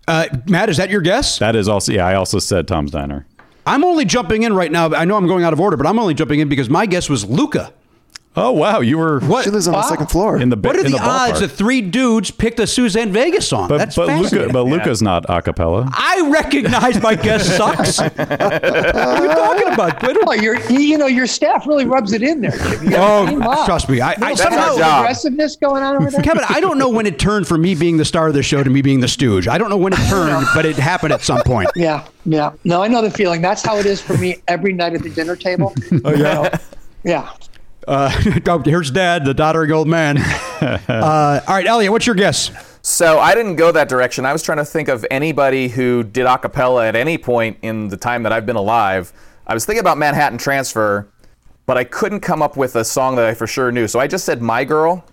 Uh, 0.07 0.27
Matt, 0.47 0.69
is 0.69 0.77
that 0.77 0.89
your 0.89 1.01
guess? 1.01 1.39
That 1.39 1.55
is 1.55 1.67
also 1.67 1.91
yeah. 1.93 2.05
I 2.05 2.15
also 2.15 2.37
said 2.39 2.67
Tom's 2.67 2.91
Diner. 2.91 3.25
I'm 3.65 3.83
only 3.83 4.05
jumping 4.05 4.43
in 4.43 4.53
right 4.53 4.71
now. 4.71 4.93
I 4.93 5.05
know 5.05 5.15
I'm 5.17 5.25
going 5.25 5.43
out 5.43 5.53
of 5.53 5.59
order, 5.59 5.77
but 5.77 5.87
I'm 5.87 5.97
only 5.97 6.13
jumping 6.13 6.41
in 6.41 6.49
because 6.49 6.69
my 6.69 6.85
guess 6.85 7.09
was 7.09 7.25
Luka. 7.25 7.73
Oh 8.37 8.51
wow, 8.51 8.81
you 8.81 8.97
were 8.97 9.19
What? 9.21 9.45
She 9.45 9.49
lives 9.49 9.67
on 9.67 9.73
the 9.73 9.83
second 9.83 10.07
floor. 10.07 10.37
in 10.37 10.49
the 10.49 10.57
ba- 10.57 10.67
What 10.69 10.75
are 10.77 10.85
in 10.85 10.91
the, 10.91 10.99
odds 10.99 11.37
ballpark. 11.37 11.39
that 11.39 11.47
three 11.49 11.81
dudes 11.81 12.31
picked 12.31 12.59
a 12.59 12.67
Suzanne 12.67 13.13
Vega 13.13 13.41
song? 13.41 13.69
But 13.69 13.77
That's 13.77 13.95
but 13.95 14.07
Luka 14.07 14.49
but 14.51 14.63
Luka's 14.63 15.01
not 15.01 15.25
a 15.29 15.41
cappella. 15.41 15.89
I 15.93 16.29
recognize 16.31 17.01
my 17.01 17.15
guest 17.15 17.55
sucks. 17.55 17.97
what 17.99 18.19
are 18.29 19.21
you 19.25 19.29
talking 19.33 19.73
about? 19.73 20.01
What 20.03 20.17
Oh, 20.27 20.33
your 20.33 20.59
you, 20.69 20.79
you 20.79 20.97
know 20.97 21.07
your 21.07 21.27
staff 21.27 21.65
really 21.67 21.85
rubs 21.85 22.11
it 22.13 22.23
in 22.23 22.41
there. 22.41 22.51
Jim. 22.51 22.83
You 22.83 22.89
gotta 22.91 23.31
team 23.31 23.41
Oh, 23.43 23.51
up. 23.51 23.65
trust 23.65 23.87
me. 23.89 24.01
I, 24.01 24.15
I 24.21 24.33
somehow 24.33 24.73
aggressiveness 24.73 25.55
going 25.55 25.83
on 25.83 25.95
over 25.95 26.11
there. 26.11 26.21
Kevin, 26.21 26.43
I 26.49 26.59
don't 26.59 26.77
know 26.77 26.89
when 26.89 27.05
it 27.05 27.17
turned 27.19 27.47
from 27.47 27.61
me 27.61 27.73
being 27.75 27.97
the 27.97 28.05
star 28.05 28.27
of 28.27 28.33
the 28.33 28.43
show 28.43 28.63
to 28.63 28.69
me 28.69 28.81
being 28.81 28.99
the 28.99 29.07
stooge. 29.07 29.47
I 29.47 29.57
don't 29.57 29.69
know 29.69 29.77
when 29.77 29.93
it 29.93 29.99
turned, 30.09 30.45
but 30.55 30.65
it 30.65 30.75
happened 30.75 31.13
at 31.13 31.21
some 31.21 31.41
point. 31.43 31.69
Yeah, 31.75 32.05
yeah. 32.25 32.51
No, 32.65 32.81
I 32.83 32.87
know 32.89 33.01
the 33.01 33.11
feeling. 33.11 33.41
That's 33.41 33.61
how 33.63 33.77
it 33.77 33.85
is 33.85 34.01
for 34.01 34.17
me 34.17 34.37
every 34.47 34.73
night 34.73 34.93
at 34.93 35.03
the 35.03 35.09
dinner 35.09 35.35
table. 35.37 35.73
oh 36.03 36.13
yeah. 36.13 36.57
Yeah. 37.03 37.29
Uh, 37.87 38.39
oh, 38.47 38.59
here's 38.59 38.91
Dad, 38.91 39.25
the 39.25 39.33
doddering 39.33 39.71
old 39.71 39.87
man. 39.87 40.17
Uh, 40.65 41.41
all 41.47 41.53
right, 41.53 41.67
Elliot, 41.67 41.91
what's 41.91 42.07
your 42.07 42.15
guess? 42.15 42.49
So 42.81 43.19
I 43.19 43.35
didn't 43.35 43.57
go 43.57 43.71
that 43.71 43.89
direction. 43.89 44.25
I 44.25 44.31
was 44.31 44.41
trying 44.41 44.57
to 44.57 44.65
think 44.65 44.87
of 44.87 45.05
anybody 45.11 45.67
who 45.67 46.01
did 46.01 46.25
a 46.25 46.37
cappella 46.37 46.87
at 46.87 46.95
any 46.95 47.17
point 47.17 47.57
in 47.61 47.89
the 47.89 47.97
time 47.97 48.23
that 48.23 48.31
I've 48.31 48.45
been 48.45 48.55
alive. 48.55 49.11
I 49.45 49.53
was 49.53 49.65
thinking 49.65 49.81
about 49.81 49.97
Manhattan 49.97 50.39
Transfer, 50.39 51.07
but 51.65 51.77
I 51.77 51.83
couldn't 51.83 52.21
come 52.21 52.41
up 52.41 52.57
with 52.57 52.75
a 52.75 52.85
song 52.85 53.15
that 53.17 53.25
I 53.25 53.33
for 53.33 53.47
sure 53.47 53.71
knew. 53.71 53.87
So 53.87 53.99
I 53.99 54.07
just 54.07 54.25
said 54.25 54.41
My 54.41 54.63
Girl, 54.63 55.05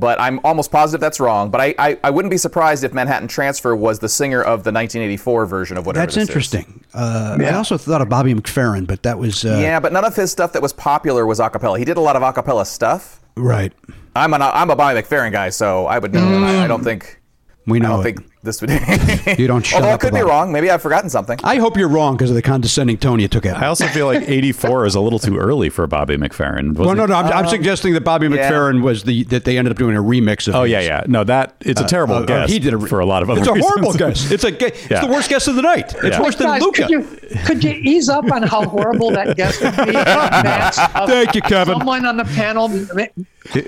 but 0.00 0.18
I'm 0.20 0.40
almost 0.44 0.72
positive 0.72 1.00
that's 1.00 1.20
wrong. 1.20 1.50
But 1.50 1.60
I, 1.60 1.74
I, 1.78 1.98
I 2.04 2.10
wouldn't 2.10 2.30
be 2.30 2.36
surprised 2.38 2.82
if 2.82 2.92
Manhattan 2.92 3.28
Transfer 3.28 3.76
was 3.76 3.98
the 4.00 4.08
singer 4.08 4.40
of 4.40 4.64
the 4.64 4.72
1984 4.72 5.46
version 5.46 5.76
of 5.76 5.86
whatever 5.86 6.02
That's 6.06 6.14
this 6.16 6.22
is. 6.24 6.28
interesting. 6.28 6.82
Uh, 6.92 7.36
I 7.40 7.50
also 7.52 7.76
thought 7.78 8.00
of 8.00 8.08
Bobby 8.08 8.34
McFerrin, 8.34 8.86
but 8.86 9.02
that 9.04 9.18
was 9.18 9.44
uh, 9.44 9.58
Yeah, 9.60 9.78
but 9.78 9.92
none 9.92 10.04
of 10.04 10.16
his 10.16 10.32
stuff 10.32 10.52
that 10.54 10.62
was 10.62 10.72
popular 10.72 11.26
was 11.26 11.38
acapella. 11.38 11.78
He 11.78 11.84
did 11.84 11.96
a 11.96 12.00
lot 12.00 12.16
of 12.16 12.22
acapella 12.22 12.66
stuff. 12.66 13.20
right. 13.36 13.72
I'm, 14.16 14.34
an, 14.34 14.42
I'm 14.42 14.70
a 14.70 14.76
Bobby 14.76 15.00
McFerrin 15.00 15.30
guy, 15.30 15.50
so 15.50 15.86
I 15.86 15.98
would 16.00 16.12
know. 16.12 16.26
and 16.26 16.44
I, 16.44 16.64
I 16.64 16.66
don't 16.66 16.82
think 16.82 17.20
We 17.66 17.78
I 17.78 17.82
know 17.82 17.88
don't 17.90 18.00
it. 18.00 18.16
think 18.16 18.29
this 18.42 18.60
would. 18.60 18.70
You 19.38 19.46
don't 19.46 19.64
shut 19.64 19.82
Although 19.82 19.94
I 19.94 19.96
could 19.98 20.12
be 20.14 20.20
about 20.20 20.28
it. 20.28 20.30
wrong. 20.30 20.52
Maybe 20.52 20.70
I've 20.70 20.80
forgotten 20.82 21.10
something. 21.10 21.38
I 21.44 21.56
hope 21.56 21.76
you're 21.76 21.88
wrong 21.88 22.16
because 22.16 22.30
of 22.30 22.36
the 22.36 22.42
condescending 22.42 22.96
tone 22.98 23.20
you 23.20 23.28
took 23.28 23.44
at. 23.46 23.56
I 23.56 23.66
also 23.66 23.86
feel 23.88 24.06
like 24.06 24.28
'84 24.28 24.86
is 24.86 24.94
a 24.94 25.00
little 25.00 25.18
too 25.18 25.36
early 25.36 25.68
for 25.68 25.86
Bobby 25.86 26.16
McFerrin. 26.16 26.74
Well, 26.74 26.94
no, 26.94 27.06
no. 27.06 27.14
I'm, 27.14 27.26
I'm 27.32 27.48
suggesting 27.48 27.92
that 27.94 28.00
Bobby 28.02 28.28
yeah. 28.28 28.50
McFerrin 28.50 28.82
was 28.82 29.04
the 29.04 29.24
that 29.24 29.44
they 29.44 29.58
ended 29.58 29.72
up 29.72 29.78
doing 29.78 29.96
a 29.96 30.02
remix 30.02 30.48
of. 30.48 30.54
Oh 30.54 30.62
his. 30.62 30.72
yeah, 30.72 30.80
yeah. 30.80 31.04
No, 31.06 31.22
that 31.24 31.54
it's 31.60 31.80
a 31.80 31.86
terrible 31.86 32.14
Uh, 32.16 32.20
uh, 32.22 32.26
guess. 32.26 32.50
he 32.50 32.58
did 32.58 32.72
a 32.72 32.76
re- 32.78 32.88
for 32.88 33.00
a 33.00 33.06
lot 33.06 33.22
of 33.22 33.30
other 33.30 33.40
It's 33.40 33.48
a 33.48 33.52
reasons. 33.52 33.72
horrible 33.72 33.92
guess. 33.94 34.30
It's 34.30 34.44
a 34.44 34.66
it's 34.66 34.90
Yeah. 34.90 35.00
the 35.06 35.12
worst 35.12 35.28
guess 35.28 35.46
of 35.46 35.56
the 35.56 35.62
night. 35.62 35.94
It's 36.02 36.16
Yeah. 36.16 36.22
worse 36.22 36.36
than 36.36 36.46
Guys, 36.46 36.62
Luka. 36.62 36.82
could 36.82 36.90
you 36.90 37.02
could 37.44 37.62
you 37.64 37.70
ease 37.72 38.08
up 38.08 38.30
on 38.32 38.42
how 38.42 38.66
horrible 38.66 39.10
that 39.12 39.36
guess 39.36 39.60
would 39.60 39.76
be? 39.76 39.92
Thank 41.12 41.34
you, 41.34 41.42
Kevin. 41.42 41.76
Someone 41.78 42.06
on 42.06 42.16
the 42.16 42.24
panel, 42.24 42.68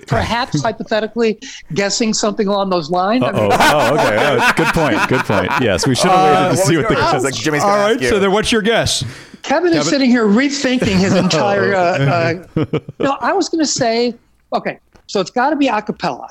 perhaps 0.07 0.63
hypothetically, 0.63 1.39
guessing 1.75 2.13
something 2.15 2.47
along 2.47 2.71
those 2.71 2.91
lines. 2.91 3.23
I 3.23 3.31
Oh, 3.31 3.33
mean, 3.49 3.51
oh, 3.53 3.95
okay. 3.95 4.62
Oh, 4.63 4.73
good 4.73 4.75
point. 4.75 5.09
Good 5.09 5.21
point. 5.21 5.51
Yes, 5.61 5.87
we 5.87 5.95
should 5.95 6.11
have 6.11 6.53
waited 6.53 6.57
to 6.57 6.67
see 6.67 6.77
what 6.77 6.89
the 6.89 6.95
yours? 6.95 7.13
guess. 7.13 7.25
Like 7.25 7.35
Jimmy's 7.35 7.63
All 7.63 7.69
gonna 7.69 7.95
right. 7.95 8.01
So 8.05 8.19
then, 8.19 8.33
what's 8.33 8.53
your 8.53 8.63
guess? 8.63 9.05
Kevin 9.43 9.73
is 9.73 9.89
sitting 9.89 10.11
here 10.11 10.27
rethinking 10.27 10.99
his 10.99 11.15
entire. 11.25 11.75
Uh, 11.75 12.45
uh, 12.57 12.79
no, 13.01 13.17
I 13.21 13.33
was 13.33 13.49
going 13.49 13.65
to 13.65 13.71
say, 13.71 14.15
okay, 14.53 14.79
so 15.07 15.21
it's 15.21 15.31
got 15.31 15.51
to 15.51 15.57
be 15.57 15.69
a 15.69 15.83
cappella. 15.83 16.29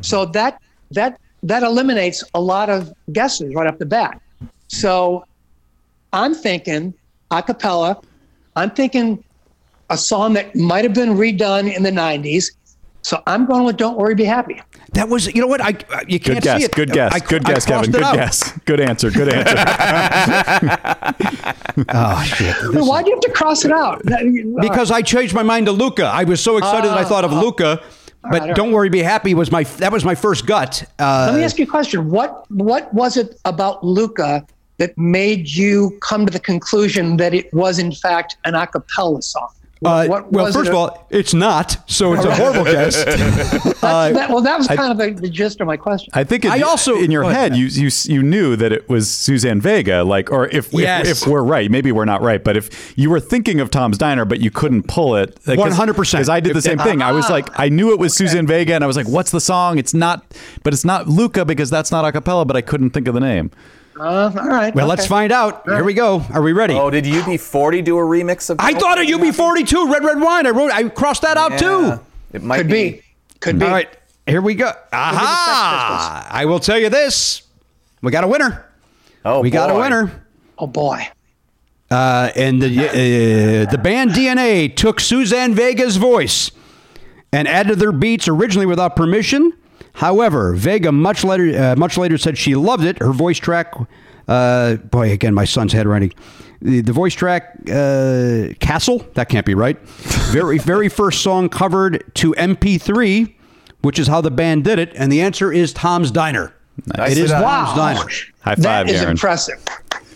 So 0.00 0.24
that 0.26 0.60
that 0.90 1.20
that 1.42 1.62
eliminates 1.62 2.24
a 2.34 2.40
lot 2.40 2.68
of 2.68 2.92
guesses 3.12 3.54
right 3.54 3.66
off 3.66 3.78
the 3.78 3.86
bat. 3.86 4.20
So 4.68 5.24
I'm 6.12 6.34
thinking 6.34 6.94
a 7.30 7.42
cappella. 7.42 8.00
I'm 8.56 8.70
thinking 8.70 9.22
a 9.90 9.96
song 9.96 10.34
that 10.34 10.54
might 10.54 10.84
have 10.84 10.94
been 10.94 11.14
redone 11.14 11.72
in 11.72 11.82
the 11.82 11.90
'90s. 11.90 12.50
So 13.08 13.22
I'm 13.26 13.46
going 13.46 13.64
with 13.64 13.78
"Don't 13.78 13.96
Worry, 13.96 14.14
Be 14.14 14.24
Happy." 14.24 14.60
That 14.92 15.08
was. 15.08 15.34
You 15.34 15.40
know 15.40 15.46
what? 15.46 15.62
I 15.62 15.68
you 16.06 16.20
can't 16.20 16.36
Good 16.36 16.42
guess. 16.42 16.58
see 16.58 16.64
it. 16.66 16.72
Good 16.72 16.92
guess. 16.92 17.14
I- 17.14 17.20
good 17.20 17.42
I 17.46 17.54
guess, 17.54 17.64
crossed 17.64 17.90
Kevin. 17.90 17.92
Good 17.92 18.02
out. 18.02 18.14
guess. 18.14 18.52
Good 18.66 18.80
answer. 18.80 19.10
Good 19.10 19.32
answer. 19.32 19.56
Oh 21.90 22.22
shit. 22.24 22.54
Then 22.72 22.86
why 22.86 23.02
do 23.02 23.08
you 23.08 23.14
have 23.14 23.20
to 23.22 23.30
cross 23.30 23.64
it 23.64 23.70
out? 23.70 24.02
Because 24.60 24.90
I 24.90 25.00
changed 25.00 25.32
my 25.32 25.44
mind 25.44 25.66
to 25.66 25.72
Luka. 25.72 26.04
I 26.06 26.24
was 26.24 26.40
so 26.42 26.56
excited 26.58 26.90
that 26.90 26.98
I 26.98 27.04
thought 27.04 27.24
of 27.24 27.32
Luka. 27.32 27.80
But 28.30 28.42
right, 28.42 28.54
don't 28.54 28.72
worry, 28.72 28.90
be 28.90 29.00
happy 29.00 29.32
was 29.32 29.50
my 29.50 29.62
that 29.62 29.90
was 29.92 30.04
my 30.04 30.14
first 30.14 30.44
gut. 30.44 30.84
Uh, 30.98 31.28
Let 31.30 31.38
me 31.38 31.44
ask 31.44 31.56
you 31.56 31.64
a 31.64 31.68
question. 31.68 32.10
What 32.10 32.44
what 32.50 32.92
was 32.92 33.16
it 33.16 33.40
about 33.46 33.82
Luka 33.84 34.44
that 34.78 34.98
made 34.98 35.48
you 35.48 35.96
come 36.02 36.26
to 36.26 36.32
the 36.32 36.40
conclusion 36.40 37.16
that 37.18 37.32
it 37.32 37.50
was 37.54 37.78
in 37.78 37.92
fact 37.92 38.36
an 38.44 38.54
a 38.54 38.66
cappella 38.66 39.22
song? 39.22 39.48
Uh, 39.84 40.06
What 40.06 40.32
well, 40.32 40.46
first 40.52 40.66
it 40.66 40.70
of 40.70 40.74
all, 40.74 41.06
it's 41.10 41.34
not, 41.34 41.76
so 41.86 42.12
it's 42.14 42.24
a 42.24 42.34
horrible 42.34 42.64
guess. 42.72 42.96
Uh, 43.80 44.10
that, 44.10 44.28
well, 44.28 44.42
that 44.42 44.58
was 44.58 44.66
kind 44.66 44.90
of 44.90 44.98
the, 44.98 45.20
the 45.20 45.28
gist 45.30 45.60
of 45.60 45.66
my 45.66 45.76
question. 45.76 46.10
I 46.12 46.24
think 46.24 46.44
it, 46.44 46.50
I 46.50 46.60
also- 46.62 46.96
in 46.96 47.10
your 47.12 47.24
head 47.30 47.56
you, 47.56 47.66
you 47.66 47.90
you 48.04 48.22
knew 48.22 48.56
that 48.56 48.72
it 48.72 48.88
was 48.88 49.08
Suzanne 49.08 49.60
Vega, 49.60 50.02
like, 50.02 50.32
or 50.32 50.48
if, 50.48 50.72
Yes. 50.72 51.08
if 51.08 51.22
if 51.22 51.28
we're 51.28 51.42
right, 51.44 51.70
maybe 51.70 51.92
we're 51.92 52.04
not 52.04 52.20
right, 52.20 52.42
but 52.42 52.56
if 52.56 52.92
you 52.98 53.08
were 53.08 53.20
thinking 53.20 53.60
of 53.60 53.70
Tom's 53.70 53.96
Diner, 53.96 54.24
but 54.24 54.40
you 54.40 54.50
couldn't 54.50 54.88
pull 54.88 55.14
it, 55.16 55.36
100%. 55.44 55.94
Because 55.96 56.28
I 56.28 56.40
did 56.40 56.54
the 56.56 56.62
same 56.62 56.78
thing. 56.78 57.00
I 57.02 57.12
was 57.12 57.30
like, 57.30 57.48
I 57.58 57.68
knew 57.68 57.92
it 57.92 57.98
was 57.98 58.14
Suzanne 58.16 58.46
Vega, 58.46 58.74
and 58.74 58.82
I 58.82 58.86
was 58.86 58.96
like, 58.96 59.08
what's 59.08 59.30
the 59.30 59.40
song? 59.40 59.78
It's 59.78 59.94
not, 59.94 60.24
but 60.64 60.72
it's 60.74 60.84
not 60.84 61.08
Luka 61.08 61.44
because 61.44 61.70
that's 61.70 61.92
not 61.92 62.04
a 62.04 62.12
cappella, 62.12 62.44
but 62.44 62.56
I 62.56 62.62
couldn't 62.62 62.90
think 62.90 63.06
of 63.08 63.14
the 63.14 63.20
name. 63.20 63.50
Uh, 63.98 64.32
all 64.38 64.46
right. 64.48 64.74
well, 64.74 64.84
okay. 64.84 64.88
let's 64.90 65.06
find 65.06 65.32
out. 65.32 65.64
Here 65.64 65.82
we 65.84 65.94
go. 65.94 66.22
Are 66.32 66.42
we 66.42 66.52
ready? 66.52 66.74
Oh, 66.74 66.90
did 66.90 67.04
UB40 67.04 67.84
do 67.84 67.98
a 67.98 68.02
remix 68.02 68.48
of? 68.50 68.56
I 68.60 68.72
thought 68.74 69.00
of 69.00 69.06
UB42, 69.06 69.92
Red 69.92 70.04
Red 70.04 70.20
Wine. 70.20 70.46
I 70.46 70.50
wrote, 70.50 70.70
I 70.72 70.88
crossed 70.88 71.22
that 71.22 71.36
out 71.36 71.52
Yeah. 71.52 71.58
too. 71.58 72.00
It 72.32 72.42
might 72.42 72.58
Could 72.58 72.68
be. 72.68 73.02
Could 73.40 73.58
be. 73.58 73.64
All 73.64 73.72
right, 73.72 73.88
here 74.26 74.40
we 74.40 74.54
go. 74.54 74.72
Aha! 74.92 76.26
I 76.30 76.44
will 76.44 76.60
tell 76.60 76.78
you 76.78 76.88
this: 76.90 77.42
we 78.02 78.12
got 78.12 78.24
a 78.24 78.28
winner. 78.28 78.66
Oh, 79.24 79.40
We 79.40 79.50
got 79.50 79.70
a 79.70 79.74
winner. 79.74 80.24
Oh 80.58 80.66
boy. 80.66 81.06
Uh, 81.90 82.30
and 82.36 82.60
the 82.60 82.88
uh, 82.88 83.70
the 83.70 83.78
band 83.78 84.10
DNA 84.10 84.74
took 84.74 85.00
Suzanne 85.00 85.54
Vega's 85.54 85.96
voice 85.96 86.50
and 87.32 87.48
added 87.48 87.78
their 87.78 87.92
beats 87.92 88.28
originally 88.28 88.66
without 88.66 88.94
permission. 88.94 89.52
However, 89.98 90.52
Vega 90.54 90.92
much 90.92 91.24
later 91.24 91.72
uh, 91.72 91.76
much 91.76 91.98
later 91.98 92.16
said 92.18 92.38
she 92.38 92.54
loved 92.54 92.84
it. 92.84 92.98
Her 93.00 93.12
voice 93.12 93.38
track, 93.38 93.74
uh, 94.28 94.76
boy, 94.76 95.10
again, 95.10 95.34
my 95.34 95.44
son's 95.44 95.72
handwriting. 95.72 96.12
The, 96.62 96.82
the 96.82 96.92
voice 96.92 97.14
track, 97.14 97.52
uh, 97.68 98.48
Castle, 98.60 99.04
that 99.14 99.28
can't 99.28 99.44
be 99.44 99.54
right. 99.56 99.76
Very 100.30 100.58
very 100.58 100.88
first 100.88 101.22
song 101.22 101.48
covered 101.48 102.04
to 102.14 102.32
MP3, 102.34 103.34
which 103.82 103.98
is 103.98 104.06
how 104.06 104.20
the 104.20 104.30
band 104.30 104.62
did 104.64 104.78
it. 104.78 104.92
And 104.94 105.10
the 105.10 105.20
answer 105.20 105.52
is 105.52 105.72
Tom's 105.72 106.12
Diner. 106.12 106.54
Nice. 106.96 107.12
It 107.12 107.18
is 107.18 107.32
Wow. 107.32 107.64
Tom's 107.74 107.76
Diner. 107.76 108.10
High 108.42 108.54
five, 108.54 108.62
That 108.62 108.90
is 108.90 109.00
Aaron. 109.00 109.10
impressive. 109.12 109.64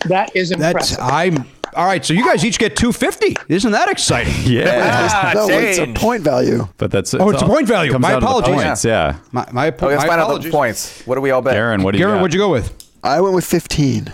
That 0.06 0.34
is 0.36 0.52
impressive. 0.52 0.96
That's 0.98 1.32
impressive. 1.36 1.61
I'm 1.74 1.80
all 1.80 1.86
right. 1.86 2.04
So 2.04 2.12
you 2.14 2.24
guys 2.24 2.44
each 2.44 2.58
get 2.58 2.76
two 2.76 2.92
fifty. 2.92 3.36
Isn't 3.48 3.72
that 3.72 3.88
exciting? 3.88 4.32
Yeah, 4.52 5.10
Ah, 5.12 5.32
no, 5.34 5.48
it's 5.48 5.78
a 5.78 5.86
point 5.94 6.22
value. 6.22 6.68
but 6.76 6.90
that's 6.90 7.14
Oh, 7.14 7.30
it's 7.30 7.42
a 7.42 7.46
point 7.46 7.66
value. 7.66 7.92
comes 7.92 8.02
My 8.02 8.10
down 8.12 8.20
to 8.20 8.24
the 8.26 8.30
apologies. 8.30 8.62
Points, 8.64 8.84
yeah. 8.84 9.16
My 9.32 9.46
my, 9.52 9.66
Okay, 9.68 9.86
let's 9.86 10.02
my 10.02 10.08
find 10.08 10.20
out 10.20 10.24
the 10.26 10.34
apologies. 10.34 10.52
points. 10.52 11.02
What 11.06 11.14
do 11.14 11.20
we 11.20 11.30
all 11.30 11.40
bet? 11.42 11.54
Aaron, 11.56 11.82
what 11.82 11.92
do 11.92 11.98
you 11.98 12.04
Garon, 12.04 12.14
got? 12.16 12.20
what'd 12.22 12.34
you 12.34 12.40
go 12.40 12.50
with? 12.50 12.72
I 13.04 13.20
went 13.20 13.34
with 13.34 13.44
15. 13.44 14.12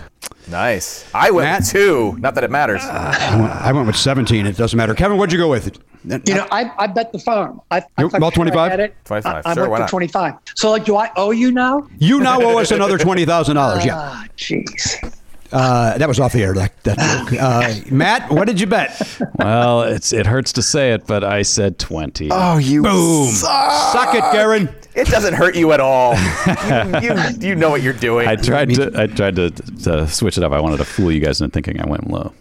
Nice. 0.49 1.05
I 1.13 1.29
went 1.29 1.45
Matt? 1.47 1.59
with 1.61 1.69
two. 1.69 2.15
Not 2.19 2.33
that 2.35 2.43
it 2.43 2.49
matters. 2.49 2.81
I 2.83 3.35
went, 3.39 3.51
I 3.51 3.71
went 3.71 3.85
with 3.87 3.95
seventeen. 3.97 4.45
It 4.47 4.57
doesn't 4.57 4.75
matter. 4.77 4.95
Kevin, 4.95 5.17
what'd 5.17 5.31
you 5.31 5.37
go 5.37 5.49
with? 5.49 5.77
you 6.05 6.33
know, 6.33 6.47
I, 6.51 6.71
I 6.77 6.87
bet 6.87 7.11
the 7.11 7.19
farm. 7.19 7.61
I, 7.69 7.79
I 7.97 8.01
You're- 8.03 8.17
about 8.17 8.33
25? 8.33 8.71
had 8.71 8.79
it. 8.79 8.95
25, 9.05 9.45
I, 9.45 9.49
I 9.49 9.53
sure, 9.53 9.63
went 9.63 9.71
why 9.71 9.77
for 9.77 9.81
not? 9.81 9.89
25. 9.89 10.33
So, 10.55 10.71
like, 10.71 10.85
do 10.85 10.95
I 10.95 11.11
owe 11.17 11.29
you 11.31 11.51
now? 11.51 11.87
you 11.99 12.19
now 12.19 12.41
owe 12.41 12.57
us 12.57 12.71
another 12.71 12.97
twenty 12.97 13.25
thousand 13.25 13.57
dollars. 13.57 13.85
Yeah, 13.85 13.97
Ah, 13.99 14.25
jeez. 14.37 15.13
Uh, 15.51 15.97
that 15.97 16.07
was 16.07 16.19
off 16.19 16.33
the 16.33 16.43
air. 16.43 16.53
That, 16.53 16.83
that 16.83 16.97
joke. 16.97 17.41
Uh, 17.41 17.73
Matt, 17.91 18.31
what 18.31 18.45
did 18.47 18.59
you 18.59 18.67
bet? 18.67 19.19
Well, 19.35 19.83
it's 19.83 20.13
it 20.13 20.25
hurts 20.25 20.53
to 20.53 20.61
say 20.61 20.91
it, 20.93 21.07
but 21.07 21.23
I 21.23 21.41
said 21.41 21.79
twenty. 21.79 22.29
Oh, 22.31 22.57
you 22.57 22.83
Boom. 22.83 23.27
suck. 23.29 23.93
Suck 23.93 24.15
it, 24.15 24.23
Garon. 24.25 24.73
It 24.95 25.07
doesn't 25.07 25.33
hurt 25.33 25.55
you 25.55 25.71
at 25.71 25.79
all. 25.79 26.15
you, 27.01 27.09
you, 27.09 27.49
you 27.49 27.55
know 27.55 27.69
what 27.69 27.81
you're 27.81 27.93
doing. 27.93 28.27
I 28.27 28.35
tried 28.35 28.69
to 28.75 28.91
I 28.95 29.07
tried 29.07 29.35
to, 29.37 29.49
to 29.51 30.07
switch 30.07 30.37
it 30.37 30.43
up. 30.43 30.51
I 30.51 30.59
wanted 30.59 30.77
to 30.77 30.85
fool 30.85 31.11
you 31.11 31.19
guys 31.19 31.41
into 31.41 31.53
thinking 31.53 31.79
I 31.81 31.87
went 31.87 32.09
low. 32.09 32.33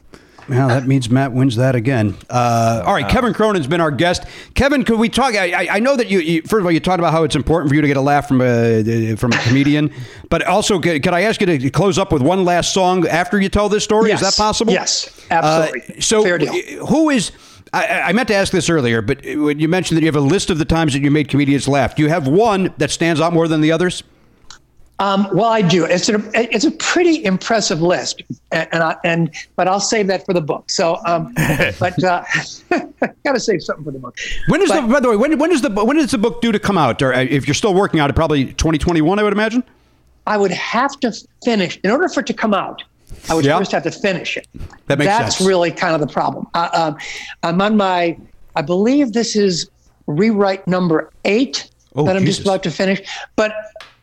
Well, 0.48 0.68
that 0.68 0.86
means 0.86 1.10
Matt 1.10 1.32
wins 1.32 1.56
that 1.56 1.74
again. 1.74 2.16
Uh, 2.30 2.82
all 2.86 2.94
right, 2.94 3.08
Kevin 3.08 3.34
Cronin's 3.34 3.66
been 3.66 3.80
our 3.80 3.90
guest. 3.90 4.24
Kevin, 4.54 4.84
could 4.84 4.98
we 4.98 5.08
talk? 5.08 5.34
I, 5.34 5.52
I- 5.52 5.68
I 5.76 5.78
know 5.80 5.94
that 5.96 6.08
you, 6.08 6.20
you, 6.20 6.42
first 6.42 6.60
of 6.60 6.64
all, 6.64 6.72
you 6.72 6.80
talked 6.80 6.98
about 6.98 7.12
how 7.12 7.22
it's 7.24 7.36
important 7.36 7.68
for 7.68 7.74
you 7.74 7.82
to 7.82 7.86
get 7.86 7.96
a 7.96 8.00
laugh 8.00 8.26
from 8.28 8.40
a 8.40 9.14
from 9.16 9.32
a 9.32 9.38
comedian, 9.38 9.92
but 10.30 10.42
also, 10.44 10.78
could, 10.80 11.02
could 11.02 11.12
I 11.12 11.22
ask 11.22 11.40
you 11.40 11.46
to 11.46 11.70
close 11.70 11.98
up 11.98 12.12
with 12.12 12.22
one 12.22 12.44
last 12.44 12.72
song 12.72 13.06
after 13.06 13.40
you 13.40 13.48
tell 13.48 13.68
this 13.68 13.84
story? 13.84 14.08
Yes. 14.08 14.22
Is 14.22 14.28
that 14.36 14.40
possible? 14.42 14.72
Yes, 14.72 15.24
absolutely. 15.30 15.96
Uh, 15.96 16.00
so, 16.00 16.22
Fair 16.22 16.38
deal. 16.38 16.86
who 16.86 17.10
is? 17.10 17.32
I, 17.72 18.00
I 18.00 18.12
meant 18.12 18.28
to 18.28 18.34
ask 18.34 18.50
this 18.50 18.70
earlier, 18.70 19.02
but 19.02 19.22
when 19.24 19.58
you 19.60 19.68
mentioned 19.68 19.98
that 19.98 20.00
you 20.00 20.06
have 20.08 20.16
a 20.16 20.20
list 20.20 20.48
of 20.48 20.56
the 20.58 20.64
times 20.64 20.94
that 20.94 21.00
you 21.02 21.10
made 21.10 21.28
comedians 21.28 21.68
laugh, 21.68 21.94
do 21.94 22.02
you 22.02 22.08
have 22.08 22.26
one 22.26 22.72
that 22.78 22.90
stands 22.90 23.20
out 23.20 23.34
more 23.34 23.46
than 23.46 23.60
the 23.60 23.72
others? 23.72 24.02
Um, 25.00 25.28
well, 25.32 25.46
I 25.50 25.62
do. 25.62 25.84
It's 25.84 26.08
a 26.08 26.20
it's 26.34 26.64
a 26.64 26.72
pretty 26.72 27.24
impressive 27.24 27.80
list, 27.80 28.22
and 28.50 28.68
and, 28.72 28.82
I, 28.82 28.96
and 29.04 29.30
but 29.54 29.68
I'll 29.68 29.78
save 29.80 30.08
that 30.08 30.26
for 30.26 30.32
the 30.34 30.40
book. 30.40 30.70
So, 30.70 30.98
um, 31.06 31.32
but 31.78 32.02
uh, 32.02 32.24
got 33.24 33.32
to 33.34 33.38
save 33.40 33.62
something 33.62 33.84
for 33.84 33.92
the 33.92 33.98
book. 34.00 34.16
When 34.48 34.60
is 34.60 34.68
But- 34.70 34.80
the? 34.86 34.92
By 34.92 35.00
the 35.00 35.10
way, 35.10 35.16
when 35.16 35.38
when 35.38 35.52
is 35.52 35.62
the 35.62 35.70
when 35.70 35.96
is 35.98 36.10
the 36.10 36.18
book 36.18 36.40
due 36.42 36.50
to 36.50 36.58
come 36.58 36.76
out? 36.76 37.00
Or 37.00 37.14
uh, 37.14 37.20
if 37.20 37.46
you're 37.46 37.54
still 37.54 37.74
working 37.74 38.00
on 38.00 38.10
it, 38.10 38.16
probably 38.16 38.46
2021, 38.46 39.18
I 39.18 39.22
would 39.22 39.32
imagine. 39.32 39.62
I 40.26 40.36
would 40.36 40.50
have 40.50 40.98
to 41.00 41.12
finish 41.44 41.78
in 41.84 41.90
order 41.90 42.08
for 42.08 42.20
it 42.20 42.26
to 42.26 42.34
come 42.34 42.52
out. 42.52 42.82
I 43.30 43.34
would 43.34 43.44
Yeah. 43.44 43.56
first 43.58 43.72
have 43.72 43.84
to 43.84 43.90
finish 43.90 44.36
it. 44.36 44.46
That 44.86 44.98
makes 44.98 45.06
That's 45.10 45.36
sense. 45.38 45.48
really 45.48 45.70
kind 45.70 45.94
of 45.94 46.00
the 46.00 46.12
problem. 46.12 46.46
Uh, 46.54 46.68
um, 46.74 46.96
I'm 47.42 47.60
on 47.62 47.76
my, 47.78 48.18
I 48.54 48.60
believe 48.62 49.14
this 49.14 49.36
is 49.36 49.70
rewrite 50.06 50.66
number 50.68 51.10
eight 51.24 51.70
Oh, 51.96 52.04
that 52.04 52.14
I'm 52.16 52.22
Jesus. 52.24 52.36
just 52.36 52.46
about 52.46 52.62
to 52.64 52.70
finish. 52.70 53.00
But, 53.36 53.54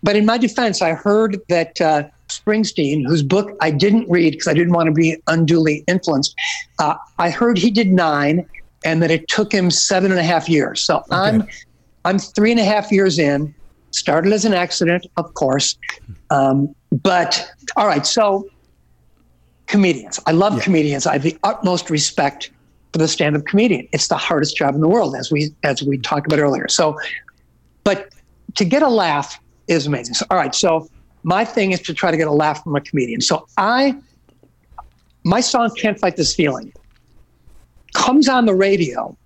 but 0.06 0.15
in 0.15 0.26
my 0.26 0.38
defense, 0.38 0.84
I 0.84 0.94
heard 0.94 1.41
that 1.49 1.82
uh, 1.82 2.03
Springsteen, 2.30 3.03
whose 3.06 3.23
book 3.23 3.57
I 3.60 3.72
didn't 3.72 4.07
read 4.07 4.34
because 4.34 4.48
I 4.48 4.53
didn't 4.53 4.73
want 4.73 4.86
to 4.86 4.94
be 4.94 5.18
unduly 5.26 5.84
influenced, 5.88 6.36
uh, 6.77 6.95
I 7.18 7.32
heard 7.32 7.57
he 7.57 7.72
did 7.72 7.91
nine, 7.91 8.48
and 8.86 9.02
that 9.02 9.10
it 9.10 9.27
took 9.27 9.52
him 9.52 9.72
seven 9.72 10.11
and 10.11 10.19
a 10.19 10.23
half 10.23 10.48
years. 10.48 10.80
So 10.80 11.03
I'm, 11.10 11.48
I'm 12.06 12.19
three 12.19 12.52
and 12.52 12.60
a 12.60 12.64
half 12.64 12.91
years 12.91 13.18
in. 13.18 13.53
Started 13.90 14.32
as 14.32 14.45
an 14.45 14.53
accident, 14.53 15.07
of 15.18 15.34
course. 15.34 15.76
Um, 16.30 16.76
but 16.91 17.49
all 17.76 17.88
right, 17.88 18.06
so 18.06 18.48
comedians. 19.65 20.19
I 20.27 20.34
love 20.34 20.61
comedians. 20.61 21.07
I 21.07 21.14
have 21.14 21.23
the 21.23 21.38
utmost 21.44 21.90
respect 21.90 22.52
for 22.94 22.99
the 22.99 23.07
stand-up 23.07 23.45
comedian. 23.45 23.88
It's 23.91 24.07
the 24.07 24.18
hardest 24.18 24.56
job 24.56 24.76
in 24.76 24.82
the 24.82 24.88
world, 24.88 25.15
as 25.15 25.32
we 25.32 25.52
as 25.64 25.82
we 25.82 25.98
talked 25.98 26.27
about 26.27 26.40
earlier. 26.40 26.68
So, 26.68 26.95
but 27.84 28.14
to 28.56 28.65
get 28.65 28.84
a 28.84 28.90
laugh 28.90 29.40
is 29.68 29.88
amazing. 29.88 30.16
So, 30.16 30.26
all 30.30 30.38
right, 30.38 30.54
so 30.54 30.90
my 31.24 31.44
thing 31.44 31.72
is 31.72 31.82
to 31.82 31.94
try 31.94 32.12
to 32.12 32.18
get 32.18 32.28
a 32.28 32.32
laugh 32.32 32.64
from 32.64 32.76
a 32.76 32.82
comedian. 32.82 33.22
So 33.22 33.48
I, 33.58 33.96
my 35.24 35.42
song 35.42 35.72
"Can't 35.76 36.00
Fight 36.00 36.16
This 36.16 36.36
Feeling" 36.36 36.72
comes 37.94 38.30
on 38.30 38.46
the 38.46 38.54
radio 38.54 39.18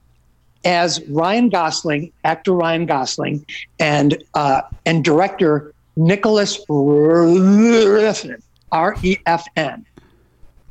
as 0.65 1.01
Ryan 1.07 1.49
Gosling, 1.49 2.11
actor 2.23 2.53
Ryan 2.53 2.85
Gosling, 2.85 3.45
and 3.79 4.21
uh, 4.33 4.61
and 4.85 5.03
director 5.03 5.73
Nicolas 5.95 6.63
Refn, 6.67 8.41
R 8.71 8.95
E 9.03 9.17
F 9.25 9.45
N, 9.55 9.85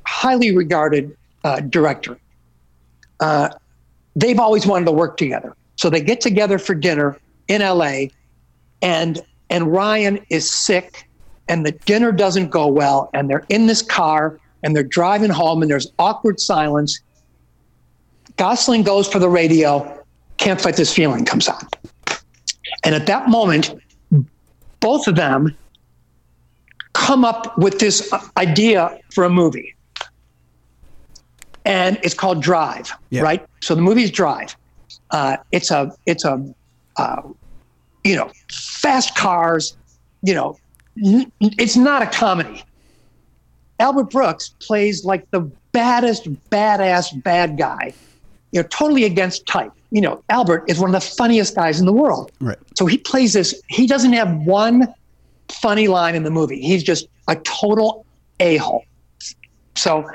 highly 0.06 0.56
regarded 0.56 1.16
uh, 1.44 1.60
director. 1.60 2.18
Uh, 3.20 3.50
they've 4.16 4.38
always 4.38 4.66
wanted 4.66 4.86
to 4.86 4.92
work 4.92 5.16
together, 5.16 5.54
so 5.76 5.90
they 5.90 6.00
get 6.00 6.20
together 6.20 6.58
for 6.58 6.74
dinner 6.74 7.18
in 7.48 7.62
L.A. 7.62 8.10
and 8.82 9.20
and 9.50 9.72
Ryan 9.72 10.18
is 10.30 10.52
sick, 10.52 11.08
and 11.48 11.64
the 11.64 11.72
dinner 11.72 12.12
doesn't 12.12 12.50
go 12.50 12.66
well, 12.66 13.10
and 13.14 13.28
they're 13.30 13.46
in 13.48 13.66
this 13.66 13.82
car 13.82 14.38
and 14.64 14.74
they're 14.74 14.82
driving 14.82 15.30
home, 15.30 15.62
and 15.62 15.70
there's 15.70 15.86
awkward 16.00 16.40
silence. 16.40 17.00
Gosling 18.36 18.82
goes 18.82 19.06
for 19.06 19.20
the 19.20 19.28
radio, 19.28 20.02
Can't 20.36 20.60
Fight 20.60 20.74
This 20.76 20.92
Feeling 20.92 21.24
comes 21.24 21.48
on. 21.48 21.60
And 22.84 22.94
at 22.94 23.06
that 23.06 23.28
moment, 23.28 23.74
both 24.80 25.06
of 25.06 25.14
them 25.14 25.56
come 26.92 27.24
up 27.24 27.56
with 27.56 27.78
this 27.78 28.12
idea 28.36 28.98
for 29.14 29.22
a 29.24 29.30
movie. 29.30 29.74
And 31.64 31.98
it's 32.02 32.14
called 32.14 32.42
Drive, 32.42 32.92
Yeah. 33.10 33.22
right? 33.22 33.46
So 33.60 33.74
the 33.76 33.82
movie's 33.82 34.10
Drive. 34.10 34.56
Uh, 35.12 35.36
it's 35.52 35.70
a, 35.70 35.92
it's 36.06 36.24
a, 36.24 36.44
uh, 36.96 37.22
you 38.08 38.16
know, 38.16 38.30
fast 38.50 39.14
cars, 39.14 39.76
you 40.22 40.34
know, 40.34 40.56
n- 41.04 41.30
it's 41.40 41.76
not 41.76 42.02
a 42.02 42.06
comedy. 42.06 42.64
Albert 43.80 44.10
Brooks 44.10 44.54
plays 44.60 45.04
like 45.04 45.30
the 45.30 45.40
baddest, 45.72 46.32
badass 46.50 47.22
bad 47.22 47.58
guy, 47.58 47.92
you 48.50 48.62
know, 48.62 48.68
totally 48.68 49.04
against 49.04 49.46
type. 49.46 49.70
You 49.90 50.00
know, 50.00 50.22
Albert 50.30 50.64
is 50.68 50.78
one 50.78 50.94
of 50.94 51.00
the 51.00 51.06
funniest 51.06 51.54
guys 51.54 51.78
in 51.80 51.86
the 51.86 51.92
world. 51.92 52.32
Right. 52.40 52.58
So 52.76 52.86
he 52.86 52.98
plays 52.98 53.34
this, 53.34 53.60
he 53.68 53.86
doesn't 53.86 54.14
have 54.14 54.34
one 54.38 54.92
funny 55.50 55.86
line 55.86 56.14
in 56.14 56.24
the 56.24 56.30
movie. 56.30 56.60
He's 56.60 56.82
just 56.82 57.06
a 57.28 57.36
total 57.36 58.06
a 58.40 58.56
hole. 58.56 58.84
So, 59.76 60.08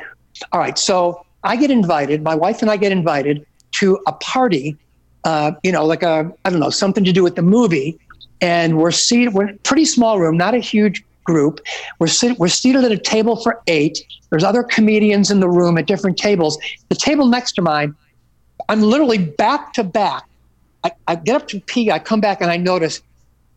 all 0.51 0.59
right. 0.59 0.77
So 0.77 1.25
I 1.43 1.55
get 1.55 1.69
invited, 1.71 2.23
my 2.23 2.35
wife 2.35 2.61
and 2.61 2.71
I 2.71 2.77
get 2.77 2.91
invited 2.91 3.45
to 3.73 3.99
a 4.07 4.13
party, 4.13 4.77
uh, 5.23 5.51
you 5.63 5.71
know, 5.71 5.85
like 5.85 6.03
a, 6.03 6.31
I 6.45 6.49
don't 6.49 6.59
know, 6.59 6.69
something 6.69 7.03
to 7.03 7.11
do 7.11 7.23
with 7.23 7.35
the 7.35 7.41
movie. 7.41 7.97
And 8.41 8.77
we're 8.77 8.91
seated, 8.91 9.33
we're 9.33 9.53
pretty 9.63 9.85
small 9.85 10.19
room, 10.19 10.37
not 10.37 10.53
a 10.53 10.59
huge 10.59 11.03
group. 11.23 11.61
We're, 11.99 12.07
sit, 12.07 12.37
we're 12.37 12.49
seated 12.49 12.83
at 12.83 12.91
a 12.91 12.97
table 12.97 13.41
for 13.41 13.61
eight. 13.67 13.99
There's 14.29 14.43
other 14.43 14.63
comedians 14.63 15.31
in 15.31 15.39
the 15.39 15.49
room 15.49 15.77
at 15.77 15.85
different 15.85 16.17
tables. 16.17 16.57
The 16.89 16.95
table 16.95 17.27
next 17.27 17.53
to 17.53 17.61
mine, 17.61 17.95
I'm 18.67 18.81
literally 18.81 19.17
back 19.17 19.73
to 19.73 19.83
back. 19.83 20.23
I, 20.83 20.91
I 21.07 21.15
get 21.15 21.35
up 21.41 21.47
to 21.49 21.61
pee, 21.61 21.91
I 21.91 21.99
come 21.99 22.19
back 22.19 22.41
and 22.41 22.51
I 22.51 22.57
notice 22.57 23.01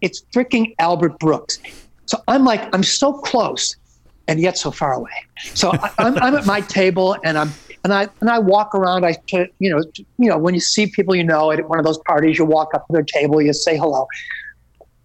it's 0.01 0.23
freaking 0.33 0.75
Albert 0.79 1.19
Brooks. 1.19 1.59
So 2.07 2.23
I'm 2.29 2.45
like, 2.45 2.73
I'm 2.73 2.85
so 2.85 3.15
close 3.15 3.75
and 4.29 4.41
yet 4.41 4.59
so 4.59 4.71
far 4.71 4.93
away. 4.93 5.11
So 5.55 5.73
I, 5.73 5.91
I'm, 5.99 6.19
I'm 6.19 6.35
at 6.37 6.47
my 6.47 6.61
table 6.61 7.17
and 7.25 7.37
I'm 7.37 7.53
and 7.87 7.95
I 7.95 8.09
and 8.21 8.29
I 8.29 8.41
walk 8.41 8.75
around. 8.75 9.05
I 9.07 9.13
to, 9.29 9.47
you 9.61 9.71
know 9.71 9.81
to- 9.81 10.05
you 10.19 10.29
know 10.29 10.37
when 10.37 10.55
you 10.55 10.61
see 10.61 10.89
people 10.89 11.15
you 11.15 11.23
know 11.23 11.53
at 11.53 11.69
one 11.69 11.79
of 11.79 11.85
those 11.85 11.99
parties, 11.99 12.37
you 12.37 12.45
walk 12.45 12.75
up 12.75 12.85
to 12.89 12.93
their 12.93 13.05
table, 13.05 13.41
you 13.41 13.53
say 13.53 13.77
hello. 13.77 14.09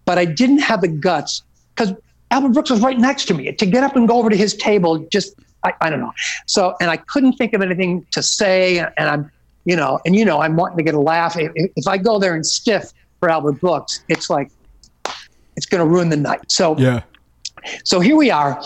But 0.04 0.18
I 0.18 0.24
didn't 0.24 0.58
have 0.58 0.80
the 0.80 0.88
guts 0.88 1.42
because 1.76 1.94
Albert 2.32 2.54
Brooks 2.54 2.70
was 2.70 2.80
right 2.80 2.98
next 2.98 3.26
to 3.26 3.34
me 3.34 3.52
to 3.52 3.66
get 3.66 3.84
up 3.84 3.94
and 3.94 4.08
go 4.08 4.18
over 4.18 4.30
to 4.30 4.36
his 4.36 4.54
table. 4.56 4.98
Just 5.12 5.34
I, 5.62 5.72
I 5.80 5.90
don't 5.90 6.00
know. 6.00 6.12
So 6.46 6.74
and 6.80 6.90
I 6.90 6.96
couldn't 6.96 7.34
think 7.34 7.52
of 7.54 7.62
anything 7.62 8.04
to 8.10 8.20
say, 8.22 8.78
and 8.80 9.08
I'm 9.12 9.30
you 9.64 9.76
know 9.76 10.00
and 10.04 10.16
you 10.16 10.24
know 10.24 10.40
I'm 10.40 10.56
wanting 10.56 10.78
to 10.78 10.82
get 10.82 10.94
a 10.94 11.00
laugh. 11.00 11.38
If, 11.38 11.52
if 11.54 11.86
I 11.86 11.98
go 11.98 12.18
there 12.18 12.34
and 12.34 12.44
stiff 12.44 12.92
for 13.20 13.30
Albert 13.30 13.60
Brooks, 13.60 14.02
it's 14.08 14.28
like 14.28 14.50
it's 15.56 15.66
going 15.66 15.86
to 15.86 15.86
ruin 15.88 16.08
the 16.08 16.16
night. 16.16 16.50
So 16.50 16.76
Yeah. 16.78 17.02
so 17.84 18.00
here 18.00 18.16
we 18.16 18.32
are. 18.32 18.60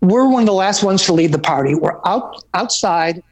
We're 0.00 0.28
one 0.28 0.42
of 0.42 0.46
the 0.46 0.54
last 0.54 0.82
ones 0.82 1.04
to 1.04 1.12
leave 1.12 1.30
the 1.30 1.38
party. 1.38 1.76
We're 1.76 2.00
out 2.04 2.42
outside 2.54 3.22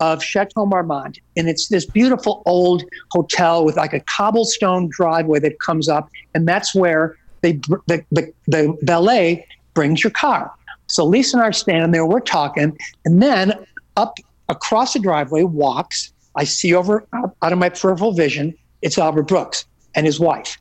of 0.00 0.22
Chateau 0.22 0.66
Marmont, 0.66 1.18
and 1.36 1.48
it's 1.48 1.68
this 1.68 1.86
beautiful 1.86 2.42
old 2.46 2.84
hotel 3.12 3.64
with 3.64 3.76
like 3.76 3.92
a 3.92 4.00
cobblestone 4.00 4.88
driveway 4.90 5.38
that 5.40 5.58
comes 5.60 5.88
up, 5.88 6.10
and 6.34 6.46
that's 6.46 6.74
where 6.74 7.16
they 7.40 7.52
the 7.86 8.04
the, 8.10 8.32
the 8.46 8.76
valet 8.82 9.46
brings 9.74 10.02
your 10.02 10.10
car. 10.10 10.52
So 10.88 11.04
Lisa 11.04 11.36
and 11.36 11.44
I 11.44 11.48
are 11.48 11.52
standing 11.52 11.90
there, 11.90 12.06
we're 12.06 12.20
talking, 12.20 12.76
and 13.04 13.22
then 13.22 13.54
up 13.96 14.18
across 14.48 14.92
the 14.92 14.98
driveway 14.98 15.42
walks. 15.42 16.12
I 16.34 16.44
see 16.44 16.74
over 16.74 17.06
out 17.12 17.34
out 17.42 17.52
of 17.52 17.58
my 17.58 17.70
peripheral 17.70 18.12
vision, 18.12 18.54
it's 18.82 18.98
Albert 18.98 19.24
Brooks 19.24 19.64
and 19.94 20.06
his 20.06 20.20
wife. 20.20 20.58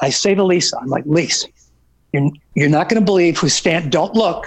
I 0.00 0.10
say 0.10 0.34
to 0.34 0.44
Lisa, 0.44 0.76
I'm 0.78 0.88
like, 0.88 1.04
Lisa, 1.06 1.48
you're, 2.12 2.30
you're 2.54 2.68
not 2.68 2.88
going 2.88 3.00
to 3.00 3.04
believe 3.04 3.38
who's 3.38 3.54
stand. 3.54 3.90
Don't 3.90 4.14
look. 4.14 4.46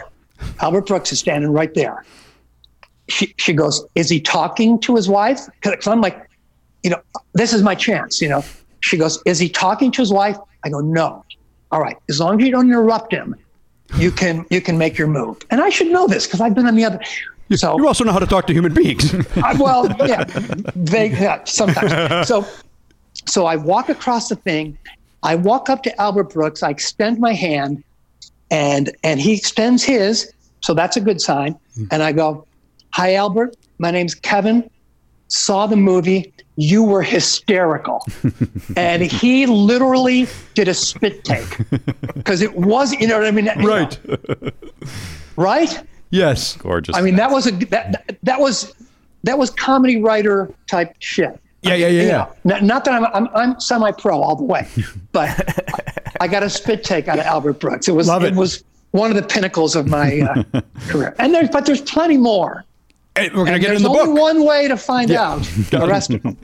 Albert 0.61 0.87
Brooks 0.87 1.11
is 1.11 1.19
standing 1.19 1.51
right 1.51 1.73
there. 1.73 2.05
She, 3.09 3.33
she 3.37 3.53
goes, 3.53 3.85
is 3.95 4.09
he 4.09 4.19
talking 4.21 4.79
to 4.81 4.95
his 4.95 5.09
wife? 5.09 5.41
Because 5.61 5.87
I'm 5.87 6.01
like, 6.01 6.27
you 6.83 6.89
know, 6.91 7.01
this 7.33 7.53
is 7.53 7.61
my 7.63 7.75
chance. 7.75 8.21
You 8.21 8.29
know, 8.29 8.43
she 8.81 8.97
goes, 8.97 9.21
is 9.25 9.39
he 9.39 9.49
talking 9.49 9.91
to 9.91 10.01
his 10.01 10.11
wife? 10.13 10.37
I 10.63 10.69
go, 10.69 10.79
no. 10.79 11.23
All 11.71 11.81
right, 11.81 11.97
as 12.09 12.19
long 12.19 12.39
as 12.41 12.45
you 12.47 12.51
don't 12.51 12.67
interrupt 12.67 13.13
him, 13.13 13.35
you 13.97 14.11
can 14.11 14.45
you 14.49 14.59
can 14.61 14.77
make 14.77 14.97
your 14.97 15.07
move. 15.07 15.37
And 15.51 15.61
I 15.61 15.69
should 15.69 15.87
know 15.87 16.07
this 16.07 16.25
because 16.25 16.41
I've 16.41 16.55
been 16.55 16.65
on 16.67 16.75
the 16.75 16.85
other. 16.85 16.99
So 17.55 17.77
You 17.77 17.87
also 17.87 18.03
know 18.03 18.11
how 18.11 18.19
to 18.19 18.25
talk 18.27 18.45
to 18.47 18.53
human 18.53 18.73
beings. 18.73 19.13
I- 19.37 19.53
well, 19.55 19.87
yeah, 20.07 20.23
they 20.75 21.09
yeah, 21.09 21.43
sometimes. 21.45 22.27
So, 22.27 22.45
so 23.27 23.45
I 23.45 23.55
walk 23.55 23.89
across 23.89 24.29
the 24.29 24.35
thing. 24.35 24.77
I 25.23 25.35
walk 25.35 25.69
up 25.69 25.83
to 25.83 26.01
Albert 26.01 26.31
Brooks. 26.33 26.63
I 26.63 26.69
extend 26.69 27.19
my 27.19 27.33
hand, 27.33 27.83
and 28.51 28.95
and 29.03 29.19
he 29.19 29.33
extends 29.35 29.83
his. 29.83 30.31
So 30.61 30.73
that's 30.73 30.97
a 30.97 31.01
good 31.01 31.21
sign. 31.21 31.55
And 31.91 32.01
I 32.03 32.11
go, 32.11 32.45
"Hi, 32.93 33.15
Albert. 33.15 33.55
My 33.77 33.91
name's 33.91 34.15
Kevin. 34.15 34.69
Saw 35.27 35.67
the 35.67 35.75
movie. 35.75 36.33
You 36.55 36.83
were 36.83 37.01
hysterical." 37.03 38.05
and 38.75 39.01
he 39.03 39.45
literally 39.45 40.27
did 40.55 40.67
a 40.67 40.73
spit 40.73 41.23
take 41.23 41.57
because 42.15 42.41
it 42.41 42.55
was, 42.55 42.93
you 42.93 43.07
know 43.07 43.17
what 43.19 43.27
I 43.27 43.31
mean? 43.31 43.45
You 43.45 43.55
know, 43.67 43.89
right. 45.35 45.83
yes. 46.09 46.55
Gorgeous. 46.57 46.95
I 46.95 47.01
mean, 47.01 47.15
that 47.15 47.31
was 47.31 47.47
a 47.47 47.51
that 47.51 47.91
that- 47.91 48.17
that 48.23 48.39
was 48.39 48.73
that 49.23 49.37
was 49.37 49.49
comedy 49.49 50.01
writer 50.01 50.53
type 50.67 50.93
shit. 50.99 51.39
Yeah, 51.61 51.73
yeah, 51.73 51.87
yeah, 51.87 52.03
yeah. 52.03 52.25
not, 52.45 52.63
not 52.63 52.85
that 52.85 52.93
I'm, 52.93 53.05
I'm, 53.13 53.27
I'm 53.35 53.59
semi-pro 53.59 54.21
all 54.21 54.37
the 54.37 54.45
way, 54.45 54.65
but 55.11 55.29
I 56.21 56.27
got 56.29 56.41
a 56.41 56.49
spit 56.49 56.85
take 56.85 57.09
out 57.09 57.19
of 57.19 57.25
Albert 57.25 57.59
Brooks. 57.59 57.89
It 57.89 57.91
was 57.91 58.07
Love 58.07 58.23
it. 58.23 58.33
was 58.33 58.63
one 58.91 59.09
of 59.11 59.17
the 59.17 59.23
pinnacles 59.23 59.75
of 59.75 59.85
my 59.87 60.21
uh, 60.53 60.61
career. 60.87 61.13
And 61.19 61.33
there's 61.35 61.49
but 61.49 61.65
there's 61.65 61.81
plenty 61.81 62.15
more. 62.17 62.63
Hey, 63.19 63.29
we're 63.29 63.43
gonna 63.43 63.51
And 63.51 63.61
get 63.61 63.67
there's 63.67 63.81
in 63.81 63.83
the 63.83 63.89
only 63.89 64.13
book. 64.13 64.21
one 64.21 64.45
way 64.45 64.69
to 64.69 64.77
find 64.77 65.11
out 65.11 65.41
the 65.71 65.85
rest 65.85 66.09
of 66.11 66.23
them. 66.23 66.37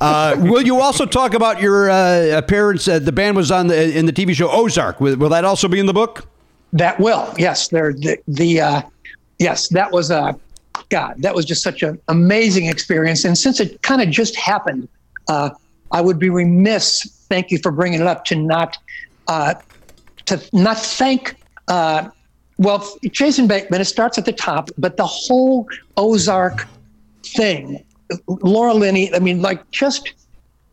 Uh, 0.00 0.36
will 0.38 0.62
you 0.62 0.80
also 0.80 1.04
talk 1.04 1.34
about 1.34 1.60
your 1.60 1.90
uh, 1.90 2.38
appearance? 2.38 2.86
Uh, 2.86 3.00
the 3.00 3.10
band 3.10 3.36
was 3.36 3.50
on 3.50 3.66
the 3.66 3.98
in 3.98 4.06
the 4.06 4.12
TV 4.12 4.32
show 4.32 4.48
Ozark. 4.48 5.00
Will, 5.00 5.16
will 5.16 5.30
that 5.30 5.44
also 5.44 5.66
be 5.66 5.80
in 5.80 5.86
the 5.86 5.92
book? 5.92 6.28
That 6.74 6.98
will, 7.00 7.34
yes. 7.38 7.68
There, 7.68 7.92
the, 7.92 8.18
the 8.28 8.60
uh, 8.60 8.82
yes, 9.40 9.66
that 9.70 9.90
was 9.90 10.12
a 10.12 10.38
God. 10.90 11.16
That 11.18 11.34
was 11.34 11.44
just 11.44 11.62
such 11.64 11.82
an 11.82 12.00
amazing 12.06 12.66
experience. 12.66 13.24
And 13.24 13.36
since 13.36 13.58
it 13.58 13.82
kind 13.82 14.00
of 14.00 14.08
just 14.08 14.36
happened, 14.36 14.88
uh, 15.28 15.50
I 15.90 16.00
would 16.00 16.20
be 16.20 16.30
remiss. 16.30 17.02
Thank 17.28 17.50
you 17.50 17.58
for 17.58 17.72
bringing 17.72 18.00
it 18.00 18.06
up 18.06 18.24
to 18.26 18.36
not 18.36 18.78
uh, 19.26 19.54
to 20.26 20.40
not 20.52 20.78
thank. 20.78 21.34
Well, 22.62 22.88
Jason 23.10 23.46
Bateman. 23.46 23.80
It 23.80 23.86
starts 23.86 24.18
at 24.18 24.24
the 24.24 24.32
top, 24.32 24.70
but 24.78 24.96
the 24.96 25.06
whole 25.06 25.68
Ozark 25.96 26.66
thing, 27.24 27.84
Laura 28.26 28.74
Linney. 28.74 29.12
I 29.14 29.18
mean, 29.18 29.42
like 29.42 29.70
just 29.70 30.14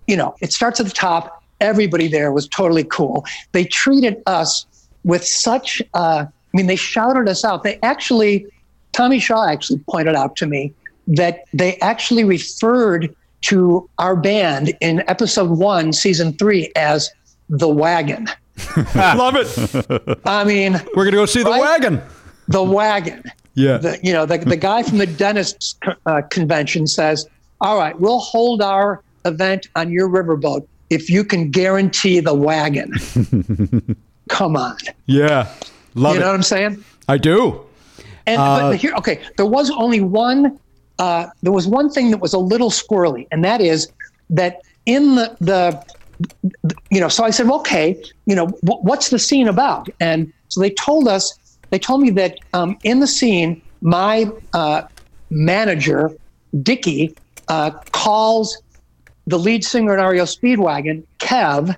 you 0.10 0.18
know, 0.18 0.34
it 0.42 0.52
starts 0.52 0.80
at 0.80 0.88
the 0.88 0.92
top. 0.92 1.44
Everybody 1.62 2.08
there 2.08 2.32
was 2.32 2.48
totally 2.48 2.84
cool. 2.84 3.26
They 3.52 3.64
treated 3.64 4.24
us 4.26 4.66
with 5.04 5.24
such, 5.24 5.84
uh, 5.94 6.26
I 6.26 6.58
mean, 6.58 6.66
they 6.66 6.76
shouted 6.76 7.30
us 7.30 7.46
out. 7.46 7.62
They 7.62 7.78
actually, 7.84 8.48
Tommy 8.92 9.20
Shaw 9.20 9.48
actually 9.48 9.78
pointed 9.88 10.16
out 10.16 10.36
to 10.38 10.48
me 10.48 10.74
that 11.06 11.44
they 11.54 11.78
actually 11.78 12.24
referred 12.24 13.16
to 13.42 13.88
our 14.00 14.16
band 14.16 14.74
in 14.82 15.04
episode 15.08 15.52
one, 15.52 15.94
season 15.94 16.34
three, 16.34 16.72
as 16.76 17.12
the 17.48 17.68
wagon. 17.68 18.28
Love 18.96 19.36
it. 19.38 20.20
I 20.26 20.44
mean, 20.44 20.74
We're 20.96 21.06
gonna 21.06 21.18
go 21.18 21.26
see 21.26 21.44
the 21.44 21.50
Right? 21.50 21.62
wagon. 21.62 22.02
the 22.48 22.64
wagon. 22.64 23.24
Yeah. 23.56 23.78
The, 23.78 24.00
you 24.04 24.14
know, 24.14 24.26
the, 24.26 24.38
the 24.38 24.56
guy 24.58 24.84
from 24.84 24.98
the 25.00 25.06
dentist's 25.06 25.76
uh, 26.06 26.22
convention 26.30 26.88
says, 26.88 27.28
all 27.62 27.78
right, 27.78 28.00
we'll 28.00 28.20
hold 28.20 28.62
our 28.62 29.02
event 29.26 29.68
on 29.76 29.92
your 29.92 30.08
riverboat 30.08 30.66
if 30.90 31.10
you 31.10 31.24
can 31.24 31.52
guarantee 31.52 32.20
the 32.22 32.34
wagon. 32.34 32.94
Come 34.30 34.56
on. 34.56 34.78
yeah. 35.08 35.54
Love 35.96 36.14
you 36.14 36.20
know 36.20 36.28
it. 36.28 36.30
what 36.30 36.36
I'm 36.36 36.44
saying? 36.44 36.84
I 37.08 37.18
do. 37.18 37.66
And 38.28 38.38
but 38.38 38.76
here, 38.78 38.94
okay, 38.96 39.22
there 39.38 39.46
was 39.46 39.72
only 39.72 40.02
one. 40.02 40.60
Uh, 41.00 41.28
there 41.42 41.52
was 41.52 41.66
one 41.68 41.90
thing 41.90 42.12
that 42.12 42.20
was 42.20 42.34
a 42.34 42.38
little 42.38 42.70
squirrely, 42.70 43.28
and 43.32 43.44
that 43.44 43.60
is 43.60 43.92
that 44.30 44.62
in 44.86 45.16
the 45.16 45.36
the, 45.42 45.84
you 46.90 47.00
know. 47.00 47.10
So 47.10 47.24
I 47.24 47.30
said, 47.30 47.48
well, 47.48 47.60
okay, 47.60 48.02
you 48.26 48.36
know, 48.36 48.48
wh- 48.48 48.84
what's 48.84 49.10
the 49.10 49.20
scene 49.20 49.48
about? 49.48 49.90
And 50.00 50.32
so 50.50 50.62
they 50.62 50.72
told 50.72 51.08
us. 51.08 51.38
They 51.72 51.80
told 51.80 52.02
me 52.02 52.10
that 52.12 52.40
um, 52.54 52.78
in 52.84 53.00
the 53.00 53.06
scene, 53.06 53.62
my 53.82 54.32
uh, 54.54 54.84
manager, 55.30 56.12
Dickie, 56.64 57.16
uh, 57.48 57.72
calls 57.92 58.60
the 59.28 59.38
lead 59.38 59.64
singer 59.64 59.96
in 59.96 60.04
REO 60.04 60.24
Speedwagon, 60.24 61.04
Kev, 61.20 61.76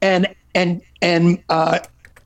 and 0.00 0.28
and 0.54 0.80
and 1.02 1.42
uh, 1.48 1.80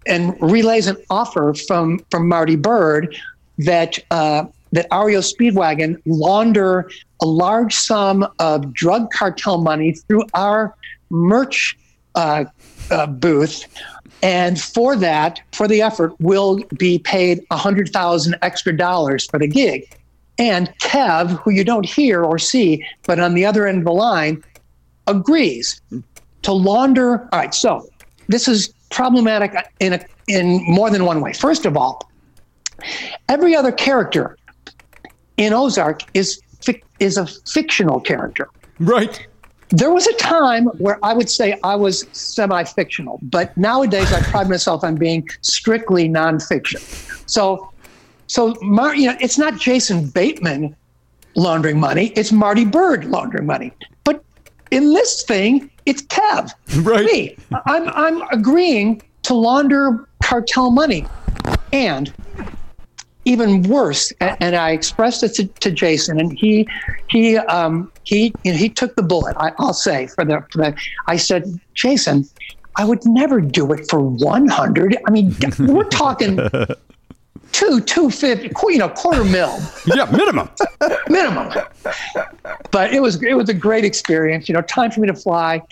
and 0.06 0.36
relays 0.40 0.86
an 0.86 0.96
offer 1.08 1.54
from 1.54 2.04
from 2.10 2.28
Marty 2.28 2.56
Byrde 2.56 3.16
that 3.58 3.98
uh, 4.10 4.44
that 4.72 4.86
REO 4.92 5.20
Speedwagon 5.20 6.00
launder 6.04 6.90
a 7.22 7.26
large 7.26 7.74
sum 7.74 8.26
of 8.38 8.72
drug 8.74 9.10
cartel 9.10 9.62
money 9.62 9.92
through 9.92 10.24
our 10.34 10.74
merch 11.14 11.76
uh, 12.14 12.44
uh, 12.90 13.06
booth. 13.06 13.66
And 14.22 14.60
for 14.60 14.96
that, 14.96 15.40
for 15.52 15.68
the 15.68 15.82
effort, 15.82 16.14
will 16.20 16.60
be 16.78 16.98
paid 16.98 17.44
a 17.50 17.56
hundred 17.56 17.90
thousand 17.90 18.36
extra 18.42 18.76
dollars 18.76 19.26
for 19.26 19.38
the 19.38 19.48
gig. 19.48 19.88
And 20.38 20.68
Kev, 20.78 21.30
who 21.42 21.50
you 21.50 21.64
don't 21.64 21.86
hear 21.86 22.24
or 22.24 22.38
see, 22.38 22.84
but 23.06 23.20
on 23.20 23.34
the 23.34 23.44
other 23.44 23.66
end 23.66 23.78
of 23.78 23.84
the 23.84 23.92
line, 23.92 24.42
agrees 25.06 25.80
to 26.42 26.52
launder. 26.52 27.28
All 27.32 27.40
right, 27.40 27.54
so 27.54 27.86
this 28.28 28.48
is 28.48 28.72
problematic 28.90 29.54
in 29.80 29.94
a, 29.94 30.00
in 30.26 30.64
more 30.64 30.90
than 30.90 31.04
one 31.04 31.20
way. 31.20 31.32
First 31.32 31.66
of 31.66 31.76
all, 31.76 32.10
every 33.28 33.54
other 33.54 33.72
character 33.72 34.36
in 35.36 35.52
Ozark 35.52 36.02
is 36.14 36.40
is 37.00 37.16
a 37.18 37.26
fictional 37.26 38.00
character. 38.00 38.48
Right. 38.78 39.26
There 39.70 39.90
was 39.90 40.06
a 40.06 40.12
time 40.14 40.66
where 40.78 40.98
I 41.02 41.14
would 41.14 41.30
say 41.30 41.58
I 41.62 41.74
was 41.74 42.06
semi-fictional, 42.12 43.18
but 43.22 43.56
nowadays 43.56 44.12
I 44.12 44.20
pride 44.22 44.48
myself 44.48 44.84
on 44.84 44.96
being 44.96 45.28
strictly 45.40 46.08
nonfiction. 46.08 46.80
So, 47.28 47.72
so 48.26 48.56
Mar- 48.62 48.94
you 48.94 49.08
know, 49.08 49.16
it's 49.20 49.38
not 49.38 49.58
Jason 49.58 50.08
Bateman 50.10 50.76
laundering 51.34 51.80
money; 51.80 52.08
it's 52.14 52.30
Marty 52.32 52.64
Byrde 52.64 53.08
laundering 53.10 53.46
money. 53.46 53.72
But 54.04 54.22
in 54.70 54.92
this 54.92 55.22
thing, 55.24 55.70
it's 55.86 56.02
Kev. 56.02 56.52
Right. 56.82 57.06
Me. 57.06 57.36
I'm 57.66 57.88
I'm 57.88 58.22
agreeing 58.30 59.02
to 59.22 59.34
launder 59.34 60.06
cartel 60.22 60.70
money, 60.70 61.06
and 61.72 62.12
even 63.24 63.62
worse, 63.62 64.12
and, 64.20 64.36
and 64.40 64.56
I 64.56 64.70
expressed 64.70 65.22
it 65.22 65.34
to, 65.34 65.46
to 65.46 65.70
Jason, 65.70 66.20
and 66.20 66.38
he 66.38 66.68
he 67.08 67.38
um, 67.38 67.90
he 68.04 68.32
you 68.44 68.52
know, 68.52 68.58
he 68.58 68.68
took 68.68 68.94
the 68.96 69.02
bullet. 69.02 69.36
I, 69.38 69.52
I'll 69.58 69.74
say 69.74 70.06
for 70.08 70.24
the, 70.24 70.44
for 70.50 70.58
the 70.58 70.76
I 71.06 71.16
said, 71.16 71.44
Jason, 71.74 72.28
I 72.76 72.84
would 72.84 73.04
never 73.04 73.40
do 73.40 73.72
it 73.72 73.88
for 73.90 74.00
one 74.00 74.48
hundred. 74.48 74.96
I 75.06 75.10
mean, 75.10 75.34
we're 75.58 75.84
talking 75.84 76.38
two 77.52 77.80
two 77.80 78.10
fifty, 78.10 78.50
you 78.68 78.78
know, 78.78 78.88
quarter 78.88 79.24
mil 79.24 79.58
Yeah. 79.86 80.04
Minimum. 80.10 80.48
minimum. 81.08 81.52
But 82.70 82.92
it 82.92 83.00
was 83.00 83.22
it 83.22 83.34
was 83.34 83.48
a 83.48 83.54
great 83.54 83.84
experience. 83.84 84.48
You 84.48 84.54
know, 84.54 84.62
time 84.62 84.90
for 84.90 85.00
me 85.00 85.08
to 85.08 85.14
fly. 85.14 85.62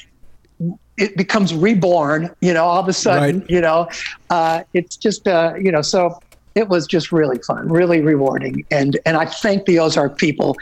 It 0.99 1.17
becomes 1.17 1.55
reborn. 1.55 2.31
You 2.41 2.52
know, 2.55 2.65
all 2.65 2.81
of 2.81 2.89
a 2.89 2.93
sudden, 2.93 3.41
Right. 3.41 3.51
you 3.51 3.61
know, 3.61 3.89
uh, 4.31 4.62
it's 4.75 4.97
just 4.97 5.27
uh, 5.27 5.55
you 5.59 5.73
know, 5.73 5.83
so 5.83 6.20
it 6.55 6.69
was 6.69 6.86
just 6.86 7.11
really 7.12 7.39
fun, 7.39 7.69
really 7.69 8.01
rewarding, 8.02 8.65
and 8.70 8.99
and 9.07 9.17
I 9.17 9.25
thank 9.25 9.65
the 9.65 9.78
Ozark 9.78 10.19
people. 10.19 10.57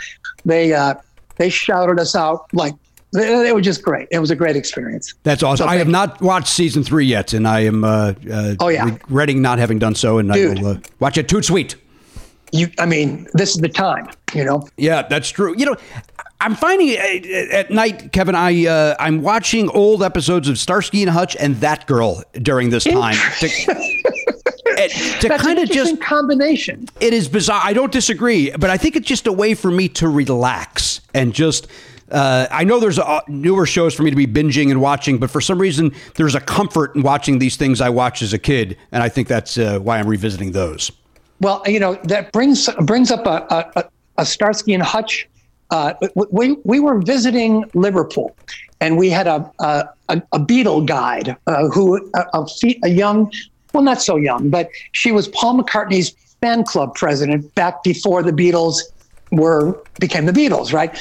They 0.44 0.72
uh, 0.72 0.94
they 1.40 1.48
shouted 1.48 1.98
us 1.98 2.14
out 2.14 2.46
like 2.52 2.74
it 3.14 3.52
was 3.54 3.64
just 3.64 3.82
great. 3.82 4.06
It 4.12 4.20
was 4.20 4.30
a 4.30 4.36
great 4.36 4.54
experience. 4.54 5.14
That's 5.24 5.42
awesome. 5.42 5.68
I 5.68 5.76
have 5.76 5.86
thank- 5.86 5.92
not 5.92 6.20
watched 6.22 6.46
season 6.48 6.84
three 6.84 7.06
yet, 7.06 7.32
and 7.32 7.48
I 7.48 7.60
am 7.60 7.82
uh, 7.82 8.12
uh, 8.30 8.54
Oh, 8.60 8.68
yeah. 8.68 8.84
regretting 8.84 9.42
not 9.42 9.58
having 9.58 9.80
done 9.80 9.96
so. 9.96 10.18
And 10.18 10.30
Dude. 10.32 10.58
I 10.58 10.62
will 10.62 10.68
uh, 10.68 10.80
watch 11.00 11.18
it. 11.18 11.28
Too 11.28 11.42
sweet. 11.42 11.74
You, 12.52 12.68
I 12.78 12.86
mean, 12.86 13.26
this 13.32 13.50
is 13.50 13.56
the 13.56 13.68
time. 13.68 14.08
You 14.34 14.44
know, 14.44 14.68
Yeah, 14.76 15.02
that's 15.08 15.28
true. 15.30 15.54
You 15.56 15.66
know, 15.66 15.76
I'm 16.40 16.54
finding 16.54 16.90
uh, 16.96 17.54
at 17.56 17.70
night, 17.72 18.12
Kevin. 18.12 18.34
I 18.36 18.66
uh, 18.66 18.94
I'm 19.00 19.22
watching 19.22 19.68
old 19.70 20.02
episodes 20.04 20.46
of 20.48 20.56
Starsky 20.58 21.02
and 21.02 21.10
Hutch 21.10 21.36
and 21.40 21.56
That 21.56 21.86
Girl 21.88 22.22
during 22.42 22.70
this 22.70 22.84
time 22.84 23.16
and 24.80 25.20
to 25.20 25.28
that's 25.28 25.42
kind 25.42 25.58
of 25.58 25.70
just 25.70 26.00
combination. 26.00 26.86
it 27.00 27.12
is 27.12 27.28
bizarre. 27.28 27.60
I 27.62 27.72
don't 27.72 27.92
disagree, 27.92 28.50
but 28.50 28.70
I 28.70 28.76
think 28.76 28.96
it's 28.96 29.06
just 29.06 29.26
a 29.26 29.32
way 29.32 29.54
for 29.54 29.70
me 29.70 29.88
to 29.90 30.08
relax 30.08 31.00
and 31.14 31.32
just. 31.34 31.66
Uh, 32.10 32.48
I 32.50 32.64
know 32.64 32.80
there's 32.80 32.98
uh, 32.98 33.20
newer 33.28 33.66
shows 33.66 33.94
for 33.94 34.02
me 34.02 34.10
to 34.10 34.16
be 34.16 34.26
binging 34.26 34.72
and 34.72 34.80
watching, 34.80 35.18
but 35.18 35.30
for 35.30 35.40
some 35.40 35.60
reason 35.60 35.94
there's 36.16 36.34
a 36.34 36.40
comfort 36.40 36.96
in 36.96 37.02
watching 37.02 37.38
these 37.38 37.54
things 37.56 37.80
I 37.80 37.88
watched 37.88 38.20
as 38.22 38.32
a 38.32 38.38
kid, 38.38 38.76
and 38.90 39.00
I 39.00 39.08
think 39.08 39.28
that's 39.28 39.56
uh, 39.56 39.78
why 39.78 39.98
I'm 40.00 40.08
revisiting 40.08 40.50
those. 40.50 40.90
Well, 41.40 41.62
you 41.66 41.78
know 41.78 41.94
that 42.04 42.32
brings 42.32 42.68
brings 42.80 43.12
up 43.12 43.26
a 43.26 43.46
a, 43.54 43.80
a- 43.80 43.84
a 44.18 44.26
Starsky 44.26 44.74
and 44.74 44.82
Hutch. 44.82 45.28
Uh, 45.70 45.94
we 46.32 46.56
we 46.64 46.80
were 46.80 46.98
visiting 47.00 47.64
Liverpool, 47.74 48.34
and 48.80 48.98
we 48.98 49.08
had 49.08 49.28
a 49.28 49.48
a, 49.60 49.84
a, 50.08 50.20
a 50.32 50.40
Beatle 50.40 50.84
guide 50.84 51.36
uh, 51.46 51.68
who 51.68 52.10
a, 52.14 52.26
a, 52.34 52.46
a 52.82 52.88
young, 52.88 53.30
well, 53.72 53.82
not 53.82 54.02
so 54.02 54.16
young, 54.16 54.50
but 54.50 54.70
she 54.92 55.12
was 55.12 55.28
Paul 55.28 55.62
McCartney's 55.62 56.10
fan 56.40 56.64
club 56.64 56.94
president 56.94 57.54
back 57.54 57.82
before 57.82 58.22
the 58.22 58.32
Beatles 58.32 58.78
were 59.30 59.80
became 60.00 60.26
the 60.26 60.32
Beatles, 60.32 60.72
right? 60.72 60.96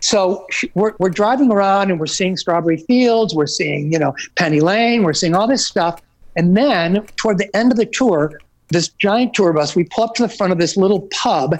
So 0.00 0.46
she, 0.50 0.70
we're, 0.74 0.94
we're 0.98 1.10
driving 1.10 1.50
around 1.50 1.90
and 1.90 1.98
we're 1.98 2.06
seeing 2.06 2.36
Strawberry 2.36 2.76
Fields, 2.76 3.34
we're 3.34 3.46
seeing, 3.46 3.92
you 3.92 3.98
know, 3.98 4.14
Penny 4.36 4.60
Lane, 4.60 5.02
we're 5.02 5.12
seeing 5.12 5.34
all 5.34 5.48
this 5.48 5.66
stuff. 5.66 6.00
And 6.36 6.56
then 6.56 7.04
toward 7.16 7.38
the 7.38 7.54
end 7.56 7.72
of 7.72 7.78
the 7.78 7.86
tour, 7.86 8.38
this 8.68 8.88
giant 8.88 9.34
tour 9.34 9.52
bus, 9.52 9.74
we 9.74 9.84
pull 9.84 10.04
up 10.04 10.14
to 10.14 10.22
the 10.22 10.28
front 10.28 10.52
of 10.52 10.58
this 10.58 10.76
little 10.76 11.08
pub, 11.10 11.58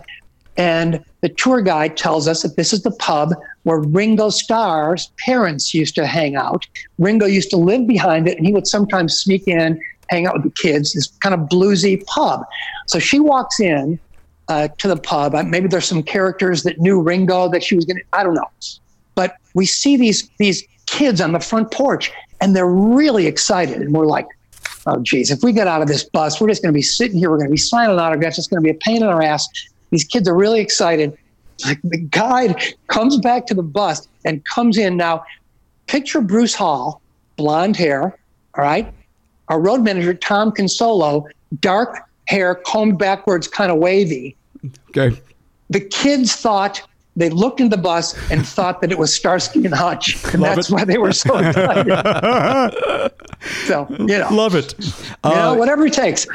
and 0.57 1.03
the 1.21 1.29
tour 1.29 1.63
guide 1.63 1.97
tells 1.97 2.29
us 2.29 2.43
that 2.43 2.57
this 2.57 2.73
is 2.73 2.83
the 2.83 2.91
pub 2.93 3.33
where 3.63 3.79
Ringo 3.79 4.29
Starr's 4.31 5.11
parents 5.25 5.73
used 5.73 5.95
to 5.95 6.07
hang 6.07 6.37
out. 6.37 6.67
Ringo 6.99 7.27
used 7.27 7.51
to 7.51 7.57
live 7.57 7.87
behind 7.87 8.29
it, 8.29 8.37
and 8.37 8.47
he 8.47 8.53
would 8.53 8.67
sometimes 8.67 9.19
sneak 9.19 9.49
in, 9.49 9.81
hang 10.09 10.27
out 10.27 10.35
with 10.35 10.45
the 10.45 10.63
kids, 10.63 10.93
this 10.93 11.09
kind 11.21 11.35
of 11.35 11.41
bluesy 11.49 12.05
pub. 12.07 12.45
So 12.87 12.99
she 12.99 13.21
walks 13.21 13.61
in, 13.61 13.99
uh, 14.49 14.69
to 14.79 14.89
the 14.89 14.97
pub. 14.97 15.35
Uh, 15.35 15.43
Maybe 15.43 15.69
there's 15.69 15.85
some 15.85 16.03
characters 16.03 16.63
that 16.63 16.79
knew 16.79 17.01
Ringo 17.01 17.49
that 17.51 17.63
she 17.63 17.77
was 17.77 17.85
going 17.85 17.99
to. 17.99 18.03
I 18.13 18.23
don't 18.23 18.35
know, 18.35 18.49
but 19.15 19.37
we 19.55 19.67
see 19.67 19.97
these 19.97 20.29
these 20.39 20.67
kids 20.87 21.21
on 21.21 21.33
the 21.33 21.41
front 21.41 21.71
porch, 21.71 22.11
and 22.41 22.57
they're 22.57 22.67
really 22.67 23.27
excited, 23.27 23.81
and 23.81 23.93
we're 23.93 24.07
like, 24.07 24.27
"Oh, 24.87 25.01
geez, 25.03 25.31
if 25.31 25.43
we 25.43 25.53
get 25.53 25.67
out 25.67 25.83
of 25.83 25.89
this 25.89 26.05
bus, 26.05 26.41
we're 26.41 26.49
just 26.49 26.63
going 26.63 26.73
to 26.73 26.77
be 26.77 26.83
sitting 26.83 27.19
here. 27.19 27.31
We're 27.31 27.37
going 27.37 27.49
to 27.49 27.53
be 27.53 27.59
signing 27.59 27.99
autographs. 27.99 28.39
It's 28.39 28.49
going 28.49 28.63
to 28.63 28.65
be 28.65 28.75
a 28.75 28.81
pain 28.81 28.99
in 28.99 29.05
our 29.05 29.23
ass." 29.23 29.47
These 29.91 30.05
kids 30.05 30.29
are 30.29 30.35
really 30.35 30.61
excited. 30.61 31.17
Like 31.65 31.81
the 31.83 31.99
guide 31.99 32.63
comes 32.87 33.19
back 33.19 33.47
to 33.47 33.55
the 33.55 33.63
bus 33.63 34.07
and 34.25 34.45
comes 34.45 34.79
in 34.79 34.97
now. 34.97 35.25
Picture 35.87 36.21
Bruce 36.21 36.55
Hall, 36.55 37.01
blonde 37.37 37.77
hair, 37.77 38.19
all 38.55 38.65
right. 38.65 38.93
Our 39.49 39.61
road 39.61 39.83
manager 39.83 40.15
Tom 40.15 40.53
Consolo, 40.53 41.25
dark 41.61 41.99
hair, 42.27 42.55
combed 42.55 42.99
backwards, 42.99 43.49
kind 43.49 43.71
of 43.73 43.79
wavy. 43.79 44.37
Okay. 44.91 45.21
The 45.71 45.81
kids 45.81 46.35
thought 46.35 46.83
they 47.17 47.31
looked 47.31 47.61
in 47.61 47.69
the 47.71 47.77
bus 47.77 48.15
and 48.31 48.47
thought 48.47 48.81
that 48.81 48.93
it 48.93 48.99
was 48.99 49.13
Starsky 49.15 49.65
and 49.65 49.75
Hutch, 49.75 50.23
and 50.33 50.43
that's 50.43 50.71
why 50.71 50.85
they 50.85 50.99
were 50.99 51.13
so 51.13 51.37
excited. 51.39 53.13
so 53.67 53.87
you 53.91 54.07
know, 54.07 54.29
Love 54.31 54.55
it. 54.55 54.75
you 54.79 54.87
know, 55.25 55.53
Uh, 55.53 55.55
whatever 55.57 55.87
it 55.87 55.93
takes. 55.93 56.27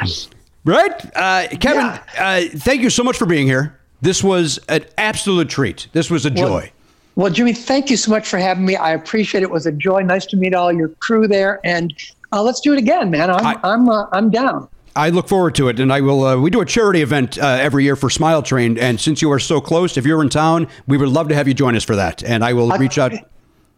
Right? 0.66 0.92
Uh, 1.16 1.48
Kevin, 1.59 1.85
Yeah. 1.85 2.00
uh, 2.17 2.42
thank 2.58 2.82
you 2.82 2.90
so 2.90 3.03
much 3.03 3.17
for 3.17 3.25
being 3.25 3.48
here. 3.48 3.77
This 4.01 4.24
was 4.24 4.59
an 4.69 4.85
absolute 4.98 5.50
treat. 5.50 5.88
This 5.93 6.09
was 6.09 6.25
a 6.25 6.30
joy. 6.30 6.72
Well, 7.16 7.32
Jimmy, 7.32 7.53
thank 7.53 7.90
you 7.90 7.98
so 7.98 8.11
much 8.11 8.27
for 8.27 8.38
having 8.40 8.66
me. 8.66 8.75
I 8.75 8.92
appreciate 8.92 9.42
it. 9.42 9.45
It 9.45 9.51
was 9.51 9.66
a 9.66 9.72
joy. 9.72 10.01
Nice 10.01 10.25
to 10.27 10.38
meet 10.38 10.53
all 10.53 10.74
your 10.74 10.90
crew 10.90 11.27
there, 11.27 11.59
and 11.64 11.93
uh, 12.33 12.41
let's 12.41 12.59
do 12.59 12.73
it 12.73 12.79
again, 12.79 13.09
man. 13.11 13.29
I'm 13.29 13.45
I- 13.45 13.59
I'm 13.63 13.87
uh, 13.87 14.07
I'm 14.11 14.29
down. 14.29 14.67
I 14.95 15.09
look 15.09 15.27
forward 15.27 15.55
to 15.55 15.69
it, 15.69 15.79
and 15.79 15.91
I 15.91 16.01
will. 16.01 16.23
Uh, 16.23 16.37
we 16.37 16.49
do 16.51 16.61
a 16.61 16.65
charity 16.65 17.01
event 17.01 17.39
uh, 17.39 17.47
every 17.59 17.83
year 17.83 17.95
for 17.95 18.09
Smile 18.11 18.43
Train, 18.43 18.77
and 18.77 18.99
since 18.99 19.23
you 19.23 19.31
are 19.31 19.39
so 19.39 19.59
close, 19.59 19.97
if 19.97 20.05
you're 20.05 20.21
in 20.21 20.29
town, 20.29 20.67
we 20.87 20.97
would 20.97 21.09
love 21.09 21.27
to 21.29 21.35
have 21.35 21.47
you 21.47 21.55
join 21.55 21.75
us 21.75 21.83
for 21.83 21.95
that. 21.95 22.23
And 22.23 22.43
I 22.43 22.53
will 22.53 22.69
reach 22.77 22.99
out. 22.99 23.11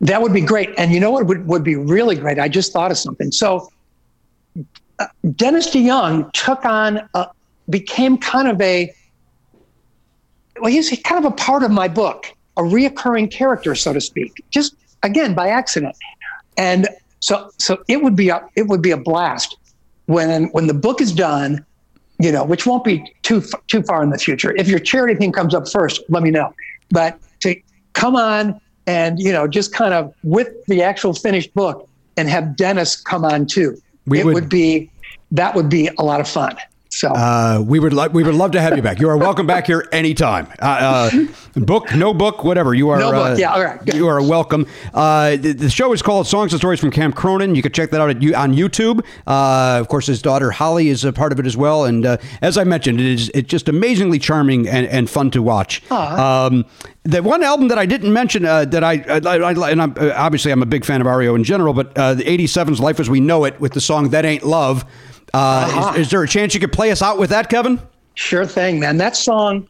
That 0.01 0.21
would 0.21 0.33
be 0.33 0.41
great. 0.41 0.71
And 0.77 0.91
you 0.91 0.99
know 0.99 1.11
what 1.11 1.25
would, 1.25 1.47
would 1.47 1.63
be 1.63 1.77
really 1.77 2.17
great? 2.17 2.37
I 2.37 2.49
just 2.49 2.73
thought 2.73 2.91
of 2.91 2.97
something. 2.97 3.31
So 3.31 3.69
uh, 4.99 5.05
Dennis 5.37 5.69
DeYoung 5.69 6.33
took 6.33 6.65
on, 6.65 7.07
uh, 7.13 7.27
became 7.69 8.17
kind 8.17 8.49
of 8.49 8.59
a, 8.59 8.93
well, 10.59 10.69
he's 10.69 10.89
kind 11.05 11.23
of 11.25 11.31
a 11.31 11.35
part 11.35 11.63
of 11.63 11.71
my 11.71 11.87
book, 11.87 12.25
a 12.57 12.61
reoccurring 12.61 13.31
character, 13.31 13.73
so 13.73 13.93
to 13.93 14.01
speak, 14.01 14.43
just 14.51 14.75
again 15.03 15.33
by 15.33 15.47
accident. 15.47 15.95
And 16.57 16.89
so, 17.25 17.49
so 17.57 17.83
it 17.87 18.03
would 18.03 18.15
be 18.15 18.29
a, 18.29 18.39
it 18.55 18.67
would 18.67 18.83
be 18.83 18.91
a 18.91 18.97
blast 18.97 19.57
when 20.05 20.45
when 20.49 20.67
the 20.67 20.75
book 20.75 21.01
is 21.01 21.11
done, 21.11 21.65
you 22.19 22.31
know, 22.31 22.43
which 22.43 22.67
won't 22.67 22.83
be 22.83 23.03
too 23.23 23.41
too 23.65 23.81
far 23.81 24.03
in 24.03 24.11
the 24.11 24.19
future. 24.19 24.55
If 24.55 24.67
your 24.67 24.77
charity 24.77 25.15
thing 25.15 25.31
comes 25.31 25.55
up 25.55 25.67
first, 25.67 26.03
let 26.07 26.21
me 26.21 26.29
know. 26.29 26.53
But 26.91 27.17
to 27.39 27.55
come 27.93 28.15
on 28.15 28.61
and 28.85 29.19
you 29.19 29.31
know 29.31 29.47
just 29.47 29.73
kind 29.73 29.91
of 29.95 30.13
with 30.21 30.49
the 30.67 30.83
actual 30.83 31.15
finished 31.15 31.51
book 31.55 31.89
and 32.15 32.29
have 32.29 32.55
Dennis 32.55 32.95
come 32.95 33.25
on 33.25 33.47
too, 33.47 33.75
We 34.05 34.19
it 34.19 34.25
would- 34.25 34.35
would, 34.35 34.49
be 34.49 34.91
that 35.31 35.55
would 35.55 35.67
be 35.67 35.89
a 35.97 36.03
lot 36.03 36.21
of 36.21 36.27
fun. 36.29 36.55
So 36.95 37.09
Uh, 37.09 37.61
we 37.67 37.77
would 37.77 37.91
lo- 37.91 38.07
we 38.07 38.23
would 38.23 38.35
love 38.35 38.51
to 38.51 38.61
have 38.61 38.77
you 38.77 38.81
back. 38.81 39.01
You 39.01 39.09
are 39.09 39.17
welcome 39.17 39.45
back 39.45 39.67
here 39.67 39.85
anytime. 39.91 40.47
Uh, 40.61 41.09
uh, 41.11 41.59
book, 41.59 41.93
no 41.93 42.13
book, 42.13 42.45
whatever. 42.45 42.73
You 42.73 42.87
are. 42.89 42.99
No 42.99 43.11
book, 43.11 43.31
uh, 43.31 43.35
yeah, 43.37 43.51
all 43.53 43.61
right, 43.61 43.83
good. 43.85 43.95
You 43.95 44.07
are 44.07 44.21
welcome. 44.21 44.65
Uh, 44.93 45.31
the, 45.31 45.51
the 45.51 45.69
show 45.69 45.91
is 45.91 46.01
called 46.01 46.25
Songs 46.25 46.53
and 46.53 46.59
Stories 46.61 46.79
from 46.79 46.91
Camp 46.91 47.13
Cronin. 47.13 47.53
You 47.53 47.61
can 47.61 47.73
check 47.73 47.91
that 47.91 47.99
out 47.99 48.09
at, 48.11 48.21
you- 48.21 48.33
on 48.33 48.53
YouTube. 48.55 49.03
Uh, 49.27 49.77
of 49.81 49.89
course, 49.89 50.07
his 50.07 50.21
daughter 50.21 50.51
Holly 50.51 50.87
is 50.87 51.03
a 51.03 51.11
part 51.11 51.33
of 51.33 51.39
it 51.39 51.45
as 51.45 51.57
well. 51.57 51.83
And 51.83 52.05
uh, 52.05 52.15
as 52.41 52.57
I 52.57 52.63
mentioned, 52.63 53.01
it 53.01 53.07
is 53.07 53.29
it's 53.33 53.49
just 53.49 53.67
amazingly 53.67 54.17
charming 54.17 54.65
and, 54.65 54.87
and 54.87 55.09
fun 55.09 55.31
to 55.31 55.41
watch. 55.41 55.81
Um, 55.91 56.65
the 57.03 57.21
one 57.21 57.43
album 57.43 57.67
that 57.67 57.77
I 57.77 57.85
didn't 57.85 58.13
mention 58.13 58.45
uh, 58.45 58.63
that 58.65 58.85
I, 58.85 58.93
I, 59.09 59.19
I 59.37 59.69
and 59.71 59.81
I'm, 59.81 59.93
obviously 60.15 60.53
I'm 60.53 60.61
a 60.63 60.65
big 60.65 60.85
fan 60.85 61.01
of 61.01 61.07
REO 61.07 61.35
in 61.35 61.43
general, 61.43 61.73
but 61.73 61.95
uh, 61.97 62.13
the 62.13 62.23
'87's 62.23 62.79
"Life 62.79 63.01
as 63.01 63.09
We 63.09 63.19
Know 63.19 63.43
It" 63.43 63.59
with 63.59 63.73
the 63.73 63.81
song 63.81 64.11
"That 64.11 64.23
Ain't 64.23 64.43
Love." 64.43 64.85
Uh, 65.35 65.91
is, 65.95 66.01
is 66.05 66.09
there 66.11 66.23
a 66.23 66.27
chance 66.27 66.53
you 66.53 66.59
could 66.59 66.71
play 66.71 66.91
us 66.91 67.01
out 67.01 67.17
with 67.17 67.29
that, 67.29 67.49
Kevin? 67.49 67.79
Sure 68.13 68.45
thing, 68.45 68.79
man. 68.79 68.97
That 68.97 69.15
song. 69.17 69.67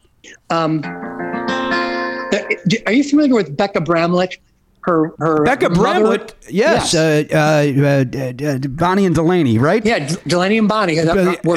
Um, 0.50 0.80
uh, 0.84 2.38
are 2.86 2.92
you 2.92 3.02
familiar 3.04 3.34
with 3.34 3.56
Bekka 3.56 3.84
Bramlett? 3.84 4.36
Her, 4.82 5.12
her 5.18 5.38
Bekka 5.44 5.62
mother- 5.62 5.74
Bramlett, 5.74 6.34
yes, 6.48 6.94
Uh, 6.94 7.24
uh, 7.32 7.36
uh, 7.36 8.48
uh, 8.54 8.58
Bonnie 8.68 9.04
and 9.04 9.14
Delaney, 9.16 9.58
right? 9.58 9.84
yeah, 9.84 10.08
Delaney 10.28 10.58
and 10.58 10.68
Bonnie. 10.68 10.94
were 11.04 11.04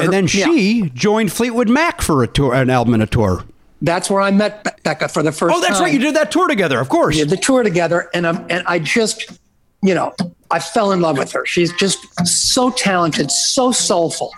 and 0.00 0.12
then 0.12 0.24
yeah. 0.24 0.46
she 0.46 0.90
joined 0.94 1.30
Fleetwood 1.32 1.68
Mac 1.68 2.02
for 2.02 2.24
a 2.24 2.26
tour, 2.26 2.52
an 2.54 2.70
album 2.70 2.94
and 2.94 3.04
a 3.04 3.06
tour. 3.06 3.44
That's 3.82 4.10
where 4.10 4.20
I 4.20 4.32
met 4.32 4.64
Be- 4.64 4.70
Bekka 4.84 5.12
for 5.12 5.22
the 5.22 5.30
first 5.30 5.54
Oh, 5.56 5.60
that's 5.60 5.74
time. 5.74 5.84
right. 5.84 5.92
You 5.92 6.00
did 6.00 6.16
that 6.16 6.32
tour 6.32 6.48
together, 6.48 6.80
of 6.80 6.88
course. 6.88 7.14
We 7.14 7.20
did 7.22 7.30
the 7.30 7.36
tour 7.36 7.62
together, 7.62 8.10
and 8.14 8.26
um, 8.26 8.44
and 8.50 8.64
I 8.66 8.80
just, 8.80 9.38
you 9.82 9.94
know, 9.94 10.12
I 10.50 10.58
fell 10.58 10.92
in 10.92 11.00
love 11.00 11.18
with 11.18 11.32
her. 11.32 11.46
She's 11.46 11.72
just 11.74 11.98
so 12.26 12.70
talented, 12.70 13.30
so 13.30 13.72
soulful, 13.72 14.32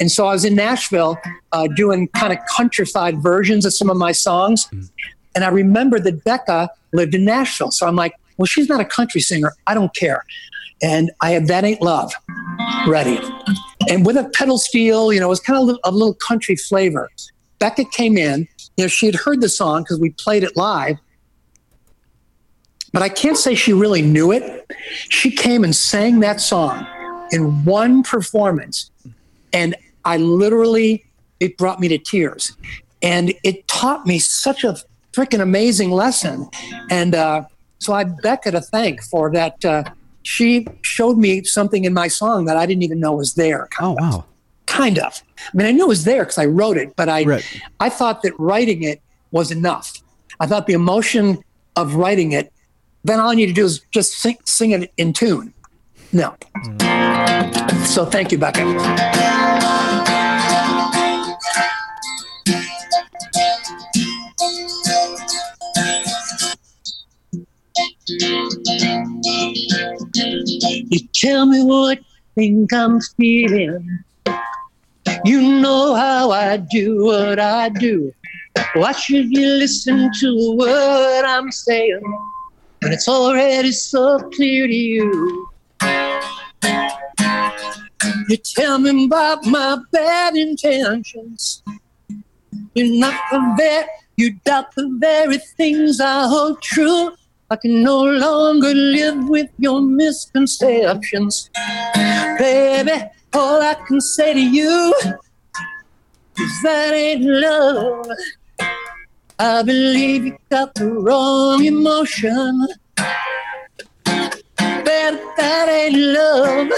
and 0.00 0.10
so 0.10 0.26
I 0.26 0.32
was 0.32 0.44
in 0.44 0.54
Nashville 0.54 1.18
uh, 1.52 1.68
doing 1.68 2.08
kind 2.08 2.32
of 2.32 2.38
countrified 2.56 3.22
versions 3.22 3.64
of 3.64 3.72
some 3.72 3.90
of 3.90 3.96
my 3.96 4.12
songs, 4.12 4.68
and 5.34 5.44
I 5.44 5.48
remember 5.48 5.98
that 6.00 6.24
Bekka 6.24 6.68
lived 6.92 7.14
in 7.14 7.24
Nashville, 7.24 7.70
so 7.70 7.86
I'm 7.86 7.96
like, 7.96 8.14
well, 8.36 8.46
she's 8.46 8.68
not 8.68 8.80
a 8.80 8.84
country 8.84 9.20
singer. 9.20 9.52
I 9.66 9.74
don't 9.74 9.94
care, 9.94 10.24
and 10.82 11.10
I 11.20 11.30
had 11.30 11.46
that 11.48 11.64
ain't 11.64 11.82
love 11.82 12.12
ready, 12.86 13.20
and 13.88 14.04
with 14.04 14.16
a 14.16 14.28
pedal 14.30 14.58
steel, 14.58 15.12
you 15.12 15.20
know, 15.20 15.26
it 15.26 15.30
was 15.30 15.40
kind 15.40 15.56
of 15.56 15.62
a 15.62 15.66
little, 15.66 15.80
a 15.84 15.90
little 15.90 16.14
country 16.14 16.56
flavor. 16.56 17.10
Bekka 17.60 17.90
came 17.92 18.18
in. 18.18 18.48
You 18.76 18.84
know, 18.84 18.88
she 18.88 19.06
had 19.06 19.14
heard 19.14 19.40
the 19.40 19.48
song 19.48 19.82
because 19.82 20.00
we 20.00 20.10
played 20.10 20.42
it 20.42 20.56
live, 20.56 20.96
but 22.94 23.02
I 23.02 23.10
can't 23.10 23.36
say 23.36 23.54
she 23.54 23.72
really 23.74 24.00
knew 24.00 24.32
it. 24.32 24.66
She 25.10 25.30
came 25.30 25.64
and 25.64 25.74
sang 25.76 26.20
that 26.20 26.40
song 26.40 26.86
in 27.32 27.64
one 27.64 28.02
performance, 28.02 28.90
and 29.52 29.74
I 30.04 30.16
literally, 30.16 31.04
it 31.40 31.58
brought 31.58 31.80
me 31.80 31.88
to 31.88 31.98
tears. 31.98 32.56
And 33.02 33.34
it 33.42 33.68
taught 33.68 34.06
me 34.06 34.18
such 34.18 34.64
a 34.64 34.76
freaking 35.12 35.40
amazing 35.40 35.90
lesson. 35.90 36.48
And 36.90 37.14
uh, 37.14 37.44
so 37.78 37.92
I 37.92 38.04
Bekka 38.04 38.52
to 38.52 38.60
thank 38.60 39.02
for 39.02 39.30
that. 39.32 39.62
Uh, 39.64 39.84
she 40.22 40.66
showed 40.80 41.18
me 41.18 41.44
something 41.44 41.84
in 41.84 41.92
my 41.92 42.08
song 42.08 42.46
that 42.46 42.56
I 42.56 42.64
didn't 42.64 42.82
even 42.82 43.00
know 43.00 43.12
was 43.12 43.34
there. 43.34 43.68
Oh, 43.80 43.92
wow. 43.98 44.24
Kind 44.66 44.98
of. 44.98 45.22
I 45.52 45.56
mean, 45.56 45.66
I 45.66 45.72
knew 45.72 45.84
it 45.84 45.88
was 45.88 46.04
there 46.04 46.22
because 46.22 46.38
I 46.38 46.46
wrote 46.46 46.78
it, 46.78 46.96
but 46.96 47.10
I, 47.10 47.24
Right. 47.24 47.60
I 47.80 47.90
thought 47.90 48.22
that 48.22 48.32
writing 48.38 48.82
it 48.84 49.02
was 49.32 49.50
enough. 49.50 49.92
I 50.40 50.46
thought 50.46 50.66
the 50.66 50.72
emotion 50.72 51.44
of 51.76 51.96
writing 51.96 52.32
it, 52.32 52.52
then 53.04 53.20
all 53.20 53.30
I 53.30 53.34
need 53.34 53.46
to 53.46 53.52
do 53.52 53.66
is 53.66 53.80
just 53.92 54.14
sing, 54.14 54.38
sing 54.44 54.70
it 54.70 54.90
in 54.96 55.12
tune. 55.12 55.52
No. 56.12 56.34
So 57.84 58.06
thank 58.06 58.32
you, 58.32 58.38
Bekka. 58.38 58.64
You 70.90 71.00
tell 71.12 71.46
me 71.46 71.62
what 71.62 71.98
you 71.98 72.04
think 72.34 72.72
I'm 72.72 73.00
feeling. 73.18 73.98
You 75.26 75.60
know 75.60 75.94
how 75.94 76.30
I 76.30 76.56
do 76.56 77.04
what 77.04 77.38
I 77.38 77.68
do. 77.68 78.14
Why 78.74 78.92
should 78.92 79.30
you 79.30 79.46
listen 79.46 80.10
to 80.20 80.54
what 80.56 81.24
I'm 81.26 81.50
saying 81.50 82.00
when 82.84 82.92
it's 82.92 83.08
already 83.08 83.72
so 83.72 84.18
clear 84.34 84.66
to 84.66 84.74
you? 84.74 85.48
You 88.28 88.36
tell 88.36 88.78
me 88.78 89.06
about 89.06 89.46
my 89.46 89.78
bad 89.90 90.36
intentions. 90.36 91.62
You're 92.74 93.00
not 93.00 93.18
the 93.32 93.54
vet, 93.56 93.88
you 94.16 94.34
doubt 94.44 94.74
the 94.74 94.94
very 95.00 95.38
things 95.56 95.98
I 95.98 96.28
hold 96.28 96.60
true. 96.60 97.12
I 97.50 97.56
can 97.56 97.82
no 97.82 98.02
longer 98.02 98.74
live 98.74 99.28
with 99.30 99.48
your 99.58 99.80
misconceptions. 99.80 101.48
Baby, 102.38 103.04
all 103.32 103.62
I 103.62 103.76
can 103.86 104.00
say 104.00 104.34
to 104.34 104.40
you 104.40 104.94
is 106.38 106.62
that 106.62 106.92
ain't 106.92 107.24
love. 107.24 108.06
I 109.38 109.62
believe 109.62 110.26
you 110.26 110.38
got 110.48 110.74
the 110.76 110.86
wrong 110.86 111.64
emotion. 111.64 112.68
Baby, 114.56 115.18
that 115.36 115.68
ain't 115.68 115.96
love. 115.96 116.70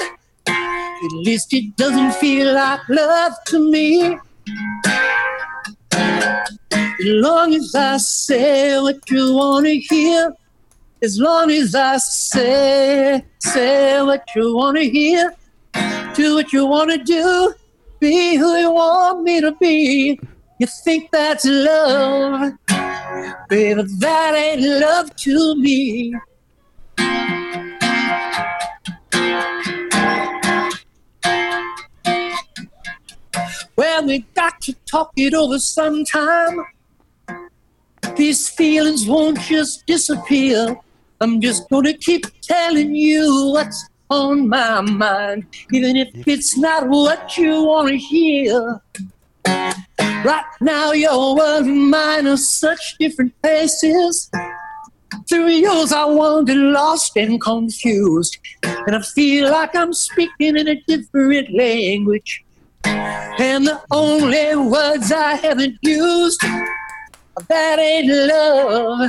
At 0.49 1.13
least 1.13 1.53
it 1.53 1.77
doesn't 1.77 2.15
feel 2.15 2.55
like 2.55 2.81
love 2.89 3.35
to 3.49 3.71
me. 3.71 4.17
As 6.63 7.05
long 7.05 7.55
as 7.55 7.75
I 7.75 7.99
say 7.99 8.81
what 8.81 9.11
you 9.11 9.35
want 9.35 9.67
to 9.67 9.79
hear, 9.79 10.33
as 11.03 11.21
long 11.21 11.51
as 11.51 11.75
I 11.75 11.99
say, 11.99 13.23
say 13.41 14.01
what 14.01 14.25
you 14.35 14.57
want 14.57 14.79
to 14.79 14.89
hear, 14.89 15.35
do 16.15 16.37
what 16.37 16.55
you 16.55 16.65
want 16.65 16.91
to 16.91 16.99
do, 17.05 17.55
be 18.01 18.37
who 18.37 18.57
you 18.57 18.71
want 18.71 19.25
me 19.25 19.43
to 19.43 19.53
be. 19.61 20.19
You 20.59 20.67
think 20.67 21.11
that's 21.11 21.45
love, 21.45 22.53
baby? 23.51 23.83
That 23.99 24.35
ain't 24.35 24.63
love 24.63 25.15
to 25.17 25.55
me. 25.57 26.15
Well, 33.77 34.07
we 34.07 34.21
got 34.35 34.59
to 34.63 34.73
talk 34.91 35.13
it 35.17 35.35
over 35.35 35.59
sometime. 35.59 36.65
These 38.17 38.49
feelings 38.49 39.07
won't 39.07 39.39
just 39.41 39.85
disappear. 39.85 40.75
I'm 41.21 41.43
just 41.43 41.69
gonna 41.69 41.93
keep 41.93 42.25
telling 42.41 42.95
you 42.95 43.51
what's 43.53 43.91
on 44.09 44.49
my 44.49 44.81
mind, 44.81 45.45
even 45.73 45.97
if 45.97 46.09
it's 46.27 46.57
not 46.57 46.89
what 46.89 47.37
you 47.37 47.63
wanna 47.65 47.97
hear. 47.97 48.81
Right 50.27 50.45
now, 50.61 50.91
your 50.91 51.37
world 51.37 51.67
and 51.67 51.89
mine 51.89 52.27
are 52.27 52.37
such 52.37 52.97
different 52.99 53.33
places. 53.43 54.29
Through 55.29 55.51
yours, 55.51 55.93
I 55.93 56.05
wander 56.05 56.53
lost 56.53 57.17
and 57.17 57.41
confused, 57.41 58.37
and 58.65 58.97
I 58.97 59.03
feel 59.03 59.49
like 59.53 59.77
I'm 59.77 59.93
speaking 59.93 60.57
in 60.57 60.67
a 60.67 60.83
different 60.89 61.55
language. 61.55 62.45
And 62.85 63.69
the 63.69 63.81
only 63.93 64.57
words 64.57 65.13
I 65.13 65.35
haven't 65.35 65.79
used, 65.83 66.41
that 67.47 67.79
ain't 67.79 68.09
love. 68.09 69.09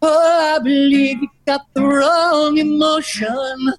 Oh, 0.00 0.56
I 0.56 0.58
believe 0.58 1.20
you 1.20 1.28
got 1.44 1.66
the 1.74 1.82
wrong 1.82 2.56
emotion. 2.56 3.74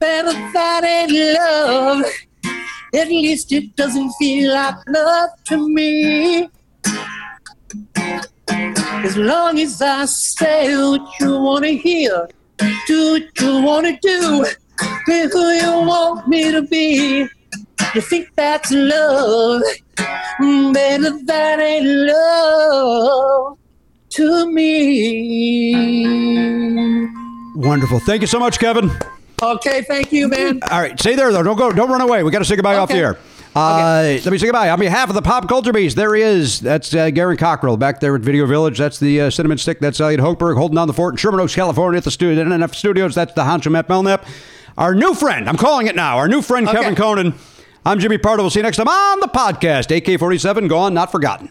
Baby, 0.00 0.32
that 0.52 0.82
ain't 0.82 1.12
love. 1.12 2.04
At 2.92 3.08
least 3.08 3.52
it 3.52 3.76
doesn't 3.76 4.10
feel 4.18 4.52
like 4.52 4.74
love 4.88 5.30
to 5.46 5.68
me. 5.68 6.48
As 8.48 9.16
long 9.16 9.58
as 9.60 9.80
I 9.80 10.04
say 10.06 10.76
what 10.76 11.08
you 11.20 11.38
want 11.38 11.64
to 11.64 11.76
hear, 11.76 12.28
do 12.86 13.12
what 13.12 13.40
you 13.40 13.62
want 13.62 13.86
to 13.86 13.96
do, 14.02 14.44
be 15.06 15.28
who 15.32 15.50
you 15.52 15.86
want 15.86 16.26
me 16.26 16.50
to 16.50 16.62
be. 16.62 17.28
You 17.94 18.00
think 18.00 18.28
that's 18.36 18.72
love, 18.72 19.62
baby, 20.40 21.10
that 21.24 21.60
ain't 21.60 21.86
love 21.86 23.56
to 24.10 24.52
me. 24.52 25.76
Wonderful. 27.54 28.00
Thank 28.00 28.22
you 28.22 28.26
so 28.26 28.40
much, 28.40 28.58
Kevin. 28.58 28.90
Okay, 29.42 29.82
thank 29.82 30.12
you, 30.12 30.28
man. 30.28 30.60
All 30.70 30.80
right, 30.80 30.98
stay 30.98 31.14
there 31.14 31.32
though. 31.32 31.42
Don't 31.42 31.56
go. 31.56 31.72
Don't 31.72 31.90
run 31.90 32.00
away. 32.00 32.22
We 32.22 32.30
got 32.30 32.40
to 32.40 32.44
say 32.44 32.56
goodbye 32.56 32.76
off 32.76 32.88
the 32.88 32.94
Okay. 32.94 33.02
air. 33.04 33.18
Uh, 33.56 34.18
Let 34.24 34.26
me 34.26 34.38
say 34.38 34.46
goodbye 34.46 34.70
on 34.70 34.78
behalf 34.78 35.08
of 35.08 35.14
the 35.16 35.22
Pop 35.22 35.48
Culture 35.48 35.72
Beast. 35.72 35.96
There 35.96 36.14
he 36.14 36.22
is. 36.22 36.60
That's 36.60 36.94
uh, 36.94 37.06
Garon 37.10 37.36
Cockrell 37.36 37.76
back 37.76 37.98
there 37.98 38.14
at 38.14 38.20
Video 38.20 38.46
Village. 38.46 38.78
That's 38.78 39.00
the 39.00 39.22
uh, 39.22 39.30
Cinnamon 39.30 39.58
Stick. 39.58 39.80
That's 39.80 39.98
Elliot 40.00 40.20
Hochberg 40.20 40.56
holding 40.56 40.76
down 40.76 40.86
the 40.86 40.92
fort 40.94 41.14
in 41.14 41.16
Sherman 41.18 41.40
Oaks, 41.40 41.54
California, 41.56 41.98
at 41.98 42.04
the 42.04 42.12
studio, 42.12 42.44
NNF 42.44 42.74
Studios. 42.76 43.16
That's 43.16 43.32
the 43.32 43.42
Honcho 43.42 43.72
Matt 43.72 43.88
Belknap. 43.88 44.24
Our 44.78 44.94
new 44.94 45.14
friend. 45.14 45.48
I'm 45.48 45.56
calling 45.56 45.88
it 45.88 45.96
now. 45.96 46.18
Our 46.18 46.28
new 46.28 46.42
friend 46.42 46.68
Kevin 46.68 46.94
Cronin. 46.94 47.34
I'm 47.84 47.98
Jimmy 47.98 48.18
Pardo. 48.18 48.44
We'll 48.44 48.50
see 48.50 48.60
you 48.60 48.62
next 48.64 48.76
time 48.76 48.86
on 48.88 49.18
the 49.20 49.26
podcast. 49.26 49.94
AK-47 49.96 50.68
gone, 50.68 50.94
not 50.94 51.10
forgotten. 51.10 51.50